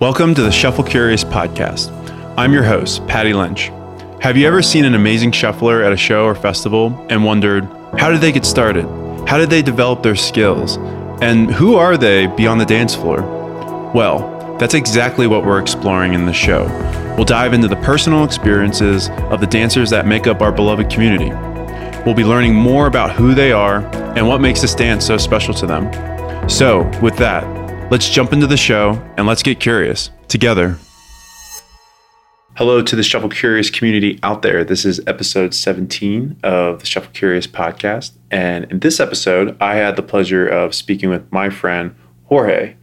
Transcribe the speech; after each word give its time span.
Welcome 0.00 0.34
to 0.34 0.42
the 0.42 0.50
Shuffle 0.50 0.82
Curious 0.82 1.22
podcast. 1.22 1.88
I'm 2.36 2.52
your 2.52 2.64
host, 2.64 3.06
Patty 3.06 3.32
Lynch. 3.32 3.70
Have 4.20 4.36
you 4.36 4.44
ever 4.44 4.60
seen 4.60 4.84
an 4.84 4.96
amazing 4.96 5.30
shuffler 5.30 5.84
at 5.84 5.92
a 5.92 5.96
show 5.96 6.24
or 6.24 6.34
festival 6.34 7.06
and 7.08 7.24
wondered, 7.24 7.64
how 7.96 8.10
did 8.10 8.20
they 8.20 8.32
get 8.32 8.44
started? 8.44 8.86
How 9.28 9.38
did 9.38 9.50
they 9.50 9.62
develop 9.62 10.02
their 10.02 10.16
skills? 10.16 10.78
And 11.22 11.48
who 11.48 11.76
are 11.76 11.96
they 11.96 12.26
beyond 12.26 12.60
the 12.60 12.64
dance 12.64 12.92
floor? 12.92 13.22
Well, 13.94 14.56
that's 14.58 14.74
exactly 14.74 15.28
what 15.28 15.46
we're 15.46 15.60
exploring 15.60 16.14
in 16.14 16.26
the 16.26 16.32
show. 16.32 16.64
We'll 17.16 17.24
dive 17.24 17.52
into 17.52 17.68
the 17.68 17.76
personal 17.76 18.24
experiences 18.24 19.10
of 19.30 19.40
the 19.40 19.46
dancers 19.46 19.90
that 19.90 20.08
make 20.08 20.26
up 20.26 20.42
our 20.42 20.50
beloved 20.50 20.90
community. 20.90 21.30
We'll 22.04 22.16
be 22.16 22.24
learning 22.24 22.56
more 22.56 22.88
about 22.88 23.12
who 23.12 23.32
they 23.32 23.52
are 23.52 23.78
and 24.16 24.26
what 24.26 24.40
makes 24.40 24.60
this 24.60 24.74
dance 24.74 25.06
so 25.06 25.18
special 25.18 25.54
to 25.54 25.66
them. 25.66 26.50
So, 26.50 26.82
with 27.00 27.16
that, 27.18 27.44
let's 27.90 28.08
jump 28.08 28.32
into 28.32 28.46
the 28.46 28.56
show 28.56 28.92
and 29.16 29.26
let's 29.26 29.42
get 29.42 29.60
curious 29.60 30.10
together. 30.28 30.78
Hello 32.56 32.82
to 32.82 32.96
the 32.96 33.02
Shuffle 33.02 33.28
Curious 33.28 33.68
community 33.68 34.18
out 34.22 34.42
there. 34.42 34.64
This 34.64 34.84
is 34.84 35.00
episode 35.06 35.54
17 35.54 36.38
of 36.44 36.80
the 36.80 36.86
Shuffle 36.86 37.10
Curious 37.12 37.46
podcast. 37.46 38.12
And 38.30 38.70
in 38.70 38.78
this 38.78 39.00
episode, 39.00 39.56
I 39.60 39.74
had 39.74 39.96
the 39.96 40.02
pleasure 40.02 40.46
of 40.46 40.74
speaking 40.74 41.10
with 41.10 41.30
my 41.32 41.50
friend 41.50 41.94
Jorge. 42.26 42.76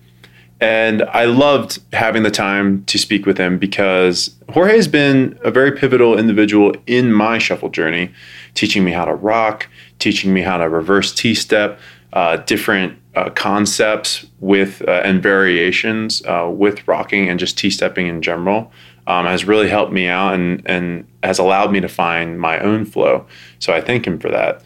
And 0.59 1.03
I 1.03 1.25
loved 1.25 1.79
having 1.93 2.23
the 2.23 2.29
time 2.29 2.83
to 2.85 2.99
speak 2.99 3.25
with 3.25 3.37
him 3.37 3.57
because 3.57 4.35
Jorge 4.49 4.75
has 4.75 4.87
been 4.87 5.39
a 5.43 5.49
very 5.49 5.71
pivotal 5.71 6.19
individual 6.19 6.73
in 6.85 7.11
my 7.11 7.39
shuffle 7.39 7.69
journey, 7.69 8.11
teaching 8.53 8.83
me 8.83 8.91
how 8.91 9.05
to 9.05 9.15
rock, 9.15 9.67
teaching 9.97 10.33
me 10.33 10.41
how 10.41 10.57
to 10.57 10.69
reverse 10.69 11.13
T 11.13 11.33
step, 11.33 11.79
uh, 12.13 12.37
different 12.37 13.00
uh, 13.15 13.29
concepts 13.31 14.25
with 14.39 14.81
uh, 14.87 15.01
and 15.03 15.21
variations 15.21 16.23
uh, 16.25 16.49
with 16.51 16.87
rocking 16.87 17.29
and 17.29 17.39
just 17.39 17.57
T 17.57 17.69
stepping 17.69 18.07
in 18.07 18.21
general. 18.21 18.71
Um, 19.07 19.25
has 19.25 19.45
really 19.45 19.67
helped 19.67 19.91
me 19.91 20.07
out 20.07 20.35
and, 20.35 20.61
and 20.65 21.07
has 21.23 21.39
allowed 21.39 21.71
me 21.71 21.81
to 21.81 21.89
find 21.89 22.39
my 22.39 22.59
own 22.59 22.85
flow. 22.85 23.25
So 23.57 23.73
I 23.73 23.81
thank 23.81 24.05
him 24.05 24.19
for 24.19 24.29
that. 24.29 24.63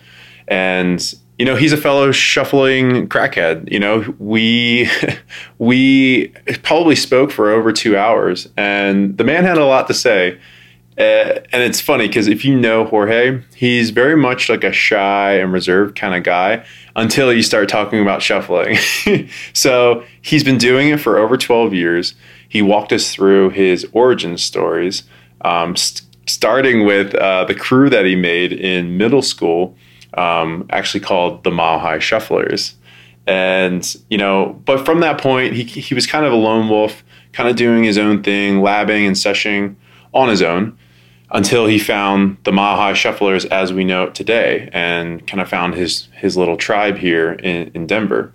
And 0.48 1.02
you 1.38 1.46
know, 1.46 1.56
he's 1.56 1.74
a 1.74 1.78
fellow 1.78 2.12
shuffling 2.12 3.08
crackhead. 3.08 3.72
You 3.72 3.80
know, 3.80 4.16
we 4.20 4.90
we 5.58 6.30
probably 6.64 6.96
spoke 6.96 7.32
for 7.32 7.52
over 7.52 7.72
two 7.72 7.98
hours, 7.98 8.48
and 8.56 9.18
the 9.18 9.24
man 9.24 9.44
had 9.44 9.58
a 9.58 9.66
lot 9.66 9.88
to 9.88 9.94
say. 9.94 10.40
Uh, 10.98 11.42
and 11.52 11.62
it's 11.62 11.82
funny 11.82 12.08
because 12.08 12.28
if 12.28 12.46
you 12.46 12.58
know 12.58 12.86
Jorge, 12.86 13.42
he's 13.54 13.90
very 13.90 14.16
much 14.16 14.48
like 14.48 14.64
a 14.64 14.72
shy 14.72 15.34
and 15.34 15.52
reserved 15.52 15.98
kind 15.98 16.16
of 16.16 16.24
guy 16.24 16.66
until 16.96 17.34
you 17.34 17.44
start 17.44 17.68
talking 17.68 18.02
about 18.02 18.22
shuffling. 18.22 18.78
so 19.54 20.06
he's 20.22 20.44
been 20.44 20.58
doing 20.58 20.90
it 20.90 21.02
for 21.02 21.18
over 21.18 21.36
12 21.36 21.74
years. 21.74 22.16
He 22.48 22.62
walked 22.62 22.94
us 22.94 23.14
through 23.14 23.50
his 23.50 23.86
origin 23.92 24.38
stories, 24.38 25.04
um, 25.42 25.76
st- 25.76 26.04
starting 26.28 26.86
with 26.86 27.14
uh, 27.16 27.44
the 27.44 27.56
crew 27.56 27.90
that 27.90 28.06
he 28.06 28.16
made 28.16 28.54
in 28.54 28.96
middle 28.98 29.22
school 29.22 29.76
um, 30.14 30.66
actually 30.70 31.02
called 31.02 31.44
the 31.44 31.52
Mile 31.52 31.80
High 31.80 31.98
Shufflers. 31.98 32.76
And, 33.28 33.96
you 34.10 34.18
know, 34.18 34.62
but 34.64 34.86
from 34.86 35.02
that 35.02 35.20
point, 35.20 35.56
he, 35.56 35.64
he 35.64 35.94
was 35.94 36.08
kind 36.08 36.26
of 36.26 36.32
a 36.32 36.38
lone 36.38 36.70
wolf, 36.70 37.04
kind 37.34 37.50
of 37.50 37.58
doing 37.58 37.84
his 37.84 37.98
own 37.98 38.24
thing, 38.24 38.60
labbing 38.60 39.06
and 39.06 39.18
seshing 39.18 39.76
on 40.14 40.30
his 40.30 40.42
own 40.42 40.78
until 41.32 41.66
he 41.66 41.80
found 41.80 42.38
the 42.44 42.52
High 42.52 42.94
Shufflers 42.94 43.46
as 43.46 43.74
we 43.74 43.84
know 43.84 44.04
it 44.04 44.16
today 44.16 44.70
and 44.72 45.26
kind 45.28 45.42
of 45.42 45.50
found 45.50 45.74
his, 45.74 46.08
his 46.14 46.38
little 46.38 46.58
tribe 46.58 46.98
here 46.98 47.34
in, 47.34 47.72
in 47.74 47.88
Denver. 47.88 48.32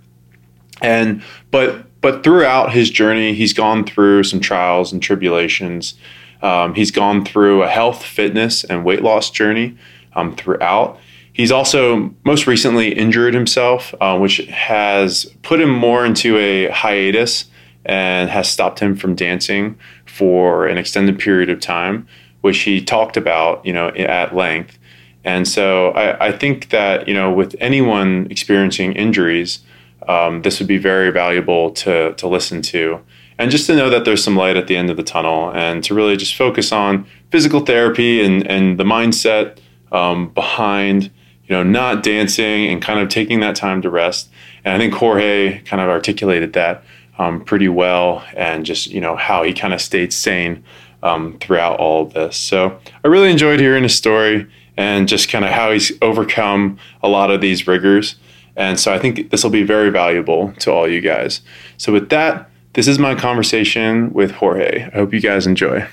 And, 0.81 1.23
but, 1.51 2.01
but 2.01 2.23
throughout 2.23 2.73
his 2.73 2.89
journey, 2.89 3.33
he's 3.33 3.53
gone 3.53 3.85
through 3.85 4.23
some 4.23 4.39
trials 4.39 4.91
and 4.91 5.01
tribulations. 5.01 5.93
Um, 6.41 6.75
he's 6.75 6.91
gone 6.91 7.23
through 7.23 7.63
a 7.63 7.67
health, 7.67 8.03
fitness, 8.03 8.63
and 8.63 8.83
weight 8.83 9.01
loss 9.01 9.29
journey 9.29 9.77
um, 10.13 10.35
throughout 10.35 10.99
He's 11.33 11.51
also 11.51 12.13
most 12.23 12.45
recently 12.45 12.89
injured 12.93 13.33
himself, 13.33 13.95
uh, 14.01 14.17
which 14.17 14.37
has 14.49 15.25
put 15.43 15.61
him 15.61 15.69
more 15.69 16.05
into 16.05 16.37
a 16.37 16.67
hiatus 16.69 17.45
and 17.85 18.29
has 18.29 18.49
stopped 18.49 18.79
him 18.79 18.95
from 18.95 19.15
dancing 19.15 19.77
for 20.05 20.67
an 20.67 20.77
extended 20.77 21.19
period 21.19 21.49
of 21.49 21.59
time, 21.59 22.07
which 22.41 22.59
he 22.59 22.83
talked 22.83 23.17
about, 23.17 23.65
you 23.65 23.73
know, 23.73 23.89
at 23.89 24.35
length. 24.35 24.77
And 25.23 25.47
so 25.47 25.91
I, 25.91 26.27
I 26.27 26.31
think 26.31 26.69
that 26.69 27.07
you 27.07 27.13
know, 27.13 27.31
with 27.31 27.55
anyone 27.59 28.27
experiencing 28.29 28.93
injuries, 28.93 29.59
um, 30.07 30.41
this 30.41 30.59
would 30.59 30.67
be 30.67 30.77
very 30.77 31.11
valuable 31.11 31.71
to 31.71 32.13
to 32.13 32.27
listen 32.27 32.61
to, 32.63 32.99
and 33.37 33.51
just 33.51 33.67
to 33.67 33.75
know 33.75 33.89
that 33.89 34.03
there's 34.03 34.23
some 34.23 34.35
light 34.35 34.57
at 34.57 34.67
the 34.67 34.75
end 34.75 34.89
of 34.89 34.97
the 34.97 35.03
tunnel, 35.03 35.51
and 35.53 35.83
to 35.83 35.93
really 35.93 36.17
just 36.17 36.35
focus 36.35 36.71
on 36.71 37.05
physical 37.29 37.59
therapy 37.59 38.23
and 38.23 38.47
and 38.47 38.79
the 38.79 38.83
mindset 38.83 39.59
um, 39.91 40.29
behind 40.29 41.11
you 41.51 41.57
know, 41.57 41.63
not 41.63 42.01
dancing 42.01 42.67
and 42.67 42.81
kind 42.81 42.97
of 43.01 43.09
taking 43.09 43.41
that 43.41 43.57
time 43.57 43.81
to 43.81 43.89
rest. 43.89 44.29
And 44.63 44.73
I 44.73 44.77
think 44.77 44.93
Jorge 44.93 45.59
kind 45.63 45.81
of 45.81 45.89
articulated 45.89 46.53
that 46.53 46.81
um, 47.17 47.43
pretty 47.43 47.67
well 47.67 48.23
and 48.37 48.65
just, 48.65 48.87
you 48.87 49.01
know, 49.01 49.17
how 49.17 49.43
he 49.43 49.53
kind 49.53 49.73
of 49.73 49.81
stayed 49.81 50.13
sane 50.13 50.63
um, 51.03 51.37
throughout 51.39 51.79
all 51.79 52.03
of 52.03 52.13
this. 52.13 52.37
So 52.37 52.79
I 53.03 53.07
really 53.07 53.31
enjoyed 53.31 53.59
hearing 53.59 53.83
his 53.83 53.95
story 53.95 54.47
and 54.77 55.07
just 55.07 55.29
kind 55.29 55.45
of 55.45 55.51
how 55.51 55.71
he's 55.71 55.91
overcome 56.01 56.77
a 57.03 57.07
lot 57.07 57.31
of 57.31 57.41
these 57.41 57.67
rigors. 57.67 58.15
And 58.55 58.79
so 58.79 58.93
I 58.93 58.99
think 58.99 59.29
this 59.31 59.43
will 59.43 59.51
be 59.51 59.63
very 59.63 59.89
valuable 59.89 60.53
to 60.59 60.71
all 60.71 60.87
you 60.87 61.01
guys. 61.01 61.41
So 61.77 61.91
with 61.93 62.09
that, 62.09 62.49
this 62.73 62.87
is 62.87 62.99
my 62.99 63.15
conversation 63.15 64.13
with 64.13 64.31
Jorge. 64.31 64.83
I 64.83 64.95
hope 64.95 65.13
you 65.13 65.19
guys 65.19 65.45
enjoy. 65.45 65.87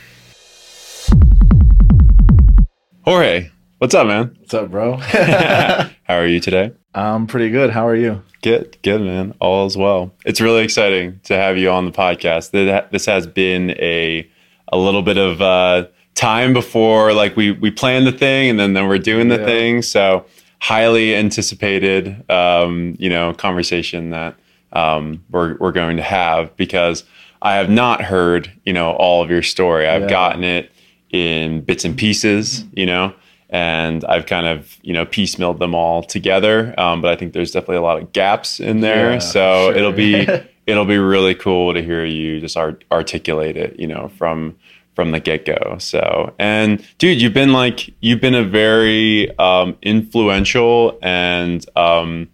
Jorge, 3.02 3.50
What's 3.78 3.94
up, 3.94 4.08
man? 4.08 4.34
What's 4.40 4.54
up, 4.54 4.72
bro? 4.72 4.96
How 4.96 5.88
are 6.08 6.26
you 6.26 6.40
today? 6.40 6.72
I'm 6.96 7.28
pretty 7.28 7.48
good. 7.48 7.70
How 7.70 7.86
are 7.86 7.94
you? 7.94 8.22
Good, 8.42 8.76
good, 8.82 9.00
man. 9.00 9.34
All 9.40 9.66
is 9.66 9.76
well. 9.76 10.12
It's 10.24 10.40
really 10.40 10.64
exciting 10.64 11.20
to 11.24 11.36
have 11.36 11.56
you 11.56 11.70
on 11.70 11.84
the 11.84 11.92
podcast. 11.92 12.50
This 12.90 13.06
has 13.06 13.28
been 13.28 13.70
a 13.78 14.28
a 14.72 14.78
little 14.78 15.02
bit 15.02 15.16
of 15.16 15.40
uh, 15.40 15.86
time 16.14 16.52
before, 16.52 17.12
like 17.12 17.36
we 17.36 17.52
we 17.52 17.70
planned 17.70 18.06
the 18.06 18.12
thing, 18.12 18.50
and 18.50 18.58
then 18.58 18.74
then 18.74 18.88
we're 18.88 18.98
doing 18.98 19.28
the 19.28 19.38
yeah. 19.38 19.44
thing. 19.44 19.82
So 19.82 20.26
highly 20.60 21.14
anticipated, 21.14 22.28
um, 22.30 22.96
you 22.98 23.08
know, 23.08 23.32
conversation 23.34 24.10
that 24.10 24.34
um, 24.72 25.24
we're 25.30 25.56
we're 25.58 25.72
going 25.72 25.96
to 25.96 26.02
have 26.02 26.56
because 26.56 27.04
I 27.40 27.54
have 27.54 27.70
not 27.70 28.02
heard, 28.02 28.50
you 28.64 28.72
know, 28.72 28.92
all 28.92 29.22
of 29.22 29.30
your 29.30 29.42
story. 29.42 29.86
I've 29.86 30.02
yeah. 30.02 30.08
gotten 30.08 30.44
it 30.44 30.72
in 31.10 31.62
bits 31.62 31.84
and 31.84 31.96
pieces, 31.96 32.64
you 32.72 32.86
know 32.86 33.14
and 33.50 34.04
I've 34.04 34.26
kind 34.26 34.46
of 34.46 34.76
you 34.82 34.92
know 34.92 35.06
piecemealed 35.06 35.58
them 35.58 35.74
all 35.74 36.02
together. 36.02 36.74
Um, 36.78 37.00
but 37.00 37.10
I 37.10 37.16
think 37.16 37.32
there's 37.32 37.50
definitely 37.50 37.76
a 37.76 37.82
lot 37.82 38.00
of 38.00 38.12
gaps 38.12 38.60
in 38.60 38.80
there, 38.80 39.14
yeah, 39.14 39.18
so 39.18 39.70
sure. 39.70 39.76
it'll 39.76 39.92
be 39.92 40.26
it'll 40.68 40.84
be 40.84 40.98
really 40.98 41.34
cool 41.34 41.72
to 41.72 41.82
hear 41.82 42.04
you 42.04 42.40
just 42.40 42.54
art- 42.56 42.84
articulate 42.92 43.56
it, 43.56 43.80
you 43.80 43.86
know, 43.86 44.08
from 44.16 44.54
from 44.94 45.12
the 45.12 45.20
get 45.20 45.46
go. 45.46 45.76
So, 45.78 46.34
and 46.38 46.84
dude, 46.98 47.22
you've 47.22 47.32
been 47.32 47.52
like 47.52 47.92
you've 48.00 48.20
been 48.20 48.34
a 48.34 48.44
very 48.44 49.36
um, 49.38 49.76
influential 49.82 50.98
and 51.02 51.64
um, 51.74 52.28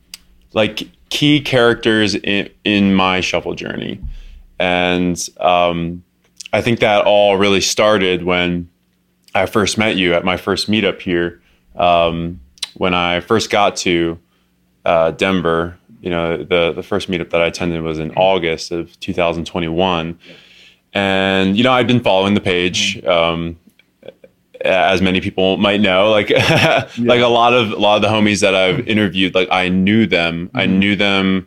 like 0.53 0.89
key 1.11 1.41
characters 1.41 2.17
in 2.17 2.51
in 2.65 2.95
my 2.95 3.21
shuffle 3.21 3.55
journey, 3.55 4.01
and 4.59 5.17
um, 5.39 6.03
I 6.53 6.61
think 6.61 6.81
that 6.81 7.05
all 7.05 7.37
really 7.37 7.61
started 7.61 8.25
when 8.25 8.69
I 9.35 9.47
first 9.47 9.79
met 9.79 9.97
you 9.97 10.13
at 10.15 10.25
my 10.25 10.37
first 10.37 10.69
meetup 10.69 11.01
here. 11.01 11.41
Um, 11.77 12.41
when 12.77 12.95
I 12.95 13.21
first 13.21 13.51
got 13.51 13.77
to 13.77 14.19
uh, 14.85 15.13
Denver, 15.13 15.79
you 16.05 16.11
know, 16.11 16.37
the 16.37 16.73
the 16.73 16.83
first 16.83 17.11
meetup 17.11 17.31
that 17.31 17.41
I 17.41 17.47
attended 17.47 17.81
was 17.83 17.99
in 17.99 18.11
August 18.13 18.71
of 18.71 18.99
2021, 19.01 20.19
and 20.93 21.57
you 21.57 21.65
know, 21.65 21.73
I'd 21.73 21.87
been 21.87 22.03
following 22.03 22.35
the 22.35 22.43
page. 22.43 22.97
Mm-hmm. 22.97 23.09
Um, 23.09 23.59
as 24.61 25.03
many 25.03 25.21
people 25.21 25.57
might 25.57 25.81
know, 25.81 26.11
like 26.11 26.29
yeah. 26.31 26.89
like 26.99 27.21
a 27.21 27.27
lot 27.27 27.55
of 27.55 27.73
a 27.73 27.77
lot 27.77 27.97
of 27.97 28.03
the 28.03 28.09
homies 28.09 28.43
that 28.43 28.55
I've 28.55 28.87
interviewed, 28.87 29.35
like 29.35 29.49
I 29.51 29.71
knew 29.71 30.07
them. 30.07 30.49
Mm-hmm. 30.49 30.57
I 30.57 30.67
knew 30.67 30.95
them 30.95 31.47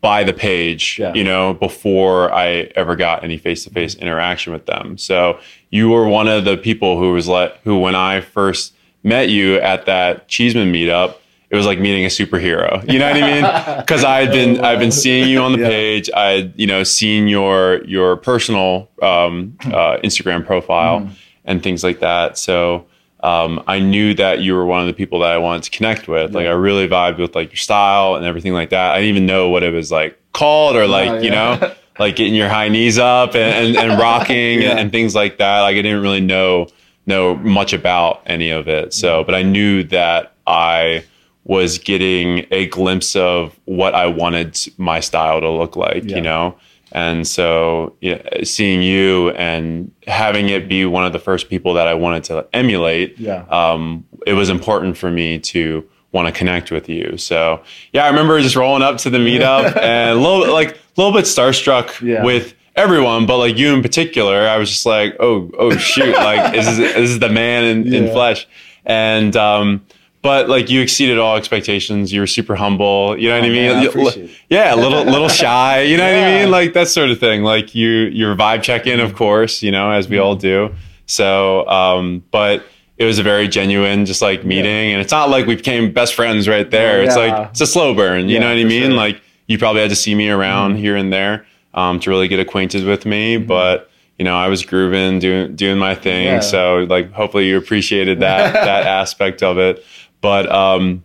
by 0.00 0.22
the 0.22 0.32
page, 0.32 0.98
yeah. 1.00 1.12
you 1.14 1.24
know, 1.24 1.54
before 1.54 2.32
I 2.32 2.70
ever 2.76 2.94
got 2.94 3.24
any 3.24 3.38
face 3.38 3.64
to 3.64 3.70
face 3.70 3.96
interaction 3.96 4.52
with 4.52 4.66
them. 4.66 4.96
So 4.98 5.40
you 5.70 5.90
were 5.90 6.08
one 6.08 6.28
of 6.28 6.44
the 6.44 6.56
people 6.56 6.96
who 6.96 7.12
was 7.12 7.26
like, 7.26 7.60
who 7.62 7.80
when 7.80 7.96
I 7.96 8.20
first 8.20 8.72
met 9.02 9.30
you 9.30 9.56
at 9.56 9.86
that 9.86 10.28
Cheesman 10.28 10.72
meetup, 10.72 11.16
it 11.54 11.56
was 11.56 11.66
like 11.66 11.78
meeting 11.78 12.04
a 12.04 12.08
superhero. 12.08 12.82
You 12.90 12.98
know 12.98 13.12
what 13.12 13.22
I 13.22 13.32
mean? 13.32 13.78
Because 13.84 14.02
I 14.02 14.22
had 14.24 14.32
been, 14.32 14.64
I've 14.64 14.80
been 14.80 14.90
seeing 14.90 15.28
you 15.28 15.40
on 15.40 15.52
the 15.52 15.60
yeah. 15.60 15.68
page. 15.68 16.10
I 16.16 16.30
had, 16.30 16.52
you 16.56 16.66
know, 16.66 16.82
seen 16.82 17.28
your 17.28 17.84
your 17.84 18.16
personal 18.16 18.90
um, 19.00 19.56
uh, 19.66 19.98
Instagram 20.02 20.44
profile 20.44 21.02
mm. 21.02 21.10
and 21.44 21.62
things 21.62 21.84
like 21.84 22.00
that. 22.00 22.38
So 22.38 22.86
um, 23.20 23.62
I 23.68 23.78
knew 23.78 24.14
that 24.14 24.40
you 24.40 24.54
were 24.54 24.66
one 24.66 24.80
of 24.80 24.86
the 24.88 24.94
people 24.94 25.20
that 25.20 25.30
I 25.30 25.38
wanted 25.38 25.62
to 25.64 25.70
connect 25.70 26.08
with. 26.08 26.32
Yeah. 26.32 26.38
Like 26.38 26.46
I 26.48 26.50
really 26.50 26.88
vibed 26.88 27.18
with 27.18 27.36
like 27.36 27.50
your 27.50 27.56
style 27.56 28.16
and 28.16 28.24
everything 28.24 28.52
like 28.52 28.70
that. 28.70 28.92
I 28.92 28.96
didn't 28.96 29.10
even 29.10 29.26
know 29.26 29.48
what 29.48 29.62
it 29.62 29.72
was 29.72 29.92
like 29.92 30.18
called 30.32 30.74
or 30.74 30.88
like, 30.88 31.08
oh, 31.08 31.14
yeah. 31.14 31.20
you 31.20 31.30
know, 31.30 31.74
like 32.00 32.16
getting 32.16 32.34
your 32.34 32.48
high 32.48 32.68
knees 32.68 32.98
up 32.98 33.36
and, 33.36 33.76
and, 33.76 33.90
and 33.90 34.00
rocking 34.00 34.62
Yeah. 34.62 34.70
and, 34.70 34.80
and 34.80 34.92
things 34.92 35.14
like 35.14 35.38
that. 35.38 35.60
Like 35.60 35.76
I 35.76 35.82
didn't 35.82 36.02
really 36.02 36.20
know 36.20 36.66
know 37.06 37.36
much 37.36 37.72
about 37.72 38.22
any 38.26 38.50
of 38.50 38.66
it. 38.66 38.92
So, 38.92 39.22
but 39.24 39.34
I 39.34 39.42
knew 39.42 39.84
that 39.84 40.32
I 40.46 41.04
was 41.44 41.78
getting 41.78 42.46
a 42.50 42.66
glimpse 42.66 43.14
of 43.16 43.58
what 43.66 43.94
I 43.94 44.06
wanted 44.06 44.58
my 44.78 45.00
style 45.00 45.40
to 45.40 45.50
look 45.50 45.76
like, 45.76 46.04
Yeah. 46.04 46.16
you 46.16 46.22
know? 46.22 46.54
And 46.92 47.26
so 47.26 47.94
yeah, 48.00 48.22
seeing 48.44 48.80
you 48.82 49.30
and 49.30 49.90
having 50.06 50.48
it 50.48 50.68
be 50.68 50.86
one 50.86 51.04
of 51.04 51.12
the 51.12 51.18
first 51.18 51.48
people 51.50 51.74
that 51.74 51.86
I 51.88 51.94
wanted 51.94 52.24
to 52.24 52.46
emulate, 52.52 53.18
Yeah. 53.18 53.44
um, 53.50 54.04
it 54.26 54.34
was 54.34 54.48
important 54.48 54.96
for 54.96 55.10
me 55.10 55.38
to 55.40 55.84
want 56.12 56.28
to 56.28 56.32
connect 56.32 56.70
with 56.70 56.88
you. 56.88 57.16
So 57.18 57.60
yeah, 57.92 58.04
I 58.04 58.08
remember 58.08 58.40
just 58.40 58.54
rolling 58.56 58.82
up 58.82 58.98
to 58.98 59.10
the 59.10 59.18
meetup 59.18 59.76
and 59.82 60.10
a 60.18 60.20
little 60.22 60.52
like 60.52 60.70
a 60.70 60.76
little 60.96 61.12
bit 61.12 61.24
starstruck 61.24 62.00
Yeah. 62.00 62.22
with 62.24 62.54
everyone, 62.76 63.26
but 63.26 63.38
like 63.38 63.58
you 63.58 63.74
in 63.74 63.82
particular, 63.82 64.48
I 64.48 64.56
was 64.56 64.70
just 64.70 64.86
like, 64.86 65.16
oh, 65.20 65.50
oh 65.58 65.76
shoot, 65.76 66.14
like 66.14 66.54
is 66.54 66.64
this, 66.66 66.76
this 66.94 67.10
is 67.10 67.18
the 67.18 67.28
man 67.28 67.64
in, 67.64 67.92
in 67.92 68.12
flesh. 68.12 68.46
And 68.86 69.34
um, 69.36 69.84
but 70.24 70.48
like 70.48 70.68
you 70.70 70.80
exceeded 70.80 71.18
all 71.18 71.36
expectations. 71.36 72.12
You 72.12 72.18
were 72.20 72.26
super 72.26 72.56
humble. 72.56 73.16
You 73.16 73.28
know 73.28 73.36
what 73.36 73.44
I 73.44 73.48
Oh, 73.48 73.52
mean? 73.52 73.66
man, 73.66 73.76
I 73.76 73.82
You- 74.16 74.28
yeah, 74.50 74.74
a 74.74 74.76
little 74.76 75.04
little 75.04 75.28
shy. 75.28 75.82
You 75.82 75.96
know 75.98 76.04
what 76.12 76.14
I 76.24 76.38
mean? 76.42 76.50
Like 76.50 76.72
that 76.72 76.88
sort 76.88 77.10
of 77.10 77.20
thing. 77.20 77.44
Like 77.44 77.74
you 77.76 77.88
your 78.20 78.34
vibe 78.34 78.62
check 78.62 78.86
in, 78.88 78.98
Mm-hmm. 78.98 79.06
of 79.06 79.14
course. 79.14 79.62
You 79.62 79.70
know, 79.70 79.90
as 79.92 80.08
we 80.08 80.18
all 80.18 80.34
do. 80.34 80.70
So, 81.06 81.68
um, 81.68 82.24
but 82.30 82.64
it 82.96 83.04
was 83.04 83.18
a 83.18 83.22
very 83.22 83.48
genuine, 83.48 84.06
just 84.06 84.22
like 84.22 84.44
meeting, 84.44 84.92
and 84.92 85.00
it's 85.02 85.12
not 85.12 85.28
like 85.28 85.46
we 85.46 85.56
became 85.56 85.92
best 85.92 86.14
friends 86.14 86.48
right 86.48 86.70
there. 86.70 87.02
It's 87.02 87.16
like 87.16 87.50
it's 87.50 87.60
a 87.60 87.66
slow 87.66 87.94
burn. 87.94 88.28
You 88.28 88.34
Yeah, 88.34 88.40
know 88.40 88.48
what 88.48 88.58
I 88.58 88.64
mean? 88.64 88.70
sure. 88.70 88.88
Mm-hmm. 88.90 88.96
Like 88.96 89.20
you 89.46 89.58
probably 89.58 89.82
had 89.82 89.90
to 89.90 89.96
see 89.96 90.14
me 90.14 90.30
around 90.30 90.76
here 90.76 90.96
and 90.96 91.12
there 91.12 91.44
um, 91.74 92.00
to 92.00 92.08
really 92.08 92.28
get 92.28 92.40
acquainted 92.40 92.84
with 92.86 93.04
me, 93.06 93.36
but. 93.36 93.90
You 94.16 94.24
know, 94.24 94.36
I 94.36 94.46
was 94.46 94.64
grooving, 94.64 95.18
doing 95.18 95.56
doing 95.56 95.76
my 95.76 95.96
thing. 95.96 96.26
Yeah. 96.26 96.38
So, 96.38 96.86
like, 96.88 97.10
hopefully, 97.10 97.48
you 97.48 97.58
appreciated 97.58 98.20
that 98.20 98.52
that 98.70 98.86
aspect 98.86 99.42
of 99.42 99.58
it. 99.58 99.84
But 100.24 100.50
um, 100.50 101.04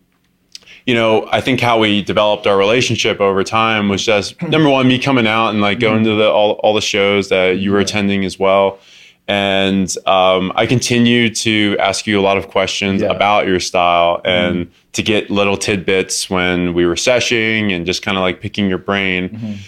you 0.86 0.96
know, 0.96 1.28
I 1.30 1.42
think 1.42 1.60
how 1.60 1.78
we 1.78 2.02
developed 2.02 2.48
our 2.48 2.58
relationship 2.58 3.20
over 3.20 3.44
time 3.44 3.90
was 3.90 4.04
just 4.06 4.42
number 4.56 4.70
one, 4.70 4.88
me 4.88 4.98
coming 4.98 5.28
out 5.28 5.50
and 5.50 5.60
like 5.60 5.82
going 5.82 6.06
to 6.06 6.16
the 6.16 6.32
all, 6.32 6.52
all 6.64 6.74
the 6.74 6.80
shows 6.82 7.28
that 7.28 7.58
you 7.58 7.74
were 7.74 7.80
attending 7.80 8.24
as 8.24 8.40
well. 8.40 8.80
And 9.28 9.94
um, 10.08 10.54
I 10.56 10.66
continue 10.66 11.30
to 11.36 11.76
ask 11.80 12.08
you 12.08 12.18
a 12.18 12.24
lot 12.24 12.38
of 12.38 12.48
questions 12.48 13.02
Yeah. 13.02 13.10
about 13.10 13.46
your 13.46 13.60
style 13.60 14.22
and 14.24 14.72
to 14.94 15.04
get 15.04 15.30
little 15.30 15.58
tidbits 15.58 16.30
when 16.30 16.74
we 16.74 16.86
were 16.86 16.96
seshing 16.96 17.74
and 17.74 17.86
just 17.86 18.02
kind 18.02 18.18
of 18.18 18.22
like 18.22 18.40
picking 18.40 18.70
your 18.70 18.80
brain. 18.80 19.60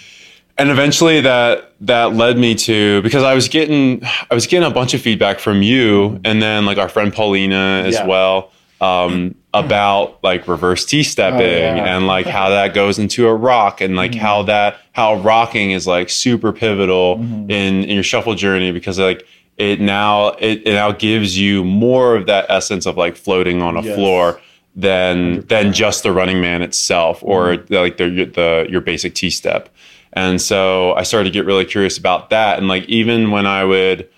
And 0.58 0.70
eventually 0.70 1.20
that 1.20 1.72
that 1.82 2.14
led 2.14 2.38
me 2.38 2.54
to 2.54 3.02
because 3.02 3.22
I 3.22 3.34
was 3.34 3.48
getting 3.48 4.02
I 4.30 4.34
was 4.34 4.46
getting 4.46 4.66
a 4.68 4.74
bunch 4.74 4.94
of 4.94 5.00
feedback 5.02 5.38
from 5.40 5.60
you 5.62 6.20
and 6.24 6.40
then 6.42 6.64
like 6.66 6.78
our 6.78 6.88
friend 6.88 7.12
Paulina 7.12 7.84
as 7.86 7.94
Yeah. 7.94 8.06
well 8.06 8.50
um, 8.82 9.34
about 9.54 10.22
like 10.24 10.46
reverse 10.48 10.84
T 10.84 11.02
stepping 11.02 11.40
Oh, 11.40 11.44
yeah. 11.44 11.76
Mm-hmm. 11.76 11.86
and 11.86 12.06
like 12.06 12.26
how 12.26 12.50
that 12.50 12.74
goes 12.74 12.98
into 12.98 13.26
a 13.28 13.34
rock 13.34 13.80
and 13.80 13.96
like 13.96 14.14
how 14.14 14.42
that 14.44 14.78
how 14.92 15.14
rocking 15.16 15.70
is 15.70 15.86
like 15.86 16.10
super 16.10 16.52
pivotal 16.52 17.16
Mm-hmm. 17.18 17.50
in 17.50 17.84
in 17.84 17.90
your 17.94 18.02
shuffle 18.02 18.34
journey 18.34 18.72
because 18.72 18.98
like 18.98 19.26
it 19.58 19.80
now 19.80 20.28
it, 20.38 20.62
it 20.66 20.72
now 20.72 20.90
gives 20.92 21.38
you 21.38 21.62
more 21.64 22.16
of 22.16 22.26
that 22.26 22.46
essence 22.48 22.86
of 22.86 22.96
like 22.96 23.16
floating 23.16 23.62
on 23.62 23.76
a 23.76 23.82
Yes. 23.82 23.94
floor 23.94 24.40
than 24.74 25.40
than 25.48 25.72
just 25.72 26.02
the 26.02 26.12
running 26.12 26.40
man 26.40 26.62
itself 26.62 27.22
or 27.22 27.48
Mm-hmm. 27.56 27.74
like 27.74 27.96
the 27.98 28.24
the 28.24 28.66
your 28.70 28.80
basic 28.80 29.14
T 29.14 29.30
step. 29.30 29.68
And 30.14 30.40
so 30.40 30.92
I 30.94 31.02
started 31.04 31.24
to 31.24 31.30
get 31.30 31.46
really 31.46 31.64
curious 31.64 31.96
about 31.98 32.30
that. 32.30 32.58
And 32.58 32.68
like 32.68 32.84
even 32.86 33.30
when 33.30 33.46
I 33.46 33.64
would 33.64 34.08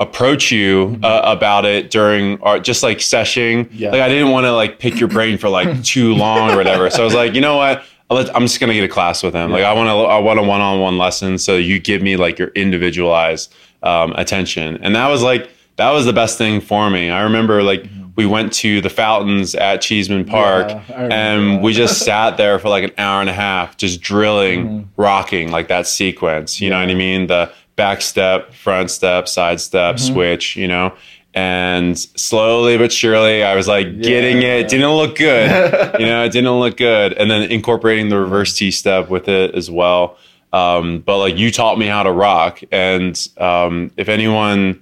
approach 0.00 0.50
you 0.50 0.86
Mm-hmm. 0.86 1.04
uh, 1.04 1.20
about 1.24 1.64
it 1.64 1.90
during 1.90 2.40
our 2.42 2.58
just 2.58 2.82
like 2.82 3.00
seshing, 3.00 3.68
Yeah. 3.72 3.90
like 3.90 4.00
I 4.00 4.08
didn't 4.08 4.30
want 4.32 4.44
to 4.44 4.52
like 4.52 4.78
pick 4.78 4.98
your 4.98 5.08
brain 5.08 5.38
for 5.38 5.48
like 5.48 5.82
too 5.94 6.14
long 6.14 6.50
or 6.50 6.56
whatever. 6.56 6.90
So 6.90 7.02
I 7.02 7.04
was 7.04 7.14
like, 7.14 7.34
you 7.34 7.40
know 7.40 7.56
what? 7.56 7.82
Let- 8.10 8.34
I'm 8.36 8.42
just 8.42 8.60
gonna 8.60 8.74
get 8.74 8.84
a 8.84 8.88
class 8.88 9.22
with 9.22 9.34
him. 9.34 9.50
Like 9.50 9.64
I 9.64 9.72
want 9.72 9.88
to, 9.88 9.92
I 9.92 10.18
want 10.18 10.38
a 10.38 10.42
one-on-one 10.42 10.98
lesson. 10.98 11.38
So 11.38 11.56
you 11.56 11.78
give 11.78 12.02
me 12.02 12.16
like 12.16 12.38
your 12.38 12.48
individualized 12.48 13.52
um, 13.82 14.12
attention, 14.16 14.78
and 14.82 14.94
that 14.96 15.08
was 15.08 15.22
like 15.22 15.48
that 15.76 15.90
was 15.90 16.04
the 16.06 16.12
best 16.12 16.38
thing 16.38 16.60
for 16.60 16.90
me. 16.90 17.10
I 17.10 17.22
remember 17.22 17.62
like 17.62 17.84
we 18.16 18.26
went 18.26 18.52
to 18.52 18.80
the 18.80 18.90
fountains 18.90 19.54
at 19.56 19.80
Cheesman 19.80 20.24
Park, 20.26 20.68
Mm-hmm. 20.68 20.92
Yeah, 20.92 21.08
and 21.10 21.62
we 21.62 21.72
just 21.72 21.98
sat 22.04 22.36
there 22.36 22.58
for 22.58 22.68
like 22.68 22.84
an 22.84 22.92
hour 22.98 23.20
and 23.20 23.28
a 23.30 23.32
half, 23.34 23.76
just 23.76 24.00
drilling, 24.00 24.88
rocking 24.96 25.50
like 25.50 25.68
that 25.68 25.86
sequence. 25.86 26.60
You 26.60 26.70
know 26.70 26.76
what 26.78 26.88
I 26.88 26.92
Mm-hmm. 26.92 26.98
Mean? 26.98 27.26
The 27.26 27.50
back 27.76 28.00
step, 28.02 28.52
front 28.54 28.90
step, 28.90 29.28
side 29.28 29.60
step, 29.60 29.96
Mm-hmm. 29.96 30.12
switch. 30.14 30.56
You 30.56 30.68
know. 30.68 30.94
And 31.36 31.98
slowly 31.98 32.78
but 32.78 32.92
surely, 32.92 33.42
I 33.42 33.56
was 33.56 33.66
like 33.66 34.00
getting 34.00 34.42
it. 34.42 34.68
Didn't 34.68 34.88
look 34.92 35.16
good, 35.16 35.50
you 36.00 36.06
know. 36.06 36.22
It 36.24 36.30
didn't 36.30 36.52
look 36.60 36.76
good. 36.76 37.12
And 37.14 37.28
then 37.28 37.50
incorporating 37.50 38.08
the 38.08 38.18
reverse 38.20 38.56
T 38.56 38.70
step 38.70 39.08
with 39.10 39.26
it 39.28 39.52
as 39.54 39.68
well. 39.68 40.16
Um, 40.52 41.00
but 41.00 41.18
like 41.18 41.36
you 41.36 41.50
taught 41.50 41.76
me 41.76 41.86
how 41.88 42.04
to 42.04 42.12
rock, 42.12 42.60
and 42.70 43.20
um, 43.38 43.90
if 43.96 44.08
anyone 44.08 44.80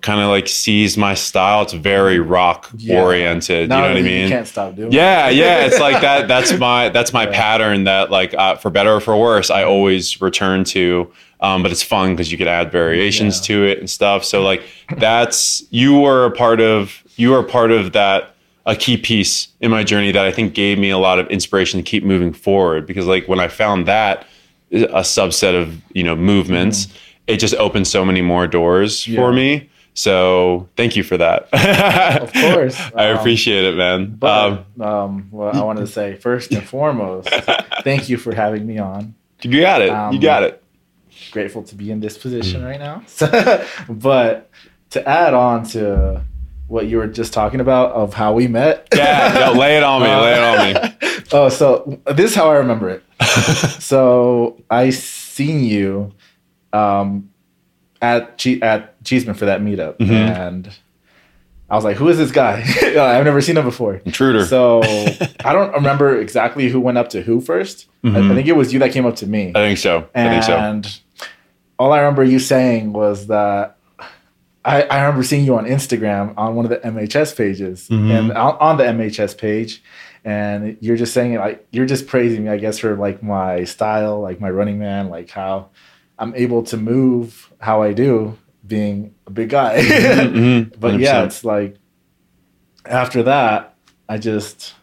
kind 0.00 0.20
of 0.20 0.28
like 0.28 0.48
sees 0.48 0.96
my 0.96 1.14
style, 1.14 1.62
it's 1.62 1.72
very 1.72 2.18
rock 2.20 2.70
Yeah. 2.76 3.02
oriented. 3.02 3.62
You 3.62 3.68
know 3.68 3.80
what 3.80 3.96
I 3.96 4.02
mean? 4.02 4.24
You 4.24 4.28
can't 4.28 4.46
stop 4.46 4.76
doing. 4.76 4.92
Yeah, 4.92 5.28
yeah. 5.30 5.64
It's 5.66 5.80
like 5.80 6.00
that. 6.08 6.28
That's 6.28 6.52
my 6.58 6.88
that's 6.90 7.12
my 7.12 7.24
Yeah. 7.24 7.32
pattern. 7.32 7.84
That 7.84 8.10
like 8.10 8.34
uh, 8.34 8.56
for 8.56 8.70
better 8.70 8.92
or 8.94 9.00
for 9.00 9.16
worse, 9.18 9.50
I 9.50 9.64
always 9.64 10.20
return 10.20 10.64
to. 10.64 11.10
Um, 11.40 11.62
but 11.62 11.70
it's 11.70 11.84
fun 11.84 12.14
because 12.14 12.32
you 12.32 12.36
can 12.38 12.48
add 12.48 12.72
variations 12.72 13.38
Yeah. 13.38 13.56
to 13.56 13.64
it 13.66 13.78
and 13.78 13.88
stuff. 13.88 14.24
So 14.24 14.42
like 14.42 14.62
that's 14.98 15.62
you 15.70 15.98
were 16.00 16.26
a 16.26 16.30
part 16.32 16.60
of 16.60 17.02
you 17.16 17.30
were 17.30 17.38
a 17.40 17.44
part 17.44 17.70
of 17.70 17.92
that 17.92 18.34
a 18.66 18.76
key 18.76 18.96
piece 18.98 19.48
in 19.60 19.70
my 19.70 19.82
journey 19.82 20.12
that 20.12 20.24
I 20.26 20.30
think 20.30 20.52
gave 20.52 20.78
me 20.78 20.90
a 20.90 20.98
lot 20.98 21.18
of 21.18 21.26
inspiration 21.28 21.78
to 21.78 21.82
keep 21.82 22.04
moving 22.04 22.32
forward. 22.34 22.86
Because 22.86 23.06
like 23.06 23.26
when 23.26 23.40
I 23.40 23.48
found 23.48 23.86
that 23.86 24.26
a 24.70 25.00
subset 25.00 25.54
of 25.60 25.80
you 25.94 26.02
know 26.04 26.14
movements, 26.14 26.88
it 27.26 27.38
just 27.38 27.54
opened 27.54 27.86
so 27.86 28.04
many 28.04 28.20
more 28.20 28.46
doors 28.46 29.02
for 29.04 29.10
Mm-hmm. 29.10 29.34
Me. 29.36 29.70
So 29.98 30.68
thank 30.76 30.94
you 30.94 31.02
for 31.02 31.16
that. 31.16 31.48
Of 32.22 32.32
course. 32.32 32.80
I 32.94 33.10
Um, 33.10 33.18
appreciate 33.18 33.64
it, 33.64 33.74
man. 33.76 34.14
But 34.16 34.64
um, 34.78 34.82
um, 34.82 35.28
well, 35.32 35.56
I 35.56 35.64
wanted 35.64 35.80
to 35.80 35.86
say 35.88 36.14
first 36.14 36.52
and 36.52 36.62
foremost, 36.62 37.28
thank 37.82 38.08
you 38.08 38.16
for 38.16 38.32
having 38.32 38.64
me 38.64 38.78
on. 38.78 39.16
You 39.42 39.60
got 39.60 39.82
it. 39.82 39.88
you 39.88 39.92
Um, 39.94 40.20
got 40.20 40.44
it. 40.44 40.62
Grateful 41.32 41.64
to 41.64 41.74
be 41.74 41.90
in 41.90 41.98
this 41.98 42.16
position 42.16 42.62
right 42.64 42.78
now. 42.78 43.02
but 43.88 44.48
to 44.90 45.06
add 45.08 45.34
on 45.34 45.64
to 45.70 46.22
what 46.68 46.86
you 46.86 46.98
were 46.98 47.08
just 47.08 47.32
talking 47.32 47.58
about 47.58 47.90
of 47.90 48.14
how 48.14 48.32
we 48.34 48.46
met. 48.46 48.86
Yeah, 48.94 49.48
yo, 49.50 49.58
lay 49.58 49.78
it 49.78 49.82
on 49.82 50.00
me. 50.02 50.08
lay 50.08 50.32
it 50.34 50.44
on 50.44 50.58
me. 50.92 51.24
oh, 51.32 51.48
so 51.48 51.98
this 52.06 52.30
is 52.30 52.36
how 52.36 52.48
I 52.52 52.58
remember 52.58 52.88
it. 52.88 53.02
so 53.82 54.62
I 54.70 54.90
seen 54.90 55.64
you 55.64 56.12
um, 56.72 57.30
at 58.02 58.38
che- 58.38 58.60
at 58.60 59.02
Cheesman 59.04 59.34
for 59.36 59.46
that 59.46 59.60
meetup, 59.60 59.98
Mhm. 59.98 60.10
and 60.10 60.68
I 61.70 61.74
was 61.74 61.84
like, 61.84 61.96
"Who 61.96 62.08
is 62.08 62.16
this 62.18 62.30
guy? 62.30 62.62
I've 62.82 63.24
never 63.24 63.40
seen 63.40 63.56
him 63.56 63.64
before." 63.64 64.00
Intruder. 64.04 64.44
So 64.46 64.82
I 65.44 65.52
don't 65.52 65.72
remember 65.74 66.18
exactly 66.20 66.68
who 66.68 66.80
went 66.80 66.98
up 66.98 67.08
to 67.10 67.22
who 67.22 67.40
1st 67.40 67.86
I, 68.04 68.08
I 68.08 68.10
Mhm. 68.12 68.34
think 68.34 68.48
it 68.48 68.56
was 68.56 68.72
you 68.72 68.78
that 68.80 68.92
came 68.92 69.04
up 69.06 69.16
to 69.16 69.26
me, 69.26 69.52
I 69.54 69.60
think 69.60 69.78
so. 69.78 70.06
I 70.14 70.28
think 70.28 70.42
so. 70.44 70.56
and 70.56 71.00
all 71.78 71.92
I 71.92 71.98
remember 71.98 72.24
you 72.24 72.38
saying 72.38 72.92
was 72.92 73.26
that. 73.28 73.74
I, 74.64 74.82
I 74.82 75.00
remember 75.02 75.22
seeing 75.22 75.46
you 75.46 75.56
on 75.56 75.64
Instagram 75.64 76.34
on 76.36 76.54
one 76.54 76.66
of 76.66 76.70
the 76.70 76.76
MHS 76.86 77.34
pages, 77.34 77.88
Mhm. 77.90 78.10
and 78.18 78.32
on, 78.32 78.56
on 78.60 78.76
the 78.76 78.84
MHS 78.84 79.38
page, 79.38 79.82
and 80.26 80.76
you're 80.80 80.96
just 80.96 81.14
saying 81.14 81.34
like 81.36 81.66
you're 81.70 81.86
just 81.86 82.06
praising 82.06 82.44
me, 82.44 82.50
I 82.50 82.58
guess, 82.58 82.78
for 82.80 82.94
like 82.96 83.22
my 83.22 83.64
style, 83.64 84.20
like 84.20 84.40
my 84.40 84.50
running 84.50 84.78
man, 84.78 85.08
like 85.08 85.30
how 85.30 85.68
I'm 86.18 86.34
able 86.34 86.62
to 86.64 86.76
move 86.76 87.52
how 87.60 87.82
I 87.82 87.92
do, 87.92 88.36
being 88.66 89.14
a 89.26 89.30
big 89.30 89.50
guy. 89.50 89.78
Mhm, 89.80 90.74
but 90.80 90.98
yeah, 90.98 91.22
100%. 91.22 91.26
it's 91.26 91.44
like 91.44 91.76
after 92.84 93.22
that, 93.24 93.74
I 94.08 94.18
just 94.18 94.74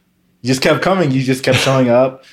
you 0.41 0.47
just 0.47 0.61
kept 0.61 0.81
coming. 0.81 1.11
You 1.11 1.21
just 1.23 1.43
kept 1.43 1.57
showing 1.57 1.89
up. 1.89 2.23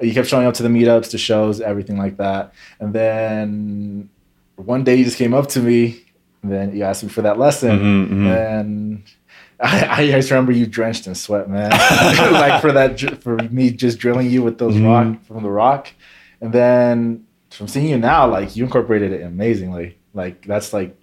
You 0.00 0.12
kept 0.12 0.28
showing 0.28 0.46
up 0.46 0.54
to 0.54 0.62
the 0.62 0.68
meetups, 0.68 1.10
to 1.10 1.18
shows, 1.18 1.60
everything 1.60 1.96
like 1.96 2.16
that. 2.18 2.52
And 2.80 2.92
then 2.92 4.10
one 4.56 4.84
day 4.84 4.96
you 4.96 5.04
just 5.04 5.16
came 5.16 5.32
up 5.34 5.48
to 5.50 5.60
me. 5.60 6.02
And 6.42 6.50
then 6.50 6.76
you 6.76 6.82
asked 6.82 7.04
me 7.04 7.08
for 7.08 7.22
that 7.22 7.38
lesson. 7.38 7.78
Mhm, 7.78 8.08
mhm. 8.10 8.58
And 8.60 9.02
I, 9.60 10.02
I 10.02 10.10
just 10.10 10.30
remember 10.30 10.50
you 10.52 10.66
drenched 10.66 11.06
in 11.06 11.14
sweat, 11.14 11.48
man. 11.48 11.70
like 12.32 12.60
for 12.60 12.72
that, 12.72 12.98
for 13.22 13.36
me 13.36 13.70
just 13.70 13.98
drilling 13.98 14.28
you 14.28 14.42
with 14.42 14.58
those 14.58 14.76
rock 14.78 15.22
from 15.24 15.42
the 15.44 15.50
rock. 15.50 15.92
And 16.40 16.52
then 16.52 17.24
from 17.52 17.68
seeing 17.68 17.88
you 17.88 17.98
now, 17.98 18.28
like 18.28 18.56
you 18.56 18.64
incorporated 18.64 19.12
it 19.12 19.22
amazingly. 19.22 19.98
Like 20.14 20.44
that's 20.46 20.72
like 20.72 20.96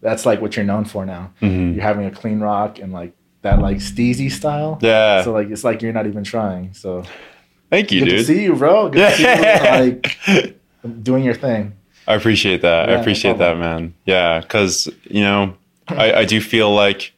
that's 0.00 0.26
like 0.26 0.40
what 0.40 0.56
you're 0.56 0.64
known 0.64 0.84
for 0.84 1.04
now. 1.06 1.32
Mhm. 1.40 1.74
You're 1.74 1.82
having 1.82 2.06
a 2.06 2.10
clean 2.10 2.40
rock 2.40 2.78
and 2.78 2.92
like 2.92 3.12
that 3.42 3.60
like 3.60 3.78
steezy 3.78 4.30
style. 4.30 4.78
Yeah. 4.82 5.22
So 5.22 5.32
like 5.32 5.48
it's 5.50 5.64
like 5.64 5.82
you're 5.82 5.92
not 5.92 6.06
even 6.06 6.24
trying. 6.24 6.72
So 6.74 7.04
Thank 7.70 7.90
you, 7.90 8.00
good 8.00 8.10
dude. 8.10 8.18
to 8.20 8.24
see 8.24 8.42
you, 8.44 8.54
bro. 8.54 8.88
Good 8.90 9.08
to 9.10 9.16
see 9.16 9.22
you 9.22 9.28
Yeah. 9.28 9.96
like 10.34 11.02
doing 11.02 11.24
your 11.24 11.34
thing. 11.34 11.72
I 12.06 12.14
appreciate 12.14 12.62
that. 12.62 12.88
Yeah, 12.88 12.92
I 12.94 12.96
no 12.96 13.00
appreciate 13.00 13.38
that, 13.38 13.58
man. 13.58 13.94
Yeah, 14.04 14.40
because 14.40 14.88
you 15.10 15.22
know, 15.22 15.56
I, 15.88 16.12
I 16.12 16.24
do 16.24 16.40
feel 16.40 16.72
like 16.72 17.12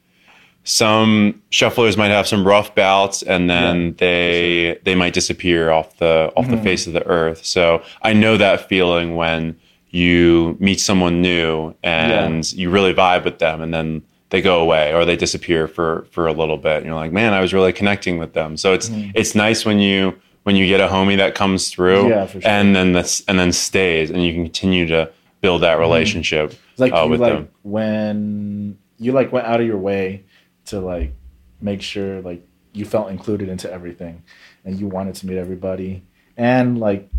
some 0.69 1.41
shufflers 1.49 1.97
might 1.97 2.11
have 2.11 2.27
some 2.27 2.45
rough 2.45 2.75
bouts, 2.75 3.23
and 3.23 3.49
then 3.49 3.85
Yeah, 3.85 3.91
they 3.97 4.77
they 4.83 4.93
might 4.93 5.13
disappear 5.13 5.71
off 5.71 5.97
the 5.97 6.31
off 6.37 6.47
the 6.47 6.57
Mhm. 6.57 6.63
face 6.63 6.85
of 6.85 6.93
the 6.93 7.05
earth. 7.07 7.43
So 7.43 7.81
I 8.03 8.13
know 8.13 8.37
that 8.37 8.69
feeling 8.69 9.15
when 9.15 9.55
you 9.89 10.55
meet 10.59 10.79
someone 10.79 11.23
new 11.23 11.73
and 11.83 12.51
you 12.53 12.69
really 12.69 12.93
vibe 12.93 13.23
with 13.25 13.39
them, 13.39 13.61
and 13.61 13.73
then 13.73 14.03
they 14.29 14.41
go 14.43 14.59
away 14.61 14.93
or 14.93 15.05
they 15.05 15.15
disappear 15.15 15.67
for 15.67 16.05
for 16.11 16.27
a 16.27 16.33
little 16.33 16.57
bit. 16.57 16.77
And 16.77 16.85
you're 16.85 16.93
like, 16.95 17.11
man, 17.11 17.33
I 17.33 17.41
was 17.41 17.51
really 17.51 17.73
connecting 17.73 18.19
with 18.19 18.33
them. 18.33 18.55
So 18.55 18.73
it's 18.73 18.89
Mhm. 18.89 19.11
it's 19.15 19.33
nice 19.33 19.65
when 19.65 19.79
you 19.79 20.13
when 20.43 20.55
you 20.55 20.67
get 20.67 20.79
a 20.79 20.87
homie 20.87 21.17
that 21.17 21.33
comes 21.33 21.69
through 21.71 22.09
Yeah, 22.09 22.27
sure. 22.27 22.41
and 22.45 22.75
then 22.75 22.93
this 22.93 23.23
and 23.27 23.39
then 23.39 23.51
stays 23.51 24.11
and 24.11 24.23
you 24.23 24.33
can 24.33 24.43
continue 24.43 24.85
to 24.87 25.09
build 25.41 25.61
that 25.61 25.79
relationship 25.79 26.51
It's 26.71 26.79
like 26.79 26.93
uh, 26.93 27.07
with 27.09 27.19
like 27.21 27.33
them. 27.33 27.47
when 27.63 28.77
you 28.99 29.11
like 29.13 29.31
went 29.31 29.47
out 29.47 29.59
of 29.61 29.65
your 29.65 29.77
way 29.77 30.21
to 30.69 30.79
like 30.79 31.13
make 31.61 31.81
sure 31.81 32.21
like 32.21 32.45
you 32.73 32.85
felt 32.85 33.09
included 33.09 33.49
into 33.49 33.71
everything 33.71 34.23
and 34.65 34.79
you 34.79 34.87
wanted 34.87 35.15
to 35.15 35.25
meet 35.27 35.37
everybody 35.37 36.03
and 36.37 36.79
like 36.79 37.09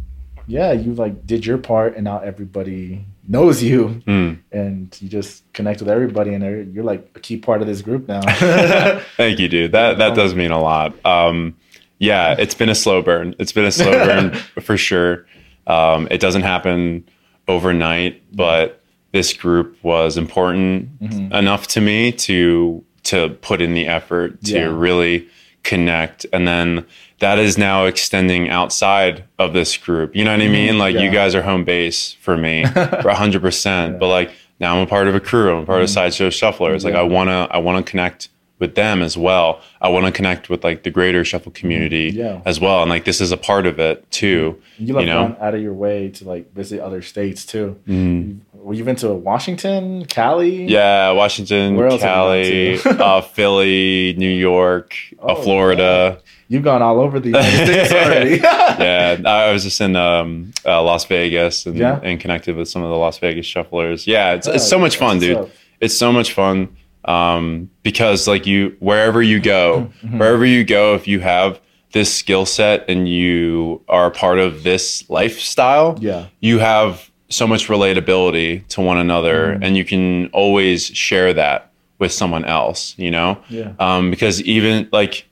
yeah 0.46 0.72
you 0.72 0.94
like 0.94 1.26
did 1.26 1.44
your 1.44 1.58
part 1.58 1.94
and 1.96 2.04
now 2.04 2.18
everybody 2.20 3.04
knows 3.28 3.62
you 3.62 4.02
Mm. 4.06 4.38
and 4.52 4.96
you 5.00 5.08
just 5.08 5.44
connect 5.52 5.80
with 5.80 5.88
everybody 5.90 6.32
and 6.34 6.72
you're 6.74 6.84
like 6.84 7.10
a 7.14 7.20
key 7.20 7.36
part 7.36 7.60
of 7.60 7.66
this 7.66 7.82
group 7.82 8.08
now 8.08 8.20
Thank 9.16 9.38
you, 9.38 9.48
dude. 9.48 9.72
That 9.72 9.98
that 9.98 10.14
does 10.14 10.34
mean 10.34 10.50
a 10.50 10.60
lot. 10.60 10.94
Um, 11.04 11.54
yeah, 11.98 12.34
it's 12.38 12.54
been 12.54 12.70
a 12.70 12.74
slow 12.74 13.02
burn. 13.02 13.34
It's 13.38 13.52
been 13.52 13.66
a 13.66 13.70
slow 13.70 13.92
burn 14.06 14.32
for 14.62 14.76
sure. 14.76 15.26
Um, 15.66 16.08
it 16.10 16.18
doesn't 16.20 16.42
happen 16.42 17.04
overnight, 17.46 18.22
but 18.34 18.80
this 19.12 19.32
group 19.34 19.76
was 19.82 20.16
important 20.16 21.00
Mhm. 21.00 21.32
enough 21.34 21.66
to 21.68 21.80
me 21.80 22.12
to 22.12 22.82
to 23.04 23.30
put 23.42 23.60
in 23.60 23.74
the 23.74 23.86
effort 23.86 24.42
to 24.44 24.52
Yeah. 24.54 24.64
really 24.70 25.26
connect, 25.62 26.24
and 26.32 26.46
then 26.48 26.84
that 27.18 27.38
is 27.38 27.58
now 27.58 27.84
extending 27.84 28.48
outside 28.48 29.24
of 29.38 29.52
this 29.52 29.76
group. 29.76 30.16
You 30.16 30.24
know 30.24 30.32
what 30.32 30.40
I 30.42 30.48
mean? 30.48 30.78
Like 30.78 30.94
you 30.94 31.00
Mm-hmm. 31.02 31.12
Guys 31.14 31.34
are 31.34 31.42
home 31.42 31.64
base 31.64 32.14
for 32.20 32.36
me 32.36 32.64
for 33.02 33.10
hundred 33.10 33.42
percent. 33.42 33.92
Yeah. 33.94 33.98
But 33.98 34.08
like 34.08 34.30
now 34.58 34.76
I'm 34.76 34.82
a 34.82 34.86
part 34.86 35.06
of 35.08 35.14
a 35.14 35.20
crew. 35.20 35.54
I'm 35.54 35.62
a 35.62 35.66
part 35.66 35.82
of 35.82 35.90
Sideshow 35.90 36.28
Shufflers. 36.30 36.84
Like 36.84 36.94
I 36.94 37.02
wanna 37.02 37.46
I 37.50 37.58
wanna 37.58 37.82
connect 37.82 38.28
with 38.58 38.74
them 38.74 39.00
as 39.00 39.16
well. 39.16 39.60
I 39.80 39.88
want 39.88 40.04
to 40.04 40.12
connect 40.12 40.50
with 40.50 40.62
like 40.62 40.82
the 40.82 40.90
greater 40.90 41.24
shuffle 41.24 41.50
community 41.52 42.10
Mm-hmm. 42.10 42.18
Yeah. 42.20 42.42
as 42.44 42.60
well. 42.60 42.82
And 42.82 42.90
like 42.90 43.04
this 43.06 43.20
is 43.20 43.32
a 43.32 43.38
part 43.38 43.64
of 43.66 43.78
it 43.78 44.10
too. 44.10 44.60
you 44.78 44.92
like 44.92 45.06
You 45.06 45.12
know? 45.12 45.34
out 45.40 45.54
of 45.54 45.62
your 45.62 45.72
way 45.72 46.10
to 46.10 46.24
like 46.28 46.52
visit 46.54 46.78
other 46.80 47.00
states 47.02 47.44
too 47.46 47.76
Mm. 47.88 48.40
Well, 48.62 48.76
you've 48.76 48.86
been 48.86 48.96
to 48.96 49.12
washington 49.14 50.04
cali 50.06 50.64
Yeah, 50.66 51.10
Washington, 51.12 51.76
Where 51.76 51.88
else 51.88 52.00
Cali, 52.02 52.78
uh, 52.84 53.20
Philly, 53.36 54.14
New 54.18 54.28
York, 54.30 54.94
uh, 55.18 55.26
Oh, 55.32 55.34
Florida. 55.42 56.20
you've 56.48 56.62
gone 56.64 56.82
all 56.82 57.00
over 57.00 57.18
the 57.20 57.28
united 57.28 57.64
states 57.66 57.92
already 57.92 58.36
yeah, 58.84 59.16
I 59.24 59.52
was 59.52 59.64
just 59.64 59.80
in 59.80 59.96
um, 59.96 60.52
uh, 60.64 60.82
Las 60.82 61.04
Vegas 61.06 61.66
and, 61.66 61.76
Yeah? 61.76 62.00
and 62.02 62.20
connected 62.20 62.56
with 62.56 62.68
some 62.68 62.82
of 62.82 62.90
the 62.90 62.96
Las 62.96 63.18
Vegas 63.18 63.46
shufflers. 63.46 64.06
Yeah, 64.06 64.32
it's, 64.34 64.46
it's 64.46 64.64
Oh, 64.64 64.68
so 64.74 64.78
much 64.78 64.96
fun, 64.96 65.18
dude. 65.18 65.36
up. 65.36 65.48
It's 65.80 65.96
so 65.96 66.12
much 66.12 66.32
fun 66.32 66.76
um, 67.06 67.70
because 67.82 68.28
like 68.28 68.46
you, 68.46 68.76
wherever 68.80 69.22
you 69.22 69.40
go, 69.40 69.90
Mhm. 70.04 70.18
wherever 70.18 70.44
you 70.44 70.64
go, 70.64 70.94
if 70.94 71.08
you 71.08 71.20
have 71.20 71.60
this 71.92 72.14
skill 72.14 72.46
set 72.46 72.84
and 72.88 73.08
you 73.08 73.82
are 73.88 74.10
part 74.10 74.38
of 74.38 74.62
this 74.62 75.08
lifestyle, 75.10 75.96
yeah 76.00 76.26
you 76.40 76.58
have 76.58 77.09
so 77.30 77.46
much 77.46 77.68
relatability 77.68 78.66
to 78.68 78.80
one 78.80 78.98
another 78.98 79.56
Mhm. 79.56 79.64
and 79.64 79.76
you 79.76 79.84
can 79.84 80.26
always 80.32 80.86
share 80.86 81.32
that 81.34 81.70
with 81.98 82.12
someone 82.12 82.44
else, 82.44 82.94
you 82.98 83.10
know? 83.10 83.38
yeah 83.48 83.72
um, 83.78 84.10
because 84.10 84.42
even 84.42 84.88
like 84.92 85.24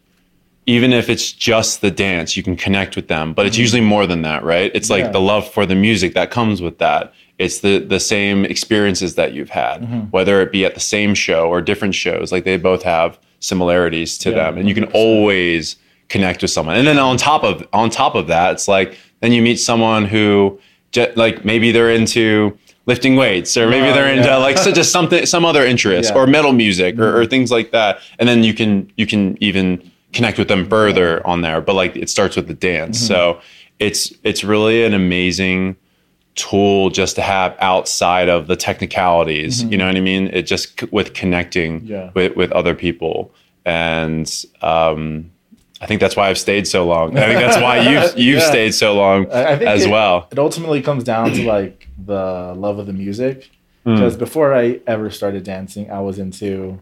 even 0.66 0.92
if 0.92 1.08
it's 1.08 1.32
just 1.32 1.80
the 1.80 1.90
dance 1.90 2.36
you 2.36 2.42
can 2.42 2.54
connect 2.54 2.94
with 2.94 3.08
them 3.08 3.32
but 3.32 3.46
it's 3.46 3.56
usually 3.56 3.80
more 3.80 4.06
than 4.06 4.22
that 4.22 4.44
right 4.44 4.70
it's 4.74 4.90
like 4.90 5.00
Mm-hmm. 5.04 5.08
Yeah. 5.08 5.12
the 5.12 5.20
love 5.20 5.50
for 5.50 5.64
the 5.66 5.74
music 5.74 6.12
that 6.14 6.30
comes 6.30 6.60
with 6.60 6.78
that 6.78 7.12
it's 7.38 7.60
the 7.60 7.78
the 7.78 7.98
same 8.00 8.44
experiences 8.44 9.14
that 9.14 9.32
you've 9.32 9.50
had 9.50 9.80
Mhm. 9.82 10.08
whether 10.12 10.40
it 10.42 10.52
be 10.52 10.64
at 10.66 10.74
the 10.74 10.80
same 10.96 11.14
show 11.14 11.48
or 11.48 11.60
different 11.62 11.94
shows 11.94 12.30
like 12.32 12.44
they 12.44 12.56
both 12.58 12.82
have 12.82 13.18
similarities 13.40 14.18
to 14.18 14.28
Yeah, 14.30 14.36
them 14.50 14.58
and 14.58 14.68
you 14.68 14.74
can 14.74 14.84
100%. 14.84 14.94
always 14.94 15.76
connect 16.10 16.42
with 16.42 16.50
someone 16.50 16.76
and 16.76 16.86
then 16.86 16.98
on 16.98 17.16
top 17.16 17.42
of 17.44 17.66
on 17.72 17.88
top 17.90 18.14
of 18.14 18.26
that 18.28 18.52
it's 18.52 18.68
like 18.68 18.96
then 19.20 19.32
you 19.32 19.40
meet 19.42 19.58
someone 19.58 20.04
who 20.04 20.58
like 21.16 21.44
maybe 21.44 21.70
they're 21.72 21.90
into 21.90 22.56
lifting 22.86 23.16
weights 23.16 23.56
or 23.56 23.68
maybe 23.68 23.92
they're 23.92 24.08
into 24.12 24.28
yeah. 24.28 24.36
like 24.36 24.56
just 24.74 24.90
something 24.92 25.26
some 25.26 25.44
other 25.44 25.64
interest 25.64 26.08
Yeah. 26.10 26.16
Mm-hmm. 26.16 26.18
or 26.18 26.26
metal 26.26 26.52
music 26.52 26.98
or, 26.98 27.20
or 27.20 27.26
things 27.26 27.50
like 27.50 27.70
that 27.72 28.00
and 28.18 28.28
then 28.28 28.42
you 28.42 28.54
can 28.54 28.90
you 28.96 29.06
can 29.06 29.36
even 29.42 29.90
connect 30.14 30.38
with 30.38 30.48
them 30.48 30.66
further 30.68 31.24
on 31.26 31.42
there 31.42 31.60
but 31.60 31.74
like 31.74 31.94
it 31.96 32.08
starts 32.08 32.34
with 32.36 32.46
the 32.48 32.54
dance 32.54 32.96
Mm-hmm. 32.98 33.06
so 33.08 33.40
it's 33.78 34.12
it's 34.24 34.42
really 34.42 34.84
an 34.84 34.94
amazing 34.94 35.76
tool 36.34 36.88
just 36.88 37.16
to 37.16 37.22
have 37.22 37.54
outside 37.60 38.28
of 38.30 38.46
the 38.46 38.56
technicalities 38.56 39.64
you 39.64 39.76
know 39.76 39.86
what 39.86 39.96
i 39.96 40.00
mean 40.00 40.28
it 40.32 40.42
just 40.42 40.80
c- 40.80 40.88
with 40.90 41.12
connecting 41.12 41.80
Mm-hmm. 41.80 41.92
Yeah. 41.92 42.10
with 42.14 42.36
with 42.36 42.52
other 42.52 42.74
people 42.74 43.34
and 43.66 44.44
um 44.62 45.30
I 45.80 45.86
think 45.86 46.00
that's 46.00 46.16
why 46.16 46.28
I've 46.28 46.38
stayed 46.38 46.66
so 46.66 46.86
long. 46.86 47.16
I 47.16 47.26
think 47.26 47.38
that's 47.40 47.56
why 47.60 47.78
you've 47.90 48.18
you've 48.18 48.38
Yeah. 48.40 48.48
stayed 48.48 48.74
so 48.74 48.94
long 48.94 49.30
I- 49.30 49.42
I 49.42 49.54
as 49.74 49.84
it- 49.84 49.90
well. 49.90 50.26
it 50.30 50.38
ultimately 50.38 50.82
comes 50.82 51.04
down 51.04 51.32
to 51.32 51.44
like 51.46 51.88
the 52.04 52.54
love 52.56 52.78
of 52.78 52.86
the 52.86 52.92
music 52.92 53.50
Mm. 53.86 53.94
because 53.94 54.16
before 54.16 54.52
i 54.54 54.80
ever 54.88 55.08
started 55.08 55.44
dancing 55.44 55.88
i 55.90 56.00
was 56.00 56.18
into 56.18 56.78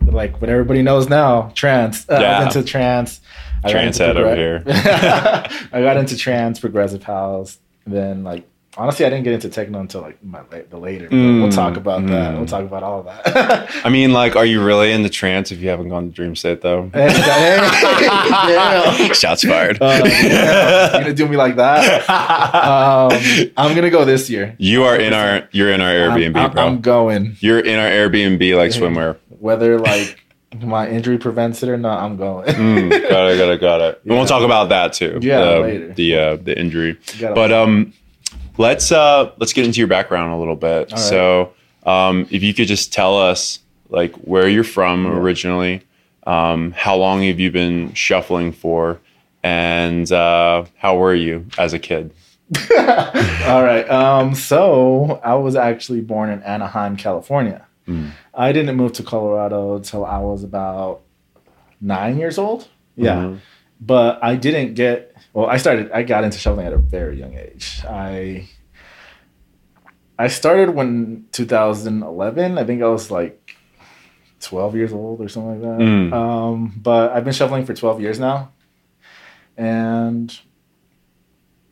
like 0.00 0.40
what 0.40 0.48
everybody 0.48 0.80
knows 0.82 1.08
now 1.10 1.50
trance 1.54 2.08
uh, 2.08 2.14
i 2.14 2.20
Yeah. 2.20 2.44
was 2.46 2.56
into 2.56 2.66
trance 2.68 3.20
I 3.62 3.68
got 3.68 3.70
Trance 3.72 4.00
into 4.00 4.06
head 4.06 4.16
over 4.16 4.60
progre- 4.60 5.68
i 5.72 5.80
got 5.82 5.96
into 5.98 6.16
trance 6.16 6.58
progressive 6.58 7.02
house 7.02 7.58
then 7.86 8.24
like 8.24 8.44
honestly 8.78 9.06
i 9.06 9.10
didn't 9.10 9.24
get 9.24 9.32
into 9.32 9.48
techno 9.48 9.80
until 9.80 10.02
like 10.02 10.22
my 10.24 10.40
the 10.70 10.76
later 10.76 11.08
but 11.08 11.16
we'll 11.16 11.48
Mm, 11.48 11.54
talk 11.54 11.76
about 11.76 12.06
that 12.06 12.34
mm. 12.34 12.38
we'll 12.38 12.46
talk 12.46 12.64
about 12.64 12.82
all 12.82 13.00
of 13.00 13.06
that 13.06 13.70
I 13.84 13.88
mean, 13.88 14.12
like, 14.12 14.36
are 14.36 14.44
you 14.44 14.62
really 14.70 14.92
in 14.92 15.02
the 15.02 15.08
trance 15.08 15.50
if 15.52 15.60
you 15.60 15.68
haven't 15.68 15.88
gone 15.88 16.12
to 16.12 16.22
Dreamstate 16.22 16.60
though? 16.60 16.90
Shots 19.14 19.44
fired. 19.44 19.78
Uh, 19.80 20.02
yeah, 20.04 20.90
you're 20.92 21.00
gonna 21.02 21.14
do 21.14 21.28
me 21.28 21.36
like 21.36 21.56
that 21.56 22.08
um, 22.10 23.50
i'm 23.56 23.74
gonna 23.74 23.90
go 23.90 24.04
this 24.04 24.28
year 24.30 24.54
you 24.58 24.82
are 24.84 24.96
in 24.96 25.12
our 25.12 25.48
you're 25.52 25.72
in 25.72 25.80
our 25.80 25.90
Airbnb, 25.92 26.36
I'm, 26.36 26.38
I'm- 26.42 26.52
bro. 26.52 26.66
I'm 26.66 26.80
going 26.80 27.36
you're 27.40 27.60
in 27.60 27.78
our 27.78 27.88
Airbnb 27.88 28.56
like 28.56 28.70
swimwear. 28.72 29.16
whether 29.40 29.78
like 29.78 30.22
my 30.60 30.88
injury 30.88 31.18
prevents 31.18 31.62
it 31.62 31.68
or 31.68 31.76
not, 31.76 32.02
I'm 32.02 32.16
going. 32.16 32.46
Mm, 32.48 32.90
got 33.10 33.30
it, 33.30 33.36
got 33.36 33.50
it, 33.52 33.60
got 33.60 33.80
it. 33.82 34.00
And 34.04 34.12
we'll 34.12 34.20
Yeah. 34.20 34.26
talk 34.26 34.42
about 34.42 34.70
that 34.70 34.94
too. 34.94 35.18
Yeah, 35.20 35.40
the, 35.44 35.60
later. 35.60 35.92
The 35.92 36.18
uh, 36.18 36.36
the 36.36 36.58
injury. 36.58 36.96
But 37.20 37.52
um, 37.52 37.92
let's 38.58 38.90
uh 38.92 39.32
let's 39.38 39.52
get 39.52 39.64
into 39.66 39.78
your 39.78 39.88
background 39.88 40.32
a 40.32 40.36
little 40.36 40.56
bit. 40.56 40.90
Right. 40.92 40.98
So 40.98 41.52
um, 41.84 42.26
if 42.30 42.42
you 42.42 42.52
could 42.54 42.68
just 42.68 42.92
tell 42.92 43.18
us 43.18 43.60
like 43.88 44.14
where 44.16 44.48
you're 44.48 44.64
from 44.64 45.04
Yeah. 45.04 45.12
originally, 45.12 45.82
um, 46.26 46.72
how 46.72 46.96
long 46.96 47.22
have 47.22 47.38
you 47.38 47.50
been 47.50 47.92
shuffling 47.94 48.52
for, 48.52 48.98
and 49.42 50.10
uh, 50.10 50.64
how 50.78 50.96
were 50.96 51.14
you 51.14 51.46
as 51.58 51.72
a 51.72 51.78
kid? 51.78 52.12
All 52.70 53.62
right. 53.64 53.88
Um, 53.90 54.34
so 54.34 55.20
I 55.24 55.34
was 55.34 55.56
actually 55.56 56.00
born 56.00 56.30
in 56.30 56.42
Anaheim, 56.42 56.96
California. 56.96 57.66
Mm. 57.88 58.10
I 58.34 58.52
didn't 58.52 58.76
move 58.76 58.92
to 58.94 59.02
Colorado 59.02 59.76
until 59.76 60.04
I 60.04 60.18
was 60.18 60.42
about 60.44 61.00
nine 61.80 62.18
years 62.18 62.38
old. 62.38 62.68
Yeah. 62.96 63.16
Mhm. 63.16 63.38
But 63.80 64.18
I 64.22 64.36
didn't 64.36 64.74
get 64.74 65.14
well, 65.36 65.48
I 65.48 65.58
started 65.58 65.92
I 65.92 66.02
got 66.02 66.24
into 66.24 66.38
shuffling 66.38 66.66
at 66.66 66.72
a 66.72 66.78
very 66.78 67.18
young 67.18 67.34
age. 67.34 67.82
I 67.86 68.48
I 70.18 70.28
started 70.28 70.70
when 70.70 71.26
2011. 71.32 72.56
I 72.56 72.64
think 72.64 72.82
I 72.82 72.88
was 72.88 73.10
like 73.10 73.54
12 74.40 74.76
years 74.76 74.92
old 74.94 75.20
or 75.20 75.28
something 75.28 75.60
like 75.60 75.78
that. 75.78 75.84
Mm. 75.84 76.12
Um, 76.14 76.72
but 76.78 77.12
I've 77.12 77.24
been 77.24 77.34
shuffling 77.34 77.66
for 77.66 77.74
12 77.74 78.00
years 78.00 78.18
now. 78.18 78.52
And 79.58 80.34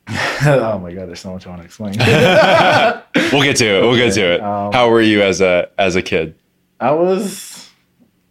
oh 0.09 0.79
my 0.83 0.93
god, 0.93 1.09
there's 1.09 1.21
so 1.21 1.33
much 1.33 1.47
I 1.47 1.49
want 1.49 1.63
to 1.63 1.65
explain. 1.65 1.95
We'll 3.33 3.45
get 3.45 3.57
to 3.57 3.79
it. 3.79 3.81
We'll 3.81 3.97
get 3.97 4.13
to 4.13 4.35
it. 4.35 4.41
Um, 4.43 4.75
how 4.75 4.91
were 4.91 5.01
you 5.01 5.23
as 5.23 5.41
a 5.41 5.71
as 5.79 5.97
a 5.97 6.03
kid? 6.03 6.35
I 6.79 6.91
was 6.91 7.71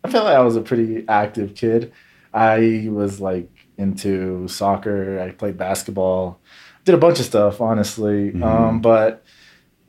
I 0.04 0.12
feel 0.12 0.24
like 0.26 0.38
I 0.38 0.42
was 0.42 0.58
a 0.58 0.62
pretty 0.62 1.06
active 1.10 1.56
kid. 1.56 1.92
I 2.32 2.88
was 2.88 3.20
like 3.20 3.50
into 3.78 4.48
soccer, 4.48 5.20
I 5.20 5.32
played 5.32 5.58
basketball, 5.58 6.40
did 6.86 6.96
a 6.96 6.98
bunch 6.98 7.20
of 7.20 7.26
stuff, 7.26 7.60
honestly. 7.62 8.32
Mhm. 8.32 8.44
Um, 8.44 8.82
but 8.82 9.24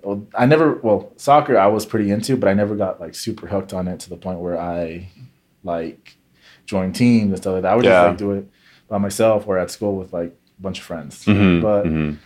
well, 0.02 0.26
I 0.34 0.46
never 0.46 0.74
well, 0.82 1.12
soccer 1.16 1.56
I 1.58 1.66
was 1.66 1.86
pretty 1.86 2.10
into, 2.10 2.36
but 2.36 2.48
I 2.48 2.54
never 2.54 2.76
got 2.76 3.00
like 3.00 3.14
super 3.14 3.46
hooked 3.46 3.72
on 3.72 3.88
it 3.88 4.00
to 4.00 4.10
the 4.10 4.16
point 4.16 4.40
where 4.40 4.58
I 4.60 5.08
like 5.62 6.16
joined 6.66 6.94
teams 6.94 7.28
and 7.32 7.36
stuff 7.38 7.54
like 7.54 7.62
that. 7.62 7.72
I 7.72 7.76
would 7.76 7.84
Yeah. 7.84 7.90
just 8.02 8.08
like 8.10 8.18
do 8.18 8.32
it 8.32 8.48
by 8.88 8.98
myself 8.98 9.46
or 9.46 9.58
at 9.58 9.70
school 9.70 9.96
with 9.96 10.12
like 10.12 10.36
a 10.58 10.62
bunch 10.62 10.78
of 10.78 10.84
friends. 10.84 11.24
Mhm, 11.24 11.60
But 11.62 11.84
mhm. 11.86 12.16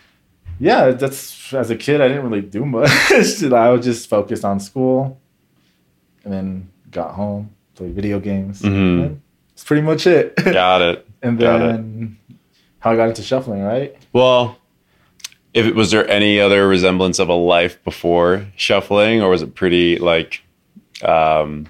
yeah, 0.59 0.91
that's 0.91 1.53
as 1.53 1.69
a 1.71 1.75
kid 1.75 2.01
I 2.01 2.07
didn't 2.09 2.23
really 2.29 2.41
do 2.41 2.65
much. 2.65 2.89
I 3.11 3.69
was 3.69 3.83
just 3.83 4.09
focused 4.09 4.43
on 4.45 4.59
school, 4.59 5.19
and 6.23 6.33
then 6.33 6.69
got 6.91 7.11
home, 7.15 7.49
played 7.75 7.93
video 7.95 8.19
games. 8.19 8.61
And 8.61 9.21
That's 9.51 9.63
pretty 9.63 9.81
much 9.83 10.05
it. 10.07 10.35
Got 10.43 10.81
it. 10.81 11.08
And 11.21 11.37
then 11.39 12.17
how 12.79 12.91
I 12.91 12.95
got 12.95 13.09
into 13.09 13.21
shuffling, 13.23 13.61
right? 13.63 13.95
Well, 14.13 14.57
if 15.53 15.65
it 15.65 15.75
was 15.75 15.91
there 15.91 16.07
any 16.09 16.39
other 16.39 16.67
resemblance 16.67 17.19
of 17.19 17.27
a 17.29 17.33
life 17.33 17.83
before 17.83 18.45
shuffling, 18.55 19.21
or 19.21 19.29
was 19.29 19.41
it 19.41 19.55
pretty 19.55 19.97
like 19.97 20.41
um, 21.03 21.67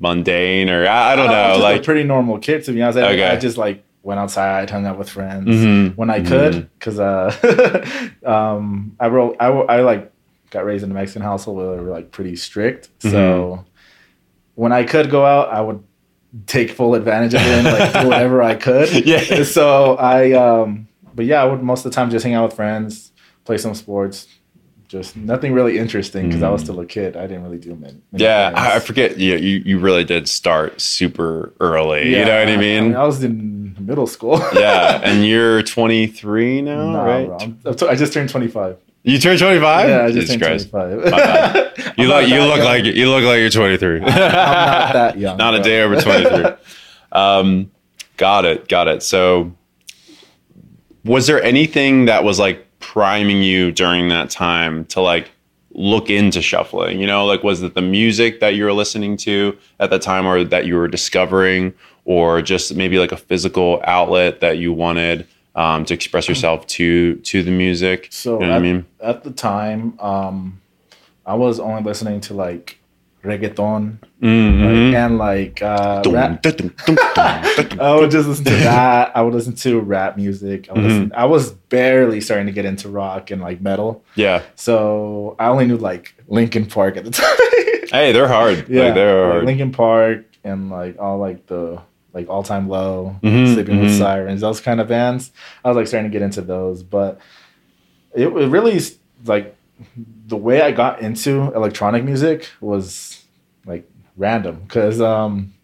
mundane, 0.00 0.68
or 0.68 0.86
I, 0.86 1.12
I 1.12 1.16
don't 1.16 1.28
I 1.30 1.48
was 1.50 1.58
know, 1.58 1.64
like 1.64 1.80
a 1.80 1.84
pretty 1.84 2.04
normal 2.04 2.38
kid 2.38 2.64
to 2.64 2.72
be 2.72 2.82
honest. 2.82 2.98
I, 2.98 3.12
Okay. 3.12 3.24
I 3.28 3.36
just 3.36 3.56
like 3.56 3.84
went 4.02 4.18
outside, 4.18 4.68
hung 4.68 4.84
out 4.84 4.98
with 4.98 5.08
friends 5.08 5.46
Mhm. 5.48 5.96
when 5.96 6.10
I 6.10 6.20
Mhm. 6.20 6.26
could, 6.26 6.70
because 6.78 6.98
uh, 6.98 8.10
um, 8.26 8.96
I 8.98 9.06
wrote, 9.08 9.36
I, 9.38 9.46
I 9.46 9.80
like 9.82 10.10
got 10.50 10.64
raised 10.64 10.82
in 10.84 10.90
a 10.90 10.94
Mexican 10.94 11.22
household 11.22 11.58
where 11.58 11.76
they 11.76 11.82
were 11.82 11.90
like 11.90 12.10
pretty 12.10 12.34
strict. 12.36 12.88
Mm-hmm. 12.98 13.10
So 13.10 13.64
when 14.56 14.72
I 14.72 14.82
could 14.84 15.08
go 15.10 15.24
out, 15.24 15.50
I 15.52 15.60
would 15.60 15.82
take 16.46 16.70
full 16.70 16.94
advantage 16.94 17.34
of 17.34 17.40
it 17.42 17.46
and 17.48 17.64
like 17.66 17.92
do 18.02 18.08
whatever 18.08 18.42
I 18.42 18.54
could. 18.54 18.88
Yeah. 19.06 19.42
So 19.44 19.96
I, 19.96 20.32
um, 20.32 20.88
but 21.14 21.26
yeah, 21.26 21.42
I 21.42 21.44
would 21.44 21.62
most 21.62 21.84
of 21.84 21.90
the 21.92 21.94
time 21.94 22.10
just 22.10 22.24
hang 22.24 22.34
out 22.34 22.44
with 22.44 22.54
friends, 22.56 23.12
play 23.44 23.58
some 23.58 23.74
sports. 23.74 24.26
Just 24.88 25.16
nothing 25.16 25.54
really 25.54 25.78
interesting 25.78 26.26
because 26.28 26.42
I 26.42 26.50
was 26.50 26.60
Mm. 26.60 26.64
still 26.64 26.80
a 26.80 26.84
kid. 26.86 27.16
I 27.16 27.22
didn't 27.26 27.44
really 27.44 27.56
do 27.58 27.74
many. 27.74 27.98
many 28.12 28.24
yeah. 28.24 28.52
I, 28.54 28.76
I 28.76 28.78
forget. 28.78 29.16
You, 29.18 29.36
you 29.36 29.62
you 29.64 29.78
really 29.78 30.04
did 30.04 30.28
start 30.28 30.82
super 30.82 31.54
early. 31.60 32.10
Yeah, 32.12 32.18
you 32.18 32.24
know 32.26 32.38
what 32.40 32.48
I 32.48 32.56
mean? 32.58 32.94
I, 32.94 33.04
was 33.06 33.24
in 33.24 33.74
middle 33.80 34.06
school. 34.06 34.38
yeah, 34.54 35.00
and 35.02 35.24
you're 35.30 35.62
23 35.62 36.60
now, 36.60 36.90
Nah, 36.92 37.02
right? 37.04 37.26
bro. 37.26 37.36
I'm- 37.38 37.58
I'm 37.64 37.74
t- 37.74 37.86
I 37.88 37.94
just 37.94 38.12
turned 38.12 38.28
25. 38.28 38.76
You 39.04 39.18
turned 39.18 39.38
25. 39.40 39.88
Yeah, 39.88 40.04
I 40.04 40.12
just 40.12 40.30
Jesus 40.32 40.70
turned 40.70 40.70
25. 40.70 41.94
You 41.98 42.06
look 42.08 42.28
you 42.28 42.40
look 42.40 42.58
young. 42.58 42.64
like 42.64 42.84
you 42.84 43.08
look 43.10 43.24
like 43.24 43.38
you're 43.38 43.50
23. 43.50 43.96
I'm 44.00 44.04
not 44.04 44.12
that 44.92 45.18
young. 45.18 45.36
Not 45.36 45.54
a 45.54 45.58
bro. 45.58 45.64
day 45.64 45.82
over 45.82 46.00
23. 46.00 46.44
Um, 47.12 47.70
got 48.16 48.46
it. 48.46 48.68
Got 48.68 48.88
it. 48.88 49.02
So, 49.02 49.52
was 51.04 51.26
there 51.26 51.42
anything 51.42 52.06
that 52.06 52.24
was 52.24 52.38
like 52.38 52.66
priming 52.78 53.42
you 53.42 53.70
during 53.70 54.08
that 54.08 54.30
time 54.30 54.86
to 54.86 55.02
like 55.02 55.30
look 55.72 56.08
into 56.08 56.40
shuffling? 56.40 56.98
You 57.00 57.06
know, 57.06 57.26
like 57.26 57.42
was 57.42 57.62
it 57.62 57.74
the 57.74 57.82
music 57.82 58.40
that 58.40 58.54
you 58.54 58.64
were 58.64 58.72
listening 58.72 59.18
to 59.18 59.58
at 59.78 59.90
the 59.90 59.98
time 59.98 60.26
or 60.26 60.42
that 60.42 60.64
you 60.64 60.76
were 60.76 60.88
discovering, 60.88 61.74
or 62.06 62.40
just 62.40 62.74
maybe 62.76 62.98
like 62.98 63.12
a 63.12 63.16
physical 63.18 63.82
outlet 63.84 64.40
that 64.40 64.56
you 64.56 64.72
wanted 64.72 65.26
um, 65.54 65.84
to 65.84 65.94
express 65.94 66.28
yourself 66.28 66.66
to 66.68 67.16
to 67.16 67.42
the 67.42 67.50
music? 67.50 68.08
So 68.10 68.34
you 68.40 68.46
know 68.46 68.52
what 68.52 68.52
I 68.52 68.56
at, 68.56 68.62
mean? 68.62 68.86
at 69.00 69.24
the 69.24 69.30
time, 69.30 69.98
um, 70.00 70.60
I 71.26 71.34
was 71.34 71.60
only 71.60 71.82
listening 71.82 72.20
to 72.22 72.34
like 72.34 72.78
reggaeton 73.24 73.98
Mhm. 74.20 74.64
like, 74.64 74.94
and 74.96 75.18
like 75.18 75.62
uh, 75.62 76.02
rap. 76.08 76.44
I 77.16 77.96
would 77.98 78.10
just 78.10 78.28
listen 78.28 78.44
to 78.46 78.50
that. 78.50 79.12
I 79.16 79.22
would 79.22 79.32
listen 79.34 79.54
to 79.54 79.78
rap 79.80 80.16
music. 80.16 80.68
I, 80.70 80.74
Mhm. 80.74 80.82
listen, 80.82 81.12
I 81.14 81.26
was 81.26 81.52
barely 81.52 82.20
starting 82.20 82.46
to 82.46 82.52
get 82.52 82.64
into 82.64 82.88
rock 82.88 83.30
and 83.30 83.40
like 83.40 83.60
metal. 83.60 84.02
Yeah. 84.16 84.42
So 84.56 85.36
I 85.38 85.46
only 85.46 85.66
knew 85.66 85.76
like 85.76 86.14
Linkin 86.28 86.66
Park 86.66 86.96
at 86.96 87.04
the 87.04 87.10
time. 87.22 87.88
Hey, 87.92 88.10
they're 88.12 88.28
hard. 88.28 88.68
yeah, 88.68 88.84
Like, 88.86 88.94
they're 88.94 89.22
like 89.24 89.32
hard. 89.32 89.44
Linkin 89.44 89.70
Park 89.72 90.24
and 90.44 90.70
like 90.70 90.98
all 91.00 91.18
like 91.18 91.46
the 91.46 91.80
like 92.12 92.28
all 92.28 92.42
time 92.42 92.68
low, 92.68 93.16
Mhm, 93.22 93.54
sleeping 93.54 93.80
with 93.80 93.90
mhm. 93.90 93.98
sirens, 93.98 94.40
those 94.42 94.60
kind 94.60 94.80
of 94.80 94.88
bands. 94.88 95.30
I 95.64 95.68
was 95.68 95.76
like 95.76 95.86
starting 95.86 96.10
to 96.10 96.14
get 96.18 96.22
into 96.24 96.42
those, 96.42 96.82
but 96.82 97.18
it, 98.14 98.26
it 98.28 98.48
really 98.48 98.80
like 99.24 99.56
the 100.26 100.36
way 100.36 100.60
I 100.62 100.70
got 100.72 101.00
into 101.00 101.52
electronic 101.54 102.04
music 102.04 102.48
was 102.60 103.24
like 103.66 103.88
random 104.16 104.60
because 104.66 105.00
um 105.00 105.54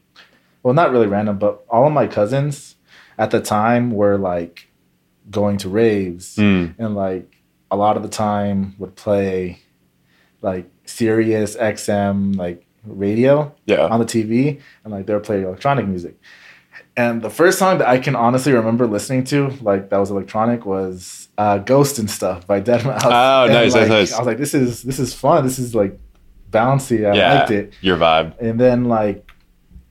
well 0.62 0.72
not 0.75 0.90
really 0.90 1.07
random 1.07 1.38
but 1.38 1.62
all 1.68 1.87
of 1.87 1.92
my 1.92 2.07
cousins 2.07 2.77
at 3.18 3.31
the 3.31 3.40
time 3.40 3.90
were 3.90 4.16
like 4.16 4.68
going 5.31 5.59
to 5.59 5.68
raves 5.68 6.37
Mm. 6.37 6.75
and 6.79 6.94
like 6.96 7.37
a 7.70 7.77
lot 7.77 7.96
of 7.99 8.03
the 8.03 8.09
time 8.09 8.75
would 8.79 8.96
play 8.96 9.59
like 10.40 10.68
Sirius 10.87 11.55
XM 11.57 12.35
like 12.37 12.64
radio 12.87 13.55
Yeah. 13.66 13.87
on 13.87 14.01
the 14.01 14.07
TV 14.07 14.61
and 14.85 14.92
like 14.92 15.05
they 15.07 15.12
were 15.12 15.20
playing 15.20 15.44
electronic 15.44 15.87
music. 15.87 16.18
And 16.97 17.23
the 17.23 17.31
first 17.31 17.59
song 17.59 17.79
that 17.79 17.88
I 17.88 17.99
can 17.99 18.17
honestly 18.17 18.53
remember 18.53 18.87
listening 18.87 19.25
to, 19.25 19.51
like 19.62 19.91
that 19.91 19.99
was 19.99 20.11
electronic, 20.11 20.67
was 20.67 21.29
uh, 21.38 21.59
"Ghost 21.59 21.99
and 21.99 22.11
Stuff" 22.11 22.47
by 22.47 22.59
Dead 22.61 22.85
Mouse. 22.85 23.03
Oh, 23.05 23.45
And, 23.45 23.53
nice, 23.53 23.73
nice, 23.75 23.81
like, 23.83 23.88
nice. 23.88 24.12
I 24.12 24.19
was 24.19 24.27
like, 24.27 24.38
"This 24.38 24.55
is 24.55 24.83
this 24.83 24.99
is 24.99 25.14
fun. 25.14 25.45
This 25.45 25.59
is 25.59 25.75
like 25.75 25.99
bouncy. 26.51 27.09
I 27.11 27.14
yeah. 27.17 27.35
liked 27.41 27.51
it." 27.53 27.73
Your 27.81 27.97
vibe. 27.97 28.37
And 28.41 28.59
then 28.59 28.87
like 28.87 29.31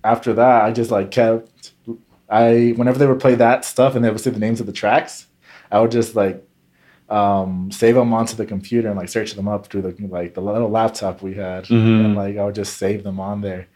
after 0.03 0.33
that, 0.33 0.63
I 0.65 0.71
just 0.71 0.91
like 0.91 1.11
kept. 1.11 1.71
I 2.29 2.73
whenever 2.75 2.99
they 2.99 3.07
would 3.07 3.21
play 3.21 3.35
that 3.35 3.63
stuff 3.63 3.95
and 3.95 4.03
they 4.03 4.09
would 4.09 4.19
say 4.19 4.31
the 4.31 4.39
names 4.39 4.59
of 4.59 4.65
the 4.65 4.73
tracks, 4.73 5.27
I 5.71 5.79
would 5.79 5.91
just 5.91 6.13
like 6.13 6.43
um, 7.09 7.71
save 7.71 7.95
them 7.95 8.11
onto 8.11 8.35
the 8.35 8.45
computer 8.45 8.89
and 8.89 8.97
like 8.97 9.07
search 9.07 9.33
them 9.33 9.47
up 9.47 9.67
through 9.67 9.83
the 9.83 9.95
like 10.09 10.33
the 10.33 10.41
little 10.41 10.69
laptop 10.69 11.21
we 11.21 11.35
had, 11.35 11.63
Mhm. 11.67 12.03
and 12.03 12.15
like 12.17 12.35
I 12.35 12.43
would 12.43 12.55
just 12.55 12.75
save 12.77 13.05
them 13.05 13.17
on 13.21 13.39
there, 13.39 13.67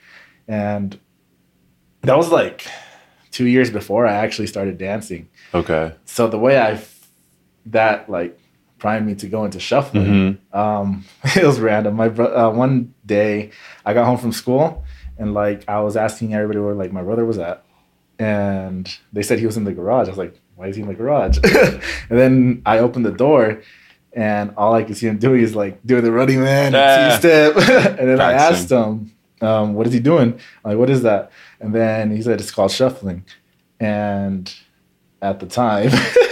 and 0.50 1.00
that 2.02 2.18
was 2.18 2.30
like 2.30 2.68
two 3.32 3.46
years 3.48 3.70
before 3.70 4.06
I 4.06 4.14
actually 4.14 4.48
started 4.48 4.78
dancing. 4.78 5.30
Okay. 5.54 5.94
So 6.06 6.28
the 6.28 6.38
way 6.40 6.60
I 6.60 6.82
that 7.68 8.10
like 8.10 8.38
primed 8.80 9.06
me 9.06 9.14
to 9.16 9.28
go 9.28 9.46
into 9.46 9.60
shuffling 9.60 10.38
hmm 10.52 10.58
um, 10.58 11.06
it 11.36 11.46
was 11.46 11.60
random. 11.60 11.96
My 11.96 12.10
bro- 12.10 12.36
uh, 12.36 12.52
one 12.52 12.94
day 13.06 13.52
I 13.86 13.94
got 13.94 14.06
home 14.06 14.18
from 14.18 14.32
school 14.32 14.84
and 15.18 15.34
like 15.34 15.64
I 15.68 15.80
was 15.82 15.96
asking 15.96 16.34
everybody 16.34 16.60
where 16.60 16.74
like 16.74 16.92
my 16.92 17.04
brother 17.04 17.26
was 17.26 17.38
at, 17.38 17.64
and 18.20 18.92
they 19.14 19.24
said 19.24 19.40
he 19.40 19.46
was 19.46 19.58
in 19.58 19.64
the 19.64 19.74
garage. 19.74 20.08
I 20.08 20.12
was 20.12 20.18
like, 20.18 20.40
why 20.56 20.68
is 20.68 20.76
he 20.76 20.82
in 20.82 20.88
the 20.88 20.94
garage? 20.94 21.38
and 21.44 21.82
then 22.20 22.62
I 22.66 22.80
opened 22.80 23.06
the 23.06 23.12
door. 23.12 23.62
And 24.14 24.54
all 24.58 24.74
I 24.74 24.84
could 24.84 24.98
see 24.98 25.08
him 25.08 25.20
doing 25.20 25.42
is 25.42 25.56
like 25.56 25.80
doing 25.86 26.04
the 26.04 26.12
running 26.12 26.42
man, 26.42 26.74
Yeah. 26.74 27.12
two 27.12 27.18
step. 27.20 27.56
and 28.00 28.10
then 28.10 28.20
I 28.20 28.34
asked 28.34 28.70
him, 28.70 29.14
um, 29.42 29.74
"What 29.74 29.88
is 29.88 29.94
he 29.94 30.00
doing?" 30.00 30.34
I'm 30.64 30.72
like, 30.72 30.78
"What 30.78 30.90
is 30.90 31.04
that?" 31.04 31.32
And 31.60 31.74
then 31.74 32.12
he 32.16 32.22
said, 32.22 32.40
"It's 32.40 32.52
called 32.52 32.72
shuffling." 32.72 33.26
And 33.80 34.54
at 35.22 35.40
the 35.40 35.48
time, 35.48 35.92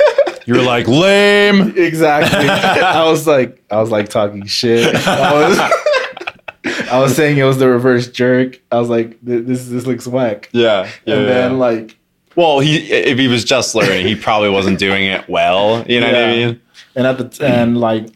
You're 0.50 0.64
like 0.64 0.88
lame. 0.88 1.78
Exactly. 1.78 2.50
I 2.50 3.04
was 3.08 3.28
like, 3.28 3.64
I 3.70 3.80
was 3.80 3.92
like 3.92 4.10
talking 4.10 4.48
shit. 4.48 4.96
I 4.96 5.48
was, 5.48 5.60
I 6.92 7.00
was 7.00 7.16
saying 7.16 7.38
it 7.38 7.44
was 7.44 7.60
the 7.60 7.70
reverse 7.70 8.08
jerk. 8.08 8.60
I 8.72 8.80
was 8.80 8.90
like, 8.90 9.20
this 9.22 9.68
this 9.68 9.86
looks 9.86 10.08
whack. 10.08 10.50
Yeah. 10.52 10.90
Yeah. 11.06 11.16
and 11.16 11.28
then 11.28 11.52
yeah. 11.52 11.58
like, 11.58 11.98
well, 12.36 12.62
he 12.62 12.78
if 12.92 13.20
he 13.20 13.28
was 13.28 13.44
just 13.44 13.76
learning, 13.76 14.08
he 14.08 14.16
probably 14.16 14.50
wasn't 14.50 14.80
doing 14.80 15.06
it 15.06 15.30
well. 15.30 15.86
You 15.88 16.02
know 16.02 16.08
what 16.08 16.16
I 16.16 16.32
mean? 16.32 16.62
and 16.96 17.06
at 17.06 17.20
the 17.20 17.30
t- 17.30 17.46
and 17.46 17.78
like, 17.78 18.08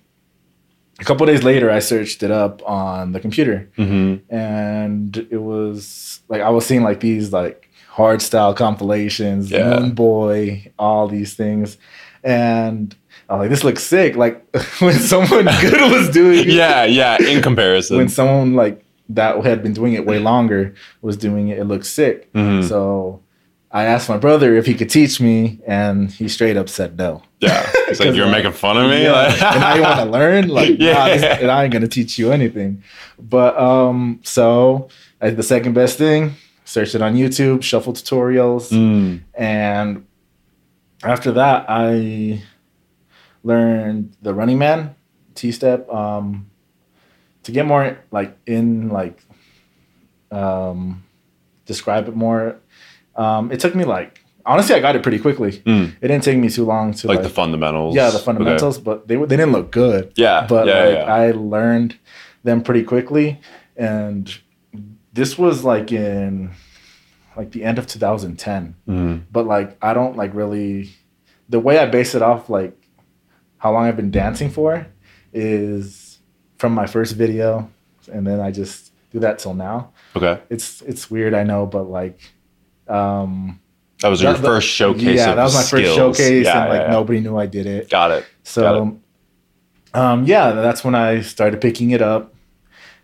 a 1.04 1.06
couple 1.06 1.26
days 1.28 1.44
later, 1.44 1.70
I 1.70 1.80
searched 1.80 2.24
it 2.24 2.32
up 2.32 2.62
on 2.68 3.12
the 3.12 3.20
computer, 3.20 3.70
Mm-hmm. 3.78 4.34
and 4.36 5.28
it 5.30 5.42
was 5.42 6.22
like 6.30 6.42
I 6.42 6.50
was 6.50 6.66
seeing 6.66 6.84
like 6.84 7.00
these 7.00 7.32
like 7.34 7.70
hard 7.90 8.22
style 8.22 8.54
compilations, 8.54 9.52
Yeah. 9.52 9.80
Moon 9.80 9.92
Boy, 9.94 10.72
all 10.80 11.08
these 11.08 11.34
things, 11.36 11.78
and. 12.24 12.96
I 13.30 13.36
was 13.36 13.40
like, 13.44 13.50
this 13.52 13.64
looks 13.64 13.84
sick. 13.84 14.16
Like 14.18 14.46
when 14.80 14.94
someone 14.96 15.46
good 15.62 15.92
was 15.92 16.10
doing 16.10 16.44
Yeah. 16.46 16.84
Yeah. 16.84 17.18
In 17.24 17.42
comparison. 17.42 17.96
when 17.98 18.10
someone 18.10 18.54
like 18.54 18.84
that 19.10 19.42
had 19.46 19.64
been 19.64 19.74
doing 19.74 19.94
it 19.94 20.06
way 20.06 20.20
longer 20.20 20.76
was 21.02 21.16
doing 21.16 21.48
it, 21.48 21.58
it 21.58 21.64
looked 21.64 21.86
sick. 21.86 22.32
Mhm. 22.34 22.68
So 22.68 23.22
I 23.76 23.86
asked 23.86 24.08
my 24.08 24.18
brother 24.18 24.56
if 24.56 24.68
he 24.68 24.76
could 24.76 24.90
teach 24.92 25.20
me, 25.20 25.60
and 25.66 26.12
he 26.12 26.28
straight 26.30 26.58
up 26.58 26.70
said 26.70 26.96
no. 26.96 27.24
yeah. 27.40 27.68
It's 27.90 28.00
like 28.00 28.14
you're 28.16 28.28
like, 28.28 28.44
making 28.44 28.52
fun 28.54 28.78
of 28.78 28.88
me. 28.90 29.04
Yeah. 29.04 29.12
Like- 29.14 29.42
and 29.42 29.60
now 29.62 29.74
you 29.76 29.82
want 29.82 30.00
to 30.00 30.06
learn? 30.20 30.48
Like, 30.48 30.76
Yeah. 30.80 30.94
nah, 30.94 31.06
this, 31.08 31.24
and 31.42 31.50
I 31.52 31.64
ain't 31.64 31.74
gonna 31.74 31.88
teach 31.88 32.20
you 32.20 32.32
anything. 32.32 32.84
But 33.20 33.58
um, 33.58 34.20
so 34.24 34.90
I, 35.20 35.32
the 35.32 35.42
second 35.42 35.74
best 35.74 35.98
thing, 35.98 36.36
searched 36.66 36.94
it 36.94 37.02
on 37.02 37.16
YouTube, 37.16 37.64
shuffle 37.64 37.94
tutorials, 37.94 38.70
Mm. 38.72 39.22
and 39.34 40.06
after 41.04 41.32
that, 41.32 41.66
I 41.68 42.44
learned 43.44 44.16
the 44.22 44.34
Running 44.36 44.60
Man 44.60 44.96
T 45.36 45.52
step 45.52 45.90
um, 45.92 46.50
to 47.42 47.52
get 47.52 47.66
more 47.66 47.98
like 48.12 48.38
in 48.46 48.90
like 48.90 49.20
um, 50.32 51.04
describe 51.66 52.08
it 52.08 52.16
more. 52.16 52.60
Um, 53.16 53.52
it 53.52 53.60
took 53.60 53.76
me 53.76 53.84
like 53.86 54.20
honestly, 54.46 54.76
I 54.76 54.80
got 54.82 54.96
it 54.96 55.04
pretty 55.04 55.20
quickly. 55.20 55.60
Mm. 55.66 55.94
It 56.02 56.08
didn't 56.10 56.24
take 56.24 56.38
me 56.38 56.50
too 56.50 56.66
long 56.66 56.94
to 56.96 57.08
Like, 57.08 57.18
like, 57.20 57.24
the 57.24 57.30
fundamentals. 57.30 57.96
yeah 57.96 58.10
the 58.10 58.18
Okay. 58.18 58.26
fundamentals, 58.26 58.78
but 58.80 59.08
they 59.08 59.16
they 59.16 59.38
didn't 59.38 59.52
look 59.52 59.72
good. 59.72 60.12
Yeah. 60.16 60.46
But 60.50 60.68
yeah. 60.68 60.84
like 60.84 60.96
yeah. 60.96 61.14
I 61.14 61.32
learned 61.32 61.98
them 62.44 62.62
pretty 62.62 62.84
quickly, 62.84 63.40
and 63.78 64.34
this 65.14 65.38
was 65.38 65.64
like 65.64 65.92
in 65.92 66.52
like 67.38 67.52
the 67.52 67.64
end 67.64 67.80
of 67.80 67.88
2010 67.88 68.76
Mm. 68.88 69.22
but 69.32 69.48
like 69.48 69.78
I 69.82 69.94
don't 69.94 70.16
like 70.18 70.34
really 70.36 70.90
the 71.50 71.60
way 71.60 71.78
I 71.80 71.86
base 71.88 72.14
it 72.16 72.22
off 72.22 72.50
like 72.50 72.76
how 73.58 73.72
long 73.74 73.86
I've 73.86 73.96
been 73.96 74.12
dancing 74.12 74.50
for 74.50 74.86
is 75.34 76.20
from 76.58 76.74
my 76.74 76.86
first 76.86 77.16
video, 77.16 77.70
and 78.12 78.26
then 78.28 78.40
I 78.40 78.52
just 78.52 78.92
do 79.12 79.20
that 79.20 79.40
till 79.40 79.54
now. 79.54 79.92
Okay. 80.16 80.40
It's 80.50 80.82
it's 80.82 81.10
weird, 81.10 81.34
I 81.34 81.44
know, 81.44 81.66
but 81.66 81.84
like, 81.90 82.20
um, 82.88 83.60
That 84.02 84.10
was 84.10 84.22
your 84.22 84.34
that- 84.34 84.42
first 84.44 84.68
showcase. 84.68 85.18
Yeah, 85.18 85.36
that 85.36 85.44
was 85.44 85.54
my 85.56 85.64
first 85.64 85.96
showcase, 85.96 86.46
Yeah, 86.46 86.62
and 86.62 86.70
like 86.70 86.80
yeah, 86.82 86.86
yeah. 86.88 86.92
nobody 86.92 87.20
knew 87.20 87.38
I 87.38 87.46
did 87.46 87.66
it. 87.66 87.90
Got 87.90 88.12
it. 88.12 88.26
So, 88.44 88.98
um, 89.94 90.26
yeah, 90.26 90.52
that's 90.52 90.84
when 90.84 90.96
I 90.96 91.22
started 91.22 91.62
picking 91.62 91.92
it 91.92 92.02
up, 92.02 92.34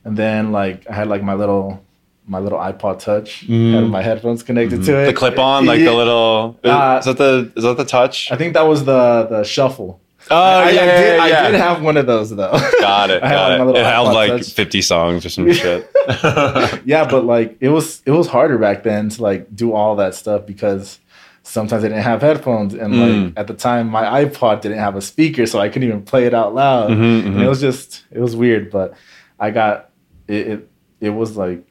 and 0.04 0.18
then 0.18 0.52
like 0.52 0.90
I 0.90 0.94
had 0.94 1.08
like 1.08 1.24
my 1.24 1.34
little 1.34 1.84
my 2.28 2.38
little 2.40 2.60
iPod 2.60 3.00
Touch, 3.00 3.48
Mm. 3.48 3.74
had 3.74 3.84
my 3.90 4.02
headphones 4.04 4.44
connected 4.44 4.84
to 4.84 4.96
it. 5.00 5.06
The 5.08 5.14
clip 5.14 5.40
on, 5.40 5.66
like 5.66 5.80
the 5.80 5.92
little. 5.94 6.60
Uh, 6.64 6.98
is 7.00 7.06
that 7.06 7.18
the 7.18 7.52
is 7.56 7.64
that 7.64 7.78
the 7.78 7.86
touch? 7.86 8.32
I 8.32 8.36
think 8.36 8.54
that 8.54 8.68
was 8.68 8.86
the 8.86 9.26
the 9.30 9.44
shuffle. 9.44 10.00
Oh 10.32 10.36
I, 10.38 10.70
yeah, 10.70 10.82
I, 10.82 10.86
did, 10.86 11.18
yeah. 11.18 11.44
I 11.48 11.52
did 11.52 11.60
have 11.60 11.82
one 11.82 11.98
of 11.98 12.06
those 12.06 12.30
though. 12.30 12.52
Got 12.80 13.10
it. 13.10 13.24
I 13.24 13.28
had, 13.28 13.58
Got 13.58 13.68
like, 13.68 13.76
it. 13.76 13.80
It 13.80 13.86
held 13.86 14.14
like 14.14 14.32
Touch. 14.32 14.54
50 14.54 14.82
songs 14.82 15.26
or 15.26 15.30
some 15.30 15.52
shit. 15.52 15.90
yeah, 16.86 17.08
but 17.10 17.26
like 17.26 17.58
it 17.60 17.70
was 17.70 18.02
it 18.06 18.12
was 18.12 18.28
harder 18.28 18.58
back 18.58 18.84
then 18.84 19.10
to 19.10 19.22
like 19.24 19.56
do 19.56 19.74
all 19.74 19.96
that 19.96 20.14
stuff 20.16 20.46
because 20.46 21.00
sometimes 21.44 21.84
I 21.84 21.88
didn't 21.88 22.04
have 22.04 22.22
headphones 22.22 22.74
and 22.76 23.00
like 23.00 23.10
Mm. 23.10 23.34
at 23.38 23.48
the 23.48 23.56
time 23.56 23.88
my 23.90 24.24
iPod 24.24 24.62
didn't 24.62 24.78
have 24.78 24.96
a 24.96 25.02
speaker 25.02 25.46
so 25.48 25.58
I 25.60 25.68
couldn't 25.70 25.88
even 25.88 26.04
play 26.04 26.26
it 26.26 26.34
out 26.36 26.54
loud. 26.54 26.92
Mhm, 26.92 27.26
And 27.26 27.36
mhm. 27.38 27.42
it 27.44 27.48
was 27.50 27.60
just 27.62 28.04
it 28.12 28.20
was 28.20 28.36
weird, 28.36 28.70
but 28.70 28.94
I 29.40 29.50
got 29.50 29.90
it 30.28 30.48
it, 30.48 30.70
it 31.02 31.10
was 31.10 31.38
like 31.38 31.64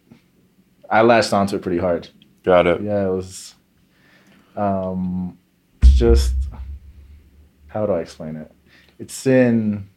I 0.90 1.02
latched 1.02 1.32
onto 1.32 1.54
it 1.56 1.62
pretty 1.62 1.78
hard. 1.78 2.08
Got 2.42 2.66
it. 2.66 2.80
Yeah, 2.82 3.06
it 3.06 3.10
was 3.12 3.54
um 4.56 5.38
just 5.82 6.34
how 7.68 7.86
do 7.86 7.92
I 7.92 8.00
explain 8.00 8.36
it? 8.36 8.50
It's 8.98 9.26
in 9.26 9.88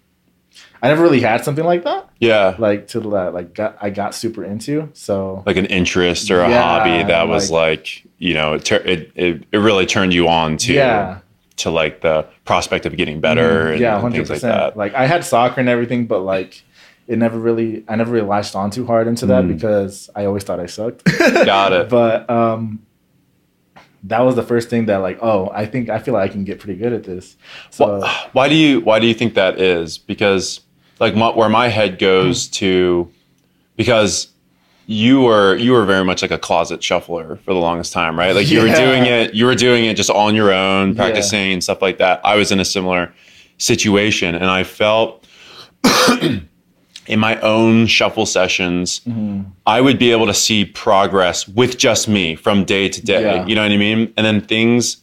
I 0.83 0.89
never 0.89 1.01
really 1.03 1.21
had 1.21 1.43
something 1.45 1.63
like 1.65 1.83
that. 1.85 2.09
Yeah. 2.19 2.55
Like 2.59 2.87
to 2.89 2.99
that 3.11 3.33
like 3.33 3.53
got 3.53 3.77
I 3.81 3.89
got 3.89 4.13
super 4.13 4.43
into. 4.43 4.89
So 4.93 5.43
Like 5.45 5.57
an 5.57 5.65
interest 5.67 6.29
or 6.31 6.41
a 6.41 6.49
Yeah, 6.49 6.61
hobby 6.61 7.03
that 7.07 7.27
was 7.27 7.49
like, 7.51 8.05
you 8.17 8.33
know, 8.33 8.53
it, 8.53 8.65
tur- 8.65 8.83
it 8.85 9.11
it 9.15 9.43
it 9.51 9.57
really 9.57 9.85
turned 9.85 10.13
you 10.13 10.27
on 10.27 10.57
to 10.57 10.73
yeah. 10.73 11.19
to 11.57 11.69
like 11.71 12.01
the 12.01 12.25
prospect 12.45 12.85
of 12.85 12.95
getting 12.97 13.21
better 13.21 13.75
yeah, 13.75 13.93
and 13.93 14.01
hundred 14.01 14.17
things 14.17 14.29
like 14.29 14.35
percent. 14.37 14.53
that. 14.55 14.77
Like 14.77 14.93
I 14.93 15.05
had 15.07 15.23
soccer 15.23 15.59
and 15.61 15.69
everything, 15.69 16.05
but 16.07 16.19
like 16.21 16.63
it 17.07 17.17
never 17.17 17.39
really 17.39 17.83
I 17.87 17.95
never 17.95 18.11
really 18.11 18.27
latched 18.27 18.55
on 18.55 18.69
too 18.71 18.85
hard 18.85 19.07
into 19.07 19.25
that 19.27 19.45
Mm. 19.45 19.55
because 19.55 20.09
I 20.15 20.25
always 20.25 20.43
thought 20.43 20.59
I 20.59 20.65
sucked. 20.65 21.03
Got 21.05 21.73
it. 21.73 21.89
But 21.97 22.29
um 22.29 22.81
that 24.03 24.19
was 24.21 24.35
the 24.35 24.43
first 24.43 24.69
thing 24.69 24.85
that 24.87 24.97
like, 24.97 25.19
oh, 25.21 25.49
I 25.53 25.65
think 25.65 25.89
I 25.89 25.99
feel 25.99 26.13
like 26.13 26.29
I 26.29 26.33
can 26.33 26.43
get 26.43 26.59
pretty 26.59 26.79
good 26.79 26.93
at 26.93 27.03
this. 27.03 27.35
So 27.69 28.01
Wh- 28.01 28.35
why 28.35 28.49
do 28.49 28.55
you 28.55 28.81
why 28.81 28.99
do 28.99 29.07
you 29.07 29.13
think 29.13 29.35
that 29.35 29.59
is? 29.59 29.97
Because 29.97 30.61
like 30.99 31.15
my, 31.15 31.29
where 31.29 31.49
my 31.49 31.67
head 31.67 31.99
goes 31.99 32.47
hmm. 32.47 32.51
to, 32.53 33.11
because 33.75 34.29
you 34.87 35.21
were 35.21 35.55
you 35.55 35.71
were 35.71 35.85
very 35.85 36.03
much 36.03 36.21
like 36.21 36.31
a 36.31 36.37
closet 36.37 36.83
shuffler 36.83 37.37
for 37.37 37.53
the 37.53 37.59
longest 37.59 37.93
time, 37.93 38.17
right? 38.17 38.35
Like 38.35 38.49
you 38.49 38.61
were 38.61 38.67
doing 38.75 39.05
it, 39.05 39.33
you 39.33 39.45
were 39.45 39.55
doing 39.55 39.85
it 39.85 39.95
just 39.95 40.09
on 40.09 40.35
your 40.35 40.51
own, 40.51 40.89
Yeah. 40.89 40.95
practicing 40.95 41.53
and 41.53 41.63
stuff 41.63 41.81
like 41.81 41.97
that. 41.99 42.21
I 42.23 42.35
was 42.35 42.51
in 42.51 42.59
a 42.59 42.65
similar 42.65 43.13
situation, 43.57 44.35
and 44.35 44.45
I 44.45 44.63
felt 44.63 45.25
in 47.11 47.19
my 47.19 47.39
own 47.41 47.85
shuffle 47.87 48.25
sessions, 48.25 49.01
mhm. 49.07 49.45
I 49.67 49.81
would 49.81 49.99
be 49.99 50.11
able 50.11 50.27
to 50.27 50.33
see 50.33 50.63
progress 50.65 51.47
with 51.47 51.77
just 51.77 52.07
me 52.07 52.35
from 52.35 52.63
day 52.63 52.87
to 52.89 53.01
day. 53.05 53.21
Yeah. 53.23 53.45
You 53.45 53.53
know 53.55 53.63
what 53.63 53.71
I 53.71 53.77
mean? 53.77 54.13
And 54.17 54.25
then 54.25 54.41
things 54.41 54.97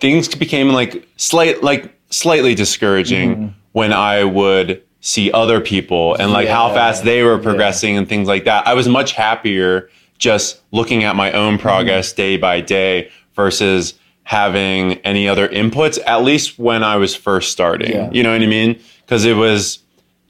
things 0.00 0.28
became 0.28 0.68
like 0.70 1.06
slight 1.16 1.62
like 1.62 1.92
slightly 2.10 2.54
discouraging 2.54 3.36
Mhm. 3.36 3.50
when 3.72 3.92
I 3.92 4.24
would 4.24 4.80
see 5.00 5.30
other 5.32 5.60
people 5.60 6.14
and 6.14 6.32
like 6.32 6.48
how 6.48 6.72
fast 6.72 7.04
they 7.04 7.22
were 7.22 7.36
Yeah. 7.36 7.42
progressing 7.42 7.96
and 7.98 8.08
things 8.08 8.26
like 8.28 8.44
that. 8.44 8.66
I 8.66 8.74
was 8.74 8.88
much 8.88 9.12
happier 9.12 9.90
just 10.18 10.60
looking 10.72 11.04
at 11.04 11.14
my 11.16 11.30
own 11.32 11.58
progress 11.58 12.12
day 12.12 12.36
by 12.36 12.60
day 12.60 13.08
versus 13.36 13.94
having 14.24 14.94
any 15.04 15.28
other 15.28 15.48
inputs 15.48 15.98
at 16.06 16.22
least 16.24 16.58
when 16.58 16.82
I 16.82 16.96
was 16.96 17.14
first 17.14 17.50
starting. 17.52 17.92
Yeah. 17.92 18.08
You 18.12 18.22
know 18.22 18.32
what 18.32 18.42
I 18.42 18.46
mean? 18.46 18.76
Cuz 19.08 19.24
it 19.24 19.36
was 19.36 19.78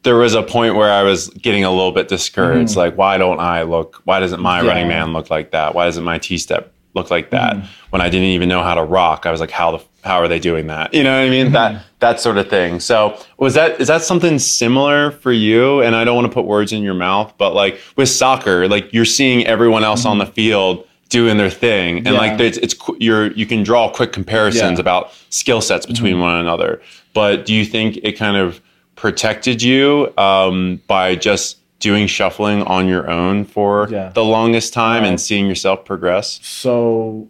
there 0.04 0.16
was 0.16 0.34
a 0.34 0.42
point 0.42 0.74
where 0.76 0.90
I 0.92 1.02
was 1.02 1.28
getting 1.30 1.64
a 1.64 1.70
little 1.70 1.92
bit 1.92 2.08
discouraged. 2.08 2.76
Like, 2.76 2.96
why 2.96 3.18
don't 3.18 3.40
I 3.40 3.62
look? 3.62 4.00
Why 4.04 4.20
doesn't 4.20 4.40
my 4.40 4.58
Mm-hmm. 4.58 4.66
Yeah. 4.66 4.72
running 4.72 4.88
man 4.88 5.12
look 5.12 5.30
like 5.30 5.50
that? 5.50 5.74
Why 5.74 5.84
doesn't 5.86 6.04
my 6.04 6.18
T 6.18 6.38
step 6.38 6.72
look 6.94 7.10
like 7.10 7.30
that? 7.30 7.56
Mhm. 7.56 7.64
When 7.90 8.02
I 8.02 8.08
didn't 8.08 8.28
even 8.28 8.48
know 8.48 8.62
how 8.62 8.74
to 8.74 8.82
rock, 8.82 9.26
I 9.26 9.30
was 9.30 9.40
like, 9.40 9.50
how 9.50 9.76
the 9.76 9.84
how 10.04 10.18
are 10.20 10.28
they 10.28 10.38
doing 10.38 10.68
that? 10.68 10.94
You 10.94 11.02
know 11.02 11.10
what 11.18 11.26
I 11.26 11.30
mean? 11.30 11.52
That 11.52 11.72
Mm-hmm. 11.72 11.82
that 11.98 12.20
sort 12.20 12.38
of 12.38 12.48
thing. 12.48 12.80
So 12.80 13.18
was 13.38 13.54
that 13.54 13.80
is 13.80 13.88
that 13.88 14.02
something 14.02 14.38
similar 14.38 15.10
for 15.10 15.32
you? 15.32 15.80
And 15.82 15.94
I 15.96 16.04
don't 16.04 16.14
want 16.14 16.26
to 16.26 16.32
put 16.32 16.44
words 16.46 16.72
in 16.72 16.82
your 16.82 16.94
mouth, 16.94 17.34
but 17.36 17.54
like 17.54 17.80
with 17.96 18.08
soccer, 18.08 18.68
like 18.68 18.92
you're 18.92 19.04
seeing 19.04 19.46
everyone 19.46 19.82
else 19.84 20.04
on 20.06 20.18
the 20.18 20.26
field 20.26 20.84
doing 21.08 21.38
their 21.38 21.50
thing, 21.50 21.98
and 21.98 22.06
Mm-hmm. 22.06 22.14
Yeah. 22.14 22.20
like 22.20 22.40
it's 22.40 22.58
it's 22.58 22.76
you're 22.98 23.32
you 23.32 23.46
can 23.46 23.62
draw 23.64 23.90
quick 23.90 24.12
comparisons 24.12 24.62
Yeah. 24.62 24.68
Mm-hmm. 24.70 24.80
about 24.80 25.12
skill 25.30 25.60
sets 25.60 25.84
between 25.86 26.20
one 26.20 26.36
another. 26.36 26.80
But 27.14 27.44
do 27.44 27.52
you 27.52 27.64
think 27.64 27.98
it 28.04 28.12
kind 28.12 28.36
of 28.36 28.60
protected 28.98 29.62
you 29.62 30.12
um, 30.18 30.82
by 30.88 31.14
just 31.14 31.56
doing 31.78 32.08
shuffling 32.08 32.62
on 32.62 32.88
your 32.88 33.08
own 33.08 33.44
for 33.44 33.86
Yeah. 33.90 34.10
the 34.12 34.24
longest 34.24 34.72
time 34.72 35.02
Right. 35.02 35.08
and 35.10 35.20
seeing 35.20 35.46
yourself 35.46 35.84
progress? 35.84 36.40
so 36.42 37.28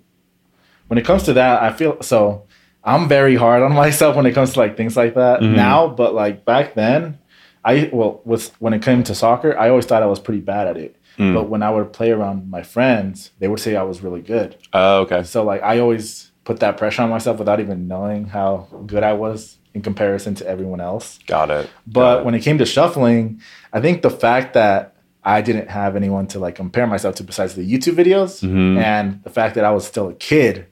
when 0.88 0.96
it 0.98 1.04
comes 1.04 1.24
to 1.24 1.34
that, 1.34 1.62
I 1.62 1.70
feel 1.70 2.00
so 2.00 2.44
I'm 2.82 3.08
very 3.08 3.36
hard 3.36 3.62
on 3.62 3.72
myself 3.84 4.16
when 4.16 4.24
it 4.24 4.32
comes 4.32 4.54
to 4.54 4.58
like 4.60 4.76
things 4.78 4.96
like 4.96 5.14
that 5.14 5.40
Mhm. 5.40 5.54
now, 5.54 5.86
but 5.88 6.14
like 6.14 6.46
back 6.46 6.74
then, 6.74 7.18
I 7.62 7.90
well 7.92 8.22
with 8.24 8.52
when 8.58 8.72
it 8.72 8.80
came 8.82 9.02
to 9.02 9.14
soccer, 9.14 9.54
I 9.58 9.68
always 9.68 9.84
thought 9.84 10.02
I 10.02 10.06
was 10.06 10.18
pretty 10.20 10.40
bad 10.40 10.66
at 10.66 10.78
it. 10.78 10.96
Mm. 11.18 11.34
But 11.34 11.50
when 11.50 11.62
I 11.62 11.68
would 11.70 11.92
play 11.92 12.10
around 12.12 12.48
my 12.50 12.62
friends, 12.62 13.32
they 13.40 13.48
would 13.48 13.60
say 13.60 13.76
I 13.76 13.82
was 13.82 14.02
really 14.02 14.22
good. 14.22 14.56
Oh, 14.72 15.00
okay. 15.00 15.22
So 15.24 15.44
like 15.44 15.62
I 15.62 15.78
always 15.80 16.30
put 16.44 16.60
that 16.60 16.78
pressure 16.78 17.02
on 17.02 17.10
myself 17.10 17.38
without 17.38 17.60
even 17.60 17.86
knowing 17.88 18.24
how 18.28 18.68
good 18.86 19.02
I 19.02 19.12
was 19.12 19.57
in 19.78 19.82
comparison 19.82 20.34
to 20.34 20.46
everyone 20.46 20.80
else. 20.80 21.18
Got 21.26 21.50
it. 21.50 21.70
But 21.86 22.00
Got 22.00 22.18
it. 22.20 22.24
when 22.26 22.34
it 22.34 22.40
came 22.40 22.58
to 22.58 22.66
shuffling, 22.66 23.40
I 23.72 23.80
think 23.80 24.02
the 24.02 24.10
fact 24.10 24.54
that 24.54 24.94
I 25.24 25.40
didn't 25.40 25.68
have 25.70 25.94
anyone 25.96 26.26
to 26.28 26.38
like 26.38 26.54
compare 26.56 26.86
myself 26.86 27.14
to 27.16 27.22
besides 27.22 27.54
the 27.54 27.62
YouTube 27.72 27.94
videos 27.94 28.42
Mhm. 28.42 28.78
and 28.82 29.20
the 29.24 29.30
fact 29.30 29.54
that 29.56 29.64
I 29.64 29.70
was 29.70 29.86
still 29.86 30.08
a 30.08 30.14
kid, 30.14 30.66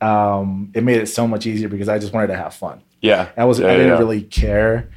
um, 0.00 0.70
it 0.74 0.82
made 0.84 0.98
it 1.00 1.06
so 1.06 1.26
much 1.26 1.46
easier 1.46 1.68
because 1.68 1.88
I 1.88 1.98
just 1.98 2.12
wanted 2.12 2.28
to 2.28 2.36
have 2.36 2.54
fun. 2.54 2.80
yeah, 3.00 3.28
I 3.36 3.44
was 3.44 3.58
Yeah, 3.60 3.68
I 3.68 3.72
didn't 3.76 3.88
yeah. 3.92 3.98
really 3.98 4.22
care 4.22 4.88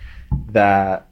that 0.52 1.07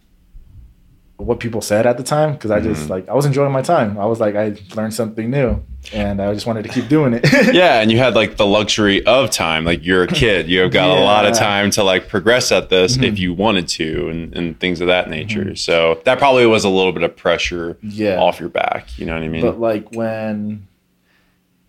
what 1.17 1.39
people 1.39 1.61
said 1.61 1.85
at 1.87 1.95
the 1.97 2.03
time 2.03 2.33
because 2.33 2.51
I 2.51 2.59
just 2.59 2.87
Mhm. 2.87 2.89
like 2.89 3.09
I 3.09 3.13
was 3.13 3.25
enjoying 3.25 3.51
my 3.53 3.61
time. 3.61 3.97
I 3.97 4.05
was 4.05 4.19
like 4.19 4.35
I 4.35 4.55
learned 4.75 4.93
something 4.93 5.29
new 5.31 5.61
and 5.93 6.21
I 6.21 6.33
just 6.33 6.45
wanted 6.45 6.63
to 6.63 6.69
keep 6.69 6.89
doing 6.89 7.13
it. 7.13 7.25
yeah, 7.53 7.79
and 7.79 7.89
you 7.91 7.97
had 7.99 8.15
like 8.15 8.35
the 8.35 8.45
luxury 8.45 9.05
of 9.05 9.29
time. 9.31 9.63
Like 9.63 9.85
you're 9.85 10.03
a 10.03 10.07
kid, 10.07 10.49
you've 10.49 10.71
got 10.73 10.89
a 10.89 10.99
lot 11.01 11.25
of 11.25 11.33
time 11.33 11.69
to 11.71 11.83
like 11.83 12.09
progress 12.09 12.51
at 12.51 12.69
this 12.69 12.97
Mhm. 12.97 13.03
if 13.13 13.19
you 13.19 13.33
wanted 13.33 13.67
to, 13.69 14.09
and, 14.09 14.35
and 14.35 14.59
things 14.59 14.81
of 14.81 14.87
that 14.87 15.09
nature. 15.09 15.55
So 15.55 15.99
that 16.03 16.17
probably 16.19 16.45
was 16.47 16.63
a 16.65 16.69
little 16.69 16.91
bit 16.91 17.03
of 17.03 17.15
pressure 17.15 17.77
yeah. 17.81 18.17
off 18.19 18.39
your 18.39 18.49
back. 18.49 18.87
You 18.99 19.05
know 19.05 19.13
what 19.13 19.23
I 19.23 19.27
mean? 19.29 19.41
But 19.41 19.59
like 19.59 19.93
when, 19.95 20.67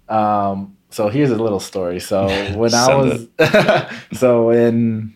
um, 0.08 0.76
so 0.90 1.08
here's 1.08 1.30
a 1.30 1.36
little 1.36 1.60
story. 1.60 2.00
So 2.00 2.26
when 2.56 2.74
I 2.74 2.94
was, 2.94 3.28
so 4.18 4.50
in 4.50 5.14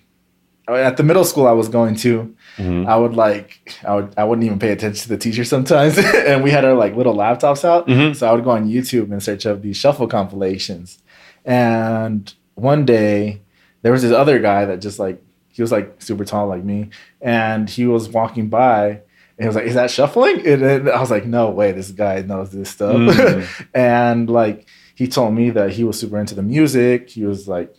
at 0.75 0.97
the 0.97 1.03
middle 1.03 1.25
school 1.25 1.47
I 1.47 1.53
was 1.53 1.69
going 1.69 1.95
to, 1.97 2.35
Mhm. 2.59 2.87
I 2.87 2.97
would 2.97 3.15
like 3.15 3.75
I 3.85 3.95
would 3.97 4.13
I 4.17 4.25
wouldn't 4.25 4.45
even 4.45 4.59
pay 4.59 4.71
attention 4.73 5.03
to 5.05 5.09
the 5.09 5.17
teacher 5.19 5.45
sometimes, 5.45 5.97
and 6.29 6.43
we 6.45 6.51
had 6.51 6.65
our 6.65 6.75
like 6.75 6.95
little 6.97 7.15
laptops 7.17 7.65
out. 7.65 7.87
Mhm. 7.89 8.15
So 8.17 8.29
I 8.29 8.33
would 8.33 8.45
go 8.45 8.51
on 8.51 8.69
YouTube 8.69 9.11
and 9.13 9.23
search 9.23 9.47
up 9.47 9.63
these 9.63 9.77
shuffle 9.77 10.07
compilations. 10.07 10.99
And 11.45 12.33
one 12.55 12.85
day 12.85 13.41
there 13.83 13.93
was 13.93 14.03
this 14.03 14.13
other 14.13 14.39
guy 14.39 14.65
that 14.67 14.81
just 14.81 14.99
like 14.99 15.23
he 15.53 15.63
was 15.63 15.73
like 15.73 16.01
super 16.01 16.25
tall 16.25 16.47
like 16.49 16.65
me, 16.65 16.91
and 17.21 17.69
he 17.69 17.87
was 17.87 18.09
walking 18.09 18.49
by. 18.49 19.01
And 19.39 19.45
he 19.45 19.47
was 19.47 19.57
like, 19.57 19.65
"Is 19.67 19.75
that 19.75 19.91
shuffling?" 19.91 20.47
And 20.47 20.63
then 20.63 20.89
I 20.91 21.01
was 21.01 21.11
like, 21.11 21.25
"No 21.25 21.51
way, 21.51 21.73
this 21.73 21.91
guy 21.91 22.21
knows 22.23 22.51
this 22.51 22.71
stuff." 22.71 22.95
Mm. 22.97 23.67
and 23.75 24.29
like 24.31 24.67
he 24.95 25.07
told 25.09 25.35
me 25.35 25.49
that 25.51 25.71
he 25.73 25.83
was 25.85 25.99
super 25.99 26.19
into 26.19 26.35
the 26.35 26.43
music. 26.43 27.09
He 27.11 27.25
was 27.25 27.49
like, 27.49 27.75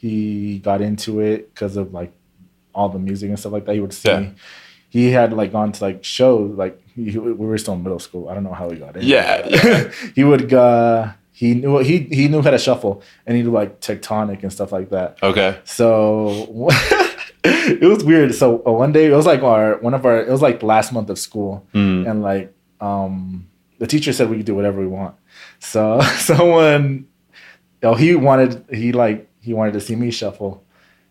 he 0.00 0.58
got 0.58 0.80
into 0.80 1.20
it 1.20 1.52
because 1.54 1.76
of 1.76 1.92
like 1.92 2.12
all 2.74 2.88
the 2.88 2.98
music 2.98 3.28
and 3.28 3.38
stuff 3.38 3.52
like 3.52 3.66
that. 3.66 3.74
He 3.74 3.80
would 3.80 3.92
see. 3.92 4.08
Yeah. 4.08 4.30
He 4.88 5.10
had 5.12 5.32
like 5.32 5.52
gone 5.52 5.72
to 5.72 5.84
like 5.84 6.02
shows. 6.04 6.56
Like 6.56 6.80
he, 6.94 7.16
we 7.18 7.32
were 7.32 7.58
still 7.58 7.74
in 7.74 7.82
middle 7.82 7.98
school. 8.00 8.28
I 8.28 8.34
don't 8.34 8.42
know 8.44 8.52
how 8.54 8.70
he 8.70 8.76
got 8.78 8.96
in. 8.96 9.02
Yeah, 9.04 9.46
yeah. 9.48 9.90
he 10.14 10.24
would. 10.24 10.52
Uh, 10.52 11.12
he 11.32 11.54
knew 11.54 11.78
he 11.78 11.98
he 12.00 12.28
knew 12.28 12.42
how 12.42 12.50
to 12.50 12.58
shuffle 12.58 13.02
and 13.26 13.36
he 13.36 13.42
knew 13.42 13.50
like 13.52 13.80
Tecktonik 13.80 14.42
and 14.42 14.52
stuff 14.52 14.72
like 14.72 14.90
that. 14.90 15.18
okay. 15.22 15.58
So 15.64 16.46
it 17.44 17.82
was 17.88 18.04
weird. 18.04 18.34
So 18.34 18.62
uh, 18.66 18.72
one 18.72 18.92
day 18.92 19.06
it 19.06 19.14
was 19.14 19.26
like 19.26 19.42
our 19.42 19.78
one 19.78 19.94
of 19.94 20.04
our 20.04 20.20
it 20.20 20.28
was 20.28 20.42
like 20.42 20.62
last 20.62 20.92
month 20.92 21.08
of 21.08 21.18
school 21.18 21.66
Mm. 21.72 22.10
and 22.10 22.22
like 22.22 22.52
um 22.80 23.46
the 23.78 23.86
teacher 23.86 24.12
said 24.12 24.28
we 24.28 24.36
could 24.38 24.46
do 24.46 24.54
whatever 24.54 24.80
we 24.80 24.86
want. 24.86 25.14
So 25.60 26.00
someone 26.18 27.06
oh 27.82 27.94
he 27.94 28.14
wanted 28.16 28.64
he 28.72 28.92
like 28.92 29.29
he 29.50 29.54
wanted 29.54 29.72
to 29.72 29.80
see 29.80 29.96
me 29.96 30.12
shuffle 30.12 30.62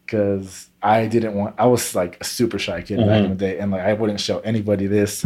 because 0.06 0.70
I 0.82 1.08
didn't 1.08 1.36
want. 1.36 1.56
I 1.58 1.66
was 1.66 1.94
like 1.94 2.16
a 2.22 2.24
super 2.24 2.58
shy 2.58 2.82
kid 2.82 3.00
back 3.00 3.22
in 3.26 3.32
the 3.32 3.36
day, 3.36 3.60
and 3.60 3.70
like 3.70 3.82
I 3.82 3.92
wouldn't 3.92 4.22
show 4.22 4.40
anybody 4.40 4.88
this. 4.88 5.26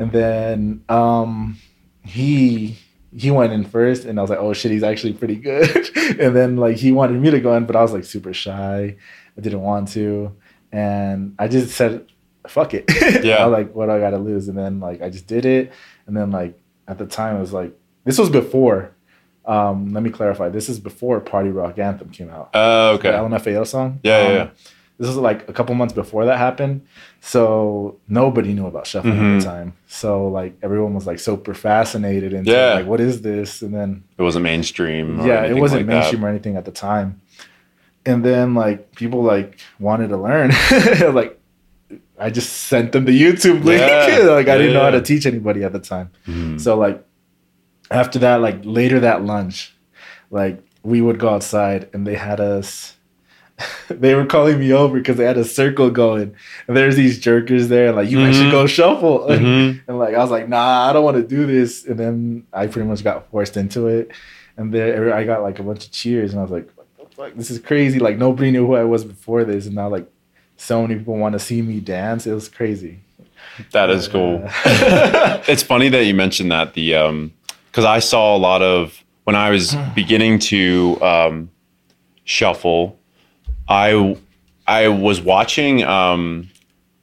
And 0.00 0.10
then 0.10 0.82
um, 0.88 1.58
he 2.02 2.76
he 3.16 3.30
went 3.30 3.52
in 3.52 3.62
first, 3.64 4.04
and 4.04 4.18
I 4.18 4.22
was 4.22 4.30
like, 4.30 4.40
oh 4.40 4.52
shit, 4.52 4.72
he's 4.72 4.82
actually 4.82 5.12
pretty 5.12 5.36
good. 5.36 5.96
and 6.18 6.34
then 6.34 6.56
like 6.56 6.76
he 6.76 6.90
wanted 6.90 7.20
me 7.20 7.30
to 7.30 7.38
go 7.38 7.54
in, 7.54 7.66
but 7.66 7.76
I 7.76 7.82
was 7.82 7.92
like 7.92 8.02
super 8.02 8.34
shy. 8.34 8.96
I 9.38 9.40
didn't 9.40 9.60
want 9.60 9.86
to, 9.90 10.34
and 10.72 11.36
I 11.38 11.46
just 11.46 11.76
said, 11.76 12.04
fuck 12.48 12.74
it. 12.74 12.84
Yeah. 13.24 13.36
I 13.36 13.46
was 13.46 13.52
like, 13.52 13.72
what 13.76 13.86
do 13.86 13.92
I 13.92 14.00
got 14.00 14.10
to 14.10 14.18
lose? 14.18 14.48
And 14.48 14.58
then 14.58 14.80
like 14.80 15.02
I 15.02 15.08
just 15.08 15.28
did 15.28 15.46
it, 15.46 15.70
and 16.08 16.16
then 16.16 16.32
like 16.32 16.58
at 16.88 16.98
the 16.98 17.06
time 17.06 17.36
it 17.36 17.40
was 17.40 17.52
like 17.52 17.78
this 18.02 18.18
was 18.18 18.28
before. 18.28 18.90
Um, 19.50 19.92
let 19.92 20.02
me 20.02 20.10
clarify. 20.10 20.48
This 20.48 20.68
is 20.68 20.78
before 20.78 21.18
Party 21.20 21.50
Rock 21.50 21.78
Anthem 21.78 22.10
came 22.10 22.30
out 22.30 22.50
Oh, 22.54 22.96
the 22.96 23.08
okay. 23.08 23.10
LMFAO 23.10 23.66
song. 23.66 23.98
Yeah, 24.02 24.18
yeah, 24.22 24.28
Um, 24.28 24.34
yeah. 24.36 24.48
This 24.98 25.08
was 25.08 25.16
like 25.16 25.48
a 25.48 25.52
couple 25.52 25.74
months 25.74 25.94
before 25.94 26.26
that 26.26 26.36
happened, 26.38 26.82
so 27.22 27.96
nobody 28.06 28.52
knew 28.52 28.66
about 28.66 28.86
shuffling 28.86 29.14
at 29.16 29.22
Mhm. 29.22 29.38
the 29.40 29.44
time. 29.46 29.72
So 29.86 30.28
like 30.28 30.52
everyone 30.62 30.92
was 30.94 31.06
like 31.06 31.18
super 31.18 31.54
fascinated 31.54 32.34
and 32.34 32.46
Yeah. 32.46 32.74
like, 32.74 32.86
what 32.86 33.00
is 33.00 33.22
this? 33.22 33.62
And 33.62 33.72
then 33.74 34.02
It 34.18 34.22
wasn't 34.22 34.44
mainstream. 34.44 35.06
yeah, 35.26 35.44
it 35.44 35.56
wasn't 35.56 35.80
like 35.80 35.86
that. 35.86 35.92
mainstream 35.94 36.24
or 36.24 36.28
anything 36.28 36.56
at 36.56 36.66
the 36.66 36.70
time. 36.70 37.20
And 38.04 38.22
then 38.24 38.54
like 38.54 38.94
people 38.94 39.22
like 39.22 39.58
wanted 39.78 40.08
to 40.10 40.18
learn, 40.18 40.50
like 41.14 41.38
I 42.18 42.28
just 42.28 42.50
sent 42.68 42.92
them 42.92 43.06
the 43.06 43.18
YouTube 43.18 43.64
link. 43.64 43.80
Yeah. 43.80 44.18
like 44.38 44.48
I 44.48 44.58
didn't 44.58 44.74
know 44.74 44.82
how 44.82 44.90
to 44.90 45.00
teach 45.00 45.24
anybody 45.24 45.64
at 45.64 45.72
the 45.72 45.80
time. 45.80 46.10
Mhm. 46.28 46.60
So 46.60 46.76
like 46.76 47.02
after 47.90 48.18
that, 48.20 48.36
like 48.40 48.58
later 48.62 49.00
that 49.00 49.24
lunch, 49.24 49.74
like 50.30 50.62
we 50.82 51.00
would 51.00 51.18
go 51.18 51.28
outside 51.30 51.88
and 51.92 52.06
they 52.06 52.14
had 52.14 52.40
us. 52.40 52.96
they 53.90 54.14
were 54.14 54.24
calling 54.24 54.58
me 54.58 54.72
over 54.72 54.96
because 54.98 55.16
they 55.18 55.24
had 55.24 55.36
a 55.36 55.44
circle 55.44 55.90
going, 55.90 56.34
and 56.66 56.76
there's 56.76 56.96
these 56.96 57.20
jerkers 57.20 57.68
there. 57.68 57.92
Like 57.92 58.08
you 58.10 58.18
guys 58.18 58.36
should 58.36 58.50
go 58.50 58.66
shuffle, 58.66 59.18
Mhm. 59.28 59.80
and 59.86 59.98
like 59.98 60.14
I 60.14 60.18
was 60.18 60.30
like, 60.30 60.48
nah, 60.48 60.88
I 60.88 60.92
don't 60.94 61.04
want 61.04 61.18
to 61.18 61.22
do 61.22 61.44
this. 61.46 61.84
And 61.84 61.98
then 61.98 62.46
I 62.54 62.68
pretty 62.68 62.88
much 62.88 63.04
got 63.04 63.30
forced 63.30 63.56
into 63.58 63.86
it, 63.88 64.12
and 64.56 64.72
there 64.72 65.12
I 65.14 65.24
got 65.24 65.42
like 65.42 65.58
a 65.58 65.62
bunch 65.62 65.84
of 65.86 65.92
cheers, 65.92 66.30
and 66.32 66.40
I 66.40 66.42
was 66.42 66.50
like, 66.52 66.70
what 66.76 66.86
the 67.10 67.14
fuck, 67.16 67.34
this 67.34 67.50
is 67.50 67.58
crazy. 67.58 67.98
Like 67.98 68.16
nobody 68.16 68.50
knew 68.50 68.66
who 68.66 68.76
I 68.76 68.84
was 68.84 69.04
before 69.04 69.44
this, 69.44 69.66
and 69.66 69.74
now 69.74 69.90
like 69.90 70.10
so 70.56 70.80
many 70.80 70.94
people 70.98 71.16
want 71.18 71.34
to 71.34 71.38
see 71.38 71.60
me 71.60 71.80
dance. 71.80 72.26
It 72.26 72.32
was 72.32 72.48
crazy. 72.48 73.00
That 73.72 73.90
is 73.90 74.08
cool. 74.08 74.42
Uh, 74.64 75.42
it's 75.48 75.62
funny 75.62 75.90
that 75.90 76.04
you 76.04 76.14
mentioned 76.14 76.50
that 76.52 76.72
the 76.72 76.94
um 76.94 77.32
because 77.70 77.84
I 77.84 78.00
saw 78.00 78.36
a 78.36 78.38
lot 78.38 78.62
of 78.62 79.04
when 79.24 79.36
I 79.36 79.50
was 79.50 79.76
beginning 79.94 80.38
to 80.40 80.98
um 81.02 81.50
shuffle, 82.24 82.98
I 83.68 84.16
I 84.66 84.88
was 84.88 85.20
watching 85.20 85.84
um 85.84 86.50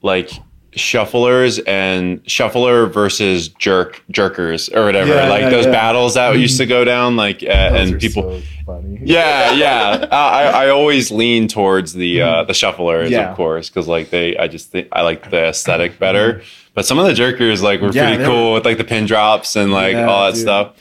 like 0.02 0.30
shufflers 0.72 1.60
and 1.66 2.20
shuffler 2.30 2.86
versus 2.86 3.48
jerk 3.48 4.02
jerkers 4.12 4.74
or 4.74 4.84
whatever. 4.84 5.14
Yeah, 5.14 5.28
like 5.28 5.42
yeah, 5.42 5.48
those 5.50 5.64
yeah. 5.64 5.72
battles 5.72 6.14
that 6.14 6.36
used 6.38 6.58
to 6.58 6.66
go 6.66 6.84
down 6.84 7.16
like 7.16 7.42
uh, 7.42 7.46
and 7.46 7.98
people 7.98 8.40
so 8.66 8.84
yeah 9.02 9.52
yeah. 9.52 10.06
I, 10.10 10.66
I 10.66 10.68
always 10.68 11.10
lean 11.10 11.48
towards 11.48 11.94
the 11.94 12.20
uh 12.20 12.44
the 12.44 12.52
shufflers 12.52 13.16
of 13.18 13.34
course 13.36 13.70
because 13.70 13.88
like 13.88 14.10
they 14.10 14.36
i 14.36 14.46
just 14.46 14.70
think 14.70 14.88
i 14.92 15.02
like 15.02 15.30
the 15.30 15.48
aesthetic 15.48 15.98
better. 15.98 16.42
But 16.74 16.86
some 16.86 16.98
of 16.98 17.06
the 17.06 17.12
jerkers 17.12 17.62
like 17.62 17.80
were 17.80 17.90
pretty 17.90 18.22
cool 18.22 18.54
with 18.54 18.64
like 18.64 18.78
the 18.78 18.84
pin 18.84 19.06
drops 19.06 19.56
and 19.56 19.72
like 19.72 19.96
all 19.96 20.26
that 20.26 20.34
dude. 20.34 20.42
stuff. 20.42 20.76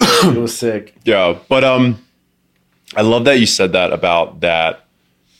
It 0.00 0.36
was 0.36 0.56
sick. 0.56 0.94
yeah 1.04 1.38
but 1.48 1.62
um 1.62 2.04
i 2.96 3.02
love 3.02 3.24
that 3.24 3.38
you 3.38 3.46
said 3.46 3.72
that 3.72 3.92
about 3.92 4.40
that 4.40 4.86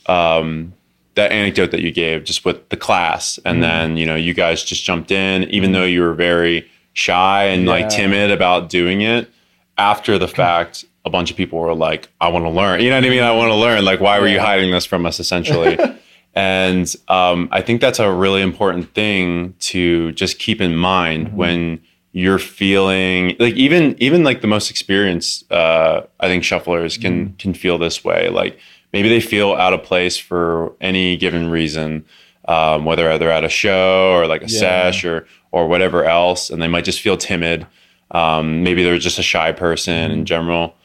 um 0.05 0.73
that 1.15 1.31
anecdote 1.31 1.71
that 1.71 1.81
you 1.81 1.91
gave 1.91 2.23
just 2.23 2.45
with 2.45 2.69
the 2.69 2.77
class 2.77 3.37
and 3.45 3.55
Mm-hmm. 3.55 3.61
then 3.61 3.97
you 3.97 4.05
know 4.05 4.15
you 4.15 4.33
guys 4.33 4.63
just 4.63 4.83
jumped 4.83 5.11
in 5.11 5.43
even 5.45 5.71
though 5.73 5.83
you 5.85 6.01
were 6.01 6.13
very 6.13 6.69
shy 6.93 7.45
and 7.45 7.65
like 7.65 7.89
timid 7.89 8.31
about 8.31 8.69
doing 8.69 9.01
it 9.01 9.29
after 9.77 10.17
the 10.17 10.27
fact 10.27 10.85
a 11.05 11.09
bunch 11.09 11.31
of 11.31 11.37
people 11.37 11.57
were 11.59 11.73
like 11.73 12.09
i 12.21 12.27
want 12.27 12.45
to 12.45 12.49
learn 12.49 12.79
you 12.81 12.89
know 12.89 12.95
what 12.97 13.05
i 13.05 13.09
mean 13.09 13.23
i 13.23 13.31
want 13.31 13.49
to 13.49 13.55
learn 13.55 13.83
like 13.83 13.99
why 13.99 14.19
were 14.19 14.27
you 14.27 14.39
hiding 14.39 14.71
this 14.71 14.85
from 14.85 15.05
us 15.05 15.19
essentially 15.19 15.77
and 16.35 16.95
um, 17.07 17.49
i 17.51 17.61
think 17.61 17.81
that's 17.81 17.99
a 17.99 18.11
really 18.11 18.41
important 18.41 18.93
thing 18.93 19.53
to 19.59 20.11
just 20.13 20.39
keep 20.39 20.61
in 20.61 20.75
mind 20.75 21.27
Mm-hmm. 21.27 21.35
when 21.37 21.81
you're 22.13 22.39
feeling 22.39 23.35
like 23.39 23.53
even 23.55 23.95
even 23.99 24.23
like 24.23 24.41
the 24.41 24.47
most 24.47 24.69
experienced 24.69 25.49
uh 25.51 26.01
i 26.19 26.27
think 26.27 26.43
shufflers 26.43 26.99
can 27.01 27.27
Mm-hmm. 27.27 27.35
can 27.37 27.53
feel 27.53 27.77
this 27.77 28.03
way 28.03 28.29
like 28.29 28.59
maybe 28.93 29.09
they 29.09 29.21
feel 29.21 29.53
out 29.53 29.73
of 29.73 29.83
place 29.83 30.17
for 30.17 30.73
any 30.81 31.17
given 31.17 31.49
reason 31.49 32.05
um, 32.47 32.85
whether 32.85 33.17
they're 33.17 33.31
at 33.31 33.43
a 33.43 33.49
show 33.49 34.11
or 34.13 34.27
like 34.27 34.41
a 34.41 34.47
Yeah. 34.49 34.59
sesh 34.59 35.05
or 35.05 35.27
or 35.51 35.67
whatever 35.67 36.05
else 36.05 36.49
and 36.49 36.61
they 36.61 36.67
might 36.67 36.85
just 36.85 37.01
feel 37.01 37.17
timid. 37.17 37.67
Um, 38.11 38.63
maybe 38.63 38.83
they're 38.83 38.97
just 38.97 39.19
a 39.19 39.23
shy 39.23 39.51
person 39.51 40.09
Mm-hmm. 40.09 40.19
in 40.19 40.25
general. 40.25 40.75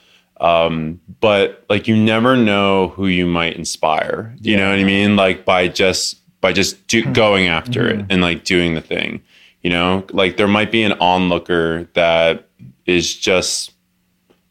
Um, 0.41 1.01
but 1.21 1.65
like 1.71 1.89
you 1.89 1.97
never 1.97 2.37
know 2.37 2.89
who 2.89 3.07
you 3.07 3.27
might 3.27 3.57
inspire. 3.57 4.35
You 4.41 4.57
know 4.57 4.69
what 4.71 4.79
i 4.79 4.85
mean? 4.85 5.17
Like 5.17 5.45
by 5.45 5.69
just 5.69 6.21
by 6.43 6.53
just 6.53 6.87
do, 6.89 7.03
going 7.13 7.47
after 7.47 7.89
it 7.89 8.05
and 8.11 8.21
like 8.21 8.45
doing 8.45 8.75
the 8.75 8.81
thing 8.83 9.23
you 9.63 9.71
know? 9.71 10.05
Like 10.13 10.37
there 10.37 10.47
might 10.47 10.71
be 10.71 10.83
an 10.85 10.93
onlooker 11.01 11.89
that 11.95 12.47
is 12.85 13.17
just 13.17 13.73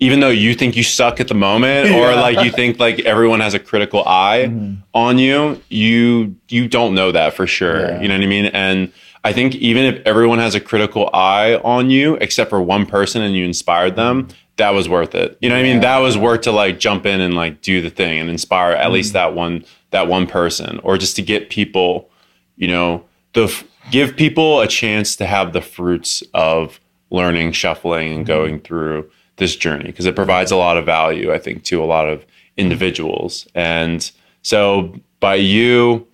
even 0.05 0.19
though 0.19 0.29
you 0.29 0.53
think 0.53 0.75
you 0.75 0.83
suck 0.83 1.19
at 1.19 1.27
the 1.27 1.33
moment 1.33 1.89
or 1.99 2.11
Yeah. 2.11 2.21
like 2.21 2.45
you 2.45 2.51
think 2.51 2.79
like 2.79 2.99
everyone 3.01 3.39
has 3.39 3.53
a 3.53 3.59
critical 3.59 4.03
eye 4.05 4.45
mm-hmm. 4.47 4.81
on 4.93 5.17
you 5.17 5.61
you 5.69 6.35
you 6.49 6.67
don't 6.67 6.93
know 6.93 7.11
that 7.11 7.33
for 7.33 7.47
sure. 7.47 7.79
Yeah. 7.79 8.01
you 8.01 8.07
know 8.07 8.15
what 8.15 8.23
i 8.23 8.27
mean? 8.27 8.45
And 8.45 8.91
i 9.23 9.33
think 9.33 9.55
even 9.55 9.83
if 9.85 10.01
everyone 10.05 10.39
has 10.39 10.55
a 10.55 10.61
critical 10.61 11.09
eye 11.13 11.55
on 11.63 11.89
you 11.89 12.15
except 12.21 12.49
for 12.49 12.61
one 12.61 12.85
person 12.85 13.21
and 13.21 13.35
you 13.35 13.45
inspired 13.45 13.95
them 13.95 14.27
that 14.57 14.69
was 14.69 14.87
worth 14.87 15.15
it. 15.15 15.37
You 15.41 15.49
know 15.49 15.55
what 15.55 15.65
i 15.65 15.69
mean? 15.69 15.81
That 15.81 15.97
was 15.97 16.17
worth 16.17 16.41
to 16.41 16.51
like 16.51 16.79
jump 16.79 17.05
in 17.05 17.19
and 17.19 17.33
like 17.33 17.61
do 17.61 17.81
the 17.81 17.89
thing 17.89 18.19
and 18.19 18.29
inspire 18.29 18.71
at 18.71 18.91
least 18.91 19.09
mm-hmm. 19.09 19.33
that 19.33 19.35
one 19.35 19.65
that 19.91 20.07
one 20.07 20.27
person 20.27 20.79
or 20.83 20.97
just 20.97 21.15
to 21.17 21.21
get 21.21 21.49
people 21.49 22.09
you 22.57 22.67
know 22.67 23.03
the 23.33 23.47
give 23.91 24.15
people 24.15 24.61
a 24.61 24.67
chance 24.67 25.15
to 25.15 25.25
have 25.25 25.53
the 25.53 25.61
fruits 25.61 26.23
of 26.33 26.79
learning 27.11 27.51
shuffling 27.51 28.11
and 28.11 28.19
mm-hmm. 28.19 28.35
going 28.35 28.59
through 28.59 29.09
this 29.37 29.55
journey 29.55 29.85
because 29.85 30.05
it 30.05 30.15
provides 30.15 30.51
a 30.51 30.55
lot 30.55 30.77
of 30.77 30.85
value 30.85 31.33
i 31.33 31.37
think 31.37 31.63
to 31.63 31.83
a 31.83 31.85
lot 31.85 32.07
of 32.07 32.25
individuals. 32.57 33.47
And 33.55 34.09
so 34.41 34.95
by 35.19 35.35
you 35.35 36.07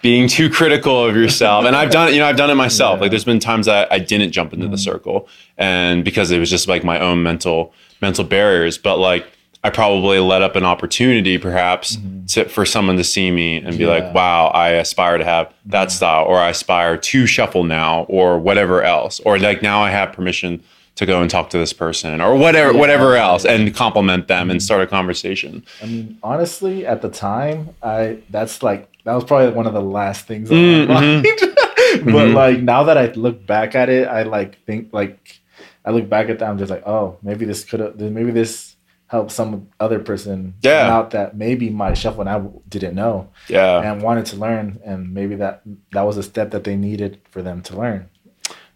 being 0.00 0.28
too 0.28 0.48
critical 0.48 1.04
of 1.04 1.16
yourself 1.16 1.64
and 1.64 1.74
i've 1.74 1.90
done 1.90 2.08
it 2.08 2.14
you 2.14 2.20
know 2.20 2.26
i've 2.26 2.36
done 2.36 2.50
it 2.50 2.54
myself. 2.54 3.00
Like 3.00 3.10
there's 3.10 3.24
been 3.24 3.40
times 3.40 3.66
that 3.66 3.92
i 3.92 3.98
didn't 3.98 4.32
jump 4.32 4.52
into 4.52 4.66
the 4.66 4.76
mm-hmm. 4.76 4.82
circle 4.82 5.28
and 5.58 6.04
because 6.04 6.30
it 6.30 6.38
was 6.38 6.50
just 6.50 6.68
like 6.68 6.84
my 6.84 6.98
own 7.00 7.22
mental 7.22 7.72
mental 8.00 8.24
barriers. 8.24 8.78
But 8.78 8.98
like 8.98 9.26
i 9.64 9.70
probably 9.70 10.18
let 10.18 10.42
up 10.42 10.56
an 10.56 10.64
opportunity 10.64 11.38
perhaps 11.38 11.96
mm-hmm. 11.96 12.26
to, 12.26 12.44
for 12.48 12.64
someone 12.64 12.96
to 12.96 13.04
see 13.04 13.30
me 13.30 13.56
and 13.56 13.76
be 13.78 13.86
like 13.86 14.12
wow 14.14 14.46
i 14.48 14.70
aspire 14.70 15.18
to 15.18 15.24
have 15.24 15.52
that 15.66 15.90
style 15.90 16.24
or 16.24 16.38
i 16.38 16.50
aspire 16.50 16.96
to 16.96 17.26
shuffle 17.26 17.64
now 17.64 18.02
or 18.04 18.38
whatever 18.38 18.82
else 18.82 19.20
or 19.20 19.38
like 19.38 19.62
now 19.62 19.82
i 19.82 19.90
have 19.90 20.12
permission 20.12 20.62
to 20.96 21.06
go 21.06 21.20
and 21.22 21.30
talk 21.30 21.50
to 21.50 21.58
this 21.58 21.72
person 21.72 22.20
or 22.20 22.36
whatever 22.36 22.72
Yeah. 22.72 22.78
whatever 22.78 23.16
else 23.16 23.44
and 23.44 23.74
compliment 23.74 24.28
them 24.28 24.50
and 24.50 24.62
start 24.62 24.82
a 24.82 24.86
conversation 24.86 25.64
I 25.82 25.86
mean, 25.86 26.18
honestly, 26.22 26.86
at 26.86 27.00
the 27.02 27.08
time, 27.08 27.70
I 27.82 28.18
that's 28.30 28.62
like 28.62 28.88
that 29.04 29.14
was 29.14 29.24
probably 29.24 29.50
one 29.54 29.66
of 29.66 29.72
the 29.72 29.80
last 29.82 30.26
things 30.26 30.50
on 30.50 30.56
Mm, 30.56 30.88
my 30.88 30.94
mind. 31.00 31.24
but 32.04 32.28
Mhm. 32.28 32.34
like 32.34 32.60
now 32.60 32.82
that 32.84 32.96
I 32.98 33.06
look 33.12 33.46
back 33.46 33.74
at 33.74 33.88
it, 33.88 34.06
I 34.08 34.22
like 34.22 34.58
think 34.66 34.88
like 34.92 35.40
I 35.84 35.90
look 35.90 36.08
back 36.08 36.28
at 36.28 36.38
that, 36.38 36.48
I'm 36.48 36.58
just 36.58 36.70
like, 36.70 36.86
oh, 36.86 37.16
maybe 37.22 37.44
this 37.44 37.64
could 37.64 37.80
have, 37.80 37.98
maybe 37.98 38.30
this 38.30 38.76
helped 39.08 39.32
some 39.32 39.66
other 39.80 39.98
person 39.98 40.54
Yeah. 40.62 40.88
out 40.94 41.10
that 41.10 41.36
maybe 41.36 41.68
my 41.70 41.92
shuffle 41.94 42.20
and 42.20 42.30
I 42.30 42.40
didn't 42.68 42.94
know 42.94 43.28
yeah 43.48 43.80
and 43.82 44.00
wanted 44.02 44.24
to 44.26 44.36
learn, 44.36 44.78
and 44.84 45.12
maybe 45.12 45.34
that 45.36 45.62
that 45.92 46.02
was 46.02 46.16
a 46.18 46.22
step 46.22 46.50
that 46.52 46.64
they 46.64 46.76
needed 46.76 47.18
for 47.30 47.42
them 47.42 47.60
to 47.62 47.76
learn. 47.76 48.08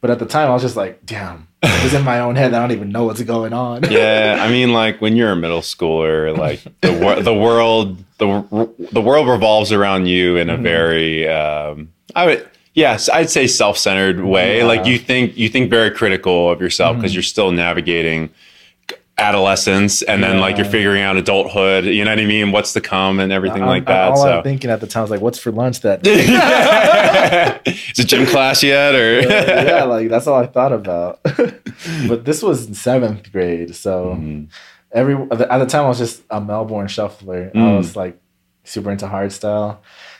But 0.00 0.10
at 0.10 0.18
the 0.18 0.26
time, 0.26 0.48
I 0.50 0.52
was 0.52 0.62
just 0.62 0.76
like, 0.76 1.04
damn, 1.06 1.48
it's 1.62 1.94
in 1.94 2.04
my 2.04 2.20
own 2.20 2.36
head. 2.36 2.54
I 2.54 2.60
don't 2.60 2.72
even 2.72 2.90
know 2.92 3.04
what's 3.04 3.22
going 3.22 3.52
on. 3.52 3.82
yeah 3.90 4.38
i 4.40 4.48
mean 4.50 4.72
like 4.72 5.00
when 5.00 5.16
you're 5.16 5.30
a 5.32 5.36
middle 5.36 5.60
schooler 5.62 6.36
like 6.36 6.60
the 6.82 6.92
wor- 6.92 7.20
the 7.22 7.34
world 7.34 7.96
the 8.18 8.68
the 8.92 9.00
world 9.00 9.26
revolves 9.28 9.72
around 9.72 10.06
you 10.06 10.36
in 10.36 10.48
a 10.50 10.56
very 10.56 11.26
um 11.28 11.88
i 12.14 12.26
would 12.26 12.48
yes 12.74 13.08
i'd 13.10 13.30
say 13.30 13.46
self-centered 13.46 14.20
way 14.20 14.58
Yeah. 14.58 14.64
like 14.66 14.86
you 14.86 14.98
think 14.98 15.36
you 15.36 15.48
think 15.48 15.70
very 15.70 15.90
critical 15.90 16.50
of 16.50 16.60
yourself 16.60 16.96
because 16.96 17.14
you're 17.14 17.22
still 17.22 17.50
navigating 17.50 18.30
adolescence 19.18 20.02
and 20.02 20.22
then 20.22 20.40
like 20.40 20.56
you're 20.58 20.66
figuring 20.66 21.00
out 21.02 21.16
adulthood 21.16 21.86
you 21.86 22.04
know 22.04 22.10
what 22.10 22.18
i 22.20 22.26
mean 22.26 22.52
what's 22.52 22.74
to 22.74 22.82
come 22.82 23.18
and 23.18 23.32
everything 23.32 23.62
I'm- 23.62 23.68
like 23.70 23.86
that 23.86 24.10
All 24.10 24.16
so 24.18 24.38
I'm 24.38 24.42
thinking 24.42 24.70
at 24.70 24.80
the 24.80 24.86
time 24.86 25.02
was 25.02 25.10
like, 25.10 25.22
what's 25.22 25.38
for 25.38 25.50
lunch 25.50 25.80
that 25.80 26.02
day? 26.02 26.20
is 27.64 27.98
it 27.98 28.06
gym 28.08 28.26
class 28.26 28.62
yet 28.62 28.94
or 28.94 29.20
yeah, 29.22 29.84
like 29.88 30.08
that's 30.08 30.26
all 30.26 30.38
I 30.38 30.46
thought 30.46 30.72
about. 30.72 31.20
but 32.08 32.24
this 32.24 32.42
was 32.42 32.66
in 32.66 32.74
seventh 32.74 33.30
grade, 33.32 33.74
so 33.74 34.16
Mhm. 34.18 34.48
every 34.92 35.14
at 35.14 35.58
the 35.58 35.66
time 35.66 35.84
I 35.84 35.88
was 35.88 35.98
just 35.98 36.22
a 36.30 36.40
Melbourne 36.40 36.88
shuffler. 36.88 37.50
I 37.54 37.58
Mm. 37.58 37.76
was 37.78 37.96
like 37.96 38.18
super 38.64 38.90
into 38.90 39.06
hardstyle. 39.06 39.78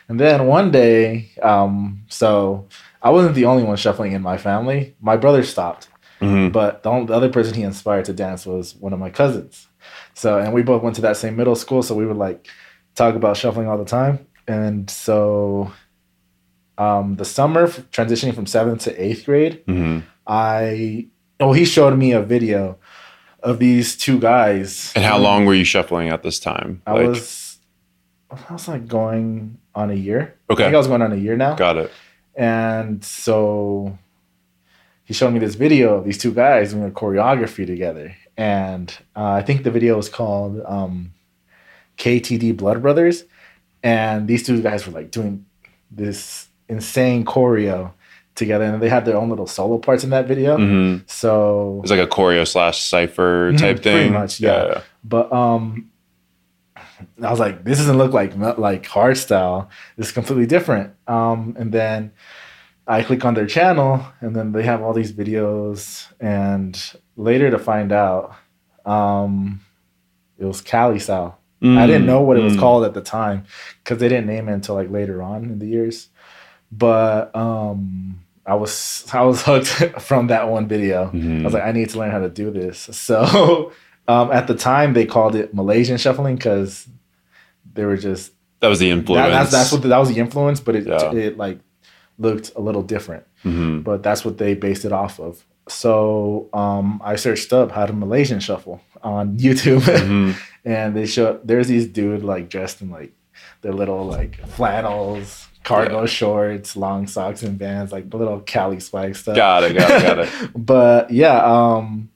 And 0.09 0.21
then 0.21 0.47
one 0.47 0.71
day, 0.71 1.31
um, 1.43 2.03
so 2.09 2.67
I 3.03 3.11
wasn't 3.11 3.35
the 3.35 3.45
only 3.47 3.65
one 3.65 3.77
shuffling 3.77 4.13
in 4.13 4.23
my 4.23 4.39
family. 4.39 4.95
My 5.01 5.17
brother 5.17 5.43
stopped, 5.43 5.89
Mhm. 6.21 6.51
but 6.53 6.83
the, 6.83 6.91
only, 6.91 7.07
the 7.07 7.15
other 7.15 7.29
person 7.29 7.55
he 7.55 7.63
inspired 7.63 8.05
to 8.07 8.13
dance 8.13 8.47
was 8.47 8.75
one 8.77 8.93
of 8.93 8.99
my 8.99 9.11
cousins. 9.11 9.69
So, 10.15 10.39
and 10.39 10.53
we 10.53 10.63
both 10.63 10.83
went 10.83 10.97
to 10.97 11.03
that 11.03 11.17
same 11.17 11.37
middle 11.37 11.55
school, 11.57 11.83
so 11.83 11.95
we 11.95 12.07
would 12.07 12.17
like 12.17 12.49
talk 12.95 13.15
about 13.15 13.37
shuffling 13.37 13.69
all 13.69 13.77
the 13.79 13.85
time. 13.85 14.27
And 14.49 14.89
so, 14.89 15.73
um, 16.79 17.17
the 17.17 17.25
summer 17.25 17.67
transitioning 17.69 18.35
from 18.35 18.47
seventh 18.47 18.83
to 18.85 19.03
eighth 19.03 19.25
grade, 19.27 19.63
Mhm. 19.67 20.03
I 20.27 21.07
oh 21.41 21.53
he 21.53 21.65
showed 21.65 21.97
me 21.99 22.13
a 22.13 22.21
video 22.23 22.79
of 23.43 23.59
these 23.59 23.97
two 23.97 24.19
guys. 24.19 24.93
And 24.97 25.05
how 25.05 25.19
long 25.19 25.45
were 25.47 25.55
you 25.55 25.65
shuffling 25.65 26.09
at 26.09 26.23
this 26.23 26.39
time? 26.41 26.83
I 26.87 26.95
was 26.95 27.59
I 28.31 28.53
was 28.53 28.67
like 28.69 28.89
going 28.89 29.59
on 29.75 29.91
a 29.91 29.95
year. 29.95 30.35
Okay. 30.51 30.65
I 30.65 30.67
think 30.67 30.75
I 30.75 30.79
was 30.79 30.87
going 30.89 31.03
on 31.03 31.13
a 31.13 31.17
year 31.17 31.37
now. 31.37 31.55
Got 31.55 31.77
it. 31.77 31.93
And 32.35 33.05
so 33.05 33.97
he 35.07 35.15
showed 35.15 35.31
me 35.33 35.39
this 35.39 35.55
video 35.55 35.95
of 35.97 36.05
these 36.05 36.19
two 36.19 36.33
guys 36.33 36.73
doing 36.73 36.85
a 36.85 36.91
choreography 36.91 37.65
together. 37.67 38.15
And 38.37 38.95
uh, 39.17 39.31
I 39.41 39.43
think 39.43 39.63
the 39.63 39.71
video 39.71 39.97
was 39.97 40.11
called 40.11 40.61
um, 40.67 41.13
KTD 41.97 42.57
Blood 42.57 42.83
Brothers. 42.83 43.25
And 43.83 44.27
these 44.29 44.45
two 44.45 44.61
guys 44.63 44.87
were 44.87 44.93
like 44.93 45.11
doing 45.11 45.47
this 45.91 46.49
insane 46.69 47.25
choreo 47.25 47.93
together. 48.35 48.65
And 48.65 48.83
they 48.83 48.89
had 48.91 49.05
their 49.05 49.17
own 49.17 49.31
little 49.31 49.47
solo 49.47 49.79
parts 49.79 50.05
in 50.05 50.11
that 50.11 50.27
video. 50.27 50.57
hmm 50.59 50.99
So 51.07 51.81
It's 51.83 51.91
like 51.91 52.01
a 52.01 52.07
choreo 52.07 52.47
slash 52.47 52.83
cipher 52.83 53.53
Mhm, 53.53 53.59
type 53.59 53.83
pretty 53.83 53.99
thing. 54.05 54.13
much, 54.13 54.41
yeah. 54.41 54.83
But 55.05 55.33
um, 55.33 55.91
I 57.23 57.31
was 57.31 57.39
like, 57.41 57.65
this 57.65 57.79
doesn't 57.79 57.97
look 57.99 58.13
like 58.13 58.37
like 58.59 58.83
hardstyle. 58.85 59.69
This 59.97 60.09
is 60.09 60.13
completely 60.13 60.47
different. 60.47 60.95
Um, 61.07 61.55
and 61.59 61.71
then 61.73 62.11
I 62.87 63.03
click 63.03 63.25
on 63.25 63.35
their 63.35 63.47
channel, 63.47 64.05
and 64.21 64.35
then 64.37 64.53
they 64.53 64.63
have 64.63 64.81
all 64.83 64.93
these 64.93 65.13
videos. 65.13 66.07
And 66.21 66.81
later 67.17 67.51
to 67.51 67.59
find 67.59 67.91
out, 67.93 68.35
um, 68.85 69.61
it 70.39 70.45
was 70.45 70.61
Cali 70.61 70.99
style. 70.99 71.39
I 71.63 71.87
didn't 71.87 72.07
know 72.07 72.21
what 72.21 72.37
it 72.37 72.43
was 72.45 72.55
Mm. 72.57 72.61
called 72.61 72.85
at 72.85 72.95
the 72.95 73.01
time 73.01 73.45
because 73.83 73.99
they 73.99 74.09
didn't 74.09 74.27
name 74.27 74.49
it 74.49 74.53
until 74.53 74.77
like 74.77 74.91
later 74.91 75.21
on 75.23 75.45
in 75.45 75.59
the 75.59 75.67
years. 75.67 76.09
But 76.71 77.35
um, 77.35 78.21
I 78.45 78.55
was 78.55 79.05
I 79.13 79.23
was 79.23 79.43
hooked 79.47 79.67
from 80.01 80.29
that 80.29 80.49
one 80.49 80.69
video. 80.69 81.11
Mhm. 81.13 81.41
I 81.41 81.45
was 81.45 81.55
like, 81.55 81.65
I 81.65 81.73
need 81.73 81.89
to 81.91 81.99
learn 81.99 82.11
how 82.13 82.21
to 82.21 82.29
do 82.29 82.51
this. 82.53 82.89
So 82.93 83.73
um, 84.07 84.31
at 84.31 84.47
the 84.47 84.55
time, 84.55 84.93
they 84.93 85.07
called 85.07 85.35
it 85.35 85.53
Malaysian 85.55 85.97
shuffling 85.97 86.37
because 86.37 86.87
they 87.75 87.85
were 87.85 87.97
just 87.97 88.33
that 88.61 88.69
was 88.69 88.79
the 88.79 88.91
influence. 88.91 89.27
that, 89.27 89.31
that's 89.31 89.51
that's 89.51 89.73
what 89.73 89.83
the, 89.83 89.89
that 89.89 89.99
was 89.99 90.11
the 90.11 90.19
influence, 90.21 90.61
but 90.61 90.77
it 90.77 90.87
Yeah. 90.87 91.13
it 91.13 91.37
like 91.39 91.59
looked 92.19 92.53
a 92.57 92.61
little 92.61 92.83
different. 92.83 93.25
Mhm. 93.45 93.85
But 93.85 94.03
that's 94.03 94.25
what 94.25 94.39
they 94.39 94.55
based 94.55 94.85
it 94.85 94.93
off 94.93 95.19
of. 95.21 95.45
So 95.69 96.49
um, 96.53 97.01
I 97.05 97.17
searched 97.17 97.53
up 97.53 97.71
how 97.73 97.87
to 97.87 97.93
Malaysian 97.93 98.41
shuffle 98.41 98.81
on 99.03 99.37
YouTube, 99.39 99.81
Mhm. 99.81 100.35
and 100.65 100.97
they 100.97 101.07
show 101.07 101.39
there's 101.45 101.69
these 101.69 101.87
dude 101.87 102.23
like 102.23 102.49
dressed 102.49 102.81
in 102.83 102.91
like 102.91 103.13
their 103.63 103.73
little 103.73 104.05
like 104.07 104.37
flannels, 104.49 105.49
cargo 105.65 106.07
shorts, 106.07 106.77
long 106.77 107.07
socks 107.07 107.43
and 107.43 107.59
bands, 107.59 107.91
like 107.93 108.09
the 108.11 108.17
little 108.17 108.41
Cali 108.41 108.79
swag 108.81 109.17
stuff. 109.17 109.35
Got 109.37 109.65
it. 109.65 109.75
Got 109.77 109.91
it. 109.91 110.03
Got 110.03 110.19
it. 110.21 110.51
but 110.57 111.11
yeah, 111.11 111.39
um, 111.45 112.11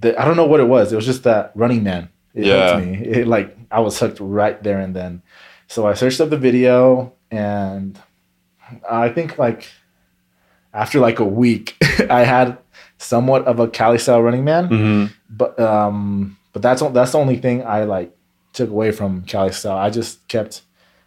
the, 0.00 0.18
I 0.20 0.24
don't 0.24 0.36
know 0.36 0.46
what 0.46 0.60
it 0.60 0.68
was. 0.68 0.92
It 0.92 0.96
was 0.96 1.06
just 1.06 1.24
that 1.24 1.52
Running 1.54 1.82
Man. 1.82 2.08
It 2.34 2.46
Yeah. 2.46 2.78
me. 2.78 2.96
It 2.96 3.26
like 3.26 3.56
I 3.70 3.80
was 3.80 3.98
hooked 3.98 4.18
right 4.20 4.62
there 4.62 4.78
and 4.78 4.94
then. 4.94 5.22
So 5.66 5.86
I 5.86 5.94
searched 5.94 6.20
up 6.20 6.30
the 6.30 6.38
video, 6.38 7.12
and 7.30 7.98
I 8.90 9.08
think 9.08 9.38
like 9.38 9.68
after 10.74 11.00
like 11.00 11.18
a 11.18 11.24
week, 11.24 11.76
I 12.10 12.24
had 12.24 12.58
somewhat 12.98 13.46
of 13.46 13.58
a 13.60 13.68
Cali 13.68 13.98
style 13.98 14.22
Running 14.22 14.44
Man. 14.44 14.68
Mhm. 14.68 15.12
But 15.30 15.58
um, 15.60 16.36
but 16.52 16.62
that's 16.62 16.82
that's 16.92 17.12
the 17.12 17.18
only 17.18 17.36
thing 17.36 17.64
I 17.64 17.84
like 17.84 18.10
took 18.52 18.70
away 18.70 18.90
from 18.92 19.22
Cali 19.22 19.52
style. 19.52 19.76
I 19.78 19.90
just 19.90 20.26
kept 20.28 20.62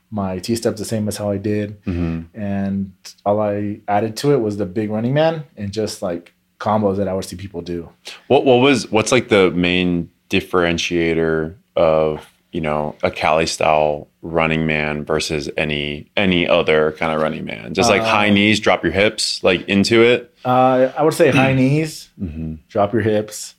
my 0.10 0.40
T 0.40 0.56
steps 0.56 0.78
the 0.80 0.86
same 0.86 1.08
as 1.08 1.18
how 1.18 1.32
I 1.32 1.38
did 1.38 1.82
Mhm. 1.84 2.26
and 2.34 2.92
all 3.26 3.40
I 3.42 3.80
added 3.88 4.18
to 4.18 4.34
it 4.34 4.42
was 4.42 4.58
the 4.58 4.66
big 4.66 4.90
running 4.92 5.14
man 5.14 5.46
and 5.56 5.72
just 5.72 6.02
like 6.02 6.34
combos 6.60 6.98
that 6.98 7.08
I 7.08 7.14
would 7.14 7.24
see 7.26 7.38
people 7.38 7.62
do. 7.62 7.90
What 8.28 8.44
What 8.46 8.58
was 8.62 8.92
What's 8.92 9.12
like 9.12 9.30
the 9.30 9.52
main 9.52 10.10
differentiator 10.30 11.56
of 11.76 12.28
you 12.52 12.62
know 12.62 12.96
a 13.04 13.12
Cali 13.12 13.46
style 13.46 14.08
running 14.22 14.66
man 14.66 15.04
versus 15.06 15.50
any 15.58 16.12
any 16.18 16.48
other 16.48 16.92
kind 16.94 17.14
of 17.16 17.22
running 17.22 17.46
man? 17.46 17.74
Just 17.74 17.90
like 17.90 18.02
high 18.02 18.28
Um, 18.30 18.36
knees, 18.36 18.60
drop 18.60 18.84
your 18.84 18.92
hips 18.94 19.44
like 19.44 19.68
into 19.68 20.04
it. 20.04 20.34
Uh, 20.44 20.92
I 20.98 21.04
would 21.04 21.14
say 21.14 21.32
high 21.32 21.54
knees, 21.54 22.10
hmm 22.18 22.56
drop 22.68 22.94
your 22.94 23.02
hips, 23.02 23.56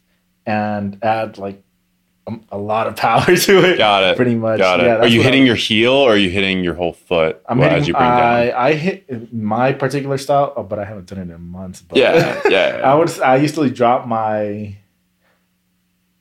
and 0.46 0.98
add 1.02 1.38
like 1.38 1.62
a, 2.26 2.34
a 2.52 2.58
lot 2.58 2.86
of 2.86 2.94
power 2.96 3.24
to 3.36 3.64
it. 3.72 3.78
Got 3.78 4.04
it. 4.04 4.16
Pretty 4.16 4.34
much. 4.34 4.58
Got 4.58 4.80
it. 4.80 4.84
Yeah, 4.86 4.96
are 4.98 5.06
you 5.08 5.22
hitting 5.22 5.42
I, 5.42 5.46
your 5.46 5.56
heel 5.56 5.92
or 5.92 6.12
are 6.12 6.16
you 6.16 6.30
hitting 6.30 6.62
your 6.62 6.74
whole 6.74 6.92
foot 6.92 7.42
I'm 7.48 7.58
hitting. 7.58 7.78
as 7.78 7.88
you 7.88 7.94
bring 7.94 8.04
down? 8.04 8.20
I, 8.20 8.52
I 8.68 8.72
hit 8.74 9.32
my 9.32 9.72
particular 9.72 10.18
style, 10.18 10.52
oh, 10.56 10.62
but 10.62 10.78
I 10.78 10.84
haven't 10.84 11.06
done 11.06 11.18
it 11.18 11.34
in 11.34 11.40
months. 11.40 11.82
But 11.82 11.98
Yeah, 11.98 12.40
yeah. 12.48 12.80
I 12.84 12.94
would. 12.94 13.10
I 13.20 13.36
used 13.36 13.54
to 13.56 13.68
drop 13.70 14.06
my. 14.06 14.76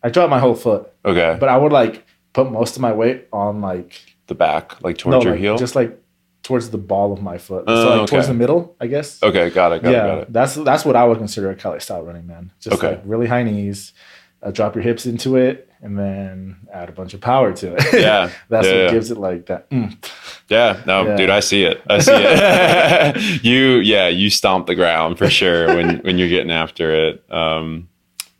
I 0.03 0.09
dropped 0.09 0.31
my 0.31 0.39
whole 0.39 0.55
foot, 0.55 0.91
okay. 1.05 1.37
but 1.39 1.47
I 1.47 1.57
would 1.57 1.71
like 1.71 2.03
put 2.33 2.51
most 2.51 2.75
of 2.75 2.81
my 2.81 2.91
weight 2.93 3.27
on 3.33 3.61
like 3.61 4.15
the 4.27 4.35
back, 4.35 4.81
like 4.81 4.97
towards 4.97 5.17
no, 5.17 5.21
your 5.23 5.31
like, 5.33 5.41
heel. 5.41 5.57
just 5.57 5.75
like 5.75 5.97
towards 6.43 6.69
the 6.71 6.77
ball 6.77 7.13
of 7.13 7.21
my 7.21 7.37
foot. 7.37 7.65
Oh, 7.67 7.83
so 7.83 7.99
like 8.01 8.09
towards 8.09 8.27
the 8.27 8.33
middle, 8.33 8.75
I 8.79 8.87
guess. 8.87 9.21
okay, 9.21 9.49
got 9.49 9.71
it. 9.73 9.83
Got 9.83 9.91
yeah, 9.91 10.05
it. 10.05 10.07
Got 10.07 10.17
it. 10.19 10.33
that's 10.33 10.55
that's 10.55 10.85
what 10.85 10.95
I 10.95 11.03
would 11.05 11.17
consider 11.17 11.49
a 11.51 11.55
Cali 11.55 11.79
style 11.79 12.03
running 12.03 12.27
man. 12.27 12.51
Just 12.59 12.77
Okay. 12.77 12.91
like 12.95 13.01
really 13.05 13.27
high 13.27 13.43
knees, 13.43 13.93
uh, 14.41 14.51
drop 14.51 14.75
your 14.75 14.83
hips 14.83 15.05
into 15.05 15.35
it, 15.35 15.69
and 15.81 15.97
then 15.99 16.67
add 16.73 16.89
a 16.89 16.91
bunch 16.91 17.13
of 17.13 17.21
power 17.21 17.53
to 17.53 17.75
it. 17.75 17.83
Yeah, 17.93 18.31
that's 18.49 18.65
yeah, 18.67 18.73
what 18.73 18.81
yeah. 18.83 18.91
gives 18.91 19.11
it 19.11 19.17
like 19.17 19.45
that. 19.47 19.69
mm. 19.69 19.95
Yeah, 20.49 20.81
no, 20.85 21.05
Yeah. 21.05 21.15
dude, 21.15 21.29
I 21.29 21.39
see 21.39 21.63
it. 21.63 21.81
I 21.89 21.99
see 21.99 22.11
it. 22.13 23.43
you, 23.43 23.77
yeah, 23.77 24.07
you 24.09 24.29
stomp 24.29 24.67
the 24.67 24.75
ground 24.75 25.17
for 25.17 25.29
sure 25.29 25.67
when 25.67 25.99
when 25.99 26.17
you're 26.17 26.27
getting 26.29 26.51
after 26.51 26.91
it. 27.09 27.23
Um, 27.31 27.87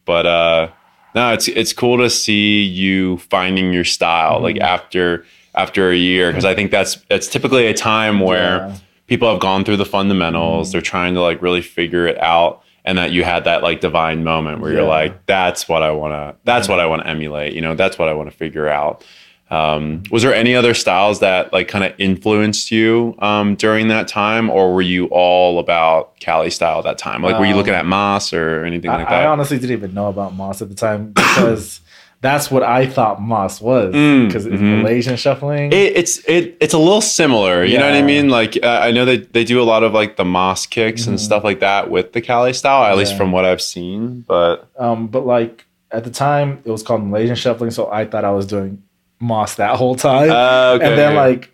but 0.06 0.26
uh, 0.26 0.70
no, 1.16 1.34
it's 1.34 1.48
it's 1.48 1.74
cool 1.74 1.98
to 2.00 2.10
see 2.10 2.62
you 2.64 3.18
finding 3.30 3.74
your 3.74 3.84
style 3.84 4.40
like 4.42 4.56
Mhm. 4.58 4.62
after 4.62 5.26
after 5.56 5.92
a 5.92 5.96
year 5.96 6.30
because 6.32 6.46
I 6.46 6.56
think 6.56 6.72
that's 6.72 6.96
that's 7.10 7.28
typically 7.28 7.68
a 7.68 7.74
time 7.74 8.20
where 8.20 8.58
Yeah. 8.70 8.74
people 9.08 9.30
have 9.30 9.40
gone 9.40 9.64
through 9.66 9.78
the 9.78 9.86
fundamentals. 9.86 10.70
Mhm. 10.70 10.72
They're 10.74 10.82
trying 10.82 11.14
to 11.16 11.22
like 11.22 11.42
really 11.42 11.62
figure 11.62 12.08
it 12.08 12.22
out. 12.22 12.62
And 12.84 12.98
that 12.98 13.12
you 13.12 13.24
had 13.24 13.44
that 13.44 13.62
like 13.62 13.80
divine 13.80 14.24
moment 14.24 14.60
where 14.60 14.72
you're 14.74 14.82
like, 14.88 15.28
that's 15.28 15.70
what 15.70 15.84
I 15.84 15.92
want 15.92 16.14
to, 16.14 16.34
that's 16.46 16.68
what 16.68 16.80
I 16.80 16.88
want 16.88 17.04
to 17.04 17.08
emulate. 17.08 17.54
You 17.54 17.62
know, 17.62 17.76
that's 17.76 18.00
what 18.00 18.10
I 18.10 18.14
want 18.14 18.32
to 18.32 18.36
figure 18.36 18.68
out. 18.68 19.04
Um, 19.52 20.04
was 20.10 20.24
there 20.24 20.34
any 20.34 20.56
other 20.56 20.74
styles 20.74 21.20
that 21.20 21.52
like 21.52 21.68
kind 21.68 21.84
of 21.84 21.94
influenced 21.98 22.72
you 22.72 23.16
um, 23.20 23.56
during 23.56 23.90
that 23.90 24.08
time, 24.08 24.50
or 24.50 24.74
were 24.74 24.82
you 24.82 25.08
all 25.08 25.60
about 25.60 26.18
Cali 26.22 26.50
style 26.50 26.78
at 26.80 26.86
that 26.86 26.98
time? 26.98 27.22
Like, 27.22 27.38
were 27.38 27.46
you 27.46 27.52
Um, 27.52 27.58
looking 27.58 27.74
at 27.74 27.86
Mas 27.86 28.32
or 28.32 28.64
anything 28.64 28.90
I, 28.92 28.96
like 28.98 29.10
that? 29.10 29.24
I 29.24 29.26
honestly 29.28 29.60
didn't 29.60 29.76
even 29.76 29.94
know 29.94 30.08
about 30.08 30.36
Mas 30.38 30.62
at 30.62 30.70
the 30.70 30.76
time 30.76 31.12
because 31.16 31.82
that's 32.22 32.50
what 32.50 32.64
I 32.64 32.86
thought 32.86 33.22
Mas 33.22 33.60
was 33.60 33.94
Mm, 33.94 34.28
because 34.28 34.46
it's 34.46 34.56
mhm. 34.62 34.84
Malaysian 34.84 35.18
shuffling. 35.18 35.74
It, 35.74 35.98
it's 35.98 36.20
it 36.30 36.56
it's 36.62 36.74
a 36.74 36.78
little 36.78 37.02
similar, 37.02 37.66
you 37.66 37.78
know 37.78 37.86
what 37.86 37.96
I 37.96 38.04
mean? 38.04 38.30
Like 38.30 38.58
uh, 38.64 38.80
I 38.82 38.92
know 38.92 39.04
that 39.06 39.34
they 39.34 39.44
do 39.44 39.62
a 39.62 39.66
lot 39.66 39.84
of 39.84 39.92
like 39.92 40.16
the 40.16 40.24
Mas 40.24 40.66
kicks 40.66 41.08
and 41.08 41.18
Mhm. 41.18 41.20
stuff 41.20 41.44
like 41.44 41.60
that 41.60 41.90
with 41.90 42.14
the 42.14 42.22
Cali 42.22 42.54
style, 42.54 42.86
at 42.90 42.96
least 42.98 43.18
from 43.18 43.34
what 43.34 43.44
I've 43.44 43.62
seen. 43.62 44.24
But 44.28 44.66
Um, 44.80 45.08
but 45.08 45.26
like 45.26 45.66
at 45.92 46.06
the 46.06 46.10
time, 46.12 46.60
it 46.64 46.72
was 46.72 46.84
called 46.84 47.04
Malaysian 47.04 47.36
shuffling, 47.36 47.72
so 47.72 47.92
I 47.92 48.06
thought 48.06 48.24
I 48.24 48.32
was 48.32 48.46
doing 48.46 48.82
Mas 49.22 49.56
that 49.56 49.78
whole 49.78 49.96
time. 49.96 50.30
uh, 50.32 50.74
okay, 50.76 50.86
and 50.90 50.98
then 50.98 51.16
like 51.16 51.52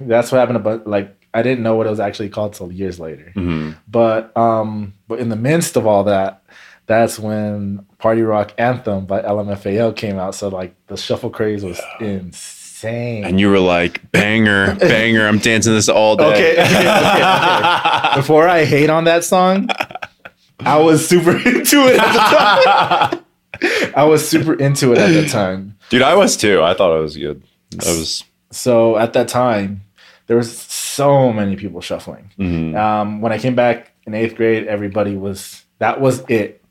that's 0.00 0.32
what 0.32 0.38
happened. 0.38 0.64
But 0.64 0.86
like 0.86 1.14
I 1.34 1.42
didn't 1.42 1.62
know 1.62 1.76
what 1.76 1.86
it 1.86 1.90
was 1.90 2.00
actually 2.00 2.30
called 2.30 2.54
till 2.54 2.72
years 2.72 2.98
later. 2.98 3.32
Mhm. 3.36 3.76
But 3.88 4.36
um, 4.36 4.94
but 5.08 5.18
in 5.20 5.28
the 5.28 5.36
midst 5.36 5.76
of 5.76 5.86
all 5.86 6.04
that, 6.04 6.42
that's 6.86 7.18
when 7.18 7.86
Party 7.98 8.22
Rock 8.22 8.52
Anthem 8.58 9.06
by 9.06 9.20
LMFAO 9.22 9.94
came 9.94 10.18
out. 10.18 10.34
So 10.34 10.48
like 10.48 10.74
the 10.88 10.96
shuffle 10.96 11.30
craze 11.30 11.62
was 11.64 11.80
insane. 12.00 13.24
and 13.24 13.38
you 13.40 13.48
were 13.48 13.60
like 13.60 14.10
banger, 14.12 14.74
banger. 14.76 15.26
I'm 15.28 15.38
dancing 15.38 15.72
this 15.74 15.88
all 15.88 16.16
day. 16.16 16.24
Okay, 16.24 16.52
okay, 16.62 16.78
okay, 16.80 18.14
Before 18.16 18.48
I 18.48 18.64
hate 18.64 18.90
on 18.90 19.04
that 19.04 19.22
song, 19.24 19.68
I 20.60 20.78
was 20.80 21.06
super 21.08 21.30
into 21.48 21.86
it 21.86 21.98
at 21.98 22.12
the 22.12 23.16
time. 23.18 23.24
I 23.94 24.04
was 24.04 24.28
super 24.28 24.54
into 24.54 24.92
it 24.92 24.98
at 24.98 25.12
the 25.12 25.28
time. 25.28 25.71
Dude, 25.92 26.00
I 26.02 26.14
was 26.14 26.38
too. 26.38 26.62
I 26.62 26.72
thought 26.72 26.96
it 26.96 27.02
was 27.02 27.16
good. 27.18 27.42
I 27.74 27.88
was. 27.90 28.24
So 28.50 28.96
at 28.96 29.12
that 29.12 29.28
time, 29.28 29.82
there 30.26 30.38
was 30.38 30.50
so 30.56 31.32
many 31.34 31.54
people 31.56 31.82
shuffling. 31.82 32.30
mhm. 32.38 32.74
Um, 32.74 33.20
when 33.20 33.30
I 33.30 33.38
came 33.38 33.54
back 33.54 33.92
in 34.06 34.14
eighth 34.14 34.34
grade, 34.34 34.66
everybody 34.66 35.16
was 35.16 35.62
that 35.80 36.00
was 36.00 36.24
it, 36.28 36.64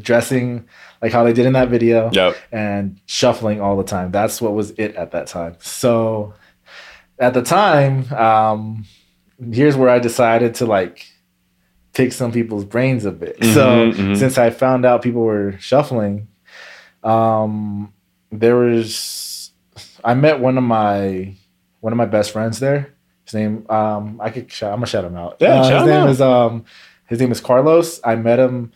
dressing 0.00 0.64
like 1.02 1.12
how 1.12 1.22
they 1.22 1.34
did 1.34 1.44
in 1.44 1.52
that 1.52 1.68
video 1.68 2.08
Yep. 2.14 2.34
and 2.50 2.98
shuffling 3.04 3.60
all 3.60 3.76
the 3.76 3.84
time. 3.84 4.10
That's 4.10 4.40
what 4.40 4.54
was 4.54 4.70
it 4.78 4.94
at 4.96 5.10
that 5.10 5.26
time. 5.26 5.56
So 5.60 6.32
at 7.18 7.34
the 7.34 7.42
time, 7.42 8.10
um, 8.14 8.86
here's 9.52 9.76
where 9.76 9.90
I 9.90 9.98
decided 9.98 10.54
to 10.56 10.66
like 10.66 11.04
pick 11.92 12.12
some 12.12 12.32
people's 12.32 12.64
brains 12.64 13.04
a 13.04 13.10
bit. 13.12 13.38
Mhm, 13.38 13.52
so 13.54 13.92
mhm. 13.92 14.16
since 14.16 14.38
I 14.38 14.48
found 14.48 14.86
out 14.86 15.02
people 15.02 15.22
were 15.22 15.56
shuffling, 15.58 16.28
um, 17.04 17.92
there 18.40 18.56
was 18.56 19.50
I 20.04 20.14
met 20.14 20.40
one 20.40 20.56
of 20.58 20.64
my 20.64 21.34
one 21.80 21.92
of 21.92 21.96
my 21.96 22.06
best 22.06 22.30
friends 22.32 22.58
there. 22.58 22.94
His 23.24 23.34
name 23.34 23.66
um, 23.70 24.20
I 24.20 24.30
could 24.30 24.50
shout, 24.52 24.72
I'm 24.72 24.78
gonna 24.78 24.86
shout 24.86 25.04
him 25.04 25.16
out. 25.16 25.36
Yeah, 25.40 25.60
Uh, 25.60 25.62
shout 25.68 25.72
his 25.72 25.82
him 25.82 25.88
name 25.88 26.02
out. 26.04 26.10
is 26.10 26.20
um 26.20 26.64
his 27.06 27.20
name 27.20 27.32
is 27.32 27.40
Carlos. 27.40 28.00
I 28.04 28.16
met 28.16 28.38
him 28.38 28.72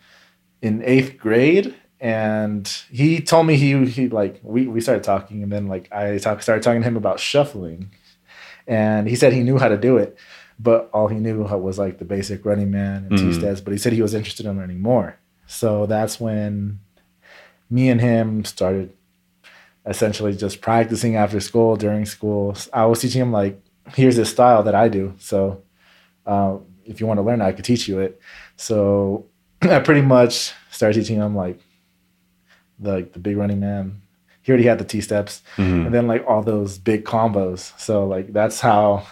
in 0.62 0.82
eighth 0.84 1.16
grade 1.18 1.74
and 2.00 2.66
he 2.90 3.20
told 3.20 3.46
me 3.46 3.56
he 3.56 3.84
he 3.86 4.08
like 4.08 4.40
we, 4.42 4.66
we 4.66 4.80
started 4.80 5.04
talking 5.04 5.42
and 5.42 5.52
then 5.52 5.66
like 5.68 5.90
I 5.92 6.18
talk, 6.18 6.42
started 6.42 6.62
talking 6.62 6.82
to 6.82 6.88
him 6.88 6.96
about 6.96 7.20
shuffling 7.20 7.90
and 8.66 9.08
he 9.08 9.16
said 9.16 9.32
he 9.32 9.42
knew 9.42 9.58
how 9.58 9.68
to 9.68 9.76
do 9.76 9.96
it 9.98 10.16
but 10.58 10.90
all 10.92 11.08
he 11.08 11.16
knew 11.18 11.42
was 11.42 11.78
like 11.78 11.98
the 11.98 12.04
basic 12.04 12.44
running 12.44 12.70
man 12.70 13.04
and 13.04 13.12
Mhm. 13.12 13.18
two 13.18 13.32
steps 13.32 13.60
but 13.60 13.72
he 13.72 13.78
said 13.78 13.92
he 13.92 14.02
was 14.02 14.14
interested 14.14 14.46
in 14.46 14.56
learning 14.56 14.80
more 14.80 15.16
so 15.46 15.86
that's 15.86 16.20
when 16.20 16.80
me 17.70 17.88
and 17.88 18.00
him 18.00 18.44
started 18.44 18.92
essentially 19.86 20.34
just 20.36 20.60
practicing 20.60 21.16
after 21.16 21.40
school 21.40 21.76
during 21.76 22.04
school 22.06 22.54
I 22.72 22.86
was 22.86 23.00
teaching 23.00 23.22
him 23.22 23.32
like 23.32 23.60
here's 23.94 24.16
this 24.16 24.30
style 24.30 24.62
that 24.64 24.74
I 24.74 24.88
do 24.88 25.14
so 25.18 25.62
uh, 26.26 26.58
if 26.84 27.00
you 27.00 27.06
want 27.06 27.18
to 27.18 27.22
learn 27.22 27.40
I 27.40 27.52
could 27.52 27.64
teach 27.64 27.88
you 27.88 28.00
it 28.00 28.20
so 28.56 29.26
I 29.62 29.78
pretty 29.80 30.02
much 30.02 30.52
started 30.70 31.00
teaching 31.00 31.16
him 31.16 31.34
like 31.34 31.60
the 32.78 32.92
like 32.92 33.12
the 33.12 33.18
big 33.18 33.36
running 33.36 33.60
man. 33.60 34.02
He 34.42 34.50
already 34.52 34.64
had 34.66 34.78
the 34.78 34.84
T 34.86 35.02
steps, 35.02 35.42
Mhm. 35.56 35.84
and 35.86 35.94
then 35.94 36.06
like 36.06 36.24
all 36.26 36.42
those 36.42 36.78
big 36.78 37.04
combos. 37.04 37.78
So 37.78 38.06
like 38.06 38.32
that's 38.32 38.60
how 38.60 39.06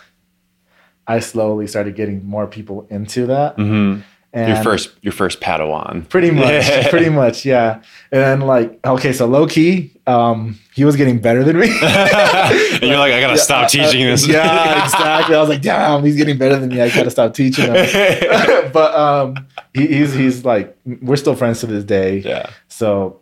I 1.07 1.21
slowly 1.21 1.67
started 1.67 1.95
getting 1.95 2.25
more 2.27 2.47
people 2.47 2.87
into 2.91 3.27
that. 3.27 3.57
Mhm. 3.59 4.03
And 4.31 4.53
Your 4.55 4.63
first, 4.63 4.91
your 5.01 5.13
first 5.13 5.41
Padawan. 5.41 6.07
pretty 6.11 6.31
much, 6.31 6.63
pretty 6.91 7.09
much, 7.09 7.47
yeah. 7.47 7.77
And 8.13 8.21
then 8.23 8.41
like 8.43 8.79
okay, 8.87 9.13
so 9.15 9.25
low 9.27 9.47
key, 9.47 9.99
um, 10.07 10.59
he 10.75 10.85
was 10.85 10.97
getting 10.97 11.19
better 11.19 11.43
than 11.43 11.59
me. 11.59 11.69
and 11.83 12.83
you're 12.83 12.99
like, 12.99 13.13
I 13.15 13.21
gotta 13.21 13.35
Yeah, 13.35 13.37
stop 13.37 13.65
uh, 13.65 13.69
teaching 13.69 14.05
this. 14.05 14.27
Yeah, 14.29 14.85
exactly. 14.85 15.35
I 15.35 15.41
was 15.41 15.49
like, 15.49 15.63
damn, 15.63 16.05
he's 16.05 16.17
getting 16.17 16.37
better 16.37 16.59
than 16.59 16.69
me. 16.69 16.81
I 16.81 16.91
gotta 16.91 17.11
stop 17.11 17.33
teaching 17.33 17.73
him. 17.73 18.71
but 18.73 18.95
um, 18.95 19.47
he, 19.73 19.87
he's 19.87 20.13
he's 20.13 20.45
like, 20.45 20.77
we're 20.85 21.17
still 21.17 21.35
friends 21.35 21.61
to 21.61 21.67
this 21.67 21.85
day. 21.85 22.19
yeah. 22.19 22.51
So 22.69 23.21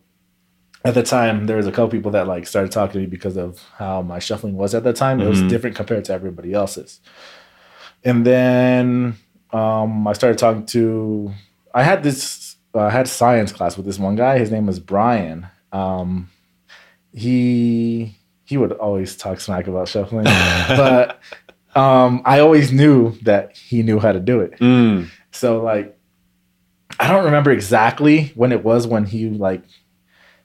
at 0.85 0.95
the 0.95 1.05
time, 1.05 1.47
there 1.47 1.57
was 1.57 1.69
a 1.69 1.73
couple 1.73 1.89
people 1.91 2.11
that 2.13 2.27
like 2.27 2.49
started 2.49 2.73
talking 2.73 2.95
to 2.95 2.99
me 2.99 3.07
because 3.07 3.37
of 3.37 3.63
how 3.79 4.03
my 4.03 4.19
shuffling 4.19 4.57
was 4.57 4.75
at 4.75 4.83
the 4.83 4.93
time. 4.93 5.21
It 5.21 5.29
was 5.29 5.41
Mhm. 5.41 5.49
different 5.51 5.77
compared 5.77 6.05
to 6.07 6.13
everybody 6.13 6.53
else's. 6.53 7.01
And 8.05 8.27
then 8.27 9.17
um, 9.57 10.07
I 10.07 10.13
started 10.13 10.39
talking 10.39 10.67
to. 10.67 11.33
I 11.73 11.83
had 11.83 12.03
this. 12.03 12.57
Uh, 12.75 12.81
I 12.81 12.91
had 12.91 13.09
science 13.09 13.53
class 13.53 13.77
with 13.77 13.87
this 13.87 13.99
one 13.99 14.15
guy. 14.15 14.39
His 14.39 14.51
name 14.51 14.67
was 14.67 14.79
Brian. 14.79 15.47
Um, 15.73 16.31
he 17.13 18.15
he 18.45 18.59
would 18.59 18.73
always 18.73 19.17
talk 19.17 19.41
smack 19.41 19.67
about 19.67 19.89
shuffling, 19.89 20.25
but 20.69 21.21
um, 21.75 22.21
I 22.27 22.41
always 22.41 22.71
knew 22.71 23.13
that 23.23 23.57
he 23.57 23.83
knew 23.83 23.99
how 23.99 24.13
to 24.13 24.21
do 24.21 24.41
it. 24.41 24.59
Mm. 24.59 25.09
So 25.33 25.63
like 25.63 25.99
I 27.01 27.09
don't 27.09 27.25
remember 27.25 27.51
exactly 27.51 28.33
when 28.35 28.53
it 28.53 28.63
was 28.63 28.87
when 28.87 29.07
he 29.07 29.31
like 29.31 29.63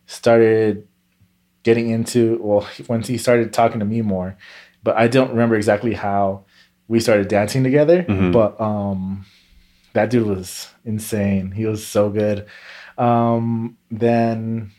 started 0.05 0.87
getting 1.63 1.89
into 1.89 2.39
well 2.41 2.67
once 2.87 3.07
he 3.07 3.17
started 3.17 3.51
talking 3.51 3.79
to 3.79 3.85
me 3.85 4.01
more, 4.01 4.37
but 4.83 4.95
I 4.95 5.09
don't 5.09 5.31
remember 5.31 5.55
exactly 5.55 5.93
how 5.93 6.45
we 6.91 6.99
started 6.99 7.27
dancing 7.37 7.63
together. 7.63 8.03
Mhm. 8.03 8.31
But 8.37 8.51
um 8.59 9.25
that 9.93 10.09
dude 10.11 10.27
was 10.27 10.49
insane. 10.85 11.51
He 11.59 11.65
was 11.65 11.81
so 11.95 12.09
good. 12.09 12.37
Um 12.97 13.77
then 13.89 14.71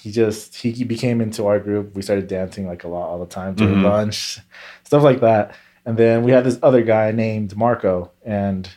he 0.00 0.10
just 0.12 0.54
he 0.62 0.84
became 0.84 1.20
into 1.20 1.46
our 1.46 1.58
group. 1.60 1.94
We 1.96 2.02
started 2.02 2.26
dancing 2.28 2.64
like 2.72 2.84
a 2.84 2.88
lot 2.88 3.06
all 3.10 3.18
the 3.18 3.26
time 3.40 3.54
during 3.54 3.76
Mhm. 3.80 3.84
lunch, 3.92 4.38
stuff 4.84 5.02
like 5.02 5.20
that. 5.20 5.44
And 5.86 5.96
then 5.96 6.22
we 6.24 6.30
had 6.32 6.44
this 6.44 6.58
other 6.62 6.82
guy 6.82 7.12
named 7.12 7.56
Marco, 7.56 8.10
and 8.24 8.68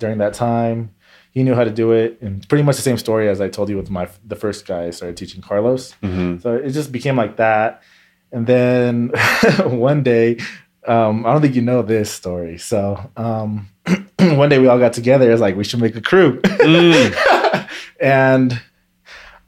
during 0.00 0.18
that 0.18 0.34
time, 0.34 0.90
he 1.30 1.44
knew 1.44 1.54
how 1.54 1.62
to 1.64 1.70
do 1.82 1.92
it. 1.92 2.18
And 2.20 2.46
pretty 2.48 2.64
much 2.64 2.76
the 2.76 2.82
same 2.90 2.98
story 2.98 3.28
as 3.28 3.40
I 3.40 3.48
told 3.48 3.68
you 3.70 3.76
with 3.76 3.90
my 3.90 4.08
the 4.26 4.36
first 4.36 4.66
guy 4.66 4.84
I 4.86 4.90
started 4.90 5.16
teaching 5.16 5.42
Carlos. 5.42 5.94
Mhm. 6.02 6.42
So 6.42 6.54
it 6.66 6.70
just 6.70 6.90
became 6.92 7.16
like 7.16 7.36
that. 7.36 7.82
And 8.32 8.46
then 8.46 9.12
one 9.90 10.02
day, 10.02 10.38
um, 10.86 11.26
I 11.26 11.32
don't 11.32 11.42
think 11.42 11.54
you 11.54 11.62
know 11.62 11.82
this 11.82 12.10
story. 12.10 12.58
So 12.58 13.10
um, 13.16 13.68
one 14.18 14.48
day 14.48 14.58
we 14.58 14.66
all 14.68 14.78
got 14.78 14.92
together. 14.92 15.28
It 15.28 15.32
was 15.32 15.40
like 15.40 15.56
we 15.56 15.64
should 15.64 15.80
make 15.80 15.96
a 15.96 16.00
crew, 16.00 16.40
Mm. 16.40 17.68
and 18.00 18.60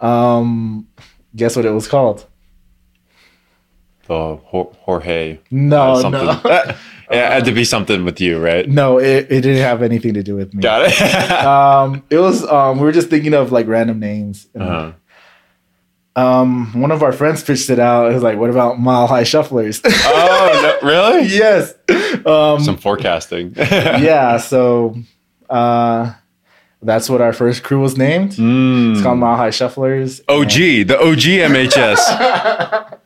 um, 0.00 0.88
guess 1.36 1.56
what 1.56 1.64
it 1.64 1.70
was 1.70 1.88
called? 1.88 2.26
The 4.08 4.38
Jor- 4.50 4.72
Jorge. 4.80 5.38
No, 5.50 6.00
something. 6.00 6.24
no, 6.24 6.40
yeah, 6.44 6.76
it 7.10 7.32
had 7.32 7.44
to 7.44 7.52
be 7.52 7.64
something 7.64 8.04
with 8.04 8.20
you, 8.20 8.38
right? 8.40 8.68
no. 8.68 8.98
It, 8.98 9.26
it 9.30 9.40
didn't 9.42 9.62
have 9.62 9.82
anything 9.82 10.14
to 10.14 10.22
do 10.22 10.34
with 10.34 10.52
me. 10.54 10.60
Got 10.62 10.86
it. 10.90 11.30
um, 11.46 12.02
it 12.10 12.18
was 12.18 12.44
um, 12.46 12.78
we 12.78 12.84
were 12.84 12.92
just 12.92 13.08
thinking 13.10 13.32
of 13.34 13.52
like 13.52 13.66
random 13.68 14.00
names. 14.00 14.48
And, 14.54 14.62
uh-huh. 14.62 14.92
Um, 16.14 16.78
one 16.78 16.90
of 16.90 17.02
our 17.02 17.12
friends 17.12 17.42
pitched 17.42 17.70
it 17.70 17.78
out. 17.78 18.10
It 18.10 18.14
was 18.14 18.22
like, 18.22 18.38
"What 18.38 18.50
about 18.50 18.78
Mile 18.78 19.06
High 19.06 19.22
Shufflers?" 19.22 19.80
Oh, 20.04 20.78
no, 20.82 20.86
really? 20.86 21.26
yes. 21.28 21.74
Um, 22.26 22.60
Some 22.62 22.76
forecasting. 22.76 23.54
yeah. 23.56 24.36
So 24.36 24.96
uh, 25.48 26.12
that's 26.82 27.08
what 27.08 27.20
our 27.22 27.32
first 27.32 27.62
crew 27.62 27.80
was 27.80 27.96
named. 27.96 28.32
Mm. 28.32 28.92
It's 28.92 29.02
called 29.02 29.18
Mile 29.18 29.36
High 29.36 29.50
Shufflers. 29.50 30.20
OG, 30.28 30.88
the 30.88 30.98
OG 31.00 31.50
MHS. 31.50 32.98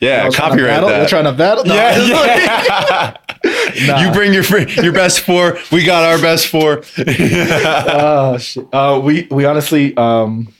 Yeah, 0.00 0.22
Y'all 0.22 0.32
trying 0.32 0.52
to 0.52 0.56
copyright 0.56 0.76
battle? 0.76 0.88
They're 0.88 1.06
trying 1.06 1.24
to 1.24 1.32
battle. 1.32 1.64
No, 1.64 1.74
yeah, 1.74 3.16
yeah. 3.44 3.86
Nah. 3.86 4.00
You 4.00 4.12
bring 4.12 4.32
your 4.32 4.44
your 4.82 4.92
best 4.94 5.20
four. 5.20 5.58
We 5.70 5.84
got 5.84 6.04
our 6.04 6.18
best 6.18 6.46
four. 6.48 6.82
oh 6.98 8.38
shit. 8.38 8.66
Uh, 8.72 9.00
we 9.04 9.28
we 9.30 9.44
honestly 9.44 9.94
um, 9.98 10.52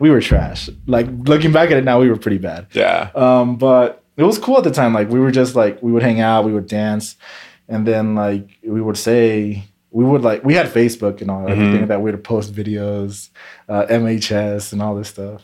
we 0.00 0.10
were 0.10 0.20
trash. 0.20 0.68
Like 0.86 1.06
looking 1.10 1.52
back 1.52 1.70
at 1.70 1.76
it 1.76 1.84
now, 1.84 2.00
we 2.00 2.08
were 2.10 2.16
pretty 2.16 2.38
bad. 2.38 2.66
yeah. 2.72 3.10
Um, 3.14 3.56
but 3.56 4.02
it 4.16 4.24
was 4.24 4.38
cool 4.38 4.58
at 4.58 4.64
the 4.64 4.70
time. 4.72 4.92
Like 4.92 5.08
we 5.08 5.20
were 5.20 5.30
just 5.30 5.54
like 5.54 5.80
we 5.82 5.92
would 5.92 6.02
hang 6.02 6.20
out, 6.20 6.44
we 6.44 6.52
would 6.52 6.66
dance, 6.66 7.16
and 7.68 7.86
then 7.86 8.14
like 8.16 8.58
we 8.64 8.80
would 8.80 8.96
say 8.98 9.62
we 9.92 10.04
would 10.04 10.22
like 10.22 10.42
we 10.44 10.54
had 10.54 10.66
Facebook 10.66 11.20
and 11.20 11.30
all 11.30 11.42
Mhm. 11.46 11.50
everything 11.50 11.86
that 11.86 12.00
we 12.02 12.10
would 12.10 12.24
post 12.24 12.52
videos, 12.54 13.28
uh, 13.68 13.86
MHS 13.88 14.72
and 14.72 14.82
all 14.82 14.94
this 14.96 15.08
stuff. 15.08 15.42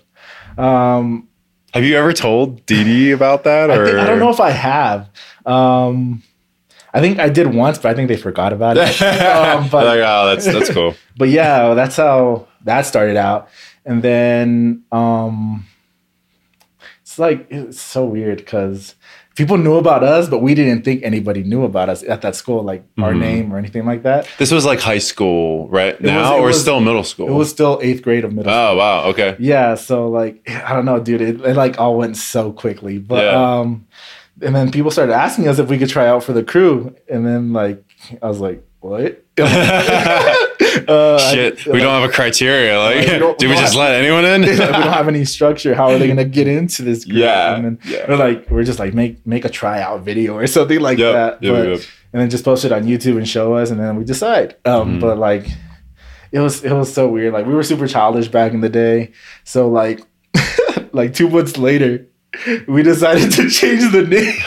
Um, 0.58 1.28
Have 1.74 1.84
you 1.84 1.96
ever 1.96 2.12
told 2.12 2.64
Dee 2.66 2.84
Dee 2.84 3.10
about 3.12 3.44
that? 3.44 3.70
I, 3.70 3.84
think, 3.84 3.98
I 3.98 4.06
don't 4.06 4.18
know 4.18 4.30
if 4.30 4.40
I 4.40 4.50
have. 4.50 5.08
Um, 5.44 6.22
I 6.94 7.00
think 7.00 7.18
I 7.18 7.28
did 7.28 7.52
once, 7.54 7.78
but 7.78 7.90
I 7.90 7.94
think 7.94 8.08
they 8.08 8.16
forgot 8.16 8.52
about 8.54 8.76
it. 8.78 9.02
um, 9.22 9.68
but 9.68 9.84
like, 9.84 10.00
oh, 10.00 10.26
that's 10.28 10.46
that's 10.46 10.70
cool. 10.70 10.94
but 11.18 11.28
yeah, 11.28 11.74
that's 11.74 11.96
how 11.96 12.46
that 12.64 12.86
started 12.86 13.16
out. 13.16 13.48
And 13.86 14.02
then 14.02 14.82
um 14.92 15.64
it's 17.02 17.18
like 17.18 17.46
it's 17.50 17.80
so 17.80 18.04
weird 18.04 18.38
because 18.38 18.96
people 19.36 19.56
knew 19.58 19.76
about 19.76 20.02
us, 20.02 20.28
but 20.28 20.40
we 20.42 20.54
didn't 20.54 20.82
think 20.84 21.02
anybody 21.04 21.42
knew 21.44 21.62
about 21.64 21.88
us 21.88 22.02
at 22.02 22.20
that 22.22 22.34
school, 22.34 22.62
like 22.64 22.82
our 22.98 23.12
Mhm. 23.12 23.18
name 23.20 23.52
or 23.54 23.58
anything 23.58 23.86
like 23.86 24.02
that. 24.02 24.26
This 24.38 24.50
was 24.50 24.64
like 24.66 24.80
high 24.80 24.98
school, 24.98 25.68
right? 25.68 26.00
was- 26.00 26.10
Now 26.10 26.36
it 26.36 26.40
or 26.40 26.46
was- 26.48 26.60
still 26.60 26.80
middle 26.80 27.04
school? 27.04 27.28
It 27.28 27.32
was 27.32 27.48
still 27.48 27.78
eighth 27.82 28.02
grade 28.02 28.24
of 28.24 28.32
middle. 28.32 28.52
Oh 28.52 28.76
wow. 28.76 29.04
Okay. 29.10 29.36
Yeah, 29.38 29.76
so 29.76 30.08
like 30.08 30.50
I 30.50 30.74
don't 30.74 30.84
know, 30.84 30.98
dude. 30.98 31.20
It, 31.20 31.40
it 31.42 31.54
like 31.56 31.78
all 31.78 31.96
went 31.96 32.16
so 32.16 32.50
quickly, 32.52 32.98
but 32.98 33.22
Yeah. 33.24 33.58
um, 33.60 33.86
and 34.42 34.54
then 34.54 34.70
people 34.72 34.90
started 34.90 35.12
asking 35.14 35.46
us 35.48 35.58
if 35.60 35.68
we 35.68 35.78
could 35.78 35.88
try 35.88 36.08
out 36.08 36.24
for 36.24 36.32
the 36.32 36.42
crew, 36.42 36.94
and 37.08 37.24
then 37.24 37.52
like 37.52 37.84
I 38.20 38.26
was 38.26 38.40
like, 38.40 38.62
what? 38.80 39.22
Uh, 40.88 41.16
I- 41.16 41.34
Shit, 41.34 41.66
we 41.66 41.78
don't 41.80 42.00
have 42.00 42.08
a 42.08 42.12
criteria. 42.12 42.78
Like, 42.78 42.96
Like, 42.96 43.06
we 43.12 43.18
don't- 43.18 43.38
we 43.42 43.48
just 43.48 43.72
don't 43.74 43.82
let 43.82 43.94
anyone 44.02 44.24
in? 44.24 44.40
we 44.48 44.56
don't 44.56 44.72
have 44.72 45.08
any 45.08 45.24
structure. 45.24 45.74
How 45.74 45.90
are 45.90 45.98
they 45.98 46.06
gonna 46.06 46.24
get 46.24 46.46
into 46.48 46.82
this 46.82 47.04
group? 47.04 47.18
Yeah, 47.18 47.56
and 47.56 47.64
then 47.64 47.78
yeah. 47.84 48.04
we're 48.08 48.16
like, 48.16 48.48
we're 48.50 48.62
just 48.64 48.78
like 48.78 48.94
make 48.94 49.26
make 49.26 49.44
a 49.44 49.48
tryout 49.48 50.02
video 50.02 50.34
or 50.34 50.46
something 50.46 50.80
like 50.80 50.98
Yep, 50.98 51.12
that. 51.14 51.42
yep, 51.42 51.52
but, 51.54 51.68
yep. 51.68 51.80
And 52.12 52.22
then 52.22 52.30
just 52.30 52.44
post 52.44 52.64
it 52.64 52.72
on 52.72 52.84
YouTube 52.84 53.16
and 53.18 53.28
show 53.28 53.54
us, 53.54 53.70
and 53.70 53.80
then 53.80 53.96
we 53.96 54.04
decide. 54.04 54.56
Um, 54.64 54.96
Mhm. 54.96 55.00
But 55.00 55.18
like, 55.18 55.46
it 56.32 56.40
was 56.40 56.62
it 56.64 56.72
was 56.72 56.92
so 56.92 57.08
weird. 57.08 57.32
Like 57.32 57.46
we 57.46 57.54
were 57.54 57.62
super 57.64 57.86
childish 57.88 58.28
back 58.28 58.52
in 58.52 58.60
the 58.60 58.68
day. 58.70 59.12
So 59.44 59.68
like, 59.68 60.00
like 60.92 61.12
two 61.14 61.28
months 61.28 61.58
later, 61.58 62.06
we 62.68 62.82
decided 62.82 63.32
to 63.32 63.50
change 63.50 63.90
the 63.92 64.02
name. 64.06 64.38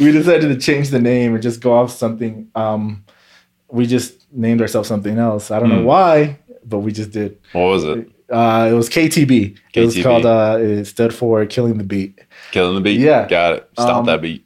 we 0.00 0.12
decided 0.12 0.48
to 0.48 0.56
change 0.56 0.90
the 0.90 1.00
name 1.00 1.34
and 1.34 1.42
just 1.42 1.60
go 1.60 1.72
off 1.72 1.90
something. 1.90 2.48
Um, 2.54 3.04
we 3.72 3.86
just 3.86 4.26
named 4.32 4.60
ourselves 4.60 4.88
something 4.88 5.18
else. 5.18 5.50
I 5.50 5.58
don't 5.60 5.68
know 5.68 5.80
Mm. 5.82 5.84
why, 5.84 6.38
but 6.64 6.78
we 6.80 6.92
just 6.92 7.10
did. 7.12 7.38
What 7.52 7.62
was 7.62 7.84
it? 7.84 8.08
Uh, 8.30 8.68
it 8.70 8.74
was 8.74 8.88
KTB. 8.88 9.56
It 9.74 9.80
was 9.84 10.00
called. 10.02 10.24
Uh, 10.26 10.58
it 10.60 10.84
stood 10.86 11.12
for 11.12 11.44
Killing 11.46 11.78
the 11.78 11.84
Beat. 11.84 12.20
Killing 12.52 12.74
the 12.76 12.80
beat. 12.80 13.00
Yeah. 13.00 13.26
Got 13.28 13.54
it. 13.54 13.68
Stop 13.74 13.96
Um, 13.98 14.06
that 14.06 14.22
beat. 14.22 14.44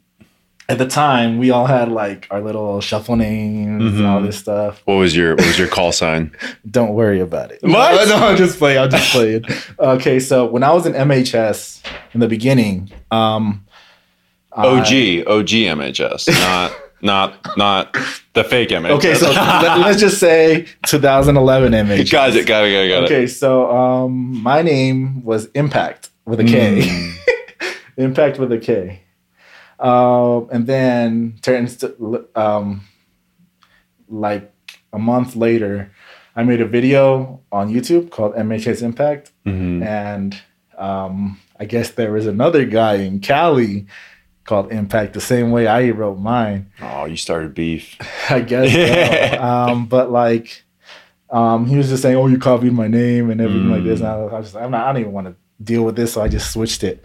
at 0.67 0.79
the 0.79 0.87
time 0.87 1.37
we 1.37 1.51
all 1.51 1.67
had 1.67 1.91
like 1.91 2.27
our 2.31 2.41
little 2.41 2.81
shuffle 2.81 3.15
names 3.15 3.93
and 3.99 4.05
all 4.07 4.19
Mhm. 4.21 4.25
this 4.25 4.37
stuff. 4.37 4.81
What 4.85 4.95
was 4.95 5.15
your 5.15 5.35
what 5.35 5.45
was 5.45 5.59
your 5.59 5.67
call 5.67 5.91
sign? 5.91 6.31
Don't 6.69 6.93
worry 6.95 7.19
about 7.19 7.51
it. 7.51 7.59
What? 7.61 8.07
No, 8.09 8.15
I'm 8.15 8.35
just 8.37 8.57
playing. 8.57 8.79
I'm 8.79 8.89
just 8.89 9.11
playing. 9.11 9.43
okay, 9.79 10.19
so 10.19 10.45
when 10.47 10.63
I 10.63 10.71
was 10.73 10.87
in 10.87 10.93
MHS 10.93 11.83
in 12.15 12.19
the 12.21 12.27
beginning, 12.27 12.89
um, 13.11 13.63
OG, 14.53 15.21
I- 15.21 15.23
OG 15.27 15.65
MHS, 15.67 16.27
not 16.29 16.71
not 17.05 17.55
not 17.57 17.95
the 18.33 18.43
fake 18.43 18.71
image. 18.71 18.91
okay, 18.91 19.13
so 19.15 19.29
let, 19.31 19.77
us 19.87 19.99
just 19.99 20.19
say 20.19 20.65
2011 20.85 21.73
image. 21.73 22.11
got 22.11 22.35
it, 22.35 22.45
got 22.45 22.65
it, 22.65 22.71
got 22.73 22.79
it, 22.81 22.89
got 22.89 23.03
it. 23.03 23.05
Okay, 23.05 23.27
so 23.27 23.71
um, 23.71 24.41
my 24.43 24.61
name 24.61 25.23
was 25.23 25.45
Impact 25.53 26.09
with 26.25 26.39
a 26.39 26.43
K. 26.43 26.81
Mm. 26.81 27.15
Impact 27.97 28.39
with 28.39 28.51
a 28.51 28.57
K. 28.57 29.01
Um, 29.79 30.49
and 30.51 30.67
then 30.67 31.35
turns 31.41 31.77
to 31.77 32.27
um, 32.35 32.81
like 34.09 34.51
a 34.93 34.99
month 34.99 35.35
later, 35.35 35.91
I 36.35 36.43
made 36.43 36.61
a 36.61 36.65
video 36.65 37.41
on 37.51 37.73
YouTube 37.73 38.09
called 38.09 38.33
MHS 38.35 38.81
Impact, 38.81 39.31
Mhm. 39.45 39.85
and 39.85 40.35
um, 40.77 41.39
I 41.59 41.65
guess 41.65 41.91
there 41.91 42.11
was 42.11 42.27
another 42.27 42.65
guy 42.65 42.95
in 42.95 43.19
Cali 43.19 43.85
called 44.45 44.71
Impact 44.71 45.13
the 45.13 45.21
same 45.21 45.51
way 45.51 45.67
I 45.67 45.89
wrote 45.89 46.17
mine. 46.19 46.71
Oh, 46.81 47.05
you 47.05 47.17
started 47.17 47.53
beef. 47.53 47.97
I 48.29 48.41
guess. 48.41 48.71
so. 48.71 49.43
um, 49.43 49.87
but 49.87 50.11
like, 50.11 50.63
um, 51.29 51.65
he 51.65 51.75
was 51.77 51.89
just 51.89 52.01
saying, 52.03 52.15
"Oh, 52.15 52.27
you 52.27 52.37
copied 52.37 52.73
my 52.73 52.87
name 52.87 53.29
and 53.31 53.41
everything 53.41 53.69
like 53.69 53.83
this." 53.83 53.99
And 53.99 54.07
I 54.09 54.17
was, 54.17 54.45
just, 54.45 54.55
I'm 54.55 54.71
not, 54.71 54.85
I 54.87 54.93
don't 54.93 55.01
even 55.01 55.11
want 55.13 55.27
to 55.27 55.35
deal 55.63 55.83
with 55.83 55.95
this, 55.95 56.13
so 56.13 56.21
I 56.21 56.27
just 56.27 56.51
switched 56.51 56.83
it. 56.83 57.03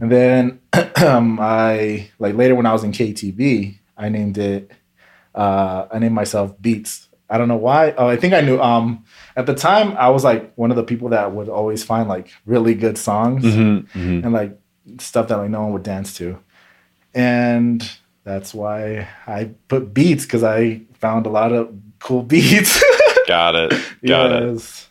And 0.00 0.10
then 0.12 0.60
um, 1.04 1.38
I 1.40 2.10
like 2.18 2.34
later 2.36 2.54
when 2.54 2.66
I 2.66 2.72
was 2.72 2.84
in 2.84 2.92
KTB, 2.92 3.78
I 3.96 4.08
named 4.10 4.38
it. 4.38 4.70
Uh, 5.34 5.86
I 5.90 5.98
named 5.98 6.14
myself 6.14 6.54
Beats. 6.60 7.08
I 7.30 7.38
don't 7.38 7.48
know 7.48 7.56
why. 7.56 7.92
Oh, 7.96 8.06
I 8.06 8.16
think 8.16 8.34
I 8.34 8.42
knew. 8.42 8.60
Um, 8.60 9.04
at 9.34 9.46
the 9.46 9.54
time, 9.54 9.96
I 9.96 10.10
was 10.10 10.22
like 10.22 10.52
one 10.56 10.70
of 10.70 10.76
the 10.76 10.84
people 10.84 11.08
that 11.08 11.32
would 11.32 11.48
always 11.48 11.82
find 11.82 12.08
like 12.08 12.28
really 12.46 12.74
good 12.74 12.98
songs 12.98 13.44
Mhm, 13.44 13.88
mhm. 13.92 14.22
and 14.24 14.32
like 14.32 14.58
stuff 14.98 15.28
that 15.28 15.38
like 15.38 15.50
no 15.50 15.62
one 15.62 15.72
would 15.72 15.82
dance 15.82 16.14
to. 16.18 16.38
And 17.14 17.88
that's 18.24 18.52
why 18.54 19.08
I 19.26 19.50
put 19.68 19.94
beats 19.94 20.24
because 20.24 20.42
I 20.42 20.82
found 20.94 21.26
a 21.26 21.30
lot 21.30 21.52
of 21.52 21.72
cool 22.00 22.22
beats. 22.34 22.82
Got 23.26 23.54
it, 23.54 23.72
yeah, 24.02 24.08
got 24.28 24.42
it 24.42 24.46
was, 24.52 24.88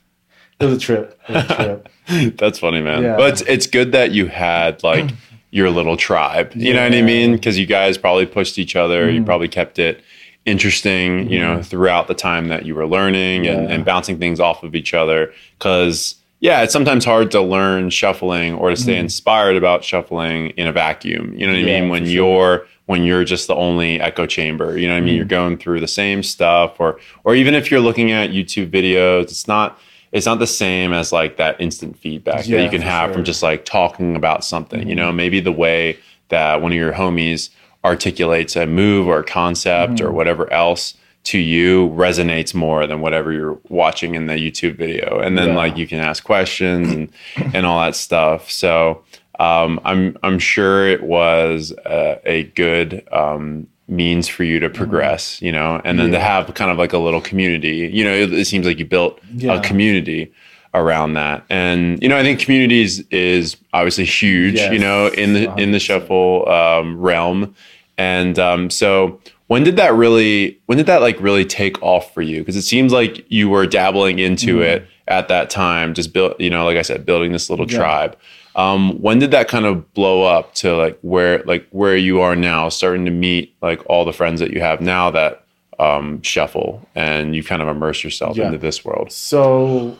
it 0.59 0.65
was 0.65 0.77
a 0.77 0.79
trip. 0.79 1.19
Was 1.29 1.43
a 1.49 1.55
trip. 1.55 1.89
That's 2.37 2.59
funny, 2.59 2.81
man. 2.81 3.03
Yeah. 3.03 3.15
But 3.17 3.33
it's 3.33 3.41
it's 3.41 3.67
good 3.67 3.91
that 3.91 4.11
you 4.11 4.27
had 4.27 4.81
like 4.83 5.11
your 5.51 5.69
little 5.69 5.97
tribe. 5.97 6.51
You 6.55 6.73
know 6.73 6.83
what 6.83 6.93
I 6.93 7.01
mean? 7.01 7.33
Because 7.33 7.59
you 7.59 7.65
guys 7.65 7.97
probably 7.97 8.25
pushed 8.25 8.57
each 8.57 8.75
other. 8.75 9.09
You 9.09 9.21
Mhm. 9.21 9.25
probably 9.25 9.47
kept 9.47 9.77
it 9.79 10.01
interesting. 10.45 11.29
You 11.29 11.39
know, 11.39 11.61
throughout 11.61 12.07
the 12.07 12.13
time 12.15 12.47
that 12.47 12.65
you 12.65 12.75
were 12.75 12.87
learning 12.87 13.47
and, 13.47 13.71
and 13.71 13.85
bouncing 13.85 14.17
things 14.19 14.39
off 14.39 14.63
of 14.63 14.75
each 14.75 14.93
other. 14.93 15.31
Because 15.57 16.15
yeah, 16.43 16.61
it's 16.61 16.73
sometimes 16.73 17.05
hard 17.05 17.31
to 17.31 17.41
learn 17.41 17.89
shuffling 17.89 18.53
or 18.55 18.69
to 18.69 18.75
stay 18.75 18.95
Mhm. 18.95 18.99
inspired 19.07 19.55
about 19.55 19.81
shuffling 19.85 20.49
in 20.57 20.67
a 20.67 20.73
vacuum. 20.73 21.33
You 21.37 21.47
know 21.47 21.53
what 21.53 21.61
I 21.61 21.63
mean? 21.63 21.87
When 21.89 22.03
sure. 22.03 22.11
you're 22.13 22.67
when 22.85 23.03
you're 23.05 23.23
just 23.23 23.47
the 23.47 23.55
only 23.55 24.01
echo 24.01 24.25
chamber. 24.25 24.77
You 24.77 24.87
know 24.87 24.93
what 24.95 25.03
I 25.03 25.05
mean? 25.05 25.15
You're 25.15 25.23
going 25.23 25.55
through 25.57 25.79
the 25.79 25.87
same 25.87 26.21
stuff 26.21 26.81
or 26.81 26.99
or 27.23 27.33
even 27.33 27.53
if 27.53 27.71
you're 27.71 27.79
looking 27.79 28.11
at 28.11 28.31
YouTube 28.31 28.69
videos, 28.69 29.23
it's 29.23 29.47
not 29.47 29.79
it's 30.11 30.25
not 30.25 30.39
the 30.39 30.45
same 30.47 30.91
as 30.91 31.13
like 31.13 31.37
that 31.37 31.55
instant 31.61 31.97
feedback 31.97 32.43
that 32.43 32.61
you 32.63 32.69
can 32.69 32.81
have 32.81 33.07
sure. 33.07 33.13
from 33.13 33.23
just 33.23 33.41
like 33.41 33.63
talking 33.63 34.17
about 34.17 34.43
something. 34.43 34.85
You 34.87 34.95
Mhm. 34.95 34.97
know, 34.97 35.11
maybe 35.13 35.39
the 35.39 35.53
way 35.53 35.95
that 36.27 36.61
one 36.61 36.73
of 36.73 36.77
your 36.77 36.91
homies 36.93 37.49
articulates 37.85 38.57
a 38.57 38.65
move 38.67 39.07
or 39.07 39.19
a 39.19 39.23
concept 39.23 40.01
or 40.01 40.11
whatever 40.11 40.51
else 40.51 40.93
to 41.25 41.37
you 41.37 41.89
resonates 41.89 42.53
more 42.53 42.85
than 42.85 42.99
whatever 43.01 43.31
you're 43.31 43.57
watching 43.69 44.15
in 44.15 44.25
the 44.27 44.33
YouTube 44.33 44.75
video. 44.75 45.19
And 45.19 45.37
then 45.37 45.49
Yeah. 45.49 45.55
like 45.55 45.77
you 45.77 45.87
can 45.87 45.99
ask 45.99 46.23
questions 46.23 46.91
and 46.91 47.09
and 47.55 47.65
all 47.65 47.79
that 47.81 47.95
stuff. 47.95 48.51
So 48.51 49.03
um, 49.39 49.79
I'm 49.85 50.17
I'm 50.23 50.37
sure 50.39 50.87
it 50.87 51.03
was 51.03 51.71
a, 51.85 52.19
a 52.25 52.43
good 52.55 53.07
um, 53.11 53.67
means 53.87 54.27
for 54.27 54.43
you 54.43 54.59
to 54.59 54.69
progress, 54.69 55.41
you 55.41 55.51
know, 55.51 55.81
and 55.83 55.97
then 55.99 56.11
to 56.11 56.17
Mm-hmm. 56.17 56.25
Have 56.25 56.53
kind 56.55 56.71
of 56.71 56.77
like 56.77 56.93
a 56.93 56.97
little 56.97 57.21
community. 57.21 57.89
You 57.91 58.03
know, 58.03 58.13
it, 58.13 58.33
it 58.33 58.45
seems 58.45 58.65
like 58.65 58.77
you 58.79 58.85
built 58.85 59.19
Yeah. 59.33 59.55
a 59.55 59.61
community 59.61 60.31
around 60.75 61.13
that, 61.13 61.43
and 61.49 62.01
you 62.01 62.09
know, 62.09 62.17
I 62.17 62.23
think 62.23 62.39
communities 62.39 62.99
is 63.11 63.55
obviously 63.73 64.05
huge. 64.05 64.59
You 64.59 64.79
know, 64.79 65.07
in 65.07 65.33
the 65.33 65.53
in 65.55 65.71
the 65.71 65.79
shuffle 65.79 66.47
um, 66.49 66.99
realm, 66.99 67.55
and 67.97 68.37
um, 68.39 68.69
so. 68.69 69.19
When 69.47 69.63
did 69.63 69.75
that 69.77 69.93
really? 69.93 70.59
When 70.65 70.77
did 70.77 70.87
that 70.87 71.01
like 71.01 71.19
really 71.19 71.45
take 71.45 71.81
off 71.83 72.13
for 72.13 72.21
you? 72.21 72.39
Because 72.39 72.55
it 72.55 72.61
seems 72.63 72.91
like 72.93 73.25
you 73.29 73.49
were 73.49 73.65
dabbling 73.67 74.19
into 74.19 74.57
Mhm. 74.57 74.63
it 74.65 74.87
at 75.07 75.27
that 75.27 75.49
time, 75.49 75.93
just 75.93 76.13
build. 76.13 76.35
You 76.39 76.49
know, 76.49 76.65
like 76.65 76.77
I 76.77 76.81
said, 76.81 77.05
building 77.05 77.31
this 77.33 77.49
little 77.49 77.69
Yeah. 77.69 77.77
tribe. 77.77 78.17
Um, 78.55 79.01
when 79.01 79.17
did 79.19 79.31
that 79.31 79.47
kind 79.47 79.65
of 79.65 79.93
blow 79.93 80.23
up 80.23 80.53
to 80.55 80.75
like 80.75 80.97
where 81.01 81.43
like 81.45 81.65
where 81.71 81.97
you 81.97 82.21
are 82.21 82.35
now, 82.35 82.69
starting 82.69 83.03
to 83.05 83.11
meet 83.11 83.53
like 83.61 83.81
all 83.87 84.05
the 84.05 84.13
friends 84.13 84.39
that 84.39 84.51
you 84.51 84.61
have 84.61 84.79
now 84.81 85.09
that 85.11 85.39
um, 85.79 86.21
shuffle, 86.21 86.87
and 86.95 87.35
you 87.35 87.43
kind 87.43 87.61
of 87.61 87.67
immerse 87.67 88.03
yourself 88.03 88.37
Yeah. 88.37 88.45
into 88.45 88.59
this 88.59 88.85
world? 88.85 89.11
So 89.11 89.97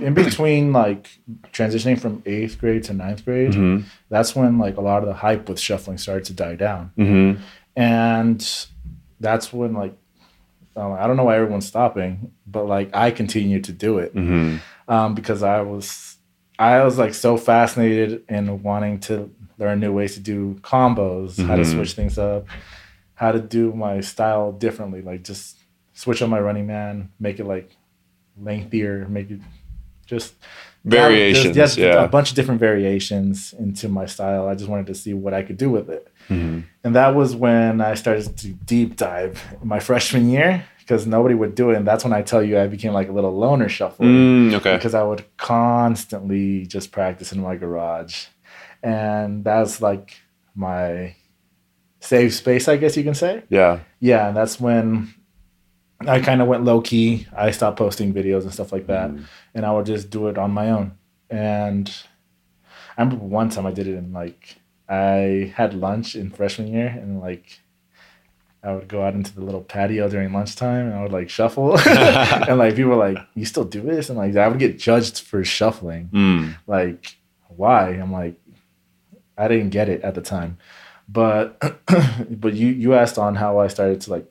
in 0.00 0.14
between 0.14 0.72
like 0.72 1.08
transitioning 1.52 1.98
from 2.00 2.22
eighth 2.24 2.58
grade 2.58 2.82
to 2.84 2.94
ninth 2.94 3.22
grade, 3.24 3.50
Mm-hmm. 3.52 3.80
that's 4.08 4.34
when 4.34 4.58
like 4.58 4.78
a 4.78 4.80
lot 4.80 5.02
of 5.02 5.06
the 5.08 5.14
hype 5.14 5.46
with 5.48 5.60
shuffling 5.60 5.98
started 5.98 6.24
to 6.24 6.32
die 6.32 6.54
down. 6.56 6.90
Mm-hmm. 6.98 7.40
And 7.76 8.66
that's 9.20 9.52
when 9.52 9.74
like 9.74 9.96
um, 10.76 10.92
I 10.92 11.06
don't 11.06 11.16
know 11.16 11.24
why 11.24 11.36
everyone's 11.36 11.66
stopping, 11.66 12.32
but 12.46 12.66
like 12.66 12.90
I 12.94 13.10
continued 13.10 13.64
to 13.64 13.72
do 13.72 13.98
it 13.98 14.14
Mm-hmm. 14.14 14.92
um, 14.92 15.14
because 15.14 15.42
I 15.42 15.60
was 15.60 16.16
I 16.58 16.82
was 16.84 16.98
like 16.98 17.14
so 17.14 17.36
fascinated 17.36 18.24
in 18.28 18.62
wanting 18.62 19.00
to 19.00 19.32
learn 19.58 19.80
new 19.80 19.92
ways 19.92 20.14
to 20.14 20.20
do 20.20 20.54
combos, 20.62 21.44
how 21.46 21.56
to 21.56 21.62
Mhm. 21.62 21.74
switch 21.74 21.92
things 21.94 22.18
up, 22.18 22.46
how 23.14 23.30
to 23.32 23.40
do 23.40 23.72
my 23.72 24.00
style 24.00 24.50
differently, 24.52 25.00
like 25.02 25.22
just 25.24 25.58
switch 25.92 26.22
on 26.22 26.30
my 26.30 26.40
running 26.40 26.66
man, 26.66 27.10
make 27.20 27.38
it 27.38 27.44
like 27.44 27.70
lengthier, 28.40 29.06
make 29.08 29.30
it 29.30 29.40
just 30.06 30.34
Variations, 30.84 31.54
just, 31.54 31.78
yeah. 31.78 32.04
a 32.04 32.08
bunch 32.08 32.28
of 32.30 32.36
different 32.36 32.60
variations 32.60 33.54
into 33.58 33.88
my 33.88 34.04
style. 34.04 34.48
I 34.48 34.54
just 34.54 34.68
wanted 34.68 34.86
to 34.88 34.94
see 34.94 35.14
what 35.14 35.32
I 35.32 35.42
could 35.42 35.56
do 35.56 35.70
with 35.70 35.88
it. 35.88 36.08
Mm-hmm. 36.28 36.60
And 36.84 36.94
that 36.94 37.14
was 37.14 37.34
when 37.34 37.80
I 37.80 37.94
started 37.94 38.36
to 38.38 38.48
deep 38.48 38.96
dive 38.96 39.42
my 39.62 39.78
freshman 39.88 40.28
year 40.28 40.64
because 40.80 41.06
nobody 41.06 41.34
would 41.34 41.54
do 41.54 41.70
it. 41.70 41.76
And 41.78 41.86
that's 41.86 42.04
when 42.04 42.12
I 42.12 42.20
tell 42.20 42.42
you 42.42 42.58
I 42.58 42.66
became 42.66 42.92
like 42.92 43.08
a 43.08 43.12
little 43.12 43.34
loner 43.34 43.70
shuffler 43.70 44.06
Mm, 44.06 44.52
okay. 44.54 44.76
because 44.76 44.94
I 44.94 45.02
would 45.02 45.24
constantly 45.38 46.66
just 46.66 46.92
practice 46.92 47.32
in 47.32 47.40
my 47.40 47.56
garage. 47.56 48.26
And 48.82 49.42
that's 49.42 49.80
like 49.80 50.16
my 50.54 51.16
safe 52.00 52.34
space, 52.34 52.68
I 52.68 52.76
guess 52.76 52.96
you 52.98 53.04
can 53.04 53.14
say. 53.14 53.42
Yeah. 53.48 53.80
Yeah. 54.00 54.28
And 54.28 54.36
that's 54.36 54.60
when 54.60 55.14
I 56.08 56.20
kind 56.20 56.42
of 56.42 56.48
went 56.48 56.64
low 56.64 56.80
key. 56.80 57.26
I 57.36 57.50
stopped 57.50 57.78
posting 57.78 58.12
videos 58.12 58.42
and 58.42 58.52
stuff 58.52 58.72
like 58.72 58.86
that. 58.86 59.10
Mm. 59.10 59.24
And 59.54 59.66
I 59.66 59.72
would 59.72 59.86
just 59.86 60.10
do 60.10 60.28
it 60.28 60.38
on 60.38 60.50
my 60.50 60.70
own. 60.70 60.92
And 61.30 61.92
I 62.96 63.02
remember 63.02 63.24
one 63.24 63.50
time 63.50 63.66
I 63.66 63.72
did 63.72 63.86
it 63.88 63.96
in 63.96 64.12
like, 64.12 64.56
I 64.88 65.52
had 65.56 65.74
lunch 65.74 66.14
in 66.14 66.30
freshman 66.30 66.68
year 66.68 66.88
and 66.88 67.20
like, 67.20 67.60
I 68.62 68.72
would 68.72 68.88
go 68.88 69.02
out 69.02 69.14
into 69.14 69.34
the 69.34 69.42
little 69.42 69.60
patio 69.60 70.08
during 70.08 70.32
lunchtime 70.32 70.86
and 70.86 70.94
I 70.94 71.02
would 71.02 71.12
like 71.12 71.28
shuffle. 71.28 71.78
and 71.86 72.58
like 72.58 72.76
people 72.76 72.92
were 72.92 72.96
like, 72.96 73.18
You 73.34 73.44
still 73.44 73.64
do 73.64 73.82
this? 73.82 74.08
And 74.08 74.18
like 74.18 74.34
I 74.36 74.48
would 74.48 74.58
get 74.58 74.78
judged 74.78 75.20
for 75.20 75.44
shuffling. 75.44 76.08
Mm. 76.12 76.56
Like, 76.66 77.16
why? 77.48 77.90
I'm 77.90 78.12
like, 78.12 78.40
I 79.36 79.48
didn't 79.48 79.70
get 79.70 79.88
it 79.88 80.02
at 80.02 80.14
the 80.14 80.22
time. 80.22 80.58
But 81.08 81.60
but 82.30 82.54
you 82.54 82.68
you 82.68 82.94
asked 82.94 83.18
on 83.18 83.34
how 83.34 83.58
I 83.58 83.68
started 83.68 84.00
to 84.02 84.10
like 84.10 84.30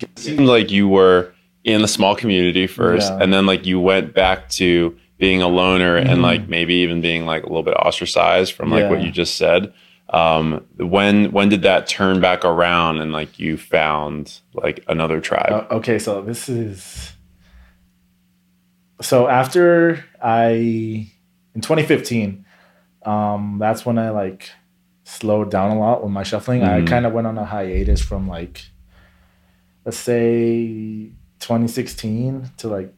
It 0.00 0.18
seemed 0.18 0.40
like 0.40 0.70
you 0.70 0.88
were 0.88 1.32
in 1.64 1.82
the 1.82 1.88
small 1.88 2.14
community 2.14 2.66
first, 2.66 3.10
Yeah. 3.10 3.18
and 3.22 3.32
then 3.32 3.46
like 3.46 3.66
you 3.66 3.80
went 3.80 4.14
back 4.14 4.48
to 4.50 4.96
being 5.18 5.40
a 5.42 5.48
loner 5.48 5.96
and 5.96 6.18
Mhm. 6.20 6.22
like 6.22 6.48
maybe 6.48 6.74
even 6.74 7.00
being 7.00 7.24
like 7.26 7.42
a 7.42 7.46
little 7.46 7.62
bit 7.62 7.74
ostracized 7.74 8.52
from 8.52 8.70
like 8.70 8.88
what 8.90 9.02
you 9.02 9.10
just 9.10 9.36
said. 9.36 9.72
Um, 10.10 10.64
when 10.76 11.32
when 11.32 11.48
did 11.48 11.62
that 11.62 11.86
turn 11.88 12.20
back 12.20 12.44
around 12.44 12.98
and 12.98 13.12
like 13.12 13.38
you 13.38 13.56
found 13.56 14.38
like 14.54 14.84
another 14.88 15.20
tribe? 15.20 15.50
Uh, 15.70 15.74
okay, 15.76 15.98
so 15.98 16.20
this 16.22 16.48
is 16.48 17.12
so 19.00 19.26
after 19.28 20.04
I 20.22 21.08
in 21.54 21.60
2015, 21.62 22.44
um, 23.04 23.56
that's 23.58 23.84
when 23.86 23.98
I 23.98 24.10
like 24.10 24.50
slowed 25.04 25.50
down 25.50 25.70
a 25.70 25.78
lot 25.78 26.02
with 26.02 26.12
my 26.12 26.22
shuffling. 26.22 26.62
I 26.62 26.80
Mhm. 26.82 26.86
kind 26.86 27.06
of 27.06 27.12
went 27.12 27.26
on 27.26 27.38
a 27.38 27.44
hiatus 27.44 28.02
from 28.02 28.28
like 28.28 28.62
let's 29.86 29.96
say 29.96 31.12
2016 31.40 32.50
to 32.58 32.68
like 32.68 32.92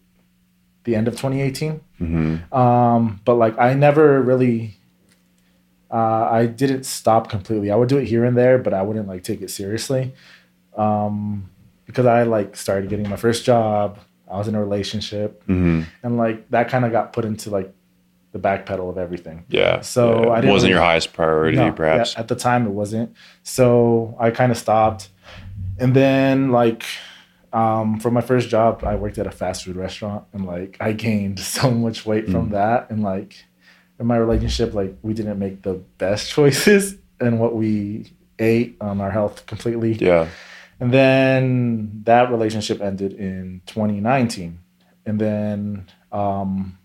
the 0.84 0.96
end 0.96 1.06
of 1.08 1.14
2018. 1.14 1.80
hmm 1.98 2.36
Um, 2.52 3.20
but 3.24 3.34
like 3.34 3.58
I 3.58 3.74
never 3.74 4.20
really 4.22 4.74
Uh, 5.90 6.28
I 6.30 6.46
didn't 6.46 6.84
stop 6.84 7.30
completely. 7.30 7.70
I 7.70 7.76
would 7.76 7.88
do 7.88 7.96
it 7.96 8.04
here 8.06 8.24
and 8.24 8.36
there, 8.36 8.58
but 8.58 8.74
I 8.74 8.82
wouldn't 8.82 9.08
like 9.08 9.22
take 9.22 9.40
it 9.40 9.50
seriously. 9.50 10.12
Um, 10.76 11.48
because 11.86 12.04
I 12.04 12.24
like 12.24 12.56
started 12.56 12.90
getting 12.90 13.08
my 13.08 13.16
first 13.16 13.44
job. 13.46 13.98
I 14.30 14.36
was 14.36 14.48
in 14.48 14.54
a 14.54 14.60
relationship, 14.60 15.42
hmm 15.46 15.82
and 16.02 16.18
like 16.18 16.50
that 16.50 16.68
kind 16.68 16.84
of 16.84 16.92
got 16.92 17.14
put 17.14 17.24
into 17.24 17.48
like 17.50 17.72
the 18.32 18.38
back 18.38 18.66
pedal 18.66 18.90
of 18.90 18.98
everything. 18.98 19.44
Yeah. 19.48 19.80
So 19.80 20.24
yeah. 20.24 20.30
I 20.32 20.40
didn't 20.42 20.52
wasn't 20.52 20.72
your 20.72 20.82
highest 20.82 21.14
priority, 21.14 21.56
No, 21.56 21.72
perhaps. 21.72 22.12
yeah, 22.14 22.20
at 22.20 22.28
the 22.28 22.36
time 22.36 22.66
it 22.66 22.72
wasn't. 22.72 23.14
So 23.42 24.14
I 24.20 24.30
kind 24.30 24.52
of 24.52 24.58
stopped. 24.58 25.08
And 25.80 25.94
then 25.94 26.50
like 26.50 26.84
um, 27.52 27.98
for 28.00 28.10
my 28.10 28.20
first 28.20 28.48
job, 28.48 28.84
I 28.84 28.94
worked 28.96 29.18
at 29.18 29.26
a 29.26 29.30
fast 29.30 29.64
food 29.64 29.76
restaurant 29.76 30.24
and 30.32 30.44
like 30.46 30.76
I 30.80 30.92
gained 30.92 31.38
so 31.56 31.70
much 31.70 32.04
weight 32.06 32.26
Mm. 32.26 32.32
from 32.32 32.50
that. 32.50 32.90
And 32.90 33.02
like 33.02 33.44
in 33.98 34.06
my 34.06 34.16
relationship, 34.16 34.74
like 34.74 34.96
we 35.02 35.14
didn't 35.14 35.38
make 35.38 35.62
the 35.62 35.74
best 35.98 36.30
choices 36.36 36.96
in 37.20 37.38
what 37.38 37.54
we 37.54 38.12
ate 38.38 38.76
on 38.80 39.00
our 39.00 39.10
health 39.10 39.46
completely. 39.46 39.92
Yeah. 39.94 40.28
And 40.80 40.92
then 40.92 42.02
that 42.04 42.30
relationship 42.30 42.80
ended 42.80 43.12
in 43.12 43.62
2019. 43.66 44.60
And 45.06 45.18
then, 45.20 45.86
um, 46.12 46.78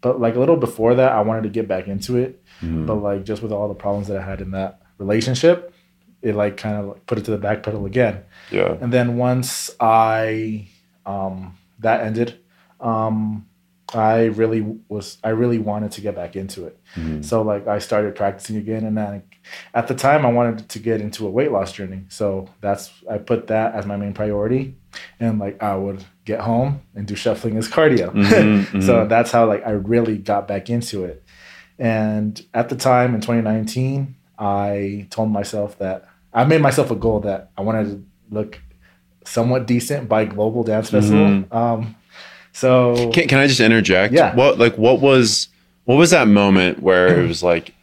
but 0.00 0.20
like 0.20 0.34
a 0.36 0.38
little 0.38 0.56
before 0.56 0.94
that, 0.94 1.12
I 1.12 1.20
wanted 1.20 1.42
to 1.44 1.48
get 1.48 1.68
back 1.68 1.86
into 1.86 2.16
it. 2.16 2.42
Mhm. 2.62 2.86
But 2.86 2.94
like 2.94 3.24
just 3.24 3.42
with 3.42 3.52
all 3.52 3.68
the 3.68 3.74
problems 3.74 4.08
that 4.08 4.16
I 4.16 4.22
had 4.22 4.40
in 4.40 4.52
that 4.52 4.80
relationship, 4.98 5.71
it 6.22 6.34
like 6.34 6.56
kind 6.56 6.76
of 6.76 6.86
like 6.86 7.06
put 7.06 7.18
it 7.18 7.24
to 7.26 7.30
the 7.32 7.38
back 7.38 7.62
pedal 7.62 7.84
again. 7.86 8.22
Yeah. 8.50 8.76
And 8.80 8.92
then 8.92 9.16
once 9.16 9.70
I, 9.80 10.68
um, 11.04 11.58
that 11.80 12.02
ended, 12.02 12.38
um, 12.80 13.46
I 13.94 14.24
really 14.26 14.62
was, 14.88 15.18
I 15.22 15.30
really 15.30 15.58
wanted 15.58 15.92
to 15.92 16.00
get 16.00 16.14
back 16.14 16.34
into 16.34 16.66
it. 16.66 16.78
Mhm. 16.96 17.22
So 17.24 17.42
like 17.42 17.66
I 17.66 17.78
started 17.78 18.14
practicing 18.14 18.56
again, 18.56 18.84
and 18.84 18.96
then 18.96 19.22
at 19.74 19.86
the 19.88 19.94
time 19.94 20.24
I 20.24 20.32
wanted 20.32 20.68
to 20.70 20.78
get 20.78 21.00
into 21.02 21.26
a 21.26 21.30
weight 21.30 21.52
loss 21.52 21.72
journey. 21.72 22.04
So 22.08 22.48
that's 22.62 22.90
I 23.10 23.18
put 23.18 23.48
that 23.48 23.74
as 23.74 23.84
my 23.84 23.96
main 23.96 24.14
priority, 24.14 24.76
and 25.20 25.38
like 25.38 25.62
I 25.62 25.76
would 25.76 26.04
get 26.24 26.40
home 26.40 26.80
and 26.94 27.06
do 27.06 27.14
shuffling 27.14 27.58
as 27.58 27.68
cardio. 27.68 28.12
Mhm, 28.12 28.82
so 28.86 29.04
mhm. 29.04 29.08
that's 29.10 29.30
how 29.30 29.46
like 29.46 29.66
I 29.66 29.72
really 29.72 30.16
got 30.16 30.48
back 30.48 30.70
into 30.70 31.04
it. 31.04 31.22
And 31.78 32.40
at 32.54 32.68
the 32.70 32.76
time 32.76 33.14
in 33.14 33.20
2019, 33.20 34.14
I 34.38 35.06
told 35.10 35.30
myself 35.30 35.78
that 35.78 36.06
I 36.34 36.44
made 36.44 36.60
myself 36.60 36.90
a 36.90 36.94
goal 36.96 37.20
that 37.20 37.50
I 37.56 37.62
wanted 37.62 37.84
to 37.90 38.04
look 38.34 38.60
somewhat 39.24 39.66
decent 39.66 40.08
by 40.08 40.24
Global 40.24 40.62
Dance 40.64 40.90
Festival. 40.90 41.26
Mhm. 41.26 41.54
Um, 41.54 41.94
so 42.52 43.10
Can, 43.12 43.28
can 43.28 43.38
I 43.38 43.46
just 43.46 43.60
interject? 43.60 44.12
Yeah. 44.14 44.34
What 44.34 44.58
like 44.58 44.76
what 44.76 45.00
was 45.00 45.48
what 45.84 45.96
was 45.96 46.10
that 46.10 46.28
moment 46.28 46.82
where 46.82 47.20
it 47.20 47.26
was 47.26 47.42
like 47.42 47.74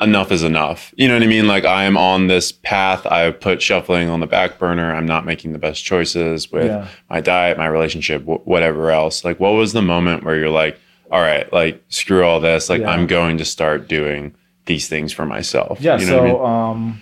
enough 0.00 0.30
is 0.32 0.42
enough? 0.42 0.92
You 0.96 1.08
know 1.08 1.14
what 1.14 1.22
I 1.22 1.26
mean? 1.26 1.46
Like 1.46 1.64
I 1.64 1.84
am 1.84 1.96
on 1.96 2.26
this 2.26 2.52
path. 2.52 3.06
I 3.06 3.20
have 3.20 3.40
put 3.40 3.62
shuffling 3.62 4.08
on 4.08 4.20
the 4.20 4.26
back 4.26 4.58
burner. 4.58 4.94
I'm 4.94 5.06
not 5.06 5.24
making 5.24 5.52
the 5.52 5.58
best 5.58 5.84
choices 5.84 6.50
with 6.52 6.66
Yeah. 6.66 6.86
my 7.10 7.20
diet, 7.20 7.58
my 7.58 7.66
relationship, 7.66 8.22
wh- 8.24 8.46
whatever 8.46 8.90
else. 8.90 9.24
Like 9.24 9.38
what 9.40 9.52
was 9.52 9.72
the 9.72 9.82
moment 9.82 10.24
where 10.24 10.36
you're 10.36 10.50
like, 10.50 10.78
all 11.10 11.20
right, 11.20 11.50
like 11.52 11.82
screw 11.88 12.24
all 12.24 12.40
this. 12.40 12.68
Like 12.68 12.82
Yeah. 12.82 12.90
I'm 12.90 13.06
going 13.06 13.38
to 13.38 13.44
start 13.44 13.88
doing 13.88 14.34
these 14.66 14.88
things 14.88 15.12
for 15.12 15.26
myself. 15.26 15.80
Yeah. 15.80 15.98
You 15.98 16.06
know 16.06 16.12
so, 16.12 16.22
what 16.22 16.44
I 16.46 16.72
mean? 16.74 16.86
um, 16.86 17.00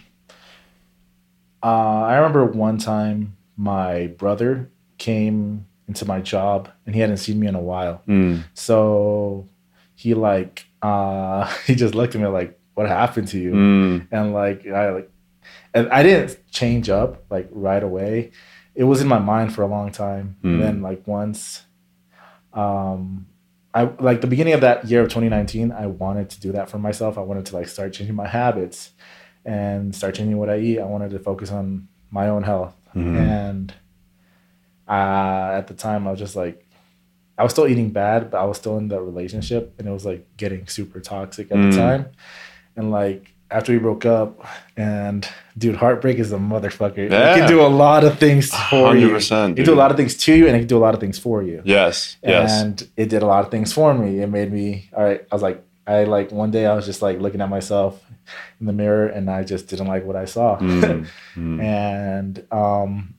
uh, 1.62 2.02
I 2.02 2.16
remember 2.16 2.44
one 2.44 2.78
time 2.78 3.36
my 3.56 4.08
brother 4.18 4.70
came 4.98 5.66
into 5.88 6.04
my 6.06 6.20
job 6.20 6.68
and 6.86 6.94
he 6.94 7.00
hadn't 7.00 7.18
seen 7.18 7.38
me 7.38 7.46
in 7.46 7.54
a 7.54 7.60
while. 7.60 8.02
Mm, 8.06 8.44
So 8.54 9.46
he 9.94 10.14
like, 10.14 10.66
uh, 10.80 11.46
he 11.66 11.74
just 11.74 11.94
looked 11.94 12.14
at 12.14 12.20
me 12.20 12.26
like, 12.28 12.58
what 12.74 12.88
happened 12.88 13.28
to 13.28 13.38
you? 13.38 13.52
mm, 13.52 14.06
And 14.10 14.32
like, 14.32 14.66
I 14.66 14.90
like, 14.90 15.10
and 15.74 15.88
I 15.90 16.02
didn't 16.02 16.38
change 16.50 16.88
up 16.88 17.24
like 17.30 17.48
right 17.50 17.82
away. 17.82 18.30
It 18.74 18.84
was 18.84 19.00
in 19.02 19.08
my 19.08 19.18
mind 19.18 19.54
for 19.54 19.62
a 19.62 19.66
long 19.66 19.90
time. 19.92 20.36
Mm. 20.42 20.54
And 20.54 20.62
then 20.62 20.82
like 20.82 21.06
once, 21.06 21.62
um, 22.52 23.26
I 23.74 23.84
like 24.00 24.20
the 24.20 24.26
beginning 24.26 24.52
of 24.52 24.60
that 24.60 24.86
year 24.86 25.00
of 25.02 25.08
2019, 25.08 25.72
I 25.72 25.86
wanted 25.86 26.28
to 26.30 26.40
do 26.40 26.52
that 26.52 26.68
for 26.68 26.78
myself. 26.78 27.16
I 27.16 27.22
wanted 27.22 27.46
to 27.46 27.54
like 27.56 27.68
start 27.68 27.92
changing 27.94 28.14
my 28.16 28.28
habits 28.28 28.90
and 29.45 29.95
start 29.95 30.14
changing 30.14 30.38
what 30.38 30.49
I 30.51 30.59
eat. 30.59 30.78
I 30.80 30.84
wanted 30.84 31.11
to 31.11 31.18
focus 31.18 31.51
on 31.51 31.88
my 32.11 32.28
own 32.28 32.43
health. 32.43 32.74
Mhm. 32.95 33.16
And 33.18 33.74
uh, 34.88 35.53
at 35.59 35.66
the 35.68 35.74
time, 35.74 36.07
I 36.07 36.11
was 36.11 36.20
just 36.20 36.36
like, 36.36 36.66
I 37.38 37.43
was 37.43 37.53
still 37.53 37.66
eating 37.66 37.90
bad, 37.90 38.30
but 38.30 38.38
I 38.38 38.45
was 38.45 38.59
still 38.59 38.76
in 38.78 38.88
that 38.88 39.01
relationship, 39.01 39.74
and 39.78 39.88
it 39.88 39.90
was 39.90 40.05
like 40.05 40.26
getting 40.36 40.66
super 40.66 41.01
toxic 41.01 41.51
at 41.51 41.57
Mm. 41.57 41.70
the 41.72 41.76
time. 41.76 42.07
And 42.76 42.90
like 42.90 43.32
after 43.51 43.72
we 43.72 43.78
broke 43.78 44.05
up, 44.07 44.45
and 44.76 45.26
dude, 45.57 45.76
heartbreak 45.76 46.18
is 46.18 46.32
a 46.32 46.36
motherfucker. 46.36 46.99
It 46.99 47.11
can 47.11 47.49
do 47.49 47.61
a 47.61 47.68
lot 47.68 48.05
of 48.05 48.18
things 48.18 48.51
for 48.70 48.97
you. 48.97 49.09
100%, 49.09 49.53
It 49.53 49.57
can 49.57 49.64
do 49.64 49.74
a 49.74 49.82
lot 49.82 49.90
of 49.90 49.97
things 49.97 50.16
to 50.18 50.34
you, 50.34 50.47
and 50.47 50.57
it 50.57 50.61
can 50.61 50.68
do 50.68 50.78
a 50.78 50.84
lot 50.86 50.95
of 50.95 51.01
things 51.01 51.18
for 51.18 51.43
you. 51.43 51.62
Yes. 51.64 52.16
Yes. 52.22 52.62
And 52.62 52.86
it 52.97 53.09
did 53.09 53.22
a 53.22 53.26
lot 53.26 53.45
of 53.45 53.51
things 53.51 53.72
for 53.72 53.93
me. 53.95 54.20
It 54.20 54.28
made 54.28 54.53
me 54.53 54.88
all 54.97 55.05
right. 55.05 55.22
I 55.30 55.34
was 55.34 55.43
like, 55.43 55.62
I 55.86 56.04
like 56.04 56.30
one 56.30 56.50
day 56.50 56.66
I 56.66 56.74
was 56.74 56.86
just 56.86 57.02
like 57.02 57.18
looking 57.20 57.40
at 57.40 57.48
myself 57.50 58.00
in 58.60 58.66
the 58.66 58.72
mirror, 58.72 59.06
and 59.08 59.28
I 59.30 59.42
just 59.44 59.66
didn't 59.68 59.88
like 59.88 60.04
what 60.04 60.14
I 60.16 60.24
saw. 60.26 60.58
Mm, 60.58 61.06
mm. 61.36 61.60
and 61.62 62.46
um, 62.52 63.14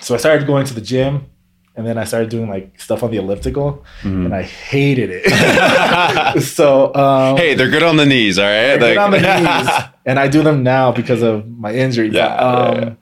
so 0.00 0.14
I 0.14 0.18
started 0.18 0.46
going 0.46 0.64
to 0.66 0.74
the 0.74 0.80
gym, 0.80 1.26
and 1.74 1.84
then 1.86 1.98
I 1.98 2.04
started 2.04 2.28
doing 2.30 2.48
like 2.48 2.80
stuff 2.80 3.02
on 3.02 3.10
the 3.10 3.16
elliptical, 3.16 3.84
Mhm. 4.02 4.26
and 4.26 4.34
I 4.34 4.42
hated 4.42 5.10
it. 5.12 6.42
so 6.42 6.94
um, 6.94 7.36
hey, 7.36 7.54
they're 7.54 7.70
good 7.70 7.82
on 7.82 7.96
the 7.96 8.06
knees, 8.06 8.38
all 8.38 8.44
right? 8.46 8.80
Like- 8.80 8.98
on 8.98 9.10
the 9.10 9.20
knees, 9.20 9.68
and 10.06 10.18
I 10.20 10.28
do 10.28 10.42
them 10.42 10.62
now 10.62 10.92
because 10.92 11.22
of 11.22 11.48
my 11.48 11.72
injury. 11.74 12.08
But, 12.10 12.16
Yeah, 12.16 12.34
um, 12.36 12.98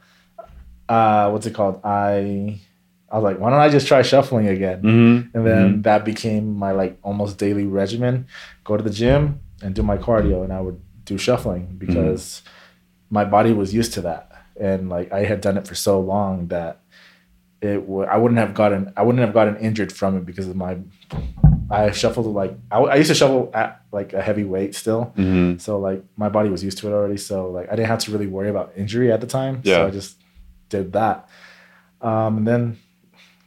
Uh, 0.88 1.30
what's 1.30 1.46
it 1.46 1.54
called? 1.54 1.80
I 1.84 2.58
I 3.10 3.16
was 3.18 3.24
like, 3.24 3.38
why 3.40 3.50
don't 3.50 3.58
I 3.60 3.68
just 3.68 3.86
try 3.88 4.02
shuffling 4.02 4.46
again? 4.48 4.82
Mhm, 4.82 5.34
And 5.34 5.46
then 5.46 5.82
that 5.82 6.04
became 6.04 6.54
my 6.56 6.70
like 6.72 6.98
almost 7.02 7.38
daily 7.38 7.66
regimen. 7.66 8.26
Go 8.64 8.76
to 8.76 8.82
the 8.84 8.90
gym 8.90 9.40
and 9.62 9.74
do 9.74 9.82
my 9.82 9.96
cardio, 9.98 10.44
and 10.44 10.52
I 10.52 10.60
would 10.60 10.80
do 11.04 11.18
shuffling 11.18 11.74
because 11.78 12.42
my 13.10 13.24
body 13.24 13.52
was 13.52 13.74
used 13.74 13.92
to 13.94 14.00
that, 14.02 14.30
and 14.60 14.88
like 14.88 15.12
I 15.12 15.24
had 15.24 15.40
done 15.40 15.56
it 15.58 15.66
for 15.66 15.74
so 15.74 16.00
long 16.00 16.48
that 16.48 16.80
it 17.60 17.86
would 17.88 18.08
I 18.08 18.16
wouldn't 18.16 18.38
have 18.38 18.54
gotten 18.54 18.92
I 18.96 19.02
wouldn't 19.02 19.24
have 19.24 19.34
gotten 19.34 19.56
injured 19.56 19.92
from 19.92 20.16
it 20.16 20.24
because 20.24 20.46
of 20.48 20.56
my 20.56 20.78
I 21.70 21.90
shuffled 21.90 22.26
like 22.26 22.54
I, 22.70 22.78
I 22.78 22.96
used 22.96 23.08
to 23.10 23.14
shuffle 23.14 23.50
at 23.54 23.82
like 23.92 24.12
a 24.12 24.22
heavy 24.22 24.44
weight 24.44 24.74
still, 24.74 25.12
mhm. 25.16 25.60
so 25.60 25.78
like 25.78 26.02
my 26.16 26.28
body 26.28 26.48
was 26.48 26.62
used 26.64 26.78
to 26.78 26.88
it 26.88 26.92
already. 26.92 27.16
So 27.16 27.50
like 27.50 27.66
I 27.72 27.76
didn't 27.76 27.88
have 27.88 27.98
to 28.00 28.12
really 28.12 28.26
worry 28.28 28.48
about 28.50 28.72
injury 28.76 29.10
at 29.12 29.20
the 29.20 29.26
time. 29.26 29.60
Yeah. 29.64 29.78
So 29.78 29.86
I 29.88 29.90
just 29.90 30.16
did 30.68 30.92
that. 30.92 31.28
Um, 32.00 32.38
and 32.38 32.46
then 32.46 32.78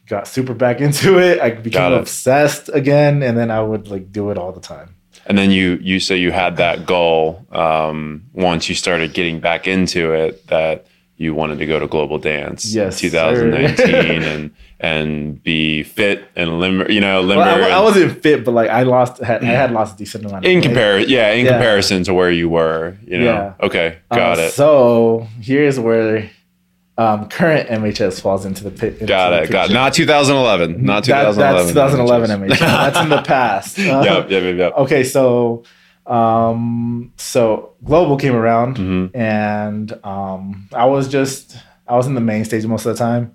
got 0.08 0.26
super 0.28 0.54
back 0.54 0.80
into 0.86 1.18
it. 1.18 1.40
I 1.40 1.50
became 1.50 1.92
it. 1.92 1.98
obsessed 1.98 2.70
again, 2.72 3.22
and 3.22 3.36
then 3.36 3.50
I 3.50 3.60
would 3.62 3.88
like 3.88 4.12
do 4.12 4.30
it 4.30 4.38
all 4.38 4.52
the 4.52 4.60
time. 4.60 4.94
And 5.26 5.38
then 5.38 5.50
you 5.50 5.78
you 5.82 6.00
say 6.00 6.16
you 6.18 6.32
had 6.32 6.56
that 6.58 6.84
goal 6.86 7.46
um, 7.52 8.24
once 8.32 8.68
you 8.68 8.74
started 8.74 9.14
getting 9.14 9.40
back 9.40 9.66
into 9.66 10.12
it 10.12 10.46
that 10.48 10.86
you 11.16 11.32
wanted 11.34 11.58
to 11.60 11.66
go 11.66 11.78
to 11.78 11.86
Global 11.86 12.18
Dance 12.18 12.74
Yes, 12.74 13.02
in 13.02 13.10
2019 13.10 14.22
and 14.22 14.50
and 14.80 15.42
be 15.42 15.82
fit 15.84 16.24
and 16.36 16.58
limber, 16.60 16.90
you 16.90 17.00
know, 17.00 17.20
limber. 17.22 17.44
Well, 17.44 17.72
I, 17.72 17.78
I 17.78 17.80
wasn't 17.80 18.20
fit, 18.22 18.44
but 18.44 18.52
like 18.52 18.68
I 18.68 18.82
lost, 18.82 19.22
had, 19.22 19.42
I 19.42 19.46
had 19.46 19.70
lost 19.72 19.94
a 19.94 19.98
decent 19.98 20.26
amount. 20.26 20.44
Of 20.44 20.50
in 20.50 20.60
compare, 20.60 20.98
yeah, 20.98 21.30
in 21.30 21.46
Yeah. 21.46 21.52
comparison 21.52 22.02
to 22.04 22.12
where 22.12 22.30
you 22.30 22.50
were, 22.50 22.96
you 23.06 23.18
know. 23.18 23.24
Yeah. 23.24 23.52
Okay, 23.66 23.98
got 24.10 24.38
Uh, 24.38 24.42
it. 24.42 24.50
So 24.50 25.26
here's 25.40 25.80
where 25.80 26.28
um, 26.96 27.28
current 27.28 27.68
MHS 27.68 28.20
falls 28.20 28.44
into 28.46 28.62
the 28.64 28.70
pit. 28.70 28.94
into 28.94 29.06
Got 29.06 29.32
it. 29.32 29.50
Got 29.50 29.70
it. 29.70 29.74
Not 29.74 29.94
2011. 29.94 30.84
Not 30.84 31.04
That- 31.04 31.34
2011. 31.34 31.74
that's 31.74 31.92
2011 31.92 32.48
MHS. 32.48 32.58
That's 32.58 32.98
in 33.00 33.08
the 33.08 33.22
past. 33.26 33.78
Uh, 33.78 33.82
yep, 33.82 34.30
yep, 34.30 34.42
yep, 34.42 34.56
yep. 34.56 34.72
okay 34.76 35.02
so 35.04 35.64
um 36.06 37.12
so 37.16 37.72
global 37.82 38.16
came 38.18 38.34
around 38.36 38.76
Mhm. 38.76 39.10
and 39.16 39.92
um 40.04 40.68
i 40.74 40.84
was 40.84 41.08
just 41.08 41.56
i 41.88 41.96
was 41.96 42.06
in 42.06 42.14
the 42.14 42.20
main 42.20 42.44
stage 42.44 42.66
most 42.66 42.84
of 42.84 42.94
the 42.94 42.98
time 43.02 43.34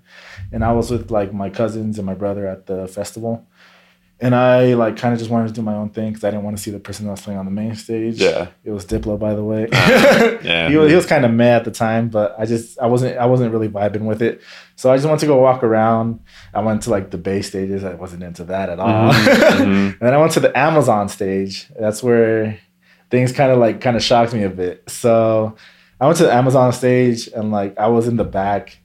and 0.52 0.64
i 0.64 0.72
was 0.72 0.88
with 0.90 1.10
like 1.10 1.32
my 1.34 1.50
cousins 1.50 1.98
and 1.98 2.06
my 2.06 2.14
brother 2.14 2.46
at 2.46 2.66
the 2.66 2.86
festival 2.86 3.44
and 4.22 4.34
i 4.34 4.74
like 4.74 4.96
kind 4.96 5.12
of 5.14 5.18
just 5.18 5.30
wanted 5.30 5.48
to 5.48 5.54
do 5.54 5.62
my 5.62 5.74
own 5.74 5.88
thing 5.90 6.08
because 6.10 6.24
i 6.24 6.30
didn't 6.30 6.42
want 6.44 6.56
to 6.56 6.62
see 6.62 6.70
the 6.70 6.78
person 6.78 7.04
that 7.06 7.12
was 7.12 7.20
playing 7.22 7.38
on 7.38 7.44
the 7.46 7.50
main 7.50 7.74
stage 7.74 8.20
Yeah. 8.20 8.48
it 8.64 8.70
was 8.70 8.84
diplo 8.84 9.18
by 9.18 9.34
the 9.34 9.42
way 9.44 9.68
Yeah. 9.72 10.68
he 10.68 10.76
was, 10.76 10.90
he 10.90 10.96
was 10.96 11.06
kind 11.06 11.24
of 11.24 11.32
mad 11.32 11.56
at 11.60 11.64
the 11.64 11.70
time 11.70 12.08
but 12.08 12.34
i 12.38 12.44
just 12.46 12.78
i 12.80 12.86
wasn't 12.86 13.16
i 13.18 13.26
wasn't 13.26 13.52
really 13.52 13.68
vibing 13.68 14.02
with 14.02 14.20
it 14.22 14.40
so 14.76 14.92
i 14.92 14.96
just 14.96 15.08
went 15.08 15.20
to 15.20 15.26
go 15.26 15.38
walk 15.40 15.62
around 15.62 16.20
i 16.54 16.60
went 16.60 16.82
to 16.82 16.90
like 16.90 17.10
the 17.10 17.18
bay 17.18 17.40
stages 17.42 17.82
i 17.84 17.94
wasn't 17.94 18.22
into 18.22 18.44
that 18.44 18.68
at 18.68 18.78
all 18.80 19.12
Mhm, 19.12 19.24
mhm. 19.24 19.90
and 19.92 20.00
then 20.00 20.14
I 20.14 20.18
went 20.18 20.32
to 20.32 20.40
the 20.40 20.56
Amazon 20.58 21.08
stage. 21.08 21.68
That's 21.78 22.02
where 22.02 22.58
things 23.10 23.32
kind 23.32 23.50
of 23.52 23.58
like 23.58 23.80
kind 23.80 23.96
of 23.96 24.02
shocked 24.02 24.32
me 24.32 24.42
a 24.44 24.48
bit. 24.50 24.88
So 24.88 25.56
I 26.00 26.06
went 26.06 26.18
to 26.18 26.24
the 26.24 26.32
Amazon 26.32 26.72
stage 26.72 27.28
and 27.28 27.50
like 27.50 27.78
I 27.78 27.88
was 27.88 28.06
in 28.08 28.16
the 28.16 28.24
back 28.24 28.78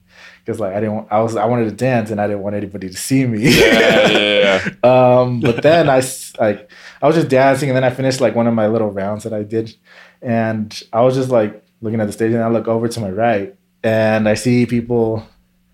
because 0.46 0.60
like 0.60 0.74
I 0.76 0.80
didn't. 0.80 0.96
want- 0.96 1.08
I 1.12 1.22
was 1.22 1.36
I 1.36 1.46
wanted 1.46 1.66
to 1.66 1.76
dance 1.76 2.12
and 2.12 2.22
I 2.22 2.28
didn't 2.28 2.44
want 2.44 2.56
anybody 2.56 2.90
to 2.90 2.96
see 2.98 3.26
me. 3.26 3.40
Yeah, 3.42 4.10
yeah, 4.10 4.70
um, 4.84 5.40
but 5.40 5.64
then 5.64 5.90
I 5.90 6.04
like 6.40 6.70
I 7.02 7.08
was 7.08 7.16
just 7.16 7.30
dancing 7.30 7.70
and 7.70 7.76
then 7.76 7.84
I 7.84 7.90
finished 7.90 8.22
like 8.22 8.36
one 8.36 8.48
of 8.48 8.54
my 8.54 8.68
little 8.68 8.92
rounds 8.92 9.24
that 9.24 9.34
I 9.34 9.44
did, 9.44 9.76
and 10.22 10.80
I 10.94 11.02
was 11.02 11.16
just 11.16 11.30
like 11.30 11.64
looking 11.82 12.00
at 12.00 12.08
the 12.08 12.14
stage 12.14 12.32
and 12.34 12.44
I 12.44 12.50
look 12.50 12.68
over 12.68 12.88
to 12.88 13.00
my 13.00 13.10
right 13.10 13.56
and 13.84 14.28
I 14.30 14.34
see 14.36 14.66
people 14.66 15.28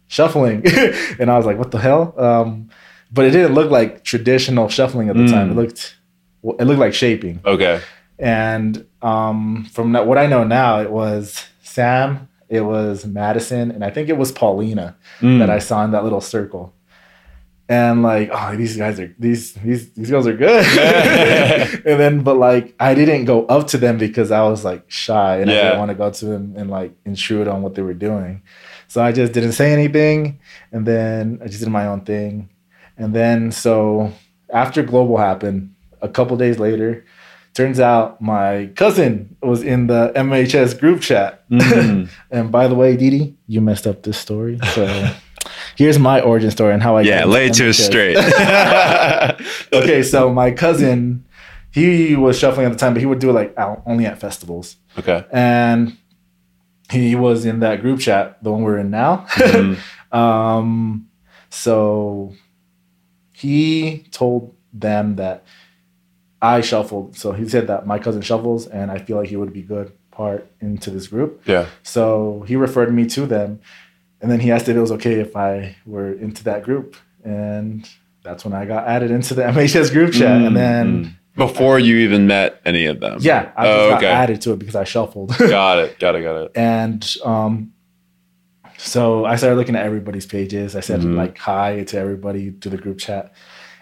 shuffling, 0.07 0.63
and 1.19 1.30
I 1.30 1.38
was 1.38 1.45
like, 1.45 1.57
what 1.57 1.72
the 1.72 1.80
hell? 1.80 2.13
Um, 2.17 2.69
but 3.11 3.26
it 3.26 3.32
didn't 3.32 3.53
look 3.53 3.72
like 3.72 4.03
traditional 4.03 4.69
shuffling 4.69 5.09
at 5.09 5.15
the 5.17 5.28
time. 5.28 5.49
Mm. 5.49 5.51
It 5.51 5.55
looked 5.55 5.97
it 6.43 6.65
looked 6.65 6.80
like 6.80 6.93
shaping. 6.93 7.41
Okay. 7.45 7.82
And 8.19 8.86
um, 9.01 9.67
from 9.72 9.93
what 9.93 10.17
I 10.17 10.28
know 10.28 10.43
now, 10.43 10.80
it 10.80 10.91
was 10.91 11.45
Sam, 11.63 12.28
it 12.52 12.62
was 12.62 13.06
Madison, 13.06 13.72
and 13.72 13.84
I 13.84 13.89
think 13.89 14.10
it 14.10 14.18
was 14.18 14.32
Paulina 14.32 14.95
Mm. 15.22 15.39
that 15.39 15.49
I 15.49 15.60
saw 15.60 15.84
in 15.86 15.91
that 15.91 16.04
little 16.04 16.22
circle. 16.22 16.74
And 17.70 18.04
like, 18.04 18.30
oh, 18.34 18.56
these 18.58 18.76
guys 18.76 18.99
are 18.99 19.16
these 19.18 19.54
these 19.54 19.91
these 19.93 20.10
girls 20.12 20.28
are 20.28 20.36
good. 20.36 20.66
and 21.86 21.97
then, 21.99 22.22
but 22.22 22.36
like, 22.36 22.76
I 22.80 22.93
didn't 22.93 23.24
go 23.26 23.45
up 23.45 23.68
to 23.68 23.78
them 23.78 23.97
because 23.97 24.30
I 24.30 24.41
was 24.43 24.66
like 24.66 24.84
shy 24.91 25.38
and 25.39 25.49
I 25.49 25.54
didn't 25.64 25.80
want 25.80 25.89
to 25.89 25.95
go 25.95 26.10
to 26.12 26.26
them 26.26 26.54
and 26.58 26.70
like 26.70 26.91
intrude 27.06 27.47
on 27.47 27.62
what 27.62 27.76
they 27.76 27.82
were 27.82 27.93
doing. 27.93 28.41
So 28.89 29.02
I 29.02 29.14
just 29.14 29.32
didn't 29.32 29.54
say 29.54 29.72
anything, 29.72 30.39
and 30.74 30.86
then 30.86 31.39
I 31.41 31.47
just 31.47 31.62
did 31.64 31.70
my 31.70 31.88
own 31.88 32.02
thing. 32.02 32.49
And 32.97 33.16
then, 33.16 33.52
so 33.54 34.12
after 34.54 34.84
Global 34.84 35.18
happened, 35.18 35.74
a 36.02 36.10
couple 36.10 36.36
days 36.36 36.60
later, 36.60 37.06
turns 37.54 37.80
out 37.80 38.22
my 38.22 38.70
cousin 38.76 39.36
was 39.41 39.62
in 39.64 39.88
the 39.88 40.12
MHS 40.16 40.80
group 40.80 41.02
chat. 41.02 41.47
Mhm. 41.49 42.10
and 42.32 42.52
by 42.52 42.68
the 42.68 42.76
way, 42.76 42.95
Didi, 42.95 43.36
you 43.47 43.62
messed 43.62 43.86
up 43.88 44.04
this 44.04 44.18
story. 44.18 44.58
So 44.74 45.10
here's 45.76 45.99
my 45.99 46.22
origin 46.22 46.52
story 46.52 46.74
and 46.74 46.82
how 46.84 46.97
I 46.97 47.02
Yeah, 47.02 47.26
lay 47.26 47.49
to 47.49 47.74
straight. 47.74 48.18
okay, 49.74 50.04
so 50.04 50.32
my 50.34 50.52
cousin, 50.52 51.26
he 51.72 52.16
was 52.16 52.38
shuffling 52.39 52.66
at 52.66 52.72
the 52.72 52.78
time, 52.78 52.93
but 52.93 52.99
he 53.02 53.06
would 53.06 53.20
do 53.20 53.30
it 53.30 53.34
like 53.34 53.54
out 53.58 53.82
only 53.86 54.06
at 54.06 54.20
festivals. 54.20 54.78
okay. 54.97 55.26
And 55.32 55.97
he 56.89 57.16
was 57.16 57.45
in 57.45 57.60
that 57.62 57.82
group 57.82 57.99
chat, 58.02 58.41
the 58.43 58.52
one 58.52 58.64
we're 58.64 58.78
in 58.80 58.89
now. 58.91 59.26
Mhm. 59.36 59.78
Um, 60.14 61.08
so 61.49 62.34
he 63.32 63.99
told 64.12 64.54
them 64.74 65.16
that 65.16 65.45
I 66.41 66.61
shuffled. 66.61 67.15
So 67.17 67.31
he 67.33 67.47
said 67.47 67.67
that 67.67 67.85
my 67.85 67.99
cousin 67.99 68.21
shuffles, 68.21 68.67
and 68.67 68.89
I 68.91 68.97
feel 68.97 69.17
like 69.17 69.29
he 69.29 69.35
would 69.37 69.53
be 69.53 69.61
good 69.61 69.91
part 70.11 70.49
into 70.59 70.89
this 70.89 71.07
group. 71.07 71.41
Yeah. 71.47 71.67
So 71.83 72.43
he 72.47 72.55
referred 72.55 72.93
me 72.93 73.05
to 73.07 73.25
them, 73.25 73.59
and 74.21 74.29
then 74.31 74.39
he 74.39 74.51
asked 74.51 74.67
if 74.67 74.75
it 74.75 74.79
was 74.81 74.91
okay 74.93 75.19
if 75.19 75.35
I 75.35 75.75
were 75.85 76.11
into 76.13 76.43
that 76.45 76.63
group, 76.63 76.95
and 77.23 77.87
that's 78.23 78.43
when 78.45 78.53
I 78.53 78.65
got 78.65 78.87
added 78.87 79.11
into 79.11 79.33
the 79.33 79.41
MHS 79.57 79.91
group 79.91 80.13
chat. 80.13 80.41
Mm, 80.41 80.47
And 80.47 80.57
then 80.57 81.17
before 81.35 81.79
you 81.79 81.97
even 81.97 82.27
met 82.27 82.59
any 82.65 82.85
of 82.85 82.99
them. 82.99 83.19
yeah, 83.21 83.51
I 83.55 83.65
just 83.65 83.77
Oh, 83.79 83.89
got 83.91 84.03
added 84.03 84.41
to 84.41 84.51
it 84.53 84.59
because 84.59 84.75
I 84.75 84.83
shuffled. 84.83 85.29
Got 85.37 85.79
it. 85.79 85.97
Got 85.99 86.15
it. 86.15 86.21
Got 86.23 86.35
it. 86.43 86.51
and 86.55 87.15
um 87.23 87.71
so 88.77 89.25
i 89.25 89.35
started 89.35 89.55
looking 89.57 89.75
at 89.75 89.85
everybody's 89.85 90.25
pages 90.25 90.75
i 90.75 90.79
said 90.79 91.01
Mhm. 91.01 91.15
like 91.15 91.37
hi 91.37 91.83
to 91.83 91.97
everybody 91.99 92.51
to 92.51 92.67
the 92.69 92.77
group 92.77 92.97
chat 92.97 93.31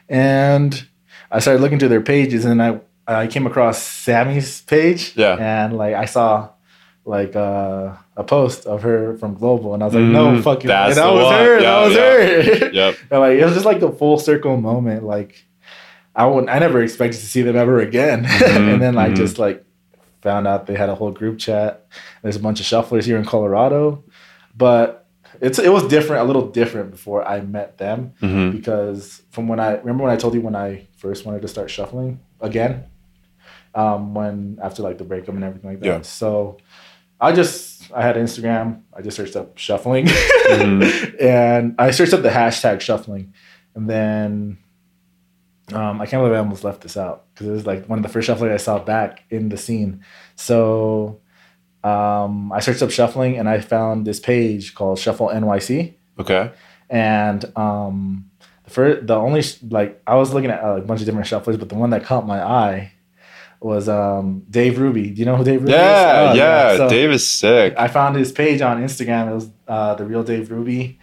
and 0.10 0.86
i 1.32 1.40
started 1.40 1.62
looking 1.62 1.80
to 1.80 1.88
their 1.88 2.02
pages 2.02 2.46
and 2.46 2.62
i 2.62 2.80
i 3.08 3.28
came 3.28 3.46
across 3.48 3.82
sammy's 3.82 4.62
page 4.62 5.14
Yeah. 5.16 5.36
and 5.40 5.78
like 5.78 5.96
i 5.96 6.06
saw 6.06 6.50
like 7.06 7.36
uh, 7.36 7.94
a 8.18 8.24
post 8.24 8.66
of 8.68 8.84
her 8.84 9.18
from 9.18 9.34
global 9.34 9.74
and 9.74 9.82
i 9.82 9.86
was 9.88 9.96
like 9.96 10.04
no 10.04 10.28
Mm, 10.34 10.44
fucking 10.44 10.68
that's 10.68 10.96
that 10.96 11.12
was 11.12 11.24
one. 11.26 11.34
her 11.34 11.60
Yeah, 11.60 11.72
that 11.72 11.86
was 11.88 11.96
her 11.96 12.70
Yep. 12.72 12.96
and, 13.12 13.20
like 13.20 13.40
it 13.40 13.46
was 13.46 13.54
just 13.54 13.66
like 13.66 13.80
the 13.80 13.92
full 13.92 14.20
circle 14.20 14.58
moment 14.58 15.04
like 15.04 15.46
i 16.16 16.26
wouldn't, 16.26 16.50
i 16.50 16.60
never 16.60 16.82
expected 16.84 17.20
to 17.20 17.26
see 17.26 17.42
them 17.42 17.56
ever 17.56 17.80
again 17.80 18.26
Mhm, 18.26 18.74
and 18.74 18.82
then 18.82 18.98
i 18.98 19.10
mhm. 19.10 19.16
just 19.16 19.40
like 19.40 19.64
found 20.22 20.46
out 20.48 20.68
they 20.68 20.76
had 20.76 20.90
a 20.90 20.96
whole 20.96 21.12
group 21.12 21.40
chat 21.40 21.88
there's 22.22 22.36
a 22.36 22.40
bunch 22.42 22.60
of 22.60 22.66
shufflers 22.66 23.06
here 23.06 23.18
in 23.18 23.26
colorado 23.26 24.04
but 24.56 24.99
it's 25.42 25.60
it 25.60 25.70
was 25.72 25.88
different 25.88 26.22
a 26.22 26.26
little 26.26 26.50
different 26.50 26.92
before 26.92 27.28
i 27.28 27.40
met 27.42 27.78
them 27.78 28.14
hmm 28.20 28.52
because 28.52 29.22
from 29.32 29.48
when 29.48 29.60
i 29.60 29.72
remember 29.78 30.04
when 30.04 30.12
i 30.14 30.16
told 30.18 30.34
you 30.34 30.42
when 30.42 30.56
i 30.56 30.86
first 30.98 31.26
wanted 31.26 31.42
to 31.42 31.48
start 31.48 31.70
shuffling 31.70 32.20
again 32.42 32.84
um 33.76 34.14
when 34.14 34.58
after 34.62 34.82
like 34.84 34.98
the 34.98 35.04
breakup 35.04 35.36
and 35.36 35.44
everything 35.44 35.70
like 35.70 35.80
that 35.80 35.86
Yeah. 35.86 36.02
so 36.02 36.58
i 37.22 37.32
just 37.32 37.92
i 37.94 38.02
had 38.02 38.16
instagram 38.16 38.82
i 38.94 39.02
just 39.02 39.16
searched 39.18 39.36
up 39.36 39.58
shuffling 39.58 40.06
Mhm. 40.06 41.22
and 41.22 41.76
i 41.80 41.92
searched 41.92 42.14
up 42.14 42.22
the 42.24 42.30
hashtag 42.30 42.82
shuffling 42.82 43.34
and 43.76 43.90
then 43.90 44.58
um, 45.72 46.02
I 46.02 46.08
can't 46.08 46.20
believe 46.24 46.34
I 46.34 46.40
almost 46.40 46.64
left 46.64 46.82
this 46.82 46.98
out 46.98 47.26
because 47.32 47.46
it 47.46 47.52
was 47.52 47.68
like 47.68 47.86
one 47.88 48.00
of 48.00 48.04
the 48.04 48.10
first 48.10 48.26
shuffling 48.26 48.52
I 48.52 48.58
saw 48.58 48.80
back 48.80 49.24
in 49.30 49.50
the 49.50 49.58
scene. 49.58 50.04
So 50.36 51.22
um, 51.84 52.52
I 52.52 52.60
searched 52.60 52.82
up 52.82 52.92
shuffling 52.92 53.38
and 53.38 53.48
I 53.48 53.60
found 53.62 54.06
this 54.06 54.20
page 54.20 54.76
called 54.76 55.00
Shuffle 55.00 55.28
NYC. 55.30 55.94
Okay. 56.20 56.52
And 56.90 57.46
um, 57.58 58.30
the 58.66 58.70
first, 58.70 59.08
the 59.08 59.16
only 59.16 59.44
like 59.70 60.02
I 60.08 60.16
was 60.16 60.34
looking 60.34 60.50
at 60.52 60.64
uh, 60.64 60.78
a 60.78 60.82
bunch 60.82 61.00
of 61.02 61.06
different 61.06 61.28
shufflers, 61.28 61.58
but 61.60 61.70
the 61.70 61.76
one 61.76 61.92
that 61.92 62.04
caught 62.04 62.26
my 62.28 62.42
eye 62.44 62.92
was 63.62 63.88
um, 63.90 64.44
Dave 64.50 64.80
Ruby. 64.80 65.10
Do 65.12 65.20
you 65.20 65.26
know 65.26 65.36
who 65.36 65.44
Dave 65.44 65.62
Ruby 65.62 65.74
Yeah. 65.74 66.32
is? 66.32 66.32
Oh, 66.32 66.34
yeah. 66.42 66.78
So 66.78 66.90
Dave 66.90 67.12
is 67.12 67.28
sick. 67.28 67.74
I 67.78 67.88
found 67.88 68.16
his 68.16 68.32
page 68.32 68.62
on 68.62 68.82
Instagram. 68.84 69.32
It 69.32 69.36
was 69.36 69.50
uh, 69.68 69.96
the 69.96 70.06
real 70.06 70.24
Dave 70.24 70.50
Ruby. 70.52 71.00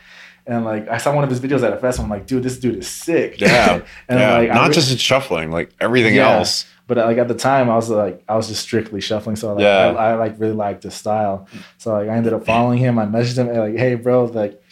And 0.47 0.65
like 0.65 0.89
I 0.89 0.99
saw 0.99 1.15
one 1.15 1.25
of 1.25 1.31
his 1.31 1.41
videos 1.41 1.63
at 1.65 1.73
a 1.73 1.77
festival. 1.77 2.05
I'm 2.05 2.11
like, 2.11 2.27
dude, 2.27 2.43
this 2.43 2.59
dude 2.59 2.77
is 2.77 2.89
sick. 2.89 3.41
Yeah. 3.41 3.75
and 4.09 4.21
yeah. 4.21 4.39
like 4.39 4.51
I 4.51 4.55
Not 4.55 4.69
re- 4.69 4.75
just 4.75 4.91
in 4.93 4.97
shuffling, 4.97 5.51
like 5.51 5.71
everything 5.81 6.15
Yeah. 6.15 6.37
else. 6.39 6.65
But 6.87 6.97
like 6.99 7.19
at 7.19 7.29
the 7.29 7.35
time, 7.35 7.69
I 7.69 7.75
was 7.77 7.91
like, 7.91 8.23
I 8.29 8.37
was 8.37 8.49
just 8.49 8.63
strictly 8.63 9.01
shuffling. 9.01 9.37
So 9.37 9.53
like, 9.55 9.63
Yeah. 9.63 9.95
I, 9.99 10.11
I 10.11 10.15
like 10.15 10.39
really 10.39 10.55
liked 10.55 10.83
his 10.85 10.95
style. 10.95 11.49
So 11.79 11.93
like, 11.93 12.09
I 12.09 12.15
ended 12.15 12.33
up 12.33 12.45
following 12.47 12.79
him. 12.79 12.99
I 12.99 13.07
messaged 13.07 13.39
him 13.39 13.49
like, 13.55 13.77
hey, 13.77 13.95
bro, 13.97 14.25
like, 14.27 14.63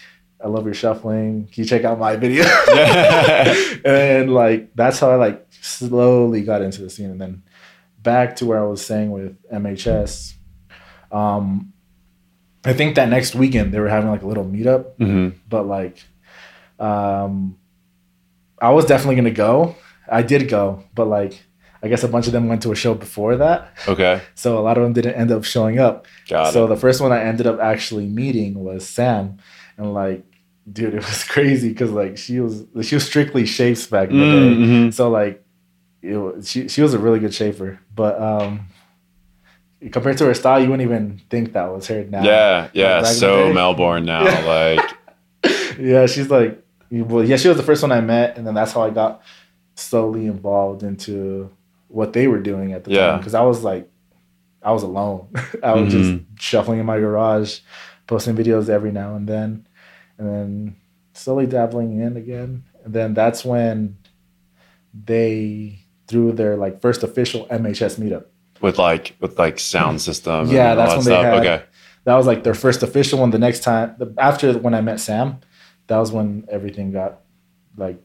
I 0.43 0.49
love 0.49 0.65
your 0.65 0.75
shuffling. 0.75 1.47
Can 1.53 1.63
you 1.63 1.69
check 1.69 1.85
out 1.85 1.99
my 1.99 2.17
video? 2.17 2.45
Yeah. 2.69 3.55
and 3.85 4.33
like, 4.33 4.75
that's 4.75 5.01
how 5.01 5.11
I 5.11 5.17
like 5.17 5.47
slowly 5.61 6.43
got 6.43 6.63
into 6.63 6.83
the 6.83 6.91
scene. 6.91 7.11
And 7.11 7.21
then 7.21 7.43
back 8.03 8.37
to 8.37 8.47
where 8.47 8.61
I 8.61 8.67
was 8.67 8.85
saying 8.85 9.11
with 9.11 9.37
MHS. 9.51 10.35
Um, 11.11 11.73
I 12.65 12.73
think 12.73 12.95
that 12.97 13.09
next 13.09 13.35
weekend 13.35 13.73
they 13.73 13.81
were 13.81 13.89
having 13.89 14.11
like 14.11 14.23
a 14.23 14.27
little 14.27 14.45
meetup, 14.45 14.95
hmm 14.97 15.31
but 15.49 15.67
like, 15.67 16.03
um, 16.79 17.57
I 18.61 18.71
was 18.71 18.87
definitely 18.87 19.17
gonna 19.17 19.31
go. 19.31 19.77
I 20.11 20.23
did 20.23 20.49
go, 20.49 20.85
but 20.95 21.07
like, 21.07 21.43
I 21.85 21.89
guess 21.89 22.03
a 22.03 22.09
bunch 22.09 22.27
of 22.27 22.33
them 22.33 22.49
went 22.49 22.63
to 22.63 22.73
a 22.73 22.75
show 22.75 22.95
before 22.95 23.37
that, 23.37 23.69
Okay. 23.87 24.21
so 24.35 24.59
a 24.59 24.63
lot 24.63 24.79
of 24.79 24.83
them 24.85 24.93
didn't 24.95 25.15
end 25.15 25.31
up 25.31 25.45
showing 25.45 25.79
up. 25.79 26.07
Got 26.29 26.53
so 26.55 26.65
it. 26.65 26.69
the 26.69 26.77
first 26.77 27.01
one 27.01 27.13
I 27.13 27.21
ended 27.23 27.47
up 27.47 27.61
actually 27.61 28.07
meeting 28.07 28.55
was 28.65 28.89
Sam, 28.89 29.37
and 29.77 29.93
like, 29.93 30.25
dude, 30.73 30.95
it 30.95 31.05
was 31.07 31.23
crazy 31.35 31.69
because 31.69 31.91
like 31.91 32.17
she 32.17 32.41
was 32.41 32.65
she 32.83 32.95
was 32.97 33.05
strictly 33.05 33.45
shapes 33.47 33.87
back 33.87 34.09
in 34.11 34.19
the 34.19 34.25
day. 34.25 34.57
Mhm. 34.57 34.95
So 34.95 35.11
like, 35.11 35.45
it 36.01 36.17
was, 36.17 36.51
she 36.51 36.69
she 36.69 36.81
was 36.83 36.95
a 36.95 36.99
really 36.99 37.19
good 37.21 37.35
shaper, 37.35 37.79
but 37.95 38.21
um, 38.21 38.67
compared 39.93 40.17
to 40.19 40.25
her 40.27 40.35
style, 40.35 40.61
you 40.63 40.71
wouldn't 40.71 40.89
even 40.89 41.21
think 41.29 41.53
that 41.53 41.71
was 41.73 41.87
her 41.89 42.05
now. 42.05 42.23
Yeah. 42.25 42.69
Yeah. 42.73 43.01
the 43.01 43.07
So. 43.07 43.53
Melbourne 43.53 44.05
now. 44.07 44.25
Yeah. 44.25 44.81
Like, 45.45 45.79
yeah, 45.79 46.07
she's 46.07 46.31
like, 46.31 46.63
well, 46.91 47.25
yeah, 47.25 47.37
she 47.37 47.49
was 47.49 47.57
the 47.57 47.63
first 47.63 47.83
one 47.83 47.93
I 47.93 48.01
met, 48.01 48.39
and 48.39 48.47
then 48.47 48.55
that's 48.55 48.73
how 48.73 48.83
I 48.83 48.91
got 48.91 49.21
slowly 49.77 50.27
involved 50.27 50.83
into 50.83 51.51
what 51.95 52.13
they 52.13 52.27
were 52.27 52.41
doing 52.41 52.73
at 52.73 52.85
the 52.85 52.91
Yeah. 52.91 53.07
time. 53.13 53.19
Because 53.21 53.35
I 53.35 53.43
was 53.43 53.63
like, 53.63 53.89
I 54.63 54.73
was 54.73 54.83
alone. 54.83 55.29
I 55.63 55.73
was 55.75 55.93
Mhm. 55.95 55.97
just 55.97 56.43
shuffling 56.43 56.81
in 56.81 56.87
my 56.87 56.99
garage, 56.99 57.61
posting 58.07 58.35
videos 58.37 58.69
every 58.69 58.93
now 58.93 59.15
and 59.15 59.29
then, 59.29 59.67
and 60.19 60.29
then 60.29 60.77
slowly 61.13 61.47
dabbling 61.47 62.01
in 62.01 62.17
again. 62.17 62.65
And 62.85 62.93
then 62.93 63.15
that's 63.15 63.45
when 63.45 63.97
they 64.93 65.79
threw 66.07 66.33
their 66.33 66.57
like 66.57 66.81
first 66.81 67.03
official 67.03 67.47
MHS 67.51 67.99
meetup. 67.99 68.25
with 68.61 68.79
like 68.79 69.15
with 69.21 69.39
like 69.39 69.59
sound 69.59 70.01
system. 70.01 70.49
Yeah, 70.49 70.73
and 70.73 70.81
all 70.81 70.87
that's 70.87 70.91
that 70.93 70.97
when 70.97 71.05
they 71.05 71.11
stuff. 71.11 71.45
had- 71.45 71.47
Okay. 71.47 71.63
That 72.05 72.15
was 72.17 72.27
like 72.27 72.45
their 72.45 72.55
first 72.55 72.83
official 72.83 73.19
one. 73.19 73.31
The 73.31 73.39
next 73.39 73.61
time, 73.63 73.95
the, 73.99 74.13
after 74.19 74.53
when 74.59 74.75
I 74.75 74.81
met 74.83 75.01
Sam, 75.01 75.39
that 75.87 75.97
was 75.99 76.13
when 76.13 76.45
everything 76.51 76.91
got 76.93 77.21
like 77.77 77.99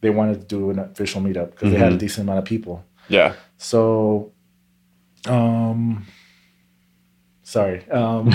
they 0.00 0.10
wanted 0.10 0.40
to 0.40 0.46
do 0.46 0.70
an 0.70 0.78
official 0.78 1.20
meetup 1.20 1.50
because 1.52 1.70
they 1.72 1.78
had 1.78 1.92
a 1.92 1.96
Mhm. 1.96 2.00
decent 2.00 2.24
amount 2.26 2.38
of 2.40 2.44
people. 2.44 2.84
Yeah. 3.08 3.34
So, 3.56 4.32
um, 5.26 6.06
sorry, 7.42 7.88
um, 7.90 8.28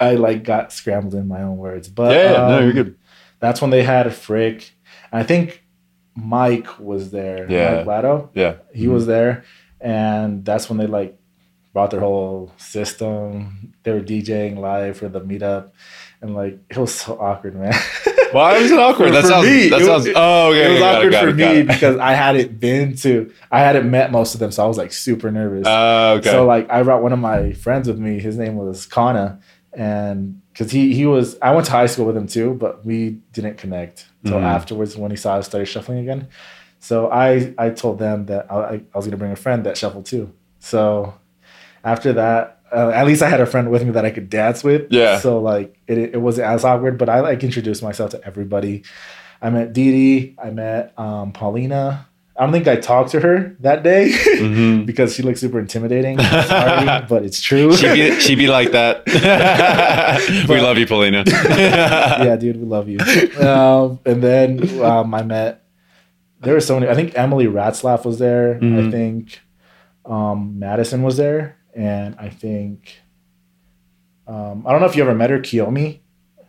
I 0.00 0.16
like 0.18 0.44
got 0.44 0.72
scrambled 0.72 1.14
in 1.14 1.28
my 1.28 1.42
own 1.42 1.56
words, 1.56 1.88
but 1.88 2.12
yeah. 2.12 2.32
yeah. 2.32 2.48
no, 2.48 2.58
um, 2.58 2.64
you're 2.64 2.72
good. 2.72 2.96
That's 3.40 3.60
when 3.60 3.70
they 3.70 3.82
had 3.82 4.06
a 4.06 4.10
frick. 4.10 4.72
I 5.12 5.22
think 5.22 5.64
Mike 6.14 6.78
was 6.78 7.10
there. 7.10 7.50
Yeah. 7.50 7.84
Mike 7.84 8.28
Yeah. 8.34 8.56
he 8.74 8.88
was 8.88 9.06
there 9.06 9.44
and 9.80 10.44
that's 10.44 10.68
when 10.68 10.78
they 10.78 10.86
like 10.86 11.18
brought 11.72 11.90
their 11.90 12.00
whole 12.00 12.52
system 12.56 13.74
they 13.84 13.92
were 13.92 14.00
djing 14.00 14.58
live 14.58 14.96
for 14.96 15.08
the 15.08 15.20
meetup 15.20 15.70
and 16.20 16.34
like 16.34 16.58
it 16.68 16.76
was 16.76 16.94
so 16.94 17.18
awkward, 17.18 17.54
man. 17.54 17.74
Why 18.32 18.60
was 18.60 18.70
it 18.70 18.78
awkward? 18.78 19.12
That 19.12 19.24
sounds. 19.24 19.46
me, 19.46 19.68
that 19.68 19.80
it 19.80 19.84
sounds. 19.86 20.06
was- 20.06 20.14
oh, 20.16 20.50
okay. 20.50 20.66
it 20.70 20.72
was 20.74 20.82
awkward 20.82 21.12
got 21.12 21.20
for 21.24 21.32
got 21.32 21.36
me 21.36 21.44
it. 21.60 21.66
because 21.68 21.96
I 21.98 22.12
hadn't 22.12 22.58
been 22.60 22.96
to, 22.96 23.32
I 23.50 23.60
hadn't 23.60 23.90
met 23.90 24.10
most 24.12 24.34
of 24.34 24.40
them, 24.40 24.50
so 24.50 24.64
I 24.64 24.66
was 24.66 24.78
like 24.78 24.92
super 24.92 25.30
nervous. 25.30 25.64
Oh, 25.66 26.14
okay. 26.18 26.30
So 26.30 26.46
like 26.46 26.70
I 26.70 26.82
brought 26.82 27.02
one 27.02 27.12
of 27.12 27.18
my 27.18 27.52
friends 27.52 27.88
with 27.88 27.98
me. 27.98 28.18
His 28.20 28.36
name 28.36 28.56
was 28.56 28.86
Kana, 28.86 29.40
and 29.72 30.40
because 30.52 30.70
he 30.72 30.92
he 30.94 31.06
was 31.06 31.38
I 31.40 31.52
went 31.54 31.66
to 31.66 31.72
high 31.72 31.86
school 31.86 32.06
with 32.06 32.16
him 32.16 32.26
too, 32.26 32.54
but 32.54 32.84
we 32.84 33.18
didn't 33.32 33.58
connect 33.58 34.06
until 34.24 34.40
Mhm. 34.40 34.44
afterwards 34.44 34.96
when 34.96 35.10
he 35.10 35.16
saw 35.16 35.36
I 35.36 35.40
started 35.42 35.66
shuffling 35.66 35.98
again. 35.98 36.28
So 36.80 37.10
I 37.10 37.54
I 37.58 37.70
told 37.70 37.98
them 37.98 38.26
that 38.26 38.50
I, 38.52 38.80
I 38.92 38.96
was 38.96 39.06
gonna 39.06 39.16
bring 39.16 39.32
a 39.32 39.36
friend 39.36 39.64
that 39.64 39.76
shuffled 39.76 40.06
too. 40.06 40.32
So 40.58 41.14
after 41.84 42.12
that, 42.14 42.57
uh, 42.72 42.90
at 42.94 43.06
least 43.06 43.22
I 43.22 43.28
had 43.28 43.40
a 43.40 43.46
friend 43.46 43.70
with 43.70 43.82
me 43.84 43.90
that 43.92 44.04
I 44.04 44.10
could 44.10 44.28
dance 44.30 44.62
with. 44.64 44.90
Yeah. 44.90 45.18
So 45.20 45.40
like 45.40 45.76
it 45.86 45.98
it 45.98 46.20
wasn't 46.20 46.48
as 46.48 46.64
awkward, 46.64 46.98
but 46.98 47.08
I 47.08 47.20
like 47.20 47.42
introduced 47.44 47.82
myself 47.82 48.10
to 48.12 48.24
everybody. 48.26 48.84
I 49.40 49.50
met 49.50 49.72
Dee. 49.72 50.34
I 50.42 50.50
met 50.50 50.92
um, 50.98 51.32
Paulina. 51.32 52.06
I 52.36 52.42
don't 52.44 52.52
think 52.52 52.68
I 52.68 52.76
talked 52.76 53.10
to 53.12 53.20
her 53.20 53.56
that 53.60 53.82
day 53.82 54.10
Mhm. 54.38 54.86
because 54.86 55.12
she 55.14 55.22
looked 55.24 55.38
super 55.40 55.58
intimidating. 55.58 56.18
Sorry, 56.22 57.04
but 57.08 57.24
it's 57.24 57.40
true. 57.40 57.74
She'd 57.76 57.94
be, 57.94 58.20
she'd 58.20 58.38
be 58.38 58.46
like 58.46 58.70
that. 58.72 59.02
we 60.48 60.60
love 60.60 60.78
you, 60.78 60.86
Paulina. 60.86 61.24
yeah, 61.26 62.36
dude, 62.36 62.56
we 62.58 62.64
love 62.64 62.88
you. 62.88 62.98
Um, 63.44 63.98
and 64.06 64.22
then 64.22 64.80
um, 64.84 65.12
I 65.14 65.22
met. 65.22 65.64
There 66.40 66.54
were 66.54 66.60
so 66.60 66.78
many. 66.78 66.88
I 66.90 66.94
think 66.94 67.18
Emily 67.18 67.46
Ratzlaff 67.46 68.04
was 68.04 68.20
there. 68.20 68.54
I 68.54 68.58
Mhm. 68.64 68.90
think 68.92 69.40
um, 70.06 70.58
Madison 70.60 71.02
was 71.02 71.16
there, 71.16 71.56
and 71.74 72.14
I 72.18 72.28
think 72.30 73.00
um, 74.26 74.66
I 74.66 74.72
don't 74.72 74.80
know 74.80 74.86
if 74.86 74.96
you 74.96 75.02
ever 75.02 75.14
met 75.14 75.30
her, 75.30 75.38
Kiyomi. 75.40 76.00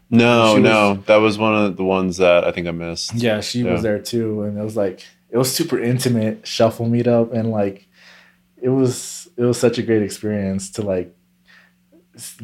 No, 0.10 0.56
She 0.56 0.62
was- 0.62 0.64
no, 0.70 0.94
that 1.06 1.18
was 1.18 1.38
one 1.38 1.56
of 1.56 1.78
the 1.78 1.84
ones 1.84 2.18
that 2.18 2.44
I 2.44 2.52
think 2.52 2.68
I 2.68 2.72
missed. 2.72 3.14
Yeah, 3.14 3.42
she 3.42 3.62
Yeah. 3.62 3.74
was 3.74 3.84
there 3.84 4.00
too, 4.00 4.44
and 4.44 4.58
it 4.58 4.64
was 4.64 4.76
like 4.76 5.02
it 5.30 5.38
was 5.38 5.54
super 5.54 5.82
intimate 5.82 6.48
shuffle 6.48 6.88
meetup, 6.88 7.32
and 7.32 7.52
like 7.52 7.88
it 8.62 8.70
was 8.70 9.30
it 9.38 9.44
was 9.44 9.58
such 9.60 9.78
a 9.78 9.84
great 9.84 10.02
experience 10.02 10.72
to 10.72 10.82
like 10.82 11.16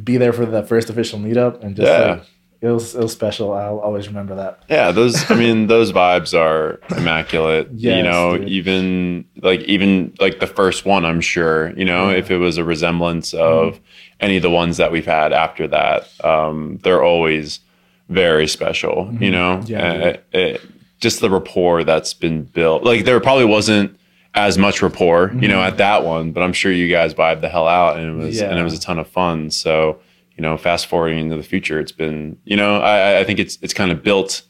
be 0.02 0.16
there 0.18 0.32
for 0.32 0.46
the 0.46 0.64
first 0.64 0.90
official 0.90 1.20
meetup 1.20 1.62
and 1.62 1.76
just 1.76 1.88
Yeah. 1.88 2.12
like 2.12 2.24
it 2.66 2.72
was 2.72 2.96
it 2.96 3.02
was 3.02 3.12
special. 3.14 3.54
I'll 3.54 3.80
always 3.80 4.08
remember 4.08 4.36
that. 4.36 4.60
Yeah, 4.70 4.92
those. 4.92 5.30
I 5.30 5.36
mean, 5.36 5.68
those 5.76 5.92
vibes 5.92 6.34
are 6.38 6.80
immaculate. 6.98 7.70
you 7.72 8.04
know, 8.04 8.38
dude. 8.38 8.50
even 8.50 9.26
like 9.42 9.62
even 9.62 10.14
like 10.20 10.40
the 10.40 10.48
first 10.48 10.86
one. 10.86 11.06
I'm 11.06 11.22
sure. 11.22 11.72
You 11.78 11.86
know, 11.86 12.10
Yeah. 12.10 12.18
if 12.18 12.32
it 12.32 12.38
was 12.38 12.58
a 12.58 12.64
resemblance 12.64 13.34
of 13.34 13.80
any 14.20 14.38
of 14.38 14.42
the 14.44 14.50
ones 14.50 14.78
that 14.78 14.92
we've 14.92 15.06
had 15.06 15.34
after 15.34 15.68
that, 15.68 16.08
um, 16.24 16.80
they're 16.84 17.04
always 17.04 17.60
very 18.10 18.48
special. 18.48 19.10
You 19.20 19.30
Mhm. 19.30 19.32
know, 19.32 19.62
Yeah, 19.66 19.94
Uh, 19.94 20.14
it- 20.38 20.62
just 21.02 21.20
the 21.22 21.30
rapport 21.30 21.84
that's 21.84 22.14
been 22.14 22.44
built. 22.44 22.84
Like 22.84 23.04
there 23.06 23.20
probably 23.20 23.46
wasn't 23.46 23.98
as 24.34 24.58
much 24.58 24.82
rapport, 24.82 25.32
you 25.40 25.48
know, 25.48 25.58
Mhm. 25.60 25.68
at 25.68 25.78
that 25.78 26.04
one, 26.04 26.32
but 26.32 26.42
I'm 26.42 26.54
sure 26.54 26.72
you 26.72 26.90
guys 26.90 27.14
vibed 27.14 27.42
the 27.42 27.50
hell 27.50 27.68
out, 27.68 27.98
and 27.98 28.22
it 28.22 28.26
was 28.26 28.42
and 28.42 28.58
it 28.58 28.64
was 28.64 28.74
a 28.74 28.80
ton 28.80 28.98
of 29.00 29.08
fun. 29.08 29.50
So 29.52 29.98
you 30.38 30.42
know, 30.42 30.58
fast 30.58 30.88
forwarding 30.88 31.20
into 31.20 31.38
the 31.38 31.44
future, 31.44 31.80
it's 31.80 31.92
been, 31.94 32.38
you 32.44 32.58
know, 32.58 32.80
I, 32.82 33.20
I 33.20 33.24
think 33.24 33.40
it's 33.40 33.58
it's 33.62 33.74
kind 33.74 33.92
of 33.92 34.04
built 34.04 34.42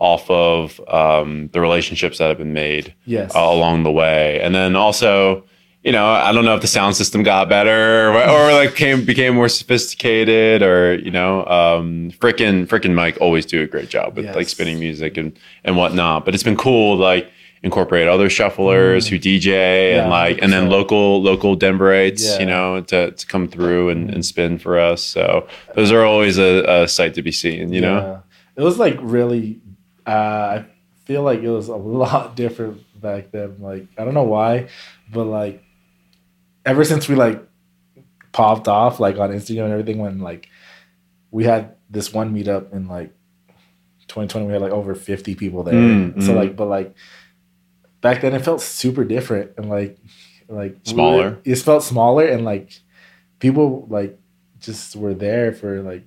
off 0.00 0.30
of 0.30 0.80
um, 0.88 1.48
the 1.52 1.60
relationships 1.60 2.18
that 2.18 2.28
have 2.28 2.38
been 2.38 2.52
made 2.52 2.94
Yes. 3.04 3.34
uh, 3.34 3.40
along 3.40 3.82
the 3.82 3.90
way, 3.92 4.40
and 4.40 4.54
then 4.54 4.76
also, 4.76 5.44
you 5.82 5.92
know, 5.92 6.06
I 6.08 6.32
don't 6.32 6.44
know 6.44 6.54
if 6.54 6.60
the 6.60 6.66
sound 6.68 6.96
system 6.96 7.22
got 7.22 7.48
better 7.48 8.10
or, 8.10 8.28
or 8.28 8.52
like 8.52 8.74
came 8.74 9.04
became 9.04 9.34
more 9.34 9.48
sophisticated, 9.48 10.62
or 10.62 10.94
you 10.94 11.10
know, 11.10 11.44
um, 11.46 12.10
frickin' 12.18 12.66
frickin' 12.66 12.94
Mike 12.94 13.16
always 13.20 13.46
do 13.46 13.62
a 13.62 13.66
great 13.66 13.88
job 13.88 14.16
with 14.16 14.24
like 14.34 14.48
spinning 14.48 14.78
music 14.80 15.16
and 15.16 15.36
and 15.64 15.76
whatnot. 15.76 16.24
But 16.24 16.34
it's 16.34 16.42
been 16.44 16.56
cool, 16.56 16.96
like 16.96 17.30
incorporate 17.62 18.08
other 18.08 18.28
shufflers 18.28 19.08
who 19.08 19.18
DJ 19.18 19.48
Mm. 19.48 19.94
Yeah, 19.94 20.02
and 20.02 20.10
like 20.10 20.38
and 20.42 20.52
then 20.52 20.66
100%. 20.66 20.70
local 20.70 21.22
local 21.22 21.56
Denverites, 21.56 22.24
Yeah. 22.24 22.40
you 22.40 22.46
know, 22.46 22.80
to, 22.82 23.10
to 23.10 23.26
come 23.26 23.48
through 23.48 23.90
and, 23.90 24.10
and 24.10 24.24
spin 24.24 24.58
for 24.58 24.78
us. 24.78 25.02
So 25.02 25.46
those 25.74 25.90
are 25.92 26.04
always 26.04 26.38
a, 26.38 26.64
a 26.82 26.88
sight 26.88 27.14
to 27.14 27.22
be 27.22 27.32
seen, 27.32 27.72
you 27.72 27.80
know? 27.80 28.22
It 28.56 28.62
was 28.62 28.78
like 28.78 28.98
really 29.00 29.60
uh, 30.06 30.60
I 30.60 30.66
feel 31.04 31.22
like 31.22 31.40
it 31.40 31.50
was 31.50 31.68
a 31.68 31.76
lot 31.76 32.36
different 32.36 32.82
back 33.00 33.30
then. 33.30 33.56
Like 33.60 33.86
I 33.96 34.04
don't 34.04 34.14
know 34.14 34.24
why, 34.24 34.68
but 35.12 35.24
like 35.24 35.62
ever 36.64 36.84
since 36.84 37.08
we 37.08 37.14
like 37.14 37.42
popped 38.32 38.68
off 38.68 39.00
like 39.00 39.18
on 39.18 39.30
Instagram 39.30 39.64
and 39.64 39.72
everything 39.72 39.98
when 39.98 40.20
like 40.20 40.48
we 41.30 41.44
had 41.44 41.76
this 41.90 42.12
one 42.12 42.34
meetup 42.34 42.72
in 42.72 42.88
like 42.88 43.12
2020 44.08 44.46
we 44.46 44.52
had 44.52 44.62
like 44.62 44.72
over 44.72 44.94
50 44.94 45.34
people 45.34 45.62
there. 45.62 45.74
Mm, 45.74 46.22
so 46.22 46.32
mm. 46.32 46.36
like 46.36 46.56
but 46.56 46.66
like 46.66 46.94
back 48.00 48.20
then 48.20 48.34
it 48.34 48.42
felt 48.44 48.60
super 48.60 49.04
different 49.04 49.52
and 49.56 49.68
like 49.68 49.98
like 50.48 50.72
we 50.86 50.92
Smaller. 50.92 51.30
were- 51.30 51.38
it 51.44 51.56
felt 51.56 51.82
smaller 51.82 52.24
and 52.26 52.44
like 52.44 52.72
people 53.38 53.86
like 53.90 54.18
just 54.60 54.96
were 54.96 55.14
there 55.14 55.52
for 55.52 55.82
like 55.82 56.04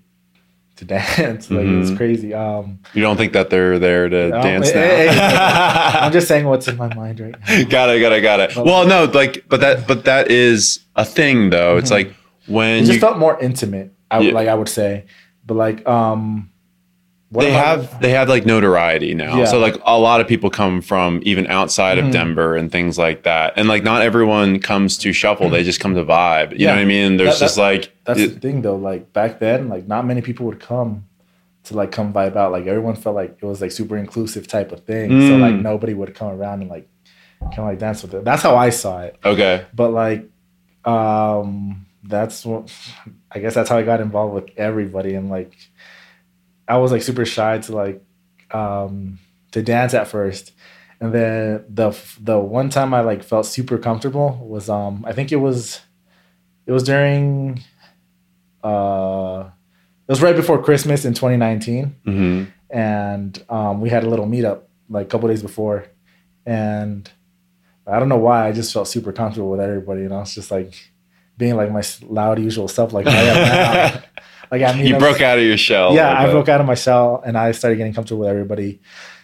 to 0.77 0.85
dance. 0.97 1.49
Like 1.51 1.65
it's 1.67 1.91
Mhm. 1.91 1.97
crazy. 1.97 2.33
Um 2.33 2.79
You 2.93 3.01
don't 3.01 3.17
think 3.17 3.33
that 3.33 3.49
they're 3.49 3.77
there 3.79 4.09
to 4.09 4.29
dance 4.31 4.71
hey, 4.71 5.05
now? 5.07 5.13
hey, 5.13 5.99
I'm 5.99 6.11
just 6.11 6.27
saying 6.27 6.45
what's 6.45 6.67
in 6.67 6.77
my 6.77 6.93
mind 6.93 7.19
right 7.19 7.35
now. 7.39 7.63
got 7.69 7.89
it, 7.89 7.99
got 7.99 8.11
it, 8.13 8.21
got 8.21 8.39
it. 8.39 8.55
Well, 8.55 8.87
no, 8.87 9.05
like, 9.05 9.45
but 9.49 9.59
that, 9.61 9.87
but 9.87 10.05
that 10.05 10.31
is 10.31 10.79
a 10.95 11.05
thing, 11.05 11.49
though. 11.51 11.77
It's 11.77 11.89
Mhm. 11.91 11.93
like 11.93 12.15
when 12.47 12.77
It 12.77 12.85
just 12.85 12.93
you, 12.93 12.99
felt 12.99 13.17
more 13.19 13.39
intimate. 13.39 13.91
I 14.09 14.19
Yeah. 14.21 14.33
like 14.33 14.47
I 14.47 14.55
would 14.55 14.69
say, 14.69 15.05
but 15.45 15.53
like 15.55 15.87
um, 15.87 16.49
what 17.31 17.43
they 17.43 17.51
have, 17.51 17.99
they 18.01 18.09
have 18.11 18.27
like 18.29 18.45
notoriety 18.45 19.13
now. 19.13 19.37
Yeah. 19.37 19.45
So 19.45 19.57
like 19.57 19.75
a 19.85 19.97
lot 19.97 20.19
of 20.21 20.27
people 20.27 20.49
come 20.49 20.81
from 20.81 21.21
even 21.23 21.47
outside 21.47 21.97
of 21.97 22.05
Mhm. 22.05 22.11
Denver 22.11 22.55
and 22.55 22.71
things 22.71 22.97
like 22.97 23.23
that. 23.23 23.53
And 23.55 23.67
like 23.67 23.83
not 23.83 24.01
everyone 24.01 24.59
comes 24.59 24.97
to 24.99 25.13
shuffle; 25.13 25.49
they 25.49 25.63
just 25.63 25.79
come 25.79 25.95
to 25.95 26.03
vibe. 26.03 26.51
You 26.51 26.57
Yeah. 26.59 26.67
know 26.67 26.75
what 26.75 26.81
I 26.81 26.85
mean? 26.85 27.17
There's 27.17 27.39
That- 27.39 27.45
just 27.45 27.57
like 27.57 27.91
That's 28.05 28.19
it- 28.19 28.33
the 28.35 28.39
thing 28.39 28.61
though. 28.61 28.75
Like 28.75 29.13
back 29.13 29.39
then, 29.39 29.69
like 29.69 29.87
not 29.87 30.05
many 30.05 30.21
people 30.21 30.45
would 30.45 30.59
come 30.59 31.05
to 31.63 31.75
like 31.75 31.91
come 31.91 32.11
vibe 32.11 32.35
out. 32.35 32.51
Like 32.51 32.67
everyone 32.67 32.95
felt 32.95 33.15
like 33.15 33.37
it 33.41 33.45
was 33.45 33.61
like 33.61 33.71
super 33.71 33.95
inclusive 33.97 34.47
type 34.47 34.71
of 34.71 34.81
thing. 34.81 35.09
So 35.27 35.37
Mm. 35.37 35.41
like 35.41 35.55
nobody 35.55 35.93
would 35.93 36.13
come 36.15 36.29
around 36.37 36.61
and 36.61 36.69
like 36.69 36.87
kind 37.41 37.59
of 37.59 37.65
like 37.65 37.79
dance 37.79 38.01
with 38.03 38.13
it. 38.13 38.25
That's 38.25 38.43
how 38.43 38.55
I 38.55 38.69
saw 38.71 39.01
it. 39.03 39.15
okay. 39.23 39.63
But 39.73 39.91
like, 39.93 40.25
um, 40.85 41.85
that's 42.03 42.45
what 42.45 42.71
I 43.31 43.39
guess 43.39 43.53
that's 43.53 43.69
how 43.69 43.77
I 43.77 43.83
got 43.83 44.01
involved 44.01 44.33
with 44.33 44.49
everybody. 44.57 45.13
And 45.15 45.29
like, 45.29 45.53
I 46.71 46.77
was 46.77 46.91
like 46.91 47.01
super 47.01 47.25
shy 47.25 47.57
to 47.59 47.75
like, 47.75 48.03
um, 48.51 49.19
to 49.51 49.61
dance 49.61 49.93
at 49.93 50.07
first. 50.07 50.53
And 50.99 51.13
then 51.13 51.65
the 51.67 51.89
the 52.19 52.39
one 52.39 52.69
time 52.69 52.93
I 52.93 53.01
like 53.01 53.23
felt 53.23 53.45
super 53.45 53.77
comfortable 53.77 54.29
was 54.53 54.69
um 54.69 55.03
I 55.07 55.13
think 55.13 55.31
it 55.31 55.37
was 55.37 55.81
it 56.67 56.71
was 56.71 56.83
during 56.83 57.63
uh 58.63 59.49
it 60.07 60.11
was 60.11 60.21
right 60.21 60.35
before 60.35 60.61
Christmas 60.61 61.05
in 61.05 61.13
2019 61.13 61.95
hmm 62.05 62.43
and 62.69 63.43
um, 63.49 63.81
we 63.81 63.89
had 63.89 64.03
a 64.03 64.09
little 64.09 64.25
meetup 64.25 64.61
like 64.89 65.07
a 65.07 65.09
couple 65.09 65.27
days 65.27 65.41
before, 65.41 65.85
and 66.45 67.09
I 67.85 67.99
don't 67.99 68.07
know 68.09 68.17
why 68.17 68.47
I 68.47 68.51
just 68.53 68.71
felt 68.71 68.87
super 68.87 69.11
comfortable 69.11 69.49
with 69.51 69.59
everybody, 69.59 70.03
and 70.03 70.13
I 70.13 70.19
was 70.19 70.33
just 70.33 70.51
like 70.51 70.73
being 71.37 71.55
like 71.57 71.71
my 71.71 71.83
loud 72.03 72.39
usual 72.39 72.67
stuff, 72.67 72.93
like 72.93 73.07
I 73.07 73.21
am 73.23 73.35
now. 73.35 74.03
Like 74.51 74.61
I 74.61 74.73
mean, 74.75 74.85
You 74.85 74.97
broke 74.97 75.21
out 75.21 75.37
of 75.39 75.43
your 75.45 75.57
shell. 75.57 75.93
Yeah, 75.95 76.11
I 76.11 76.29
broke 76.29 76.49
out 76.49 76.59
of 76.61 76.67
my 76.67 76.75
shell, 76.75 77.21
and 77.25 77.37
I 77.37 77.51
started 77.53 77.77
getting 77.77 77.93
comfortable 77.93 78.21
with 78.21 78.29
everybody. 78.29 78.81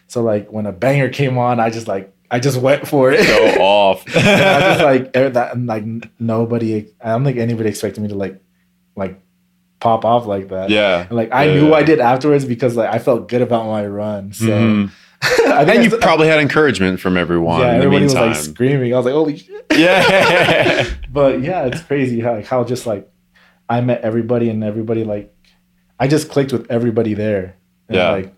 So 0.07 0.21
like 0.23 0.51
when 0.51 0.65
a 0.65 0.71
banger 0.71 1.09
came 1.09 1.37
on, 1.37 1.59
I 1.59 1.69
just 1.69 1.87
like 1.87 2.13
I 2.31 2.39
just 2.39 2.59
went 2.61 2.87
for 2.87 3.11
it. 3.11 3.25
Go 3.25 3.45
off. 3.63 4.05
And 4.15 4.25
I 4.25 4.59
just 4.73 4.83
like 4.83 5.13
that, 5.13 5.53
and, 5.55 5.67
like 5.67 5.83
nobody. 6.19 6.87
I 7.01 7.09
don't 7.09 7.23
think 7.25 7.37
anybody 7.37 7.69
expected 7.69 8.01
me 8.01 8.07
to 8.09 8.15
like 8.15 8.41
like 8.95 9.19
pop 9.79 10.05
off 10.05 10.25
like 10.25 10.49
that. 10.49 10.69
yeah. 10.69 11.01
And, 11.07 11.11
like 11.11 11.31
I 11.33 11.45
Yeah, 11.45 11.53
knew. 11.61 11.73
I 11.73 11.83
did 11.83 11.99
afterwards 11.99 12.45
because 12.45 12.75
like 12.75 12.89
I 12.89 12.99
felt 12.99 13.27
good 13.27 13.41
about 13.41 13.65
my 13.67 13.85
run. 13.85 14.33
So 14.33 14.45
Mhm. 14.45 14.91
I 15.21 15.61
And 15.61 15.67
think 15.69 15.83
you 15.83 15.89
that's- 15.89 16.03
probably 16.03 16.27
had 16.27 16.39
encouragement 16.39 16.99
from 16.99 17.17
everyone 17.17 17.59
yeah, 17.61 17.67
everybody 17.73 18.03
was 18.03 18.13
like 18.13 18.35
screaming. 18.35 18.93
I 18.93 18.97
was 18.97 19.05
like, 19.05 19.13
holy 19.15 19.37
shit. 19.37 19.65
yeah. 19.75 20.85
But 21.11 21.41
yeah, 21.41 21.65
it's 21.65 21.81
crazy 21.81 22.19
how 22.19 22.33
like 22.35 22.45
how 22.45 22.63
just 22.63 22.85
like 22.85 23.09
I 23.69 23.81
met 23.81 24.01
everybody 24.01 24.49
and 24.49 24.63
everybody 24.63 25.03
like 25.03 25.33
I 25.99 26.07
just 26.07 26.29
clicked 26.29 26.51
with 26.53 26.69
everybody 26.71 27.13
there. 27.13 27.55
And, 27.87 27.95
Yeah. 27.97 28.11
Like 28.11 28.33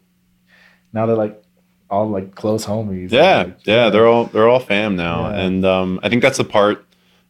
now 0.93 1.05
they're 1.05 1.15
like 1.15 1.41
all 1.89 2.07
like 2.09 2.36
close 2.36 2.65
homies. 2.65 3.11
Yeah, 3.11 3.38
Like, 3.43 3.57
yeah, 3.65 3.89
they're 3.89 4.07
all 4.07 4.25
they're 4.25 4.47
all 4.47 4.59
fam 4.59 4.95
now, 4.95 5.30
Yeah. 5.30 5.39
and 5.41 5.65
um, 5.65 5.99
I 6.03 6.09
think 6.09 6.21
that's 6.21 6.38
the 6.38 6.43
part 6.43 6.86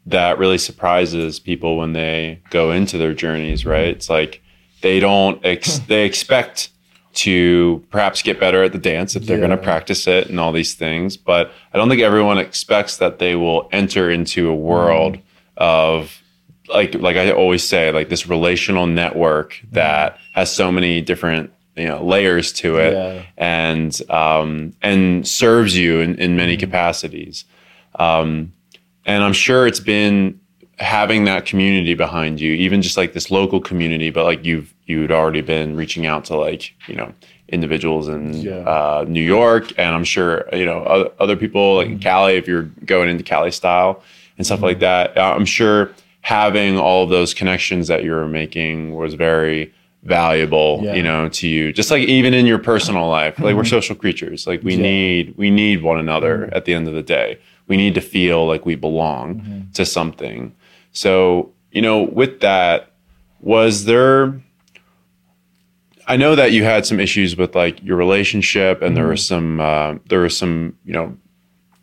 that 0.06 0.38
really 0.40 0.58
surprises 0.58 1.40
people 1.40 1.78
when 1.78 1.94
they 1.94 2.42
go 2.50 2.72
into 2.72 2.98
their 2.98 3.14
journeys. 3.14 3.66
Right? 3.66 3.88
It's 3.88 4.10
like 4.10 4.42
they 4.82 5.00
don't 5.00 5.44
ex- 5.46 5.80
they 5.88 6.06
expect 6.06 6.70
to 7.12 7.84
perhaps 7.90 8.22
get 8.22 8.40
better 8.40 8.64
at 8.64 8.72
the 8.72 8.78
dance 8.78 9.16
if 9.16 9.26
they're 9.26 9.40
going 9.40 9.50
to 9.50 9.58
practice 9.58 10.08
it 10.08 10.30
and 10.30 10.40
all 10.40 10.52
these 10.52 10.76
things, 10.76 11.18
but 11.18 11.52
I 11.74 11.78
don't 11.78 11.90
think 11.90 12.02
everyone 12.02 12.38
expects 12.38 12.98
that 12.98 13.18
they 13.20 13.36
will 13.36 13.68
enter 13.72 14.10
into 14.12 14.48
a 14.50 14.56
world 14.56 15.16
Mm-hmm. 15.16 15.64
of 15.64 16.22
like 16.70 16.96
like 16.96 17.18
I 17.18 17.32
always 17.32 17.64
say, 17.64 17.92
like 17.92 18.10
this 18.10 18.28
relational 18.28 18.88
network 18.88 19.60
that 19.72 20.18
has 20.36 20.54
so 20.54 20.72
many 20.72 21.02
different 21.02 21.52
you 21.76 21.88
know 21.88 22.04
layers 22.04 22.52
to 22.54 22.78
it 22.78 22.94
Yeah. 22.94 23.24
and 23.38 24.02
um, 24.10 24.74
and 24.82 25.28
serves 25.28 25.78
you 25.78 26.00
in, 26.00 26.16
in 26.20 26.36
many 26.36 26.58
capacities. 26.58 27.46
Um, 27.96 28.54
and 29.06 29.24
I'm 29.24 29.34
sure 29.34 29.66
it's 29.68 29.80
been 29.80 30.40
having 30.78 31.26
that 31.26 31.46
community 31.46 31.94
behind 31.94 32.40
you, 32.40 32.54
even 32.54 32.82
just 32.82 32.96
like 32.98 33.14
this 33.14 33.30
local 33.32 33.60
community, 33.60 34.10
but 34.12 34.24
like 34.26 34.46
you've 34.46 34.74
you'd 34.86 35.12
already 35.12 35.42
been 35.42 35.76
reaching 35.76 36.06
out 36.06 36.26
to 36.26 36.36
like 36.36 36.74
you 36.88 36.96
know 36.96 37.14
individuals 37.48 38.08
in 38.08 38.34
Yeah. 38.36 38.58
uh, 38.60 39.06
New 39.08 39.24
York, 39.24 39.72
and 39.78 39.96
I'm 39.96 40.04
sure 40.04 40.48
you 40.54 40.66
know 40.66 40.84
other, 40.84 41.10
other 41.20 41.36
people 41.36 41.76
like 41.78 41.88
in 41.88 42.00
Cali 42.00 42.36
if 42.36 42.48
you're 42.48 42.64
going 42.86 43.10
into 43.10 43.24
Cali 43.24 43.52
style 43.52 44.04
and 44.38 44.46
stuff 44.46 44.62
like 44.62 44.80
that. 44.80 45.18
Uh, 45.18 45.34
I'm 45.36 45.46
sure 45.46 45.92
having 46.30 46.78
all 46.78 47.04
of 47.04 47.10
those 47.10 47.34
connections 47.34 47.88
that 47.88 48.04
you 48.04 48.12
were 48.12 48.28
making 48.28 48.94
was 48.96 49.16
very 49.16 49.74
valuable 50.04 50.82
Yeah. 50.84 50.94
you 50.98 51.04
know 51.04 51.28
to 51.40 51.48
you. 51.48 51.74
Just 51.74 51.90
like 51.92 52.04
even 52.08 52.34
in 52.36 52.46
your 52.46 52.60
personal 52.60 53.08
life 53.10 53.40
like 53.40 53.56
we're 53.56 53.66
social 53.78 53.96
creatures. 53.96 54.46
Like 54.46 54.62
we 54.64 54.76
Yeah. 54.76 54.82
need 54.92 55.34
we 55.38 55.50
need 55.50 55.82
one 55.82 56.00
another 56.00 56.36
at 56.58 56.66
the 56.66 56.74
end 56.78 56.88
of 56.88 56.94
the 56.94 57.02
day. 57.20 57.38
We 57.68 57.76
need 57.78 57.96
to 57.96 58.02
feel 58.02 58.46
like 58.52 58.64
we 58.66 58.76
belong 58.76 59.28
Mm-hmm. 59.36 59.72
to 59.78 59.84
something. 59.86 60.54
So 60.92 61.52
you 61.72 61.82
know 61.82 61.98
with 62.20 62.40
that 62.42 62.78
was 63.42 63.86
there 63.86 64.20
i 66.08 66.16
know 66.18 66.34
that 66.36 66.52
you 66.52 66.64
had 66.64 66.86
some 66.86 67.00
issues 67.00 67.38
with 67.38 67.52
like 67.56 67.76
your 67.88 67.96
relationship 68.06 68.82
and 68.82 68.98
there 68.98 69.08
was 69.14 69.24
some 69.26 69.60
uh, 69.72 69.92
there 70.10 70.20
was 70.28 70.36
some 70.36 70.76
you 70.88 70.94
know 70.98 71.08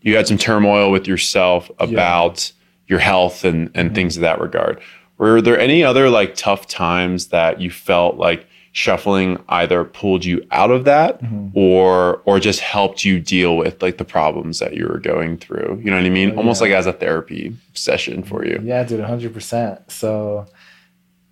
you 0.03 0.16
had 0.18 0.26
some 0.30 0.38
turmoil 0.38 0.90
with 0.90 1.07
yourself 1.12 1.70
about 1.78 2.53
your 2.89 2.99
health 3.01 3.45
and 3.45 3.70
and 3.74 3.95
things 3.95 4.16
of 4.16 4.20
that 4.22 4.41
regard 4.41 4.80
were 5.18 5.41
there 5.41 5.59
any 5.59 5.82
other 5.82 6.09
like 6.11 6.34
tough 6.37 6.66
times 6.66 7.28
that 7.28 7.61
you 7.61 7.70
felt 7.70 8.16
like 8.16 8.47
shuffling 8.72 9.43
either 9.49 9.84
pulled 9.84 10.22
you 10.24 10.47
out 10.51 10.70
of 10.70 10.84
that 10.84 11.18
or 11.55 12.20
or 12.26 12.39
just 12.39 12.61
helped 12.61 13.05
you 13.07 13.18
deal 13.18 13.57
with 13.57 13.82
like 13.82 13.97
the 13.97 14.05
problems 14.05 14.59
that 14.59 14.74
you 14.74 14.87
were 14.87 14.99
going 14.99 15.39
through 15.39 15.80
you 15.82 15.91
know 15.91 15.97
what 15.97 16.05
i 16.05 16.11
mean 16.11 16.37
almost 16.37 16.61
yeah. 16.61 16.68
like 16.68 16.76
as 16.76 16.87
a 16.87 16.93
therapy 16.93 17.57
session 17.72 18.22
for 18.22 18.45
you 18.47 18.61
Yeah, 18.62 18.84
dude, 18.84 19.01
hundred 19.01 19.32
percent. 19.32 19.91
So, 19.91 20.47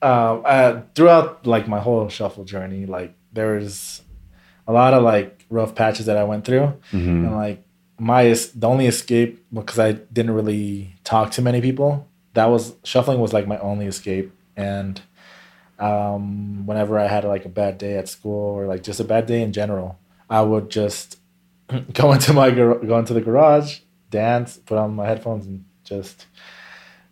um, 0.02 0.42
uh, 0.44 0.80
throughout 0.94 1.46
like 1.46 1.66
my 1.68 1.80
whole 1.80 2.08
shuffle 2.08 2.44
journey, 2.44 2.84
like 2.86 3.14
there 3.32 3.54
was 3.56 4.02
a 4.66 4.72
lot 4.72 4.92
of 4.94 5.02
like 5.02 5.44
rough 5.50 5.74
patches 5.74 6.06
that 6.06 6.16
I 6.18 6.24
went 6.24 6.44
through, 6.44 6.72
Mhm. 6.92 7.26
and 7.26 7.34
like 7.34 7.63
my 7.98 8.24
the 8.54 8.66
only 8.68 8.86
escape 8.86 9.44
because 9.52 9.78
I 9.78 9.92
didn't 9.92 10.32
really 10.32 10.94
talk 11.04 11.30
to 11.32 11.42
many 11.42 11.60
people. 11.60 12.08
That 12.34 12.46
was 12.46 12.74
shuffling 12.84 13.20
was 13.20 13.32
like 13.32 13.46
my 13.46 13.58
only 13.58 13.86
escape, 13.86 14.32
and 14.56 15.00
um, 15.78 16.66
whenever 16.66 16.98
I 16.98 17.06
had 17.06 17.24
like 17.24 17.44
a 17.44 17.48
bad 17.48 17.78
day 17.78 17.96
at 17.96 18.08
school 18.08 18.54
or 18.58 18.66
like 18.66 18.82
just 18.82 19.00
a 19.00 19.04
bad 19.04 19.26
day 19.26 19.42
in 19.42 19.52
general, 19.52 19.98
I 20.30 20.42
would 20.42 20.70
just 20.70 21.18
go 21.92 22.12
into 22.12 22.32
my 22.32 22.50
gar- 22.50 22.78
go 22.78 22.98
into 22.98 23.14
the 23.14 23.20
garage, 23.20 23.80
dance, 24.10 24.56
put 24.56 24.78
on 24.78 24.94
my 24.94 25.06
headphones, 25.06 25.46
and 25.46 25.64
just 25.84 26.26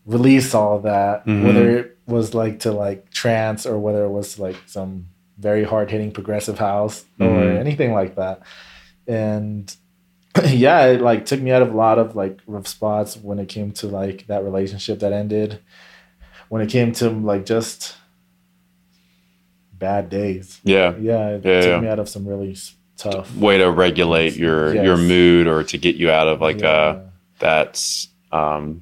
release 0.06 0.54
all 0.54 0.80
that. 0.80 1.24
Mhm. 1.26 1.44
Whether 1.44 1.78
it 1.78 1.98
was 2.06 2.34
like 2.34 2.60
to 2.60 2.72
like 2.72 3.10
trance 3.10 3.66
or 3.66 3.78
whether 3.78 4.04
it 4.04 4.10
was 4.10 4.38
like 4.38 4.56
some 4.66 5.06
very 5.38 5.64
hard 5.64 5.90
hitting 5.90 6.10
progressive 6.12 6.58
house 6.58 7.04
or 7.20 7.26
Mhm. 7.26 7.58
anything 7.58 7.92
like 7.92 8.16
that, 8.16 8.40
and 9.06 9.74
yeah, 10.46 10.86
it 10.86 11.00
like 11.02 11.26
took 11.26 11.40
me 11.40 11.50
out 11.52 11.62
of 11.62 11.72
a 11.72 11.76
lot 11.76 11.98
of 11.98 12.16
like 12.16 12.38
rough 12.46 12.66
spots 12.66 13.16
when 13.16 13.38
it 13.38 13.48
came 13.48 13.72
to 13.72 13.86
like 13.86 14.26
that 14.28 14.44
relationship 14.44 15.00
that 15.00 15.12
ended. 15.12 15.60
When 16.48 16.62
it 16.62 16.68
came 16.70 16.92
to 16.92 17.10
like 17.10 17.44
just 17.46 17.96
bad 19.72 20.08
days, 20.10 20.60
yeah 20.64 20.94
yeah, 20.98 21.28
it 21.36 21.44
Yeah, 21.44 21.60
took 21.60 21.70
yeah. 21.70 21.80
me 21.80 21.88
out 21.88 21.98
of 21.98 22.08
some 22.08 22.26
really 22.26 22.56
tough. 22.96 23.34
way 23.36 23.58
to 23.58 23.70
regulate 23.70 24.36
your 24.36 24.74
your 24.74 24.96
mood 24.96 25.46
or 25.46 25.64
to 25.64 25.78
get 25.78 25.96
you 25.96 26.10
out 26.10 26.28
of 26.28 26.40
like 26.40 26.60
yeah. 26.60 26.68
uh 26.68 27.00
that's 27.38 28.08
um 28.30 28.80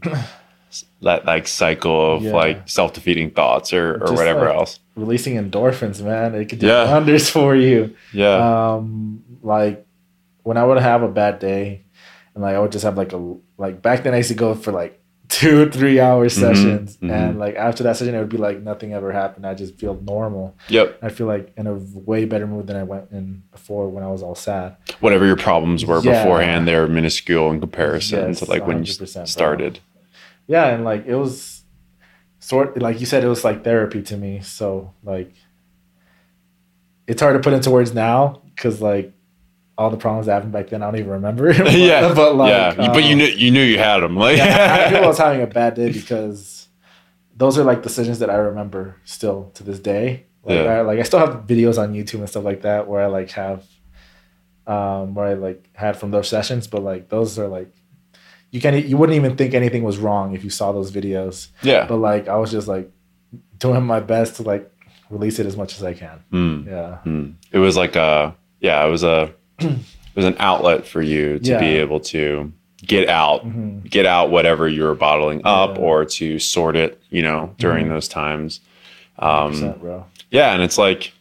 that 1.02 1.24
like 1.24 1.48
cycle 1.48 2.16
of 2.16 2.22
Yeah. 2.22 2.32
like 2.32 2.68
self-defeating 2.68 3.30
thoughts 3.30 3.72
or 3.72 3.94
or 3.94 3.98
Just, 4.00 4.12
whatever 4.14 4.46
like, 4.46 4.54
else 4.56 4.78
releasing 4.96 5.36
endorphins, 5.36 6.02
man. 6.02 6.34
It 6.34 6.46
could 6.50 6.58
do 6.58 6.66
Yeah. 6.66 6.90
wonders 6.92 7.30
for 7.36 7.56
you. 7.56 7.94
yeah 8.12 8.74
Um, 8.74 9.22
like 9.42 9.86
when 10.42 10.56
I 10.56 10.64
would 10.64 10.78
have 10.78 11.02
a 11.02 11.08
bad 11.08 11.38
day, 11.38 11.84
and 12.34 12.42
like 12.42 12.54
I 12.56 12.60
would 12.60 12.72
just 12.72 12.84
have 12.84 12.96
like 12.96 13.12
a 13.12 13.36
like 13.58 13.82
back 13.82 14.02
then 14.04 14.14
I 14.14 14.18
used 14.18 14.28
to 14.30 14.34
go 14.34 14.54
for 14.54 14.72
like 14.72 14.96
two 15.30 15.70
three 15.70 16.00
hour 16.00 16.28
sessions, 16.28 16.96
mhm. 16.96 17.10
and 17.12 17.38
like 17.38 17.54
after 17.54 17.82
that 17.84 17.96
session 17.96 18.14
it 18.14 18.18
would 18.18 18.28
be 18.28 18.36
like 18.36 18.60
nothing 18.60 18.92
ever 18.92 19.12
happened. 19.12 19.46
I 19.46 19.54
just 19.54 19.76
feel 19.78 19.94
normal. 20.02 20.56
yep 20.68 20.98
I 21.02 21.08
feel 21.08 21.26
like 21.28 21.52
in 21.56 21.66
a 21.66 21.74
way 21.74 22.24
better 22.24 22.46
mood 22.46 22.66
than 22.66 22.76
I 22.76 22.82
went 22.82 23.10
in 23.12 23.42
before 23.52 23.88
when 23.88 24.02
I 24.02 24.08
was 24.08 24.22
all 24.22 24.34
sad. 24.34 24.76
whatever 25.00 25.24
your 25.26 25.36
problems 25.36 25.84
were 25.86 26.00
Yeah. 26.02 26.22
beforehand 26.24 26.66
they're 26.66 26.88
minuscule 26.88 27.50
in 27.52 27.60
comparison 27.60 28.28
Yes, 28.28 28.38
to 28.40 28.46
like 28.46 28.66
when 28.66 28.78
you 28.78 28.92
100%, 28.92 29.14
bro. 29.14 29.24
started 29.26 29.78
Yeah, 30.48 30.66
and 30.74 30.84
like 30.84 31.06
it 31.06 31.14
was 31.14 31.62
sort 32.40 32.80
like 32.80 32.98
you 32.98 33.06
said, 33.06 33.22
it 33.22 33.28
was 33.28 33.44
like 33.44 33.62
therapy 33.62 34.02
to 34.02 34.16
me. 34.16 34.40
So 34.40 34.92
like 35.04 35.32
it's 37.06 37.20
hard 37.22 37.34
to 37.34 37.40
put 37.40 37.52
into 37.52 37.70
words 37.70 37.92
now 37.94 38.42
because 38.54 38.80
like 38.80 39.12
all 39.78 39.90
the 39.90 39.96
problems 39.96 40.26
that 40.26 40.34
happened 40.34 40.52
back 40.52 40.68
then, 40.68 40.82
I 40.82 40.86
don't 40.90 40.98
even 41.00 41.10
remember. 41.12 41.52
but, 41.54 41.72
yeah 41.90 42.12
but 42.14 42.36
like, 42.36 42.50
yeah 42.76 42.92
but 42.92 43.04
you 43.04 43.12
um, 43.12 43.18
knew 43.18 43.24
you 43.26 43.50
knew 43.50 43.62
you 43.62 43.78
had 43.78 44.00
them 44.00 44.16
like 44.16 44.36
yeah, 44.36 44.86
I 44.88 44.90
knew 44.90 44.98
I 44.98 45.06
was 45.06 45.18
having 45.18 45.42
a 45.42 45.46
bad 45.46 45.74
day 45.74 45.90
because 45.92 46.68
those 47.36 47.56
are 47.58 47.64
like 47.64 47.82
decisions 47.82 48.18
that 48.18 48.28
I 48.30 48.36
remember 48.36 48.96
still 49.04 49.50
to 49.54 49.62
this 49.64 49.78
day. 49.80 50.26
Like, 50.44 50.56
Yeah. 50.56 50.64
I, 50.64 50.80
like 50.82 50.98
I 50.98 51.02
still 51.02 51.18
have 51.18 51.46
videos 51.46 51.78
on 51.78 51.94
YouTube 51.94 52.18
and 52.20 52.28
stuff 52.28 52.44
like 52.44 52.62
that 52.62 52.86
where 52.88 53.02
I 53.02 53.06
like 53.06 53.30
have, 53.30 53.64
um, 54.66 55.14
where 55.14 55.26
I 55.26 55.34
like 55.34 55.68
had 55.74 55.96
from 55.96 56.10
those 56.10 56.28
sessions, 56.28 56.66
but 56.66 56.82
like 56.82 57.08
those 57.08 57.38
are 57.38 57.48
like, 57.48 57.72
you 58.50 58.60
can't, 58.60 58.84
you 58.84 58.96
wouldn't 58.96 59.16
even 59.16 59.36
think 59.36 59.54
anything 59.54 59.82
was 59.84 59.96
wrong 59.98 60.34
if 60.34 60.44
you 60.44 60.50
saw 60.50 60.72
those 60.72 60.90
videos. 60.90 61.48
yeah 61.62 61.86
But 61.86 61.96
like 61.98 62.28
I 62.28 62.36
was 62.36 62.50
just 62.50 62.68
like 62.68 62.90
doing 63.58 63.84
my 63.84 64.00
best 64.00 64.36
to 64.36 64.42
like 64.42 64.70
release 65.08 65.38
it 65.38 65.46
as 65.46 65.56
much 65.56 65.76
as 65.76 65.82
I 65.84 65.94
can. 65.94 66.22
Mm, 66.32 66.66
Yeah. 66.66 66.98
mm. 67.06 67.34
it 67.52 67.58
was 67.58 67.76
like 67.76 67.96
a 67.96 68.36
yeah 68.60 68.84
it 68.84 68.90
was 68.90 69.02
a 69.02 69.32
it 69.60 69.78
was 70.14 70.24
an 70.24 70.36
outlet 70.38 70.86
for 70.86 71.02
you 71.02 71.38
to 71.38 71.58
be 71.58 71.66
able 71.76 72.00
to 72.00 72.52
get 72.86 73.08
out 73.08 73.46
Mhm. 73.46 73.88
get 73.90 74.06
out 74.06 74.30
whatever 74.30 74.66
you 74.68 74.82
were 74.84 74.94
bottling 74.94 75.42
up 75.44 75.76
Yeah. 75.76 75.82
or 75.84 76.04
to 76.06 76.38
sort 76.38 76.76
it, 76.76 76.98
you 77.10 77.22
know, 77.22 77.54
during 77.58 77.86
Mhm. 77.86 77.90
those 77.90 78.08
times. 78.08 78.60
Um, 79.18 79.74
yeah, 80.30 80.52
and 80.54 80.62
it's 80.62 80.78
like 80.78 81.12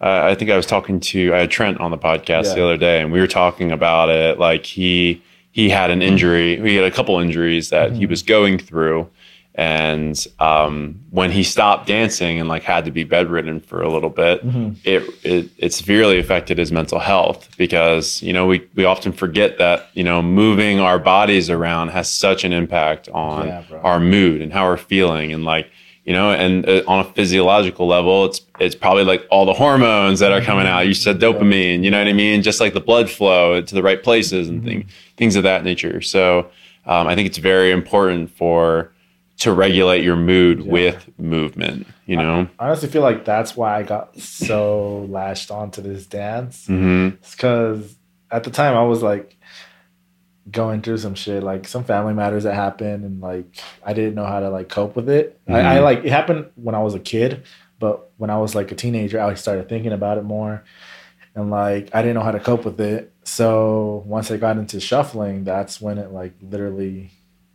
uh, 0.00 0.20
I 0.30 0.36
think 0.36 0.48
I 0.50 0.56
was 0.56 0.66
talking 0.66 1.00
to 1.00 1.34
I 1.34 1.38
had 1.38 1.50
Trent 1.50 1.80
on 1.80 1.90
the 1.90 1.98
podcast 1.98 2.44
Yeah. 2.44 2.54
the 2.54 2.64
other 2.64 2.76
day, 2.76 3.00
and 3.00 3.10
we 3.10 3.18
were 3.20 3.26
talking 3.26 3.72
about 3.72 4.08
it. 4.10 4.38
Like 4.38 4.64
he 4.66 5.20
he 5.50 5.70
had 5.70 5.90
an 5.90 6.02
injury, 6.02 6.60
he 6.60 6.76
had 6.76 6.84
a 6.84 6.90
couple 6.90 7.18
injuries 7.18 7.70
that 7.70 7.92
he 7.92 8.04
Mhm. 8.06 8.10
was 8.10 8.22
going 8.22 8.58
through, 8.58 9.08
and 9.62 10.24
um, 10.38 11.00
when 11.10 11.32
he 11.32 11.42
stopped 11.42 11.88
dancing 11.88 12.38
and 12.38 12.48
like 12.48 12.62
had 12.62 12.84
to 12.84 12.92
be 12.92 13.02
bedridden 13.02 13.58
for 13.58 13.82
a 13.82 13.90
little 13.92 14.08
bit, 14.08 14.46
Mhm. 14.46 14.76
it, 14.84 15.02
it 15.24 15.50
it 15.58 15.72
severely 15.74 16.16
affected 16.20 16.58
his 16.58 16.70
mental 16.70 17.00
health 17.00 17.48
because 17.58 18.22
you 18.22 18.32
know 18.32 18.46
we 18.46 18.62
we 18.76 18.84
often 18.84 19.10
forget 19.10 19.58
that 19.58 19.88
you 19.94 20.04
know 20.04 20.22
moving 20.22 20.78
our 20.78 21.00
bodies 21.00 21.50
around 21.50 21.88
has 21.88 22.08
such 22.08 22.44
an 22.44 22.52
impact 22.52 23.08
on 23.12 23.48
Yeah, 23.48 23.62
our 23.82 23.98
mood 23.98 24.40
and 24.42 24.52
how 24.52 24.64
we're 24.68 24.76
feeling 24.76 25.32
and 25.32 25.44
like 25.44 25.66
you 26.04 26.12
know 26.12 26.30
and 26.30 26.64
uh, 26.68 26.82
on 26.86 27.00
a 27.00 27.04
physiological 27.04 27.88
level 27.88 28.26
it's 28.26 28.40
it's 28.60 28.76
probably 28.76 29.02
like 29.04 29.26
all 29.28 29.44
the 29.44 29.54
hormones 29.54 30.20
that 30.20 30.30
are 30.30 30.40
coming 30.40 30.68
out. 30.68 30.86
You 30.86 30.94
said 30.94 31.18
dopamine 31.18 31.82
you 31.82 31.90
know 31.90 31.98
what 31.98 32.06
i 32.06 32.12
mean? 32.12 32.42
Just 32.44 32.60
like 32.60 32.74
the 32.74 32.80
blood 32.90 33.10
flow 33.10 33.60
to 33.60 33.74
the 33.74 33.82
right 33.82 34.00
places 34.04 34.48
and 34.48 34.62
thing, 34.64 34.86
things 35.16 35.34
of 35.34 35.42
that 35.42 35.64
nature. 35.64 36.00
So 36.00 36.46
um, 36.86 37.08
i 37.08 37.16
think 37.16 37.26
it's 37.26 37.38
very 37.38 37.72
important 37.72 38.30
for 38.30 38.92
to 39.38 39.52
regulate 39.52 40.02
your 40.04 40.16
mood 40.16 40.60
Yeah. 40.60 40.72
with 40.72 41.08
movement 41.18 41.86
you 42.06 42.16
know 42.16 42.48
I 42.58 42.66
honestly 42.66 42.88
feel 42.88 43.02
like 43.02 43.24
that's 43.24 43.56
why 43.56 43.76
I 43.78 43.82
got 43.84 44.18
so 44.18 45.06
lashed 45.10 45.50
onto 45.50 45.80
this 45.82 46.06
dance. 46.06 46.66
hmm 46.66 47.08
It's 47.20 47.32
because 47.36 47.96
at 48.30 48.44
the 48.44 48.50
time 48.50 48.76
I 48.76 48.82
was 48.84 49.02
like 49.02 49.36
going 50.50 50.80
through 50.80 50.98
some 50.98 51.14
shit, 51.14 51.42
like 51.42 51.68
some 51.68 51.84
family 51.84 52.14
matters 52.14 52.44
that 52.44 52.54
happened, 52.54 53.04
and 53.04 53.20
like 53.20 53.46
I 53.84 53.92
didn't 53.92 54.14
know 54.14 54.24
how 54.24 54.40
to 54.40 54.48
like 54.50 54.68
cope 54.68 54.96
with 54.96 55.08
it. 55.08 55.38
I, 55.46 55.60
I 55.60 55.76
Mhm. 55.78 55.82
like 55.84 55.98
it 56.04 56.10
happened 56.10 56.46
when 56.56 56.74
I 56.74 56.82
was 56.82 56.94
a 56.94 56.98
kid, 57.00 57.42
but 57.78 58.10
when 58.16 58.30
I 58.30 58.38
was 58.38 58.54
like 58.54 58.72
a 58.72 58.74
teenager, 58.74 59.20
I 59.20 59.34
started 59.34 59.68
thinking 59.68 59.92
about 59.92 60.18
it 60.18 60.24
more, 60.24 60.64
and 61.34 61.50
like 61.50 61.90
I 61.94 62.00
didn't 62.02 62.14
know 62.14 62.22
how 62.22 62.32
to 62.32 62.40
cope 62.40 62.64
with 62.64 62.80
it. 62.80 63.12
So 63.24 64.02
once 64.06 64.30
I 64.30 64.36
got 64.38 64.56
into 64.56 64.80
shuffling, 64.80 65.44
that's 65.44 65.80
when 65.80 65.98
it 65.98 66.12
like 66.12 66.32
literally, 66.40 67.10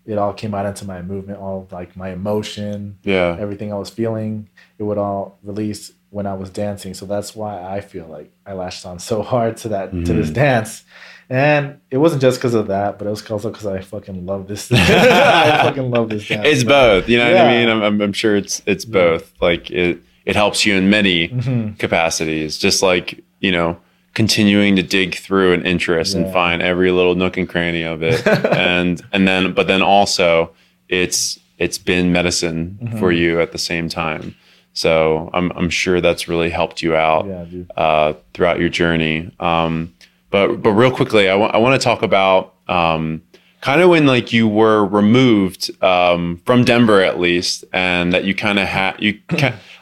it 0.06 0.18
all 0.18 0.34
came 0.34 0.54
out 0.54 0.66
into 0.66 0.86
my 0.86 1.01
movement, 1.01 1.39
all 1.39 1.68
like 1.72 1.95
my 1.95 2.10
emotion, 2.10 2.97
yeah 3.04 3.38
everything 3.39 3.72
I 3.72 3.78
was 3.78 3.89
feeling, 3.89 4.49
it 4.78 4.84
would 4.84 4.97
all 4.97 5.38
release 5.43 5.91
when 6.10 6.28
I 6.28 6.34
was 6.36 6.49
dancing. 6.49 6.93
So 6.93 7.06
that's 7.08 7.36
why 7.36 7.60
I 7.64 7.82
feel 7.82 8.06
like 8.06 8.32
I 8.45 8.54
latched 8.54 8.86
on 8.86 8.99
so 8.99 9.24
hard 9.24 9.58
to 9.58 9.70
that 9.70 9.91
to 9.91 10.14
this 10.14 10.30
Mhm. 10.30 10.34
dance. 10.34 10.84
And 11.30 11.80
it 11.89 11.97
wasn't 11.97 12.22
just 12.22 12.38
because 12.38 12.54
of 12.54 12.68
that, 12.68 12.99
but 12.99 13.08
it 13.08 13.10
was 13.10 13.28
also 13.32 13.49
because 13.49 13.66
I 13.66 13.80
fucking 13.82 14.26
love 14.26 14.47
this. 14.47 14.70
I 14.72 15.64
fucking 15.64 15.89
love 15.89 16.10
this 16.10 16.28
dance. 16.28 16.45
It's 16.47 16.64
both. 16.64 17.10
You 17.10 17.18
know 17.18 17.32
what 17.32 17.41
I 17.41 17.47
mean? 17.60 17.70
I'm, 17.70 17.82
I'm, 17.82 18.01
I'm 18.01 18.14
sure 18.14 18.36
it's 18.36 18.62
it's 18.68 18.86
Yeah. 18.86 18.91
both. 18.91 19.34
Like 19.41 19.72
it 19.72 19.99
it 20.26 20.36
helps 20.36 20.66
you 20.66 20.76
in 20.76 20.89
many 20.89 21.30
Mhm. 21.30 21.80
capacities. 21.80 22.58
Just 22.58 22.84
like 22.84 23.24
you 23.39 23.51
know, 23.51 23.78
continuing 24.14 24.76
to 24.76 24.84
dig 24.84 25.16
through 25.16 25.53
an 25.53 25.66
interest 25.66 26.16
and 26.16 26.32
find 26.32 26.61
every 26.61 26.91
little 26.91 27.16
nook 27.16 27.38
and 27.38 27.47
cranny 27.49 27.84
of 27.84 28.03
it, 28.03 28.26
and 28.55 29.01
and 29.11 29.28
then 29.28 29.53
but 29.53 29.68
then 29.68 29.82
also 29.82 30.51
it's 30.89 31.39
it's 31.57 31.78
been 31.78 32.11
medicine 32.11 32.78
Mhm. 32.82 32.99
for 32.99 33.11
you 33.11 33.39
at 33.41 33.51
the 33.51 33.57
same 33.57 33.89
time. 33.89 34.36
So 34.74 35.30
I'm 35.34 35.51
I'm 35.55 35.70
sure 35.70 36.01
that's 36.01 36.28
really 36.28 36.49
helped 36.49 36.82
you 36.82 36.95
out 36.95 37.26
Yeah, 37.28 37.45
uh, 37.78 38.14
throughout 38.34 38.59
your 38.59 38.70
journey. 38.70 39.32
Um, 39.39 39.93
but 40.30 40.57
but 40.64 40.72
real 40.72 40.91
quickly, 40.91 41.30
I 41.30 41.36
want 41.36 41.80
to 41.80 41.84
talk 41.84 42.01
about 42.01 42.53
um, 42.68 43.22
kind 43.61 43.82
of 43.82 43.89
when 43.89 44.05
like 44.07 44.34
you 44.34 44.47
were 44.47 44.84
removed 44.86 45.70
um, 45.84 46.41
from 46.45 46.64
Denver 46.64 47.01
at 47.01 47.20
least, 47.20 47.66
and 47.72 48.14
that 48.14 48.24
you 48.26 48.34
kind 48.34 48.57
of 48.59 48.68
had 48.68 48.95
you. 48.99 49.20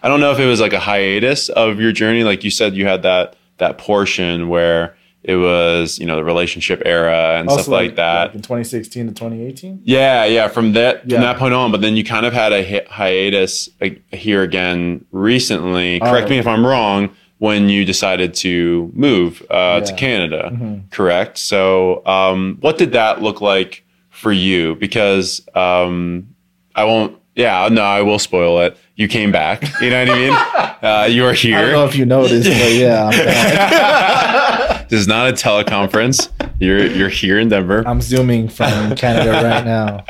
I 0.04 0.08
don't 0.10 0.20
know 0.20 0.32
if 0.32 0.40
it 0.40 0.46
was 0.46 0.60
like 0.60 0.74
a 0.74 0.80
hiatus 0.80 1.48
of 1.50 1.80
your 1.80 1.92
journey, 1.94 2.24
like 2.26 2.44
you 2.44 2.52
said, 2.52 2.76
you 2.76 2.86
had 2.86 3.02
that 3.04 3.36
that 3.62 3.78
portion 3.78 4.50
where 4.50 4.96
it 5.24 5.36
was 5.36 6.00
you 6.00 6.06
know 6.08 6.16
the 6.16 6.24
relationship 6.24 6.82
era 6.84 7.38
and 7.40 7.50
stuff 7.50 7.68
like, 7.68 7.96
that. 7.96 8.34
in 8.34 8.42
2016 8.42 9.08
to 9.08 9.14
2018. 9.14 9.82
Yeah, 9.86 10.26
yeah. 10.26 10.48
From 10.50 10.74
that 10.74 11.08
Yeah. 11.08 11.18
from 11.18 11.22
that 11.24 11.38
point 11.38 11.54
on, 11.54 11.72
but 11.72 11.80
then 11.82 11.96
you 11.96 12.04
kind 12.04 12.26
of 12.26 12.34
had 12.34 12.52
a 12.52 12.62
hi- 12.68 12.88
hiatus 12.90 13.70
like, 13.80 14.02
here 14.12 14.42
again 14.42 15.06
recently. 15.12 16.00
Correct 16.00 16.28
Oh. 16.28 16.30
me 16.32 16.38
if 16.40 16.48
I'm 16.48 16.66
wrong. 16.66 17.10
When 17.38 17.70
you 17.70 17.86
decided 17.86 18.36
to 18.46 18.92
move 18.94 19.42
uh, 19.50 19.80
to 19.82 19.92
Yeah. 19.92 19.98
Canada, 19.98 20.52
Mhm. 20.54 20.92
correct? 20.92 21.40
So, 21.40 22.06
um, 22.06 22.58
what 22.62 22.78
did 22.78 22.92
that 22.92 23.24
look 23.24 23.42
like 23.42 23.84
for 24.12 24.32
you? 24.32 24.76
Because 24.76 25.42
um, 25.56 26.28
I 26.76 26.84
won't. 26.84 27.16
Yeah, 27.36 27.70
no, 27.72 27.82
I 27.82 28.02
will 28.02 28.20
spoil 28.20 28.60
it. 28.62 28.78
You 28.96 29.08
came 29.08 29.32
back. 29.32 29.64
You 29.82 29.90
know 29.90 30.06
what 30.06 30.10
I 30.12 30.16
mean? 30.20 30.68
Uh, 30.82 31.06
you 31.08 31.24
are 31.28 31.34
here. 31.34 31.60
I 31.60 31.62
don't 31.62 31.72
know 31.74 31.86
if 31.86 31.96
you 31.96 32.06
noticed, 32.08 32.50
but 32.50 32.72
yeah, 32.74 33.12
this 34.90 35.00
is 35.00 35.08
not 35.08 35.30
a 35.30 35.32
teleconference. 35.34 36.28
You're 36.60 36.88
you're 36.88 37.08
here 37.08 37.38
in 37.40 37.50
Denver. 37.50 37.84
I'm 37.88 38.02
zooming 38.02 38.50
from 38.50 38.96
Canada 38.96 39.32
right 39.32 39.64
now. 39.66 40.06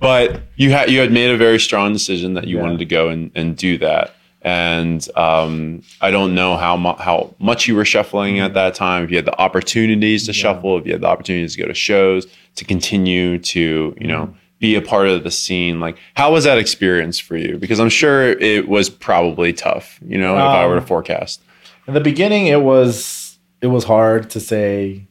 but 0.00 0.42
you 0.56 0.70
had 0.72 0.90
you 0.90 1.00
had 1.00 1.10
made 1.10 1.30
a 1.30 1.38
very 1.38 1.58
strong 1.58 1.94
decision 1.94 2.34
that 2.34 2.46
you 2.46 2.56
Yeah. 2.56 2.62
wanted 2.64 2.80
to 2.80 2.84
go 2.84 3.08
and, 3.08 3.30
and 3.34 3.56
do 3.56 3.78
that. 3.78 4.14
And 4.42 5.08
um, 5.16 5.82
I 6.02 6.10
don't 6.10 6.34
know 6.34 6.58
how 6.58 6.76
mu- 6.76 6.96
how 6.98 7.34
much 7.38 7.66
you 7.66 7.74
were 7.74 7.86
shuffling 7.86 8.40
at 8.40 8.52
that 8.52 8.74
time. 8.74 9.04
If 9.04 9.10
you 9.10 9.16
had 9.16 9.24
the 9.24 9.40
opportunities 9.40 10.26
to 10.26 10.32
Yeah. 10.32 10.42
shuffle, 10.42 10.76
if 10.76 10.84
you 10.84 10.92
had 10.92 11.00
the 11.00 11.06
opportunities 11.08 11.54
to 11.56 11.62
go 11.62 11.66
to 11.68 11.72
shows, 11.74 12.26
to 12.56 12.64
continue 12.66 13.38
to 13.38 13.96
you 13.98 14.06
know 14.06 14.34
be 14.58 14.74
a 14.76 14.82
part 14.82 15.08
of 15.08 15.24
the 15.24 15.30
scene. 15.30 15.80
Like, 15.80 15.98
how 16.14 16.32
was 16.32 16.44
that 16.44 16.58
experience 16.58 17.18
for 17.18 17.36
you? 17.36 17.58
Because 17.58 17.80
I'm 17.80 17.88
sure 17.90 18.30
it 18.30 18.68
was 18.68 18.88
probably 18.88 19.52
tough. 19.52 19.98
You 20.06 20.18
know, 20.18 20.36
if 20.36 20.42
I 20.42 20.66
were 20.66 20.74
to 20.76 20.80
Um, 20.80 20.86
forecast. 20.86 21.42
In 21.86 21.94
the 21.94 22.00
beginning, 22.00 22.46
it 22.46 22.62
was 22.62 23.38
it 23.60 23.66
was 23.68 23.84
hard 23.84 24.30
to 24.30 24.40
say 24.40 25.06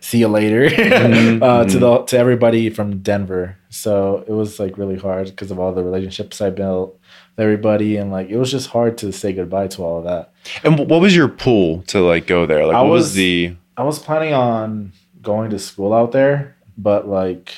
see 0.00 0.18
you 0.18 0.28
later 0.28 0.68
Mhm, 0.68 1.42
uh, 1.42 1.64
to 1.64 1.78
the 1.78 1.98
to 2.04 2.18
everybody 2.18 2.70
from 2.70 2.98
Denver. 2.98 3.56
So 3.70 4.24
it 4.28 4.32
was 4.32 4.58
like 4.60 4.76
really 4.78 4.96
hard 4.98 5.26
because 5.26 5.50
of 5.50 5.58
all 5.58 5.72
the 5.72 5.82
relationships 5.82 6.40
I 6.40 6.50
built 6.50 6.98
with 7.36 7.42
everybody, 7.44 7.96
and 7.96 8.10
like 8.12 8.28
it 8.28 8.36
was 8.36 8.50
just 8.50 8.68
hard 8.70 8.98
to 8.98 9.12
say 9.12 9.32
goodbye 9.32 9.68
to 9.68 9.82
all 9.82 9.98
of 9.98 10.04
that. 10.04 10.32
And 10.64 10.78
what 10.78 11.00
was 11.00 11.14
your 11.16 11.28
pull 11.28 11.82
to 11.88 12.00
like 12.00 12.26
go 12.26 12.46
there? 12.46 12.66
Like, 12.66 12.76
I 12.76 12.82
what 12.82 12.90
was, 12.90 13.02
was- 13.04 13.14
the 13.14 13.54
I 13.76 13.82
was 13.84 13.98
planning 13.98 14.34
on 14.34 14.92
going 15.22 15.50
to 15.50 15.58
school 15.58 15.94
out 15.94 16.12
there, 16.12 16.56
but 16.76 17.08
like 17.08 17.54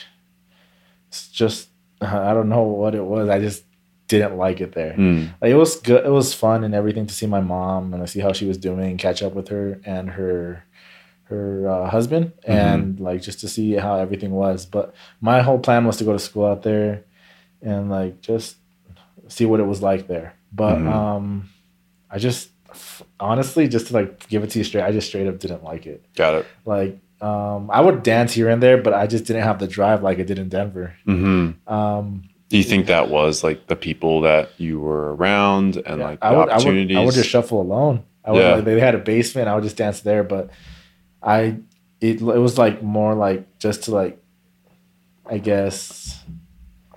it's 1.15 1.29
just 1.29 1.69
I 2.01 2.35
don't 2.35 2.49
know 2.49 2.63
what 2.65 2.95
it 2.95 3.05
was. 3.05 3.29
I 3.29 3.39
just 3.39 3.65
didn't 4.09 4.37
like 4.37 4.61
it 4.61 4.73
there. 4.73 4.95
Hmm. 4.95 5.27
Like, 5.41 5.51
it 5.53 5.55
was 5.55 5.77
good. 5.81 6.05
It 6.05 6.11
was 6.11 6.35
fun 6.35 6.65
and 6.65 6.75
everything 6.75 7.07
to 7.07 7.15
see 7.15 7.27
my 7.27 7.41
mom 7.41 7.95
and 7.95 8.03
to 8.03 8.07
see 8.07 8.21
how 8.21 8.33
she 8.33 8.47
was 8.47 8.59
doing, 8.59 8.99
catch 8.99 9.23
up 9.23 9.33
with 9.33 9.49
her 9.49 9.81
and 9.85 10.11
her 10.11 10.65
her 11.31 11.67
uh, 11.69 11.89
husband, 11.89 12.33
and 12.45 13.01
like 13.01 13.23
just 13.23 13.41
to 13.41 13.49
see 13.49 13.73
how 13.75 13.97
everything 13.97 14.33
was. 14.33 14.67
But 14.67 14.93
my 15.21 15.41
whole 15.41 15.59
plan 15.59 15.87
was 15.87 15.97
to 15.99 16.05
go 16.05 16.13
to 16.13 16.19
school 16.19 16.45
out 16.47 16.63
there 16.65 17.05
and 17.63 17.89
like 17.89 18.21
just 18.21 18.57
see 19.29 19.47
what 19.47 19.61
it 19.61 19.67
was 19.67 19.81
like 19.81 20.07
there. 20.07 20.35
But 20.53 20.77
Mhm. 20.79 20.93
um, 20.93 21.49
I 22.11 22.19
just 22.19 22.51
honestly, 23.21 23.69
just 23.69 23.87
to 23.87 23.95
like 23.95 24.29
give 24.29 24.43
it 24.45 24.51
to 24.51 24.59
you 24.59 24.65
straight, 24.65 24.83
I 24.85 24.93
just 24.93 25.09
straight 25.09 25.27
up 25.29 25.39
didn't 25.39 25.65
like 25.65 25.87
it. 25.87 26.05
got 26.15 26.35
it? 26.35 26.47
Like 26.67 26.99
um, 27.21 27.71
I 27.71 27.81
would 27.81 28.03
dance 28.03 28.33
here 28.33 28.49
and 28.49 28.63
there, 28.63 28.77
but 28.77 28.93
I 28.95 29.07
just 29.07 29.25
didn't 29.25 29.43
have 29.45 29.59
the 29.59 29.67
drive 29.67 30.03
like 30.03 30.19
I 30.19 30.23
did 30.23 30.39
in 30.39 30.49
Denver. 30.49 30.95
hmm 31.05 31.51
Um, 31.67 32.23
Do 32.51 32.59
you 32.59 32.65
think 32.65 32.87
that 32.87 33.09
was 33.09 33.43
like 33.43 33.67
the 33.67 33.77
people 33.77 34.21
that 34.23 34.51
you 34.59 34.79
were 34.81 35.15
around 35.15 35.77
and 35.87 35.99
Yeah, 36.01 36.05
like 36.07 36.21
the 36.21 36.27
I 36.27 36.31
would, 36.31 36.39
I 36.39 36.43
would, 36.43 36.51
opportunities? 36.53 36.97
I 36.97 37.01
would 37.05 37.15
just 37.15 37.29
shuffle 37.31 37.61
alone. 37.63 38.03
I 38.25 38.33
would, 38.33 38.41
Yeah. 38.43 38.55
like, 38.57 38.65
they 38.65 38.81
had 38.81 38.95
a 38.95 38.99
basement. 38.99 39.49
I 39.49 39.55
would 39.55 39.65
just 39.65 39.77
dance 39.77 40.01
there, 40.01 40.23
but 40.25 40.51
I, 41.23 41.59
it, 42.01 42.21
it 42.21 42.39
was 42.41 42.59
like 42.59 42.83
more 42.83 43.15
like 43.15 43.59
just 43.59 43.85
to 43.85 43.93
like, 43.95 44.19
I 45.27 45.39
guess, 45.39 46.23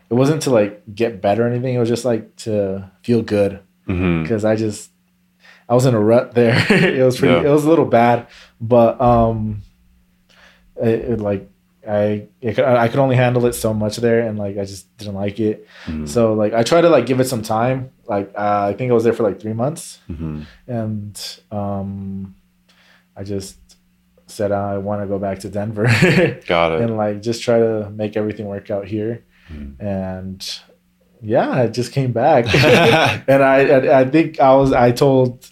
it 0.10 0.14
wasn't 0.16 0.42
to 0.44 0.50
like 0.52 0.84
get 0.94 1.22
better 1.22 1.46
or 1.46 1.48
anything. 1.50 1.76
It 1.76 1.80
was 1.80 1.90
just 1.90 2.06
like 2.06 2.36
to 2.38 2.92
feel 3.04 3.22
good 3.22 3.60
because 3.86 4.44
I 4.44 4.56
just, 4.58 4.92
I 5.70 5.74
was 5.76 5.86
in 5.86 5.94
a 5.96 6.00
rut 6.00 6.34
there. 6.34 6.56
it 6.70 7.04
was 7.04 7.18
pretty, 7.20 7.34
Yeah. 7.36 7.50
it 7.50 7.54
was 7.54 7.64
a 7.66 7.70
little 7.70 7.86
bad, 7.86 8.28
but 8.60 9.00
um, 9.00 9.62
it, 10.82 11.12
it 11.12 11.20
like 11.22 11.50
I, 11.88 12.28
it, 12.42 12.56
could- 12.56 12.66
I 12.66 12.88
could 12.90 13.00
only 13.00 13.16
handle 13.16 13.46
it 13.46 13.54
so 13.54 13.74
much 13.74 13.98
there, 13.98 14.20
and 14.20 14.38
like 14.38 14.58
I 14.58 14.66
just 14.66 14.96
didn't 14.98 15.16
like 15.16 15.40
it. 15.40 15.68
Mhm. 15.86 16.08
So 16.08 16.34
like 16.34 16.54
I 16.54 16.64
tried 16.64 16.82
to 16.82 16.90
like 16.90 17.06
give 17.06 17.20
it 17.22 17.26
some 17.28 17.42
time. 17.44 17.92
Like 18.06 18.32
uh, 18.38 18.66
I 18.70 18.74
think 18.74 18.92
I 18.92 18.94
was 18.94 19.04
there 19.06 19.14
for 19.14 19.24
like 19.24 19.40
three 19.40 19.54
months, 19.54 20.00
Mhm. 20.10 20.46
and 20.68 21.40
um, 21.52 22.36
I 23.16 23.24
just 23.24 23.58
said 24.28 24.52
I 24.52 24.78
want 24.80 25.02
to 25.02 25.08
go 25.08 25.18
back 25.20 25.40
to 25.40 25.50
Denver 25.50 25.84
Got 26.48 26.74
it. 26.74 26.82
and 26.82 26.98
like 26.98 27.22
just 27.22 27.42
try 27.42 27.60
to 27.60 27.90
make 27.92 28.18
everything 28.18 28.46
work 28.48 28.70
out 28.70 28.86
here. 28.88 29.24
Mhm. 29.50 29.80
And 29.80 30.60
yeah, 31.22 31.50
I 31.50 31.68
just 31.68 31.94
came 31.94 32.12
back, 32.12 32.46
and 33.30 33.42
I, 33.44 33.58
I 33.66 34.00
I 34.02 34.06
think 34.06 34.40
I 34.42 34.54
was 34.56 34.74
I 34.74 34.92
told 34.92 35.48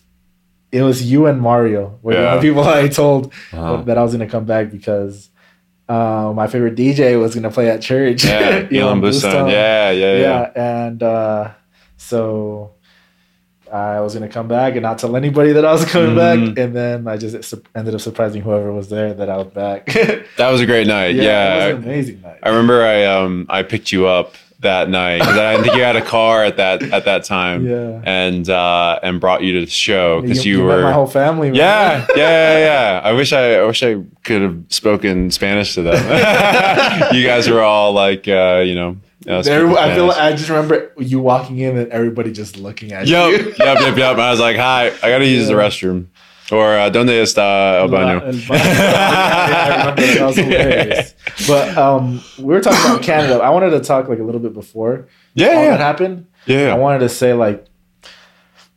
it 0.71 0.81
was 0.81 1.03
you 1.09 1.25
and 1.27 1.39
Mario 1.41 1.97
were 2.01 2.13
the 2.13 2.21
Yeah. 2.21 2.33
only 2.35 2.47
people 2.49 2.63
I 2.63 2.87
told 2.87 3.33
Uh-huh. 3.53 3.77
that 3.83 3.97
I 3.97 4.03
was 4.03 4.11
gonna 4.13 4.27
come 4.27 4.45
back 4.45 4.71
because. 4.71 5.29
Uh, 5.87 6.33
my 6.35 6.47
favorite 6.47 6.73
DJ 6.75 7.15
was 7.21 7.35
gonna 7.35 7.51
play 7.51 7.69
at 7.69 7.79
church. 7.79 8.25
Yeah, 8.25 8.63
Ilan. 8.71 9.01
Bluestone 9.01 9.49
Yeah, 9.49 9.91
yeah, 9.91 10.13
yeah. 10.15 10.19
yeah 10.19 10.51
and 10.81 11.03
uh 11.03 11.49
so 11.97 12.71
i 13.71 13.99
was 13.99 14.13
gonna 14.15 14.27
come 14.27 14.47
back 14.47 14.73
and 14.73 14.81
not 14.81 14.97
tell 14.97 15.15
anybody 15.15 15.51
that 15.51 15.63
i 15.65 15.71
was 15.71 15.85
coming 15.85 16.11
Mhm. 16.15 16.55
back 16.55 16.57
and 16.63 16.75
then 16.75 17.07
i 17.07 17.17
just 17.17 17.35
ended 17.75 17.93
up 17.93 18.01
surprising 18.01 18.41
whoever 18.41 18.71
was 18.73 18.89
there 18.89 19.13
that 19.13 19.29
i 19.29 19.37
was 19.37 19.47
back 19.47 19.85
That 20.37 20.49
was 20.51 20.59
a 20.61 20.65
great 20.65 20.87
night. 20.87 21.13
Yeah, 21.15 21.65
it 21.67 21.73
was 21.75 21.83
an 21.83 21.89
amazing 21.91 22.21
night 22.21 22.39
I 22.41 22.49
remember 22.49 22.81
I 22.83 23.05
um 23.05 23.45
I 23.49 23.61
picked 23.63 23.91
you 23.91 24.07
up 24.07 24.33
that 24.65 24.89
night 24.89 25.21
I 25.21 25.61
think 25.63 25.75
you 25.75 25.81
had 25.81 25.95
a 25.95 26.01
car 26.05 26.43
at 26.43 26.57
that 26.57 26.83
at 26.83 27.05
that 27.05 27.23
time. 27.23 27.65
yeah 27.65 28.01
And 28.03 28.47
uh 28.49 28.99
and 29.01 29.19
brought 29.19 29.41
you 29.41 29.53
to 29.59 29.65
the 29.65 29.71
show 29.71 30.21
because 30.21 30.45
you, 30.45 30.57
met 30.59 30.75
were 30.77 30.81
my 30.83 30.91
whole 30.91 31.07
family. 31.07 31.49
Yeah, 31.49 32.05
yeah, 32.15 32.17
yeah, 32.17 32.57
yeah. 32.59 33.01
I 33.03 33.13
wish 33.13 33.31
I, 33.33 33.55
I 33.55 33.65
wish 33.65 33.81
I 33.81 34.03
could 34.23 34.41
have 34.41 34.57
spoken 34.69 35.31
Spanish 35.31 35.73
to 35.75 35.81
them. 35.83 35.95
you 37.15 37.25
guys 37.25 37.49
were 37.49 37.61
all 37.61 37.93
like, 37.93 38.27
uh, 38.27 38.61
you 38.65 38.75
know, 38.75 38.97
uh, 39.27 39.41
There- 39.41 39.67
I 39.77 39.95
feel 39.95 40.07
like, 40.07 40.17
I 40.17 40.31
just 40.33 40.49
remember 40.49 40.91
you 40.97 41.19
walking 41.19 41.57
in 41.59 41.77
and 41.77 41.91
everybody 41.91 42.31
just 42.31 42.57
looking 42.57 42.91
at 42.91 43.07
Yep, 43.07 43.31
you. 43.31 43.37
yep, 43.65 43.79
yep, 43.79 43.97
yep. 43.97 44.17
I 44.17 44.29
was 44.31 44.39
like, 44.39 44.57
hi, 44.57 44.87
I 45.03 45.09
gotta 45.09 45.25
use 45.27 45.47
the 45.47 45.53
restroom. 45.53 46.07
Or 46.51 46.77
uh, 46.77 46.89
donde 46.91 47.09
está 47.23 47.79
el 47.81 47.87
baño? 47.89 48.21
El 48.23 48.33
baño. 48.33 48.49
Yeah, 48.49 49.95
that. 49.95 49.95
That 49.97 50.25
was 50.27 50.35
hilarious. 50.35 51.15
But 51.47 51.75
um, 51.77 52.21
we 52.37 52.45
were 52.53 52.61
talking 52.61 52.79
about 52.91 53.01
Canada. 53.01 53.39
I 53.41 53.49
wanted 53.49 53.71
to 53.71 53.79
talk 53.79 54.07
like 54.07 54.19
a 54.19 54.23
little 54.23 54.41
bit 54.41 54.53
before 54.53 55.07
Yeah, 55.33 55.47
all 55.47 55.65
that 55.65 55.79
happened. 55.79 56.27
yeah. 56.45 56.71
I 56.73 56.77
wanted 56.77 56.99
to 56.99 57.09
say 57.09 57.33
like 57.33 57.65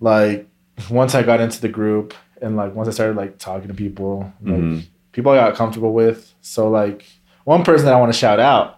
like 0.00 0.46
once 0.90 1.14
I 1.14 1.22
got 1.22 1.40
into 1.40 1.60
the 1.60 1.68
group 1.68 2.14
and 2.40 2.56
like 2.56 2.74
once 2.74 2.88
I 2.88 2.92
started 2.92 3.16
like 3.16 3.38
talking 3.38 3.68
to 3.68 3.74
people, 3.74 4.32
like 4.42 4.54
Mhm. 4.60 4.86
people 5.12 5.32
I 5.32 5.36
got 5.36 5.54
comfortable 5.56 5.92
with. 5.92 6.32
So 6.40 6.70
like 6.70 7.04
one 7.44 7.64
person 7.64 7.86
that 7.86 7.94
I 7.94 8.00
want 8.00 8.12
to 8.12 8.18
shout 8.18 8.40
out 8.40 8.77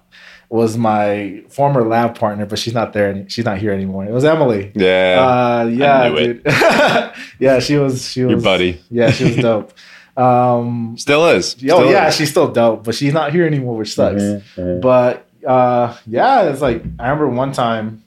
was 0.50 0.76
my 0.76 1.42
former 1.48 1.82
lab 1.86 2.18
partner, 2.18 2.44
but 2.44 2.58
she's 2.58 2.74
not 2.74 2.92
there. 2.92 3.10
Any- 3.10 3.28
she's 3.28 3.44
not 3.46 3.58
here 3.58 3.72
anymore. 3.72 4.04
It 4.04 4.12
was 4.12 4.24
Emily. 4.24 4.72
Yeah, 4.74 5.16
Uh, 5.62 5.64
yeah, 5.66 6.08
knew 6.08 6.16
it. 6.16 6.44
dude. 6.44 6.52
yeah, 7.38 7.60
she 7.60 7.76
was. 7.76 8.10
She 8.10 8.24
was 8.24 8.32
your 8.32 8.40
buddy 8.40 8.80
Yeah, 8.90 9.10
she 9.12 9.24
was 9.24 9.36
dope. 9.36 9.72
Um, 10.16 10.96
still 10.98 11.24
is. 11.28 11.56
oh 11.70 11.88
yeah, 11.88 12.08
is. 12.08 12.16
she's 12.16 12.30
still 12.30 12.50
dope, 12.52 12.84
but 12.84 12.94
she's 12.94 13.14
not 13.14 13.32
here 13.32 13.46
anymore, 13.46 13.76
which 13.76 13.94
sucks. 13.94 14.20
Mhm, 14.20 14.42
mhm. 14.56 14.80
But 14.82 15.24
uh, 15.46 15.96
yeah, 16.06 16.50
it's 16.50 16.60
like 16.60 16.82
I 16.98 17.04
remember 17.08 17.28
one 17.28 17.52
time, 17.52 18.02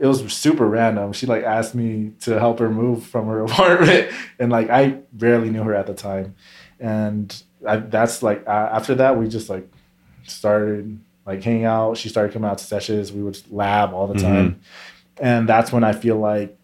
it 0.00 0.06
was 0.06 0.32
super 0.32 0.66
random. 0.66 1.12
She 1.12 1.26
like 1.26 1.44
asked 1.44 1.74
me 1.74 2.12
to 2.22 2.40
help 2.40 2.58
her 2.58 2.68
move 2.70 3.04
from 3.04 3.26
her 3.26 3.40
apartment, 3.44 4.10
and 4.40 4.50
like 4.50 4.70
I 4.70 4.96
barely 5.12 5.50
knew 5.50 5.62
her 5.62 5.74
at 5.74 5.86
the 5.86 5.94
time, 5.94 6.34
and 6.80 7.30
I, 7.68 7.76
that's 7.76 8.22
like 8.22 8.42
uh, 8.48 8.70
after 8.72 8.96
that 8.96 9.16
we 9.16 9.28
just 9.28 9.48
like 9.50 9.68
started 10.26 10.98
like 11.26 11.42
hanging 11.42 11.64
out. 11.64 11.96
She 11.96 12.08
started 12.08 12.32
coming 12.32 12.50
out 12.50 12.58
to 12.58 12.64
sessions. 12.64 13.12
We 13.12 13.22
would 13.22 13.40
lab 13.50 13.92
all 13.92 14.06
the 14.06 14.20
time, 14.20 14.60
and 15.20 15.48
that's 15.48 15.72
when 15.72 15.84
I 15.84 15.92
feel 15.92 16.16
like 16.16 16.56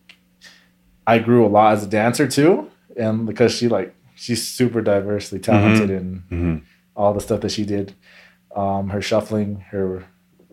I 1.06 1.18
grew 1.18 1.46
a 1.46 1.48
lot 1.48 1.74
as 1.74 1.84
a 1.84 1.88
dancer 1.88 2.26
too, 2.28 2.70
and 2.96 3.26
because 3.26 3.52
she 3.54 3.68
like 3.68 3.94
she's 4.14 4.46
super 4.46 4.80
diversely 4.82 5.38
talented 5.38 5.90
in 5.90 6.22
hmm 6.28 6.56
all 6.96 7.14
the 7.14 7.20
stuff 7.20 7.40
that 7.40 7.50
she 7.50 7.64
did, 7.64 7.94
um, 8.54 8.90
her 8.90 9.00
shuffling, 9.00 9.60
her 9.70 10.04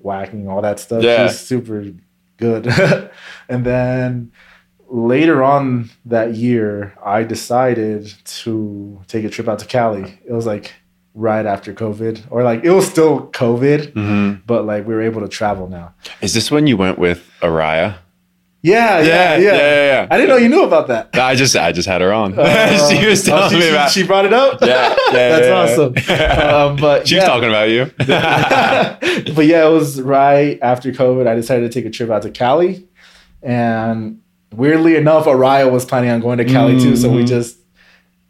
waacking, 0.02 0.48
all 0.48 0.62
that 0.62 0.80
stuff. 0.80 1.04
Yeah. 1.04 1.28
She's 1.28 1.40
super 1.40 1.86
good. 2.38 2.68
and 3.50 3.66
then 3.66 4.32
later 4.88 5.44
on 5.44 5.90
that 6.06 6.36
year, 6.36 6.98
I 7.04 7.24
decided 7.24 8.14
to 8.24 9.02
take 9.08 9.26
a 9.26 9.30
trip 9.30 9.50
out 9.50 9.60
to 9.60 9.66
Cali. 9.66 10.20
It 10.26 10.32
was 10.32 10.46
like 10.46 10.74
right 11.18 11.46
after 11.46 11.74
COVID, 11.74 12.26
or 12.30 12.44
like 12.44 12.64
it 12.64 12.72
was 12.72 12.88
still 12.88 13.28
COVID, 13.32 13.94
hmm 13.94 14.28
but 14.46 14.66
like 14.66 14.86
we 14.88 14.94
were 14.94 15.02
able 15.02 15.22
to 15.22 15.28
travel 15.28 15.68
now. 15.68 15.94
Is 16.22 16.34
this 16.34 16.52
when 16.52 16.68
you 16.68 16.78
went 16.78 16.98
with 17.00 17.20
Araya? 17.42 17.98
Yeah, 18.64 19.00
yeah, 19.00 19.06
yeah. 19.06 19.38
yeah, 19.38 19.54
yeah, 19.54 19.86
yeah. 19.94 20.08
I 20.12 20.18
didn't 20.18 20.30
know 20.30 20.38
you 20.38 20.50
knew 20.50 20.64
about 20.64 20.88
that. 20.88 21.10
I 21.14 21.36
just 21.36 21.56
I 21.56 21.72
just 21.72 21.88
had 21.88 22.02
her 22.02 22.12
on. 22.12 22.38
Uh, 22.38 22.90
she 22.90 23.06
was 23.06 23.28
oh, 23.30 23.32
telling 23.32 23.50
she, 23.52 23.60
me 23.60 23.70
about. 23.70 23.92
She 23.92 24.04
brought 24.06 24.26
it 24.26 24.34
up. 24.34 24.60
yeah, 24.62 24.96
yeah, 25.12 25.30
that's 25.40 25.48
awesome. 25.50 25.94
Um, 26.72 26.76
but 26.78 27.08
she 27.08 27.16
was 27.16 27.24
yeah. 27.24 27.28
talking 27.28 27.50
about 27.50 27.70
you. 27.70 27.86
but 29.36 29.46
yeah, 29.46 29.68
it 29.68 29.72
was 29.72 30.02
right 30.02 30.60
after 30.62 30.92
COVID. 30.92 31.28
I 31.28 31.36
decided 31.36 31.72
to 31.72 31.80
take 31.80 31.86
a 31.86 31.90
trip 31.92 32.10
out 32.10 32.24
to 32.24 32.32
Cali, 32.32 32.88
and 33.42 34.22
weirdly 34.52 34.96
enough, 34.96 35.26
Araya 35.26 35.72
was 35.72 35.86
planning 35.86 36.10
on 36.10 36.20
going 36.20 36.38
to 36.40 36.46
Cali 36.46 36.80
too. 36.80 36.96
So 36.96 37.10
we 37.10 37.24
Mhm. 37.24 37.28
just, 37.28 37.58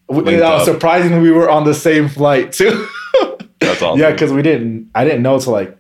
we, 0.08 0.42
uh, 0.42 0.48
up. 0.50 0.66
surprisingly, 0.66 1.20
we 1.20 1.32
were 1.32 1.50
on 1.50 1.64
the 1.66 1.74
same 1.74 2.08
flight 2.10 2.52
too. 2.52 2.88
That's 3.60 3.82
awesome. 3.82 4.00
Yeah, 4.00 4.12
because 4.12 4.32
we 4.32 4.42
didn't. 4.42 4.90
I 4.96 5.04
didn't 5.04 5.22
know 5.24 5.40
till 5.40 5.54
like 5.54 5.78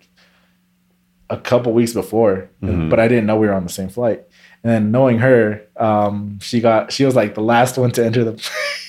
a 1.30 1.38
couple 1.38 1.74
weeks 1.74 1.94
before, 1.94 2.50
Mhm. 2.64 2.90
but 2.90 3.00
I 3.00 3.08
didn't 3.08 3.26
know 3.26 3.38
we 3.38 3.48
were 3.48 3.54
on 3.54 3.64
the 3.64 3.72
same 3.72 3.90
flight. 3.90 4.24
And 4.64 4.72
then 4.74 4.92
knowing 4.92 5.20
her, 5.20 5.62
um, 5.78 6.40
she 6.42 6.60
got 6.62 6.92
she 6.92 7.06
was 7.06 7.16
like 7.16 7.36
the 7.36 7.42
last 7.42 7.78
one 7.78 7.92
to 7.92 8.06
enter 8.06 8.24
the 8.24 8.34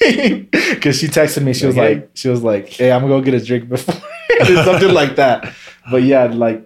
plane 0.01 0.49
because 0.75 0.99
she 0.99 1.07
texted 1.09 1.43
me. 1.43 1.53
She 1.53 1.67
was 1.67 1.77
Okay. 1.77 1.95
like, 1.97 2.11
she 2.15 2.29
was 2.29 2.43
like, 2.43 2.69
"Hey, 2.69 2.91
I'm 2.91 3.03
gonna 3.03 3.13
go 3.15 3.21
get 3.21 3.35
a 3.35 3.45
drink 3.45 3.69
before," 3.69 3.95
something 4.65 4.93
like 4.95 5.17
that. 5.17 5.53
But 5.91 6.03
yeah, 6.05 6.25
like 6.25 6.65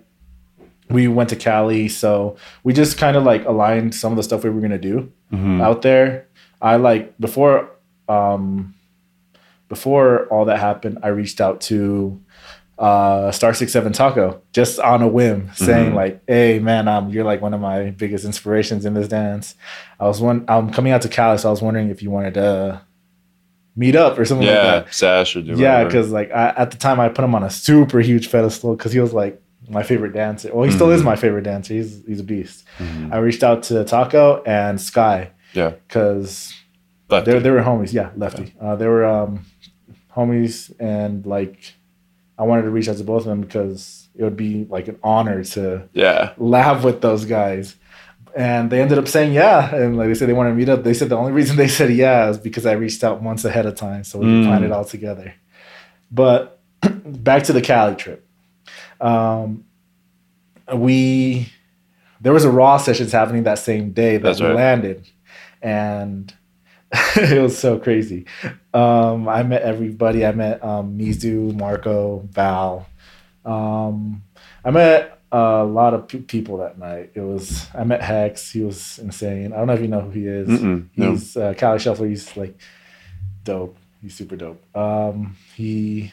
we 0.89 1.09
went 1.09 1.31
to 1.31 1.37
Cali, 1.37 1.89
so 1.89 2.37
we 2.65 2.73
just 2.73 2.97
kind 2.99 3.17
of 3.17 3.25
like 3.25 3.45
aligned 3.47 3.95
some 3.95 4.13
of 4.13 4.17
the 4.17 4.23
stuff 4.23 4.45
we 4.45 4.51
were 4.51 4.61
gonna 4.61 4.79
do 4.79 5.11
Mhm. 5.33 5.61
out 5.63 5.83
there. 5.83 6.27
I 6.61 6.77
like 6.77 7.19
before 7.19 7.71
um 8.09 8.75
before 9.69 10.27
all 10.27 10.45
that 10.47 10.59
happened, 10.59 10.99
I 11.03 11.09
reached 11.09 11.41
out 11.41 11.61
to 11.63 12.21
uh 12.79 13.31
Star 13.31 13.55
Six 13.55 13.73
Seven 13.73 13.93
Taco 13.93 14.41
just 14.53 14.79
on 14.81 15.03
a 15.03 15.09
whim, 15.09 15.51
saying 15.55 15.93
Mhm. 15.93 15.95
like, 15.95 16.21
"Hey 16.27 16.59
man, 16.59 16.89
um, 16.89 17.11
you're 17.11 17.25
like 17.25 17.41
one 17.41 17.55
of 17.55 17.61
my 17.61 17.91
biggest 17.91 18.25
inspirations 18.25 18.85
in 18.85 18.95
this 18.95 19.09
dance." 19.09 19.55
I 20.01 20.07
was 20.07 20.21
one. 20.21 20.45
I'm 20.49 20.71
coming 20.71 20.93
out 20.93 21.03
to 21.03 21.09
Cali, 21.09 21.39
so 21.39 21.49
I 21.49 21.51
was 21.51 21.63
wondering 21.63 21.91
if 21.91 22.03
you 22.03 22.11
wanted 22.11 22.35
to 22.35 22.81
meet 23.77 23.95
up 23.97 24.19
or 24.19 24.25
something 24.25 24.47
like 24.47 24.57
that. 24.57 24.85
Yeah. 24.87 24.91
Sash 24.91 25.37
or 25.37 25.43
do 25.43 25.53
Yeah, 25.55 25.85
because 25.85 26.11
like 26.11 26.31
I, 26.33 26.49
at 26.57 26.71
the 26.71 26.77
time 26.77 26.99
I 27.01 27.09
put 27.09 27.25
him 27.25 27.35
on 27.35 27.43
a 27.43 27.51
super 27.51 28.01
huge 28.01 28.31
pedestal 28.31 28.75
because 28.77 28.93
he 28.93 29.01
was 29.01 29.13
like 29.15 29.41
my 29.71 29.83
favorite 29.83 30.13
dancer. 30.13 30.51
Well, 30.53 30.65
he 30.65 30.71
still 30.73 30.91
is 30.91 31.01
Mhm. 31.03 31.05
my 31.07 31.17
favorite 31.17 31.45
dancer. 31.45 31.73
He's 31.75 32.03
he's 32.07 32.21
a 32.21 32.25
beast. 32.25 32.65
Mhm. 32.79 33.13
I 33.13 33.19
reached 33.19 33.43
out 33.45 33.63
to 33.65 33.85
Taco 33.85 34.43
and 34.45 34.79
Sky 34.81 35.31
Yeah. 35.55 35.73
because 35.87 36.53
Lefty. 37.13 37.31
they 37.33 37.39
they 37.39 37.51
were 37.51 37.63
homies. 37.63 37.93
Yeah, 37.93 38.11
lefty. 38.17 38.55
Uh, 38.61 38.75
they 38.77 38.87
were 38.87 39.05
um, 39.05 39.45
homies, 40.17 40.73
and 40.81 41.25
like 41.27 41.75
I 42.39 42.43
wanted 42.45 42.63
to 42.63 42.71
reach 42.71 42.89
out 42.89 42.97
to 42.97 43.05
both 43.05 43.21
of 43.23 43.27
them 43.27 43.41
because 43.43 44.09
it 44.17 44.25
would 44.25 44.37
be 44.37 44.65
like 44.69 44.89
an 44.89 44.99
honor 45.03 45.45
to 45.45 45.89
yeah. 45.93 46.33
laugh 46.39 46.85
with 46.85 47.01
those 47.01 47.25
guys. 47.25 47.77
And 48.35 48.71
they 48.71 48.81
ended 48.81 48.97
up 48.99 49.09
saying 49.09 49.33
yeah, 49.35 49.75
and 49.75 49.97
like 49.99 50.09
they 50.09 50.15
said 50.15 50.29
they 50.29 50.33
wanted 50.33 50.51
to 50.51 50.57
meet 50.57 50.69
up. 50.71 50.83
They 50.85 50.95
said 50.95 51.11
the 51.11 51.17
only 51.17 51.33
reason 51.33 51.57
they 51.57 51.69
said 51.69 51.91
yeah 51.93 52.31
is 52.31 52.39
because 52.39 52.65
I 52.67 52.73
reached 52.73 53.05
out 53.05 53.23
months 53.23 53.45
ahead 53.45 53.67
of 53.67 53.75
time, 53.77 54.05
so 54.05 54.19
we 54.19 54.25
could 54.27 54.33
Mm. 54.33 54.47
plan 54.47 54.65
it 54.65 54.73
all 54.73 54.85
together. 54.87 55.35
But 56.11 56.59
back 56.83 57.43
to 57.45 57.53
the 57.53 57.61
Cali 57.61 57.95
trip. 57.95 58.27
Um, 59.01 59.65
we 60.75 61.53
there 62.21 62.33
was 62.33 62.45
a 62.45 62.51
raw 62.51 62.77
sessions 62.79 63.13
happening 63.13 63.43
that 63.43 63.59
same 63.59 63.93
day 63.93 64.17
that 64.17 64.23
That's 64.23 64.41
we 64.41 64.47
right. 64.47 64.55
landed, 64.57 65.07
and 65.61 66.33
it 67.17 67.41
was 67.41 67.57
so 67.57 67.79
crazy. 67.79 68.27
Um, 68.75 69.29
I 69.29 69.43
met 69.43 69.63
everybody. 69.63 70.27
I 70.27 70.33
met 70.33 70.63
um, 70.63 70.99
Mizu, 70.99 71.55
Marco, 71.55 72.29
Val. 72.31 72.87
Um, 73.45 74.23
I 74.65 74.71
met 74.71 75.21
a 75.33 75.65
lot 75.65 75.95
of 75.95 76.09
pe- 76.09 76.21
people 76.21 76.59
that 76.59 76.79
night. 76.79 77.13
It 77.15 77.21
was 77.21 77.67
I 77.75 77.85
met 77.85 78.03
Hex. 78.03 78.51
He 78.51 78.61
was 78.61 78.99
insane. 78.99 79.53
I 79.53 79.57
don't 79.57 79.67
know 79.69 79.73
if 79.73 79.81
you 79.81 79.89
know 79.89 80.01
who 80.01 80.11
he 80.11 80.27
is. 80.27 80.49
Mm-mm, 80.49 80.89
no. 80.97 81.13
He's 81.13 81.37
uh, 81.37 81.55
Cali 81.57 81.79
Shuffler. 81.79 82.09
He's 82.09 82.37
like 82.37 82.59
dope. 83.45 83.77
He's 84.03 84.15
super 84.15 84.37
dope. 84.37 84.63
Um, 84.77 85.37
he 85.57 86.13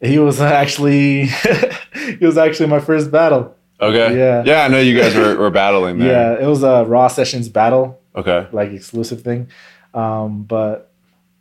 he 0.00 0.18
was 0.18 0.40
actually 0.40 1.26
he 1.94 2.24
was 2.24 2.38
actually 2.38 2.68
my 2.68 2.80
first 2.80 3.10
battle. 3.10 3.54
Okay. 3.80 4.16
Yeah. 4.16 4.42
Yeah, 4.46 4.64
I 4.64 4.68
know 4.68 4.80
you 4.80 4.98
guys 4.98 5.14
were, 5.14 5.36
were 5.36 5.50
battling 5.50 5.98
there. 5.98 6.38
Yeah, 6.38 6.44
it 6.44 6.48
was 6.48 6.62
a 6.62 6.84
Raw 6.86 7.08
Sessions 7.08 7.50
battle, 7.50 8.00
Okay. 8.16 8.46
like 8.52 8.70
exclusive 8.72 9.22
thing. 9.22 9.48
Um, 9.94 10.42
but 10.44 10.92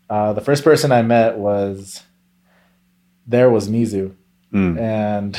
uh, 0.09 0.33
the 0.33 0.41
first 0.41 0.63
person 0.63 0.91
I 0.91 1.01
met 1.01 1.37
was 1.37 2.03
there 3.27 3.49
was 3.49 3.69
Mizu, 3.69 4.13
Mm. 4.53 4.79
and 4.79 5.37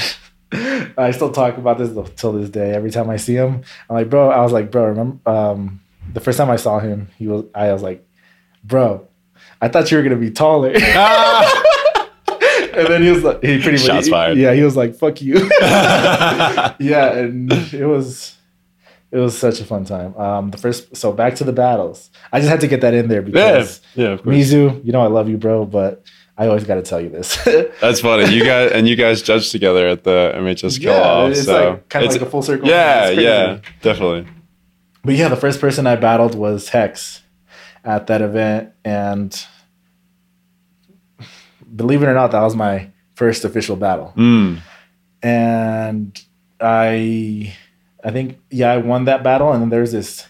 I 0.99 1.11
still 1.13 1.31
talk 1.33 1.57
about 1.57 1.79
this 1.79 1.91
till 2.17 2.33
this 2.33 2.51
day. 2.51 2.73
Every 2.73 2.91
time 2.91 3.09
I 3.09 3.17
see 3.17 3.35
him, 3.35 3.63
I'm 3.89 3.97
like, 3.97 4.11
bro. 4.11 4.31
I 4.31 4.41
was 4.43 4.53
like, 4.53 4.71
bro. 4.71 4.87
Remember 4.87 5.31
um, 5.31 5.81
the 6.13 6.21
first 6.21 6.37
time 6.39 6.51
I 6.51 6.57
saw 6.57 6.79
him? 6.81 7.09
He 7.19 7.27
was. 7.27 7.45
I 7.55 7.73
was 7.73 7.83
like, 7.83 8.07
bro. 8.65 9.07
I 9.61 9.69
thought 9.69 9.91
you 9.91 9.97
were 9.97 10.03
gonna 10.03 10.17
be 10.17 10.31
taller. 10.31 10.73
Ah! 10.77 11.63
and 12.77 12.87
then 12.89 13.03
he 13.03 13.11
was 13.11 13.25
like, 13.25 13.43
he 13.43 13.61
pretty 13.63 13.79
much, 13.79 13.87
Shots 13.87 14.09
fired. 14.09 14.37
Yeah, 14.37 14.53
he 14.53 14.63
was 14.63 14.77
like, 14.77 14.95
fuck 14.97 15.23
you. 15.23 15.49
yeah, 15.61 17.13
and 17.13 17.51
it 17.73 17.87
was 17.87 18.36
it 19.11 19.19
was 19.19 19.39
such 19.39 19.61
a 19.61 19.65
fun 19.65 19.85
time. 19.85 20.15
Um, 20.17 20.51
the 20.51 20.59
first, 20.59 20.97
so 20.97 21.13
back 21.13 21.37
to 21.37 21.45
the 21.45 21.53
battles. 21.53 22.11
I 22.33 22.41
just 22.41 22.51
had 22.51 22.61
to 22.61 22.69
get 22.69 22.81
that 22.81 22.95
in 22.95 23.09
there 23.09 23.23
because 23.23 23.81
Yeah, 23.95 24.09
of 24.09 24.23
course. 24.23 24.37
Mizu, 24.37 24.85
you 24.85 24.93
know 24.93 25.01
I 25.01 25.07
love 25.07 25.29
you, 25.29 25.37
bro, 25.37 25.65
but 25.65 26.05
I 26.39 26.49
always 26.49 26.65
got 26.65 26.75
to 26.75 26.83
tell 26.83 27.01
you 27.01 27.09
this. 27.09 27.37
That's 27.81 28.01
funny. 28.01 28.33
You 28.35 28.45
guys 28.45 28.73
and 28.73 28.89
you 28.89 28.97
guys 28.97 29.23
judged 29.23 29.53
together 29.53 29.89
at 29.89 30.05
the 30.05 30.33
MHS 30.37 30.81
kill 30.81 30.93
yeah, 30.93 31.03
off. 31.03 31.31
it's 31.31 31.45
so 31.45 31.71
like 31.71 31.89
kind 31.89 32.05
of 32.05 32.13
like 32.13 32.21
a 32.21 32.27
full 32.27 32.43
circle. 32.43 32.69
Yeah, 32.69 33.11
yeah, 33.11 33.61
definitely. 33.81 34.27
But 35.05 35.15
yeah, 35.15 35.29
the 35.29 35.37
first 35.37 35.61
person 35.61 35.87
I 35.87 35.97
battled 35.97 36.35
was 36.35 36.69
Hex 36.69 37.23
at 37.85 38.09
that 38.09 38.21
event, 38.21 38.73
and 38.85 39.47
believe 41.75 42.03
it 42.03 42.07
or 42.07 42.15
not, 42.15 42.33
that 42.33 42.43
was 42.43 42.57
my 42.57 42.91
first 43.15 43.45
official 43.45 43.77
battle. 43.77 44.13
Mm. 44.17 44.61
and 45.23 46.21
I 46.61 47.55
I 48.07 48.11
think 48.13 48.39
yeah 48.51 48.71
I 48.73 48.79
won 48.79 49.05
that 49.07 49.23
battle 49.23 49.53
and 49.53 49.61
then 49.63 49.69
there's 49.71 49.93
this 49.93 50.27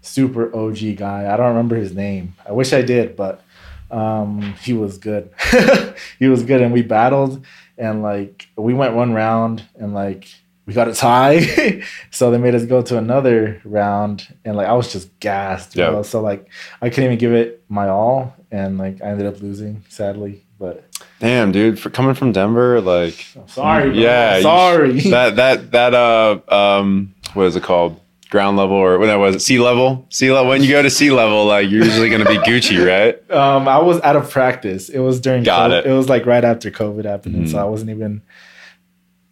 super 0.00 0.54
OG 0.54 0.96
guy. 0.96 1.32
I 1.32 1.36
don't 1.36 1.48
remember 1.48 1.76
his 1.76 1.94
name. 1.94 2.34
I 2.46 2.52
wish 2.52 2.72
I 2.72 2.82
did 2.82 3.16
but 3.16 3.42
um, 3.90 4.54
he 4.62 4.72
was 4.72 4.98
good. 4.98 5.30
He 6.18 6.26
was 6.28 6.42
good 6.44 6.60
and 6.62 6.72
we 6.72 6.82
battled 6.82 7.44
and 7.78 8.02
like 8.02 8.48
we 8.56 8.74
went 8.74 8.94
one 8.94 9.12
round 9.12 9.62
and 9.74 9.92
like 9.94 10.26
we 10.66 10.72
got 10.74 10.88
a 10.88 10.94
tie. 10.94 11.82
So 12.10 12.30
they 12.30 12.38
made 12.38 12.54
us 12.54 12.64
go 12.64 12.82
to 12.82 12.98
another 12.98 13.60
round 13.64 14.16
and 14.44 14.56
like 14.56 14.68
I 14.68 14.72
was 14.74 14.92
just 14.92 15.08
gassed 15.20 15.74
Yeah. 15.76 15.90
bro. 15.90 16.02
so 16.02 16.20
like 16.20 16.48
I 16.80 16.88
couldn't 16.90 17.04
even 17.04 17.18
give 17.18 17.32
it 17.32 17.64
my 17.68 17.88
all 17.88 18.34
and 18.50 18.78
like 18.78 19.02
I 19.02 19.06
ended 19.08 19.26
up 19.26 19.40
losing 19.40 19.82
sadly 19.88 20.44
but 20.62 20.84
Damn, 21.20 21.52
dude, 21.52 21.78
for 21.78 21.90
coming 21.90 22.14
from 22.14 22.32
Denver, 22.32 22.80
like 22.80 23.26
I'm 23.36 23.48
sorry 23.48 23.90
bro. 23.90 23.98
Yeah, 23.98 24.36
you- 24.36 24.42
sorry 24.42 25.00
that 25.10 25.36
that 25.36 25.70
that 25.72 25.94
uh 25.94 26.40
um 26.48 27.14
what 27.34 27.44
is 27.46 27.56
it 27.56 27.62
called? 27.62 27.98
Ground 28.30 28.56
level 28.56 28.76
or 28.76 28.98
what 28.98 29.18
was 29.18 29.34
it? 29.36 29.40
Sea 29.40 29.58
level? 29.58 30.06
Sea 30.08 30.32
level. 30.32 30.48
When 30.48 30.62
you 30.62 30.70
go 30.70 30.80
to 30.80 30.88
sea 30.88 31.10
level, 31.10 31.44
like 31.44 31.68
you're 31.68 31.84
usually 31.84 32.08
gonna 32.08 32.24
be 32.24 32.38
Gucci, 32.38 32.78
right? 32.94 33.30
Um, 33.30 33.68
I 33.68 33.78
was 33.78 34.00
out 34.00 34.16
of 34.16 34.30
practice. 34.30 34.88
It 34.88 35.00
was 35.00 35.20
during. 35.20 35.42
Got 35.42 35.70
COVID. 35.70 35.78
it. 35.80 35.86
It 35.86 35.92
was 35.92 36.08
like 36.08 36.24
right 36.24 36.42
after 36.42 36.70
COVID 36.70 37.04
happened, 37.04 37.34
and 37.36 37.50
so. 37.50 37.58
I 37.58 37.64
wasn't 37.64 37.90
even. 37.90 38.22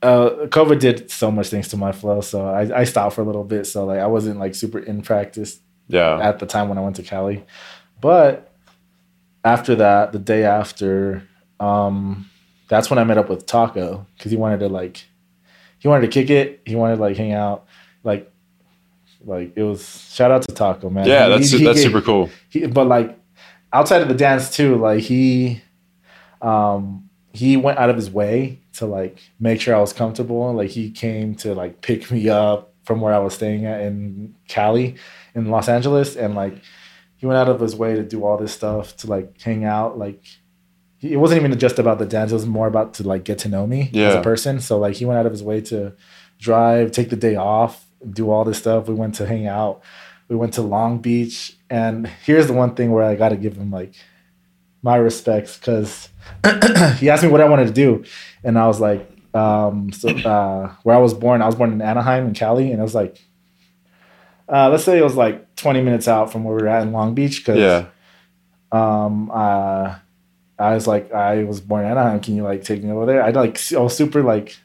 Uh, 0.02 0.46
COVID 0.48 0.80
did 0.80 1.10
so 1.10 1.30
much 1.30 1.48
things 1.48 1.68
to 1.68 1.76
my 1.78 1.92
flow, 1.92 2.20
so 2.20 2.46
I, 2.46 2.80
I 2.80 2.84
stopped 2.84 3.14
for 3.14 3.22
a 3.22 3.24
little 3.24 3.44
bit. 3.44 3.66
So 3.66 3.86
like 3.86 4.00
I 4.00 4.06
wasn't 4.06 4.38
like 4.38 4.54
super 4.54 4.78
in 4.78 5.00
practice 5.02 5.60
Yeah. 5.88 6.18
at 6.20 6.38
the 6.38 6.44
time 6.46 6.68
when 6.68 6.76
I 6.76 6.82
went 6.82 6.96
to 6.96 7.02
Cali, 7.02 7.44
but 8.02 8.49
after 9.44 9.74
that, 9.76 10.12
the 10.12 10.18
day 10.18 10.44
after, 10.44 11.22
um, 11.58 12.28
that's 12.68 12.90
when 12.90 12.98
I 12.98 13.04
met 13.04 13.18
up 13.18 13.28
with 13.28 13.46
Taco 13.46 14.06
because 14.16 14.30
he 14.30 14.36
wanted 14.36 14.60
to 14.60 14.68
like, 14.68 15.04
he 15.78 15.88
wanted 15.88 16.02
to 16.02 16.08
kick 16.08 16.30
it. 16.30 16.60
He 16.66 16.76
wanted 16.76 16.96
to 16.96 17.00
like 17.02 17.16
hang 17.16 17.32
out, 17.32 17.66
like, 18.04 18.30
like 19.24 19.52
it 19.56 19.62
was 19.62 20.08
shout 20.12 20.30
out 20.30 20.42
to 20.42 20.54
Taco 20.54 20.88
man. 20.90 21.06
Yeah, 21.06 21.24
He- 21.26 21.30
that's 21.30 21.50
he 21.50 21.64
that's 21.64 21.78
gave- 21.82 21.86
super 21.92 22.00
cool. 22.02 22.30
he, 22.48 22.66
but 22.66 22.86
like 22.86 23.18
outside 23.72 24.02
of 24.02 24.08
the 24.08 24.14
dance 24.14 24.54
too, 24.54 24.76
like 24.76 25.00
he, 25.00 25.62
um, 26.42 27.08
he 27.32 27.56
went 27.56 27.78
out 27.78 27.90
of 27.90 27.96
his 27.96 28.10
way 28.10 28.58
to 28.74 28.86
like 28.86 29.18
make 29.38 29.60
sure 29.60 29.74
I 29.74 29.80
was 29.80 29.92
comfortable. 29.92 30.52
Like 30.54 30.70
he 30.70 30.90
came 30.90 31.34
to 31.36 31.54
like 31.54 31.80
pick 31.82 32.10
me 32.10 32.28
up 32.28 32.72
from 32.84 33.00
where 33.00 33.14
I 33.14 33.18
was 33.18 33.34
staying 33.34 33.66
at 33.66 33.80
in 33.82 34.34
Cali, 34.48 34.96
in 35.34 35.50
Los 35.50 35.68
Angeles, 35.68 36.16
and 36.16 36.34
like 36.34 36.54
he 37.20 37.26
went 37.26 37.36
out 37.36 37.50
of 37.50 37.60
his 37.60 37.76
way 37.76 37.94
to 37.96 38.02
do 38.02 38.24
all 38.24 38.38
this 38.38 38.50
stuff 38.50 38.96
to 38.96 39.06
like 39.06 39.38
hang 39.42 39.62
out. 39.62 39.98
Like 39.98 40.24
it 41.02 41.18
wasn't 41.18 41.44
even 41.44 41.58
just 41.58 41.78
about 41.78 41.98
the 41.98 42.06
dance; 42.06 42.30
it 42.30 42.34
was 42.34 42.46
more 42.46 42.66
about 42.66 42.94
to 42.94 43.02
like 43.02 43.24
get 43.24 43.36
to 43.40 43.48
know 43.50 43.66
me 43.66 43.90
as 44.08 44.14
a 44.14 44.22
person. 44.22 44.58
So 44.58 44.78
like 44.78 44.96
he 44.96 45.04
went 45.04 45.18
out 45.18 45.26
of 45.26 45.32
his 45.32 45.42
way 45.42 45.60
to 45.60 45.92
drive, 46.38 46.92
take 46.92 47.10
the 47.10 47.16
day 47.16 47.36
off, 47.36 47.84
do 48.08 48.30
all 48.30 48.44
this 48.44 48.56
stuff. 48.56 48.88
We 48.88 48.94
went 48.94 49.16
to 49.16 49.26
hang 49.26 49.46
out. 49.46 49.82
We 50.28 50.36
went 50.36 50.54
to 50.54 50.62
Long 50.62 51.02
Beach, 51.02 51.58
and 51.68 52.06
here's 52.06 52.46
the 52.46 52.54
one 52.54 52.74
thing 52.74 52.90
where 52.90 53.04
I 53.04 53.16
got 53.16 53.28
to 53.30 53.36
give 53.36 53.54
him 53.54 53.70
like 53.70 53.92
my 54.82 54.96
respects 54.96 55.58
because 55.58 56.08
he 57.00 57.10
asked 57.10 57.22
me 57.22 57.28
what 57.28 57.42
I 57.42 57.50
wanted 57.50 57.66
to 57.66 57.74
do, 57.74 58.02
and 58.42 58.58
I 58.58 58.66
was 58.66 58.80
like, 58.80 59.06
um, 59.34 59.92
so 59.92 60.08
uh, 60.08 60.72
where 60.84 60.96
I 60.96 61.00
was 61.00 61.12
born, 61.12 61.42
I 61.42 61.46
was 61.46 61.54
born 61.54 61.70
in 61.70 61.82
Anaheim 61.82 62.28
in 62.28 62.32
Cali, 62.32 62.72
and 62.72 62.80
i 62.80 62.82
was 62.82 62.94
like, 62.94 63.20
uh, 64.48 64.70
let's 64.70 64.84
say 64.84 64.96
it 64.96 65.04
was 65.04 65.16
like 65.16 65.49
20 65.60 65.82
minutes 65.82 66.08
out 66.08 66.32
from 66.32 66.44
where 66.44 66.56
we 66.56 66.62
were 66.62 66.68
at 66.68 66.82
in 66.82 66.92
Long 66.92 67.14
Beach 67.14 67.38
because 67.44 67.58
Yeah. 67.58 67.86
um, 68.72 69.30
uh, 69.32 69.94
I 70.58 70.74
was 70.74 70.86
like, 70.86 71.12
I 71.12 71.44
was 71.44 71.60
born 71.60 71.84
in 71.84 71.90
Anaheim. 71.90 72.20
Can 72.20 72.36
you 72.36 72.42
like 72.42 72.64
take 72.64 72.82
me 72.82 72.90
over 72.92 73.06
there? 73.06 73.22
I 73.22 73.30
like, 73.30 73.58
I 73.72 73.78
was 73.78 73.96
super 73.96 74.22
like, 74.22 74.56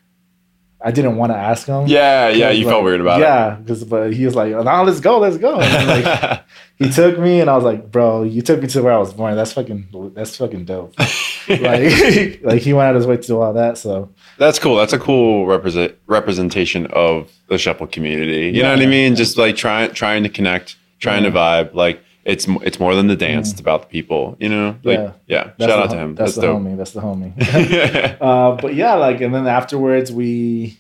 I 0.82 0.92
didn't 0.92 1.16
want 1.16 1.32
to 1.32 1.38
ask 1.38 1.66
him. 1.66 1.88
Yeah, 1.88 2.28
yeah, 2.30 2.52
you 2.52 2.66
Like, 2.66 2.74
felt 2.74 2.84
weird 2.84 3.02
about 3.02 3.20
it. 3.20 3.24
yeah, 3.24 3.56
because 3.56 3.84
but 3.86 4.14
he 4.14 4.24
was 4.26 4.36
like, 4.36 4.52
"Now 4.52 4.84
let's 4.84 5.00
go, 5.00 5.18
let's 5.18 5.38
go." 5.38 5.60
And, 5.60 5.88
like, 5.88 6.44
he 6.78 6.90
took 6.92 7.18
me, 7.18 7.40
and 7.42 7.50
I 7.50 7.56
was 7.56 7.64
like, 7.64 7.90
"Bro, 7.90 8.24
you 8.24 8.44
took 8.44 8.62
me 8.62 8.68
to 8.68 8.84
where 8.84 8.94
I 8.94 8.98
was 8.98 9.12
born. 9.12 9.36
That's 9.36 9.54
fucking, 9.54 10.12
that's 10.14 10.36
fucking 10.36 10.66
dope." 10.66 10.94
like, 11.48 12.40
like 12.44 12.62
he 12.62 12.74
went 12.74 12.88
out 12.88 12.96
of 12.96 12.98
his 12.98 13.08
way 13.08 13.18
to 13.18 13.24
do 13.26 13.40
all 13.42 13.54
that. 13.54 13.80
So 13.80 14.10
That's 14.38 14.60
cool. 14.60 14.76
That's 14.76 14.94
a 14.94 15.00
cool 15.00 15.48
represent 15.48 15.96
representation 16.06 16.86
of 16.88 17.32
the 17.48 17.58
shuffle 17.58 17.88
community. 17.88 18.52
You 18.56 18.62
know 18.62 18.70
what 18.70 18.80
I 18.80 18.84
Yeah. 18.84 18.90
mean? 18.90 19.16
Just 19.16 19.38
like 19.40 19.56
trying 19.56 19.92
trying 19.94 20.22
to 20.24 20.30
connect, 20.30 20.76
trying 21.00 21.24
to 21.24 21.32
vibe. 21.32 21.74
Like 21.74 22.02
it's 22.24 22.48
it's 22.64 22.80
more 22.80 22.96
than 22.96 23.08
the 23.08 23.16
dance. 23.16 23.52
It's 23.52 23.60
about 23.60 23.84
the 23.84 23.88
people. 23.88 24.36
You 24.40 24.50
know? 24.50 24.76
Like, 24.84 25.00
Yeah. 25.00 25.12
yeah. 25.28 25.44
that's 25.58 25.72
Shout 25.72 25.84
out 25.84 25.90
to 25.92 25.98
him. 25.98 26.16
That's, 26.16 26.32
That's, 26.32 26.36
the 26.36 26.42
dope. 26.54 26.62
homie. 26.62 26.78
That's 26.78 26.92
the 26.92 27.02
homie. 27.02 28.18
uh, 28.22 28.56
but 28.62 28.74
yeah, 28.76 28.96
like, 28.96 29.22
and 29.22 29.34
then 29.34 29.46
afterwards 29.48 30.12
we 30.12 30.80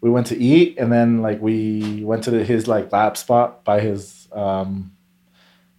we 0.00 0.10
went 0.10 0.26
to 0.28 0.38
eat, 0.38 0.76
and 0.78 0.92
then 0.92 1.22
like 1.22 1.40
we 1.40 2.02
went 2.04 2.24
to 2.24 2.30
the, 2.30 2.44
his 2.44 2.66
like 2.68 2.92
lab 2.92 3.16
spot 3.16 3.64
by 3.64 3.80
his 3.80 4.28
um 4.32 4.92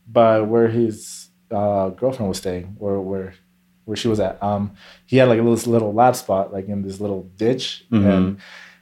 by 0.07 0.39
where 0.41 0.67
his 0.67 1.29
uh 1.51 1.89
girlfriend 1.89 2.29
was 2.29 2.37
staying, 2.37 2.75
or 2.79 3.01
where 3.01 3.33
where 3.85 3.95
she 3.97 4.07
was 4.07 4.19
at. 4.19 4.41
Um, 4.41 4.71
he 5.05 5.17
had 5.17 5.29
like 5.29 5.39
a 5.39 5.43
little 5.43 5.71
little 5.71 5.93
lab 5.93 6.15
spot, 6.15 6.51
like 6.53 6.67
in 6.67 6.81
this 6.81 6.99
little 6.99 7.23
ditch, 7.37 7.85
Mhm. 7.91 8.05
and 8.17 8.37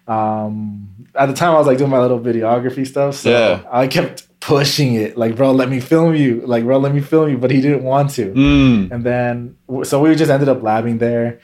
um 0.07 0.87
at 1.15 1.27
the 1.27 1.33
time 1.33 1.53
I 1.55 1.57
was 1.57 1.67
like 1.67 1.77
doing 1.77 1.89
my 1.89 1.99
little 1.99 2.19
videography 2.19 2.85
stuff, 2.87 3.15
so 3.15 3.29
Yeah. 3.29 3.63
I 3.71 3.87
kept 3.87 4.27
pushing 4.45 4.95
it, 4.95 5.17
like, 5.17 5.37
bro, 5.37 5.51
let 5.51 5.69
me 5.69 5.79
film 5.79 6.13
you, 6.15 6.41
like, 6.45 6.65
bro, 6.65 6.77
let 6.77 6.93
me 6.93 6.99
film 6.99 7.29
you, 7.29 7.37
but 7.37 7.49
he 7.49 7.61
didn't 7.61 7.83
want 7.83 8.09
to. 8.11 8.25
Mm. 8.33 8.91
And 8.91 9.03
then, 9.05 9.55
so 9.83 10.01
we 10.01 10.13
just 10.15 10.29
ended 10.29 10.49
up 10.49 10.59
labbing 10.61 10.99
there. 10.99 11.39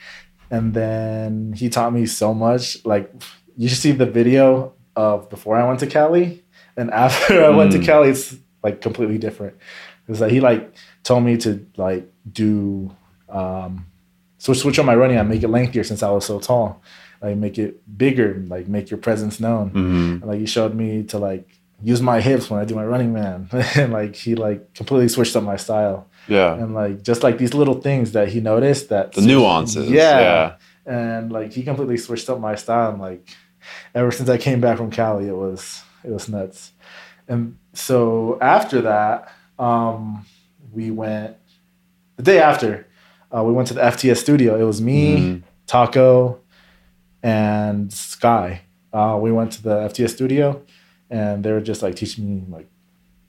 And 0.52 0.74
then 0.74 1.54
he 1.54 1.70
taught 1.70 1.94
me 1.94 2.06
so 2.08 2.34
much. 2.34 2.84
Like, 2.86 3.10
you 3.56 3.70
should 3.70 3.78
see 3.78 3.94
the 3.94 4.06
video 4.06 4.74
of 4.98 5.30
before 5.30 5.56
I 5.56 5.66
went 5.66 5.80
to 5.80 5.88
Cali. 5.88 6.44
And 6.76 6.92
after 7.06 7.44
I 7.46 7.50
went 7.50 7.72
to 7.72 7.80
Mm. 7.80 7.86
Cali, 7.86 8.10
it's 8.10 8.36
like 8.64 8.82
completely 8.82 9.18
different. 9.18 9.56
It's 10.10 10.20
like 10.20 10.32
he 10.32 10.42
like 10.42 10.74
told 11.04 11.24
me 11.24 11.38
to 11.38 11.66
like 11.78 12.12
do, 12.30 12.92
um, 13.30 13.86
so 14.40 14.52
switch 14.54 14.78
on 14.80 14.86
my 14.86 14.96
running 14.96 15.18
and 15.18 15.30
make 15.30 15.44
it 15.44 15.50
lengthier 15.50 15.84
since 15.86 16.04
I 16.04 16.10
was 16.10 16.26
so 16.26 16.40
tall. 16.40 16.82
Like 17.22 17.38
make 17.38 17.58
it 17.58 17.80
bigger, 17.98 18.44
like 18.48 18.68
make 18.68 18.90
your 18.90 18.98
presence 18.98 19.40
known. 19.40 19.70
Mhm. 19.72 20.12
And, 20.22 20.26
like 20.26 20.40
he 20.40 20.46
showed 20.46 20.74
me 20.74 21.04
to 21.04 21.18
like 21.20 21.48
use 21.82 22.02
my 22.02 22.20
hips 22.22 22.50
when 22.50 22.60
I 22.60 22.66
do 22.66 22.76
my 22.76 22.86
running 22.86 23.14
man. 23.14 23.50
and 23.76 23.94
like 23.94 24.16
he 24.16 24.36
like 24.36 24.74
completely 24.74 25.08
switched 25.10 25.36
up 25.36 25.44
my 25.44 25.56
style 25.58 26.08
Yeah. 26.28 26.54
and 26.56 26.74
like 26.76 27.02
just 27.04 27.24
like 27.24 27.38
these 27.38 27.54
little 27.54 27.80
things 27.82 28.12
that 28.12 28.28
he 28.30 28.40
noticed 28.42 28.90
that 28.90 29.14
The 29.14 29.22
nuances. 29.22 29.90
yeah, 29.90 30.20
Yeah. 30.20 30.56
and 30.86 31.32
like 31.32 31.54
he 31.54 31.64
completely 31.64 31.98
switched 31.98 32.30
up 32.30 32.40
my 32.40 32.56
style 32.56 32.92
and 32.92 33.00
like 33.02 33.28
ever 33.94 34.12
since 34.12 34.30
i 34.30 34.38
came 34.38 34.60
back 34.62 34.78
from 34.78 34.90
cali 34.90 35.28
it 35.28 35.36
was 35.36 35.82
it 36.04 36.12
was 36.12 36.28
nuts 36.30 36.72
and 37.28 37.58
so 37.74 38.38
after 38.42 38.82
that 38.82 39.32
um 39.60 40.26
we 40.74 40.90
went 40.92 41.36
the 42.18 42.24
day 42.24 42.40
after 42.40 42.88
uh, 43.36 43.44
we 43.44 43.52
went 43.54 43.68
to 43.68 43.74
the 43.74 43.82
fts 43.82 44.18
studio 44.18 44.60
it 44.60 44.64
was 44.64 44.82
me 44.82 45.02
Mhm. 45.18 45.44
taco 45.68 46.40
and 47.22 47.92
sky 47.94 48.62
uh, 48.94 49.18
we 49.22 49.32
went 49.32 49.52
to 49.52 49.62
the 49.62 49.76
fts 49.92 50.10
studio 50.12 50.62
and 51.10 51.44
they 51.44 51.52
were 51.52 51.62
just 51.62 51.82
like 51.82 51.96
teaching 51.96 52.26
me 52.36 52.44
like 52.50 52.68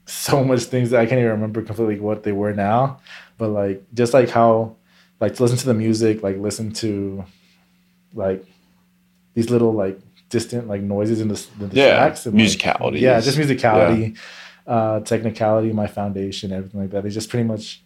so 0.05 0.43
much 0.43 0.63
things 0.63 0.89
that 0.91 0.99
I 0.99 1.05
can't 1.05 1.19
even 1.19 1.31
remember 1.31 1.61
completely 1.61 1.99
what 1.99 2.23
they 2.23 2.31
were 2.31 2.53
now. 2.53 2.99
But 3.37 3.49
like 3.49 3.83
just 3.93 4.13
like 4.13 4.29
how 4.29 4.75
like 5.19 5.35
to 5.35 5.43
listen 5.43 5.57
to 5.59 5.65
the 5.65 5.73
music, 5.73 6.23
like 6.23 6.37
listen 6.37 6.71
to 6.73 7.23
like 8.13 8.45
these 9.33 9.49
little 9.49 9.71
like 9.73 9.99
distant 10.29 10.67
like 10.67 10.81
noises 10.81 11.21
in 11.21 11.27
the, 11.27 11.47
in 11.59 11.69
the 11.69 11.75
Yeah. 11.75 11.95
tracks 11.97 12.25
and, 12.25 12.35
like, 12.37 12.45
Musicality. 12.47 12.99
yeah, 13.01 13.19
just 13.19 13.37
musicality, 13.37 14.17
uh, 14.67 14.99
technicality, 15.01 15.71
my 15.73 15.87
foundation, 15.87 16.51
everything 16.51 16.81
like 16.81 16.91
that. 16.91 17.03
They 17.03 17.09
just 17.09 17.29
pretty 17.29 17.47
much 17.47 17.83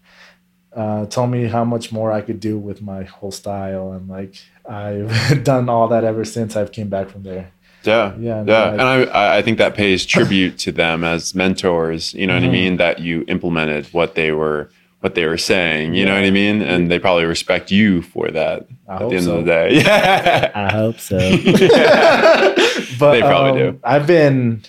uh, 0.76 1.06
told 1.06 1.30
me 1.32 1.46
how 1.46 1.64
much 1.64 1.92
more 1.94 2.12
I 2.12 2.20
could 2.22 2.40
do 2.42 2.58
with 2.58 2.82
my 2.82 3.04
whole 3.04 3.32
style, 3.32 3.94
and 3.94 4.10
like 4.10 4.36
I've 4.68 5.44
done 5.44 5.70
all 5.70 5.88
that 5.90 6.04
ever 6.04 6.26
since 6.26 6.56
I've 6.56 6.72
came 6.72 6.90
back 6.90 7.10
from 7.10 7.24
there. 7.24 7.52
Yeah, 7.86 8.14
Yeah, 8.20 8.38
yeah, 8.38 8.44
no, 8.44 8.53
I- 8.53 8.72
and 8.72 9.10
I 9.12 9.38
I 9.38 9.41
think 9.41 9.57
that 9.60 9.76
pays 9.76 10.06
tribute 10.06 10.57
to 10.60 10.72
them 10.72 11.03
as 11.03 11.34
mentors. 11.36 12.14
You 12.14 12.28
know 12.28 12.34
what 12.36 12.44
I 12.44 12.48
Mhm. 12.48 12.52
mean? 12.52 12.78
That 12.78 12.99
you 12.99 13.24
implemented 13.28 13.88
what 13.94 14.16
they 14.16 14.32
were 14.32 14.70
what 15.02 15.14
they 15.14 15.26
were 15.26 15.38
saying. 15.38 15.94
You 15.94 16.06
know 16.06 16.16
what 16.16 16.24
I 16.24 16.32
mean? 16.32 16.62
And 16.64 16.90
they 16.90 16.98
probably 16.98 17.26
respect 17.26 17.70
you 17.70 18.02
for 18.02 18.32
that. 18.32 18.66
I 18.90 18.94
at 18.95 18.99
the 19.10 19.16
end 19.16 19.24
so. 19.26 19.36
of 19.38 19.45
the 19.45 19.52
day, 19.52 19.76
yeah. 19.76 20.52
I 20.56 20.72
hope 20.72 20.99
so. 20.99 21.18
But 22.99 23.12
They 23.12 23.22
probably 23.22 23.62
um, 23.64 23.74
do. 23.74 23.80
I've 23.84 24.07
been 24.07 24.64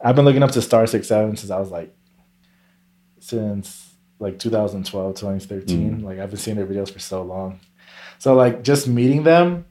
I've 0.00 0.14
been 0.14 0.24
looking 0.24 0.42
up 0.44 0.50
to 0.52 0.62
Star 0.62 0.86
Six 0.86 1.08
Seven 1.08 1.36
since 1.36 1.50
I 1.50 1.58
was 1.58 1.70
like 1.70 1.92
since 3.20 3.94
like 4.18 4.38
2012, 4.38 5.14
2013. 5.14 6.00
Mm. 6.00 6.04
Like 6.04 6.18
I've 6.18 6.30
been 6.30 6.38
seeing 6.38 6.56
their 6.56 6.66
videos 6.66 6.90
for 6.92 6.98
so 6.98 7.22
long. 7.22 7.60
So 8.18 8.34
like 8.34 8.62
just 8.62 8.88
meeting 8.88 9.22
them, 9.22 9.64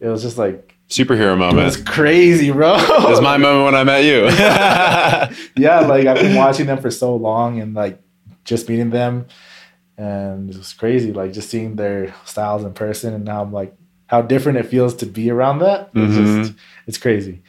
it 0.00 0.08
was 0.08 0.22
just 0.22 0.38
like 0.38 0.73
Superhero 0.88 1.36
moment. 1.36 1.64
was 1.64 1.76
crazy, 1.78 2.50
bro. 2.52 2.74
It 2.76 2.88
was 3.08 3.20
my 3.20 3.36
moment 3.36 3.64
when 3.64 3.74
I 3.74 3.84
met 3.84 4.04
you. 4.04 4.24
yeah, 5.56 5.80
like 5.86 6.06
I've 6.06 6.18
been 6.18 6.36
watching 6.36 6.66
them 6.66 6.80
for 6.80 6.90
so 6.90 7.16
long 7.16 7.60
and 7.60 7.74
like 7.74 8.00
just 8.44 8.68
meeting 8.68 8.90
them 8.90 9.26
and 9.96 10.50
it 10.50 10.56
was 10.56 10.72
crazy, 10.72 11.12
like 11.12 11.32
just 11.32 11.48
seeing 11.50 11.76
their 11.76 12.14
styles 12.24 12.64
in 12.64 12.72
person 12.74 13.14
and 13.14 13.24
now 13.24 13.42
I'm 13.42 13.52
like 13.52 13.74
how 14.08 14.20
different 14.22 14.58
it 14.58 14.66
feels 14.66 14.94
to 14.96 15.06
be 15.06 15.30
around 15.30 15.60
that. 15.60 15.90
It's 15.94 16.14
Mhm. 16.16 16.42
just 16.44 16.54
it's 16.86 16.98
crazy. 16.98 17.42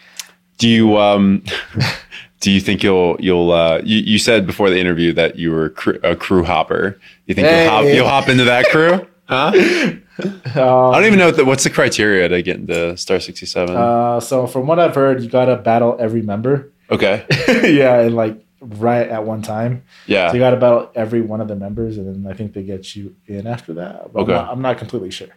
do 0.58 0.70
you 0.70 0.98
um 0.98 1.44
do 2.40 2.50
you 2.52 2.62
think 2.62 2.82
you'll 2.84 3.18
you'll 3.20 3.52
uh 3.52 3.82
you, 3.84 3.98
you 4.00 4.18
said 4.18 4.48
before 4.48 4.70
the 4.70 4.80
interview 4.80 5.12
that 5.14 5.36
you 5.38 5.52
were 5.52 5.70
cr- 5.72 5.98
a 6.04 6.16
crew 6.16 6.44
hopper 6.46 6.98
you 7.26 7.36
think 7.36 7.46
you'll 7.48 7.70
hop 7.70 7.84
you'll 7.86 8.08
hop 8.08 8.30
into 8.30 8.46
that 8.46 8.66
crew 8.70 9.06
huh 9.28 9.52
i 9.56 10.60
Um, 10.60 10.94
don't 10.94 11.06
even 11.06 11.20
know 11.20 11.26
what 11.28 11.36
the, 11.36 11.46
what's 11.46 11.64
the 11.66 11.70
criteria 11.70 12.30
to 12.30 12.42
get 12.42 12.58
into 12.58 12.96
star 12.98 13.20
67 13.20 13.76
Uh, 13.76 14.20
so 14.20 14.48
from 14.48 14.66
what 14.68 14.80
I've 14.80 14.96
heard, 14.96 15.22
you 15.24 15.30
gotta 15.30 15.56
battle 15.58 15.98
every 16.00 16.22
member. 16.22 16.72
okay 16.90 17.26
yeah, 17.64 18.00
and 18.02 18.16
like 18.16 18.40
right 18.62 19.08
at 19.10 19.26
one 19.26 19.42
time. 19.42 19.84
yeah 20.08 20.30
So 20.30 20.36
you 20.36 20.40
gotta 20.40 20.58
battle 20.58 20.90
every 20.96 21.22
one 21.22 21.42
of 21.42 21.48
the 21.48 21.56
members, 21.56 21.98
and 21.98 22.08
then 22.26 22.32
I 22.32 22.36
think 22.36 22.54
they 22.54 22.64
get 22.64 22.96
you 22.96 23.16
in 23.28 23.46
after 23.48 23.74
that. 23.74 24.14
But 24.14 24.22
Okay. 24.22 24.34
I'm 24.34 24.38
not, 24.46 24.52
I'm 24.54 24.62
not 24.62 24.78
completely 24.78 25.12
sure. 25.12 25.30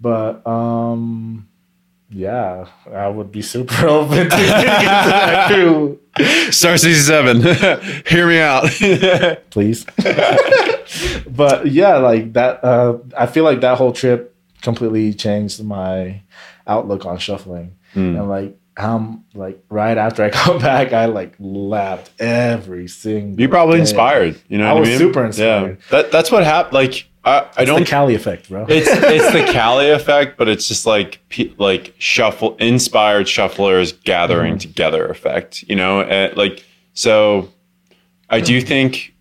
But 0.00 0.46
um, 0.46 1.48
yeah, 2.10 2.66
I 2.92 3.08
would 3.08 3.32
be 3.32 3.40
super 3.40 3.86
open 3.98 4.24
to 4.28 4.36
that 4.36 5.48
crew, 5.48 5.98
star 6.50 6.76
67 6.76 7.40
hear 8.06 8.26
me 8.28 8.38
out 8.40 8.64
please. 9.50 9.86
but 11.26 11.66
yeah, 11.66 11.96
like 11.98 12.32
that. 12.34 12.62
Uh, 12.64 12.98
I 13.16 13.26
feel 13.26 13.44
like 13.44 13.60
that 13.60 13.78
whole 13.78 13.92
trip 13.92 14.34
completely 14.62 15.12
changed 15.14 15.62
my 15.64 16.22
outlook 16.66 17.04
on 17.06 17.18
shuffling. 17.18 17.76
Hmm. 17.94 18.16
and 18.16 18.28
like 18.28 18.56
um 18.78 19.24
like 19.34 19.62
right 19.68 19.98
after 19.98 20.24
I 20.24 20.30
got 20.38 20.60
back, 20.62 20.92
I 20.94 21.04
like 21.06 21.34
laughed 21.38 22.10
every 22.18 22.88
single. 22.88 23.38
you 23.40 23.48
probably 23.48 23.76
day. 23.76 23.80
inspired 23.82 24.40
you 24.48 24.56
know 24.58 24.66
I 24.66 24.72
what 24.72 24.80
was 24.80 24.88
I 24.88 24.92
mean? 24.92 24.98
super 24.98 25.26
inspired. 25.26 25.78
yeah 25.78 25.84
that, 25.90 26.10
that's 26.12 26.30
what 26.30 26.42
happened 26.44 26.72
like 26.74 27.06
i, 27.24 27.38
I 27.40 27.42
It's 27.58 27.66
don't 27.66 27.80
the 27.80 27.84
Cali 27.86 28.14
effect, 28.14 28.48
bro. 28.48 28.64
it's 28.68 28.88
it's 28.90 29.30
the 29.32 29.52
Cali 29.52 29.90
effect, 29.90 30.38
but 30.38 30.48
it's 30.48 30.66
just 30.68 30.86
like 30.86 31.20
like 31.58 31.94
shuffle 31.98 32.56
inspired 32.56 33.26
shufflers 33.26 33.92
gathering 34.04 34.54
Mm-hmm. 34.54 34.70
together 34.70 35.06
effect. 35.06 35.62
You 35.68 35.76
know, 35.76 36.00
and 36.02 36.34
like 36.36 36.64
so. 36.94 37.50
I 38.30 38.40
do 38.40 38.62
think 38.62 39.11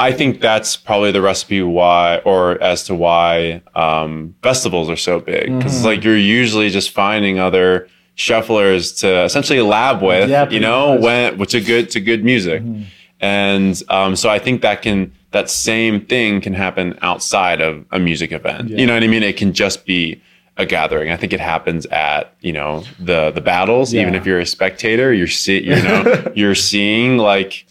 I 0.00 0.12
think 0.12 0.40
that's 0.40 0.76
probably 0.76 1.10
the 1.12 1.20
recipe 1.20 1.60
why, 1.60 2.18
or 2.24 2.62
as 2.62 2.84
to 2.84 2.94
why 2.94 3.62
um, 3.74 4.34
festivals 4.42 4.88
are 4.88 4.96
so 4.96 5.18
big. 5.18 5.46
Because 5.58 5.80
Mhm. 5.82 5.84
like 5.84 6.04
you're 6.04 6.16
usually 6.16 6.70
just 6.70 6.90
finding 6.90 7.38
other 7.40 7.88
shufflers 8.16 8.98
to 9.00 9.24
essentially 9.24 9.60
lab 9.60 10.02
with, 10.02 10.30
Yeah, 10.30 10.48
you 10.50 10.60
know, 10.60 10.94
much. 10.94 11.02
when 11.02 11.38
a 11.54 11.60
good 11.60 11.90
to 11.90 12.00
good 12.00 12.24
music. 12.24 12.62
Mhm. 12.62 12.84
And 13.20 13.82
um, 13.88 14.14
so 14.16 14.28
I 14.30 14.38
think 14.38 14.62
that 14.62 14.82
can 14.82 15.12
that 15.30 15.50
same 15.50 16.00
thing 16.02 16.40
can 16.40 16.54
happen 16.54 16.96
outside 17.02 17.60
of 17.60 17.84
a 17.90 17.98
music 17.98 18.32
event. 18.32 18.70
Yeah. 18.70 18.78
You 18.78 18.86
know 18.86 18.94
what 18.94 19.02
I 19.02 19.08
mean? 19.08 19.22
It 19.22 19.36
can 19.36 19.52
just 19.52 19.84
be 19.84 20.20
a 20.56 20.64
gathering. 20.64 21.10
I 21.10 21.16
think 21.16 21.32
it 21.32 21.40
happens 21.40 21.86
at 21.86 22.32
you 22.40 22.52
know 22.52 22.84
the 23.00 23.30
the 23.32 23.40
battles. 23.40 23.94
Even 23.94 24.14
if 24.14 24.24
you're 24.26 24.38
a 24.40 24.46
spectator, 24.46 25.12
you're 25.12 25.26
see 25.26 25.60
you 25.62 25.76
know 25.82 26.00
you're 26.34 26.54
seeing 26.54 27.18
like 27.18 27.66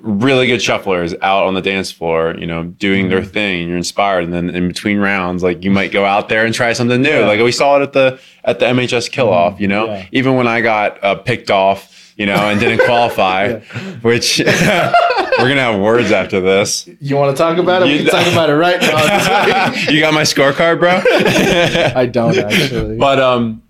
really 0.00 0.46
good 0.46 0.60
shufflers 0.60 1.16
out 1.22 1.44
on 1.44 1.54
the 1.54 1.60
dance 1.60 1.90
floor. 1.92 2.34
You 2.38 2.46
know, 2.46 2.64
doing 2.64 3.08
their 3.08 3.20
Mm-hmm. 3.20 3.30
thing. 3.30 3.68
You're 3.68 3.76
inspired, 3.76 4.24
and 4.24 4.32
then 4.32 4.50
in 4.50 4.68
between 4.68 4.98
rounds, 4.98 5.42
like 5.42 5.62
you 5.64 5.70
might 5.70 5.92
go 5.92 6.04
out 6.04 6.28
there 6.28 6.44
and 6.46 6.54
try 6.54 6.72
something 6.72 7.00
new. 7.02 7.08
Yeah. 7.10 7.26
Like 7.26 7.40
we 7.40 7.52
saw 7.52 7.78
it 7.78 7.82
at 7.82 7.92
the 7.92 8.18
at 8.44 8.58
the 8.58 8.66
MHS 8.66 9.10
kill 9.10 9.28
off. 9.28 9.60
You 9.60 9.68
know, 9.68 9.86
Yeah. 9.86 10.06
even 10.12 10.36
when 10.36 10.46
I 10.46 10.60
got 10.60 11.02
uh, 11.04 11.14
picked 11.16 11.50
off. 11.50 11.96
You 12.16 12.26
know, 12.26 12.34
and 12.34 12.60
didn't 12.60 12.84
qualify, 12.84 13.46
Yeah. 13.46 13.60
which 14.02 14.40
we're 14.44 15.48
gonna 15.48 15.54
have 15.62 15.80
words 15.80 16.12
after 16.12 16.38
this. 16.38 16.86
You 17.00 17.16
want 17.16 17.34
to 17.34 17.42
talk 17.42 17.56
about 17.56 17.80
it? 17.80 17.86
We 17.86 17.92
You- 17.92 17.98
can 18.00 18.10
talk 18.10 18.30
about 18.30 18.50
it 18.50 18.56
right 18.56 18.78
now. 18.78 19.72
you 19.90 20.00
got 20.00 20.12
my 20.12 20.20
scorecard, 20.22 20.80
bro. 20.80 21.00
I 21.98 22.04
don't 22.04 22.36
actually. 22.36 22.98
but 22.98 23.18
um, 23.20 23.62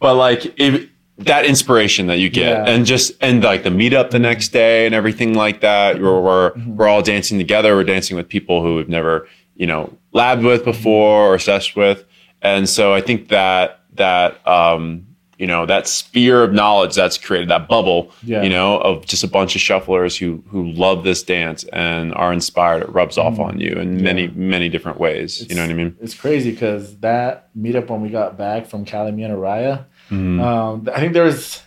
but 0.00 0.16
like 0.16 0.52
if, 0.60 0.86
that 1.18 1.44
inspiration 1.46 2.06
that 2.08 2.18
you 2.18 2.28
get, 2.28 2.48
Yeah. 2.66 2.72
and 2.72 2.84
just 2.86 3.12
and 3.20 3.42
like 3.42 3.62
the 3.62 3.70
meetup 3.70 4.10
the 4.10 4.18
next 4.18 4.48
day 4.48 4.84
and 4.86 4.94
everything 4.94 5.34
like 5.34 5.60
that, 5.60 6.00
where 6.00 6.20
we're 6.20 6.50
Mm-hmm. 6.52 6.76
we're 6.76 6.88
all 6.88 7.02
dancing 7.02 7.38
together. 7.38 7.74
We're 7.76 7.84
dancing 7.84 8.16
with 8.16 8.28
people 8.28 8.62
who 8.62 8.76
we've 8.76 8.88
never 8.88 9.28
you 9.56 9.66
know 9.66 9.92
labbed 10.12 10.44
with 10.44 10.64
before 10.64 11.32
or 11.34 11.36
seshed 11.38 11.76
with, 11.76 12.04
and 12.42 12.68
so 12.68 12.92
I 12.92 13.00
think 13.00 13.28
that 13.28 13.80
that 13.94 14.46
um. 14.46 15.06
You 15.36 15.48
know 15.48 15.66
that 15.66 15.88
sphere 15.88 16.44
of 16.44 16.52
knowledge 16.52 16.94
that's 16.94 17.18
created 17.18 17.48
that 17.50 17.66
bubble. 17.66 18.12
Yeah. 18.22 18.44
You 18.44 18.48
know 18.50 18.78
of 18.78 19.04
just 19.04 19.24
a 19.24 19.28
bunch 19.28 19.56
of 19.56 19.60
shufflers 19.62 20.16
who 20.16 20.44
who 20.46 20.70
love 20.70 21.02
this 21.02 21.24
dance 21.24 21.64
and 21.72 22.14
are 22.14 22.32
inspired. 22.32 22.82
It 22.84 22.88
rubs 22.90 23.18
off 23.18 23.40
on 23.40 23.58
you 23.58 23.72
in 23.72 24.00
many 24.00 24.28
many 24.28 24.68
different 24.68 25.00
ways. 25.00 25.44
you 25.48 25.56
know 25.56 25.62
what 25.62 25.70
I 25.70 25.74
mean? 25.74 25.96
It's 26.00 26.14
crazy 26.14 26.52
because 26.52 26.96
that 26.98 27.50
meetup 27.58 27.88
when 27.88 28.00
we 28.00 28.10
got 28.10 28.38
back 28.38 28.66
from 28.68 28.84
Calamia 28.84 29.24
and 29.24 29.34
Araya, 29.34 29.86
Mhm. 30.10 30.40
um, 30.40 30.88
I 30.94 31.00
think 31.00 31.12
there 31.14 31.24
was, 31.24 31.62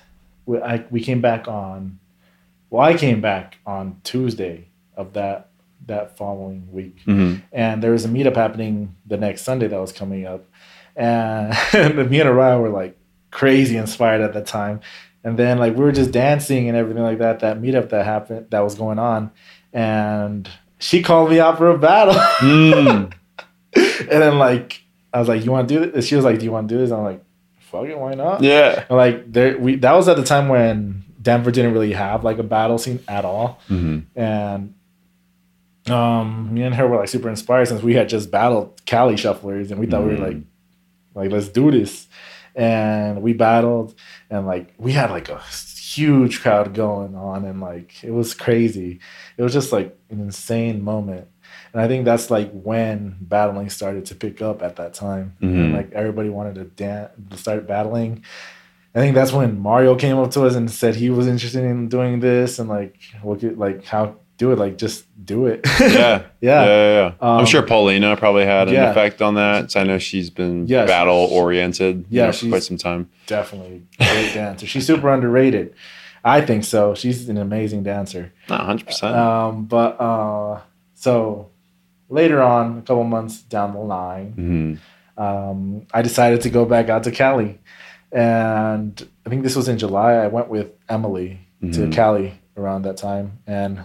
we, 0.45 0.59
I, 0.61 0.85
we 0.89 1.01
came 1.01 1.21
back 1.21 1.47
on, 1.47 1.99
well, 2.69 2.83
I 2.83 2.95
came 2.95 3.21
back 3.21 3.57
on 3.65 3.99
Tuesday 4.03 4.67
of 4.95 5.13
that 5.13 5.49
that 5.85 6.17
following 6.17 6.67
week, 6.71 6.97
Mhm. 7.05 7.41
and 7.53 7.81
there 7.81 7.91
was 7.91 8.03
a 8.03 8.09
meetup 8.09 8.35
happening 8.35 8.95
the 9.05 9.15
next 9.17 9.43
Sunday 9.43 9.67
that 9.67 9.79
was 9.79 9.93
coming 9.93 10.25
up, 10.25 10.43
and 10.95 11.49
me 11.73 12.19
and 12.19 12.29
Araya 12.29 12.59
were 12.61 12.69
like 12.69 12.97
crazy 13.31 13.77
inspired 13.77 14.21
at 14.21 14.33
the 14.33 14.41
time, 14.41 14.81
and 15.23 15.37
then 15.39 15.57
like 15.59 15.75
we 15.75 15.83
were 15.83 15.91
just 15.93 16.11
dancing 16.11 16.67
and 16.67 16.77
everything 16.77 17.03
like 17.03 17.19
that. 17.19 17.39
That 17.39 17.61
meetup 17.61 17.89
that 17.89 18.05
happened 18.05 18.47
that 18.49 18.59
was 18.61 18.75
going 18.75 18.99
on, 18.99 19.31
and 19.73 20.49
she 20.79 21.01
called 21.01 21.29
me 21.29 21.39
out 21.39 21.57
for 21.57 21.69
a 21.71 21.77
battle. 21.77 22.15
Mm. 22.39 23.13
and 23.75 24.09
then 24.09 24.37
like 24.39 24.83
I 25.13 25.19
was 25.19 25.27
like, 25.29 25.45
"You 25.45 25.51
want 25.51 25.69
to 25.69 25.73
do 25.85 25.91
this?" 25.91 26.05
She 26.05 26.15
was 26.15 26.25
like, 26.25 26.39
"Do 26.39 26.45
you 26.45 26.51
want 26.51 26.67
to 26.67 26.75
do 26.75 26.79
this?" 26.81 26.91
I'm 26.91 27.03
like, 27.03 27.23
"Fuck 27.71 27.85
it, 27.85 27.97
why 27.97 28.13
not?" 28.15 28.41
Yeah. 28.41 28.85
And 28.89 28.97
like 28.97 29.31
there, 29.31 29.57
we 29.57 29.75
that 29.77 29.93
was 29.93 30.07
at 30.07 30.17
the 30.17 30.23
time 30.23 30.47
when 30.47 31.03
Denver 31.21 31.51
didn't 31.51 31.73
really 31.73 31.93
have 31.93 32.23
like 32.23 32.37
a 32.37 32.43
battle 32.43 32.77
scene 32.77 32.99
at 33.07 33.25
all, 33.25 33.59
hmm 33.67 33.99
and 34.15 34.73
um, 35.89 36.53
me 36.53 36.63
and 36.63 36.75
her 36.75 36.87
were 36.87 36.97
like 36.97 37.09
super 37.09 37.29
inspired 37.29 37.67
since 37.67 37.81
we 37.81 37.93
had 37.93 38.09
just 38.09 38.29
battled 38.31 38.81
Cali 38.85 39.15
shufflers, 39.15 39.71
and 39.71 39.79
we 39.79 39.87
thought 39.87 40.03
we 40.03 40.15
were 40.15 40.27
like, 40.27 40.37
like 41.15 41.31
let's 41.31 41.47
do 41.47 41.71
this, 41.71 42.07
and 42.55 43.21
we 43.21 43.33
battled, 43.33 43.95
and 44.29 44.45
like 44.45 44.73
we 44.77 44.91
had 44.91 45.11
like 45.11 45.29
a 45.29 45.41
huge 45.41 46.41
crowd 46.41 46.73
going 46.73 47.15
on, 47.15 47.45
and 47.45 47.61
like 47.61 48.03
it 48.03 48.11
was 48.11 48.33
crazy. 48.33 48.99
It 49.37 49.43
was 49.43 49.53
just 49.53 49.71
like 49.71 49.97
an 50.09 50.19
insane 50.19 50.83
moment. 50.83 51.27
And 51.73 51.81
I 51.81 51.87
think 51.87 52.05
that's 52.05 52.29
like 52.31 52.49
when 52.51 53.15
battling 53.21 53.69
started 53.69 54.05
to 54.07 54.15
pick 54.15 54.41
up 54.41 54.61
at 54.63 54.75
that 54.77 54.93
time. 54.93 55.35
Mhm. 55.41 55.73
like 55.73 55.91
everybody 55.93 56.29
wanted 56.29 56.55
to 56.55 56.63
dance, 56.65 57.11
to 57.31 57.37
start 57.37 57.67
battling. 57.67 58.23
I 58.95 58.99
think 58.99 59.13
that's 59.15 59.31
when 59.31 59.59
Mario 59.59 59.95
came 59.95 60.17
up 60.17 60.31
to 60.31 60.45
us 60.45 60.55
and 60.55 60.71
said 60.71 60.95
he 60.95 61.09
was 61.11 61.27
interested 61.27 61.63
in 61.63 61.87
doing 61.87 62.19
this 62.19 62.57
and 62.57 62.67
like 62.67 62.95
what 63.21 63.39
could 63.41 63.57
like 63.57 63.85
how 63.85 64.15
do 64.37 64.51
it 64.51 64.57
like 64.59 64.77
just 64.77 65.05
do 65.25 65.45
it. 65.47 65.61
Yeah. 65.79 65.87
Yeah. 65.89 66.21
yeah. 66.41 66.65
Yeah. 66.65 66.93
yeah. 66.93 67.11
I'm 67.21 67.39
Um, 67.39 67.45
sure 67.45 67.61
Paulina 67.63 68.15
probably 68.17 68.45
had 68.45 68.67
an 68.69 68.73
yeah. 68.75 68.89
effect 68.91 69.21
on 69.21 69.35
that. 69.35 69.71
So 69.71 69.81
I 69.81 69.83
know 69.83 69.97
she's 69.99 70.29
been 70.29 70.67
Yeah, 70.67 70.85
battle 70.85 71.27
oriented 71.31 72.05
Yeah, 72.09 72.27
for 72.27 72.33
she's- 72.37 72.51
quite 72.51 72.63
some 72.63 72.77
time. 72.77 73.09
Definitely 73.27 73.83
a 73.99 74.05
great 74.05 74.33
dancer. 74.33 74.65
She's 74.67 74.85
super 74.87 75.09
underrated. 75.13 75.73
I 76.23 76.41
think 76.41 76.63
so. 76.65 76.93
She's 76.93 77.29
an 77.29 77.37
amazing 77.37 77.83
dancer. 77.83 78.31
Not 78.49 78.61
100%. 78.67 79.03
Um, 79.15 79.65
but 79.65 79.99
uh, 79.99 80.59
so 80.99 81.49
later 82.09 82.41
on, 82.41 82.79
a 82.79 82.81
couple 82.81 83.03
months 83.03 83.41
down 83.41 83.73
the 83.73 83.79
line, 83.79 84.79
Mhm. 85.17 85.21
um, 85.23 85.85
I 85.93 86.01
decided 86.01 86.41
to 86.41 86.49
go 86.49 86.65
back 86.65 86.89
out 86.89 87.03
to 87.03 87.11
Cali. 87.11 87.59
And 88.11 89.07
I 89.25 89.29
think 89.29 89.43
this 89.43 89.55
was 89.55 89.67
in 89.67 89.77
July. 89.77 90.13
I 90.13 90.27
went 90.27 90.47
with 90.49 90.71
Emily 90.89 91.39
to 91.61 91.67
Mhm. 91.87 91.91
Cali 91.93 92.33
around 92.57 92.81
that 92.83 92.97
time. 92.97 93.39
And 93.45 93.81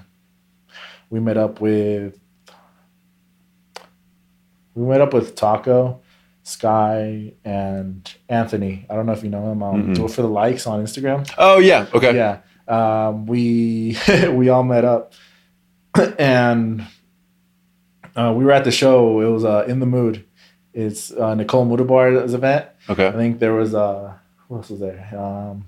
we 1.10 1.20
met 1.20 1.36
up 1.36 1.60
with 1.60 2.18
we 4.74 4.84
met 4.86 5.02
up 5.02 5.12
with 5.12 5.34
Taco, 5.34 6.00
Sky, 6.44 7.34
and 7.44 8.10
Anthony. 8.28 8.86
I 8.88 8.94
don't 8.94 9.04
know 9.04 9.12
if 9.12 9.22
you 9.22 9.28
know 9.28 9.52
him. 9.52 9.62
Um, 9.62 9.82
Mm-mm. 9.88 9.94
Do 9.94 10.06
it 10.06 10.10
for 10.12 10.22
the 10.22 10.28
likes 10.28 10.66
on 10.66 10.82
Instagram. 10.82 11.30
Oh, 11.36 11.58
yeah. 11.58 11.86
Okay. 11.92 12.14
Yeah. 12.16 12.38
Um, 12.66 13.26
we 13.26 13.98
we 14.32 14.48
all 14.48 14.62
met 14.64 14.84
up 14.84 15.12
and 16.18 16.86
uh, 18.16 18.32
we 18.36 18.44
were 18.44 18.52
at 18.52 18.64
the 18.64 18.70
show. 18.72 19.20
It 19.20 19.26
was 19.30 19.44
uh, 19.44 19.64
in 19.68 19.80
the 19.80 19.86
mood. 19.86 20.24
It's 20.74 21.10
uh, 21.12 21.34
Nicole 21.34 21.66
Moudaber's 21.66 22.34
event. 22.34 22.66
Okay. 22.88 23.04
I 23.04 23.08
Okay. 23.08 23.16
think 23.18 23.38
there 23.38 23.52
was 23.54 23.74
uh, 23.74 24.12
who 24.48 24.56
else 24.56 24.70
was 24.70 24.80
there? 24.80 25.08
Um, 25.16 25.64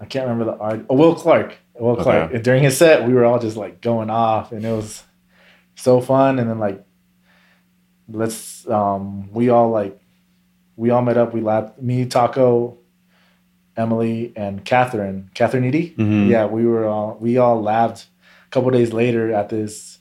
I 0.00 0.04
can't 0.04 0.28
remember 0.28 0.44
the 0.52 0.58
art. 0.58 0.84
Oh, 0.90 0.96
Will 0.96 1.14
Clarke. 1.14 1.56
Will 1.78 1.96
Clarke. 1.96 2.34
And 2.34 2.44
during 2.44 2.62
his 2.62 2.76
set, 2.76 3.06
we 3.06 3.14
were 3.14 3.24
all 3.24 3.38
just 3.38 3.56
like 3.56 3.80
going 3.80 4.10
off, 4.10 4.52
and 4.52 4.64
it 4.64 4.72
was 4.72 5.02
so 5.74 6.00
fun. 6.00 6.38
And 6.38 6.48
then 6.50 6.58
like, 6.58 6.84
let's 8.08 8.68
um, 8.68 9.30
we 9.32 9.48
all 9.48 9.70
like, 9.70 9.98
we 10.76 10.90
all 10.90 11.02
met 11.02 11.16
up. 11.16 11.32
We 11.34 11.40
laughed. 11.40 11.80
Me, 11.80 12.04
Taco, 12.06 12.78
Emily, 13.76 14.32
and 14.36 14.64
Catherine. 14.64 15.30
Catherine 15.34 15.64
Eady. 15.64 15.94
Mhm. 15.96 16.28
Yeah, 16.28 16.46
we 16.46 16.66
were 16.66 16.86
all 16.86 17.16
we 17.20 17.38
all 17.38 17.62
laughed. 17.62 18.06
A 18.46 18.50
couple 18.50 18.70
days 18.70 18.92
later 18.92 19.32
at 19.32 19.48
this 19.48 19.91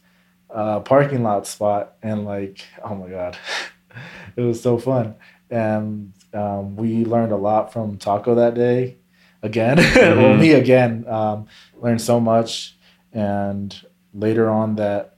uh, 0.53 0.79
parking 0.81 1.23
lot 1.23 1.47
spot, 1.47 1.93
and 2.03 2.25
like, 2.25 2.63
oh 2.83 2.95
my 2.95 3.07
god, 3.09 3.37
it 4.35 4.41
was 4.41 4.61
so 4.61 4.77
fun. 4.77 5.15
And 5.49 6.13
um, 6.33 6.75
we 6.75 7.03
learned 7.05 7.31
a 7.31 7.37
lot 7.37 7.73
from 7.73 7.97
Taco 7.97 8.35
that 8.35 8.53
day. 8.55 8.97
Again, 9.43 9.77
well, 9.95 10.35
Mhm. 10.35 10.39
me 10.39 10.51
again, 10.53 11.05
um, 11.07 11.47
learned 11.75 12.01
so 12.01 12.19
much. 12.19 12.77
And 13.11 13.75
later 14.13 14.49
on, 14.49 14.75
that 14.75 15.17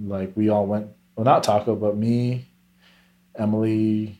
like 0.00 0.32
we 0.36 0.48
all 0.48 0.66
went. 0.66 0.88
Well, 1.14 1.24
not 1.24 1.42
Taco, 1.44 1.76
but 1.76 1.96
me, 1.96 2.48
Emily. 3.36 4.18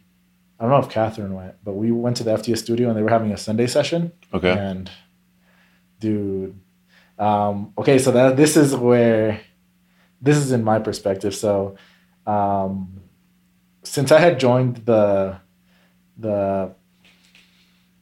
I 0.61 0.65
don't 0.65 0.71
know 0.73 0.79
if 0.79 0.89
Catherine 0.89 1.35
went, 1.35 1.55
but 1.65 1.75
we 1.75 1.93
went 1.93 2.17
to 2.17 2.25
the 2.25 2.33
FTS 2.33 2.59
studio 2.59 2.89
and 2.89 2.99
they 2.99 3.03
were 3.03 3.11
having 3.11 3.31
a 3.33 3.37
Sunday 3.37 3.69
session. 3.69 4.11
Okay. 4.35 4.51
And 4.51 4.91
dude, 6.01 6.59
um, 7.19 7.73
okay, 7.79 7.99
so 7.99 8.11
that 8.13 8.37
this 8.37 8.57
is 8.57 8.75
where 8.75 9.41
this 10.21 10.37
is 10.37 10.53
in 10.53 10.65
my 10.65 10.79
perspective. 10.79 11.35
So, 11.35 11.77
um, 12.27 13.01
since 13.83 14.11
I 14.13 14.19
had 14.21 14.39
joined 14.41 14.77
the 14.85 15.37
the 16.19 16.73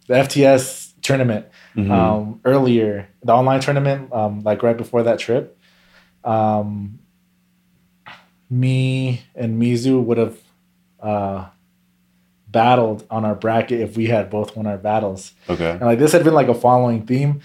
the 0.09 0.15
FTS 0.15 0.95
tournament 1.03 1.47
Mhm. 1.77 1.91
um, 1.91 2.41
earlier, 2.45 3.09
the 3.23 3.33
online 3.33 3.61
tournament, 3.61 4.13
um, 4.13 4.41
like 4.43 4.63
right 4.63 4.77
before 4.77 5.03
that 5.03 5.19
trip, 5.19 5.59
um, 6.25 6.99
me 8.49 9.23
and 9.35 9.61
Mizu 9.61 10.03
would 10.03 10.19
have 10.19 10.39
uh, 11.01 11.47
battled 12.49 13.05
on 13.11 13.25
our 13.25 13.35
bracket 13.35 13.81
if 13.81 13.97
we 13.97 14.07
had 14.07 14.31
both 14.31 14.57
won 14.57 14.67
our 14.67 14.79
battles. 14.79 15.33
okay. 15.49 15.71
And 15.73 15.83
like 15.83 15.99
this 15.99 16.13
had 16.13 16.25
been 16.25 16.35
like 16.35 16.49
a 16.49 16.55
following 16.55 17.05
theme. 17.07 17.41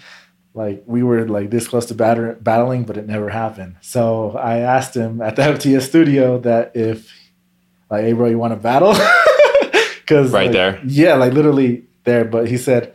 Like 0.54 0.82
we 0.86 1.02
were 1.02 1.26
like 1.28 1.50
this 1.50 1.66
close 1.68 1.86
to 1.86 1.94
batter- 1.94 2.36
battling, 2.40 2.84
but 2.84 2.96
it 2.98 3.06
never 3.06 3.30
happened. 3.30 3.76
So 3.80 4.32
I 4.32 4.58
asked 4.58 4.94
him 4.94 5.20
at 5.22 5.36
the 5.36 5.42
FTS 5.54 5.82
studio 5.82 6.38
that 6.40 6.72
if 6.76 7.10
like, 7.90 8.02
hey 8.04 8.12
bro, 8.12 8.28
you 8.28 8.38
want 8.38 8.52
to 8.52 8.60
battle? 8.60 8.94
Because 10.02 10.32
Right 10.32 10.50
there. 10.52 10.80
yeah, 10.84 11.14
like 11.14 11.32
literally 11.32 11.84
there. 12.04 12.24
But 12.24 12.48
he 12.48 12.58
said 12.58 12.92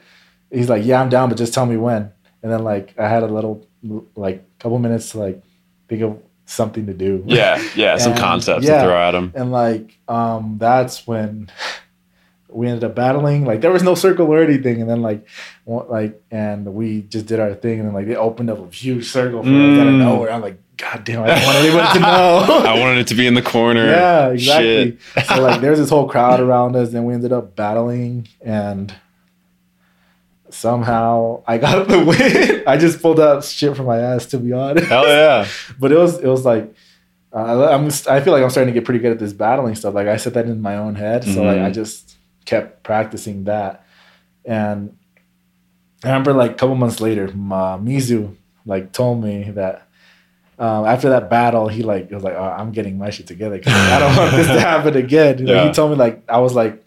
he's 0.52 0.70
like, 0.70 0.86
yeah, 0.86 1.02
I'm 1.02 1.10
down, 1.10 1.30
but 1.30 1.38
just 1.38 1.54
tell 1.54 1.66
me 1.66 1.78
when. 1.78 2.12
And 2.44 2.52
then 2.52 2.64
like 2.64 2.94
I 3.00 3.08
had 3.08 3.24
a 3.24 3.28
little 3.28 3.66
like 4.16 4.44
couple 4.60 4.78
minutes 4.78 5.12
to 5.12 5.20
like 5.20 5.42
think 5.88 6.02
of 6.04 6.22
something 6.46 6.86
to 6.86 6.94
do. 6.94 7.24
Yeah, 7.26 7.64
yeah, 7.76 7.98
some 7.98 8.16
concepts 8.28 8.66
yeah. 8.66 8.82
to 8.82 8.88
throw 8.88 8.98
at 9.02 9.16
him. 9.16 9.32
And 9.36 9.52
like 9.52 9.98
um 10.08 10.58
that's 10.60 11.08
when 11.08 11.50
we 12.50 12.68
ended 12.68 12.84
up 12.84 12.96
battling. 12.96 13.46
Like 13.46 13.62
there 13.62 13.72
was 13.72 13.84
no 13.84 13.94
circle 13.96 14.28
or 14.28 14.42
anything, 14.42 14.82
and 14.82 14.90
then 14.90 15.02
like 15.02 15.28
like 15.66 16.22
and 16.32 16.74
we 16.74 17.02
just 17.04 17.26
did 17.26 17.40
our 17.40 17.54
thing, 17.54 17.80
and 17.80 17.88
then 17.88 17.94
like 17.94 18.08
they 18.08 18.16
opened 18.16 18.50
up 18.50 18.60
a 18.60 18.74
huge 18.74 19.10
circle 19.10 19.44
for 19.44 19.50
us 19.50 19.80
out 19.80 19.88
of 19.88 19.94
Mm. 19.94 20.00
nowhere. 20.00 20.32
I'm 20.32 20.42
like, 20.42 20.60
God 20.78 21.04
damn, 21.04 21.24
I 21.24 21.28
don't 21.28 21.44
want 21.44 21.58
anyone 21.58 21.94
to 21.94 22.00
know. 22.00 22.64
I 22.68 22.80
wanted 22.80 23.00
it 23.00 23.08
to 23.08 23.16
be 23.16 23.26
in 23.28 23.34
the 23.34 23.42
corner. 23.42 23.86
yeah, 23.90 24.28
exactly. 24.30 24.98
Shit. 25.16 25.26
so 25.26 25.42
like 25.42 25.60
there's 25.62 25.78
this 25.80 25.90
whole 25.90 26.08
crowd 26.08 26.40
around 26.40 26.76
us, 26.76 26.94
and 26.94 27.06
we 27.06 27.14
ended 27.14 27.34
up 27.34 27.56
battling, 27.56 28.28
and 28.42 28.94
somehow 30.50 31.44
I 31.48 31.58
got 31.58 31.88
the 31.90 32.00
win. 32.04 32.64
I 32.68 32.78
just 32.78 33.02
pulled 33.02 33.20
out 33.20 33.44
shit 33.44 33.76
from 33.76 33.86
my 33.86 33.98
ass, 33.98 34.26
to 34.28 34.38
be 34.38 34.54
honest. 34.54 34.88
Hell 34.88 35.08
yeah. 35.08 35.48
but 35.80 35.92
it 35.92 35.98
was 35.98 36.20
it 36.20 36.28
was 36.28 36.46
like 36.46 36.74
uh, 37.34 37.68
I'm 37.70 37.88
I 38.10 38.22
feel 38.22 38.34
like 38.34 38.44
I'm 38.44 38.50
starting 38.50 38.74
to 38.74 38.80
get 38.80 38.86
pretty 38.86 39.00
good 39.00 39.12
at 39.12 39.20
this 39.20 39.34
battling 39.34 39.76
stuff. 39.76 39.94
Like 39.94 40.08
I 40.08 40.18
said 40.18 40.34
that 40.36 40.46
in 40.46 40.62
my 40.62 40.78
own 40.78 40.96
head, 40.96 41.24
so 41.24 41.44
like 41.44 41.58
Mhm. 41.58 41.66
I 41.66 41.72
just 41.72 42.17
kept 42.48 42.82
practicing 42.82 43.44
that, 43.44 43.86
and 44.46 44.98
I 46.04 46.08
remember 46.08 46.34
like 46.34 46.52
a 46.52 46.54
couple 46.56 46.76
months 46.76 47.00
later, 47.00 47.28
my 47.36 47.78
Mizu 47.78 48.36
like 48.66 48.92
told 48.94 49.24
me 49.24 49.52
that. 49.52 49.84
Um, 50.60 50.86
after 50.86 51.10
that 51.10 51.30
battle, 51.30 51.68
he 51.68 51.84
like 51.84 52.10
was 52.10 52.24
like, 52.24 52.34
oh, 52.34 52.42
"I'm 52.58 52.72
getting 52.72 52.98
my 52.98 53.12
shit 53.12 53.28
together 53.28 53.60
because 53.60 53.74
I 53.76 54.00
don't 54.00 54.16
want 54.18 54.32
this 54.36 54.48
to 54.48 54.60
happen 54.72 54.98
again." 54.98 55.38
You 55.38 55.46
know, 55.46 55.54
Yeah. 55.54 55.68
He 55.68 55.72
told 55.72 55.92
me 55.92 55.98
like 55.98 56.24
I 56.28 56.40
was 56.40 56.56
like, 56.56 56.84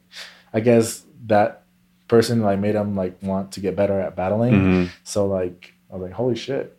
I 0.53 0.59
guess 0.59 1.05
that 1.29 1.63
person 2.09 2.43
like 2.43 2.59
made 2.59 2.75
him 2.75 2.97
like 2.97 3.23
want 3.23 3.53
to 3.53 3.61
get 3.61 3.77
better 3.77 4.01
at 4.01 4.17
battling. 4.17 4.55
Mhm. 4.55 4.89
So 5.05 5.27
like 5.29 5.73
I 5.89 5.95
was 5.95 6.03
like, 6.03 6.11
"Holy 6.13 6.35
shit!" 6.35 6.77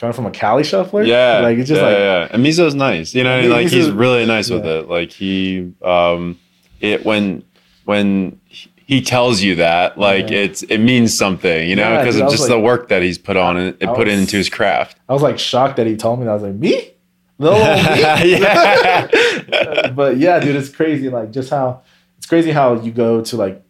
Coming 0.00 0.14
from 0.14 0.26
a 0.26 0.32
Cali 0.32 0.64
shuffler, 0.64 1.04
Yeah. 1.04 1.38
like 1.44 1.58
it's 1.58 1.68
just 1.68 1.80
yeah, 1.80 1.86
like 1.86 1.96
yeah. 1.98 2.28
And 2.32 2.44
Mizu's 2.44 2.74
nice. 2.74 3.14
You 3.14 3.22
know, 3.22 3.38
I 3.38 3.42
mean? 3.42 3.50
like 3.50 3.68
he's 3.68 3.88
really 3.92 4.26
nice 4.26 4.50
with 4.50 4.66
it. 4.66 4.88
Like 4.88 5.12
he 5.12 5.72
um 5.80 6.40
it 6.80 7.04
when 7.06 7.44
when 7.86 8.38
he 8.76 9.00
tells 9.02 9.40
you 9.42 9.56
that, 9.56 9.98
like 9.98 10.28
Yeah. 10.30 10.38
it's 10.44 10.62
it 10.64 10.78
means 10.78 11.16
something, 11.16 11.68
you 11.68 11.74
know, 11.74 11.98
because 11.98 12.20
I 12.20 12.24
of 12.26 12.30
just 12.30 12.42
like- 12.42 12.50
the 12.50 12.60
work 12.60 12.88
that 12.88 13.02
he's 13.02 13.18
put 13.18 13.36
on 13.36 13.56
and 13.56 13.68
it 13.80 13.86
put 13.94 14.06
was- 14.06 14.18
into 14.18 14.36
his 14.36 14.48
craft. 14.48 14.98
I 15.08 15.12
was 15.12 15.22
like 15.22 15.38
shocked 15.38 15.76
that 15.78 15.86
he 15.86 15.96
told 15.96 16.18
me 16.20 16.26
that. 16.26 16.32
I 16.32 16.34
was 16.34 16.42
like, 16.42 16.54
me? 16.54 16.92
No, 17.38 17.52
me? 18.22 18.40
but 19.94 20.16
yeah, 20.18 20.38
dude, 20.40 20.56
it's 20.56 20.68
crazy. 20.68 21.08
Like 21.08 21.30
just 21.32 21.50
how 21.50 21.82
it's 22.18 22.26
crazy 22.26 22.50
how 22.50 22.74
you 22.80 22.92
go 22.92 23.22
to 23.22 23.36
like, 23.36 23.62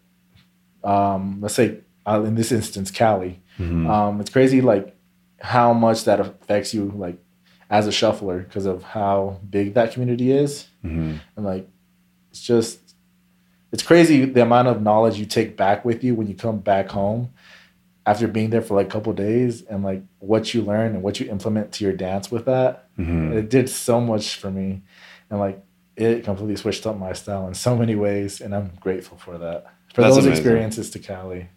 um, 0.84 1.38
let's 1.40 1.54
say 1.54 1.78
uh, 2.06 2.22
in 2.24 2.34
this 2.34 2.52
instance, 2.52 2.90
Cali. 2.90 3.40
Mhm. 3.58 3.88
Um, 3.88 4.20
it's 4.20 4.30
crazy 4.30 4.60
like 4.60 4.94
how 5.40 5.72
much 5.72 6.04
that 6.04 6.20
affects 6.20 6.72
you 6.74 6.92
like 6.94 7.18
as 7.70 7.86
a 7.86 7.92
shuffler 7.92 8.38
because 8.40 8.66
of 8.66 8.82
how 8.82 9.40
big 9.50 9.74
that 9.74 9.92
community 9.92 10.30
is, 10.30 10.68
Mhm. 10.84 11.18
and 11.36 11.44
like 11.44 11.68
it's 12.30 12.40
just 12.40 12.85
it's 13.72 13.82
crazy 13.82 14.24
the 14.24 14.42
amount 14.42 14.68
of 14.68 14.80
knowledge 14.82 15.18
you 15.18 15.26
take 15.26 15.56
back 15.56 15.84
with 15.84 16.02
you 16.04 16.14
when 16.14 16.26
you 16.26 16.34
come 16.34 16.58
back 16.58 16.88
home 16.90 17.30
after 18.06 18.28
being 18.28 18.50
there 18.50 18.62
for 18.62 18.74
like 18.76 18.86
a 18.86 18.90
couple 18.90 19.12
days 19.12 19.62
and 19.62 19.82
like 19.82 20.02
what 20.20 20.54
you 20.54 20.62
learn 20.62 20.94
and 20.94 21.02
what 21.02 21.18
you 21.18 21.28
implement 21.28 21.72
to 21.72 21.84
your 21.84 21.92
dance 21.92 22.30
with 22.30 22.44
that 22.46 22.88
Mhm. 22.98 23.32
it 23.34 23.50
did 23.50 23.68
so 23.68 24.00
much 24.00 24.36
for 24.36 24.50
me 24.50 24.82
and 25.30 25.40
like 25.40 25.62
it 25.96 26.24
completely 26.24 26.56
switched 26.56 26.86
up 26.86 26.96
my 26.98 27.12
style 27.12 27.46
in 27.48 27.54
so 27.54 27.76
many 27.76 27.94
ways 27.94 28.40
and 28.40 28.54
i'm 28.54 28.70
grateful 28.80 29.18
for 29.18 29.36
that 29.38 29.66
for 29.94 30.02
That's 30.02 30.14
those 30.16 30.26
amazing. 30.26 30.32
experiences 30.44 30.90
to 30.90 30.98
cali 30.98 31.48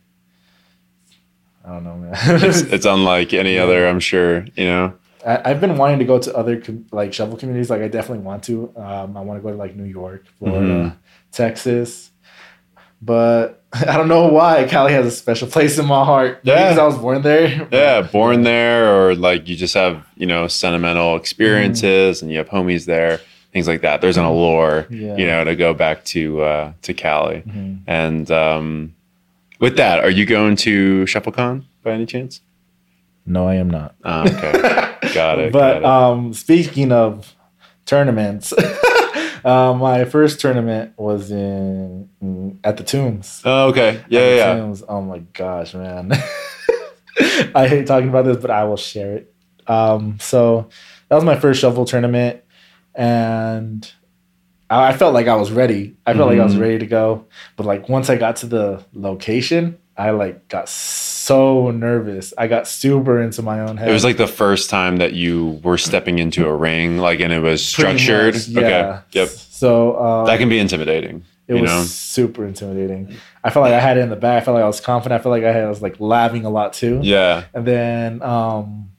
i 1.66 1.70
don't 1.74 1.84
know 1.84 1.96
man 1.96 2.14
It's, 2.44 2.62
it's 2.62 2.86
unlike 2.86 3.34
any 3.34 3.58
other, 3.58 3.88
I'm 3.88 4.00
sure, 4.00 4.46
you 4.56 4.66
know. 4.66 4.94
I, 5.26 5.52
i've 5.52 5.60
been 5.62 5.78
wanting 5.78 6.00
to 6.00 6.06
go 6.06 6.18
to 6.18 6.36
other 6.36 6.60
com- 6.62 6.86
like 6.94 7.14
shuffle 7.14 7.36
communities 7.38 7.70
like 7.70 7.82
i 7.82 7.90
definitely 7.90 8.24
want 8.24 8.44
to 8.46 8.72
um, 8.78 9.18
i 9.18 9.22
want 9.22 9.38
to 9.38 9.44
go 9.44 9.52
to 9.52 9.58
like 9.58 9.76
new 9.76 9.84
york 9.84 10.26
florida 10.40 10.66
Mhm. 10.66 10.96
Texas 11.32 12.12
but 13.02 13.64
i 13.74 13.96
don't 13.98 14.08
know 14.08 14.28
why 14.28 14.66
cali 14.68 14.92
has 14.92 15.06
a 15.06 15.12
special 15.12 15.48
place 15.48 15.78
in 15.78 15.86
my 15.86 16.04
heart 16.04 16.40
Yeah. 16.44 16.70
'cause 16.70 16.78
i 16.80 16.86
was 16.86 16.98
born 16.98 17.22
there 17.22 17.68
Yeah, 17.72 18.02
born 18.02 18.44
there, 18.44 18.94
or 18.94 19.16
like 19.16 19.48
you 19.48 19.56
just 19.56 19.74
have, 19.76 20.06
you 20.16 20.26
know, 20.26 20.48
sentimental 20.48 21.16
experiences 21.16 22.22
and 22.22 22.32
you 22.32 22.38
have 22.40 22.50
homies 22.50 22.86
there, 22.86 23.22
things 23.54 23.68
like 23.68 23.82
that. 23.82 24.02
There's 24.02 24.18
an 24.18 24.26
allure, 24.26 24.88
Yeah. 24.90 25.16
you 25.18 25.26
know, 25.28 25.44
to 25.44 25.56
go 25.56 25.74
back 25.74 26.04
to 26.06 26.42
uh 26.42 26.72
to 26.82 26.94
Cali. 26.94 27.44
Mhm. 27.48 27.80
And 27.88 28.30
um 28.32 28.94
with 29.60 29.78
that, 29.78 30.00
are 30.04 30.10
you 30.10 30.26
going 30.26 30.56
to 30.68 31.04
ShuffleCon 31.06 31.64
by 31.84 31.92
any 31.92 32.06
chance? 32.06 32.42
no 33.26 33.48
i 33.48 33.56
am 33.56 33.70
not 33.70 33.94
Oh, 34.04 34.22
okay. 34.24 34.52
got 35.14 35.38
it. 35.40 35.52
But 35.54 35.74
got 35.74 35.78
it. 35.82 35.86
um, 35.86 36.34
speaking 36.34 36.92
of 36.92 37.36
tournaments, 37.86 38.54
uh, 39.46 39.74
my 39.74 40.06
first 40.06 40.40
tournament 40.40 40.94
was 40.98 41.32
in, 41.32 42.10
in- 42.22 42.60
at 42.64 42.78
the 42.78 42.84
Tombs. 42.84 43.42
oh, 43.46 43.68
okay. 43.70 43.98
At 43.98 44.12
Yeah, 44.12 44.30
the 44.30 44.36
yeah. 44.36 44.56
Tombs. 44.56 44.84
Oh 44.88 45.02
my 45.02 45.20
gosh, 45.34 45.74
man! 45.74 46.12
I 47.56 47.68
hate 47.68 47.88
talking 47.88 48.10
about 48.10 48.26
this, 48.26 48.38
but 48.38 48.52
I 48.52 48.64
will 48.66 48.78
share 48.78 49.16
it. 49.16 49.34
Um, 49.68 50.18
so 50.20 50.70
that 51.10 51.16
was 51.16 51.24
my 51.24 51.38
first 51.40 51.60
shuffle 51.62 51.86
tournament, 51.86 52.42
and 52.96 53.92
I, 54.70 54.90
I 54.90 54.94
felt 54.98 55.14
like 55.14 55.28
I 55.28 55.36
was 55.36 55.52
ready. 55.52 55.96
I 56.06 56.14
felt 56.14 56.28
like 56.30 56.40
I 56.40 56.44
was 56.44 56.56
Mhm. 56.56 56.62
ready 56.62 56.80
to 56.80 56.86
go. 56.88 57.26
But 57.56 57.66
like 57.66 57.90
once 57.90 58.10
I 58.10 58.16
got 58.16 58.38
to 58.38 58.46
the 58.48 58.84
location, 58.94 59.78
I 59.98 60.12
like 60.12 60.48
got 60.48 60.70
so 60.70 61.19
nervous. 61.72 62.34
I 62.38 62.48
got 62.48 62.68
super 62.68 63.22
into 63.22 63.42
my 63.42 63.60
own 63.62 63.78
head. 63.78 63.90
It 63.90 63.94
was 63.94 64.04
like 64.04 64.18
the 64.18 64.28
first 64.28 64.70
time 64.70 64.98
that 64.98 65.14
you 65.14 65.60
were 65.64 65.78
stepping 65.78 66.20
into 66.20 66.48
a 66.48 66.56
ring, 66.56 66.98
like, 66.98 67.20
and 67.20 67.32
it 67.32 67.40
was 67.40 67.64
structured. 67.64 68.34
much, 68.36 68.50
Okay. 68.58 68.70
yeah. 68.70 69.02
Yep. 69.12 69.28
So 69.30 70.00
um, 70.00 70.26
That 70.28 70.40
can 70.40 70.50
be 70.50 70.60
intimidating. 70.60 71.24
it 71.48 71.56
was 71.56 71.70
know? 71.70 71.84
super 71.84 72.46
intimidating. 72.46 73.16
I 73.44 73.50
felt 73.50 73.64
like 73.64 73.74
I 73.74 73.80
had 73.80 73.98
it 73.98 74.02
in 74.02 74.10
the 74.10 74.16
back. 74.16 74.42
I 74.42 74.46
felt 74.46 74.56
like 74.56 74.64
I 74.64 74.68
was 74.68 74.82
confident. 74.82 75.20
I 75.20 75.24
felt 75.24 75.32
like 75.32 75.44
I, 75.44 75.52
had, 75.52 75.64
I 75.64 75.70
was 75.70 75.82
like 75.82 76.00
laughing 76.00 76.46
a 76.46 76.50
lot 76.50 76.74
too. 76.74 77.00
Yeah. 77.04 77.46
And 77.54 77.66
then 77.66 78.22
um, 78.22 78.92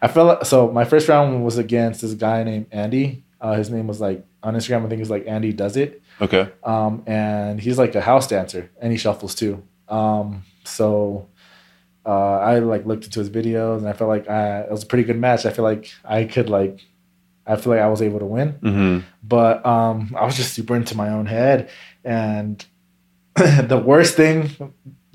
I 0.00 0.08
felt 0.08 0.26
like, 0.28 0.44
so 0.46 0.70
my 0.70 0.84
first 0.84 1.08
round 1.08 1.44
was 1.44 1.58
against 1.58 2.00
this 2.02 2.14
guy 2.14 2.42
named 2.44 2.66
Andy. 2.72 3.24
Uh, 3.40 3.54
his 3.54 3.70
name 3.70 3.86
was 3.86 4.00
like 4.00 4.24
on 4.42 4.54
Instagram. 4.54 4.84
I 4.84 4.88
think 4.88 5.00
it's 5.00 5.10
like 5.10 5.24
Andy 5.26 5.52
Does 5.52 5.76
It. 5.76 6.02
Okay. 6.20 6.48
Um, 6.64 7.02
and 7.06 7.60
he's 7.60 7.78
like 7.78 7.94
a 7.94 8.00
house 8.00 8.26
dancer 8.26 8.70
and 8.80 8.90
he 8.92 8.98
shuffles 8.98 9.34
too. 9.34 9.62
Um, 9.88 10.42
so 10.64 11.28
uh, 12.06 12.38
I 12.38 12.60
like 12.60 12.86
looked 12.86 13.04
into 13.04 13.18
his 13.18 13.28
videos 13.30 13.78
and 13.78 13.88
I 13.88 13.92
felt 13.92 14.08
like 14.08 14.28
I, 14.28 14.60
it 14.60 14.70
was 14.70 14.84
a 14.84 14.86
pretty 14.86 15.04
good 15.04 15.18
match. 15.18 15.44
I 15.44 15.50
feel 15.50 15.64
like 15.64 15.90
I 16.04 16.24
could 16.24 16.48
like, 16.48 16.80
I 17.46 17.56
feel 17.56 17.72
like 17.72 17.82
I 17.82 17.88
was 17.88 18.02
able 18.02 18.18
to 18.20 18.24
win 18.26 18.50
hmm 18.52 18.98
but 19.22 19.64
um, 19.66 20.14
I 20.16 20.24
was 20.24 20.36
just 20.36 20.54
super 20.54 20.76
into 20.76 20.96
my 20.96 21.08
own 21.08 21.26
head, 21.26 21.68
and 22.04 22.64
the 23.34 23.82
worst 23.84 24.14
thing 24.14 24.50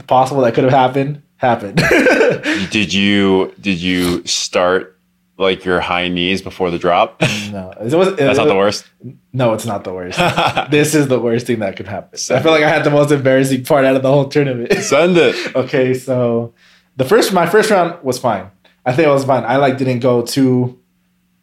possible 0.08 0.42
that 0.42 0.54
could 0.54 0.66
have 0.66 0.74
happened 0.74 1.22
happened. 1.38 1.78
Did 2.72 2.94
you 2.94 3.54
did 3.60 3.80
you 3.82 4.26
start 4.26 4.98
like 5.38 5.66
your 5.66 5.80
high 5.80 6.08
knees 6.08 6.42
before 6.42 6.72
the 6.72 6.78
drop? 6.78 7.22
no, 7.52 7.72
it 7.72 7.94
was, 7.94 8.16
That's 8.16 8.38
not 8.38 8.48
the 8.48 8.56
worst. 8.56 8.86
No, 9.34 9.54
it's 9.54 9.66
not 9.66 9.84
the 9.84 9.94
worst. 9.94 10.18
this 10.72 10.94
is 10.94 11.08
the 11.08 11.20
worst 11.20 11.48
thing 11.48 11.60
that 11.60 11.76
could 11.76 11.88
happen. 11.88 12.12
I 12.14 12.18
Send 12.18 12.44
feel 12.44 12.52
like 12.52 12.64
I 12.64 12.70
had 12.70 12.84
the 12.84 12.92
most 12.92 13.12
embarrassing 13.12 13.66
part 13.66 13.86
out 13.86 13.96
of 13.96 14.04
the 14.04 14.12
whole 14.12 14.28
tournament. 14.28 14.72
Send 14.84 15.18
it. 15.18 15.56
okay, 15.56 15.94
so 15.94 16.54
the 16.98 17.06
first 17.06 17.34
my 17.34 17.46
first 17.48 17.70
round 17.72 18.04
was 18.04 18.20
fine. 18.20 18.50
I 18.86 18.94
think 18.94 19.08
it 19.08 19.12
was 19.12 19.26
fine. 19.26 19.44
I 19.46 19.58
like 19.58 19.78
didn't 19.78 20.00
go 20.00 20.22
too 20.24 20.80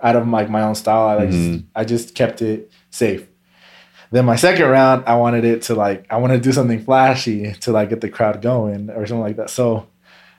out 0.01 0.17
of 0.17 0.29
like 0.29 0.49
my 0.51 0.63
own 0.63 0.75
style. 0.75 1.09
I 1.09 1.15
like 1.15 1.31
just, 1.31 1.49
Mhm. 1.51 1.65
I 1.75 1.85
just 1.85 2.15
kept 2.15 2.43
it 2.43 2.71
safe. 2.91 3.27
Then 4.11 4.25
my 4.25 4.37
second 4.37 4.67
round, 4.69 5.05
I 5.07 5.17
wanted 5.17 5.45
it 5.45 5.63
to 5.63 5.75
like 5.75 6.07
I 6.11 6.17
wanted 6.17 6.37
to 6.37 6.41
do 6.49 6.53
something 6.53 6.83
flashy 6.83 7.53
to 7.61 7.73
like 7.73 7.91
get 7.91 8.01
the 8.01 8.09
crowd 8.09 8.41
going 8.43 8.91
or 8.91 9.07
something 9.07 9.21
like 9.23 9.37
that. 9.37 9.51
So 9.51 9.87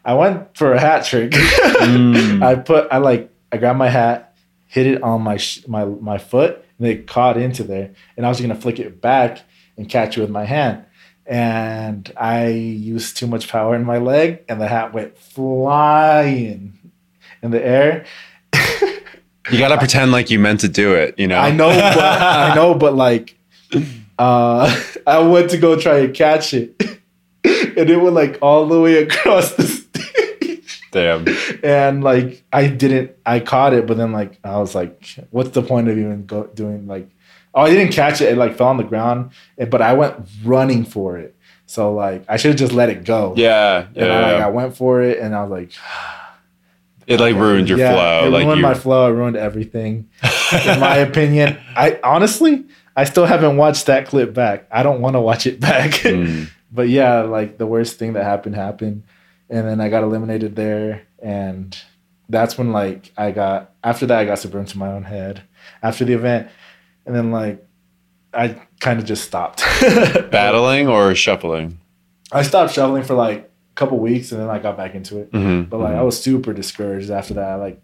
I 0.03 0.13
went 0.13 0.55
for 0.57 0.73
a 0.73 0.79
hat 0.79 1.05
trick. 1.05 1.31
Mm. 1.31 2.41
I 2.49 2.55
put 2.55 2.87
I 2.91 2.97
like 2.97 3.29
I 3.51 3.57
grabbed 3.57 3.79
my 3.79 3.89
hat, 3.89 4.33
hit 4.67 4.87
it 4.87 5.03
on 5.03 5.21
my 5.21 5.37
sh- 5.37 5.67
my 5.67 5.85
my 5.85 6.17
foot, 6.17 6.63
and 6.77 6.87
it 6.87 7.07
caught 7.07 7.37
into 7.37 7.63
there. 7.63 7.91
And 8.17 8.25
I 8.25 8.29
was 8.29 8.39
gonna 8.41 8.55
flick 8.55 8.79
it 8.79 9.01
back 9.01 9.39
and 9.77 9.87
catch 9.89 10.17
it 10.17 10.21
with 10.21 10.29
my 10.29 10.45
hand. 10.45 10.85
And 11.29 12.11
I 12.17 12.47
used 12.47 13.15
too 13.15 13.27
much 13.27 13.49
power 13.49 13.75
in 13.75 13.85
my 13.85 13.99
leg, 13.99 14.43
and 14.49 14.59
the 14.59 14.67
hat 14.67 14.93
went 14.93 15.15
flying 15.15 16.77
in 17.43 17.51
the 17.51 17.63
air. 17.63 18.05
You 19.51 19.57
gotta 19.57 19.77
pretend 19.77 20.11
like 20.11 20.29
you 20.29 20.39
meant 20.39 20.59
to 20.61 20.67
do 20.67 20.93
it. 20.93 21.17
You 21.17 21.27
know. 21.27 21.39
I 21.39 21.51
know, 21.51 21.69
but 21.69 21.99
I 21.99 22.55
know, 22.55 22.73
but 22.75 22.95
like, 22.95 23.37
uh, 24.17 24.83
I 25.07 25.19
went 25.19 25.51
to 25.51 25.57
go 25.57 25.79
try 25.79 25.99
and 25.99 26.13
catch 26.13 26.53
it, 26.53 26.75
and 27.43 27.89
it 27.89 27.97
went 27.97 28.15
like 28.15 28.37
all 28.41 28.67
the 28.67 28.79
way 28.79 29.03
across 29.03 29.53
the 29.53 29.63
stage. 29.67 30.81
Damn. 30.91 31.27
and 31.63 32.03
like 32.03 32.43
I 32.51 32.67
didn't, 32.67 33.11
I 33.25 33.39
caught 33.39 33.73
it, 33.73 33.85
but 33.85 33.97
then 33.97 34.11
like 34.11 34.39
I 34.43 34.57
was 34.57 34.73
like, 34.73 35.15
what's 35.29 35.51
the 35.51 35.61
point 35.61 35.87
of 35.87 35.97
even 35.97 36.25
go, 36.25 36.47
doing 36.47 36.87
like? 36.87 37.09
Oh, 37.59 37.63
I 37.63 37.69
didn't 37.69 37.91
catch 37.93 38.21
it. 38.21 38.31
It 38.31 38.37
like 38.37 38.55
fell 38.57 38.67
on 38.67 38.77
the 38.77 38.83
ground, 38.83 39.31
but 39.69 39.81
I 39.81 39.93
went 39.93 40.15
running 40.43 40.85
for 40.85 41.17
it. 41.17 41.35
So 41.65 41.93
like 41.93 42.23
I 42.29 42.37
should 42.37 42.51
have 42.51 42.59
just 42.59 42.73
let 42.73 42.89
it 42.89 43.03
go. 43.03 43.33
Yeah. 43.37 43.87
And 43.95 44.05
I, 44.05 44.07
Yeah. 44.07 44.21
like, 44.31 44.37
yeah. 44.39 44.47
I 44.47 44.49
went 44.49 44.77
for 44.77 45.01
it, 45.01 45.19
and 45.19 45.35
I 45.35 45.41
was 45.43 45.51
like, 45.51 45.71
It 47.07 47.19
like 47.19 47.35
ruined 47.35 47.67
your 47.69 47.77
yeah, 47.79 47.93
flow. 47.93 48.27
It 48.27 48.29
like 48.31 48.45
ruined 48.45 48.59
you, 48.59 48.63
my 48.67 48.73
flow. 48.73 49.09
It 49.09 49.15
ruined 49.15 49.35
everything. 49.35 50.09
In 50.65 50.79
my 50.79 50.95
opinion, 51.09 51.57
I 51.75 51.99
honestly, 52.03 52.65
I 52.95 53.03
still 53.03 53.25
haven't 53.25 53.57
watched 53.57 53.85
that 53.87 54.07
clip 54.07 54.33
back. 54.33 54.67
I 54.71 54.83
don't 54.83 55.01
want 55.01 55.15
to 55.15 55.21
watch 55.21 55.45
it 55.47 55.59
back. 55.59 55.91
Mm. 56.03 56.49
but 56.71 56.87
yeah, 56.89 57.21
like 57.21 57.57
the 57.57 57.65
worst 57.67 57.97
thing 57.99 58.13
that 58.13 58.23
happened 58.23 58.55
happened, 58.55 59.03
and 59.49 59.67
then 59.67 59.81
I 59.81 59.89
got 59.89 60.03
eliminated 60.03 60.55
there, 60.55 61.03
and 61.21 61.77
that's 62.29 62.57
when 62.57 62.71
like 62.71 63.11
I 63.17 63.31
got 63.31 63.71
after 63.83 64.05
that 64.05 64.19
I 64.19 64.25
got 64.25 64.39
super 64.39 64.59
into 64.59 64.77
my 64.77 64.91
own 64.91 65.03
head 65.03 65.41
after 65.81 66.05
the 66.05 66.13
event, 66.13 66.47
and 67.09 67.15
then 67.17 67.31
like 67.31 67.65
I 68.33 68.55
kind 68.79 68.99
of 68.99 69.05
just 69.05 69.23
stopped 69.25 69.63
battling 70.31 70.87
or 70.87 71.15
shuffling. 71.15 71.79
I 72.31 72.43
stopped 72.43 72.73
shuffling 72.73 73.01
for 73.03 73.15
like 73.15 73.39
a 73.39 73.75
couple 73.75 73.97
weeks, 73.97 74.31
and 74.31 74.39
then 74.39 74.49
I 74.49 74.59
got 74.59 74.77
back 74.77 74.93
into 74.93 75.17
it. 75.19 75.31
Mhm, 75.31 75.67
But 75.69 75.79
like 75.79 75.93
mhm. 75.93 75.97
I 75.97 76.03
was 76.03 76.21
super 76.21 76.53
discouraged 76.53 77.09
after 77.09 77.33
that. 77.35 77.55
Like 77.55 77.83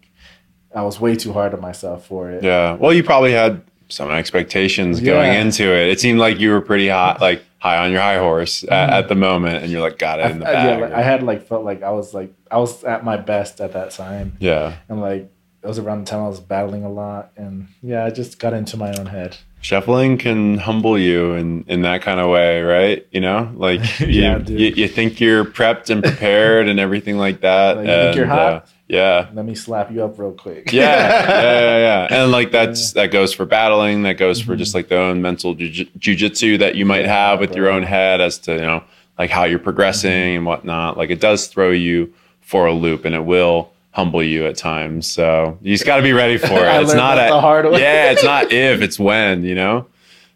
I 0.74 0.82
was 0.82 1.00
way 1.00 1.16
too 1.16 1.32
hard 1.32 1.52
on 1.54 1.60
myself 1.60 2.06
for 2.06 2.30
it. 2.30 2.44
Yeah. 2.44 2.74
Well, 2.74 2.92
you 2.92 3.02
probably 3.02 3.32
had 3.32 3.62
some 3.88 4.10
expectations 4.10 5.00
going 5.00 5.32
into 5.34 5.64
it. 5.64 5.88
It 5.88 5.98
seemed 6.00 6.18
like 6.20 6.38
you 6.38 6.50
were 6.50 6.60
pretty 6.60 6.88
hot, 6.88 7.20
like 7.28 7.42
high 7.58 7.78
on 7.84 7.90
your 7.90 8.00
high 8.00 8.18
horse 8.18 8.62
at, 8.64 8.90
at 8.90 9.08
the 9.08 9.14
moment, 9.16 9.62
and 9.64 9.72
you're 9.72 9.80
like, 9.80 9.98
got 9.98 10.20
it 10.20 10.30
in 10.30 10.38
the 10.38 10.48
I- 10.48 10.52
bag. 10.52 10.78
yeah, 10.78 10.84
like, 10.86 10.92
I 10.92 11.02
had 11.02 11.22
like 11.24 11.46
felt 11.48 11.64
like 11.64 11.82
I 11.82 11.90
was 11.90 12.14
like 12.14 12.32
I 12.50 12.58
was 12.58 12.84
at 12.84 13.04
my 13.04 13.16
best 13.16 13.60
at 13.60 13.72
that 13.72 13.90
time, 13.90 14.36
yeah. 14.38 14.76
and 14.88 15.00
like 15.00 15.28
it 15.66 15.68
was 15.68 15.78
around 15.80 16.06
the 16.06 16.10
time 16.10 16.20
I 16.22 16.28
was 16.28 16.38
battling 16.40 16.84
a 16.84 16.88
lot, 16.90 17.32
and 17.36 17.66
yeah, 17.82 18.04
I 18.04 18.10
just 18.10 18.38
got 18.38 18.54
into 18.54 18.76
my 18.76 18.92
own 18.96 19.06
head. 19.06 19.36
Shuffling 19.60 20.16
can 20.16 20.58
humble 20.58 20.96
you 20.96 21.32
in, 21.32 21.64
in 21.66 21.82
that 21.82 22.00
kind 22.02 22.20
of 22.20 22.30
way, 22.30 22.62
right? 22.62 23.04
You 23.10 23.20
know, 23.20 23.50
like 23.56 23.80
you, 24.00 24.06
Yeah, 24.06 24.38
dude. 24.38 24.60
you, 24.60 24.68
you 24.76 24.86
think 24.88 25.18
you're 25.20 25.44
prepped 25.44 25.90
and 25.90 26.04
prepared 26.04 26.68
and 26.68 26.78
everything 26.78 27.18
like 27.18 27.40
that. 27.40 27.76
Like, 27.78 27.86
you 27.88 27.92
think 27.92 28.16
you're 28.16 28.26
hot? 28.26 28.52
uh, 28.52 28.60
yeah. 28.86 29.28
Let 29.34 29.44
me 29.44 29.56
slap 29.56 29.90
you 29.90 30.04
up 30.04 30.16
real 30.20 30.30
quick. 30.30 30.72
yeah, 30.72 30.84
yeah, 31.28 31.60
yeah, 31.60 31.78
yeah. 31.78 32.08
And 32.22 32.30
like 32.30 32.52
that's 32.52 32.92
that 32.92 33.10
goes 33.10 33.32
for 33.32 33.44
battling. 33.44 34.04
That 34.04 34.18
goes 34.18 34.40
for 34.40 34.54
just 34.54 34.72
like 34.72 34.86
the 34.88 34.98
own 34.98 35.20
mental 35.20 35.54
ju- 35.54 35.86
jujitsu 35.98 36.60
that 36.60 36.76
you 36.76 36.86
might 36.86 37.06
have 37.06 37.40
with 37.40 37.56
your 37.56 37.68
own 37.68 37.82
head 37.82 38.20
as 38.20 38.38
to 38.40 38.52
you 38.54 38.60
know 38.60 38.84
like 39.18 39.30
how 39.30 39.42
you're 39.44 39.58
progressing 39.58 40.36
and 40.36 40.46
whatnot. 40.46 40.96
Like 40.96 41.10
it 41.10 41.18
does 41.20 41.48
throw 41.48 41.72
you 41.72 42.12
for 42.40 42.66
a 42.66 42.72
loop, 42.72 43.04
and 43.04 43.16
it 43.16 43.24
will 43.24 43.72
humble 43.96 44.22
you 44.22 44.46
at 44.46 44.56
times. 44.58 45.06
So 45.06 45.58
you 45.62 45.74
just 45.74 45.86
got 45.86 45.96
to 45.96 46.02
be 46.02 46.12
ready 46.12 46.36
for 46.50 46.52
it. 46.52 46.82
It's 46.82 46.92
not 46.94 47.18
a, 47.18 47.30
the 47.32 47.40
hard 47.40 47.64
way. 47.64 47.80
yeah, 47.80 48.12
it's 48.12 48.22
not 48.22 48.52
if, 48.52 48.82
it's 48.82 48.98
when. 48.98 49.42
You 49.42 49.54
know. 49.56 49.86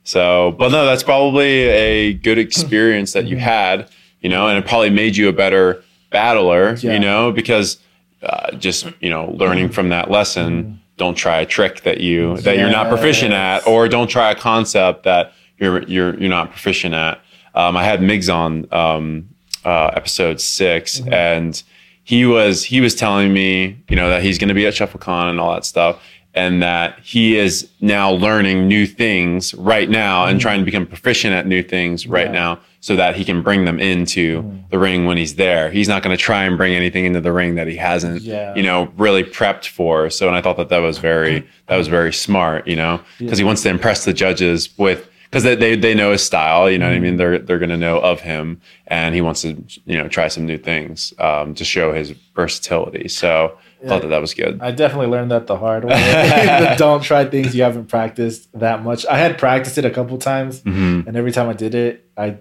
So, 0.02 0.52
but 0.58 0.72
no, 0.72 0.86
that's 0.86 1.02
probably 1.02 1.68
a 1.68 2.14
good 2.14 2.38
experience 2.38 3.12
that 3.12 3.26
you 3.26 3.36
Mm-hmm. 3.36 3.44
had. 3.44 3.90
You 4.22 4.28
know, 4.28 4.48
and 4.48 4.58
it 4.58 4.66
probably 4.66 4.90
made 4.90 5.16
you 5.16 5.28
a 5.28 5.32
better 5.32 5.82
battler. 6.10 6.74
Yeah. 6.74 6.94
You 6.94 6.98
know, 7.00 7.32
because 7.32 7.78
uh, 8.22 8.52
just 8.56 8.86
you 9.00 9.08
know 9.10 9.30
learning 9.32 9.68
from 9.70 9.90
that 9.90 10.10
lesson 10.10 10.80
don't 10.98 11.14
try 11.14 11.40
a 11.40 11.46
trick 11.46 11.82
that 11.84 12.00
you 12.00 12.36
that 12.38 12.58
you're 12.58 12.68
not 12.70 12.88
proficient 12.88 13.32
at 13.32 13.66
or 13.66 13.88
don't 13.88 14.08
try 14.08 14.30
a 14.30 14.34
concept 14.34 15.04
that 15.04 15.32
you're 15.58 15.82
you're 15.84 16.14
you're 16.20 16.28
not 16.28 16.50
proficient 16.50 16.92
at 16.94 17.18
um, 17.54 17.74
i 17.78 17.82
had 17.82 18.00
migs 18.00 18.28
on 18.30 18.66
um, 18.72 19.26
uh, 19.64 19.86
episode 19.96 20.38
6 20.38 21.00
and 21.10 21.62
he 22.10 22.26
was 22.26 22.64
he 22.64 22.80
was 22.80 22.96
telling 22.96 23.32
me 23.32 23.80
you 23.88 23.94
know 23.94 24.08
that 24.08 24.20
he's 24.20 24.36
going 24.36 24.48
to 24.48 24.54
be 24.54 24.66
at 24.66 24.74
shufflecon 24.74 25.30
and 25.30 25.38
all 25.38 25.54
that 25.54 25.64
stuff 25.64 26.02
and 26.34 26.60
that 26.60 26.98
he 27.00 27.36
is 27.36 27.70
now 27.80 28.10
learning 28.10 28.66
new 28.66 28.84
things 28.84 29.54
right 29.54 29.88
now 29.88 30.24
and 30.24 30.38
mm-hmm. 30.38 30.42
trying 30.42 30.58
to 30.58 30.64
become 30.64 30.86
proficient 30.86 31.32
at 31.34 31.46
new 31.46 31.62
things 31.62 32.08
right 32.08 32.26
Yeah. 32.26 32.32
now 32.32 32.60
so 32.80 32.96
that 32.96 33.14
he 33.14 33.24
can 33.24 33.42
bring 33.42 33.64
them 33.64 33.78
into 33.78 34.42
mm. 34.42 34.70
the 34.70 34.78
ring 34.78 35.04
when 35.04 35.18
he's 35.18 35.34
there. 35.34 35.70
He's 35.70 35.88
not 35.88 36.02
going 36.02 36.16
to 36.16 36.22
try 36.22 36.44
and 36.44 36.56
bring 36.56 36.72
anything 36.72 37.04
into 37.04 37.20
the 37.20 37.32
ring 37.32 37.56
that 37.56 37.66
he 37.66 37.76
hasn't, 37.76 38.22
Yeah. 38.22 38.54
you 38.54 38.62
know, 38.62 38.90
really 38.96 39.22
prepped 39.22 39.68
for. 39.68 40.08
So, 40.08 40.28
and 40.28 40.36
I 40.36 40.40
thought 40.40 40.56
that 40.56 40.70
that 40.70 40.78
was 40.78 40.96
very, 40.98 41.46
that 41.66 41.76
was 41.76 41.88
very 41.88 42.12
smart, 42.12 42.66
you 42.66 42.76
know, 42.76 43.00
because 43.18 43.38
he 43.38 43.44
wants 43.44 43.62
to 43.64 43.68
impress 43.68 44.04
the 44.04 44.14
judges 44.14 44.70
with, 44.78 45.09
because 45.30 45.44
they, 45.44 45.54
they, 45.54 45.76
they 45.76 45.94
know 45.94 46.10
his 46.10 46.24
style, 46.24 46.68
you 46.68 46.76
know 46.76 46.88
what 46.88 46.96
I 46.96 46.98
mean? 46.98 47.16
They're, 47.16 47.38
they're 47.38 47.60
going 47.60 47.70
to 47.70 47.76
know 47.76 48.00
of 48.00 48.20
him 48.20 48.60
and 48.88 49.14
he 49.14 49.20
wants 49.20 49.42
to, 49.42 49.62
you 49.84 49.96
know, 49.96 50.08
try 50.08 50.26
some 50.26 50.44
new 50.44 50.58
things 50.58 51.14
um, 51.20 51.54
to 51.54 51.64
show 51.64 51.92
his 51.92 52.10
versatility. 52.34 53.06
So 53.06 53.56
I 53.84 53.86
thought 53.86 54.02
that 54.02 54.08
that 54.08 54.20
was 54.20 54.34
good. 54.34 54.60
I 54.60 54.72
definitely 54.72 55.06
learned 55.06 55.30
that 55.30 55.46
the 55.46 55.56
hard 55.56 55.84
way. 55.84 56.74
Don't 56.78 57.02
try 57.02 57.24
things 57.26 57.54
you 57.54 57.62
haven't 57.62 57.86
practiced 57.86 58.48
that 58.58 58.82
much. 58.82 59.06
I 59.06 59.18
had 59.18 59.38
practiced 59.38 59.78
it 59.78 59.84
a 59.84 59.90
couple 59.90 60.18
times, 60.18 60.62
Mhm. 60.62 61.06
and 61.06 61.16
every 61.16 61.30
time 61.30 61.48
I 61.48 61.52
did 61.52 61.74
it, 61.76 62.04
I 62.16 62.38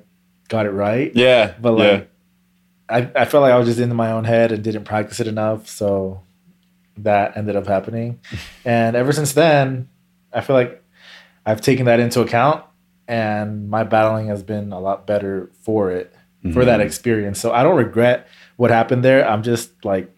got 0.48 0.66
it 0.66 0.72
right. 0.72 1.11
Yeah. 1.16 1.53
But 1.61 1.78
yeah. 1.78 1.91
like, 1.91 2.10
I, 3.16 3.22
I 3.22 3.26
felt 3.26 3.44
like 3.44 3.53
I 3.53 3.57
was 3.60 3.68
just 3.68 3.80
in 3.80 3.95
my 3.95 4.11
own 4.11 4.24
head 4.24 4.52
and 4.52 4.64
didn't 4.64 4.86
practice 4.86 5.20
it 5.20 5.28
enough. 5.28 5.68
So 5.70 6.24
that 6.98 7.38
ended 7.38 7.56
up 7.56 7.68
happening. 7.68 8.20
and 8.66 8.95
ever 8.95 9.11
since 9.14 9.34
then, 9.34 9.90
I 10.34 10.41
feel 10.41 10.56
like 10.56 10.84
I've 11.45 11.61
taken 11.61 11.86
that 11.86 11.99
into 11.99 12.22
account 12.22 12.66
and 13.10 13.69
my 13.69 13.84
battling 13.84 14.27
has 14.27 14.44
been 14.44 14.72
a 14.72 14.80
lot 14.80 15.07
better 15.07 15.49
for 15.64 15.91
it, 15.91 16.14
for 16.53 16.64
that 16.64 16.80
mm-hmm. 16.80 16.88
experience. 16.88 17.40
So 17.40 17.52
I 17.52 17.64
don't 17.64 17.76
regret 17.76 18.27
what 18.56 18.72
happened 18.72 19.03
there. 19.03 19.27
I'm 19.27 19.44
just 19.44 19.84
like 19.84 20.15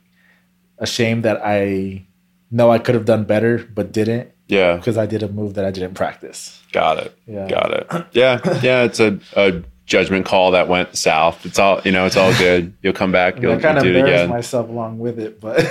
ashamed 0.77 1.23
that 1.23 1.41
I 1.43 2.05
know 2.51 2.69
I 2.69 2.77
could 2.77 2.93
have 2.93 3.05
done 3.05 3.23
better, 3.23 3.57
but 3.73 3.91
didn't 3.91 4.31
yeah. 4.47 4.75
because 4.75 4.97
I 4.97 5.05
did 5.05 5.23
a 5.23 5.29
move 5.29 5.53
that 5.53 5.65
I 5.65 5.71
didn't 5.71 5.93
practice. 5.93 6.61
Got 6.73 6.97
it. 6.97 7.17
Yeah. 7.25 7.47
Got 7.47 7.71
it. 7.73 8.05
Yeah. 8.11 8.39
Yeah. 8.61 8.83
It's 8.83 8.99
a, 8.99 9.19
a 9.35 9.63
judgment 9.85 10.25
call 10.25 10.51
that 10.51 10.67
went 10.67 10.95
south. 10.95 11.45
It's 11.45 11.59
all, 11.59 11.81
you 11.85 11.93
know, 11.93 12.05
it's 12.05 12.17
all 12.17 12.33
good. 12.37 12.73
You'll 12.81 12.93
come 12.93 13.11
back. 13.11 13.37
I, 13.37 13.39
You'll, 13.39 13.59
kind 13.59 13.77
of 13.77 13.85
you'll 13.85 13.93
do 13.93 13.99
it 13.99 14.03
again. 14.03 14.29
myself 14.29 14.69
along 14.69 14.99
with 14.99 15.17
it, 15.17 15.39
but 15.39 15.65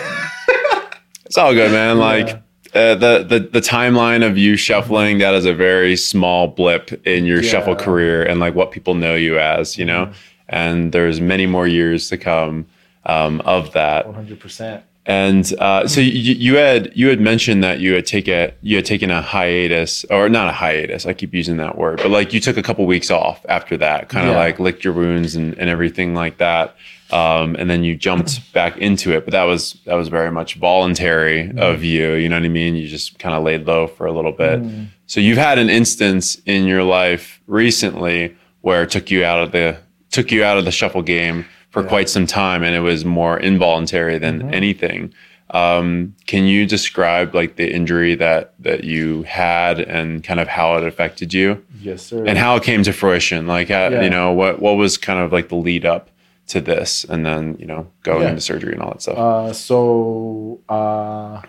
It's 1.26 1.38
all 1.38 1.54
good, 1.54 1.70
man. 1.70 1.98
Like, 1.98 2.28
Yeah. 2.28 2.38
Uh, 2.74 2.94
the, 2.94 3.24
the 3.28 3.40
the 3.40 3.60
timeline 3.60 4.24
of 4.26 4.38
you 4.38 4.56
shuffling 4.56 5.18
that 5.18 5.34
is 5.34 5.44
a 5.44 5.54
very 5.54 5.96
small 5.96 6.46
blip 6.48 6.92
in 7.06 7.24
your 7.26 7.42
shuffle 7.42 7.72
Yeah. 7.72 7.78
Mm-hmm. 7.78 7.84
career 7.84 8.22
and 8.24 8.40
like 8.40 8.54
what 8.54 8.70
people 8.70 8.94
know 8.94 9.14
you 9.14 9.38
as, 9.38 9.76
you 9.78 9.84
know. 9.84 10.12
And 10.48 10.92
there's 10.92 11.20
many 11.20 11.46
more 11.46 11.66
years 11.68 12.08
to 12.08 12.16
come 12.18 12.66
um, 13.06 13.40
of 13.42 13.72
that. 13.72 14.06
100%. 14.06 14.82
And 15.06 15.52
uh, 15.58 15.88
so 15.88 16.00
you, 16.00 16.34
you 16.34 16.56
had 16.56 16.92
you 16.94 17.08
had 17.08 17.20
mentioned 17.20 17.64
that 17.64 17.80
you 17.80 17.94
had 17.94 18.04
taken 18.06 18.52
you 18.62 18.76
had 18.76 18.84
taken 18.84 19.10
a 19.10 19.22
hiatus 19.22 20.04
or 20.10 20.28
not 20.28 20.48
a 20.48 20.52
hiatus. 20.52 21.06
I 21.06 21.14
keep 21.14 21.32
using 21.34 21.56
that 21.56 21.78
word, 21.78 21.96
but 21.98 22.10
like 22.10 22.32
you 22.34 22.38
took 22.40 22.56
a 22.56 22.62
couple 22.62 22.84
weeks 22.86 23.10
off 23.10 23.44
after 23.48 23.76
that, 23.78 24.08
kind 24.10 24.28
of 24.28 24.34
Yeah. 24.34 24.38
like 24.40 24.60
licked 24.60 24.84
your 24.84 24.92
wounds 24.92 25.34
and, 25.34 25.58
and 25.58 25.70
everything 25.70 26.14
like 26.14 26.36
that. 26.38 26.76
Um, 27.12 27.56
and 27.58 27.68
then 27.68 27.82
you 27.84 27.96
jumped 27.96 28.52
back 28.52 28.76
into 28.78 29.12
it, 29.12 29.24
but 29.24 29.32
that 29.32 29.44
was 29.44 29.78
that 29.84 29.94
was 29.94 30.08
very 30.08 30.30
much 30.30 30.54
voluntary 30.54 31.44
Mm-hmm. 31.44 31.58
of 31.58 31.82
you. 31.82 32.12
You 32.14 32.28
know 32.28 32.36
what 32.36 32.44
I 32.44 32.48
mean? 32.48 32.76
You 32.76 32.86
just 32.88 33.18
kind 33.18 33.34
of 33.34 33.42
laid 33.42 33.66
low 33.66 33.86
for 33.86 34.06
a 34.06 34.12
little 34.12 34.32
bit. 34.32 34.62
Mm. 34.62 34.86
So 35.06 35.20
you've 35.20 35.38
had 35.38 35.58
an 35.58 35.68
instance 35.70 36.40
in 36.46 36.66
your 36.66 36.84
life 36.84 37.40
recently 37.46 38.36
where 38.60 38.82
it 38.84 38.90
took 38.90 39.10
you 39.10 39.24
out 39.24 39.42
of 39.42 39.52
the 39.52 39.76
took 40.10 40.30
you 40.32 40.44
out 40.44 40.58
of 40.58 40.64
the 40.64 40.72
shuffle 40.72 41.02
game 41.02 41.44
for 41.70 41.82
Yeah. 41.82 41.88
quite 41.88 42.08
some 42.08 42.26
time, 42.26 42.62
and 42.64 42.74
it 42.74 42.80
was 42.80 43.04
more 43.04 43.38
involuntary 43.38 44.18
than 44.18 44.42
Mhm. 44.42 44.54
anything. 44.54 45.12
Um, 45.52 46.14
can 46.28 46.44
you 46.44 46.64
describe 46.66 47.34
like 47.34 47.56
the 47.56 47.72
injury 47.74 48.14
that 48.16 48.52
that 48.60 48.84
you 48.84 49.22
had 49.24 49.80
and 49.80 50.22
kind 50.22 50.38
of 50.38 50.46
how 50.48 50.76
it 50.76 50.84
affected 50.86 51.32
you 51.34 51.60
Yes, 51.82 52.02
sir. 52.02 52.24
and 52.24 52.38
how 52.38 52.54
it 52.56 52.62
came 52.62 52.82
to 52.84 52.92
fruition? 52.92 53.46
Like, 53.48 53.68
how, 53.68 53.88
Yeah. 53.88 54.02
you 54.02 54.10
know, 54.10 54.30
what 54.32 54.60
what 54.62 54.76
was 54.76 54.96
kind 54.96 55.18
of 55.18 55.32
like 55.32 55.48
the 55.48 55.56
lead 55.56 55.84
up 55.84 56.09
to 56.50 56.60
this, 56.60 57.04
and 57.04 57.24
then 57.26 57.56
you 57.58 57.66
know 57.66 57.90
going 58.02 58.22
Yeah. 58.22 58.28
into 58.30 58.40
surgery 58.40 58.72
and 58.74 58.82
all 58.82 58.90
that 58.92 59.02
stuff. 59.02 59.18
Uh, 59.18 59.52
so 59.52 60.60
uh, 60.68 61.40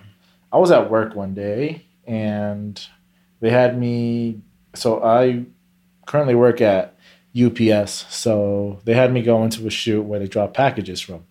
I 0.52 0.58
was 0.58 0.72
at 0.72 0.90
work 0.90 1.16
one 1.16 1.34
day 1.34 1.86
and 2.08 2.80
they 3.40 3.50
had 3.50 3.78
me. 3.78 4.42
So 4.76 5.04
I 5.04 5.46
currently 6.06 6.36
work 6.36 6.62
at 6.62 6.96
UPS. 7.36 8.06
So 8.14 8.80
they 8.86 8.94
had 8.94 9.12
me 9.12 9.22
go 9.22 9.44
into 9.44 9.66
a 9.68 9.70
chute 9.70 10.06
where 10.06 10.20
they 10.20 10.28
drop 10.28 10.54
packages 10.54 11.02
from. 11.02 11.24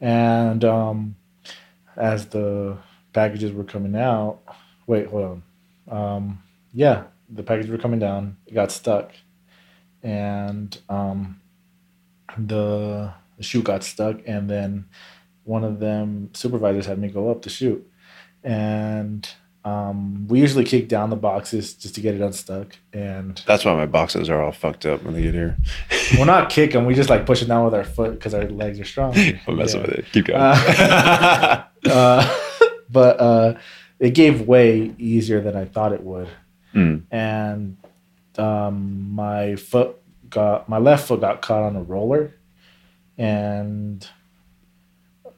And 0.00 0.64
um, 0.64 1.16
as 1.96 2.26
the 2.26 2.76
packages 3.12 3.52
were 3.52 3.64
coming 3.64 3.96
out, 3.96 4.40
wait, 4.86 5.06
hold 5.08 5.24
on. 5.24 5.42
Um, 5.88 6.42
yeah, 6.72 7.04
the 7.28 7.42
packages 7.42 7.70
were 7.70 7.78
coming 7.78 8.00
down. 8.00 8.36
It 8.46 8.54
got 8.54 8.72
stuck. 8.72 9.12
And 10.02 10.76
um, 10.88 11.40
the, 12.38 13.12
the 13.36 13.42
chute 13.42 13.64
got 13.64 13.84
stuck. 13.84 14.20
And 14.26 14.48
then 14.50 14.86
one 15.44 15.64
of 15.64 15.80
them 15.80 16.30
supervisors 16.34 16.86
had 16.86 16.98
me 16.98 17.08
go 17.08 17.30
up 17.30 17.42
to 17.42 17.50
chute. 17.50 17.88
And 18.42 19.28
um, 19.64 20.28
we 20.28 20.40
usually 20.40 20.64
kick 20.64 20.88
down 20.88 21.08
the 21.10 21.16
boxes 21.16 21.72
just 21.74 21.94
to 21.94 22.00
get 22.02 22.14
it 22.14 22.20
unstuck. 22.20 22.76
And 22.92 23.40
That's 23.46 23.64
why 23.64 23.74
my 23.74 23.86
boxes 23.86 24.28
are 24.28 24.42
all 24.42 24.52
fucked 24.52 24.84
up 24.84 25.02
when 25.02 25.14
they 25.14 25.22
get 25.22 25.32
here. 25.34 25.56
we're 26.18 26.26
not 26.26 26.50
kicking; 26.50 26.84
we 26.84 26.94
just 26.94 27.08
like 27.08 27.24
push 27.24 27.40
it 27.40 27.46
down 27.46 27.64
with 27.64 27.72
our 27.74 27.84
foot 27.84 28.12
because 28.12 28.34
our 28.34 28.44
legs 28.44 28.78
are 28.78 28.84
strong. 28.84 29.16
I'm 29.46 29.56
messing 29.56 29.80
Yeah. 29.80 29.86
with 29.86 29.98
it. 29.98 30.04
Keep 30.12 30.26
going. 30.26 30.40
Uh, 30.40 31.64
uh, 31.86 32.38
but 32.90 33.20
uh, 33.20 33.54
it 33.98 34.10
gave 34.10 34.42
way 34.42 34.94
easier 34.98 35.40
than 35.40 35.56
I 35.56 35.64
thought 35.64 35.92
it 35.94 36.02
would. 36.02 36.28
Mm. 36.74 37.04
And 37.10 37.76
um, 38.36 39.10
my 39.14 39.56
foot 39.56 39.96
got, 40.34 40.68
my 40.68 40.78
left 40.78 41.08
foot 41.08 41.20
got 41.20 41.40
caught 41.42 41.62
on 41.62 41.76
a 41.76 41.82
roller. 41.82 42.34
And 43.16 44.06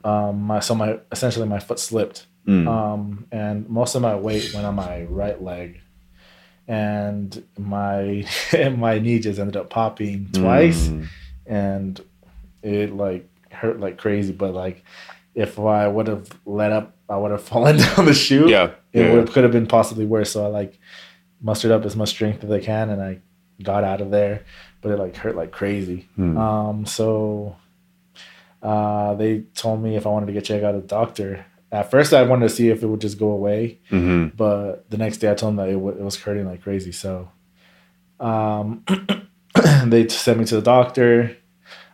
um, 0.04 0.42
my 0.42 0.60
so 0.60 0.74
my 0.74 0.98
essentially 1.12 1.46
my 1.48 1.58
foot 1.58 1.78
slipped, 1.78 2.26
Mm. 2.46 2.68
um, 2.68 3.26
and 3.32 3.68
most 3.68 3.96
of 3.96 4.02
my 4.02 4.14
weight 4.14 4.54
went 4.54 4.64
on 4.66 4.76
my 4.76 5.02
right 5.02 5.42
leg, 5.42 5.80
and 6.68 7.42
my 7.58 8.24
my 8.76 8.98
knee 8.98 9.18
just 9.18 9.38
ended 9.40 9.56
up 9.56 9.68
popping 9.68 10.28
twice, 10.32 10.88
Mm. 10.88 11.06
and 11.46 12.00
it 12.62 12.94
like 12.94 13.28
hurt 13.50 13.80
like 13.80 13.98
crazy. 13.98 14.32
But 14.32 14.54
like, 14.54 14.84
if 15.34 15.58
I 15.58 15.88
would 15.88 16.06
have 16.06 16.28
let 16.44 16.72
up, 16.72 16.96
I 17.08 17.16
would 17.16 17.32
have 17.32 17.42
fallen 17.52 17.76
down 17.78 18.06
the 18.06 18.14
chute. 18.14 18.48
Yeah. 18.48 18.70
it 18.92 19.06
yeah. 19.06 19.12
would 19.12 19.30
could 19.32 19.42
have 19.42 19.52
been 19.52 19.66
possibly 19.66 20.06
worse. 20.06 20.30
So 20.30 20.44
I 20.44 20.48
like 20.48 20.78
mustered 21.42 21.72
up 21.72 21.84
as 21.84 21.96
much 21.96 22.10
strength 22.10 22.42
as 22.44 22.50
I 22.50 22.60
can, 22.60 22.90
and 22.90 23.02
I 23.02 23.18
got 23.62 23.84
out 23.84 24.00
of 24.00 24.10
there. 24.10 24.44
But 24.86 24.92
it 24.92 24.98
like 25.00 25.16
hurt 25.16 25.34
like 25.34 25.50
crazy. 25.50 26.08
Hmm. 26.14 26.38
Um, 26.38 26.86
so 26.86 27.56
uh, 28.62 29.14
they 29.14 29.40
told 29.56 29.82
me 29.82 29.96
if 29.96 30.06
I 30.06 30.10
wanted 30.10 30.26
to 30.26 30.32
get 30.32 30.44
checked 30.44 30.62
out 30.62 30.76
a 30.76 30.80
doctor. 30.80 31.44
At 31.72 31.90
first, 31.90 32.14
I 32.14 32.22
wanted 32.22 32.48
to 32.48 32.54
see 32.54 32.68
if 32.68 32.84
it 32.84 32.86
would 32.86 33.00
just 33.00 33.18
go 33.18 33.30
away, 33.32 33.80
Mhm. 33.90 34.36
but 34.36 34.88
the 34.88 34.96
next 34.96 35.18
day 35.18 35.28
I 35.28 35.34
told 35.34 35.50
them 35.50 35.56
that 35.56 35.70
it, 35.70 35.74
w- 35.74 35.98
it 35.98 36.04
was 36.04 36.14
hurting 36.20 36.46
like 36.46 36.62
crazy. 36.62 36.92
So 36.92 37.28
um, 38.20 38.84
they 39.86 40.06
sent 40.06 40.38
me 40.38 40.44
to 40.44 40.54
the 40.54 40.62
doctor. 40.62 41.36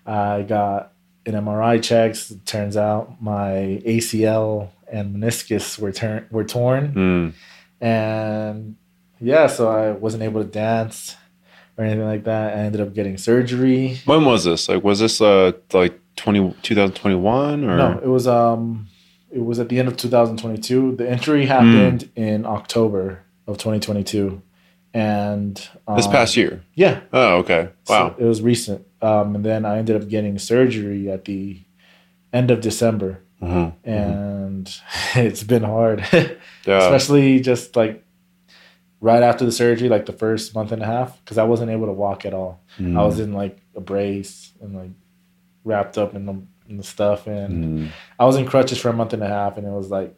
I 0.04 0.42
got 0.42 0.92
an 1.24 1.32
MRI 1.32 1.82
checks. 1.82 2.30
It 2.30 2.44
turns 2.44 2.76
out 2.76 3.22
my 3.22 3.80
ACL 3.86 4.68
and 4.86 5.16
meniscus 5.16 5.78
were 5.78 5.92
turn 5.92 6.26
were 6.30 6.44
torn, 6.44 6.92
Mm. 6.92 7.32
and 7.80 8.76
yeah, 9.18 9.46
so 9.46 9.70
I 9.70 9.92
wasn't 9.92 10.24
able 10.24 10.42
to 10.44 10.48
dance 10.50 11.16
or 11.76 11.84
anything 11.84 12.04
like 12.06 12.24
that. 12.24 12.56
I 12.56 12.60
ended 12.62 12.80
up 12.80 12.94
getting 12.94 13.16
surgery. 13.18 13.98
When 14.04 14.24
was 14.24 14.44
this? 14.44 14.68
Like, 14.68 14.82
was 14.84 15.00
this 15.00 15.20
uh 15.20 15.52
like 15.72 15.98
20, 16.16 16.54
2021 16.62 17.64
or? 17.64 17.76
No, 17.76 17.98
it 18.02 18.06
was 18.08 18.26
um 18.26 18.88
it 19.30 19.44
was 19.44 19.58
at 19.58 19.68
the 19.70 19.78
end 19.78 19.88
of 19.88 19.96
2022. 19.96 20.96
The 20.96 21.10
injury 21.10 21.46
happened 21.46 22.10
in 22.16 22.44
October 22.46 23.22
of 23.46 23.56
2022. 23.58 24.42
And 24.94 25.68
um, 25.88 25.96
This 25.96 26.06
past 26.06 26.36
year. 26.36 26.62
Yeah. 26.74 27.00
Oh, 27.14 27.36
okay. 27.38 27.70
Wow. 27.88 28.14
So 28.18 28.22
it 28.22 28.26
was 28.28 28.42
recent. 28.42 28.86
Um 29.00 29.34
and 29.36 29.44
then 29.44 29.64
I 29.64 29.78
ended 29.78 29.96
up 30.00 30.08
getting 30.08 30.38
surgery 30.38 31.10
at 31.10 31.24
the 31.24 31.60
end 32.32 32.50
of 32.50 32.60
December 32.60 33.20
Mhm. 33.42 33.72
and 33.84 34.74
it's 35.16 35.42
been 35.42 35.62
hard. 35.64 36.04
Yeah. 36.12 36.28
Especially 36.66 37.40
just 37.40 37.74
like 37.74 38.04
right 39.02 39.22
after 39.22 39.44
the 39.44 39.52
surgery, 39.52 39.88
like 39.90 40.06
the 40.06 40.12
first 40.12 40.54
month 40.54 40.72
and 40.72 40.80
a 40.82 40.86
half, 40.86 41.18
because 41.22 41.36
I 41.36 41.42
wasn't 41.44 41.70
able 41.72 41.86
to 41.86 41.92
walk 41.92 42.24
at 42.24 42.32
all. 42.32 42.60
Mm. 42.78 42.96
I 42.98 43.04
was 43.04 43.18
in 43.20 43.32
like 43.34 43.58
a 43.76 43.80
brace 43.80 44.52
and 44.62 44.74
like 44.74 44.92
wrapped 45.64 45.98
up 45.98 46.14
in 46.14 46.24
the, 46.24 46.40
in 46.68 46.76
the 46.78 46.82
stuff 46.84 47.26
and 47.26 47.52
Mm. 47.64 47.88
I 48.18 48.24
was 48.24 48.36
in 48.36 48.46
crutches 48.46 48.78
for 48.80 48.88
a 48.88 48.92
month 48.92 49.12
and 49.12 49.22
a 49.22 49.28
half, 49.28 49.58
and 49.58 49.66
it 49.66 49.70
was 49.70 49.90
like 49.90 50.16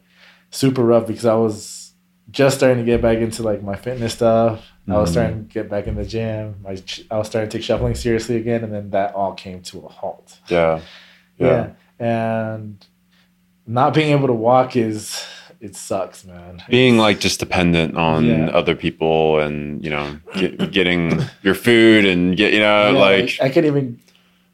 super 0.51 0.83
rough 0.83 1.07
because 1.07 1.25
I 1.25 1.33
was 1.35 1.93
just 2.31 2.57
starting 2.57 2.77
to 2.77 2.83
get 2.91 3.01
back 3.01 3.17
into 3.17 3.43
like 3.43 3.61
my 3.63 3.75
fitness 3.75 4.13
stuff. 4.13 4.63
I 4.87 4.97
was 4.97 5.09
Mhm. 5.09 5.13
starting 5.13 5.47
to 5.47 5.53
get 5.53 5.67
back 5.69 5.87
in 5.87 5.95
the 5.95 6.05
gym. 6.05 6.63
I, 6.67 6.77
I 7.09 7.17
was 7.17 7.27
starting 7.27 7.49
to 7.49 7.57
take 7.57 7.63
shuffling 7.65 7.95
seriously 7.95 8.35
again, 8.37 8.63
and 8.63 8.71
then 8.71 8.91
that 8.91 9.15
all 9.15 9.33
came 9.33 9.61
to 9.63 9.79
a 9.79 9.89
halt. 9.89 10.39
Yeah. 10.47 10.79
Yeah. 11.39 11.71
and 11.99 12.85
not 13.67 13.93
being 13.95 14.11
able 14.11 14.27
to 14.27 14.33
walk 14.33 14.75
is 14.75 15.25
it 15.59 15.75
sucks, 15.75 16.25
man. 16.25 16.63
Being 16.69 16.97
like 16.97 17.19
just 17.19 17.39
dependent 17.39 17.97
on 17.97 18.25
Yeah. 18.25 18.49
other 18.49 18.75
people 18.75 19.39
and, 19.39 19.83
you 19.83 19.89
know, 19.89 20.19
get, 20.35 20.71
getting 20.71 21.21
your 21.43 21.55
food 21.55 22.05
and 22.05 22.35
get, 22.35 22.53
you 22.53 22.59
know, 22.59 22.91
yeah, 22.91 22.99
like, 22.99 23.37
I 23.41 23.49
can't 23.49 23.65
even. 23.65 23.99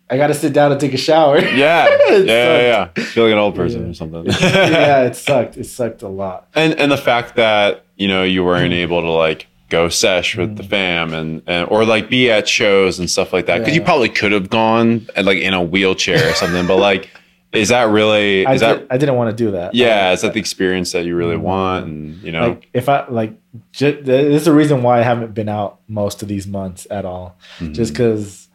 I 0.09 0.17
got 0.17 0.27
to 0.27 0.33
sit 0.33 0.51
down 0.51 0.73
and 0.73 0.81
take 0.81 0.93
a 0.93 0.97
shower. 0.97 1.39
yeah. 1.39 1.87
Yeah, 2.11 2.17
yeah, 2.17 2.89
yeah. 2.97 3.03
Feel 3.05 3.23
like 3.25 3.31
an 3.31 3.39
old 3.39 3.55
person 3.55 3.83
Yeah. 3.83 3.91
or 3.91 3.93
something. 3.93 4.25
yeah, 4.41 5.03
it 5.03 5.15
sucked. 5.15 5.55
It 5.55 5.63
sucked 5.65 6.01
a 6.01 6.09
lot. 6.09 6.47
and 6.53 6.73
and 6.77 6.91
the 6.91 6.97
fact 6.97 7.35
that 7.37 7.85
you 7.95 8.09
know 8.09 8.23
you 8.23 8.43
weren't 8.43 8.73
mm. 8.73 8.77
able 8.77 9.01
to 9.01 9.09
like 9.09 9.47
go 9.69 9.87
sesh 9.87 10.35
with 10.35 10.57
the 10.57 10.63
mm. 10.63 10.69
fam 10.69 11.13
and, 11.13 11.41
and 11.47 11.69
or 11.69 11.85
like 11.85 12.09
be 12.09 12.29
at 12.29 12.47
shows 12.47 12.99
and 12.99 13.09
stuff 13.09 13.31
like 13.31 13.45
that 13.45 13.59
because 13.59 13.73
you 13.73 13.81
probably 13.81 14.09
could 14.09 14.33
have 14.33 14.49
gone 14.49 15.07
like 15.23 15.37
in 15.37 15.53
a 15.53 15.63
wheelchair 15.63 16.29
or 16.29 16.33
something 16.33 16.67
but 16.67 16.75
like 16.75 17.09
is 17.53 17.69
that 17.69 17.89
really 17.89 18.45
I, 18.45 18.53
is 18.53 18.61
that 18.61 18.79
did, 18.79 18.87
I 18.91 18.97
didn't 18.97 19.15
want 19.15 19.35
to 19.35 19.43
do 19.45 19.51
that. 19.51 19.75
yeah 19.75 20.11
is 20.13 20.21
that 20.21 20.33
the 20.33 20.39
experience 20.39 20.91
that 20.93 21.03
you 21.05 21.15
really 21.15 21.37
want 21.37 21.85
and 21.85 22.21
you 22.23 22.31
know 22.31 22.49
Like 22.49 22.69
if 22.73 22.87
I 22.89 23.05
like, 23.09 23.33
ju- 23.73 24.01
there's 24.01 24.47
a 24.47 24.53
reason 24.53 24.83
why 24.83 24.99
I 24.99 25.03
haven't 25.03 25.33
been 25.33 25.49
out 25.49 25.79
most 25.87 26.21
of 26.21 26.27
these 26.29 26.47
months 26.47 26.87
at 26.89 27.03
all. 27.05 27.37
Mhm. 27.59 27.73
Just 27.73 27.91
because, 27.93 28.47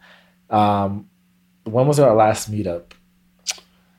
um, 0.49 1.07
when 1.65 1.85
was 1.87 1.99
our 1.99 2.15
last 2.15 2.51
meetup? 2.51 2.93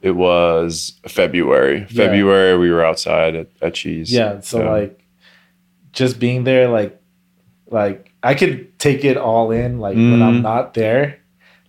it 0.00 0.12
was 0.12 0.94
February 1.08 1.80
Yeah. 1.80 1.86
February 2.06 2.56
we 2.56 2.70
were 2.70 2.84
outside 2.84 3.34
at, 3.34 3.48
at 3.60 3.74
Cheese 3.74 4.12
Yeah, 4.12 4.40
so 4.40 4.58
like, 4.64 5.04
just 5.92 6.20
being 6.20 6.44
there, 6.44 6.68
like, 6.68 7.00
like 7.70 8.12
I 8.22 8.34
could 8.34 8.78
take 8.78 9.04
it 9.04 9.16
all 9.16 9.50
in. 9.50 9.78
Like 9.80 9.96
when 9.96 10.22
I'm 10.22 10.38
Mhm. 10.38 10.42
not 10.42 10.74
there, 10.74 11.17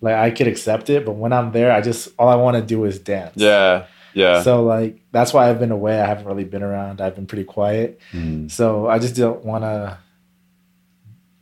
like 0.00 0.14
I 0.14 0.30
could 0.30 0.46
accept 0.48 0.88
it, 0.90 1.04
but 1.04 1.12
when 1.12 1.32
I'm 1.32 1.52
there, 1.52 1.70
I 1.72 1.80
just 1.80 2.08
all 2.18 2.28
I 2.28 2.36
want 2.36 2.56
to 2.56 2.62
do 2.62 2.84
is 2.84 2.98
dance. 2.98 3.34
yeah 3.36 3.86
yeah 4.14 4.42
So 4.42 4.64
like 4.64 5.00
that's 5.12 5.32
why 5.32 5.48
I've 5.48 5.58
been 5.60 5.70
away. 5.70 6.00
I 6.00 6.06
haven't 6.06 6.26
really 6.26 6.44
been 6.44 6.62
around. 6.62 7.00
I've 7.00 7.14
been 7.14 7.26
pretty 7.26 7.44
quiet. 7.44 8.00
Mhm. 8.12 8.50
So 8.50 8.88
I 8.88 8.98
just 8.98 9.14
don't 9.14 9.44
want 9.44 9.62
to, 9.64 9.98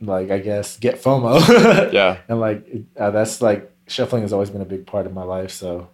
like, 0.01 0.29
I 0.31 0.39
guess, 0.39 0.77
get 0.77 1.01
FOMO. 1.01 1.91
yeah 1.93 2.17
and 2.27 2.39
like 2.39 2.65
uh, 2.97 3.11
that's 3.11 3.41
like 3.41 3.71
shuffling 3.87 4.21
has 4.21 4.33
always 4.33 4.49
been 4.49 4.61
a 4.61 4.65
big 4.65 4.85
part 4.85 5.05
of 5.05 5.13
my 5.13 5.23
life. 5.23 5.51
So 5.51 5.89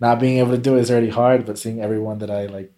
not 0.00 0.20
being 0.20 0.38
able 0.38 0.50
to 0.50 0.58
do 0.58 0.76
it 0.76 0.80
is 0.80 0.90
already 0.90 1.08
hard, 1.10 1.46
but 1.46 1.58
seeing 1.58 1.80
everyone 1.80 2.18
that 2.18 2.30
I 2.30 2.46
like 2.46 2.72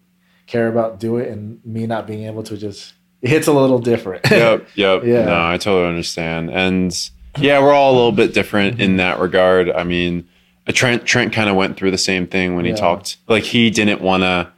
care 0.47 0.67
about 0.67 0.99
do 0.99 1.17
it 1.17 1.27
and 1.29 1.59
me 1.65 1.87
not 1.87 2.05
being 2.07 2.25
able 2.25 2.43
to 2.43 2.55
just 2.57 2.93
it 3.21 3.29
hits 3.29 3.47
a 3.47 3.53
little 3.53 3.79
different. 3.79 4.29
yep, 4.29 4.67
yep. 4.75 5.03
Yeah. 5.05 5.25
No, 5.25 5.45
I 5.47 5.57
totally 5.57 5.87
understand. 5.89 6.51
And 6.51 6.91
yeah, 7.39 7.59
we're 7.61 7.73
all 7.73 7.91
a 7.93 7.95
little 7.95 8.11
bit 8.11 8.33
different 8.33 8.79
in 8.79 8.97
that 8.97 9.19
regard. 9.19 9.69
I 9.71 9.83
mean, 9.83 10.27
uh, 10.67 10.71
Trent 10.71 11.05
Trent 11.05 11.33
kind 11.33 11.49
of 11.49 11.55
went 11.55 11.77
through 11.77 11.91
the 11.91 11.97
same 11.97 12.27
thing 12.27 12.55
when 12.55 12.65
he 12.65 12.71
Yeah. 12.71 12.77
talked. 12.77 13.17
Like 13.27 13.43
he 13.43 13.69
didn't 13.69 14.01
want 14.01 14.23
to 14.23 14.49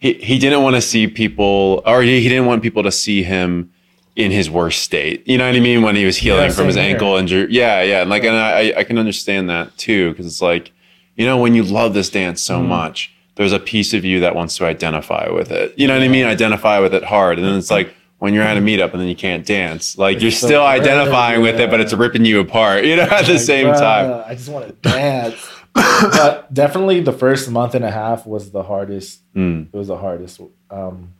he, 0.00 0.14
he 0.14 0.38
didn't 0.38 0.62
want 0.62 0.76
to 0.76 0.80
see 0.82 1.06
people 1.08 1.82
or 1.84 2.02
he, 2.02 2.20
he 2.20 2.28
didn't 2.28 2.46
want 2.46 2.62
people 2.62 2.82
to 2.84 2.92
see 2.92 3.22
him 3.24 3.70
in 4.14 4.30
his 4.30 4.48
worst 4.50 4.82
state. 4.82 5.26
You 5.28 5.38
know 5.38 5.46
what 5.46 5.56
I 5.56 5.60
mean? 5.60 5.82
When 5.82 5.96
he 5.96 6.04
was 6.04 6.16
healing 6.18 6.44
Yeah, 6.44 6.50
from 6.50 6.66
his 6.66 6.76
here. 6.76 6.84
ankle 6.84 7.16
injury. 7.16 7.46
Yeah, 7.50 7.82
yeah. 7.82 8.00
And 8.02 8.10
like 8.10 8.24
and 8.24 8.36
I 8.36 8.72
I 8.76 8.84
can 8.84 8.98
understand 8.98 9.48
that 9.50 9.76
too 9.78 10.14
cuz 10.14 10.26
it's 10.26 10.42
like 10.42 10.72
you 11.16 11.24
know 11.26 11.36
when 11.38 11.54
you 11.54 11.62
love 11.62 11.94
this 11.94 12.10
dance 12.10 12.40
so 12.42 12.58
Mm-hmm. 12.58 12.68
much 12.68 13.12
there's 13.36 13.52
a 13.52 13.60
piece 13.60 13.94
of 13.94 14.04
you 14.04 14.18
that 14.20 14.34
wants 14.34 14.56
to 14.56 14.64
identify 14.66 15.28
with 15.30 15.52
it. 15.52 15.72
You 15.76 15.86
know 15.86 15.94
what 15.94 16.02
I 16.02 16.08
mean? 16.08 16.24
Identify 16.26 16.80
with 16.80 16.92
it 16.92 17.04
hard. 17.04 17.38
And 17.38 17.46
then 17.46 17.54
it's 17.56 17.70
like 17.70 17.94
when 18.18 18.34
you're 18.34 18.42
at 18.42 18.56
a 18.56 18.60
meetup 18.60 18.92
and 18.92 19.00
then 19.00 19.08
you 19.08 19.14
can't 19.16 19.46
dance, 19.46 19.96
like 19.98 20.20
you're 20.20 20.30
so 20.30 20.46
still 20.46 20.64
identifying 20.64 21.40
with 21.40 21.60
it, 21.60 21.70
but 21.70 21.80
it's 21.80 21.92
ripping 21.92 22.24
you 22.24 22.40
apart, 22.40 22.84
you 22.88 22.96
know, 22.96 23.02
at 23.02 23.26
the 23.26 23.32
Like, 23.34 23.40
same 23.42 23.66
time. 23.74 24.22
I 24.26 24.34
just 24.34 24.48
want 24.48 24.66
to 24.68 24.90
dance. 24.90 25.48
but 25.74 26.52
definitely 26.52 27.00
the 27.00 27.12
first 27.12 27.50
month 27.50 27.74
and 27.74 27.84
a 27.84 27.90
half 27.90 28.26
was 28.26 28.50
the 28.50 28.62
hardest. 28.64 29.20
Mm, 29.34 29.68
It 29.72 29.76
was 29.76 29.88
the 29.88 29.96
hardest. 29.96 30.40
Um, 30.70 31.14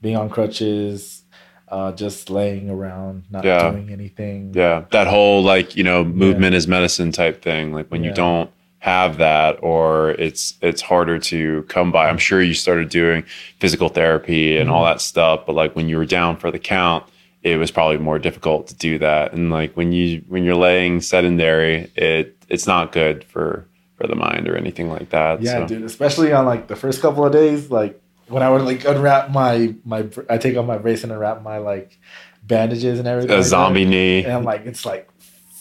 being 0.00 0.16
on 0.16 0.28
crutches, 0.30 1.22
uh, 1.68 1.90
just 1.92 2.30
laying 2.30 2.70
around, 2.70 3.24
not 3.30 3.44
Yeah. 3.44 3.70
doing 3.70 3.90
anything. 3.90 4.52
yeah. 4.54 4.84
That 4.92 5.08
whole 5.08 5.42
like, 5.42 5.76
you 5.76 5.82
know, 5.82 6.04
movement 6.04 6.54
is 6.54 6.68
medicine 6.68 7.10
type 7.10 7.42
thing. 7.42 7.72
Like 7.72 7.88
when 7.88 8.04
you 8.04 8.12
don't 8.12 8.50
have 8.78 9.18
that 9.18 9.58
or 9.62 10.10
it's 10.12 10.54
it's 10.60 10.80
harder 10.82 11.18
to 11.18 11.62
come 11.64 11.90
by. 11.90 12.08
I'm 12.08 12.18
sure 12.18 12.40
you 12.42 12.54
started 12.54 12.88
doing 12.88 13.24
physical 13.58 13.88
therapy 13.88 14.56
and 14.56 14.70
all 14.70 14.82
Mm-hmm. 14.84 14.92
that 14.94 15.00
stuff, 15.00 15.46
but 15.46 15.54
like 15.54 15.74
when 15.74 15.88
you 15.88 15.96
were 15.96 16.04
down 16.06 16.36
for 16.36 16.50
the 16.50 16.58
count, 16.58 17.04
it 17.42 17.56
was 17.58 17.70
probably 17.70 17.96
more 17.98 18.18
difficult 18.18 18.68
to 18.68 18.74
do 18.74 18.98
that. 18.98 19.32
And 19.32 19.50
like 19.50 19.76
when 19.76 19.92
you 19.92 20.22
when 20.28 20.44
you're 20.44 20.54
laying 20.56 21.00
sedentary, 21.00 21.90
it 21.96 22.36
it's 22.48 22.66
not 22.66 22.92
good 22.92 23.24
for 23.24 23.66
for 23.96 24.06
the 24.06 24.14
mind 24.14 24.46
or 24.48 24.56
anything 24.56 24.88
like 24.90 25.08
that. 25.10 25.40
Yeah, 25.42 25.60
so. 25.60 25.66
dude. 25.68 25.82
Especially 25.82 26.32
on 26.32 26.44
like 26.44 26.68
the 26.68 26.76
first 26.76 27.00
couple 27.00 27.24
of 27.24 27.32
days, 27.32 27.70
like 27.70 28.00
when 28.28 28.42
I 28.42 28.50
would 28.50 28.62
like 28.62 28.84
unwrap 28.84 29.30
my 29.30 29.74
my, 29.84 30.06
I 30.28 30.36
take 30.38 30.56
off 30.56 30.66
my 30.66 30.78
brace 30.78 31.02
and 31.02 31.12
unwrap 31.12 31.42
my 31.42 31.58
like 31.58 31.98
bandages 32.42 32.98
and 32.98 33.08
everything. 33.08 33.30
a 33.30 33.34
like 33.36 33.42
that. 33.44 33.48
zombie 33.48 33.84
knee, 33.84 34.22
and 34.24 34.32
I'm 34.32 34.44
like, 34.44 34.66
it's 34.66 34.84
like 34.84 35.08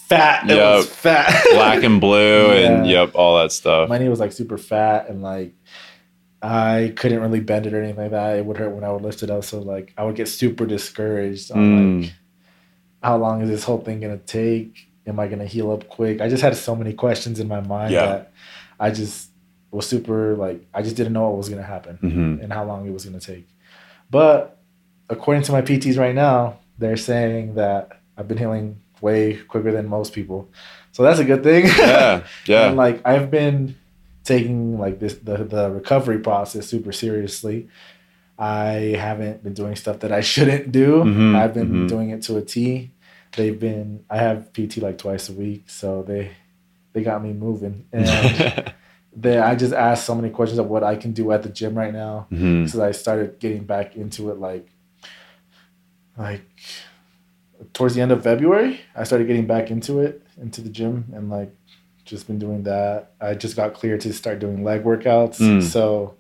fat. 0.08 0.50
It 0.50 0.56
Yup. 0.58 0.78
was 0.78 0.88
fat. 0.88 1.44
black 1.54 1.84
and 1.84 2.00
blue, 2.02 2.52
and 2.52 2.88
yep, 2.88 3.12
all 3.16 3.38
that 3.40 3.52
stuff. 3.52 3.90
my 3.90 3.98
knee 3.98 4.10
was 4.10 4.20
like 4.20 4.32
super 4.32 4.58
fat 4.58 5.10
and 5.10 5.22
like 5.22 5.54
I 6.42 6.94
couldn't 6.96 7.22
really 7.22 7.40
bend 7.40 7.66
it 7.66 7.74
or 7.74 7.82
anything 7.82 8.02
like 8.04 8.12
that. 8.12 8.38
It 8.38 8.46
would 8.46 8.58
hurt 8.58 8.70
when 8.74 8.84
I 8.84 8.92
would 8.92 9.02
lift 9.02 9.24
it 9.24 9.32
up. 9.32 9.44
So 9.44 9.60
like 9.62 9.94
I 9.98 10.04
would 10.04 10.16
get 10.16 10.28
super 10.28 10.66
discouraged 10.66 11.52
on 11.52 11.58
Mm. 11.58 12.02
like 12.04 12.14
how 13.02 13.18
long 13.18 13.42
is 13.42 13.50
this 13.50 13.64
whole 13.64 13.80
thing 13.80 14.00
gonna 14.00 14.18
take? 14.18 14.88
Am 15.08 15.20
I 15.20 15.28
gonna 15.28 15.46
heal 15.46 15.72
up 15.72 15.88
quick? 15.90 16.22
I 16.22 16.30
just 16.30 16.42
had 16.44 16.56
so 16.56 16.76
many 16.76 16.94
questions 16.94 17.40
in 17.40 17.48
my 17.48 17.62
mind 17.62 17.92
Yeah. 17.94 18.06
that 18.06 18.34
I 18.80 18.92
just 18.92 19.30
was 19.72 19.88
super 19.88 20.36
like 20.36 20.66
I 20.74 20.82
just 20.82 20.96
didn't 20.96 21.14
know 21.14 21.30
what 21.30 21.38
was 21.38 21.50
gonna 21.50 21.62
happen 21.64 21.98
Mhm. 22.02 22.44
and 22.44 22.54
how 22.54 22.64
long 22.66 22.88
it 22.88 22.92
was 22.94 23.06
gonna 23.06 23.20
take. 23.20 23.48
But 24.12 24.58
according 25.10 25.44
to 25.44 25.52
my 25.52 25.62
PTs 25.62 25.98
right 25.98 26.16
now, 26.16 26.60
they're 26.78 26.98
saying 26.98 27.56
that 27.56 28.00
I've 28.18 28.28
been 28.28 28.38
healing 28.38 28.82
way 29.02 29.38
quicker 29.38 29.72
than 29.72 29.88
most 29.88 30.14
people. 30.14 30.50
So 30.92 31.04
that's 31.04 31.20
a 31.20 31.26
good 31.26 31.44
thing. 31.44 31.66
Yeah, 31.66 32.24
yeah. 32.46 32.68
And 32.68 32.78
like 32.78 33.02
I've 33.06 33.30
been 33.30 33.76
taking 34.24 34.80
like 34.80 35.00
this 35.00 35.16
the 35.16 35.44
the 35.44 35.70
recovery 35.72 36.20
process 36.20 36.68
super 36.68 36.92
seriously. 36.92 37.68
I 38.38 38.96
haven't 39.00 39.44
been 39.44 39.54
doing 39.54 39.76
stuff 39.76 40.00
that 40.00 40.12
I 40.12 40.22
shouldn't 40.32 40.72
do. 40.72 41.04
Mhm, 41.04 41.36
I've 41.36 41.54
been 41.54 41.72
mhm. 41.72 41.88
doing 41.88 42.10
it 42.10 42.22
to 42.24 42.38
a 42.38 42.42
T. 42.42 42.92
They've 43.36 43.60
been 43.60 44.06
I 44.10 44.18
have 44.18 44.52
PT 44.54 44.78
like 44.78 44.98
twice 44.98 45.30
a 45.30 45.34
week, 45.34 45.70
so 45.70 46.04
they 46.04 46.32
they 46.94 47.04
got 47.04 47.24
me 47.24 47.34
moving. 47.34 47.86
And 47.94 48.74
they 49.18 49.38
I 49.40 49.56
just 49.56 49.74
asked 49.74 50.06
so 50.06 50.14
many 50.14 50.30
questions 50.30 50.60
of 50.60 50.68
what 50.68 50.84
I 50.84 50.98
can 50.98 51.14
do 51.14 51.32
at 51.32 51.42
the 51.44 51.50
gym 51.50 51.78
right 51.78 51.94
now. 51.94 52.28
Mhm. 52.32 52.70
So 52.70 52.84
I 52.84 52.92
started 52.92 53.40
getting 53.40 53.64
back 53.64 53.96
into 53.96 54.30
it 54.30 54.40
like 54.40 54.68
like 56.18 56.44
towards 57.74 57.96
the 57.96 58.02
end 58.02 58.12
of 58.12 58.24
February. 58.24 58.80
I 58.96 59.04
started 59.04 59.28
getting 59.28 59.48
back 59.48 59.72
into 59.72 60.00
it, 60.00 60.22
into 60.42 60.62
the 60.62 60.70
gym 60.70 61.06
and 61.14 61.30
like 61.30 61.54
just 62.06 62.28
been 62.28 62.40
doing 62.40 62.64
that. 62.64 63.14
I 63.20 63.34
just 63.34 63.56
got 63.56 63.74
cleared 63.74 64.02
to 64.02 64.14
start 64.14 64.40
doing 64.40 64.64
leg 64.64 64.84
workouts. 64.84 65.40
Mm. 65.40 65.64
So 65.64 66.16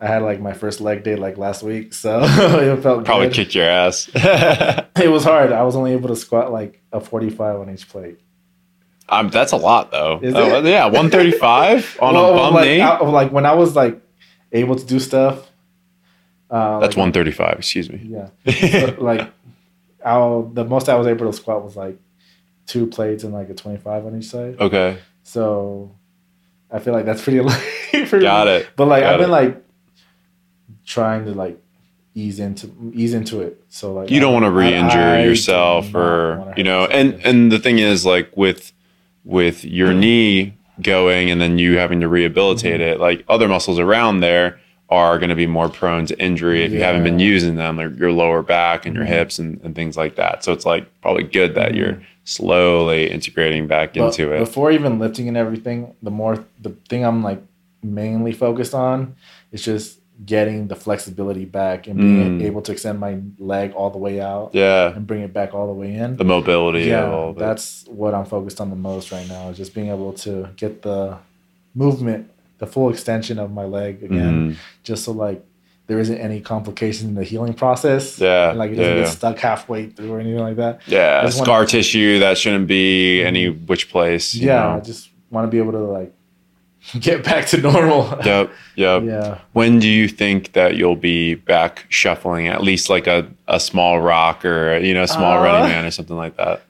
I 0.00 0.06
had 0.06 0.22
like 0.22 0.40
my 0.40 0.52
first 0.54 0.80
leg 0.80 1.02
day 1.02 1.16
like 1.16 1.36
last 1.38 1.62
week. 1.62 1.92
So 2.02 2.20
it 2.22 2.82
felt 2.82 2.98
good. 3.00 3.06
Probably 3.06 3.26
good. 3.28 3.34
kicked 3.34 3.54
your 3.54 3.66
ass. 3.66 4.08
It 5.00 5.10
was 5.10 5.24
hard. 5.24 5.50
I 5.52 5.62
was 5.62 5.76
only 5.76 5.92
able 5.92 6.08
to 6.08 6.16
squat 6.16 6.52
like 6.52 6.82
a 6.92 7.00
45 7.00 7.60
on 7.60 7.70
each 7.70 7.88
plate. 7.88 8.18
um, 9.08 9.28
that's 9.30 9.52
a 9.52 9.56
lot 9.56 9.90
though. 9.90 10.20
It? 10.22 10.34
yeah, 10.66 10.84
135 10.86 11.98
on 12.02 12.14
Well, 12.14 12.32
a 12.34 12.36
bum 12.36 12.54
like, 12.54 12.64
knee. 12.66 12.80
I- 12.80 13.00
like 13.00 13.32
when 13.32 13.46
I 13.46 13.54
was 13.54 13.74
like 13.76 14.00
able 14.52 14.76
to 14.76 14.84
do 14.84 14.98
stuff. 15.00 15.46
Uh, 16.50 16.80
That's 16.80 16.96
like, 16.96 17.12
135. 17.14 17.58
Excuse 17.60 17.88
me. 17.90 18.00
Yeah. 18.02 18.30
So, 18.52 18.96
like 18.98 19.30
I'll 20.04 20.42
the 20.44 20.64
most 20.64 20.88
I 20.88 20.94
was 20.96 21.06
able 21.06 21.26
to 21.30 21.32
squat 21.36 21.62
was 21.64 21.76
like 21.76 21.98
two 22.66 22.86
plates 22.86 23.24
and 23.24 23.32
like 23.34 23.48
a 23.50 23.54
25 23.54 24.06
on 24.06 24.16
each 24.18 24.26
side. 24.26 24.56
okay, 24.60 24.98
So 25.22 25.94
I 26.70 26.78
feel 26.78 26.94
like 26.94 27.04
that's 27.04 27.22
pretty 27.22 27.40
light 27.92 28.06
for 28.08 28.20
got 28.20 28.46
me. 28.46 28.52
it. 28.54 28.68
But 28.76 28.86
like 28.88 29.02
Got 29.02 29.12
I've 29.14 29.18
been 29.20 29.28
it. 29.30 29.32
like 29.32 29.64
trying 30.86 31.24
to 31.24 31.32
like 31.34 31.60
ease 32.14 32.40
into 32.40 32.70
ease 32.94 33.14
into 33.14 33.40
it. 33.40 33.62
So 33.68 33.92
like 33.94 34.10
you 34.10 34.20
don't 34.20 34.32
want 34.32 34.44
to 34.44 34.50
re-injure 34.50 35.22
yourself 35.24 35.94
or 35.94 36.52
you 36.56 36.64
know 36.64 36.86
and 36.86 37.14
and 37.24 37.50
the 37.52 37.58
thing 37.58 37.78
is 37.78 38.04
like 38.06 38.36
with 38.36 38.72
with 39.24 39.64
your 39.64 39.92
knee 39.92 40.54
going 40.80 41.30
and 41.30 41.40
then 41.40 41.58
you 41.58 41.76
having 41.78 42.00
to 42.00 42.08
rehabilitate 42.08 42.80
Mm-hmm. 42.80 42.90
it 42.94 43.00
like 43.00 43.24
other 43.28 43.48
muscles 43.48 43.78
around 43.78 44.20
there 44.20 44.59
are 44.90 45.18
going 45.18 45.28
to 45.30 45.36
be 45.36 45.46
more 45.46 45.68
prone 45.68 46.04
to 46.06 46.18
injury 46.20 46.64
if 46.64 46.72
you 46.72 46.82
haven't 46.82 47.04
been 47.04 47.18
using 47.20 47.54
them 47.54 47.76
like 47.76 47.96
your 47.96 48.10
lower 48.12 48.42
back 48.42 48.84
and 48.86 48.94
your 48.96 49.04
Mhm. 49.04 49.08
hips 49.08 49.38
and, 49.38 49.60
and 49.62 49.74
things 49.74 49.96
like 49.96 50.16
that 50.16 50.42
so 50.44 50.52
it's 50.52 50.66
like 50.66 50.84
probably 51.00 51.22
good 51.22 51.54
that 51.54 51.74
you're 51.74 52.00
slowly 52.24 53.10
integrating 53.10 53.66
back 53.66 53.94
But 53.94 54.06
into 54.18 54.32
it 54.32 54.38
Before 54.40 54.70
even 54.72 54.98
lifting 54.98 55.28
and 55.28 55.36
everything, 55.36 55.94
the 56.02 56.10
more 56.10 56.44
the 56.60 56.70
thing 56.88 57.04
I'm 57.04 57.22
like 57.22 57.40
mainly 57.82 58.32
focused 58.32 58.74
on 58.74 59.14
is 59.52 59.62
just 59.64 59.98
getting 60.26 60.66
the 60.68 60.76
flexibility 60.76 61.46
back 61.46 61.86
and 61.86 61.96
being 61.98 62.38
Mm. 62.40 62.42
able 62.42 62.60
to 62.62 62.72
extend 62.72 62.98
my 63.00 63.16
leg 63.38 63.72
all 63.72 63.88
the 63.90 63.96
way 64.06 64.20
out 64.20 64.50
yeah 64.52 64.92
and 64.94 65.06
bring 65.06 65.22
it 65.22 65.32
back 65.32 65.54
all 65.54 65.66
the 65.66 65.72
way 65.82 65.94
in. 65.94 66.16
the 66.16 66.24
mobility 66.24 66.82
yeah, 66.88 67.06
all 67.10 67.32
that's 67.32 67.86
what 67.88 68.12
I'm 68.12 68.26
focused 68.26 68.60
on 68.60 68.68
the 68.70 68.76
most 68.90 69.12
right 69.12 69.26
now 69.28 69.48
is 69.50 69.56
just 69.56 69.72
being 69.74 69.88
able 69.88 70.12
to 70.24 70.48
get 70.56 70.82
the 70.82 71.16
movement, 71.74 72.28
the 72.60 72.66
full 72.66 72.88
extension 72.90 73.38
of 73.38 73.50
my 73.52 73.64
leg 73.64 74.02
again, 74.04 74.52
Mhm. 74.52 74.56
just 74.84 75.04
so 75.04 75.12
like 75.12 75.42
there 75.88 75.98
isn't 75.98 76.18
any 76.18 76.40
complication 76.40 77.08
in 77.08 77.14
the 77.16 77.24
healing 77.24 77.52
process. 77.52 78.20
Yeah, 78.20 78.50
And, 78.50 78.58
like 78.60 78.70
it 78.70 78.76
doesn't 78.76 78.96
yeah, 78.98 79.02
get 79.02 79.08
stuck 79.10 79.38
halfway 79.40 79.86
through 79.88 80.12
or 80.12 80.20
anything 80.20 80.38
like 80.38 80.56
that. 80.56 80.80
yeah 80.86 81.28
scar 81.30 81.66
tissue 81.66 82.20
that 82.20 82.38
shouldn't 82.38 82.68
be 82.68 83.22
any 83.24 83.48
which 83.48 83.90
place 83.90 84.32
you 84.34 84.46
yeah, 84.46 84.76
I 84.76 84.80
just 84.80 85.10
want 85.32 85.46
to 85.46 85.50
be 85.50 85.58
able 85.58 85.72
to 85.72 85.78
like 85.98 86.12
get 87.00 87.24
back 87.24 87.46
to 87.46 87.56
normal. 87.58 88.02
yep 88.24 88.50
yep 88.76 89.02
Yeah. 89.04 89.38
when 89.52 89.80
do 89.80 89.88
you 89.88 90.06
think 90.06 90.52
that 90.52 90.76
you'll 90.76 90.96
be 90.96 91.34
back 91.34 91.84
shuffling 91.88 92.46
at 92.46 92.62
least 92.62 92.88
like 92.88 93.06
a, 93.08 93.26
a 93.48 93.58
small 93.58 94.00
rock 94.00 94.44
or 94.44 94.78
you 94.78 94.94
know 94.94 95.02
a 95.02 95.08
small 95.08 95.38
Uh, 95.38 95.42
running 95.44 95.70
man 95.70 95.84
or 95.86 95.90
something 95.90 96.16
like 96.16 96.36
that 96.36 96.62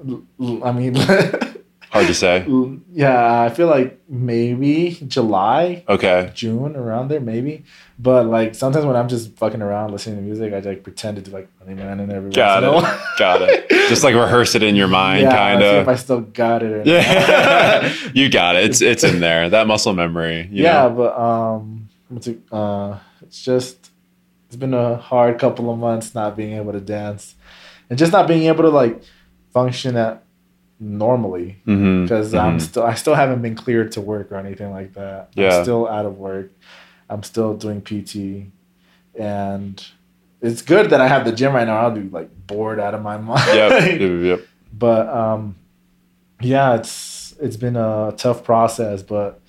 I 0.00 0.72
mean, 0.72 0.94
hard 1.90 2.06
to 2.06 2.14
say 2.14 2.46
yeah, 2.92 3.42
I 3.42 3.48
feel 3.48 3.66
like 3.66 4.00
maybe 4.08 4.98
July, 5.06 5.84
okay 5.88 6.30
June, 6.34 6.76
around 6.76 7.08
there, 7.08 7.20
maybe. 7.20 7.64
But 7.98 8.26
like 8.26 8.54
sometimes 8.54 8.84
when 8.84 8.96
I'm 8.96 9.08
just 9.08 9.36
fucking 9.36 9.62
around 9.62 9.92
listening 9.92 10.16
to 10.16 10.22
music, 10.22 10.52
I 10.52 10.60
like 10.60 10.82
pretend 10.82 11.16
to 11.16 11.22
do 11.22 11.30
like 11.30 11.48
running 11.60 11.76
man 11.76 12.00
and 12.00 12.12
everything. 12.12 12.32
got 12.36 12.62
once 12.62 12.64
in 12.64 12.74
a 12.74 12.78
it 12.78 12.82
while. 12.82 13.16
got 13.18 13.42
it 13.42 13.70
just 13.88 14.04
like 14.04 14.14
rehearse 14.14 14.54
it 14.54 14.62
in 14.62 14.76
your 14.76 14.88
mind 14.88 15.22
yeah, 15.22 15.36
kind 15.36 15.60
see 15.60 15.66
if 15.66 15.82
of 15.82 15.88
I 15.88 15.96
still 15.96 16.20
got 16.20 16.62
it. 16.62 16.86
Yeah 16.86 17.92
you 18.14 18.28
got 18.30 18.56
it 18.56 18.64
it's 18.64 18.80
it's 18.80 19.04
in 19.04 19.20
there 19.20 19.48
that 19.48 19.66
muscle 19.66 19.94
memory 19.94 20.48
you 20.50 20.64
yeah, 20.64 20.88
know? 20.88 20.90
but 20.90 21.18
um, 21.18 21.88
it, 22.10 22.40
uh, 22.52 22.98
it's 23.22 23.42
just 23.42 23.90
it's 24.48 24.56
been 24.56 24.74
a 24.74 24.96
hard 24.96 25.38
couple 25.38 25.70
of 25.70 25.78
months 25.78 26.14
not 26.14 26.36
being 26.36 26.54
able 26.54 26.72
to 26.72 26.80
dance, 26.80 27.34
and 27.90 27.98
just 27.98 28.12
not 28.12 28.26
being 28.26 28.44
able 28.44 28.62
to 28.62 28.70
like 28.70 29.02
function 29.52 29.96
at 29.96 30.22
normally 30.80 31.56
because 31.64 32.34
I'm 32.34 32.58
mhm. 32.58 32.60
still 32.60 32.82
I 32.84 32.94
still 32.94 33.14
haven't 33.14 33.42
been 33.42 33.54
cleared 33.56 33.92
to 33.92 34.00
work 34.00 34.30
or 34.30 34.36
anything 34.36 34.70
like 34.70 34.94
that. 34.94 35.30
Yeah. 35.34 35.56
I'm 35.56 35.62
still 35.64 35.88
out 35.88 36.06
of 36.06 36.18
work. 36.18 36.50
I'm 37.10 37.22
still 37.22 37.54
doing 37.54 37.80
PT, 37.80 38.52
and 39.18 39.84
it's 40.40 40.62
good 40.62 40.90
that 40.90 41.00
I 41.00 41.08
have 41.08 41.24
the 41.24 41.32
gym 41.32 41.54
right 41.54 41.66
now. 41.66 41.78
I'll 41.78 41.90
be 41.90 42.02
like 42.02 42.28
bored 42.46 42.78
out 42.78 42.94
of 42.94 43.02
my 43.02 43.16
mind. 43.30 43.42
yep 43.46 44.00
yep 44.00 44.40
but 44.72 45.08
um, 45.08 45.56
yeah, 46.40 46.74
it's 46.76 47.34
it's 47.40 47.56
been 47.56 47.76
a 47.76 48.14
tough 48.16 48.44
process, 48.44 49.02
but 49.02 49.40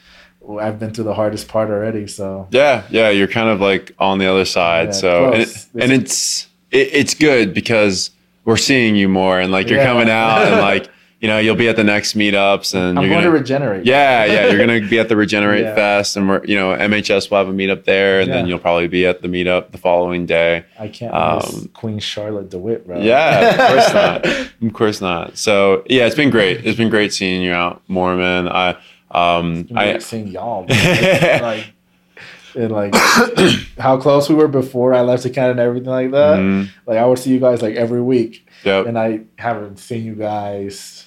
I've 0.60 0.80
been 0.80 0.94
through 0.94 1.04
the 1.06 1.14
hardest 1.14 1.48
part 1.48 1.70
already. 1.70 2.08
So 2.08 2.48
Yeah, 2.52 2.84
yeah, 2.90 3.10
you're 3.10 3.28
kind 3.28 3.50
of 3.50 3.60
like 3.60 3.94
on 4.00 4.18
the 4.20 4.26
other 4.28 4.46
side. 4.46 4.88
Yeah, 4.88 4.94
so 4.94 5.34
and, 5.34 5.42
it, 5.44 5.66
and 5.80 5.92
it's 5.92 6.48
it, 6.72 6.90
it's 6.94 7.14
good 7.14 7.54
because 7.54 8.12
we're 8.46 8.58
seeing 8.58 8.96
you 8.96 9.10
more 9.10 9.40
and 9.40 9.52
like 9.52 9.70
you're 9.70 9.80
Yeah. 9.80 9.86
coming 9.86 10.10
out 10.10 10.42
and 10.44 10.62
like 10.62 10.90
you 11.20 11.28
know 11.28 11.38
you'll 11.38 11.56
be 11.56 11.68
at 11.68 11.76
the 11.76 11.84
next 11.84 12.16
meetups 12.16 12.74
and 12.74 12.98
I'm 12.98 13.04
you're 13.06 13.10
going 13.14 13.24
gonna 13.26 13.34
to 13.36 13.40
regenerate. 13.42 13.86
yeah 13.86 14.24
yeah 14.26 14.48
you're 14.48 14.58
gonna 14.58 14.88
be 14.90 15.00
at 15.00 15.10
the 15.10 15.16
Regenerate 15.18 15.64
Yeah. 15.64 15.76
Fest 15.76 16.16
and 16.16 16.30
we're 16.30 16.44
you 16.46 16.56
know 16.56 16.74
MHS 16.76 17.30
will 17.30 17.38
have 17.40 17.50
a 17.50 17.52
meetup 17.54 17.84
there 17.84 18.22
and 18.22 18.32
then 18.32 18.48
you'll 18.48 18.60
probably 18.60 18.88
be 18.88 19.06
at 19.06 19.22
the 19.22 19.28
meetup 19.28 19.72
the 19.72 19.78
following 19.78 20.26
day. 20.26 20.64
I 20.80 20.88
can't 20.88 21.14
miss 21.14 21.54
Um, 21.64 21.68
Queen 21.74 22.00
Charlotte 22.00 22.50
de 22.50 22.58
Witte, 22.58 22.88
bro. 22.88 23.00
Yeah, 23.02 23.50
of 23.50 23.58
course 23.74 23.94
not. 23.94 24.26
Of 24.68 24.74
course 24.74 25.02
not. 25.02 25.38
So 25.38 25.84
yeah, 25.90 26.06
it's 26.06 26.16
been 26.16 26.30
great. 26.30 26.66
It's 26.66 26.78
been 26.78 26.90
great 26.90 27.12
seeing 27.14 27.42
you 27.42 27.52
out, 27.54 27.82
Mormon. 27.90 28.48
I 28.48 28.78
um 29.12 29.68
I 29.76 29.92
like 29.94 30.02
seeing 30.02 30.28
y'all. 30.28 30.66
man. 30.68 31.42
like, 31.42 31.74
and 32.56 32.72
like 32.72 32.96
how 33.78 33.98
close 33.98 34.30
we 34.30 34.36
were 34.36 34.48
before 34.48 34.94
I 34.94 35.02
left 35.02 35.24
to 35.24 35.30
Canada 35.30 35.52
and 35.52 35.68
everything 35.68 35.90
like 35.90 36.12
that. 36.12 36.40
Mhm. 36.40 36.70
Like 36.86 36.98
I 36.98 37.06
would 37.06 37.20
see 37.20 37.32
you 37.32 37.40
guys 37.40 37.62
like 37.62 37.76
every 37.76 38.02
week, 38.02 38.48
Yep. 38.64 38.88
and 38.88 38.98
I 39.00 39.22
haven't 39.38 39.78
seen 39.80 40.04
you 40.06 40.16
guys 40.16 41.06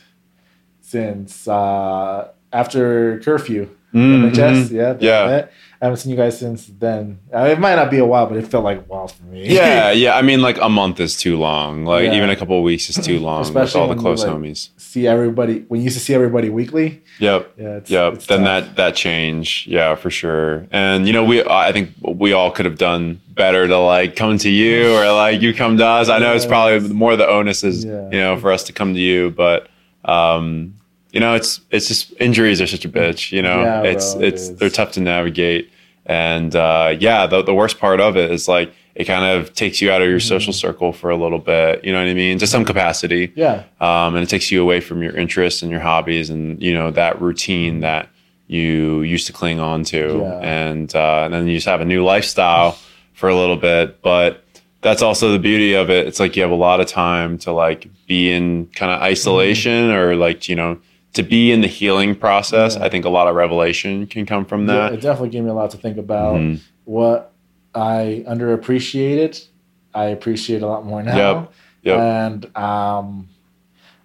since 0.81 1.47
uh 1.49 2.29
after 2.53 3.19
curfew. 3.21 3.69
Mhm. 3.95 4.31
MHS, 4.33 4.71
yeah, 4.71 4.95
Yeah. 5.01 5.47
I 5.83 5.87
haven't 5.87 5.99
seen 5.99 6.13
you 6.13 6.17
guys 6.17 6.39
since 6.39 6.67
then. 6.79 7.19
Uh, 7.35 7.49
it 7.51 7.59
might 7.59 7.75
not 7.75 7.91
be 7.91 7.99
a 7.99 8.05
while, 8.07 8.27
but 8.29 8.37
it 8.37 8.47
felt 8.47 8.63
like 8.63 8.79
a 8.79 8.83
while 8.83 9.09
for 9.09 9.25
me. 9.25 9.49
Yeah, 9.53 9.91
yeah. 10.05 10.17
I 10.17 10.23
mean, 10.23 10.41
like 10.41 10.57
a 10.61 10.69
month 10.69 11.01
is 11.01 11.17
too 11.17 11.37
long. 11.37 11.85
Like 11.85 12.05
Yeah. 12.05 12.15
even 12.19 12.31
a 12.31 12.37
couple 12.37 12.57
of 12.57 12.63
weeks 12.63 12.89
is 12.89 13.05
too 13.05 13.19
long 13.19 13.41
with 13.41 13.49
Especially 13.49 13.81
all 13.81 13.89
the 13.89 13.95
when 13.95 13.99
you, 13.99 14.03
close 14.03 14.25
like, 14.25 14.33
homies. 14.33 14.69
see 14.77 15.09
everybody 15.09 15.65
when 15.67 15.81
you 15.81 15.85
used 15.87 15.99
to 15.99 16.05
see 16.05 16.15
everybody 16.15 16.51
weekly. 16.51 17.03
Yep, 17.19 17.55
Yeah, 17.59 17.77
it's, 17.79 17.91
yep. 17.91 18.13
it's 18.15 18.27
Then 18.27 18.45
tough. 18.45 18.65
that 18.67 18.77
that 18.77 18.95
change, 18.95 19.67
yeah, 19.67 19.97
for 19.97 20.09
sure. 20.09 20.69
And 20.71 21.05
you 21.09 21.13
know, 21.13 21.25
we 21.25 21.43
I 21.45 21.73
think 21.73 21.91
we 22.01 22.33
all 22.33 22.53
could 22.53 22.65
have 22.67 22.79
done 22.79 23.21
better 23.31 23.67
to 23.67 23.79
like 23.79 24.15
come 24.15 24.39
to 24.39 24.51
you 24.51 24.95
or 24.99 25.11
like 25.13 25.43
you 25.43 25.53
come 25.53 25.79
to 25.79 25.85
us. 25.87 26.09
I 26.09 26.21
know 26.21 26.33
it's 26.33 26.47
probably 26.47 26.79
more 26.91 27.17
the 27.17 27.27
onus 27.27 27.65
is 27.65 27.85
Yeah. 27.85 28.05
you 28.13 28.19
know 28.21 28.37
for 28.37 28.53
us 28.53 28.63
to 28.69 28.73
come 28.73 28.95
to 28.95 29.01
you, 29.01 29.31
but 29.33 29.67
um, 30.05 30.75
you 31.13 31.21
know, 31.21 31.35
it's 31.35 31.61
it's 31.71 31.89
just 31.89 32.13
injuries 32.21 32.61
are 32.61 32.67
such 32.67 32.85
a 32.85 32.89
bitch. 32.89 33.31
You 33.33 33.43
know, 33.43 33.63
Yeah, 33.63 33.83
it's 33.83 34.15
bro, 34.15 34.25
it's 34.25 34.43
is. 34.49 34.57
they're 34.57 34.71
tough 34.71 34.93
to 34.93 35.01
navigate. 35.01 35.71
And 36.07 36.55
uh, 36.57 36.97
yeah, 36.99 37.27
the 37.27 37.43
the 37.43 37.55
worst 37.55 37.79
part 37.79 38.01
of 38.01 38.17
it 38.17 38.31
is 38.31 38.49
like 38.49 38.73
it 38.95 39.05
kind 39.05 39.25
of 39.25 39.55
takes 39.55 39.81
you 39.81 39.91
out 39.91 40.03
of 40.03 40.09
your 40.09 40.19
Mm-hmm. 40.19 40.29
social 40.29 40.53
circle 40.53 40.93
for 40.93 41.11
a 41.11 41.17
little 41.17 41.39
bit. 41.39 41.85
You 41.85 41.93
know 41.93 41.99
what 42.03 42.09
I 42.11 42.15
mean? 42.15 42.39
To 42.39 42.47
some 42.47 42.65
capacity 42.65 43.33
yeah, 43.37 43.65
um, 43.81 44.15
and 44.17 44.23
it 44.25 44.29
takes 44.29 44.51
you 44.51 44.61
away 44.63 44.81
from 44.81 45.03
your 45.03 45.17
interests 45.17 45.63
and 45.63 45.71
your 45.71 45.81
hobbies 45.81 46.29
and 46.31 46.61
you 46.63 46.75
know 46.75 46.91
that 46.91 47.21
routine 47.21 47.81
that 47.81 48.09
you 48.49 49.01
used 49.03 49.27
to 49.29 49.33
cling 49.33 49.61
on 49.61 49.83
to 49.85 50.19
Yeah. 50.21 50.39
and, 50.43 50.95
uh, 50.95 51.23
and 51.25 51.33
then 51.33 51.47
you 51.47 51.57
just 51.57 51.67
have 51.69 51.81
a 51.81 51.87
new 51.87 52.05
lifestyle 52.05 52.77
for 53.15 53.29
a 53.31 53.35
little 53.37 53.57
bit 53.57 54.03
but 54.03 54.45
that's 54.83 55.01
also 55.01 55.33
the 55.33 55.39
beauty 55.39 55.73
of 55.75 55.89
it 55.89 56.07
it's 56.07 56.21
like 56.21 56.37
you 56.37 56.43
have 56.43 56.51
a 56.51 56.57
lot 56.69 56.81
of 56.81 56.87
time 56.87 57.39
to 57.39 57.53
like 57.53 57.89
be 58.07 58.31
in 58.31 58.67
kind 58.75 58.93
of 58.93 59.01
isolation 59.01 59.91
or 59.91 60.17
like 60.17 60.49
you 60.51 60.57
know 60.57 60.79
to 61.15 61.23
be 61.23 61.53
in 61.53 61.61
the 61.61 61.67
healing 61.69 62.15
process 62.15 62.77
Yeah. 62.77 62.85
i 62.85 62.89
think 62.89 63.05
a 63.05 63.09
lot 63.11 63.27
of 63.29 63.35
revelation 63.35 64.07
can 64.07 64.25
come 64.27 64.45
from 64.45 64.67
Yeah, 64.69 64.75
that 64.75 64.93
it 64.95 65.01
definitely 65.01 65.29
gave 65.31 65.45
me 65.45 65.51
a 65.51 65.55
lot 65.55 65.71
to 65.73 65.77
think 65.77 65.99
about. 65.99 66.37
Mhm. 66.37 66.61
What 66.85 67.33
I 67.75 68.25
underappreciated, 68.29 69.47
I 69.95 70.07
appreciate 70.07 70.63
a 70.63 70.67
lot 70.67 70.85
more 70.85 71.03
now. 71.03 71.17
Yep, 71.17 71.53
yep. 71.85 71.99
And 72.01 72.57
um, 72.57 73.29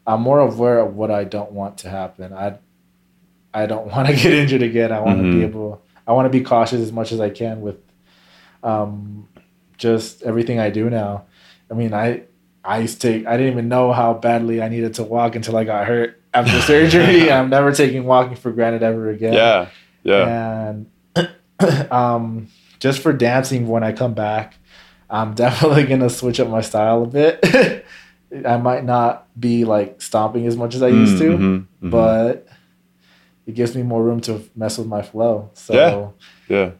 I'm 0.06 0.22
more 0.22 0.40
aware 0.40 0.80
of 0.80 0.96
what 0.96 1.10
I 1.12 1.24
don't 1.24 1.52
want 1.52 1.78
to 1.80 1.90
happen. 1.90 2.34
I 2.34 2.56
I 3.54 3.66
don't 3.66 3.88
want 3.94 4.08
to 4.10 4.14
get 4.14 4.32
injured 4.34 4.62
again. 4.62 4.92
I 4.92 5.00
want 5.00 5.20
to 5.20 5.24
Mhm. 5.26 5.34
be 5.40 5.44
able. 5.44 5.82
I 6.08 6.12
want 6.14 6.26
to 6.32 6.38
be 6.40 6.44
cautious 6.44 6.80
as 6.82 6.92
much 6.94 7.12
as 7.12 7.20
I 7.20 7.30
can 7.30 7.60
with, 7.62 7.78
um, 8.64 9.28
just 9.78 10.22
everything 10.24 10.60
I 10.60 10.70
do 10.70 10.90
now. 10.90 11.24
I 11.70 11.74
mean, 11.74 11.94
I 11.94 12.24
I 12.64 12.80
used 12.80 13.02
to. 13.02 13.10
I 13.26 13.38
didn't 13.38 13.52
even 13.54 13.68
know 13.70 13.92
how 13.92 14.14
badly 14.14 14.62
I 14.62 14.70
needed 14.70 14.94
to 14.96 15.04
walk 15.04 15.36
until 15.36 15.56
I 15.58 15.64
got 15.64 15.88
hurt 15.88 16.22
after 16.38 16.62
surgery. 16.62 17.32
I'm 17.32 17.50
never 17.50 17.72
taking 17.72 18.04
walking 18.06 18.36
for 18.36 18.52
granted 18.52 18.84
ever 18.84 19.10
again. 19.10 19.34
Yeah. 19.34 19.70
Yeah. 20.04 20.74
And 21.16 21.32
um, 21.92 22.48
just 22.80 23.02
for 23.02 23.14
dancing, 23.14 23.68
when 23.68 23.84
I 23.84 23.92
come 23.92 24.14
back, 24.14 24.56
I'm 25.10 25.34
definitely 25.44 25.86
gonna 25.86 26.10
switch 26.10 26.40
up 26.40 26.50
my 26.50 26.62
style 26.62 27.04
a 27.04 27.08
bit. 27.08 27.86
I 28.46 28.58
might 28.58 28.84
not 28.84 29.28
be 29.40 29.64
like 29.66 30.02
stomping 30.02 30.46
as 30.48 30.58
much 30.58 30.76
as 30.76 30.84
I 30.84 30.90
used 30.90 31.18
to, 31.20 31.30
Mhm, 31.38 31.66
mhm. 31.82 31.92
but 31.92 32.46
it 33.46 33.56
gives 33.56 33.74
me 33.76 33.84
more 33.84 34.04
room 34.04 34.20
to 34.22 34.42
mess 34.56 34.78
with 34.78 34.88
my 34.88 35.02
flow. 35.02 35.50
So 35.54 36.14
Yeah. 36.50 36.54
yeah. 36.54 36.72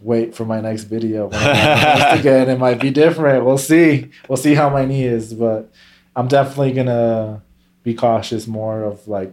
wait 0.00 0.34
for 0.34 0.46
my 0.46 0.60
next 0.62 0.84
video. 0.84 1.26
When 1.26 1.38
I 1.38 1.84
post 2.10 2.20
again, 2.20 2.48
it 2.48 2.58
might 2.58 2.80
be 2.80 2.90
different. 2.90 3.44
We'll 3.44 3.58
see. 3.58 4.08
We'll 4.28 4.38
see 4.38 4.54
how 4.54 4.70
my 4.70 4.86
knee 4.86 5.04
is, 5.04 5.34
but 5.34 5.70
I'm 6.14 6.28
definitely 6.28 6.72
gonna 6.72 7.42
be 7.86 7.94
cautious 7.94 8.48
more 8.48 8.82
of 8.82 9.06
like 9.06 9.32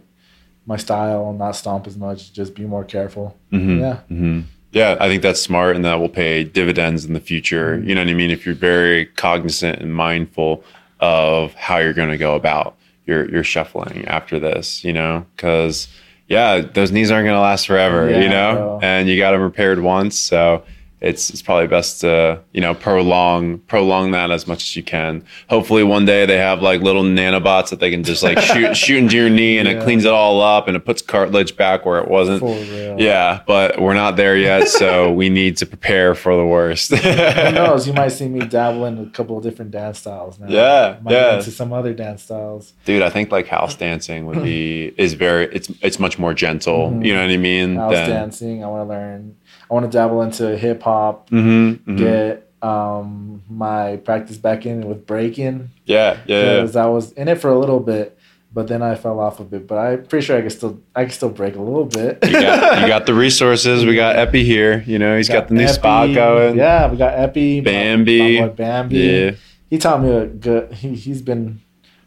my 0.64 0.76
style 0.76 1.28
and 1.28 1.38
not 1.38 1.56
stomp 1.56 1.86
as 1.88 1.96
much. 1.98 2.32
Just 2.32 2.54
be 2.54 2.64
more 2.64 2.84
careful. 2.84 3.36
Mhm, 3.52 3.80
Yeah. 3.80 3.96
mhm. 4.10 4.44
Yeah, 4.70 4.96
I 5.00 5.08
think 5.08 5.22
that's 5.22 5.40
smart 5.40 5.76
and 5.76 5.84
that 5.84 5.98
will 6.00 6.08
pay 6.08 6.42
dividends 6.44 7.04
in 7.04 7.12
the 7.14 7.20
future. 7.20 7.76
Mm-hmm. 7.76 7.88
You 7.88 7.94
know 7.96 8.00
what 8.02 8.10
I 8.10 8.14
mean? 8.14 8.30
If 8.30 8.46
you're 8.46 8.54
very 8.54 9.06
cognizant 9.06 9.80
and 9.80 9.92
mindful 9.94 10.64
of 11.00 11.52
how 11.54 11.78
you're 11.78 11.92
going 11.92 12.10
to 12.10 12.16
go 12.16 12.34
about 12.36 12.76
your 13.06 13.28
your 13.30 13.44
shuffling 13.44 14.04
after 14.06 14.38
this, 14.38 14.84
you 14.84 14.92
know, 14.92 15.26
because 15.36 15.88
yeah, 16.28 16.60
those 16.60 16.90
knees 16.92 17.10
aren't 17.10 17.26
going 17.26 17.36
to 17.36 17.40
last 17.40 17.66
forever, 17.66 18.08
Yeah, 18.08 18.20
you 18.22 18.28
know, 18.28 18.54
bro. 18.54 18.78
and 18.82 19.08
you 19.08 19.16
got 19.18 19.32
them 19.32 19.42
repaired 19.42 19.80
once, 19.80 20.16
so 20.18 20.62
it's 21.04 21.28
it's 21.30 21.42
probably 21.42 21.66
best 21.66 22.00
to 22.00 22.40
you 22.52 22.60
know 22.60 22.74
prolong 22.74 23.58
prolong 23.58 24.12
that 24.12 24.30
as 24.30 24.46
much 24.46 24.62
as 24.62 24.74
you 24.74 24.82
can. 24.82 25.22
Hopefully, 25.50 25.84
one 25.84 26.06
day 26.06 26.24
they 26.24 26.38
have 26.38 26.62
like 26.62 26.80
little 26.80 27.02
nanobots 27.02 27.68
that 27.70 27.78
they 27.80 27.90
can 27.90 28.02
just 28.02 28.22
like 28.22 28.38
shoot 28.38 28.74
shoot 28.84 28.98
into 28.98 29.16
your 29.16 29.28
knee 29.28 29.58
and 29.58 29.68
it 29.68 29.82
cleans 29.82 30.04
it 30.04 30.12
all 30.12 30.40
up 30.40 30.66
and 30.66 30.76
it 30.76 30.84
puts 30.84 31.02
cartilage 31.02 31.56
back 31.56 31.84
where 31.84 31.98
it 32.00 32.08
wasn't. 32.08 32.40
For 32.40 32.46
real. 32.54 32.98
Yeah, 32.98 33.42
but 33.46 33.80
we're 33.80 33.94
not 33.94 34.16
there 34.16 34.36
yet, 34.36 34.68
so 34.68 35.12
we 35.20 35.28
need 35.28 35.56
to 35.58 35.66
prepare 35.66 36.14
for 36.14 36.36
the 36.36 36.46
worst. 36.46 36.94
Who 36.94 37.52
knows? 37.52 37.86
You 37.86 37.92
might 37.92 38.08
see 38.20 38.28
me 38.28 38.46
dabble 38.46 38.86
in 38.86 38.98
a 38.98 39.10
couple 39.10 39.36
of 39.36 39.42
different 39.42 39.70
dance 39.72 39.98
styles 39.98 40.38
now. 40.38 40.46
Yeah, 40.48 40.98
Might 41.02 41.12
yeah. 41.12 41.36
into 41.38 41.50
some 41.50 41.72
other 41.72 41.92
dance 41.92 42.22
styles. 42.22 42.72
Dude, 42.84 43.02
I 43.02 43.10
think 43.10 43.30
like 43.30 43.46
house 43.46 43.74
dancing 43.74 44.26
would 44.26 44.42
be 44.42 44.94
is 44.96 45.12
very 45.14 45.46
it's 45.54 45.70
it's 45.82 45.98
much 45.98 46.18
more 46.18 46.32
gentle. 46.32 46.90
Mhm. 46.90 47.04
You 47.04 47.14
know 47.14 47.20
what 47.22 47.30
I 47.30 47.36
mean? 47.36 47.76
House 47.76 47.92
dancing. 47.92 48.64
I 48.64 48.68
want 48.68 48.88
to 48.88 48.94
learn. 48.94 49.36
I 49.70 49.74
want 49.74 49.90
to 49.90 49.96
dabble 49.96 50.22
into 50.22 50.56
hip 50.56 50.82
hop. 50.82 51.30
Mm-hmm, 51.30 51.96
Get 51.96 52.50
um 52.62 53.42
my 53.48 53.96
practice 53.98 54.36
back 54.38 54.64
in 54.64 54.86
with 54.88 55.06
breaking 55.06 55.68
Yeah, 55.84 56.16
yeah, 56.26 56.42
yeah. 56.42 56.60
because 56.60 56.76
I 56.76 56.86
was 56.86 57.12
in 57.12 57.28
it 57.28 57.38
for 57.40 57.50
a 57.50 57.58
little 57.58 57.78
bit, 57.80 58.18
but 58.54 58.68
then 58.68 58.82
I 58.82 58.94
fell 58.94 59.20
off 59.20 59.38
a 59.40 59.44
bit. 59.44 59.66
But 59.66 59.76
I'm 59.78 60.06
pretty 60.06 60.24
sure 60.24 60.38
I 60.38 60.40
can 60.40 60.50
still 60.50 60.80
I 60.94 61.02
can 61.04 61.12
still 61.12 61.28
break 61.30 61.56
a 61.56 61.60
little 61.60 61.84
bit. 61.84 62.18
You 62.24 62.32
got 62.32 62.80
you 62.82 62.86
got 62.88 63.04
the 63.06 63.12
resources. 63.14 63.84
We 63.84 63.94
got 63.94 64.16
Epi 64.16 64.44
here. 64.44 64.82
You 64.86 64.98
know, 64.98 65.16
he's 65.16 65.28
got, 65.28 65.48
the 65.48 65.54
new 65.54 65.64
Epi. 65.64 65.72
spot 65.72 66.14
going. 66.14 66.56
Yeah, 66.56 66.90
we 66.90 66.96
got 66.96 67.14
Epi, 67.18 67.60
Bambi. 67.60 68.40
my 68.40 68.46
boy 68.48 68.54
Bambi. 68.54 68.96
Yeah. 68.96 69.30
He 69.70 69.78
taught 69.78 70.02
me 70.02 70.10
a 70.10 70.26
good. 70.26 70.72
He, 70.72 70.94
he's 70.94 71.20
been 71.20 71.60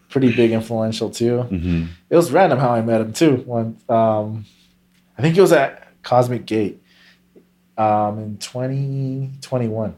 pretty 0.09 0.33
big 0.35 0.51
influential 0.51 1.09
too. 1.11 1.41
hmm 1.43 1.85
It 2.09 2.15
was 2.15 2.31
random 2.31 2.57
how 2.59 2.69
I 2.71 2.81
met 2.81 3.01
him 3.01 3.13
too. 3.13 3.43
When 3.45 3.77
um, 3.89 4.45
I 5.17 5.21
think 5.21 5.37
it 5.37 5.41
was 5.41 5.51
at 5.51 6.01
Cosmic 6.01 6.45
Gate, 6.45 6.81
um, 7.77 8.19
in 8.19 8.37
twenty 8.37 9.31
twenty 9.41 9.67
one. 9.67 9.95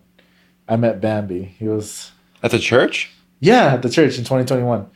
I 0.67 0.75
met 0.75 1.01
Bambi. 1.01 1.43
He 1.43 1.67
was 1.67 2.11
At 2.43 2.51
the 2.51 2.59
church? 2.59 3.11
yeah 3.41 3.73
at 3.75 3.81
the 3.81 3.89
church 3.89 4.17
in 4.17 4.25
twenty 4.25 4.45
twenty 4.45 4.63
one. 4.63 4.87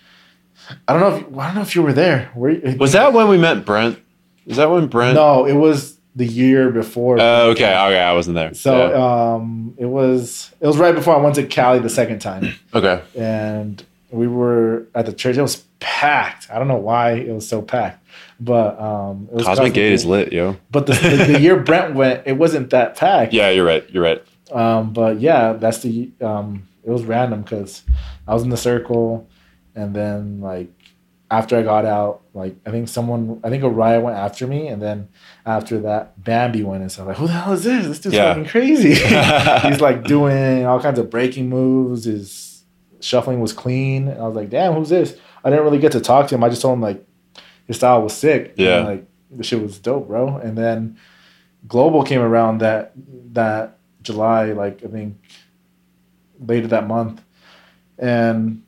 I 0.88 0.94
don't 0.94 1.02
know 1.02 1.16
if 1.16 1.38
I 1.38 1.46
don't 1.48 1.56
know 1.56 1.62
if 1.62 1.76
you 1.76 1.82
were 1.82 1.94
there. 1.94 2.32
Were 2.36 2.52
you, 2.52 2.78
Was 2.78 2.94
that 2.94 3.14
when 3.14 3.28
we 3.28 3.38
met 3.38 3.66
Brent? 3.66 4.00
Is 4.46 4.58
that 4.58 4.70
when 4.70 4.88
Brent? 4.88 5.16
no? 5.16 5.46
It 5.46 5.54
was 5.54 5.98
the 6.16 6.26
year 6.26 6.70
before. 6.70 7.18
Oh, 7.20 7.50
okay. 7.52 7.66
Okay, 7.66 8.00
I 8.00 8.14
wasn't 8.14 8.36
there. 8.36 8.54
So 8.54 8.78
Yeah. 8.90 9.34
um, 9.36 9.74
it 9.78 9.86
was 9.88 10.52
it 10.62 10.68
was 10.68 10.78
right 10.78 10.94
before 10.94 11.16
I 11.16 11.20
went 11.22 11.36
to 11.36 11.46
Cali 11.48 11.80
the 11.80 11.90
second 11.90 12.20
time, 12.20 12.54
okay. 12.74 13.02
and 13.18 13.84
we 14.14 14.28
were 14.28 14.88
at 14.96 15.06
the 15.06 15.14
church. 15.14 15.38
It 15.38 15.42
was 15.42 15.64
packed. 15.80 16.50
I 16.52 16.60
don't 16.60 16.68
know 16.68 16.78
why 16.78 17.14
it 17.14 17.34
was 17.34 17.48
so 17.48 17.62
packed, 17.62 18.06
but 18.40 18.80
um, 18.80 19.28
it 19.32 19.36
was 19.36 19.46
Cosmic 19.46 19.74
Gate 19.74 19.92
is 19.94 20.06
lit, 20.06 20.32
yo. 20.32 20.58
But 20.72 20.86
the, 20.86 20.94
the, 20.94 21.34
the 21.34 21.40
year 21.40 21.60
Brent 21.60 21.96
went, 21.96 22.24
it 22.26 22.34
wasn't 22.38 22.70
that 22.70 22.96
packed. 22.96 23.34
Yeah, 23.34 23.50
you're 23.50 23.66
right. 23.66 23.88
You're 23.90 24.04
right. 24.04 24.24
Um, 24.52 24.94
but 24.94 25.20
yeah, 25.20 25.54
that's 25.54 25.80
the 25.80 26.12
um, 26.22 26.68
it 26.84 26.90
was 26.92 27.04
random 27.04 27.42
because 27.42 27.84
I 28.28 28.34
was 28.34 28.44
in 28.44 28.50
the 28.50 28.58
circle, 28.58 29.28
and 29.76 29.96
then 29.96 30.40
like 30.42 30.70
after 31.32 31.58
I 31.58 31.64
got 31.64 31.86
out, 31.86 32.22
like 32.36 32.56
I 32.66 32.70
think 32.70 32.88
someone, 32.88 33.40
I 33.44 33.50
think 33.50 33.64
Orion 33.64 34.04
went 34.04 34.16
after 34.18 34.46
me, 34.46 34.68
and 34.68 34.80
then 34.80 35.08
after 35.46 35.80
that, 35.82 36.24
Bambi 36.24 36.62
went, 36.64 36.82
and 36.84 36.92
so 36.92 37.02
I 37.04 37.06
was 37.08 37.10
like, 37.10 37.18
who 37.18 37.28
the 37.28 37.34
hell 37.34 37.54
is 37.54 37.64
this? 37.64 37.88
This 37.88 38.00
dude's 38.00 38.16
Yeah. 38.16 38.34
fucking 38.36 38.46
crazy. 38.50 38.94
He's 39.68 39.82
like 39.82 40.04
doing 40.04 40.66
all 40.68 40.80
kinds 40.80 41.00
of 41.00 41.10
breaking 41.10 41.50
moves. 41.50 42.04
His 42.06 42.53
shuffling 43.04 43.40
was 43.40 43.54
clean. 43.54 44.10
I 44.10 44.28
was 44.28 44.36
like, 44.36 44.50
damn, 44.50 44.74
who's 44.74 44.90
this? 44.90 45.18
I 45.44 45.50
didn't 45.50 45.66
really 45.66 45.80
get 45.80 45.92
to 45.92 46.00
talk 46.00 46.28
to 46.30 46.36
him. 46.36 46.44
I 46.44 46.50
just 46.50 46.62
told 46.62 46.74
him 46.74 46.82
like 46.82 47.06
his 47.68 47.76
style 47.76 48.02
was 48.02 48.14
sick. 48.14 48.54
Yeah. 48.58 48.80
And, 48.80 48.88
like 48.88 49.06
the 49.32 49.44
shit 49.44 49.62
was 49.62 49.80
dope, 49.80 50.08
bro. 50.08 50.38
And 50.38 50.58
then 50.58 50.98
Global 51.68 52.04
came 52.04 52.22
around 52.22 52.60
that 52.60 52.94
that 53.34 53.78
July, 54.02 54.52
like 54.52 54.84
I 54.84 54.88
think 54.88 55.18
later 56.40 56.68
that 56.68 56.88
month, 56.88 57.22
and 57.98 58.64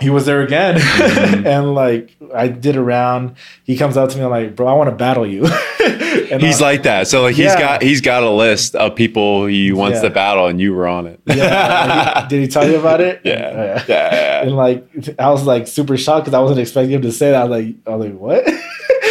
he 0.00 0.10
was 0.10 0.26
there 0.26 0.42
again. 0.42 0.76
Mhm. 0.76 1.46
and 1.46 1.74
like 1.74 2.16
I 2.34 2.48
did 2.48 2.76
a 2.76 2.82
round. 2.82 3.34
He 3.64 3.76
comes 3.76 3.96
up 3.96 4.10
to 4.10 4.16
me, 4.18 4.22
I'm 4.24 4.30
like, 4.30 4.54
bro, 4.56 4.66
I 4.68 4.72
want 4.74 4.90
to 4.90 4.96
battle 4.96 5.26
you. 5.26 5.44
and 6.30 6.40
He's 6.42 6.60
I- 6.62 6.64
like 6.70 6.82
that. 6.84 7.08
So 7.08 7.22
like 7.22 7.34
he's 7.34 7.46
Yeah. 7.46 7.58
got 7.58 7.82
he's 7.82 8.00
got 8.00 8.22
a 8.22 8.30
list 8.30 8.74
of 8.76 8.94
people 8.94 9.46
he 9.46 9.72
wants 9.72 9.96
Yeah. 9.96 10.02
to 10.08 10.10
battle, 10.10 10.46
and 10.46 10.60
you 10.60 10.74
were 10.74 10.86
on 10.86 11.06
it. 11.06 11.20
yeah. 11.26 12.12
Like, 12.16 12.28
did 12.28 12.40
he 12.42 12.48
tell 12.48 12.68
you 12.68 12.78
about 12.78 13.00
it? 13.00 13.20
yeah, 13.24 13.84
yeah. 13.88 14.42
And 14.42 14.56
like 14.56 14.86
I 15.18 15.30
was 15.30 15.44
like 15.44 15.66
super 15.66 15.96
shocked 15.96 16.26
because 16.26 16.34
I 16.34 16.40
wasn't 16.40 16.60
expecting 16.60 16.92
him 16.94 17.02
to 17.02 17.12
say 17.12 17.30
that. 17.32 17.42
I 17.42 17.44
was 17.44 17.64
like, 17.64 17.74
I 17.86 17.94
was 17.96 18.06
like, 18.08 18.18
what? 18.18 18.44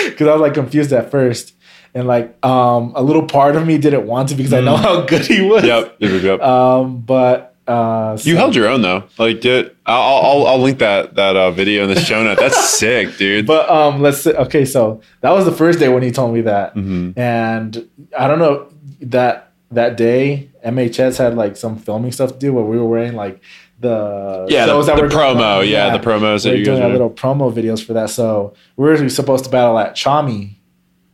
Because 0.05 0.27
I 0.27 0.31
was 0.31 0.41
like 0.41 0.53
confused 0.53 0.93
at 0.93 1.11
first, 1.11 1.53
and 1.93 2.07
like 2.07 2.33
um 2.45 2.93
a 2.95 3.01
little 3.03 3.25
part 3.25 3.55
of 3.55 3.67
me 3.67 3.77
didn't 3.77 4.07
want 4.07 4.29
to 4.29 4.35
because 4.35 4.53
I 4.53 4.61
know 4.61 4.75
Mm. 4.75 4.81
how 4.81 5.01
good 5.01 5.25
he 5.25 5.41
was. 5.41 5.63
Yep, 5.63 5.97
yep, 5.99 6.11
yep, 6.11 6.23
yep. 6.23 6.41
Um, 6.41 6.99
but 7.01 7.46
uh, 7.67 8.17
you 8.21 8.35
held 8.37 8.55
your 8.55 8.67
own 8.67 8.81
though. 8.81 9.03
Like, 9.17 9.41
dude, 9.41 9.75
I'll 9.85 10.01
I'll, 10.25 10.47
I'll 10.47 10.59
link 10.59 10.79
that 10.79 11.15
that 11.15 11.35
uh, 11.35 11.51
video 11.51 11.83
in 11.83 11.89
the 11.93 11.99
show 11.99 12.23
note. 12.23 12.39
That's 12.39 12.69
sick, 12.79 13.17
dude. 13.17 13.45
But 13.45 13.69
um, 13.69 14.01
let's 14.01 14.21
say, 14.21 14.31
okay. 14.33 14.65
So 14.65 15.01
that 15.21 15.31
was 15.31 15.45
the 15.45 15.51
first 15.51 15.79
day 15.79 15.89
when 15.89 16.03
he 16.03 16.11
told 16.11 16.33
me 16.33 16.41
that, 16.41 16.75
Mhm. 16.75 17.17
and 17.17 17.87
I 18.17 18.27
don't 18.27 18.39
know 18.39 18.67
that 19.01 19.51
that 19.71 19.97
day 19.97 20.49
MHS 20.65 21.17
had 21.17 21.35
like 21.35 21.57
some 21.57 21.77
filming 21.77 22.11
stuff 22.11 22.31
to 22.33 22.37
do 22.39 22.53
where 22.53 22.63
we 22.63 22.77
were 22.77 22.85
wearing 22.87 23.13
like 23.15 23.41
the 23.79 24.47
Yeah, 24.49 24.65
the, 24.65 24.81
the 24.81 24.91
promo. 25.03 25.67
Yeah, 25.67 25.95
the 25.95 26.03
promos 26.03 26.43
that 26.43 26.57
you 26.57 26.65
doing 26.65 26.81
our 26.81 26.89
little 26.89 27.09
promo 27.11 27.53
videos 27.53 27.83
for 27.85 27.93
that. 27.93 28.09
So 28.09 28.53
we 28.75 28.85
were 28.87 29.09
supposed 29.09 29.43
to 29.45 29.49
battle 29.51 29.77
at 29.77 29.95
Chami 29.95 30.55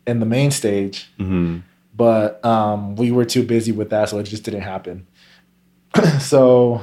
in 0.05 0.19
the 0.19 0.25
main 0.25 0.51
stage, 0.51 1.09
hmm 1.17 1.57
but 1.95 2.43
um, 2.43 2.95
we 2.95 3.11
were 3.11 3.23
too 3.23 3.43
busy 3.43 3.71
with 3.71 3.91
that, 3.91 4.09
so 4.09 4.17
it 4.17 4.23
just 4.23 4.43
didn't 4.43 4.61
happen. 4.61 5.05
so 6.20 6.82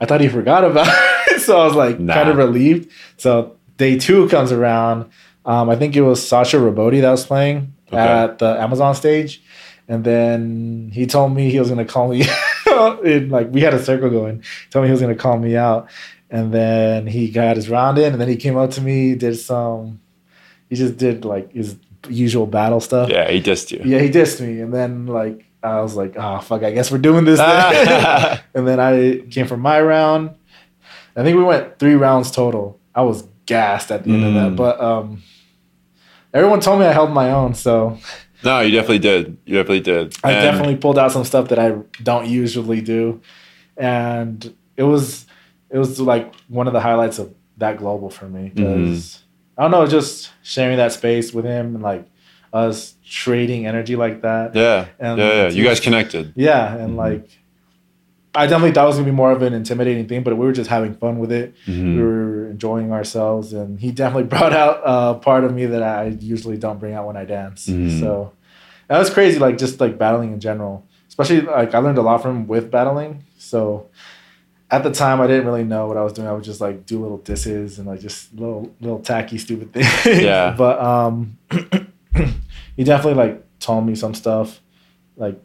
I 0.00 0.06
thought 0.06 0.20
he 0.20 0.28
forgot 0.28 0.64
about 0.64 0.86
it, 1.28 1.40
so 1.46 1.60
I 1.60 1.64
was 1.64 1.74
like 1.74 1.98
Nah. 2.00 2.14
kind 2.14 2.28
of 2.28 2.36
relieved. 2.36 2.90
So 3.16 3.56
day 3.76 3.98
two 3.98 4.28
comes 4.28 4.52
around. 4.52 5.10
Um, 5.44 5.70
I 5.70 5.76
think 5.76 5.96
it 5.96 6.02
was 6.02 6.26
Sasha 6.26 6.58
Rabodi 6.58 7.00
that 7.00 7.10
was 7.10 7.24
playing 7.24 7.72
Okay. 7.88 7.96
at 7.98 8.38
the 8.38 8.60
Amazon 8.60 8.94
stage, 8.94 9.42
and 9.88 10.04
then 10.04 10.90
he 10.92 11.06
told 11.06 11.34
me 11.34 11.50
he 11.50 11.58
was 11.58 11.68
gonna 11.68 11.84
call 11.84 12.08
me. 12.08 12.22
in, 13.04 13.28
like 13.30 13.50
we 13.50 13.60
had 13.62 13.74
a 13.74 13.82
circle 13.82 14.10
going. 14.10 14.36
He 14.42 14.70
told 14.70 14.82
me 14.84 14.88
he 14.88 14.92
was 14.92 15.00
gonna 15.00 15.14
call 15.16 15.38
me 15.38 15.56
out, 15.56 15.88
and 16.30 16.52
then 16.54 17.06
he 17.06 17.30
got 17.30 17.56
his 17.56 17.68
round 17.68 17.98
in, 17.98 18.12
and 18.12 18.20
then 18.20 18.28
he 18.28 18.36
came 18.36 18.56
up 18.56 18.70
to 18.72 18.80
me, 18.80 19.14
did 19.16 19.36
some. 19.38 20.00
He 20.68 20.76
just 20.76 20.96
did 20.98 21.24
like 21.24 21.52
his 21.52 21.76
usual 22.08 22.46
battle 22.46 22.80
stuff. 22.80 23.08
Yeah, 23.10 23.28
he 23.30 23.40
dissed 23.42 23.72
you. 23.72 23.80
Yeah, 23.84 23.98
he 23.98 24.08
dissed 24.08 24.40
me, 24.40 24.60
and 24.60 24.72
then 24.72 25.06
like 25.06 25.44
I 25.62 25.80
was 25.80 25.94
like, 25.96 26.14
oh 26.16 26.40
fuck, 26.40 26.62
I 26.62 26.70
guess 26.72 26.90
we're 26.90 26.98
doing 26.98 27.24
this. 27.24 27.38
Ah. 27.40 27.70
then." 27.72 28.40
and 28.54 28.68
then 28.68 28.80
I 28.80 29.18
came 29.30 29.46
for 29.46 29.56
my 29.56 29.80
round. 29.80 30.30
I 31.16 31.22
think 31.22 31.36
we 31.36 31.42
went 31.44 31.78
three 31.78 31.94
rounds 31.94 32.30
total. 32.30 32.78
I 32.94 33.02
was 33.02 33.24
gassed 33.46 33.90
at 33.90 34.04
the 34.04 34.10
end 34.12 34.24
of 34.24 34.30
Mm. 34.32 34.34
that, 34.50 34.56
but 34.56 34.80
um, 34.80 35.22
everyone 36.32 36.60
told 36.60 36.80
me 36.80 36.86
I 36.86 36.92
held 36.92 37.10
my 37.12 37.30
own, 37.32 37.54
so 37.54 37.98
No, 38.44 38.60
you 38.60 38.70
definitely 38.72 39.00
did. 39.00 39.36
You 39.44 39.56
definitely 39.56 39.80
did. 39.80 40.14
I 40.24 40.32
And- 40.32 40.42
definitely 40.44 40.76
pulled 40.76 40.98
out 40.98 41.12
some 41.12 41.24
stuff 41.24 41.48
that 41.48 41.58
I 41.58 41.74
don't 42.02 42.26
usually 42.26 42.80
do, 42.80 43.20
and 43.76 44.54
it 44.76 44.84
was 44.84 45.26
it 45.70 45.78
was 45.78 46.00
like 46.00 46.34
one 46.48 46.66
of 46.66 46.72
the 46.72 46.80
highlights 46.80 47.18
of 47.18 47.32
that 47.58 47.76
global 47.76 48.08
for 48.10 48.28
me 48.28 48.50
because 48.54 48.68
Mm-hmm. 48.78 49.16
I 49.58 49.62
don't 49.64 49.72
know, 49.72 49.86
just 49.86 50.30
sharing 50.42 50.78
that 50.78 50.92
space 50.92 51.34
with 51.34 51.44
him 51.44 51.74
and 51.74 51.82
like 51.82 52.06
us 52.52 52.94
trading 53.10 53.66
energy 53.66 53.96
like 53.96 54.22
that. 54.22 54.54
Yeah. 54.54 54.86
And 55.00 55.18
yeah, 55.18 55.32
yeah. 55.42 55.48
You 55.48 55.64
guys 55.64 55.80
connected. 55.80 56.32
Yeah, 56.36 56.76
and 56.76 56.96
like 56.96 57.28
I 58.32 58.46
definitely 58.46 58.70
thought 58.72 58.84
it 58.84 58.86
was 58.86 58.96
gonna 58.96 59.06
be 59.10 59.10
more 59.24 59.32
of 59.32 59.42
an 59.42 59.52
intimidating 59.52 60.06
thing, 60.06 60.22
but 60.22 60.36
we 60.36 60.46
were 60.46 60.52
just 60.52 60.70
having 60.70 60.94
fun 60.94 61.18
with 61.18 61.32
it. 61.32 61.54
Mhm. 61.66 61.96
We 61.96 62.02
were 62.02 62.50
enjoying 62.50 62.92
ourselves, 62.92 63.52
and 63.52 63.80
he 63.80 63.90
definitely 63.90 64.28
brought 64.38 64.52
out 64.52 64.80
a 64.84 65.14
part 65.18 65.42
of 65.42 65.52
me 65.52 65.66
that 65.66 65.82
I 65.82 66.16
usually 66.20 66.56
don't 66.56 66.78
bring 66.78 66.94
out 66.94 67.06
when 67.08 67.16
I 67.16 67.24
dance. 67.24 67.66
Mhm. 67.68 67.98
So 67.98 68.32
that 68.86 68.98
was 68.98 69.10
crazy, 69.10 69.40
like 69.40 69.58
just 69.58 69.80
like 69.80 69.98
battling 69.98 70.32
in 70.32 70.38
general. 70.40 70.84
Especially 71.08 71.40
like 71.40 71.74
I 71.74 71.78
learned 71.78 71.98
a 71.98 72.02
lot 72.02 72.22
from 72.22 72.36
him 72.36 72.46
with 72.46 72.70
battling. 72.70 73.24
So 73.38 73.86
at 74.70 74.84
the 74.84 74.92
time, 74.92 75.20
I 75.20 75.26
didn't 75.26 75.46
really 75.46 75.64
know 75.64 75.88
what 75.88 75.96
I 75.96 76.02
was 76.04 76.12
doing. 76.12 76.28
I 76.28 76.32
would 76.32 76.44
just 76.44 76.60
like 76.60 76.86
do 76.86 77.00
little 77.02 77.18
disses 77.18 77.78
and 77.80 77.88
like 77.88 77.98
just 78.00 78.32
little 78.34 78.70
little 78.80 79.00
tacky 79.00 79.38
stupid 79.38 79.72
things. 79.74 80.22
Yeah. 80.22 80.54
but 80.56 80.80
um, 80.80 81.36
he 82.76 82.84
definitely 82.84 83.22
like 83.22 83.44
told 83.58 83.86
me 83.86 83.94
some 83.94 84.14
stuff, 84.14 84.60
like 85.16 85.40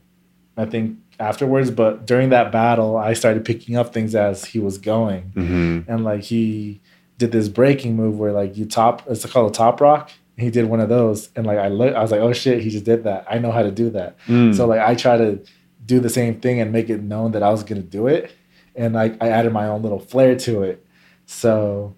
I 0.58 0.66
think 0.66 0.98
afterwards. 1.20 1.72
But 1.72 2.06
during 2.06 2.30
that 2.30 2.52
battle, 2.52 2.98
I 2.98 3.14
started 3.14 3.44
picking 3.46 3.76
up 3.76 3.94
things 3.94 4.16
as 4.16 4.46
he 4.46 4.60
was 4.60 4.78
going, 4.78 5.32
Mhm. 5.36 5.86
and 5.88 6.04
like 6.04 6.22
he 6.24 6.82
did 7.18 7.32
this 7.32 7.48
breaking 7.50 7.96
move 7.96 8.20
where 8.20 8.32
like 8.32 8.58
you 8.58 8.66
top 8.66 9.02
it's 9.10 9.26
called 9.26 9.52
a 9.52 9.54
top 9.54 9.80
rock. 9.82 10.12
He 10.38 10.50
did 10.50 10.66
one 10.66 10.82
of 10.82 10.90
those, 10.90 11.30
and 11.36 11.46
like 11.46 11.58
I 11.58 11.70
look, 11.70 11.96
I 11.96 12.02
was 12.02 12.12
like, 12.12 12.20
oh 12.20 12.34
shit, 12.34 12.62
he 12.62 12.70
just 12.70 12.84
did 12.86 13.04
that. 13.06 13.26
I 13.30 13.38
know 13.40 13.52
how 13.52 13.64
to 13.64 13.72
do 13.72 13.90
that. 13.92 14.18
Mm. 14.28 14.54
So 14.56 14.66
like 14.68 14.82
I 14.82 14.94
try 14.96 15.16
to 15.18 15.40
do 15.86 16.00
the 16.00 16.10
same 16.10 16.40
thing 16.42 16.60
and 16.60 16.72
make 16.74 16.90
it 16.90 17.02
known 17.02 17.32
that 17.34 17.44
I 17.44 17.50
was 17.52 17.64
gonna 17.64 17.82
do 17.82 18.08
it, 18.08 18.32
and 18.76 18.94
like 18.94 19.22
I 19.22 19.30
added 19.30 19.54
my 19.54 19.68
own 19.68 19.82
little 19.82 20.00
flair 20.00 20.36
to 20.40 20.64
it. 20.64 20.86
So 21.26 21.96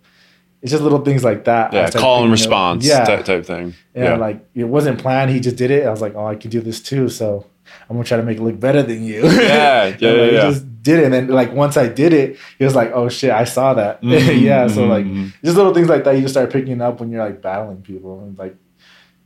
it's 0.62 0.72
just 0.72 0.84
little 0.84 1.00
things 1.04 1.24
like 1.24 1.46
that. 1.46 1.72
Yeah, 1.74 1.90
call 1.92 2.24
and 2.24 2.32
response 2.32 2.86
Yeah, 2.86 3.06
type, 3.06 3.26
type 3.26 3.46
thing. 3.46 3.74
and 3.96 4.04
Yeah. 4.06 4.16
like 4.18 4.46
it 4.56 4.64
wasn't 4.66 5.00
planned. 5.00 5.32
He 5.32 5.40
just 5.40 5.56
did 5.56 5.72
it. 5.72 5.86
I 5.86 5.90
was 5.92 6.02
like, 6.02 6.16
oh, 6.16 6.26
I 6.26 6.36
can 6.36 6.50
do 6.50 6.62
this 6.62 6.82
too. 6.82 7.10
So 7.10 7.46
I'm 7.90 7.96
gonna 7.96 8.06
try 8.06 8.18
to 8.18 8.24
make 8.24 8.38
it 8.38 8.44
look 8.44 8.60
better 8.60 8.82
than 8.84 9.04
you. 9.04 9.22
Yeah, 9.28 9.86
yeah, 9.86 9.86
like, 9.86 10.00
yeah, 10.00 10.26
he 10.26 10.32
just 10.54 10.84
did 10.84 11.00
it. 11.00 11.06
And 11.06 11.14
then 11.14 11.28
like 11.28 11.52
once 11.54 11.78
I 11.78 11.88
did 11.88 12.14
it, 12.14 12.38
he 12.58 12.64
was 12.66 12.76
like, 12.76 12.92
oh 12.94 13.08
shit, 13.10 13.30
I 13.32 13.44
saw 13.44 13.74
that. 13.76 14.02
Mhm, 14.04 14.42
yeah. 14.42 14.68
So 14.68 14.82
mhm, 14.86 14.90
like 14.90 15.06
mhm. 15.06 15.34
just 15.44 15.58
little 15.58 15.74
things 15.74 15.90
like 15.90 16.04
that 16.06 16.14
you 16.16 16.22
just 16.22 16.34
start 16.34 16.52
picking 16.52 16.82
up 16.82 17.00
when 17.00 17.12
you're 17.12 17.24
like 17.24 17.42
battling 17.42 17.82
people. 17.82 18.22
And 18.22 18.38
like 18.38 18.56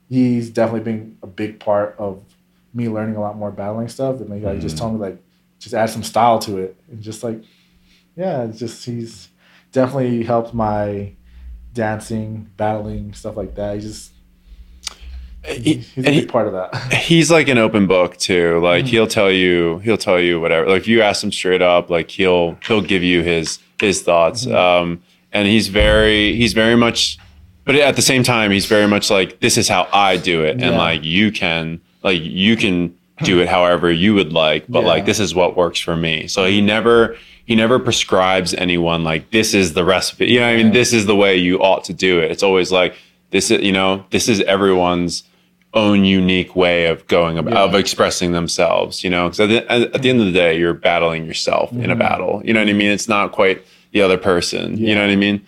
he's 0.09 0.49
definitely 0.49 0.81
been 0.91 1.17
a 1.23 1.27
big 1.27 1.59
part 1.59 1.95
of 1.97 2.21
me 2.73 2.89
learning 2.89 3.15
a 3.15 3.21
lot 3.21 3.37
more 3.37 3.51
battling 3.51 3.87
stuff. 3.87 4.19
And 4.19 4.29
like, 4.29 4.55
he 4.55 4.59
just 4.61 4.75
Mhm. 4.75 4.79
told 4.79 4.93
me 4.95 4.99
like 4.99 5.17
just 5.59 5.73
add 5.75 5.89
some 5.89 6.03
style 6.03 6.39
to 6.39 6.57
it. 6.57 6.75
And 6.91 7.01
just 7.01 7.23
like 7.23 7.41
yeah, 8.17 8.43
it's 8.43 8.59
just 8.59 8.83
he's 8.85 9.29
definitely 9.71 10.23
helped 10.23 10.53
my 10.53 11.13
dancing, 11.73 12.49
battling, 12.57 13.13
stuff 13.13 13.37
like 13.37 13.55
that. 13.55 13.75
He 13.75 13.81
just 13.81 14.11
He- 15.43 15.77
he's 15.77 15.97
a 15.97 16.01
big 16.01 16.13
he- 16.13 16.25
part 16.27 16.47
of 16.47 16.53
that. 16.53 16.93
he's 16.93 17.31
like 17.31 17.47
an 17.47 17.57
open 17.57 17.87
book 17.87 18.17
too. 18.17 18.59
Like 18.59 18.85
Mhm. 18.85 18.89
he'll 18.89 19.07
tell 19.07 19.31
you, 19.31 19.79
he'll 19.83 19.97
tell 19.97 20.19
you 20.19 20.39
whatever. 20.39 20.67
Like 20.69 20.81
if 20.81 20.87
you 20.87 21.01
ask 21.01 21.23
him 21.23 21.31
straight 21.31 21.61
up, 21.63 21.89
like 21.89 22.11
he'll 22.11 22.57
he'll 22.67 22.81
give 22.81 23.03
you 23.03 23.23
his 23.23 23.57
his 23.79 24.01
thoughts. 24.03 24.45
Mhm. 24.45 24.55
Um, 24.55 24.99
and 25.33 25.47
he's 25.47 25.67
very 25.67 26.35
he's 26.35 26.53
very 26.53 26.75
much, 26.75 27.17
but 27.65 27.73
at 27.75 27.95
the 27.95 28.01
same 28.03 28.21
time, 28.21 28.51
he's 28.51 28.67
very 28.67 28.87
much 28.87 29.09
like 29.09 29.39
this 29.39 29.57
is 29.57 29.67
how 29.67 29.87
I 29.91 30.17
do 30.17 30.43
it, 30.43 30.61
and 30.61 30.75
like 30.77 31.03
you 31.03 31.31
can 31.31 31.79
like 32.03 32.21
you 32.21 32.55
can 32.55 32.93
do 33.23 33.39
it 33.39 33.47
however 33.47 33.91
you 33.91 34.13
would 34.13 34.33
like, 34.33 34.65
but 34.69 34.81
Yeah. 34.81 34.87
like 34.89 35.05
this 35.05 35.19
is 35.19 35.33
what 35.33 35.55
works 35.57 35.79
for 35.79 35.95
me. 35.95 36.27
So 36.27 36.45
he 36.45 36.61
never 36.61 37.17
he 37.51 37.55
never 37.57 37.79
prescribes 37.79 38.53
anyone 38.53 39.03
like 39.03 39.29
this 39.31 39.53
is 39.53 39.73
the 39.73 39.83
recipe. 39.83 40.25
You 40.27 40.39
know, 40.39 40.45
what 40.47 40.53
I 40.53 40.57
mean, 40.57 40.67
Yeah. 40.67 40.71
this 40.81 40.93
is 40.93 41.05
the 41.05 41.15
way 41.17 41.35
you 41.35 41.59
ought 41.59 41.83
to 41.89 41.93
do 41.93 42.19
it. 42.21 42.31
It's 42.31 42.43
always 42.43 42.71
like 42.71 42.93
this 43.31 43.51
is 43.51 43.61
you 43.61 43.73
know 43.73 44.05
this 44.09 44.29
is 44.29 44.39
everyone's 44.41 45.23
own 45.73 46.05
unique 46.05 46.55
way 46.55 46.85
of 46.87 47.05
going 47.07 47.37
about 47.37 47.53
Yeah. 47.53 47.63
of 47.63 47.75
expressing 47.75 48.31
themselves 48.33 49.03
you 49.05 49.09
know 49.09 49.23
because 49.29 49.39
at, 49.41 49.49
the- 49.49 49.71
at 49.95 50.01
the 50.01 50.09
end 50.09 50.19
of 50.19 50.25
the 50.27 50.33
day 50.43 50.57
you're 50.59 50.73
battling 50.73 51.25
yourself 51.25 51.71
in 51.71 51.89
a 51.91 51.95
Mhm. 51.95 51.99
battle 51.99 52.41
you 52.45 52.53
know 52.53 52.59
what 52.59 52.67
i 52.67 52.73
mean 52.73 52.91
it's 52.91 53.07
not 53.07 53.31
quite 53.31 53.57
the 53.93 54.01
other 54.01 54.17
person 54.17 54.77
you 54.77 54.93
know 54.95 54.99
what 55.05 55.09
i 55.09 55.15
mean 55.15 55.39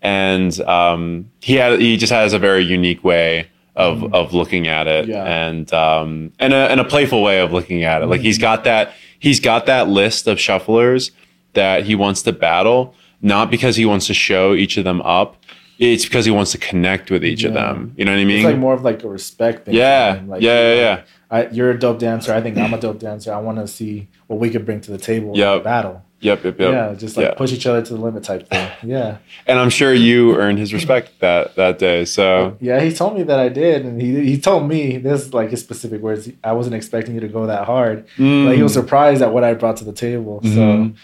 and 0.00 0.60
um, 0.62 1.26
he 1.40 1.54
had 1.54 1.80
he 1.80 1.96
just 1.96 2.12
has 2.12 2.32
a 2.32 2.38
very 2.38 2.62
unique 2.78 3.02
way 3.02 3.46
of 3.74 3.98
Mhm. 3.98 4.14
of 4.14 4.32
looking 4.34 4.68
at 4.68 4.86
it 4.86 5.08
Yeah. 5.08 5.24
and 5.24 5.72
um 5.72 6.30
and 6.38 6.52
a, 6.52 6.70
and 6.70 6.78
a 6.78 6.84
playful 6.84 7.20
way 7.28 7.40
of 7.40 7.52
looking 7.52 7.82
at 7.82 8.02
it 8.02 8.06
like 8.06 8.20
he's 8.20 8.38
got 8.38 8.62
that 8.64 8.92
he's 9.18 9.40
got 9.40 9.66
that 9.66 9.88
list 9.88 10.28
of 10.28 10.38
shufflers 10.38 11.10
that 11.54 11.84
he 11.84 11.94
wants 11.94 12.22
to 12.22 12.32
battle 12.32 12.94
not 13.20 13.50
because 13.50 13.76
he 13.76 13.84
wants 13.84 14.06
to 14.06 14.14
show 14.14 14.54
each 14.54 14.76
of 14.76 14.84
them 14.84 15.00
up 15.02 15.36
it's 15.78 16.04
because 16.04 16.24
he 16.24 16.30
wants 16.30 16.52
to 16.52 16.58
connect 16.58 17.10
with 17.10 17.24
each 17.24 17.44
of 17.44 17.54
them 17.54 17.94
you 17.96 18.04
know 18.04 18.12
what 18.12 18.18
i 18.20 18.24
mean 18.24 18.38
It's 18.38 18.44
like 18.44 18.58
more 18.58 18.74
of 18.74 18.82
like 18.82 19.02
a 19.04 19.08
respect 19.08 19.66
thing. 19.66 19.74
yeah, 19.74 20.20
Like, 20.26 20.42
yeah, 20.42 20.74
yeah, 20.74 20.80
yeah. 20.80 21.02
I, 21.30 21.46
you're 21.48 21.70
a 21.70 21.78
dope 21.78 21.98
dancer. 21.98 22.34
I 22.34 22.42
think 22.42 22.58
I'm 22.58 22.74
a 22.74 22.78
dope 22.78 22.98
dancer. 22.98 23.32
I 23.32 23.38
want 23.40 23.56
to 23.56 23.66
see 23.66 24.06
what 24.26 24.38
we 24.38 24.50
could 24.50 24.66
bring 24.66 24.82
to 24.82 24.90
the 24.90 24.98
table 24.98 25.32
in 25.32 25.40
the 25.40 25.60
battle. 25.64 26.04
Yep, 26.20 26.44
yep, 26.44 26.60
yep. 26.60 26.72
Yeah, 26.72 26.94
just 26.94 27.16
like 27.16 27.24
Yeah. 27.28 27.34
push 27.34 27.52
each 27.54 27.64
other 27.66 27.80
to 27.80 27.94
the 27.94 27.98
limit 27.98 28.22
type 28.22 28.50
thing. 28.50 28.68
Yeah. 28.82 29.16
And 29.46 29.58
I'm 29.58 29.70
sure 29.70 29.94
you 29.94 30.36
earned 30.36 30.58
his 30.58 30.74
respect 30.74 31.18
that 31.20 31.56
that 31.56 31.78
day. 31.78 32.04
So 32.04 32.58
Yeah, 32.60 32.80
he 32.80 32.92
told 32.92 33.16
me 33.16 33.22
that 33.22 33.38
I 33.40 33.48
did, 33.48 33.86
and 33.86 33.98
he 34.00 34.08
he 34.32 34.38
told 34.38 34.68
me 34.68 34.98
this 34.98 35.32
like 35.32 35.48
his 35.50 35.60
specific 35.60 36.02
words. 36.02 36.28
I 36.44 36.52
wasn't 36.52 36.74
expecting 36.76 37.14
you 37.14 37.20
to 37.22 37.28
go 37.28 37.46
that 37.46 37.64
hard. 37.64 38.06
mm, 38.18 38.44
Like 38.46 38.56
he 38.58 38.62
was 38.62 38.74
surprised 38.74 39.22
at 39.22 39.32
what 39.32 39.42
I 39.42 39.54
brought 39.54 39.78
to 39.78 39.84
the 39.84 39.92
table. 40.08 40.42
So 40.44 40.48
Mhm. 40.50 40.94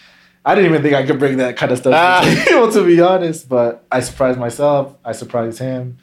I 0.48 0.54
didn't 0.54 0.70
even 0.70 0.82
think 0.82 0.94
I 0.94 1.04
could 1.06 1.18
bring 1.18 1.36
that 1.38 1.56
kind 1.56 1.70
of 1.72 1.78
stuff 1.78 1.92
Ah. 1.94 2.20
to 2.24 2.30
the 2.34 2.42
table, 2.44 2.72
to 2.72 2.84
be 2.84 3.00
honest. 3.00 3.48
But 3.48 3.84
I 3.92 4.00
surprised 4.00 4.38
myself. 4.38 4.94
I 5.04 5.12
surprised 5.12 5.58
him. 5.58 5.98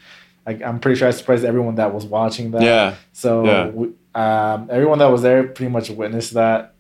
Like 0.46 0.62
I'm 0.62 0.80
pretty 0.80 1.00
sure 1.00 1.08
I 1.08 1.12
surprised 1.12 1.44
everyone 1.44 1.76
that 1.76 1.94
was 1.94 2.06
watching 2.06 2.52
that. 2.52 2.62
yeah, 2.62 2.96
So 3.14 3.46
Yeah. 3.46 3.68
we, 3.70 3.88
um, 4.14 4.70
everyone 4.72 5.00
that 5.00 5.08
was 5.12 5.22
there 5.24 5.44
pretty 5.44 5.72
much 5.72 5.90
witnessed 5.90 6.34
that. 6.36 6.74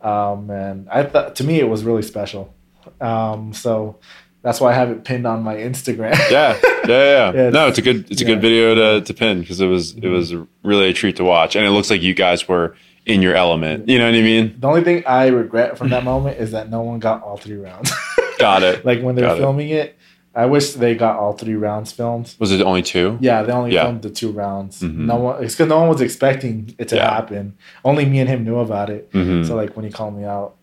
Um, 0.00 0.48
and 0.50 0.88
I 0.88 1.02
thought 1.02 1.34
to 1.36 1.44
me 1.44 1.58
it 1.58 1.68
was 1.68 1.82
really 1.84 2.02
special. 2.02 2.54
Um, 3.00 3.52
so 3.52 3.96
that's 4.42 4.60
why 4.60 4.70
I 4.70 4.74
have 4.74 4.90
it 4.90 5.02
pinned 5.04 5.26
on 5.26 5.42
my 5.42 5.56
Instagram. 5.56 6.14
yeah, 6.30 6.56
yeah, 6.62 6.88
yeah. 6.88 7.32
Yeah, 7.34 7.50
no, 7.58 7.66
it's 7.66 7.78
a 7.78 7.82
good 7.82 8.08
it's 8.10 8.20
a 8.22 8.24
yeah. 8.24 8.30
good 8.34 8.40
video 8.40 8.74
to 8.76 9.00
to 9.04 9.12
pin 9.14 9.40
because 9.40 9.60
it 9.60 9.66
was 9.66 9.94
it 9.96 10.06
was 10.08 10.32
really 10.62 10.88
a 10.88 10.92
treat 10.92 11.16
to 11.16 11.24
watch, 11.24 11.56
and 11.56 11.66
it 11.66 11.70
looks 11.70 11.90
like 11.90 12.00
you 12.02 12.14
guys 12.14 12.46
were 12.46 12.76
in 13.08 13.22
your 13.22 13.34
element. 13.34 13.88
You 13.88 13.98
know 13.98 14.04
what 14.04 14.14
I 14.14 14.20
mean? 14.22 14.54
the 14.60 14.68
only 14.68 14.84
thing 14.84 15.02
I 15.06 15.28
regret 15.28 15.76
from 15.78 15.88
that 15.90 16.04
moment 16.04 16.38
is 16.38 16.52
that 16.52 16.70
no 16.70 16.82
one 16.82 16.98
got 17.00 17.22
all 17.22 17.36
three 17.38 17.56
rounds. 17.56 17.90
Got 18.38 18.62
it. 18.62 18.84
like 18.88 19.02
when 19.02 19.16
they're 19.16 19.26
Got 19.26 19.38
it. 19.38 19.40
filming 19.40 19.70
it, 19.70 19.96
I 20.34 20.46
wish 20.46 20.74
they 20.74 20.94
got 20.94 21.16
all 21.18 21.32
three 21.32 21.54
rounds 21.56 21.90
filmed. 21.90 22.32
Was 22.38 22.52
it 22.52 22.60
only 22.60 22.82
two? 22.82 23.18
Yeah, 23.20 23.42
they 23.42 23.50
only 23.52 23.72
Yeah. 23.74 23.84
filmed 23.84 24.02
the 24.02 24.10
two 24.10 24.30
rounds. 24.30 24.80
Mhm. 24.82 24.94
No 25.06 25.16
one, 25.16 25.42
it's 25.42 25.54
because 25.54 25.68
no 25.68 25.80
one 25.80 25.88
was 25.88 26.00
expecting 26.00 26.72
it 26.78 26.86
to 26.88 26.96
Yeah. 26.96 27.10
happen. 27.12 27.54
Only 27.84 28.04
me 28.04 28.20
and 28.20 28.28
him 28.28 28.44
knew 28.44 28.58
about 28.60 28.90
it. 28.90 29.10
Mhm. 29.12 29.44
So 29.46 29.56
like 29.56 29.74
when 29.74 29.84
he 29.84 29.90
called 29.90 30.16
me 30.16 30.24
out, 30.24 30.54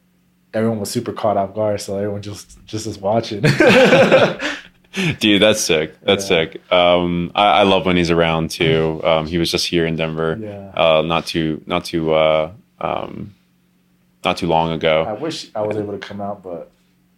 everyone 0.54 0.80
was 0.80 0.90
super 0.90 1.12
caught 1.12 1.36
off 1.36 1.54
guard. 1.54 1.82
So 1.82 1.98
everyone 1.98 2.22
just 2.22 2.64
just 2.66 2.86
was 2.88 2.98
watching. 3.00 3.44
Dude, 5.20 5.42
that's 5.42 5.60
sick. 5.62 6.00
That's 6.02 6.24
Yeah. 6.30 6.46
sick. 6.46 6.72
Um, 6.72 7.32
I, 7.36 7.60
I 7.60 7.64
love 7.64 7.86
when 7.86 7.98
he's 7.98 8.12
around 8.12 8.50
too. 8.52 9.02
Um, 9.04 9.28
he 9.28 9.38
was 9.38 9.52
just 9.52 9.68
here 9.68 9.86
in 9.86 9.96
Denver, 9.96 10.38
yeah, 10.40 10.72
uh, 10.74 11.02
not 11.02 11.26
too 11.26 11.62
not 11.66 11.86
too 11.86 12.14
uh, 12.14 12.52
um, 12.80 13.34
not 14.24 14.38
too 14.38 14.48
long 14.48 14.72
ago. 14.72 15.04
I 15.04 15.14
wish 15.14 15.50
I 15.56 15.62
was 15.62 15.78
able 15.78 15.92
to 15.94 16.00
come 16.00 16.22
out, 16.22 16.42
but 16.44 16.72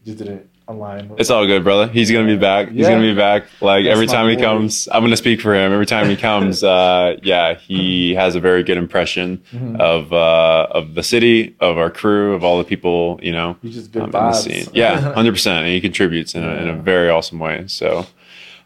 just 0.06 0.18
didn't 0.18 0.50
It's 0.70 1.30
all 1.30 1.48
good, 1.48 1.64
brother. 1.64 1.88
He's 1.88 2.12
gonna 2.12 2.26
be 2.28 2.36
back. 2.36 2.70
He's 2.70 2.80
Yeah. 2.82 2.90
gonna 2.92 3.02
be 3.02 3.16
back. 3.16 3.44
Like 3.62 3.86
That's 3.86 3.94
every 3.94 4.06
time 4.08 4.30
he 4.30 4.36
boy. 4.36 4.42
comes, 4.42 4.90
I'm 4.92 5.02
gonna 5.02 5.16
speak 5.16 5.40
for 5.40 5.56
him. 5.56 5.72
Every 5.72 5.86
time 5.86 6.10
he 6.10 6.18
comes, 6.18 6.62
uh, 6.64 7.16
yeah, 7.24 7.54
he 7.56 8.16
has 8.16 8.36
a 8.36 8.42
very 8.42 8.64
good 8.64 8.78
impression 8.78 9.42
Mhm. 9.56 9.80
of 9.80 10.12
uh, 10.12 10.68
of 10.72 10.94
the 10.96 11.04
city, 11.04 11.56
of 11.62 11.78
our 11.78 11.90
crew, 11.90 12.34
of 12.34 12.44
all 12.44 12.58
the 12.58 12.66
people, 12.66 13.18
you 13.24 13.32
know, 13.32 13.56
He's 13.62 13.76
just 13.76 13.92
good 13.94 14.02
um, 14.04 14.08
in 14.08 14.12
the 14.12 14.34
scene. 14.34 14.66
Yeah, 14.74 15.00
hundred 15.14 15.32
percent. 15.32 15.60
And 15.66 15.74
he 15.74 15.80
contributes 15.80 16.36
in 16.36 16.44
a, 16.44 16.56
in 16.56 16.68
a 16.70 16.76
very 16.76 17.10
awesome 17.10 17.40
way. 17.40 17.64
So, 17.68 18.06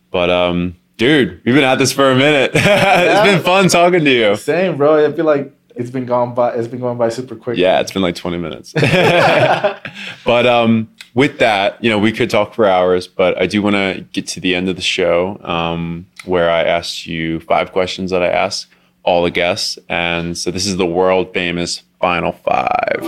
but 0.09 0.29
um, 0.31 0.75
dude, 0.97 1.39
we've 1.45 1.53
been 1.53 1.63
at 1.63 1.77
this 1.77 1.91
for 1.93 2.09
a 2.11 2.15
minute. 2.15 2.51
it's 2.55 3.31
been 3.31 3.43
fun 3.43 3.67
talking 3.69 4.03
to 4.03 4.11
you. 4.11 4.35
Same, 4.37 4.75
bro. 4.75 5.05
I 5.05 5.11
feel 5.13 5.25
like 5.25 5.53
it's 5.75 5.91
been 5.91 6.05
gone 6.07 6.33
by. 6.33 6.53
It's 6.55 6.67
been 6.67 6.79
going 6.79 6.97
by 6.97 7.09
super 7.09 7.35
quick. 7.35 7.57
Yeah, 7.59 7.79
it's 7.79 7.91
been 7.91 8.01
like 8.01 8.15
20 8.15 8.37
minutes. 8.39 8.73
but 10.25 10.45
um, 10.47 10.89
with 11.13 11.39
that, 11.39 11.83
you 11.83 11.89
know, 11.89 11.99
we 11.99 12.11
could 12.11 12.29
talk 12.29 12.53
for 12.53 12.65
hours, 12.65 13.07
but 13.07 13.39
I 13.41 13.45
do 13.45 13.61
want 13.61 13.75
to 13.75 14.05
get 14.13 14.27
to 14.27 14.39
the 14.39 14.55
end 14.55 14.69
of 14.69 14.75
the 14.75 14.81
show 14.81 15.39
um, 15.43 16.05
where 16.25 16.49
I 16.49 16.63
asked 16.63 17.05
you 17.05 17.39
five 17.41 17.71
questions 17.71 18.11
that 18.11 18.23
I 18.23 18.27
ask 18.27 18.69
all 19.03 19.23
the 19.23 19.31
guests. 19.31 19.77
And 19.89 20.37
so 20.37 20.51
this 20.51 20.65
is 20.65 20.77
the 20.77 20.85
world 20.85 21.33
famous 21.33 21.83
final 21.99 22.31
five. 22.31 23.03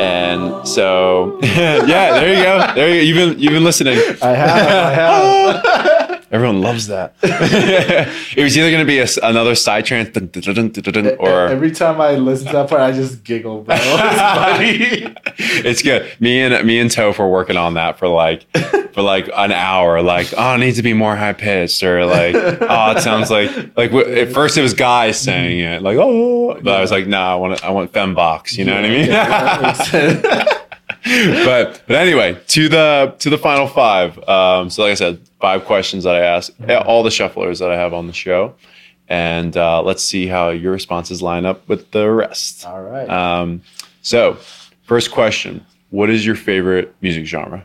And 0.00 0.66
so, 0.66 1.38
yeah, 1.42 1.84
there 1.84 2.34
you 2.34 2.42
go. 2.42 2.74
There 2.74 2.88
you 2.88 2.94
go. 2.94 3.02
You've 3.02 3.16
been, 3.16 3.42
you've 3.42 3.52
been 3.52 3.64
listening. 3.64 3.98
I 4.22 4.28
have. 4.28 4.58
I 4.58 4.92
have. 4.92 5.98
Everyone 6.32 6.62
loves 6.62 6.86
that. 6.86 7.14
it 7.22 8.42
was 8.42 8.56
either 8.56 8.70
going 8.70 8.80
to 8.80 8.86
be 8.86 9.00
a 9.00 9.06
another 9.22 9.54
side 9.54 9.84
trance 9.84 10.16
or 11.18 11.48
Every 11.48 11.70
time 11.70 12.00
I 12.00 12.14
listen 12.14 12.46
to 12.46 12.52
that 12.54 12.70
part, 12.70 12.80
I 12.80 12.92
just 12.92 13.22
giggle, 13.22 13.60
bro. 13.60 13.76
It's 13.76 15.06
funny. 15.06 15.14
it's 15.68 15.82
good. 15.82 16.10
Me 16.20 16.40
and 16.40 16.66
me 16.66 16.78
and 16.78 16.90
Toph 16.90 17.18
were 17.18 17.28
working 17.28 17.58
on 17.58 17.74
that 17.74 17.98
for 17.98 18.08
like 18.08 18.46
for 18.94 19.02
like 19.02 19.28
an 19.34 19.52
hour. 19.52 20.00
Like, 20.00 20.32
oh, 20.36 20.54
it 20.54 20.58
needs 20.58 20.78
to 20.78 20.82
be 20.82 20.94
more 20.94 21.14
high 21.16 21.34
pitched, 21.34 21.82
or 21.82 22.06
like, 22.06 22.34
oh, 22.34 22.94
it 22.96 23.02
sounds 23.02 23.30
like 23.30 23.50
like 23.76 23.90
w- 23.90 24.20
at 24.20 24.32
first 24.32 24.56
it 24.56 24.62
was 24.62 24.72
guys 24.72 25.20
saying 25.20 25.60
it, 25.60 25.82
like, 25.82 25.98
oh, 26.00 26.58
but 26.62 26.74
I 26.74 26.80
was 26.80 26.90
like, 26.90 27.06
no, 27.06 27.20
I 27.20 27.34
want 27.34 27.62
I 27.62 27.70
want 27.70 27.92
fembox. 27.92 28.56
You 28.56 28.64
know 28.64 28.74
what 28.74 28.86
I 28.86 28.88
mean? 28.88 29.06
Yeah, 29.06 29.28
that 29.28 29.62
makes 29.62 29.90
sense. 29.90 30.58
but 31.44 31.82
but 31.86 31.96
anyway, 31.96 32.38
to 32.48 32.68
the 32.68 33.14
to 33.18 33.30
the 33.30 33.38
final 33.38 33.66
five. 33.66 34.18
Um, 34.28 34.70
so 34.70 34.82
like 34.82 34.92
I 34.92 34.94
said, 34.94 35.20
five 35.40 35.64
questions 35.64 36.04
that 36.04 36.14
I 36.14 36.20
ask 36.20 36.52
all 36.86 37.02
the 37.02 37.10
shufflers 37.10 37.58
that 37.58 37.70
I 37.70 37.76
have 37.76 37.92
on 37.92 38.06
the 38.06 38.12
show, 38.12 38.54
and 39.08 39.56
uh, 39.56 39.82
let's 39.82 40.02
see 40.02 40.26
how 40.26 40.50
your 40.50 40.72
responses 40.72 41.20
line 41.20 41.44
up 41.44 41.68
with 41.68 41.90
the 41.90 42.10
rest. 42.10 42.64
All 42.66 42.82
right. 42.82 43.08
Um, 43.08 43.62
so, 44.02 44.38
first 44.82 45.10
question: 45.10 45.66
What 45.90 46.08
is 46.08 46.24
your 46.24 46.36
favorite 46.36 46.94
music 47.00 47.26
genre? 47.26 47.64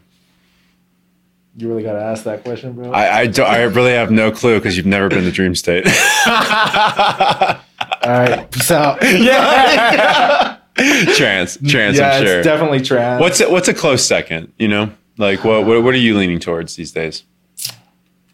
you 1.58 1.68
really 1.68 1.82
gotta 1.82 2.00
ask 2.00 2.24
that 2.26 2.44
question, 2.44 2.74
bro. 2.74 2.92
I 2.92 3.20
I, 3.22 3.28
don't, 3.28 3.50
I 3.50 3.64
really 3.64 3.94
have 3.94 4.12
no 4.12 4.32
clue 4.32 4.60
because 4.60 4.78
you've 4.78 4.86
never 4.86 5.10
been 5.10 5.24
to 5.24 5.32
Dreamstate. 5.32 5.86
All 8.04 8.12
right. 8.12 8.50
Peace 8.52 8.70
out. 8.70 9.00
yeah, 9.04 10.47
trance, 11.16 11.58
trance. 11.68 11.98
yeah, 11.98 12.12
I'm 12.12 12.26
sure. 12.26 12.38
it's 12.40 12.46
definitely 12.48 12.82
trans. 12.82 13.20
what's 13.22 13.40
a, 13.42 13.50
what's 13.50 13.68
a 13.68 13.74
close 13.74 14.06
second? 14.06 14.52
You 14.58 14.68
know, 14.68 14.92
like 15.18 15.44
what 15.44 15.66
what 15.66 15.84
what 15.84 15.94
are 15.94 15.98
you 15.98 16.18
leaning 16.18 16.40
towards 16.40 16.76
these 16.76 16.92
days? 16.92 17.24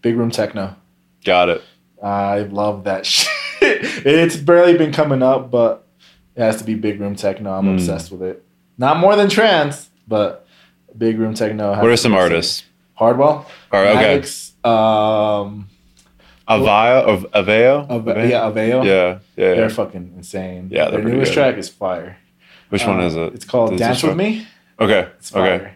big 0.01 0.17
room 0.17 0.31
techno? 0.31 0.75
Got 1.23 1.47
it. 1.49 1.61
I 2.03 2.39
love 2.39 2.83
that 2.83 3.05
shit. 3.05 3.29
it's 3.61 4.35
barely 4.35 4.77
been 4.77 4.91
coming 4.91 5.23
up, 5.23 5.49
but 5.49 5.87
it 6.35 6.41
has 6.41 6.57
to 6.57 6.65
be 6.65 6.75
big 6.75 6.99
room 6.99 7.15
techno. 7.15 7.53
I'm 7.53 7.65
Mm. 7.65 7.73
obsessed 7.75 8.11
with 8.11 8.21
it. 8.21 8.43
Not 8.77 8.97
more 8.97 9.15
than 9.15 9.29
trance, 9.29 9.89
but 10.07 10.45
big 10.97 11.17
room 11.19 11.33
techno. 11.33 11.73
has 11.73 11.81
What 11.81 11.91
are 11.91 11.95
some 11.97 12.13
artists? 12.13 12.63
Hardwell. 12.95 13.45
Or 13.71 13.79
okay, 13.79 14.19
Maddix, 14.19 14.67
um, 14.67 15.69
Avaya 16.47 17.03
of 17.03 17.25
Aveo. 17.31 17.89
Ave- 17.89 18.29
yeah, 18.29 18.41
Aveo. 18.41 18.83
yeah, 18.83 18.83
yeah. 18.85 19.19
They're 19.35 19.55
yeah. 19.61 19.67
fucking 19.69 20.13
insane. 20.17 20.67
Yeah, 20.71 20.89
their 20.89 21.01
newest 21.01 21.31
good. 21.31 21.35
track 21.35 21.57
is 21.57 21.69
fire. 21.69 22.17
Which 22.73 22.87
one 22.87 22.99
Uh, 22.99 23.05
is 23.05 23.15
it? 23.15 23.33
It's 23.35 23.45
called 23.45 23.69
Does 23.71 23.79
Dance 23.79 24.01
with 24.03 24.17
Me. 24.17 24.47
Okay, 24.79 25.07
It's 25.19 25.33
okay. 25.35 25.73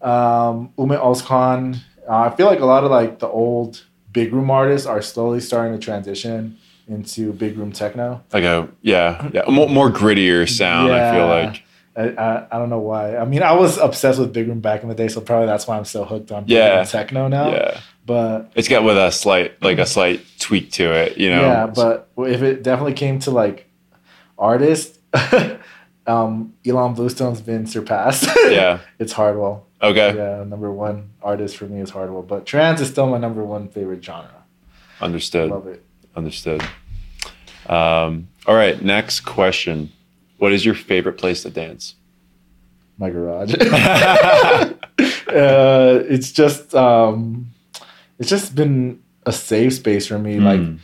Um, 0.00 0.70
Umit 0.78 1.00
Ozkan. 1.02 1.76
Uh, 2.08 2.16
I 2.20 2.30
feel 2.36 2.46
like 2.46 2.60
a 2.60 2.64
lot 2.66 2.84
of 2.84 2.90
like 2.92 3.18
the 3.18 3.26
old 3.26 3.84
big 4.12 4.32
room 4.32 4.48
artists 4.50 4.86
are 4.86 5.02
slowly 5.02 5.40
starting 5.40 5.72
to 5.76 5.84
transition 5.84 6.56
into 6.88 7.32
big 7.32 7.58
room 7.58 7.72
techno. 7.72 8.22
Like 8.32 8.44
a 8.44 8.68
yeah, 8.80 9.28
yeah, 9.32 9.42
more, 9.48 9.68
more 9.68 9.90
grittier 9.90 10.48
sound. 10.48 10.92
I 10.92 11.12
feel 11.12 11.26
like 11.26 11.62
I, 11.96 12.02
I, 12.22 12.46
I 12.52 12.58
don't 12.60 12.70
know 12.70 12.78
why. 12.78 13.16
I 13.16 13.24
mean, 13.24 13.42
I 13.42 13.52
was 13.52 13.78
obsessed 13.78 14.20
with 14.20 14.32
big 14.32 14.46
room 14.46 14.60
back 14.60 14.84
in 14.84 14.88
the 14.88 14.94
day, 14.94 15.08
so 15.08 15.20
probably 15.20 15.46
that's 15.48 15.66
why 15.66 15.76
I'm 15.76 15.84
so 15.84 16.04
hooked 16.04 16.30
on 16.30 16.44
Yeah. 16.46 16.84
techno 16.84 17.26
now. 17.26 17.50
yeah, 17.50 17.80
But 18.06 18.52
it's 18.54 18.68
got 18.68 18.84
with 18.84 18.96
a 18.96 19.10
slight 19.10 19.60
like 19.60 19.78
a 19.78 19.86
slight 19.86 20.20
tweak 20.38 20.70
to 20.72 20.92
it. 20.92 21.16
You 21.18 21.30
know. 21.30 21.40
yeah, 21.42 21.66
but 21.66 22.08
if 22.18 22.42
it 22.42 22.62
definitely 22.62 22.94
came 22.94 23.18
to 23.20 23.32
like 23.32 23.66
artists, 24.38 24.96
um, 26.06 26.54
Ilan 26.64 26.94
Bluestone's 26.96 27.40
been 27.40 27.66
surpassed. 27.66 28.28
yeah. 28.48 28.80
it's 28.98 29.12
Hardwell. 29.12 29.66
Okay, 29.82 30.16
Yeah, 30.16 30.44
number 30.44 30.72
one 30.72 31.10
artist 31.22 31.56
for 31.58 31.66
me 31.66 31.80
is 31.80 31.90
Hardwell, 31.90 32.22
but 32.22 32.46
trance 32.46 32.80
is 32.80 32.88
still 32.88 33.06
my 33.08 33.18
number 33.18 33.44
one 33.44 33.68
favorite 33.68 34.02
genre. 34.04 34.44
understood. 35.00 35.50
Love 35.50 35.66
it. 35.66 35.84
Understood. 36.16 36.62
Um, 37.68 38.28
all 38.46 38.54
right, 38.54 38.80
next 38.82 39.20
question. 39.20 39.92
What 40.38 40.52
is 40.52 40.64
your 40.64 40.74
favorite 40.74 41.18
place 41.18 41.42
to 41.42 41.50
dance? 41.50 41.94
My 42.98 43.10
garage. 43.10 43.54
uh, 43.62 44.72
it's 46.08 46.32
just 46.32 46.74
um, 46.74 47.50
it's 48.18 48.30
just 48.30 48.54
been 48.54 49.02
a 49.26 49.32
safe 49.32 49.74
space 49.74 50.06
for 50.06 50.18
me. 50.18 50.38
Like 50.40 50.60
Mm, 50.60 50.76
if, 50.76 50.80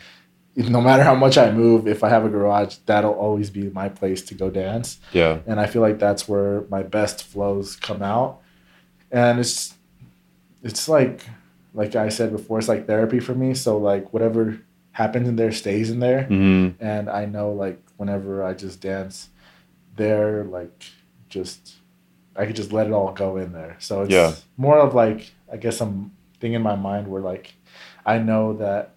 no 0.57 0.81
matter 0.81 1.03
how 1.03 1.15
much 1.15 1.39
I 1.39 1.51
move, 1.51 1.87
if 1.89 2.05
I 2.05 2.09
have 2.11 2.25
a 2.25 2.29
garage, 2.29 2.77
that'll 2.87 3.13
always 3.15 3.51
be 3.51 3.71
my 3.71 3.89
place 3.89 4.23
to 4.23 4.35
go 4.35 4.51
dance. 4.51 4.99
yeah, 5.13 5.39
And 5.47 5.59
I 5.59 5.67
feel 5.67 5.81
like 5.83 5.99
that's 5.99 6.29
where 6.29 6.63
my 6.69 6.83
best 6.83 7.25
flows 7.25 7.77
come 7.77 8.03
out. 8.03 8.41
And 9.11 9.41
it's 9.41 9.75
it's 10.63 10.89
like 10.89 11.25
like 11.75 11.97
I 11.97 12.11
said 12.11 12.33
before, 12.33 12.59
it's 12.59 12.69
like 12.69 12.87
therapy 12.87 13.19
for 13.19 13.35
me. 13.35 13.55
So 13.55 13.79
like 13.79 14.13
whatever 14.13 14.61
happens 14.93 15.27
in 15.29 15.37
there 15.37 15.53
stays 15.53 15.91
in 15.91 16.01
there. 16.01 16.25
hmm 16.25 16.69
And 16.81 17.09
I 17.09 17.25
know 17.27 17.53
like 17.53 17.81
whenever 17.97 18.43
I 18.45 18.53
just 18.53 18.81
dance 18.81 19.29
there, 19.97 20.45
like 20.45 20.85
just 21.29 21.75
I 22.37 22.47
could 22.47 22.57
just 22.57 22.73
let 22.73 22.87
it 22.87 22.93
all 22.93 23.13
go 23.13 23.37
in 23.37 23.53
there. 23.53 23.77
So 23.79 24.03
it's 24.03 24.13
Yeah. 24.13 24.35
more 24.57 24.79
of 24.79 24.95
like 24.95 25.33
I 25.51 25.57
guess 25.57 25.81
I'm 25.81 26.13
thing 26.41 26.53
in 26.55 26.63
my 26.63 26.77
mind 26.77 27.09
where 27.09 27.23
like 27.23 27.55
I 28.05 28.19
know 28.19 28.53
that 28.55 28.92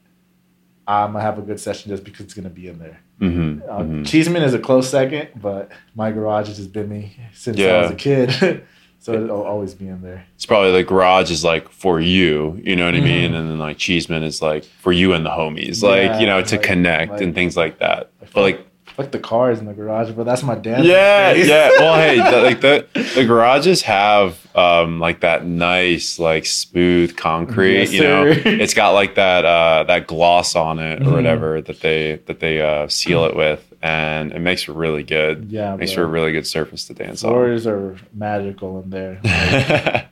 I'm 0.88 1.14
gonna 1.14 1.22
have 1.24 1.40
a 1.40 1.42
good 1.42 1.60
session 1.60 1.90
just 1.92 2.04
because 2.04 2.26
it's 2.26 2.34
gonna 2.34 2.50
be 2.50 2.68
in 2.68 2.80
there. 2.80 3.00
hmm 3.20 3.60
Uh, 3.70 3.84
hmm 3.84 4.04
Cheesman 4.04 4.42
is 4.44 4.54
a 4.54 4.60
close 4.60 4.90
second, 4.90 5.30
but 5.42 5.72
my 5.96 6.12
garage 6.12 6.48
has 6.48 6.58
just 6.58 6.72
been 6.74 6.90
me 6.90 7.18
since 7.34 7.60
I 7.60 7.82
was 7.82 7.92
a 7.92 7.96
kid, 7.96 8.64
so 9.00 9.14
it'll 9.14 9.44
always 9.44 9.74
be 9.74 9.88
in 9.88 10.02
there. 10.02 10.26
It's 10.36 10.46
probably 10.46 10.72
the 10.74 10.84
garage 10.84 11.32
is 11.32 11.44
like 11.44 11.70
for 11.70 12.00
you, 12.00 12.60
you 12.64 12.76
know 12.76 12.86
what 12.86 12.96
I 12.96 13.02
mean, 13.02 13.34
and 13.34 13.50
then 13.50 13.58
like 13.60 13.78
Cheesman 13.78 14.24
is 14.24 14.42
like 14.42 14.64
for 14.64 14.92
you 14.92 15.14
and 15.14 15.26
the 15.26 15.30
homies, 15.32 15.82
like 15.82 16.20
you 16.22 16.28
know 16.28 16.42
to 16.42 16.56
like- 16.56 16.64
connect 16.66 17.12
like- 17.14 17.22
and 17.22 17.34
things 17.34 17.56
like 17.58 17.80
that. 17.80 18.12
I 18.22 18.26
But 18.26 18.30
feel 18.30 18.44
like 18.44 18.68
Like 18.98 19.12
the 19.12 19.20
cars 19.20 19.60
in 19.60 19.66
the 19.66 19.74
garage, 19.74 20.12
but 20.12 20.24
that's 20.26 20.42
my 20.44 20.56
dance. 20.56 20.86
yeah, 20.86 21.32
space. 21.34 21.48
yeah. 21.50 21.70
Well, 21.80 21.96
hey, 21.96 22.16
the, 22.32 22.42
like 22.42 22.62
the 22.62 22.88
the 23.16 23.26
garages 23.26 23.82
have 23.82 24.38
um 24.56 25.00
like 25.02 25.20
that 25.20 25.46
nice 25.46 26.18
like 26.18 26.46
smooth 26.46 27.18
concrete. 27.18 27.74
Yes, 27.80 27.92
you 27.94 28.04
know, 28.04 28.24
it's 28.46 28.74
got 28.74 28.92
like 28.92 29.16
that 29.16 29.44
uh 29.44 29.84
that 29.88 30.08
gloss 30.08 30.56
on 30.56 30.80
it 30.80 31.02
or 31.02 31.06
Mhm. 31.06 31.12
whatever 31.12 31.62
that 31.62 31.82
they 31.82 32.22
that 32.28 32.40
they 32.40 32.62
uh 32.62 32.88
seal 32.88 33.26
it 33.26 33.36
with, 33.36 33.74
and 33.82 34.32
it 34.32 34.40
makes 34.40 34.64
it 34.70 34.74
really 34.74 35.04
good. 35.04 35.48
yeah. 35.52 35.76
makes 35.76 35.92
for 35.92 36.04
a 36.04 36.08
really 36.08 36.32
good 36.32 36.48
surface 36.48 36.86
to 36.88 36.94
dance 36.94 37.22
on. 37.24 37.30
The 37.32 37.34
floors 37.36 37.68
are 37.68 37.98
magical 38.14 38.82
in 38.82 38.90
there. 38.92 39.20
on. 39.26 40.06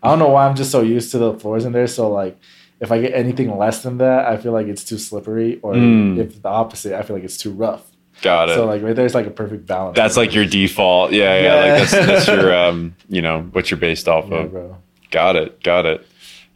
I 0.00 0.08
don't 0.10 0.20
know 0.20 0.28
why 0.28 0.46
I'm 0.46 0.54
just 0.54 0.70
so 0.70 0.80
used 0.82 1.10
to 1.10 1.18
the 1.18 1.34
floors 1.34 1.64
in 1.64 1.72
there. 1.72 1.88
So 1.88 2.08
like, 2.08 2.38
if 2.80 2.92
I 2.92 3.00
get 3.00 3.14
anything 3.14 3.56
less 3.58 3.82
than 3.82 3.98
that, 3.98 4.26
I 4.26 4.36
feel 4.36 4.52
like 4.52 4.68
it's 4.68 4.84
too 4.84 4.96
slippery, 4.98 5.58
or 5.60 5.74
Mm. 5.74 6.18
if 6.18 6.40
the 6.40 6.48
opposite, 6.48 6.96
I 6.96 7.02
feel 7.02 7.16
like 7.16 7.24
it's 7.24 7.36
too 7.36 7.50
rough. 7.50 7.82
Got 8.22 8.48
it. 8.48 8.54
So 8.54 8.66
like 8.66 8.82
right 8.82 8.96
there's 8.96 9.14
like 9.14 9.26
a 9.26 9.30
perfect 9.30 9.66
balance. 9.66 9.96
That's 9.96 10.16
like 10.16 10.34
your 10.34 10.44
default. 10.44 11.12
Yeah, 11.12 11.40
yeah. 11.40 11.54
Like 11.54 11.90
that's 11.90 12.06
that's 12.06 12.26
your 12.26 12.54
um, 12.66 12.96
you 13.08 13.22
know, 13.22 13.42
what 13.42 13.70
you're 13.70 13.78
based 13.78 14.08
off 14.08 14.28
yeah, 14.28 14.38
of. 14.38 14.50
bro. 14.50 14.76
Got 15.10 15.36
it. 15.36 15.62
Got 15.62 15.86
it. 15.86 16.06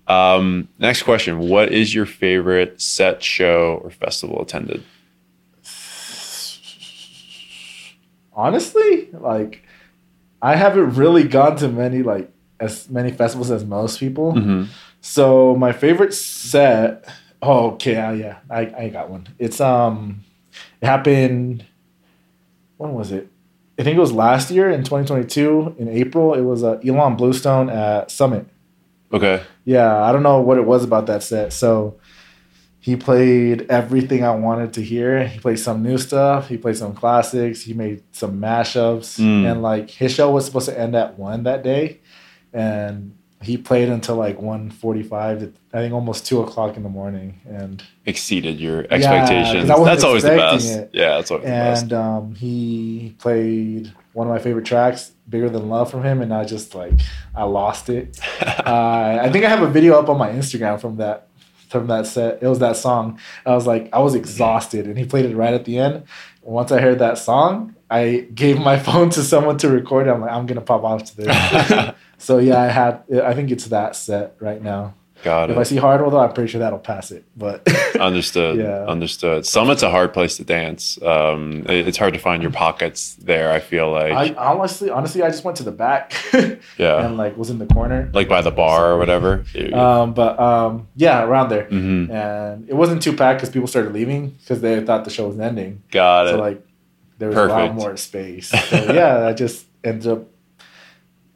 Um, 0.09 0.69
next 0.79 1.05
question. 1.05 1.39
What 1.39 1.73
is 1.73 1.95
your 1.95 2.07
favorite 2.07 2.81
set, 2.81 3.23
show, 3.23 3.81
or 3.83 3.91
festival 3.91 4.43
attended? 4.43 4.83
Honestly, 8.35 9.09
like 9.13 9.63
I 10.41 10.57
haven't 10.57 10.95
really 10.95 11.25
gone 11.25 11.57
to 11.57 11.69
many 11.69 12.03
like 12.03 12.33
as 12.59 12.89
many 12.91 13.13
festivals 13.13 13.51
as 13.51 13.65
most 13.65 14.01
people. 14.01 14.33
Mm-hmm. 14.33 14.65
So 15.01 15.55
my 15.57 15.73
favorite 15.73 16.15
set. 16.15 17.09
Oh, 17.41 17.73
okay, 17.73 17.95
yeah, 17.95 18.39
I 18.49 18.61
I 18.85 18.89
got 18.89 19.11
one. 19.11 19.29
It's 19.39 19.61
um, 19.61 20.25
it 20.81 20.87
happened. 20.87 21.65
When 22.77 22.95
was 22.95 23.13
it? 23.13 23.29
I 23.79 23.85
think 23.85 23.97
it 23.97 24.01
was 24.01 24.13
last 24.13 24.51
year 24.51 24.71
in 24.71 24.85
2022 24.85 25.77
in 25.79 25.89
April. 25.89 26.35
It 26.35 26.43
was 26.43 26.63
uh, 26.63 26.77
Ilan 26.79 27.17
Bluestone 27.17 27.71
at 27.71 28.11
Summit. 28.11 28.47
Okay. 29.13 29.43
Yeah, 29.65 30.03
I 30.03 30.13
don't 30.13 30.23
know 30.23 30.41
what 30.41 30.59
it 30.59 30.67
was 30.67 30.85
about 30.85 31.07
that 31.07 31.23
set. 31.23 31.53
So 31.53 31.99
he 32.81 32.97
played 32.97 33.71
everything 33.71 34.25
I 34.25 34.35
wanted 34.35 34.73
to 34.75 34.83
hear. 34.83 35.27
He 35.27 35.39
played 35.39 35.59
some 35.59 35.83
new 35.83 35.99
stuff. 35.99 36.49
He 36.49 36.57
played 36.59 36.77
some 36.77 36.95
classics. 36.95 37.63
He 37.63 37.75
made 37.75 38.03
some 38.13 38.41
mashups. 38.41 39.21
Mm. 39.21 39.51
And 39.51 39.63
like 39.63 39.91
his 39.91 40.13
show 40.13 40.31
was 40.31 40.45
supposed 40.45 40.69
to 40.69 40.79
end 40.79 40.97
at 40.97 41.19
one 41.19 41.45
that 41.45 41.63
day, 41.63 42.01
and 42.53 43.17
he 43.43 43.57
played 43.57 43.89
until 43.89 44.17
like 44.17 44.39
1.45 44.39 45.53
I 45.75 45.79
think 45.79 45.95
almost 45.95 46.27
two 46.27 46.41
o'clock 46.43 46.77
in 46.77 46.83
the 46.83 46.89
morning. 46.89 47.41
And 47.47 47.83
Exceeded 48.05 48.61
your 48.61 48.81
expectations. 48.91 49.69
Wasn't 49.69 49.87
that's 49.87 50.05
always 50.05 50.23
the 50.23 50.31
best. 50.31 50.69
it. 50.69 50.91
Yeah, 50.93 51.17
that's 51.17 51.31
always 51.31 51.45
the 51.45 51.51
best. 51.51 51.83
and 51.85 51.93
um, 51.93 52.35
he 52.35 53.15
played 53.19 53.93
one 54.13 54.27
of 54.27 54.33
my 54.33 54.39
favorite 54.39 54.67
tracks, 54.67 55.13
"Bigger 55.29 55.49
Than 55.49 55.69
Love" 55.71 55.91
from 55.91 56.03
him, 56.03 56.21
and 56.21 56.33
I 56.35 56.45
just 56.45 56.75
like 56.75 56.93
I 57.35 57.45
lost 57.45 57.89
it. 57.89 58.21
uh, 58.43 59.19
I 59.23 59.31
think 59.31 59.45
I 59.45 59.49
have 59.49 59.63
a 59.63 59.69
video 59.69 59.99
up 59.99 60.09
on 60.09 60.19
my 60.19 60.29
Instagram 60.29 60.79
from 60.81 60.97
that 60.97 61.29
from 61.71 61.87
that 61.87 62.07
set. 62.07 62.43
It 62.43 62.47
was 62.49 62.59
that 62.59 62.77
song. 62.77 63.19
I 63.47 63.55
was 63.55 63.67
like, 63.67 63.89
I 63.95 64.01
was 64.01 64.15
exhausted, 64.15 64.87
and 64.87 64.99
he 64.99 65.05
played 65.07 65.25
it 65.25 65.35
right 65.35 65.55
at 65.55 65.65
the 65.65 65.79
end. 65.79 66.05
Once 66.43 66.71
I 66.71 66.81
heard 66.81 66.99
that 66.99 67.17
song, 67.17 67.75
I 67.91 68.27
gave 68.35 68.59
my 68.59 68.79
phone 68.87 69.09
to 69.11 69.23
someone 69.23 69.57
to 69.59 69.71
record 69.71 70.07
it. 70.07 70.11
I'm 70.11 70.21
like, 70.21 70.31
I'm 70.33 70.45
gonna 70.47 70.61
pop 70.61 70.85
off 70.85 71.05
to 71.05 71.17
this. 71.17 71.95
so 72.23 72.39
yeah, 72.39 72.61
I 72.61 72.67
had. 72.69 73.03
I 73.25 73.35
think 73.35 73.51
it's 73.51 73.67
that 73.67 73.97
set 73.97 74.37
right 74.41 74.63
now. 74.63 74.95
Got 75.23 75.51
it. 75.51 75.53
If 75.53 75.59
I 75.59 75.63
see 75.63 75.77
Hardwell 75.77 76.11
though, 76.11 76.19
I'm 76.19 76.33
pretty 76.33 76.51
sure 76.51 76.59
that'll 76.59 76.81
pass 76.81 77.13
it. 77.13 77.25
But 77.37 77.63
Understood. 78.01 78.59
Yeah. 78.59 78.85
Understood. 78.87 79.47
Summit's 79.47 79.85
a 79.85 79.91
hard 79.91 80.13
place 80.13 80.37
to 80.39 80.45
dance. 80.45 81.01
Um, 81.01 81.65
it's 81.69 81.97
hard 81.97 82.15
to 82.15 82.19
find 82.19 82.43
your 82.43 82.51
pockets 82.51 83.15
there. 83.17 83.53
I 83.53 83.61
feel 83.61 83.89
like, 83.93 84.13
I 84.13 84.35
honestly, 84.35 84.91
honestly, 84.91 85.23
I 85.23 85.31
just 85.31 85.45
went 85.45 85.59
to 85.59 85.63
the 85.63 85.71
back 85.71 86.13
yeah, 86.77 87.07
and 87.07 87.17
like 87.17 87.37
was 87.37 87.51
in 87.51 87.59
the 87.61 87.67
corner. 87.67 88.11
like 88.13 88.29
by 88.29 88.43
the 88.43 88.51
bar 88.51 88.91
or 88.93 88.99
whatever. 88.99 89.45
Um, 89.73 90.13
but 90.13 90.41
um, 90.41 90.89
yeah, 90.97 91.23
around 91.23 91.51
there, 91.51 91.67
hmm 91.67 92.11
and 92.11 92.69
it 92.69 92.75
wasn't 92.75 93.01
too 93.01 93.13
packed 93.15 93.39
because 93.39 93.51
people 93.51 93.69
started 93.69 93.93
leaving 93.93 94.31
because 94.31 94.61
they 94.61 94.81
thought 94.85 95.05
the 95.05 95.11
show 95.11 95.29
was 95.29 95.39
ending. 95.39 95.85
Got 95.93 96.31
So 96.31 96.35
it. 96.35 96.39
like 96.41 96.67
there 97.19 97.29
was 97.29 97.39
a 97.39 97.47
lot 97.47 97.75
more 97.77 97.97
space. 97.97 98.49
So 98.49 98.93
yeah, 98.93 99.25
I 99.31 99.35
just 99.35 99.67
ended 99.85 100.09
up 100.11 100.27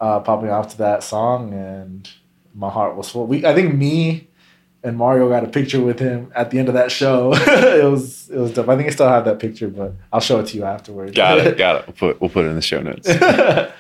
uh, 0.01 0.21
popping 0.21 0.51
off 0.51 0.69
to 0.71 0.79
that 0.79 1.03
song, 1.03 1.53
and 1.53 2.09
my 2.55 2.71
heart 2.71 2.97
was 2.97 3.11
full. 3.11 3.27
We, 3.27 3.45
I 3.45 3.55
think 3.55 3.75
me 3.75 4.29
and 4.83 4.97
Mario 4.97 5.29
got 5.29 5.45
a 5.45 5.49
picture 5.49 5.81
with 5.81 5.99
him 5.99 6.31
at 6.35 6.51
the 6.51 6.59
end 6.59 6.69
of 6.69 6.75
that 6.75 6.93
show. 6.93 7.33
it 7.35 7.91
was 7.91 8.31
it 8.31 8.39
was 8.39 8.53
dope. 8.53 8.69
I 8.69 8.77
think 8.77 8.89
I 8.89 8.93
still 8.93 9.09
have 9.09 9.25
that 9.25 9.39
picture, 9.39 9.69
but 9.69 9.93
I'll 10.13 10.21
show 10.21 10.41
it 10.41 10.47
to 10.49 10.57
you 10.57 10.65
afterwards. 10.65 11.13
Got 11.13 11.39
it. 11.39 11.59
Got 11.59 11.77
it. 11.77 11.87
We'll 11.87 12.13
put 12.13 12.21
we'll 12.21 12.31
put 12.31 12.45
it 12.45 12.49
in 12.49 12.55
the 12.57 12.63
show 12.63 12.81
notes. 12.81 13.09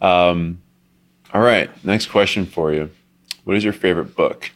Um, 0.00 0.60
all 1.32 1.40
right. 1.40 1.70
Next 1.82 2.06
question 2.06 2.44
for 2.44 2.74
you. 2.74 2.90
What 3.44 3.56
is 3.56 3.64
your 3.64 3.72
favorite 3.72 4.14
book? 4.14 4.50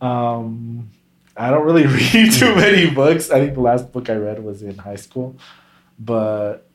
Um, 0.00 0.90
I 1.36 1.50
don't 1.50 1.64
really 1.64 1.86
read 1.86 2.32
too 2.32 2.54
many 2.54 2.88
books. 2.88 3.30
I 3.30 3.38
think 3.40 3.54
the 3.54 3.60
last 3.60 3.92
book 3.92 4.08
I 4.08 4.14
read 4.14 4.42
was 4.42 4.62
in 4.62 4.78
high 4.78 4.96
school, 4.96 5.36
but 5.98 6.68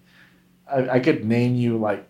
I, 0.72 0.90
I 0.90 1.00
could 1.00 1.26
name 1.26 1.56
you 1.56 1.78
like 1.78 2.08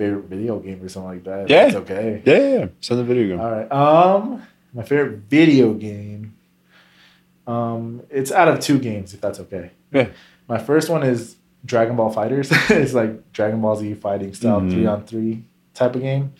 favorite 0.00 0.24
video 0.24 0.58
game 0.60 0.82
or 0.82 0.88
something 0.88 1.10
like 1.12 1.24
that. 1.24 1.50
Yeah. 1.50 1.66
it's 1.66 1.76
okay. 1.76 2.22
Yeah, 2.24 2.38
yeah, 2.38 2.58
yeah. 2.60 2.66
Send 2.80 3.00
the 3.00 3.04
video 3.04 3.28
game. 3.28 3.40
All 3.44 3.50
right. 3.50 3.70
Um, 3.70 4.42
my 4.72 4.82
favorite 4.82 5.18
video 5.28 5.74
game. 5.74 6.34
Um, 7.46 8.02
it's 8.08 8.32
out 8.32 8.48
of 8.48 8.60
two 8.60 8.78
games, 8.78 9.12
if 9.12 9.20
that's 9.20 9.40
okay. 9.40 9.72
Yeah. 9.92 10.08
My 10.48 10.56
first 10.58 10.88
one 10.88 11.02
is 11.02 11.36
Dragon 11.66 11.96
Ball 11.96 12.14
FighterZ. 12.14 12.70
it's 12.82 12.94
like 12.94 13.30
Dragon 13.32 13.60
Ball 13.60 13.76
Z 13.76 13.92
fighting 13.94 14.32
style, 14.32 14.62
Mhm. 14.62 14.70
three 14.72 14.86
on 14.86 15.04
three 15.04 15.44
type 15.74 15.94
of 15.94 16.00
game. 16.00 16.32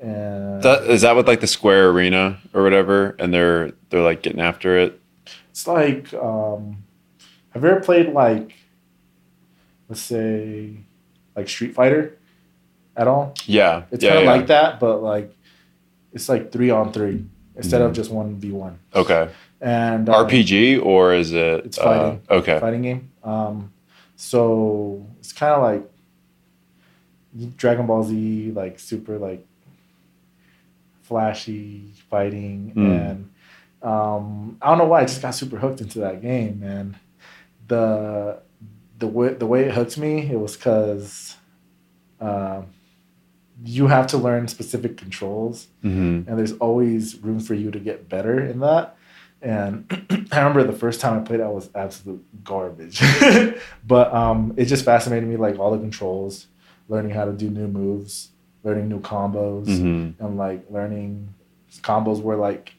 And 0.00 0.62
That, 0.62 0.84
is 0.84 1.02
that 1.02 1.14
with 1.14 1.28
like 1.28 1.40
the 1.40 1.46
Square 1.46 1.90
Arena 1.90 2.38
or 2.54 2.62
whatever? 2.62 3.16
And 3.18 3.34
they're 3.34 3.72
they're 3.90 4.02
like 4.02 4.22
getting 4.22 4.40
after 4.40 4.78
it. 4.78 4.98
It's 5.50 5.66
like, 5.66 6.12
um, 6.14 6.84
have 7.50 7.62
you 7.62 7.68
ever 7.68 7.80
played 7.80 8.12
like, 8.14 8.54
let's 9.90 10.00
say, 10.00 10.78
like 11.36 11.48
Street 11.50 11.74
Fighter 11.74 12.16
at 12.96 13.06
all? 13.08 13.34
Yeah, 13.46 13.82
It's 13.90 14.02
yeah, 14.04 14.10
kind 14.10 14.18
of 14.20 14.24
yeah. 14.26 14.32
like 14.32 14.46
that, 14.48 14.80
but 14.80 15.02
like, 15.02 15.34
it's 16.12 16.28
like 16.28 16.52
three 16.52 16.70
on 16.70 16.92
three 16.92 17.24
instead 17.56 17.80
of 17.82 17.90
Mhm. 17.92 17.94
just 17.94 18.10
one 18.10 18.36
v 18.36 18.50
one. 18.52 18.78
Okay. 18.94 19.28
And 19.60 20.08
um, 20.08 20.26
RPG 20.26 20.78
or 20.84 21.14
is 21.14 21.32
it? 21.32 21.64
It's 21.66 21.78
fighting. 21.78 22.20
Uh, 22.30 22.34
okay. 22.34 22.58
fighting 22.60 22.82
game. 22.82 23.10
Um, 23.22 23.72
so 24.16 25.04
it's 25.20 25.32
kind 25.32 25.52
of 25.54 25.62
like 25.62 25.82
Dragon 27.56 27.86
Ball 27.86 28.04
Z, 28.04 28.52
like 28.54 28.78
super 28.78 29.18
like 29.18 29.44
flashy 31.02 31.92
fighting, 32.10 32.72
Mm. 32.74 33.10
and 33.10 33.30
um, 33.82 34.56
I 34.62 34.68
don't 34.70 34.78
know 34.78 34.86
why 34.86 35.00
I 35.00 35.04
just 35.04 35.20
got 35.20 35.34
super 35.34 35.58
hooked 35.58 35.80
into 35.80 35.98
that 36.00 36.22
game, 36.22 36.62
and 36.62 36.94
the 37.68 38.38
the 38.98 39.06
way 39.06 39.34
the 39.34 39.46
way 39.46 39.64
it 39.64 39.72
hooked 39.72 39.98
me, 39.98 40.30
it 40.30 40.38
was 40.38 40.56
because 40.56 41.36
um, 42.20 42.66
you 43.64 43.86
have 43.86 44.06
to 44.08 44.18
learn 44.18 44.46
specific 44.48 44.96
controls 44.96 45.68
hmm 45.82 46.22
and 46.26 46.38
there's 46.38 46.52
always 46.54 47.16
room 47.22 47.40
for 47.40 47.54
you 47.54 47.70
to 47.70 47.78
get 47.78 48.08
better 48.08 48.40
in 48.40 48.60
that. 48.60 48.96
And 49.42 49.84
I 50.32 50.38
remember 50.38 50.62
the 50.64 50.72
first 50.78 51.00
time 51.00 51.20
I 51.20 51.22
played, 51.22 51.40
I 51.42 51.48
was 51.48 51.68
absolute 51.74 52.24
garbage, 52.42 53.02
but 53.86 54.12
um, 54.14 54.54
it 54.56 54.64
just 54.66 54.84
fascinated 54.86 55.28
me, 55.28 55.36
like 55.36 55.58
all 55.58 55.70
the 55.70 55.78
controls, 55.78 56.46
learning 56.88 57.10
how 57.12 57.26
to 57.26 57.32
do 57.32 57.50
new 57.50 57.68
moves, 57.68 58.30
learning 58.62 58.88
new 58.88 59.00
combos, 59.00 59.66
hmm 59.78 60.24
and 60.24 60.38
like 60.38 60.64
learning 60.70 61.34
combos 61.82 62.20
where 62.22 62.36
like 62.38 62.72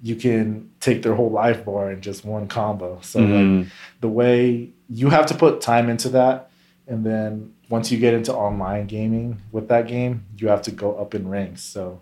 you 0.00 0.14
can 0.14 0.70
take 0.78 1.02
their 1.02 1.14
whole 1.14 1.30
life 1.30 1.64
bar 1.64 1.90
in 1.90 2.00
just 2.00 2.24
one 2.24 2.46
combo. 2.46 2.98
So 3.02 3.18
like 3.20 3.30
hmm 3.30 3.62
the 4.00 4.08
way 4.08 4.70
you 4.88 5.10
have 5.10 5.26
to 5.26 5.34
put 5.34 5.60
time 5.60 5.88
into 5.90 6.08
that 6.10 6.50
and 6.92 7.06
then 7.06 7.52
once 7.70 7.90
you 7.90 7.98
get 7.98 8.12
into 8.12 8.32
online 8.34 8.86
gaming 8.86 9.40
with 9.50 9.68
that 9.68 9.86
game 9.88 10.24
you 10.36 10.48
have 10.48 10.60
to 10.62 10.70
go 10.70 10.94
up 10.96 11.14
in 11.14 11.26
ranks 11.28 11.62
so 11.62 12.00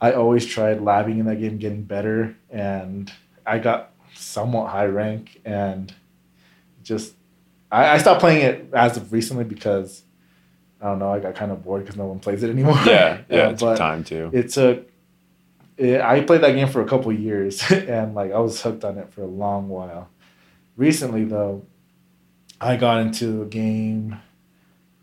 i 0.00 0.12
always 0.12 0.46
tried 0.46 0.78
labbing 0.80 1.18
in 1.18 1.26
that 1.26 1.40
game 1.40 1.58
getting 1.58 1.82
better 1.82 2.36
and 2.50 3.12
i 3.44 3.58
got 3.58 3.90
somewhat 4.14 4.70
high 4.70 4.86
rank 4.86 5.40
and 5.44 5.92
just 6.84 7.14
i, 7.72 7.94
I 7.94 7.98
stopped 7.98 8.20
playing 8.20 8.42
it 8.42 8.68
as 8.72 8.96
of 8.96 9.12
recently 9.12 9.44
because 9.44 10.02
i 10.80 10.84
don't 10.86 10.98
know 11.00 11.12
i 11.12 11.18
got 11.18 11.34
kind 11.34 11.50
of 11.50 11.64
bored 11.64 11.82
because 11.82 11.96
no 11.96 12.06
one 12.06 12.20
plays 12.20 12.42
it 12.44 12.50
anymore 12.56 12.78
Yeah, 12.86 13.22
yeah. 13.28 13.46
Uh, 13.46 13.50
It's 13.50 13.62
but 13.62 13.76
time 13.76 14.04
too. 14.04 14.30
it 14.32 14.50
took 14.50 14.88
it, 15.78 16.00
i 16.00 16.20
played 16.20 16.42
that 16.42 16.52
game 16.52 16.68
for 16.68 16.80
a 16.80 16.86
couple 16.86 17.12
years 17.12 17.60
and 17.72 18.14
like 18.14 18.30
i 18.32 18.38
was 18.38 18.62
hooked 18.62 18.84
on 18.84 18.98
it 18.98 19.12
for 19.12 19.22
a 19.22 19.26
long 19.44 19.68
while 19.68 20.08
recently 20.76 21.24
though 21.24 21.64
i 22.60 22.76
got 22.76 23.00
into 23.00 23.42
a 23.42 23.46
game 23.46 24.16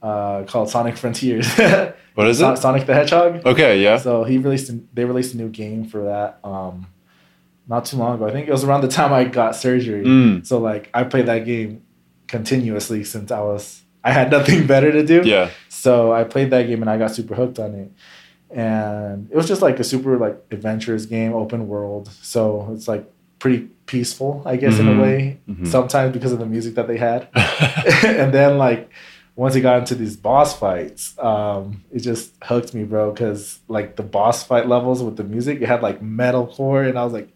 uh, 0.02 0.44
called 0.44 0.70
sonic 0.70 0.98
frontiers 0.98 1.48
What 2.16 2.28
is 2.28 2.42
it? 2.42 2.58
sonic 2.58 2.86
the 2.86 2.94
hedgehog 2.94 3.46
Okay. 3.46 3.82
Yeah. 3.82 3.98
so 3.98 4.24
he 4.24 4.38
released 4.38 4.70
a, 4.70 4.80
they 4.94 5.06
released 5.06 5.34
a 5.34 5.38
new 5.38 5.50
game 5.50 5.86
for 5.86 6.04
that 6.06 6.40
um, 6.44 6.88
not 7.68 7.86
too 7.86 7.98
long 7.98 8.16
ago 8.16 8.28
i 8.28 8.32
think 8.32 8.48
it 8.48 8.52
was 8.52 8.64
around 8.64 8.82
the 8.82 8.88
time 8.90 9.14
i 9.14 9.24
got 9.24 9.56
surgery 9.56 10.04
Mm. 10.04 10.46
so 10.46 10.60
like 10.60 10.90
i 10.94 11.04
played 11.04 11.28
that 11.28 11.46
game 11.46 11.82
continuously 12.28 13.04
since 13.04 13.32
i 13.32 13.40
was 13.40 13.82
i 14.04 14.12
had 14.12 14.30
nothing 14.32 14.68
better 14.74 14.92
to 14.92 15.06
do 15.06 15.22
Yeah. 15.24 15.50
so 15.70 16.12
I 16.12 16.24
played 16.26 16.50
that 16.52 16.64
game 16.68 16.82
and 16.82 16.90
I 16.90 16.98
got 16.98 17.12
super 17.12 17.36
hooked 17.36 17.60
on 17.60 17.74
it. 17.76 17.92
And 18.56 19.30
it 19.32 19.36
was 19.36 19.48
just 19.48 19.62
like 19.62 19.80
a 19.80 19.84
super 19.84 20.18
like 20.18 20.38
adventurous 20.52 21.06
game, 21.08 21.34
open 21.34 21.68
world. 21.68 22.10
So 22.22 22.70
it's 22.74 22.88
like 22.88 23.12
pretty 23.44 23.68
peaceful, 23.88 24.42
I 24.46 24.56
guess, 24.56 24.80
in 24.80 24.86
Mhm. 24.86 24.98
a 24.98 25.02
way. 25.02 25.38
Mhm. 25.50 25.68
Sometimes 25.68 26.14
because 26.14 26.32
of 26.32 26.40
the 26.40 26.46
music 26.46 26.76
that 26.76 26.88
they 26.88 26.96
had. 26.98 27.28
and 28.06 28.34
then 28.34 28.58
like 28.58 28.90
once 29.36 29.54
it 29.56 29.62
got 29.62 29.80
into 29.80 29.96
these 29.96 30.16
boss 30.16 30.58
fights, 30.58 31.14
um, 31.20 31.82
it 31.92 32.00
just 32.00 32.32
hooked 32.44 32.74
me, 32.74 32.84
bro. 32.86 33.12
Cause 33.14 33.60
like 33.68 33.98
the 33.98 34.04
boss 34.04 34.44
fight 34.50 34.68
levels 34.70 35.04
with 35.04 35.18
the 35.18 35.26
music, 35.26 35.62
it 35.62 35.68
had 35.68 35.82
like 35.84 36.02
metalcore, 36.02 36.88
and 36.88 36.98
I 36.98 37.04
was 37.04 37.12
like, 37.12 37.30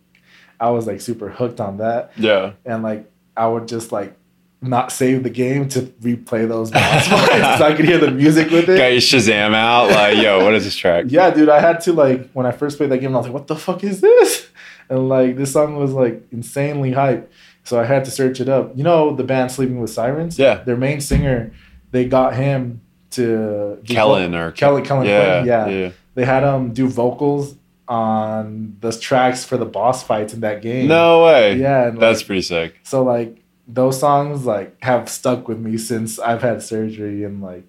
I 0.62 0.70
was 0.70 0.88
like 0.88 1.02
super 1.02 1.28
hooked 1.30 1.60
on 1.60 1.78
that. 1.78 2.12
yeah. 2.16 2.52
And 2.66 2.84
like 2.84 3.12
I 3.36 3.48
would 3.50 3.68
just 3.68 3.92
like 3.92 4.16
not 4.62 4.92
save 4.92 5.24
the 5.24 5.30
game 5.30 5.70
to 5.70 5.82
replay 5.82 6.48
those 6.48 6.72
boss 6.72 7.08
fights 7.10 7.60
so 7.60 7.66
I 7.66 7.74
could 7.76 7.86
hear 7.86 8.00
the 8.00 8.12
music 8.12 8.50
with 8.50 8.68
it. 8.70 8.78
Got 8.78 8.88
your 8.88 9.02
Shazam 9.02 9.54
out. 9.54 9.90
Like, 9.92 10.18
yo, 10.18 10.44
what 10.44 10.56
is 10.56 10.64
this 10.64 10.76
track? 10.76 11.06
Yeah, 11.10 11.30
dude, 11.30 11.50
I 11.50 11.60
had 11.60 11.80
to 11.82 11.94
like 11.94 12.32
when 12.32 12.46
I 12.46 12.52
first 12.52 12.78
played 12.78 12.90
that 12.92 12.98
game, 12.98 13.14
I 13.16 13.18
was 13.18 13.28
like, 13.28 13.34
"What 13.34 13.48
the 13.48 13.56
fuck 13.56 13.84
is 13.84 14.02
this?" 14.02 14.48
And 14.90 15.10
like 15.10 15.36
this 15.36 15.54
song 15.54 15.76
was 15.76 15.94
like 15.94 16.24
insanely 16.32 16.92
hype, 16.92 17.32
so 17.64 17.80
I 17.80 17.86
had 17.86 18.06
to 18.06 18.12
search 18.12 18.40
it 18.40 18.50
up. 18.50 18.76
You 18.76 18.84
know 18.84 19.16
the 19.16 19.24
band 19.24 19.52
Sleeping 19.52 19.80
with 19.80 19.92
Sirens? 19.92 20.40
Yeah. 20.40 20.64
Their 20.64 20.78
main 20.78 21.02
singer, 21.02 21.54
they 21.92 22.06
got 22.06 22.36
him 22.36 22.82
to 23.12 23.80
Kellin 23.86 24.34
or 24.34 24.52
Kellin 24.52 24.84
Kellin 24.84 25.08
yeah, 25.08 25.44
yeah. 25.44 25.68
yeah. 25.68 25.92
They 26.16 26.26
had 26.26 26.44
him 26.44 26.74
do 26.74 26.88
vocals 26.88 27.56
on 27.88 28.78
the 28.82 28.92
tracks 28.92 29.46
for 29.46 29.58
the 29.58 29.66
boss 29.66 30.04
fights 30.04 30.34
in 30.34 30.42
that 30.42 30.62
game. 30.62 30.88
No 30.88 31.24
way. 31.24 31.58
Yeah, 31.58 31.92
That's 31.92 32.20
like, 32.20 32.28
pretty 32.28 32.42
sick. 32.42 32.80
so 32.84 33.04
like 33.04 33.42
those 33.68 34.00
songs 34.00 34.46
like 34.46 34.82
have 34.84 35.10
stuck 35.10 35.48
with 35.48 35.60
me 35.60 35.78
since 35.78 36.20
I've 36.20 36.42
had 36.42 36.64
surgery 36.64 37.24
and 37.24 37.42
like 37.42 37.66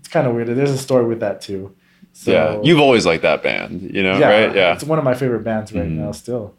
it's 0.00 0.08
kind 0.08 0.26
of 0.26 0.34
weird. 0.34 0.48
There's 0.48 0.70
a 0.70 0.78
story 0.78 1.04
with 1.06 1.20
that 1.20 1.40
too. 1.40 1.74
So, 2.12 2.32
yeah. 2.32 2.60
You've 2.62 2.80
always 2.80 3.04
liked 3.06 3.22
that 3.22 3.42
band, 3.42 3.82
you 3.94 4.02
know, 4.02 4.12
right? 4.18 4.54
Yeah. 4.54 4.74
It's 4.74 4.84
one 4.84 4.98
of 4.98 5.04
my 5.04 5.14
favorite 5.14 5.44
bands 5.44 5.72
right 5.72 5.84
Mhm. 5.84 5.98
now 5.98 6.12
still. 6.12 6.54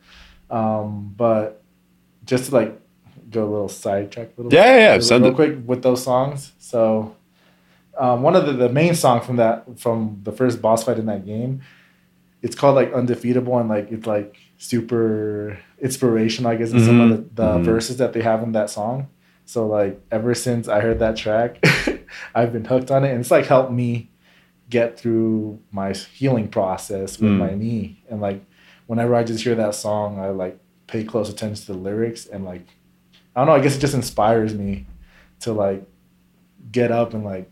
Um, 0.49 1.14
but 1.18 1.64
just 2.26 2.49
to 2.49 2.55
like 2.55 2.80
go 3.30 3.43
a 3.43 3.49
little 3.49 3.68
sidetrack 3.69 4.27
a 4.38 4.41
little 4.41 4.53
Yeah, 4.53 4.65
yeah, 4.65 4.77
yeah. 5.01 5.15
real, 5.18 5.22
real 5.22 5.34
quick 5.34 5.57
with 5.65 5.81
those 5.84 6.03
songs. 6.03 6.53
So 6.59 7.15
um, 7.97 8.22
one 8.22 8.35
of 8.35 8.45
the, 8.45 8.53
the 8.53 8.69
main 8.69 8.93
song 8.95 9.22
from 9.22 9.38
that 9.38 9.80
from 9.80 10.19
the 10.23 10.31
first 10.31 10.61
boss 10.61 10.84
fight 10.84 10.99
in 10.99 11.07
that 11.07 11.26
game, 11.26 11.61
it's 12.43 12.55
called 12.55 12.76
like 12.76 12.93
Undefeatable 12.93 13.57
and 13.59 13.68
like 13.68 13.91
it's 13.91 14.05
like 14.05 14.38
super 14.58 15.60
inspirational, 15.80 16.52
I 16.52 16.56
guess, 16.56 16.72
in 16.72 16.84
some 16.84 17.00
of 17.00 17.10
the, 17.10 17.18
the 17.36 17.58
Mhm. 17.60 17.64
verses 17.64 17.98
that 17.98 18.14
they 18.14 18.22
have 18.22 18.42
in 18.44 18.52
that 18.54 18.70
song. 18.70 19.08
So 19.46 19.68
like 19.68 20.02
ever 20.12 20.34
since 20.34 20.68
I 20.68 20.82
heard 20.82 21.00
that 21.00 21.16
track, 21.16 21.64
I've 22.36 22.52
been 22.52 22.66
hooked 22.66 22.92
on 22.92 23.04
it 23.06 23.12
and 23.12 23.20
it's 23.22 23.32
like 23.32 23.46
helped 23.46 23.72
me 23.72 24.10
get 24.70 25.00
through 25.00 25.60
my 25.72 25.94
healing 25.94 26.50
process 26.50 27.20
with 27.20 27.32
Mm. 27.32 27.38
my 27.38 27.54
knee. 27.56 28.04
And 28.10 28.20
like 28.20 28.44
whenever 28.88 29.16
I 29.16 29.24
just 29.24 29.44
hear 29.44 29.56
that 29.56 29.76
song, 29.76 30.20
I 30.20 30.30
like 30.30 30.60
pay 30.88 31.04
close 31.04 31.30
attention 31.30 31.66
to 31.68 31.74
the 31.74 31.78
lyrics 31.78 32.26
and 32.26 32.44
like 32.44 32.66
I 33.36 33.42
don't 33.42 33.48
know, 33.48 33.54
I 33.54 33.60
guess 33.62 33.78
it 33.78 33.80
just 33.80 33.94
inspires 33.94 34.54
me 34.56 34.88
to 35.42 35.54
like 35.54 35.86
get 36.72 36.92
up 36.92 37.14
and 37.14 37.24
like 37.24 37.50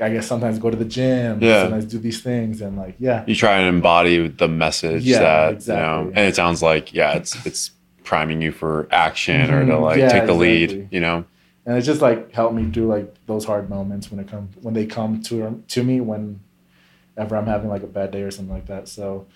I 0.00 0.10
guess 0.10 0.26
sometimes 0.26 0.58
go 0.58 0.70
to 0.70 0.76
the 0.76 0.84
gym. 0.84 1.40
Yeah. 1.42 1.62
Sometimes 1.64 1.84
do 1.86 1.98
these 1.98 2.20
things 2.22 2.60
and 2.60 2.76
like 2.76 2.96
yeah. 2.98 3.24
You 3.26 3.34
try 3.34 3.58
and 3.58 3.68
embody 3.68 4.28
the 4.28 4.48
message 4.48 5.04
Yeah, 5.04 5.18
that 5.20 5.48
you 5.50 5.56
exactly. 5.56 5.82
know, 5.82 6.12
and 6.16 6.26
it 6.28 6.36
sounds 6.36 6.62
like 6.62 6.92
yeah, 6.94 7.12
it's 7.14 7.44
it's 7.46 7.70
priming 8.04 8.40
you 8.42 8.52
for 8.52 8.88
action 8.90 9.50
or 9.52 9.64
to 9.64 9.72
Mhm. 9.72 9.82
like 9.82 9.98
Yeah, 9.98 10.08
take 10.08 10.26
the 10.26 10.34
lead. 10.34 10.88
You 10.90 11.00
know. 11.00 11.24
and 11.66 11.76
it 11.78 11.82
just 11.82 12.00
like 12.02 12.32
helped 12.32 12.54
me 12.54 12.68
through 12.70 12.86
like 12.88 13.14
those 13.26 13.44
hard 13.44 13.70
moments 13.70 14.10
when 14.10 14.18
it 14.20 14.28
come 14.28 14.48
when 14.62 14.74
they 14.74 14.86
come 14.86 15.22
to 15.22 15.62
to 15.68 15.82
me 15.84 16.00
whenever 16.00 17.36
I'm 17.36 17.46
having 17.46 17.68
like 17.70 17.82
a 17.82 17.86
bad 17.86 18.10
day 18.10 18.22
or 18.22 18.30
something 18.30 18.54
like 18.54 18.66
that. 18.66 18.88
So 18.88 19.26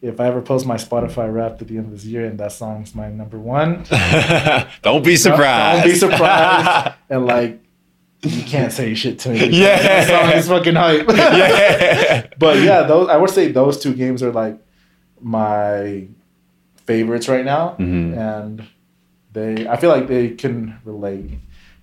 if 0.00 0.18
I 0.20 0.26
ever 0.26 0.40
post 0.42 0.66
my 0.66 0.76
Spotify 0.76 1.32
rap 1.32 1.60
at 1.60 1.68
the 1.68 1.76
end 1.78 1.86
of 1.86 1.92
this 1.92 2.04
year 2.04 2.24
and 2.26 2.38
that 2.38 2.52
song's 2.52 2.94
my 2.94 3.08
number 3.08 3.38
one, 3.38 3.84
Don't 4.82 5.04
be 5.04 5.16
surprised. 5.16 5.84
Don't 5.84 5.92
be 5.92 5.98
surprised. 5.98 6.94
and 7.10 7.26
like 7.26 7.61
you 8.22 8.42
can't 8.44 8.72
say 8.72 8.94
shit 8.94 9.18
to 9.20 9.30
me. 9.30 9.48
Yeah. 9.50 9.82
that 9.82 10.08
song 10.08 10.38
is 10.38 10.48
fucking 10.48 10.74
hype. 10.74 11.08
yeah. 11.14 12.26
but 12.38 12.58
yeah, 12.60 12.82
those 12.82 13.08
I 13.08 13.16
would 13.16 13.30
say 13.30 13.50
those 13.52 13.78
two 13.82 13.94
games 13.94 14.22
are 14.22 14.32
like 14.32 14.58
my 15.20 16.06
favorites 16.86 17.28
right 17.28 17.44
now, 17.44 17.76
Mhm. 17.78 18.16
and 18.16 18.62
they 19.32 19.66
I 19.68 19.76
feel 19.76 19.90
like 19.90 20.08
they 20.08 20.30
can 20.30 20.78
relate 20.84 21.30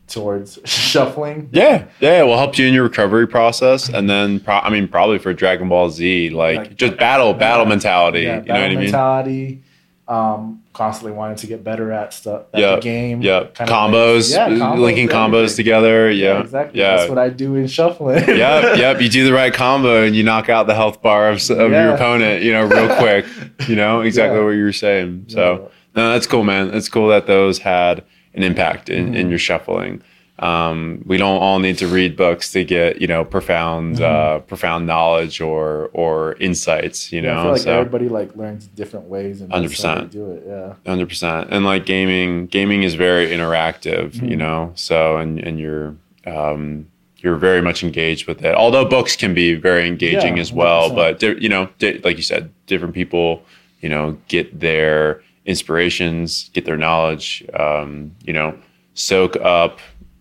towards 0.07 0.59
shuffling. 0.65 1.49
Yeah, 1.51 1.85
yeah, 1.99 2.21
it 2.21 2.25
will 2.25 2.37
help 2.37 2.57
you 2.57 2.65
in 2.67 2.73
your 2.73 2.83
recovery 2.83 3.27
process, 3.27 3.89
and 3.89 4.09
then 4.09 4.39
pro- 4.39 4.59
I 4.59 4.69
mean, 4.69 4.87
probably 4.87 5.19
for 5.19 5.33
Dragon 5.33 5.69
Ball 5.69 5.89
Z, 5.91 6.31
like, 6.31 6.57
Like- 6.57 6.75
just 6.77 6.97
battle, 6.97 7.33
battle 7.33 7.65
Yeah. 7.65 7.69
mentality. 7.69 8.21
Yeah, 8.21 8.39
you 8.41 8.47
know 8.47 8.53
what 8.53 8.63
I 8.63 8.69
mean? 8.69 8.79
mentality. 8.79 9.61
Um, 10.09 10.63
constantly 10.73 11.15
wanting 11.15 11.37
to 11.37 11.45
get 11.45 11.63
better 11.63 11.91
at 11.91 12.13
stuff 12.15 12.45
at 12.51 12.59
Yeah, 12.59 12.75
the 12.77 12.81
game. 12.81 13.21
Yeah, 13.21 13.43
kind 13.53 13.69
combos. 13.69 14.33
Yeah, 14.33 14.49
combos, 14.49 14.79
linking 14.79 15.07
combos 15.07 15.35
everything. 15.35 15.55
together. 15.57 16.09
Yeah, 16.11 16.39
exactly. 16.41 16.79
Yeah, 16.79 16.95
That's 16.95 17.09
what 17.09 17.19
I 17.19 17.29
do 17.29 17.53
in 17.53 17.67
shuffling. 17.67 18.23
yep, 18.27 18.75
yep. 18.77 19.01
You 19.01 19.07
do 19.09 19.23
the 19.23 19.33
right 19.33 19.53
combo 19.53 20.03
and 20.03 20.15
you 20.15 20.23
knock 20.23 20.49
out 20.49 20.65
the 20.65 20.73
health 20.73 21.03
bar 21.03 21.29
of, 21.29 21.47
of 21.51 21.71
your 21.71 21.93
opponent. 21.93 22.41
You 22.41 22.53
know, 22.53 22.65
real 22.65 22.95
quick. 22.97 23.27
You 23.67 23.75
know 23.75 24.01
exactly 24.09 24.39
Yeah. 24.39 24.45
what 24.45 24.51
you 24.51 24.63
were 24.63 24.73
saying. 24.73 25.25
So 25.27 25.69
no, 25.95 26.11
that's 26.13 26.25
cool, 26.25 26.43
man. 26.43 26.73
It's 26.73 26.89
cool 26.89 27.09
that 27.09 27.27
those 27.27 27.59
had 27.59 28.03
an 28.33 28.41
impact 28.41 28.89
in, 28.89 29.13
in 29.13 29.27
Mhm. 29.27 29.29
your 29.29 29.39
shuffling. 29.39 30.01
Um, 30.41 31.03
we 31.05 31.17
don't 31.17 31.41
all 31.41 31.59
need 31.59 31.77
to 31.79 31.87
read 31.87 32.15
books 32.15 32.51
to 32.53 32.63
get 32.63 33.01
you 33.01 33.07
know 33.07 33.25
profound 33.25 33.97
Mhm. 33.97 34.01
uh, 34.01 34.39
profound 34.39 34.87
knowledge 34.87 35.41
or 35.41 35.89
or 35.93 36.35
insights. 36.39 37.11
You 37.11 37.21
Yeah, 37.21 37.33
know, 37.33 37.39
I 37.39 37.43
feel 37.43 37.51
like 37.51 37.61
so 37.61 37.77
everybody 37.79 38.07
like 38.09 38.35
learns 38.37 38.67
different 38.67 39.07
ways 39.07 39.41
and 39.41 39.51
they 39.51 39.55
100%. 39.55 40.11
do 40.11 40.31
it. 40.31 40.43
Yeah. 40.47 40.73
hundred 40.87 41.09
percent. 41.09 41.49
And 41.51 41.65
like 41.65 41.85
gaming, 41.85 42.47
gaming 42.47 42.83
is 42.83 42.95
very 42.95 43.27
interactive. 43.27 44.15
You 44.15 44.35
Mhm. 44.35 44.37
know, 44.37 44.71
so 44.75 45.17
and 45.17 45.39
and 45.39 45.59
you're 45.59 45.95
um, 46.25 46.85
you're 47.21 47.35
very 47.35 47.61
much 47.61 47.83
engaged 47.83 48.25
with 48.27 48.41
it. 48.45 48.55
Although 48.55 48.85
books 48.85 49.17
can 49.17 49.33
be 49.33 49.53
very 49.55 49.85
engaging 49.87 50.35
Yeah, 50.37 50.41
as 50.41 50.53
well, 50.53 50.89
100%. 50.89 50.95
but 50.95 51.19
di- 51.19 51.41
you 51.43 51.49
know, 51.49 51.67
di- 51.79 51.99
like 52.03 52.15
you 52.15 52.23
said, 52.23 52.49
different 52.65 52.93
people, 52.93 53.41
you 53.81 53.89
know, 53.89 54.15
get 54.29 54.57
their 54.61 55.21
inspirations, 55.45 56.49
get 56.53 56.63
their 56.65 56.77
knowledge, 56.77 57.43
um, 57.55 58.11
you 58.25 58.31
know, 58.31 58.53
soak 58.93 59.35
up 59.41 59.79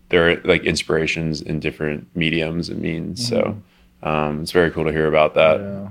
their 0.09 0.41
like 0.41 0.63
inspirations 0.63 1.41
in 1.41 1.59
different 1.59 2.07
mediums 2.15 2.69
and 2.69 2.81
means. 2.81 3.27
So 3.27 3.61
um, 4.03 4.41
it's 4.41 4.51
very 4.51 4.71
cool 4.71 4.85
to 4.85 4.91
hear 4.91 5.07
about 5.07 5.33
that. 5.35 5.59
yeah. 5.59 5.89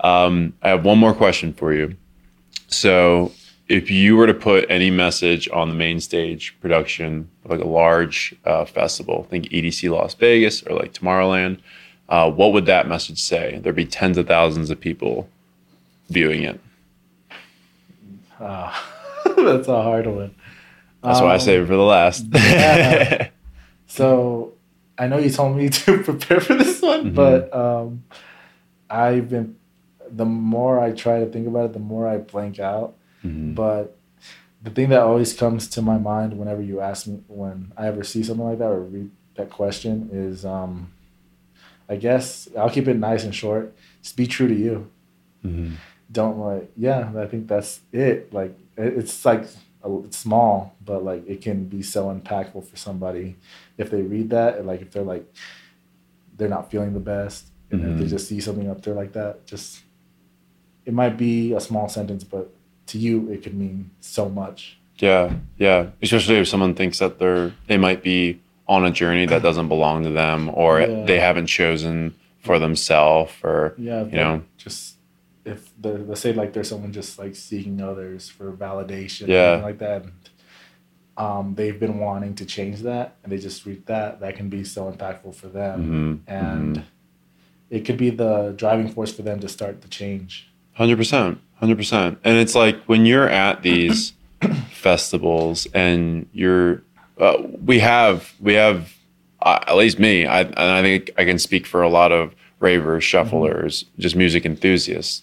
Um, 0.00 0.52
I 0.62 0.68
have 0.68 0.84
one 0.84 0.98
more 0.98 1.12
question 1.14 1.52
for 1.52 1.72
you. 1.72 1.96
So, 2.68 3.32
if 3.68 3.90
you 3.90 4.16
were 4.16 4.26
to 4.28 4.34
put 4.34 4.64
any 4.70 4.90
message 4.90 5.48
on 5.52 5.68
the 5.68 5.74
main 5.74 5.98
stage 6.00 6.56
production 6.60 7.28
of 7.44 7.50
like 7.50 7.60
a 7.60 7.66
large 7.66 8.34
uh, 8.44 8.64
festival, 8.64 9.24
think 9.28 9.46
EDC 9.46 9.90
Las 9.90 10.14
Vegas 10.14 10.62
or 10.62 10.76
like 10.76 10.92
Tomorrowland, 10.94 11.58
uh, 12.08 12.30
what 12.30 12.52
would 12.52 12.66
that 12.66 12.86
message 12.88 13.20
say? 13.20 13.58
There'd 13.62 13.74
be 13.74 13.84
tens 13.86 14.16
of 14.18 14.26
thousands 14.28 14.70
of 14.70 14.78
people 14.80 15.28
viewing 16.10 16.44
it. 16.44 16.60
Ah, 18.40 18.86
that's 19.36 19.68
a 19.68 19.82
hard 19.82 20.06
one. 20.06 20.34
That's 21.02 21.20
why 21.20 21.32
I 21.32 21.34
Um, 21.34 21.40
save 21.40 21.62
it 21.62 21.66
for 21.66 21.76
the 21.76 21.82
last. 21.82 22.24
yeah. 22.34 23.28
So 23.88 24.52
I 24.96 25.08
know 25.08 25.18
you 25.18 25.30
told 25.30 25.56
me 25.56 25.68
to 25.80 26.02
prepare 26.02 26.40
for 26.40 26.54
this 26.54 26.80
one, 26.80 27.10
Mhm. 27.12 27.14
but 27.14 27.52
um, 27.54 28.04
I've 28.88 29.28
been. 29.28 29.56
The 30.10 30.24
more 30.24 30.80
I 30.80 30.92
try 30.92 31.20
to 31.20 31.26
think 31.26 31.46
about 31.46 31.66
it, 31.66 31.72
the 31.74 31.78
more 31.80 32.06
I 32.08 32.16
blank 32.18 32.58
out. 32.60 32.94
Mhm. 33.24 33.54
But 33.54 33.94
the 34.62 34.70
thing 34.70 34.88
that 34.90 35.00
always 35.02 35.34
comes 35.34 35.68
to 35.68 35.82
my 35.82 35.98
mind 35.98 36.38
whenever 36.38 36.62
you 36.62 36.80
ask 36.80 37.06
me, 37.06 37.20
when 37.28 37.72
I 37.76 37.88
ever 37.88 38.02
see 38.04 38.22
something 38.22 38.46
like 38.46 38.58
that 38.58 38.68
or 38.70 38.80
read 38.80 39.10
that 39.36 39.50
question, 39.50 40.08
is 40.12 40.44
um, 40.46 40.90
I 41.88 41.96
guess 41.96 42.48
I'll 42.56 42.70
keep 42.70 42.88
it 42.88 42.96
nice 42.96 43.22
and 43.24 43.34
short. 43.34 43.74
Just 44.02 44.16
be 44.16 44.26
true 44.26 44.48
to 44.48 44.54
you. 44.54 44.88
Mhm. 45.44 45.72
Don't 46.10 46.38
like, 46.38 46.70
yeah. 46.76 47.12
I 47.16 47.26
think 47.26 47.48
that's 47.48 47.80
it. 47.92 48.32
Like 48.32 48.56
it's 48.78 49.24
like 49.26 49.44
it's 49.84 50.16
small, 50.18 50.74
but 50.84 51.04
like 51.04 51.28
it 51.28 51.42
can 51.42 51.64
be 51.66 51.82
so 51.82 52.06
impactful 52.12 52.64
for 52.66 52.76
somebody 52.76 53.36
if 53.78 53.90
they 53.90 54.02
read 54.02 54.30
that 54.30 54.58
and 54.58 54.66
like 54.66 54.82
if 54.82 54.90
they're 54.90 55.02
like 55.02 55.24
they're 56.36 56.48
not 56.48 56.70
feeling 56.70 56.92
the 56.94 57.00
best 57.00 57.46
and 57.70 57.80
if 57.84 57.98
they 57.98 58.04
Mhm. 58.04 58.08
just 58.10 58.28
see 58.28 58.40
something 58.40 58.68
up 58.70 58.82
there 58.82 58.94
like 58.94 59.12
that, 59.12 59.46
just 59.46 59.80
it 60.86 60.92
might 60.94 61.16
be 61.18 61.52
a 61.52 61.60
small 61.60 61.88
sentence, 61.88 62.24
but 62.24 62.50
to 62.86 62.98
you 62.98 63.28
it 63.30 63.42
could 63.42 63.54
mean 63.54 63.90
so 64.00 64.28
much. 64.28 64.78
Yeah, 64.98 65.34
yeah. 65.58 65.86
Especially 66.02 66.36
if 66.36 66.48
someone 66.48 66.74
thinks 66.74 66.98
that 66.98 67.18
they're 67.18 67.52
they 67.66 67.76
might 67.76 68.02
be 68.02 68.40
on 68.66 68.84
a 68.84 68.90
journey 68.90 69.26
that 69.26 69.42
doesn't 69.42 69.68
belong 69.68 70.02
to 70.04 70.10
them, 70.10 70.50
or 70.52 70.80
Yeah. 70.80 71.04
they 71.04 71.20
haven't 71.20 71.46
chosen 71.46 72.14
for 72.40 72.58
themselves, 72.58 73.32
or 73.42 73.74
Yeah, 73.78 74.04
you 74.04 74.12
know, 74.12 74.42
just 74.56 74.96
if 75.44 75.70
the 75.80 75.92
let's 75.98 76.20
say 76.20 76.32
like 76.32 76.52
there's 76.52 76.68
someone 76.68 76.92
just 76.92 77.18
like 77.18 77.34
seeking 77.36 77.80
others 77.80 78.28
for 78.28 78.52
validation, 78.52 79.26
Yeah. 79.28 79.60
like 79.62 79.78
that. 79.78 80.02
And, 80.04 80.12
um, 81.18 81.54
they've 81.56 81.78
been 81.78 81.98
wanting 81.98 82.34
to 82.36 82.46
change 82.46 82.80
that, 82.82 83.16
and 83.22 83.30
they 83.32 83.38
just 83.38 83.66
read 83.66 83.84
that. 83.86 84.20
That 84.20 84.36
can 84.36 84.48
be 84.48 84.64
so 84.64 84.90
impactful 84.90 85.34
for 85.34 85.48
them, 85.48 86.22
mhm, 86.26 86.32
and 86.32 86.76
mhm. 86.78 86.82
it 87.70 87.80
could 87.84 87.96
be 87.98 88.10
the 88.10 88.54
driving 88.56 88.88
force 88.88 89.12
for 89.12 89.22
them 89.22 89.40
to 89.40 89.48
start 89.48 89.82
the 89.82 89.88
change. 89.88 90.48
Hundred 90.74 90.96
percent, 90.96 91.40
hundred 91.56 91.76
percent. 91.76 92.18
And 92.24 92.38
it's 92.38 92.54
like 92.54 92.80
when 92.84 93.04
you're 93.04 93.28
at 93.28 93.62
these 93.62 94.12
festivals 94.70 95.66
and 95.74 96.28
you're, 96.32 96.82
uh, 97.18 97.42
we 97.64 97.80
have, 97.80 98.32
we 98.40 98.54
have, 98.54 98.94
uh, 99.42 99.58
at 99.66 99.76
least 99.76 99.98
me, 99.98 100.24
I, 100.24 100.42
and 100.42 100.56
I 100.58 100.82
think 100.82 101.10
I 101.18 101.24
can 101.24 101.38
speak 101.40 101.66
for 101.66 101.82
a 101.82 101.88
lot 101.88 102.12
of 102.12 102.32
ravers, 102.60 103.02
shufflers, 103.02 103.84
just 103.98 104.14
music 104.14 104.46
enthusiasts. 104.46 105.22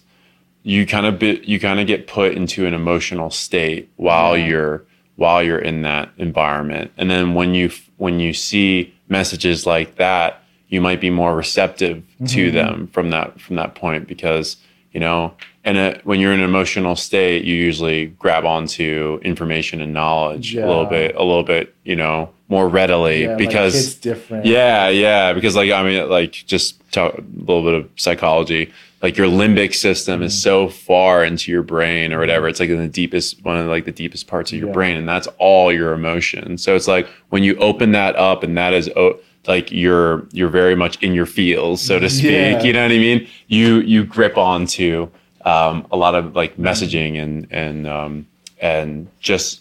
You 0.62 0.84
kind 0.84 1.06
of 1.06 1.22
you 1.22 1.58
kind 1.60 1.80
of 1.80 1.86
get 1.86 2.06
put 2.06 2.32
into 2.34 2.66
an 2.66 2.74
emotional 2.74 3.30
state 3.30 3.88
while 3.96 4.36
Yeah. 4.36 4.46
you're 4.46 4.84
while 5.16 5.42
you're 5.42 5.58
in 5.58 5.82
that 5.82 6.10
environment, 6.18 6.90
and 6.96 7.10
then 7.10 7.34
when 7.34 7.54
you 7.54 7.70
when 7.96 8.20
you 8.20 8.32
see 8.32 8.92
messages 9.08 9.66
like 9.66 9.96
that, 9.96 10.42
you 10.68 10.80
might 10.80 11.00
be 11.00 11.10
more 11.10 11.34
receptive 11.34 12.02
to 12.26 12.50
Mhm. 12.50 12.52
them 12.52 12.88
from 12.92 13.10
that 13.10 13.40
from 13.40 13.56
that 13.56 13.74
point 13.74 14.06
because 14.08 14.56
you 14.92 15.00
know 15.00 15.32
and 15.64 15.76
uh 15.78 15.94
when 16.04 16.20
you're 16.20 16.32
in 16.32 16.40
an 16.40 16.44
emotional 16.44 16.96
state 16.96 17.44
you 17.44 17.54
usually 17.54 18.06
grab 18.18 18.44
onto 18.44 19.20
information 19.22 19.80
and 19.80 19.92
knowledge 19.92 20.54
a 20.56 20.66
little 20.66 20.86
bit 20.86 21.14
a 21.16 21.22
little 21.22 21.42
bit 21.42 21.74
you 21.84 21.94
know 21.96 22.30
more 22.48 22.68
readily 22.68 23.22
Yeah, 23.24 23.28
like, 23.30 23.38
because 23.38 23.74
it's 23.74 23.94
different. 23.94 24.46
yeah 24.46 24.88
yeah 24.88 25.32
because 25.32 25.54
like 25.56 25.70
i 25.70 25.82
mean 25.82 26.08
like 26.08 26.32
just 26.46 26.80
talk 26.92 27.14
a 27.18 27.22
little 27.40 27.62
bit 27.62 27.74
of 27.74 27.88
psychology 27.96 28.72
like 29.02 29.16
your 29.16 29.26
limbic 29.28 29.74
system 29.74 30.22
is 30.22 30.40
so 30.40 30.68
far 30.68 31.22
into 31.24 31.52
your 31.52 31.62
brain 31.62 32.12
or 32.12 32.18
whatever. 32.18 32.48
It's 32.48 32.58
like 32.60 32.70
in 32.70 32.78
the 32.78 32.88
deepest 32.88 33.44
one 33.44 33.56
of 33.58 33.66
like 33.66 33.84
the 33.84 33.92
deepest 33.92 34.26
parts 34.26 34.52
of 34.52 34.58
your 34.58 34.68
Yeah. 34.68 34.72
brain 34.74 34.96
and 34.96 35.08
that's 35.08 35.28
all 35.38 35.70
your 35.72 35.92
emotion 35.92 36.56
so 36.58 36.74
it's 36.74 36.88
like 36.88 37.06
when 37.28 37.42
you 37.44 37.56
open 37.58 37.92
that 37.92 38.16
up 38.16 38.42
and 38.42 38.56
that 38.56 38.72
is 38.72 38.88
o- 38.96 39.18
like 39.46 39.70
you're 39.70 40.26
you're 40.32 40.48
very 40.48 40.74
much 40.74 41.00
in 41.02 41.12
your 41.14 41.26
feels 41.26 41.80
so 41.80 41.98
to 41.98 42.08
speak 42.10 42.30
Yeah. 42.32 42.62
you 42.62 42.72
know 42.72 42.82
what 42.82 42.90
i 42.92 42.98
mean? 42.98 43.28
You 43.48 43.80
you 43.80 44.04
grip 44.04 44.36
onto 44.38 45.08
um, 45.44 45.86
a 45.92 45.96
lot 45.96 46.14
of 46.16 46.34
like 46.34 46.56
messaging 46.56 47.22
and 47.22 47.46
and 47.52 47.86
um, 47.86 48.26
and 48.60 49.06
just 49.20 49.60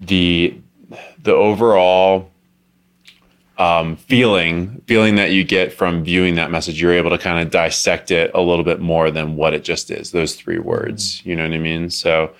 the 0.00 0.56
the 1.22 1.32
overall 1.32 2.30
um, 3.58 3.96
feeling 3.96 4.80
feeling 4.86 5.16
that 5.16 5.32
you 5.32 5.42
get 5.44 5.72
from 5.72 6.04
viewing 6.04 6.36
that 6.36 6.50
message 6.50 6.80
you're 6.80 6.92
able 6.92 7.10
to 7.10 7.18
kind 7.18 7.44
of 7.44 7.50
dissect 7.50 8.10
it 8.10 8.30
a 8.34 8.40
little 8.40 8.64
bit 8.64 8.80
more 8.80 9.10
than 9.10 9.34
what 9.36 9.52
it 9.52 9.64
just 9.64 9.90
is 9.90 10.12
those 10.12 10.34
three 10.36 10.58
words 10.58 11.20
you 11.26 11.34
know 11.34 11.42
what 11.42 11.52
i 11.52 11.58
mean 11.58 11.90
so 11.90 12.32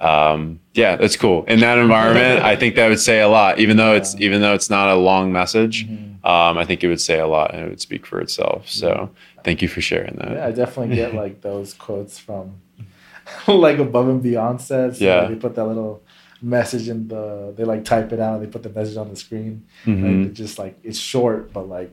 um, 0.00 0.60
yeah 0.74 0.96
that's 0.96 1.16
cool 1.16 1.44
in 1.46 1.60
that 1.60 1.78
environment 1.78 2.42
i 2.44 2.54
think 2.54 2.74
that 2.76 2.88
would 2.90 3.00
say 3.00 3.20
a 3.20 3.28
lot 3.28 3.58
even 3.58 3.78
though 3.78 3.94
it's 3.94 4.14
even 4.20 4.42
though 4.42 4.52
it's 4.52 4.68
not 4.68 4.90
a 4.90 4.94
long 4.96 5.32
message 5.32 5.86
Mhm. 5.88 6.22
um, 6.28 6.58
i 6.58 6.64
think 6.66 6.84
it 6.84 6.88
would 6.88 7.00
say 7.00 7.18
a 7.18 7.26
lot 7.26 7.54
and 7.54 7.64
it 7.64 7.68
would 7.70 7.80
speak 7.80 8.04
for 8.04 8.20
itself 8.20 8.68
so 8.68 9.08
thank 9.44 9.62
you 9.62 9.68
for 9.68 9.80
sharing 9.80 10.16
that 10.16 10.32
Yeah, 10.32 10.46
I 10.46 10.52
definitely 10.52 10.94
get 10.96 11.14
like 11.22 11.40
those 11.40 11.72
quotes 11.72 12.18
from 12.18 12.60
like 13.48 13.78
above 13.78 14.08
and 14.08 14.22
beyond 14.22 14.60
sets. 14.60 15.00
Yeah. 15.00 15.26
They 15.26 15.34
put 15.34 15.56
that 15.56 15.64
little 15.64 16.00
message 16.42 16.88
in 16.88 17.08
the 17.08 17.52
they 17.56 17.64
like 17.64 17.84
type 17.84 18.12
it 18.12 18.20
out, 18.20 18.34
and 18.36 18.42
they 18.46 18.50
put 18.50 18.62
the 18.62 18.68
message 18.70 18.96
on 18.96 19.08
the 19.08 19.16
screen. 19.16 19.64
Mhm. 19.84 20.02
Like, 20.02 20.28
it's 20.30 20.38
just 20.38 20.58
like 20.58 20.78
it's 20.82 20.98
short, 20.98 21.52
but 21.52 21.68
like 21.68 21.90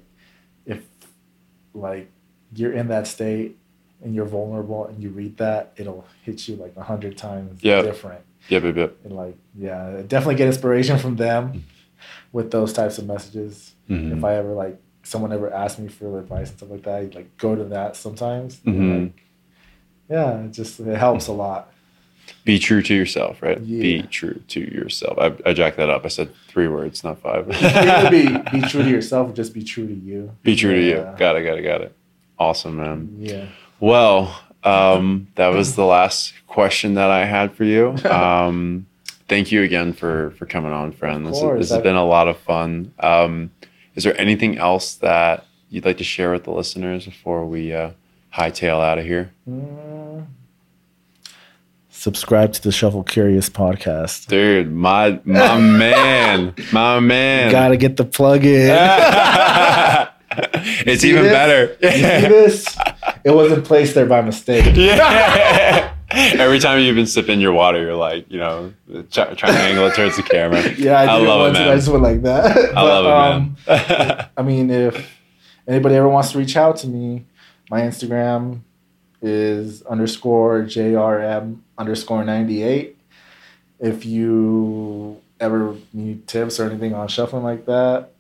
if 0.65 0.84
like 1.74 2.10
you're 2.56 2.74
in 2.74 2.88
that 2.90 3.07
state 3.07 3.57
and 4.03 4.14
you're 4.14 4.26
vulnerable 4.26 4.86
and 4.86 5.02
you 5.02 5.10
read 5.10 5.38
that, 5.38 5.74
it'll 5.78 6.06
hit 6.24 6.48
you 6.48 6.56
like 6.56 6.74
a 6.78 6.84
hundred 6.84 7.18
times 7.18 7.64
Yep. 7.64 7.86
different. 7.86 8.22
Yep, 8.49 8.64
yep, 8.64 8.76
yep. 8.76 8.95
And 9.06 9.14
like, 9.15 9.38
yeah, 9.57 10.02
definitely 10.07 10.36
get 10.36 10.48
inspiration 10.48 10.98
from 10.99 11.15
them 11.15 11.64
with 12.34 12.52
those 12.52 12.74
types 12.74 12.98
of 12.98 13.07
messages. 13.07 13.74
Mhm. 13.90 14.18
If 14.18 14.24
I 14.24 14.36
ever 14.36 14.53
like 14.53 14.78
someone 15.03 15.32
ever 15.34 15.52
asked 15.53 15.80
me 15.80 15.88
for 15.88 16.20
advice 16.20 16.49
and 16.49 16.57
stuff 16.57 16.70
like 16.70 16.84
that, 16.84 16.95
I'd 17.02 17.15
like 17.15 17.38
go 17.38 17.56
to 17.56 17.64
that 17.65 17.95
sometimes. 17.95 18.57
Mhm. 18.65 19.03
Like, 19.03 19.22
yeah, 20.10 20.41
it 20.44 20.52
just 20.52 20.80
it 20.80 20.98
helps 20.98 21.28
a 21.28 21.32
lot. 21.34 21.72
Be 22.45 22.59
true 22.59 22.81
to 22.81 22.93
yourself, 22.93 23.41
right? 23.41 23.59
Yeah. 23.61 23.81
Be 23.81 24.01
true 24.03 24.41
to 24.49 24.59
yourself. 24.59 25.17
I, 25.17 25.33
I 25.49 25.53
jacked 25.53 25.77
that 25.77 25.89
up. 25.89 26.03
I 26.03 26.09
said 26.09 26.29
three 26.49 26.67
words, 26.67 27.03
not 27.03 27.19
five. 27.19 27.47
Be 27.47 28.37
be 28.51 28.67
true 28.67 28.83
to 28.83 28.89
yourself, 28.89 29.33
just 29.33 29.53
be 29.53 29.63
true 29.63 29.87
to 29.87 29.93
you. 29.93 30.31
Be 30.43 30.55
true 30.55 30.73
to 30.73 30.81
you. 30.81 30.97
Got 31.17 31.37
it, 31.37 31.43
got 31.43 31.57
it, 31.57 31.63
got 31.63 31.81
it. 31.81 31.95
Awesome, 32.37 32.77
man. 32.77 33.15
Yeah. 33.17 33.47
Well, 33.79 34.37
um, 34.63 35.27
that 35.35 35.49
was 35.49 35.75
the 35.75 35.85
last 35.85 36.33
question 36.47 36.95
that 36.95 37.09
I 37.09 37.25
had 37.25 37.53
for 37.53 37.63
you. 37.63 37.95
Um, 38.05 38.87
thank 39.29 39.51
you 39.51 39.63
again 39.63 39.93
for 39.93 40.31
for 40.31 40.45
coming 40.45 40.73
on, 40.73 40.91
friend. 40.91 41.25
This, 41.25 41.39
this 41.39 41.69
has 41.69 41.81
been 41.81 41.95
a 41.95 42.05
lot 42.05 42.27
of 42.27 42.37
fun. 42.39 42.93
Um, 42.99 43.51
is 43.95 44.03
there 44.03 44.19
anything 44.19 44.57
else 44.57 44.95
that 44.95 45.45
you'd 45.69 45.85
like 45.85 45.97
to 45.97 46.03
share 46.03 46.31
with 46.31 46.43
the 46.43 46.51
listeners 46.51 47.05
before 47.05 47.45
we 47.45 47.73
uh, 47.73 47.91
hightail 48.33 48.83
out 48.83 48.97
of 48.97 49.05
here? 49.05 49.31
Mm. 49.49 50.27
Subscribe 52.07 52.51
to 52.51 52.61
the 52.61 52.73
Shuffle 52.73 53.03
Curious 53.03 53.49
podcast. 53.49 54.27
Dude, 54.27 54.69
my 54.69 55.21
my 55.23 55.57
man, 55.61 56.53
my 56.73 56.99
man. 56.99 57.49
Gotta 57.49 57.77
get 57.77 57.95
the 57.95 58.03
plug 58.03 58.43
in. 58.43 58.69
it's 60.85 61.01
See 61.03 61.11
even 61.11 61.23
this? 61.23 61.31
better. 61.31 61.77
You 61.81 61.91
see 61.91 62.01
this? 62.27 62.77
It 63.23 63.31
wasn't 63.34 63.63
placed 63.63 63.95
there 63.95 64.05
by 64.05 64.19
mistake. 64.19 64.75
yeah. 64.75 65.93
Every 66.11 66.59
time 66.59 66.81
you've 66.81 66.97
been 66.97 67.07
sipping 67.07 67.39
your 67.39 67.53
water, 67.53 67.81
you're 67.81 67.95
like, 67.95 68.30
you 68.30 68.38
know, 68.38 68.73
try, 69.09 69.34
trying 69.35 69.53
to 69.53 69.61
angle 69.61 69.88
it 69.88 69.95
towards 69.95 70.17
the 70.17 70.23
camera. 70.23 70.61
Yeah, 70.73 70.99
I, 70.99 71.19
did 71.19 71.25
love 71.25 71.39
it 71.39 71.43
it, 71.43 71.45
once 71.45 71.57
and 71.57 71.65
man. 71.65 71.69
I 71.69 71.75
just 71.77 71.88
went 71.88 72.03
like 72.03 72.21
that. 72.23 72.75
I 72.75 72.81
love 72.81 73.05
it, 73.05 73.65
man. 73.65 74.19
Um, 74.19 74.25
I 74.35 74.41
mean, 74.41 74.69
if 74.69 75.09
anybody 75.69 75.95
ever 75.95 76.09
wants 76.09 76.34
to 76.34 76.38
reach 76.38 76.57
out 76.57 76.75
to 76.80 76.88
me, 76.88 77.27
my 77.69 77.80
Instagram 77.80 78.59
is 79.21 79.84
underscore 79.84 80.63
JRM 80.63 81.59
underscore 81.77 82.23
98. 82.23 82.97
If 83.79 84.05
you 84.05 85.21
ever 85.39 85.75
need 85.91 86.27
tips 86.27 86.59
or 86.59 86.69
anything 86.69 86.93
on 86.93 87.07
shuffling 87.07 87.43
like 87.43 87.65
that, 87.65 88.11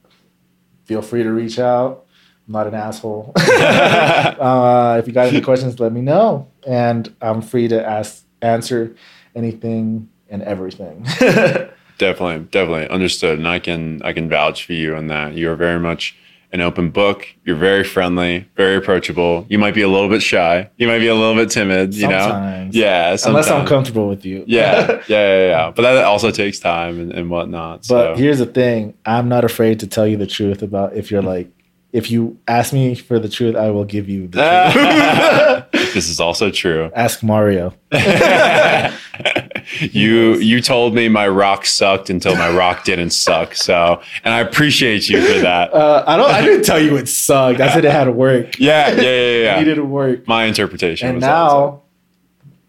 feel 0.85 1.01
free 1.01 1.23
to 1.23 1.31
reach 1.31 1.59
out. 1.59 2.05
I'm 2.47 2.53
not 2.53 2.67
an 2.67 2.73
asshole. 2.73 3.31
uh, 3.37 4.97
if 4.99 5.07
you 5.07 5.13
got 5.13 5.27
any 5.27 5.41
questions, 5.41 5.79
let 5.79 5.93
me 5.93 6.01
know. 6.01 6.47
And 6.67 7.13
I'm 7.21 7.41
free 7.41 7.67
to 7.69 7.85
ask, 7.85 8.25
answer 8.41 8.95
anything 9.35 10.09
and 10.29 10.41
everything. 10.43 11.03
definitely, 11.97 12.39
definitely 12.51 12.87
understood, 12.89 13.37
and 13.37 13.47
I 13.47 13.59
can 13.59 14.01
I 14.03 14.13
can 14.13 14.29
vouch 14.29 14.65
for 14.65 14.73
you 14.73 14.95
on 14.95 15.07
that. 15.07 15.33
You 15.33 15.49
are 15.51 15.55
very 15.55 15.79
much 15.79 16.17
an 16.53 16.61
open 16.61 16.91
book. 16.91 17.27
You're 17.43 17.55
very 17.55 17.83
friendly, 17.83 18.47
very 18.55 18.75
approachable. 18.75 19.45
You 19.49 19.57
might 19.57 19.73
be 19.73 19.81
a 19.81 19.87
little 19.87 20.07
bit 20.07 20.21
shy. 20.21 20.69
You 20.77 20.87
might 20.87 20.99
be 20.99 21.07
a 21.07 21.15
little 21.15 21.35
bit 21.35 21.49
timid. 21.49 21.95
You 21.95 22.07
know, 22.07 22.69
yeah. 22.71 23.15
Sometimes. 23.15 23.47
Unless 23.47 23.49
I'm 23.49 23.67
comfortable 23.67 24.07
with 24.07 24.23
you. 24.23 24.45
yeah, 24.47 24.87
yeah, 24.87 25.01
yeah, 25.07 25.47
yeah. 25.47 25.71
But 25.75 25.81
that 25.81 26.05
also 26.05 26.31
takes 26.31 26.59
time 26.59 26.99
and, 26.99 27.11
and 27.11 27.29
whatnot. 27.29 27.87
But 27.89 28.17
here's 28.17 28.39
the 28.39 28.45
thing: 28.45 28.93
I'm 29.05 29.27
not 29.27 29.43
afraid 29.43 29.79
to 29.81 29.87
tell 29.87 30.07
you 30.07 30.15
the 30.15 30.27
truth 30.27 30.61
about 30.61 30.95
if 30.95 31.09
you're 31.09 31.23
mm. 31.23 31.27
like, 31.27 31.51
if 31.91 32.11
you 32.11 32.37
ask 32.47 32.71
me 32.71 32.93
for 32.95 33.19
the 33.19 33.29
truth, 33.29 33.55
I 33.55 33.71
will 33.71 33.85
give 33.85 34.07
you 34.07 34.27
the 34.27 35.65
truth. 35.71 35.93
this 35.93 36.07
is 36.07 36.19
also 36.19 36.51
true. 36.51 36.91
ask 36.95 37.23
Mario. 37.23 37.73
you 39.79 40.35
you 40.35 40.61
told 40.61 40.93
me 40.95 41.07
my 41.09 41.27
rock 41.27 41.65
sucked 41.65 42.09
until 42.09 42.35
my 42.35 42.49
rock 42.55 42.83
didn't 42.83 43.11
suck. 43.11 43.55
So, 43.55 44.01
and 44.23 44.33
I 44.33 44.39
appreciate 44.39 45.09
you 45.09 45.21
for 45.21 45.39
that. 45.39 45.73
Uh, 45.73 46.03
I 46.05 46.17
don't. 46.17 46.29
I 46.29 46.41
didn't 46.41 46.65
tell 46.65 46.81
you 46.81 46.95
it 46.97 47.07
sucked. 47.07 47.59
I 47.59 47.71
said 47.73 47.85
it 47.85 47.91
had 47.91 48.05
to 48.05 48.11
work. 48.11 48.59
Yeah, 48.59 48.89
yeah, 48.89 49.01
yeah, 49.01 49.01
It 49.03 49.43
yeah. 49.43 49.59
needed 49.59 49.75
to 49.75 49.85
work. 49.85 50.27
My 50.27 50.45
interpretation. 50.45 51.07
And 51.07 51.17
was 51.17 51.21
that, 51.23 51.49
so 51.49 51.59
now 51.59 51.81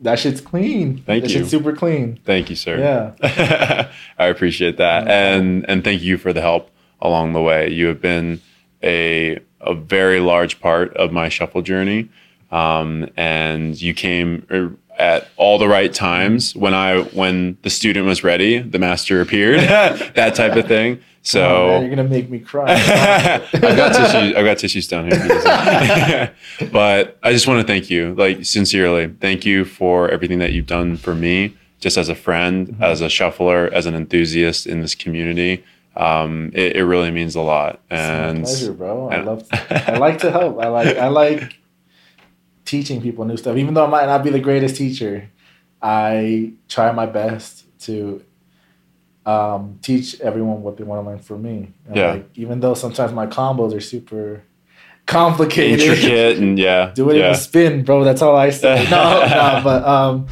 that 0.01 0.19
shit's 0.19 0.41
clean. 0.41 0.99
Thank 0.99 1.25
that 1.25 1.31
you. 1.31 1.39
Shit's 1.39 1.51
super 1.51 1.75
clean. 1.75 2.19
thank 2.25 2.51
you, 2.51 2.57
sir. 2.57 2.79
Yeah. 3.23 3.89
I 4.19 4.27
appreciate 4.27 4.77
that, 4.79 5.09
and 5.09 5.65
and 5.69 5.83
thank 5.85 6.03
you 6.03 6.19
for 6.19 6.33
the 6.33 6.41
help 6.41 6.71
along 7.01 7.33
the 7.33 7.43
way. 7.43 7.71
You 7.71 7.87
have 7.87 8.01
been 8.01 8.41
a 8.83 9.39
a 9.61 9.75
very 9.75 10.21
large 10.21 10.61
part 10.61 10.95
of 10.97 11.11
my 11.13 11.29
shuffle 11.29 11.63
journey, 11.63 12.09
um, 12.51 13.09
and 13.17 13.81
you 13.81 13.95
came 13.95 14.47
er, 14.51 14.73
at 14.99 15.29
all 15.37 15.59
the 15.59 15.69
right 15.69 15.93
times 15.93 16.55
when 16.55 16.75
I 16.75 17.01
when 17.03 17.59
the 17.63 17.71
student 17.71 18.07
was 18.07 18.23
ready, 18.25 18.59
the 18.59 18.79
master 18.79 19.21
appeared, 19.21 19.61
that 20.15 20.35
type 20.35 20.57
of 20.57 20.67
thing. 20.67 21.01
So. 21.23 21.41
Oh, 21.43 21.69
man, 21.73 21.81
you're 21.87 21.97
gonna 21.97 22.09
make 22.09 22.29
me 22.29 22.39
cry. 22.39 22.73
I've 22.75 23.51
got 23.53 23.95
tissues. 23.95 24.37
I've 24.37 24.45
got 24.45 24.59
tissues 24.59 24.87
down 24.89 25.11
here. 25.11 26.35
but 26.73 27.19
I 27.23 27.33
just 27.33 27.47
want 27.47 27.61
to 27.61 27.67
thank 27.67 27.89
you, 27.91 28.15
like 28.15 28.45
sincerely. 28.45 29.09
Thank 29.21 29.45
you 29.47 29.65
for 29.65 30.09
everything 30.11 30.39
that 30.41 30.53
you've 30.53 30.67
done 30.67 30.97
for 30.97 31.15
me, 31.15 31.57
just 31.81 31.97
as 31.97 32.09
a 32.09 32.15
friend, 32.15 32.69
Mm-hmm. 32.69 32.83
as 32.83 33.01
a 33.01 33.09
shuffler, 33.09 33.69
as 33.73 33.87
an 33.87 33.95
enthusiast 33.95 34.67
in 34.67 34.81
this 34.81 34.95
community. 34.95 35.65
Um, 35.97 36.51
it, 36.55 36.77
it 36.77 36.85
really 36.85 37.11
means 37.11 37.35
a 37.37 37.41
lot. 37.41 37.81
It's 37.91 38.01
And 38.01 38.39
my 38.41 38.45
pleasure, 38.45 38.73
bro. 38.73 39.09
I 39.11 39.21
love. 39.23 39.47
I 39.53 39.97
like 39.97 40.19
to 40.21 40.31
help. 40.31 40.59
I 40.61 40.69
like. 40.69 40.97
I 40.97 41.09
like 41.09 41.57
teaching 42.65 43.01
people 43.03 43.25
new 43.25 43.37
stuff. 43.37 43.57
Even 43.57 43.75
though 43.75 43.85
I 43.87 43.89
might 43.91 44.07
not 44.07 44.23
be 44.25 44.31
the 44.31 44.41
greatest 44.41 44.77
teacher, 44.77 45.31
I 45.83 46.53
try 46.69 46.93
my 46.93 47.07
best 47.07 47.65
to 47.83 48.23
um, 49.27 49.79
teach 49.83 50.21
everyone 50.21 50.63
what 50.63 50.77
they 50.77 50.85
want 50.85 51.05
to 51.05 51.09
learn 51.11 51.19
from 51.19 51.43
me. 51.43 51.73
And 51.87 51.97
Yeah. 51.97 52.13
Like, 52.13 52.29
even 52.37 52.61
though 52.61 52.75
sometimes 52.75 53.13
my 53.13 53.27
combos 53.27 53.75
are 53.75 53.81
super 53.81 54.43
complicated, 55.07 55.81
intricate 55.81 56.39
and 56.39 56.59
yeah, 56.59 56.93
do 56.95 57.11
it 57.11 57.17
in 57.17 57.23
a 57.25 57.35
spin, 57.35 57.85
bro. 57.85 58.05
That's 58.05 58.23
all 58.23 58.37
I 58.37 58.51
say. 58.51 58.87
No, 58.91 59.21
no, 59.27 59.61
but 59.63 59.85
um, 59.85 60.27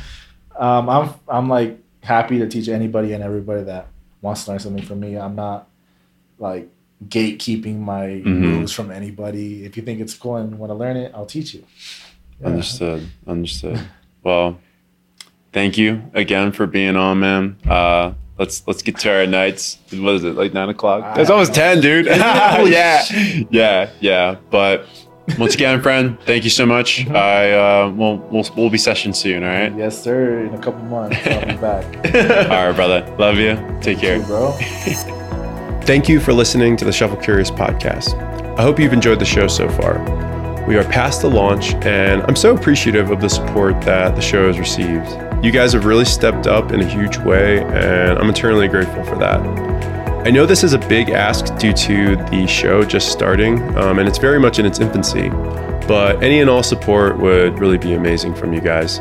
um, 0.56 0.88
I'm 0.88 1.14
I'm 1.28 1.48
like 1.48 1.78
happy 2.02 2.38
to 2.38 2.48
teach 2.48 2.68
anybody 2.68 3.12
and 3.12 3.22
everybody 3.22 3.62
that 3.64 3.88
wants 4.20 4.44
to 4.44 4.50
learn 4.50 4.60
something 4.60 4.84
from 4.84 5.00
me. 5.00 5.16
I'm 5.16 5.34
not 5.36 5.68
like 6.38 6.68
gatekeeping 7.08 7.78
my 7.78 8.06
Mhm. 8.06 8.24
moves 8.26 8.72
from 8.72 8.90
anybody. 8.90 9.64
If 9.64 9.76
you 9.76 9.82
think 9.82 10.00
it's 10.00 10.14
cool 10.14 10.36
and 10.36 10.58
want 10.58 10.70
to 10.70 10.74
learn 10.74 10.96
it, 10.96 11.12
I'll 11.14 11.26
teach 11.26 11.54
you. 11.54 11.64
Yeah. 12.42 12.48
Understood. 12.48 13.08
Understood. 13.26 13.80
Well, 14.22 14.58
thank 15.52 15.78
you 15.78 16.02
again 16.14 16.52
for 16.52 16.66
being 16.66 16.96
on, 16.96 17.20
man. 17.20 17.56
Uh, 17.68 18.12
let's 18.38 18.66
let's 18.66 18.82
get 18.82 18.98
to 19.00 19.12
our 19.14 19.26
nights. 19.26 19.78
What 19.92 20.14
is 20.16 20.24
it? 20.24 20.34
Like 20.34 20.52
nine 20.52 20.68
o'clock? 20.68 21.16
It's 21.18 21.30
almost 21.30 21.54
ten, 21.54 21.80
dude. 21.80 22.06
Yeah, 22.12 23.04
yeah, 23.50 23.90
yeah. 24.00 24.36
But 24.50 24.86
once 25.38 25.54
again, 25.54 25.80
friend, 25.82 26.18
thank 26.26 26.44
you 26.44 26.50
so 26.50 26.66
much. 26.66 27.04
Mhm. 27.06 27.14
I 27.14 27.52
uh, 27.52 27.90
we'll, 27.90 28.16
we'll 28.30 28.44
we'll 28.56 28.70
be 28.70 28.78
session 28.78 29.12
soon. 29.14 29.42
All 29.44 29.48
right. 29.50 29.72
Yes, 29.76 30.00
sir. 30.02 30.40
In 30.46 30.54
a 30.54 30.58
couple 30.58 30.82
months, 30.84 31.16
I'll 31.26 31.46
be 31.46 31.56
back. 31.56 31.84
All 32.50 32.66
right, 32.66 32.74
brother. 32.76 33.16
Love 33.18 33.38
you. 33.38 33.56
Take 33.80 33.98
care. 33.98 34.20
bro. 34.24 34.52
Thank 35.84 36.08
you 36.08 36.20
for 36.20 36.32
listening 36.32 36.76
to 36.76 36.84
the 36.84 36.92
Shuffle 36.92 37.16
Curious 37.16 37.50
podcast. 37.50 38.14
I 38.58 38.62
hope 38.62 38.78
you've 38.78 38.92
enjoyed 38.92 39.18
the 39.18 39.24
show 39.24 39.48
so 39.48 39.68
far. 39.68 39.98
We 40.66 40.76
are 40.76 40.84
past 40.84 41.22
the 41.22 41.28
launch, 41.28 41.74
and 41.84 42.22
I'm 42.22 42.36
so 42.36 42.54
appreciative 42.54 43.10
of 43.10 43.20
the 43.20 43.28
support 43.28 43.80
that 43.80 44.14
the 44.14 44.22
show 44.22 44.46
has 44.46 44.60
received. 44.60 45.10
You 45.44 45.50
guys 45.50 45.72
have 45.72 45.84
really 45.84 46.04
stepped 46.04 46.46
up 46.46 46.70
in 46.70 46.80
a 46.80 46.86
huge 46.86 47.16
way, 47.18 47.64
and 47.64 48.16
I'm 48.16 48.30
eternally 48.30 48.68
grateful 48.68 49.02
for 49.02 49.16
that. 49.16 49.40
I 50.24 50.30
know 50.30 50.46
this 50.46 50.62
is 50.62 50.72
a 50.72 50.78
big 50.78 51.10
ask 51.10 51.56
due 51.58 51.72
to 51.72 52.14
the 52.14 52.46
show 52.46 52.84
just 52.84 53.10
starting, 53.10 53.60
um, 53.76 53.98
and 53.98 54.08
it's 54.08 54.18
very 54.18 54.38
much 54.38 54.60
in 54.60 54.64
its 54.64 54.78
infancy, 54.78 55.30
but 55.88 56.22
any 56.22 56.38
and 56.40 56.48
all 56.48 56.62
support 56.62 57.18
would 57.18 57.58
really 57.58 57.78
be 57.78 57.94
amazing 57.94 58.32
from 58.32 58.52
you 58.52 58.60
guys. 58.60 59.00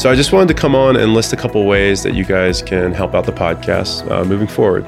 So 0.00 0.10
I 0.10 0.14
just 0.14 0.32
wanted 0.32 0.48
to 0.48 0.60
come 0.60 0.74
on 0.74 0.96
and 0.96 1.12
list 1.12 1.34
a 1.34 1.36
couple 1.36 1.66
ways 1.66 2.02
that 2.02 2.14
you 2.14 2.24
guys 2.24 2.62
can 2.62 2.92
help 2.92 3.14
out 3.14 3.26
the 3.26 3.32
podcast 3.32 4.10
uh, 4.10 4.24
moving 4.24 4.48
forward. 4.48 4.86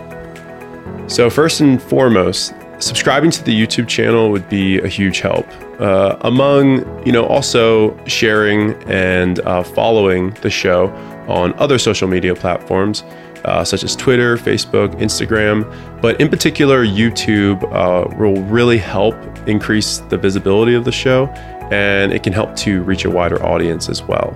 So, 1.08 1.28
first 1.28 1.60
and 1.60 1.80
foremost, 1.80 2.54
subscribing 2.78 3.30
to 3.30 3.42
the 3.44 3.52
YouTube 3.52 3.88
channel 3.88 4.30
would 4.30 4.48
be 4.48 4.78
a 4.80 4.88
huge 4.88 5.20
help. 5.20 5.46
Uh, 5.80 6.16
among, 6.22 7.06
you 7.06 7.12
know, 7.12 7.24
also 7.26 7.96
sharing 8.06 8.72
and 8.90 9.40
uh, 9.40 9.62
following 9.62 10.30
the 10.42 10.50
show 10.50 10.88
on 11.28 11.52
other 11.58 11.78
social 11.78 12.08
media 12.08 12.34
platforms, 12.34 13.02
uh, 13.44 13.64
such 13.64 13.84
as 13.84 13.94
Twitter, 13.94 14.36
Facebook, 14.36 14.94
Instagram, 15.00 15.64
but 16.00 16.20
in 16.20 16.28
particular, 16.28 16.84
YouTube 16.84 17.62
uh, 17.72 18.08
will 18.16 18.42
really 18.44 18.78
help 18.78 19.14
increase 19.48 19.98
the 20.08 20.16
visibility 20.16 20.74
of 20.74 20.84
the 20.84 20.92
show 20.92 21.26
and 21.70 22.12
it 22.12 22.22
can 22.22 22.32
help 22.32 22.54
to 22.56 22.82
reach 22.84 23.04
a 23.04 23.10
wider 23.10 23.42
audience 23.44 23.88
as 23.88 24.02
well. 24.02 24.34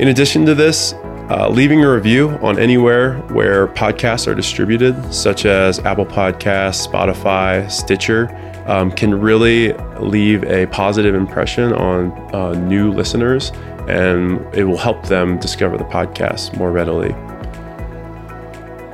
In 0.00 0.08
addition 0.08 0.44
to 0.46 0.54
this, 0.54 0.94
uh, 1.30 1.48
leaving 1.48 1.82
a 1.82 1.90
review 1.90 2.30
on 2.42 2.58
anywhere 2.58 3.18
where 3.28 3.66
podcasts 3.68 4.26
are 4.26 4.34
distributed, 4.34 5.12
such 5.12 5.46
as 5.46 5.78
Apple 5.80 6.04
Podcasts, 6.04 6.86
Spotify, 6.86 7.70
Stitcher, 7.70 8.28
um, 8.66 8.90
can 8.90 9.18
really 9.18 9.72
leave 10.00 10.44
a 10.44 10.66
positive 10.66 11.14
impression 11.14 11.72
on 11.72 12.12
uh, 12.34 12.52
new 12.52 12.92
listeners 12.92 13.52
and 13.88 14.40
it 14.54 14.64
will 14.64 14.78
help 14.78 15.06
them 15.06 15.38
discover 15.38 15.76
the 15.76 15.84
podcast 15.84 16.56
more 16.56 16.70
readily. 16.70 17.14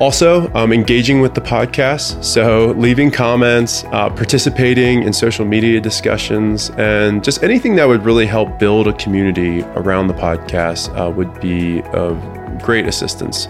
Also, 0.00 0.50
um, 0.54 0.72
engaging 0.72 1.20
with 1.20 1.34
the 1.34 1.42
podcast. 1.42 2.24
So, 2.24 2.68
leaving 2.78 3.10
comments, 3.10 3.84
uh, 3.92 4.08
participating 4.08 5.02
in 5.02 5.12
social 5.12 5.44
media 5.44 5.78
discussions, 5.78 6.70
and 6.78 7.22
just 7.22 7.42
anything 7.42 7.76
that 7.76 7.86
would 7.86 8.02
really 8.02 8.24
help 8.24 8.58
build 8.58 8.88
a 8.88 8.94
community 8.94 9.60
around 9.76 10.06
the 10.06 10.14
podcast 10.14 10.88
uh, 10.98 11.10
would 11.10 11.38
be 11.38 11.82
of 11.92 12.18
great 12.62 12.86
assistance. 12.86 13.46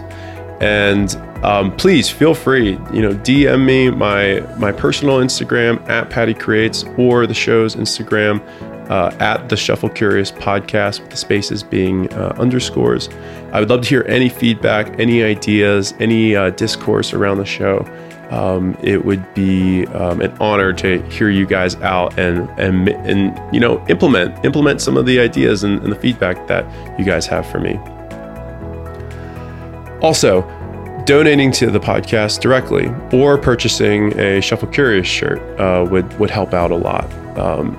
And 0.59 1.15
um, 1.43 1.75
please 1.77 2.09
feel 2.09 2.35
free, 2.35 2.71
you 2.93 3.01
know, 3.01 3.13
DM 3.13 3.65
me 3.65 3.89
my 3.89 4.41
my 4.57 4.73
personal 4.73 5.19
Instagram 5.19 5.87
at 5.89 6.09
Patty 6.09 6.33
Creates 6.33 6.83
or 6.97 7.25
the 7.27 7.33
show's 7.33 7.77
Instagram 7.77 8.41
uh, 8.91 9.15
at 9.21 9.47
the 9.47 9.55
Shuffle 9.55 9.87
Curious 9.87 10.33
podcast 10.33 10.99
with 10.99 11.11
the 11.11 11.17
spaces 11.17 11.63
being 11.63 12.13
uh, 12.13 12.35
underscores. 12.37 13.07
I 13.53 13.61
would 13.61 13.69
love 13.69 13.83
to 13.83 13.87
hear 13.87 14.03
any 14.05 14.27
feedback, 14.27 14.99
any 14.99 15.23
ideas, 15.23 15.93
any 15.99 16.35
uh, 16.35 16.49
discourse 16.51 17.13
around 17.13 17.37
the 17.37 17.45
show. 17.45 17.85
Um, 18.31 18.77
it 18.83 19.05
would 19.05 19.33
be 19.33 19.85
um, 19.87 20.19
an 20.19 20.31
honor 20.39 20.73
to 20.73 21.01
hear 21.03 21.29
you 21.29 21.45
guys 21.45 21.75
out 21.75 22.17
and 22.19 22.49
and 22.59 22.89
and 22.89 23.53
you 23.53 23.59
know 23.59 23.85
implement 23.87 24.45
implement 24.45 24.81
some 24.81 24.97
of 24.97 25.05
the 25.05 25.19
ideas 25.19 25.63
and, 25.63 25.81
and 25.83 25.91
the 25.91 25.97
feedback 25.97 26.47
that 26.47 26.65
you 26.99 27.05
guys 27.05 27.25
have 27.27 27.45
for 27.49 27.59
me. 27.59 27.77
Also, 30.01 30.41
donating 31.05 31.51
to 31.53 31.71
the 31.71 31.79
podcast 31.79 32.41
directly 32.41 32.87
or 33.17 33.37
purchasing 33.37 34.17
a 34.19 34.41
Shuffle 34.41 34.67
Curious 34.67 35.07
shirt 35.07 35.39
uh, 35.59 35.85
would 35.89 36.17
would 36.19 36.29
help 36.29 36.53
out 36.53 36.71
a 36.71 36.75
lot. 36.75 37.09
Um, 37.37 37.77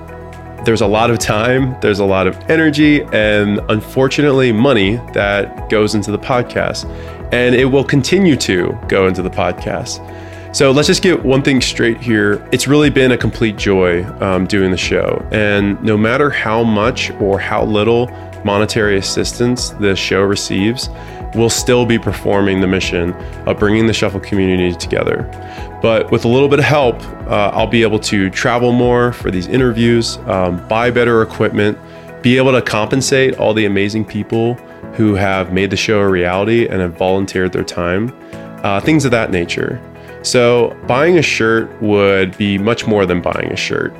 there's 0.65 0.81
a 0.81 0.87
lot 0.87 1.09
of 1.09 1.19
time, 1.19 1.75
there's 1.81 1.99
a 1.99 2.05
lot 2.05 2.25
of 2.25 2.37
energy, 2.49 3.01
and 3.11 3.59
unfortunately, 3.69 4.51
money 4.51 4.95
that 5.13 5.69
goes 5.69 5.95
into 5.95 6.11
the 6.11 6.17
podcast. 6.17 6.85
And 7.33 7.55
it 7.55 7.65
will 7.65 7.83
continue 7.83 8.35
to 8.37 8.77
go 8.87 9.07
into 9.07 9.21
the 9.21 9.29
podcast. 9.29 9.99
So 10.55 10.69
let's 10.69 10.87
just 10.87 11.01
get 11.01 11.23
one 11.23 11.41
thing 11.41 11.61
straight 11.61 11.99
here. 11.99 12.47
It's 12.51 12.67
really 12.67 12.91
been 12.91 13.11
a 13.11 13.17
complete 13.17 13.57
joy 13.57 14.03
um, 14.21 14.45
doing 14.45 14.69
the 14.69 14.77
show. 14.77 15.27
And 15.31 15.81
no 15.81 15.97
matter 15.97 16.29
how 16.29 16.63
much 16.63 17.09
or 17.19 17.39
how 17.39 17.65
little 17.65 18.07
monetary 18.45 18.97
assistance 18.97 19.71
the 19.71 19.95
show 19.95 20.21
receives, 20.21 20.89
we'll 21.35 21.49
still 21.49 21.85
be 21.85 21.97
performing 21.97 22.61
the 22.61 22.67
mission 22.67 23.13
of 23.47 23.59
bringing 23.59 23.87
the 23.87 23.93
Shuffle 23.93 24.19
community 24.19 24.75
together. 24.75 25.29
But 25.81 26.11
with 26.11 26.25
a 26.25 26.27
little 26.27 26.47
bit 26.47 26.59
of 26.59 26.65
help, 26.65 27.01
uh, 27.27 27.51
I'll 27.53 27.67
be 27.67 27.83
able 27.83 27.99
to 27.99 28.29
travel 28.29 28.71
more 28.71 29.13
for 29.13 29.31
these 29.31 29.47
interviews, 29.47 30.17
um, 30.27 30.65
buy 30.67 30.91
better 30.91 31.21
equipment, 31.21 31.77
be 32.21 32.37
able 32.37 32.53
to 32.53 32.61
compensate 32.61 33.37
all 33.37 33.53
the 33.53 33.65
amazing 33.65 34.05
people 34.05 34.55
who 34.93 35.15
have 35.15 35.51
made 35.51 35.69
the 35.69 35.75
show 35.75 35.99
a 35.99 36.07
reality 36.07 36.67
and 36.67 36.79
have 36.79 36.97
volunteered 36.97 37.51
their 37.51 37.63
time, 37.63 38.13
uh, 38.63 38.79
things 38.79 39.05
of 39.05 39.11
that 39.11 39.31
nature. 39.31 39.81
So, 40.21 40.77
buying 40.87 41.17
a 41.17 41.21
shirt 41.21 41.69
would 41.81 42.37
be 42.37 42.57
much 42.57 42.87
more 42.87 43.05
than 43.05 43.21
buying 43.21 43.51
a 43.51 43.57
shirt. 43.57 43.93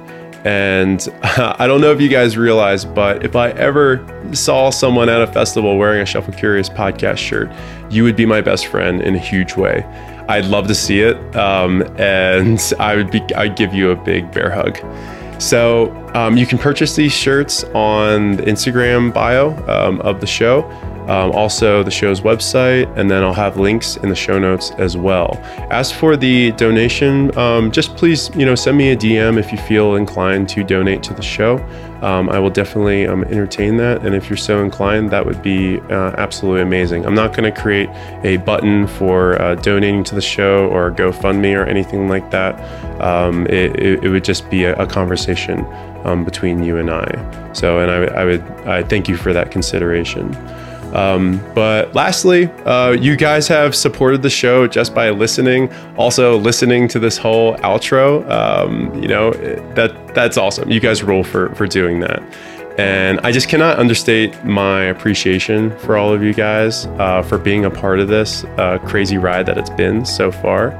And 0.44 1.08
I 1.24 1.68
don't 1.68 1.82
know 1.82 1.92
if 1.92 2.02
you 2.02 2.10
guys 2.10 2.38
realize, 2.38 2.86
but 2.86 3.26
if 3.26 3.36
I 3.36 3.52
ever 3.52 4.06
saw 4.34 4.70
someone 4.70 5.10
at 5.10 5.22
a 5.22 5.28
festival 5.28 5.78
wearing 5.78 6.02
a 6.02 6.06
Shuffle 6.06 6.34
Curious 6.34 6.70
podcast 6.70 7.18
shirt, 7.18 7.52
you 7.90 8.04
would 8.04 8.16
be 8.16 8.26
my 8.26 8.42
best 8.42 8.68
friend 8.68 9.02
in 9.02 9.16
a 9.16 9.20
huge 9.20 9.56
way. 9.56 9.84
I'd 10.28 10.46
love 10.46 10.68
to 10.68 10.76
see 10.76 11.02
it, 11.02 11.18
um, 11.36 11.82
and 11.98 12.60
I 12.80 12.96
would 12.96 13.12
be 13.12 13.22
I'd 13.36 13.56
give 13.56 13.74
you 13.74 13.92
a 13.92 13.96
big 13.96 14.32
bear 14.32 14.50
hug. 14.50 14.78
So 15.42 15.92
um, 16.14 16.38
you 16.38 16.46
can 16.46 16.58
purchase 16.58 16.96
these 16.96 17.12
shirts 17.12 17.64
on 17.74 18.38
the 18.38 18.44
Instagram 18.44 19.14
bio 19.14 19.52
um, 19.68 20.00
of 20.02 20.22
the 20.22 20.28
show 20.28 20.62
um, 21.10 21.32
also 21.32 21.84
the 21.84 21.92
show's 21.92 22.22
website, 22.22 22.92
and 22.98 23.10
then 23.10 23.24
I'll 23.24 23.34
have 23.34 23.58
links 23.58 23.98
in 23.98 24.10
the 24.10 24.16
show 24.16 24.40
notes 24.40 24.72
as 24.78 24.96
well. 24.96 25.40
As 25.70 25.92
for 25.92 26.16
the 26.16 26.52
donation, 26.54 27.36
um, 27.38 27.72
just 27.72 27.96
please, 27.96 28.30
you 28.36 28.46
know, 28.46 28.56
send 28.56 28.78
me 28.78 28.92
a 28.92 28.96
DM 28.96 29.38
if 29.38 29.52
you 29.52 29.58
feel 29.58 29.96
inclined 29.96 30.50
to 30.50 30.64
donate 30.64 31.04
to 31.04 31.14
the 31.14 31.22
show. 31.22 31.58
Um, 32.02 32.30
I 32.30 32.40
will 32.40 32.50
definitely 32.50 33.08
um, 33.08 33.24
entertain 33.26 33.78
that, 33.78 34.06
and 34.06 34.14
if 34.14 34.30
you're 34.30 34.38
so 34.38 34.62
inclined, 34.62 35.10
that 35.12 35.26
would 35.26 35.42
be 35.42 35.80
uh, 35.90 36.14
absolutely 36.18 36.62
amazing. 36.62 37.06
I'm 37.06 37.16
not 37.16 37.36
going 37.36 37.52
to 37.52 37.62
create 37.62 37.90
a 38.24 38.38
button 38.38 38.88
for 38.88 39.42
uh, 39.42 39.56
donating 39.56 40.04
to 40.06 40.16
the 40.16 40.22
show 40.22 40.68
or 40.68 40.92
GoFundMe 40.92 41.58
or 41.58 41.66
anything 41.66 42.10
like 42.10 42.30
that. 42.32 42.60
Um, 43.02 43.48
it, 43.48 43.80
it, 43.80 44.04
it, 44.04 44.10
would 44.10 44.24
just 44.24 44.50
be 44.50 44.66
a, 44.66 44.76
a 44.76 44.86
conversation 44.86 45.66
um, 46.04 46.24
between 46.26 46.64
you 46.64 46.78
and 46.78 46.90
I. 46.90 47.54
So, 47.54 47.80
and 47.80 47.90
I, 47.90 48.22
I 48.22 48.26
would 48.26 48.42
I 48.66 48.84
thank 48.84 49.08
you 49.08 49.18
for 49.18 49.34
that 49.34 49.52
consideration. 49.52 50.34
Um, 50.94 51.44
but 51.56 51.94
lastly, 51.96 52.46
uh, 52.66 52.92
you 52.92 53.16
guys 53.16 53.48
have 53.48 53.76
supported 53.76 54.22
the 54.22 54.30
show 54.30 54.68
just 54.68 54.94
by 54.94 55.10
listening. 55.10 55.74
Also, 55.98 56.38
listening 56.38 56.88
to 56.90 57.00
this 57.00 57.18
whole 57.18 57.56
outro, 57.58 58.30
um, 58.30 58.94
you 59.02 59.08
know 59.08 59.32
that 59.74 60.14
that's 60.14 60.38
awesome. 60.38 60.70
You 60.70 60.80
guys 60.80 61.04
rule 61.04 61.24
for 61.24 61.54
for 61.56 61.68
doing 61.68 62.00
that. 62.02 62.22
And 62.78 63.20
I 63.20 63.32
just 63.32 63.50
cannot 63.50 63.78
understate 63.78 64.44
my 64.44 64.86
appreciation 64.86 65.78
for 65.80 65.96
all 65.96 66.12
of 66.12 66.24
you 66.24 66.34
guys 66.34 66.88
uh, 66.98 67.22
for 67.22 67.38
being 67.38 67.66
a 67.66 67.70
part 67.70 68.00
of 68.00 68.08
this 68.08 68.46
uh, 68.58 68.80
crazy 68.80 69.20
ride 69.20 69.46
that 69.46 69.60
it's 69.60 69.70
been 69.70 70.06
so 70.06 70.32
far. 70.32 70.72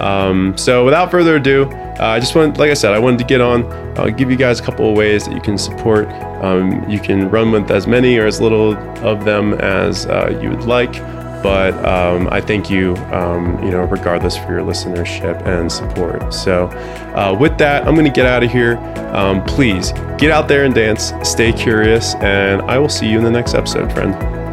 Um, 0.00 0.56
so 0.56 0.84
without 0.84 1.10
further 1.10 1.36
ado, 1.36 1.64
uh, 1.64 1.96
I 2.00 2.20
just 2.20 2.34
want, 2.34 2.58
like 2.58 2.70
I 2.70 2.74
said, 2.74 2.92
I 2.92 2.98
wanted 2.98 3.18
to 3.18 3.24
get 3.24 3.40
on. 3.40 3.64
I'll 3.98 4.10
give 4.10 4.30
you 4.30 4.36
guys 4.36 4.60
a 4.60 4.62
couple 4.62 4.90
of 4.90 4.96
ways 4.96 5.26
that 5.26 5.34
you 5.34 5.40
can 5.40 5.56
support. 5.56 6.08
Um, 6.42 6.88
you 6.88 7.00
can 7.00 7.30
run 7.30 7.50
with 7.52 7.70
as 7.70 7.86
many 7.86 8.18
or 8.18 8.26
as 8.26 8.40
little 8.40 8.76
of 9.04 9.24
them 9.24 9.54
as 9.54 10.06
uh, 10.06 10.38
you 10.42 10.50
would 10.50 10.64
like. 10.64 10.92
But 11.42 11.74
um, 11.84 12.28
I 12.32 12.40
thank 12.40 12.70
you, 12.70 12.96
um, 13.12 13.62
you 13.62 13.70
know, 13.70 13.84
regardless 13.84 14.36
for 14.36 14.52
your 14.52 14.62
listenership 14.62 15.46
and 15.46 15.70
support. 15.70 16.34
So, 16.34 16.66
uh, 17.14 17.36
with 17.38 17.56
that, 17.58 17.86
I'm 17.86 17.94
going 17.94 18.06
to 18.06 18.12
get 18.12 18.26
out 18.26 18.42
of 18.42 18.50
here. 18.50 18.78
Um, 19.12 19.44
please 19.44 19.92
get 20.18 20.30
out 20.30 20.48
there 20.48 20.64
and 20.64 20.74
dance. 20.74 21.12
Stay 21.22 21.52
curious, 21.52 22.14
and 22.16 22.62
I 22.62 22.78
will 22.78 22.88
see 22.88 23.08
you 23.08 23.18
in 23.18 23.24
the 23.24 23.30
next 23.30 23.54
episode, 23.54 23.92
friend. 23.92 24.45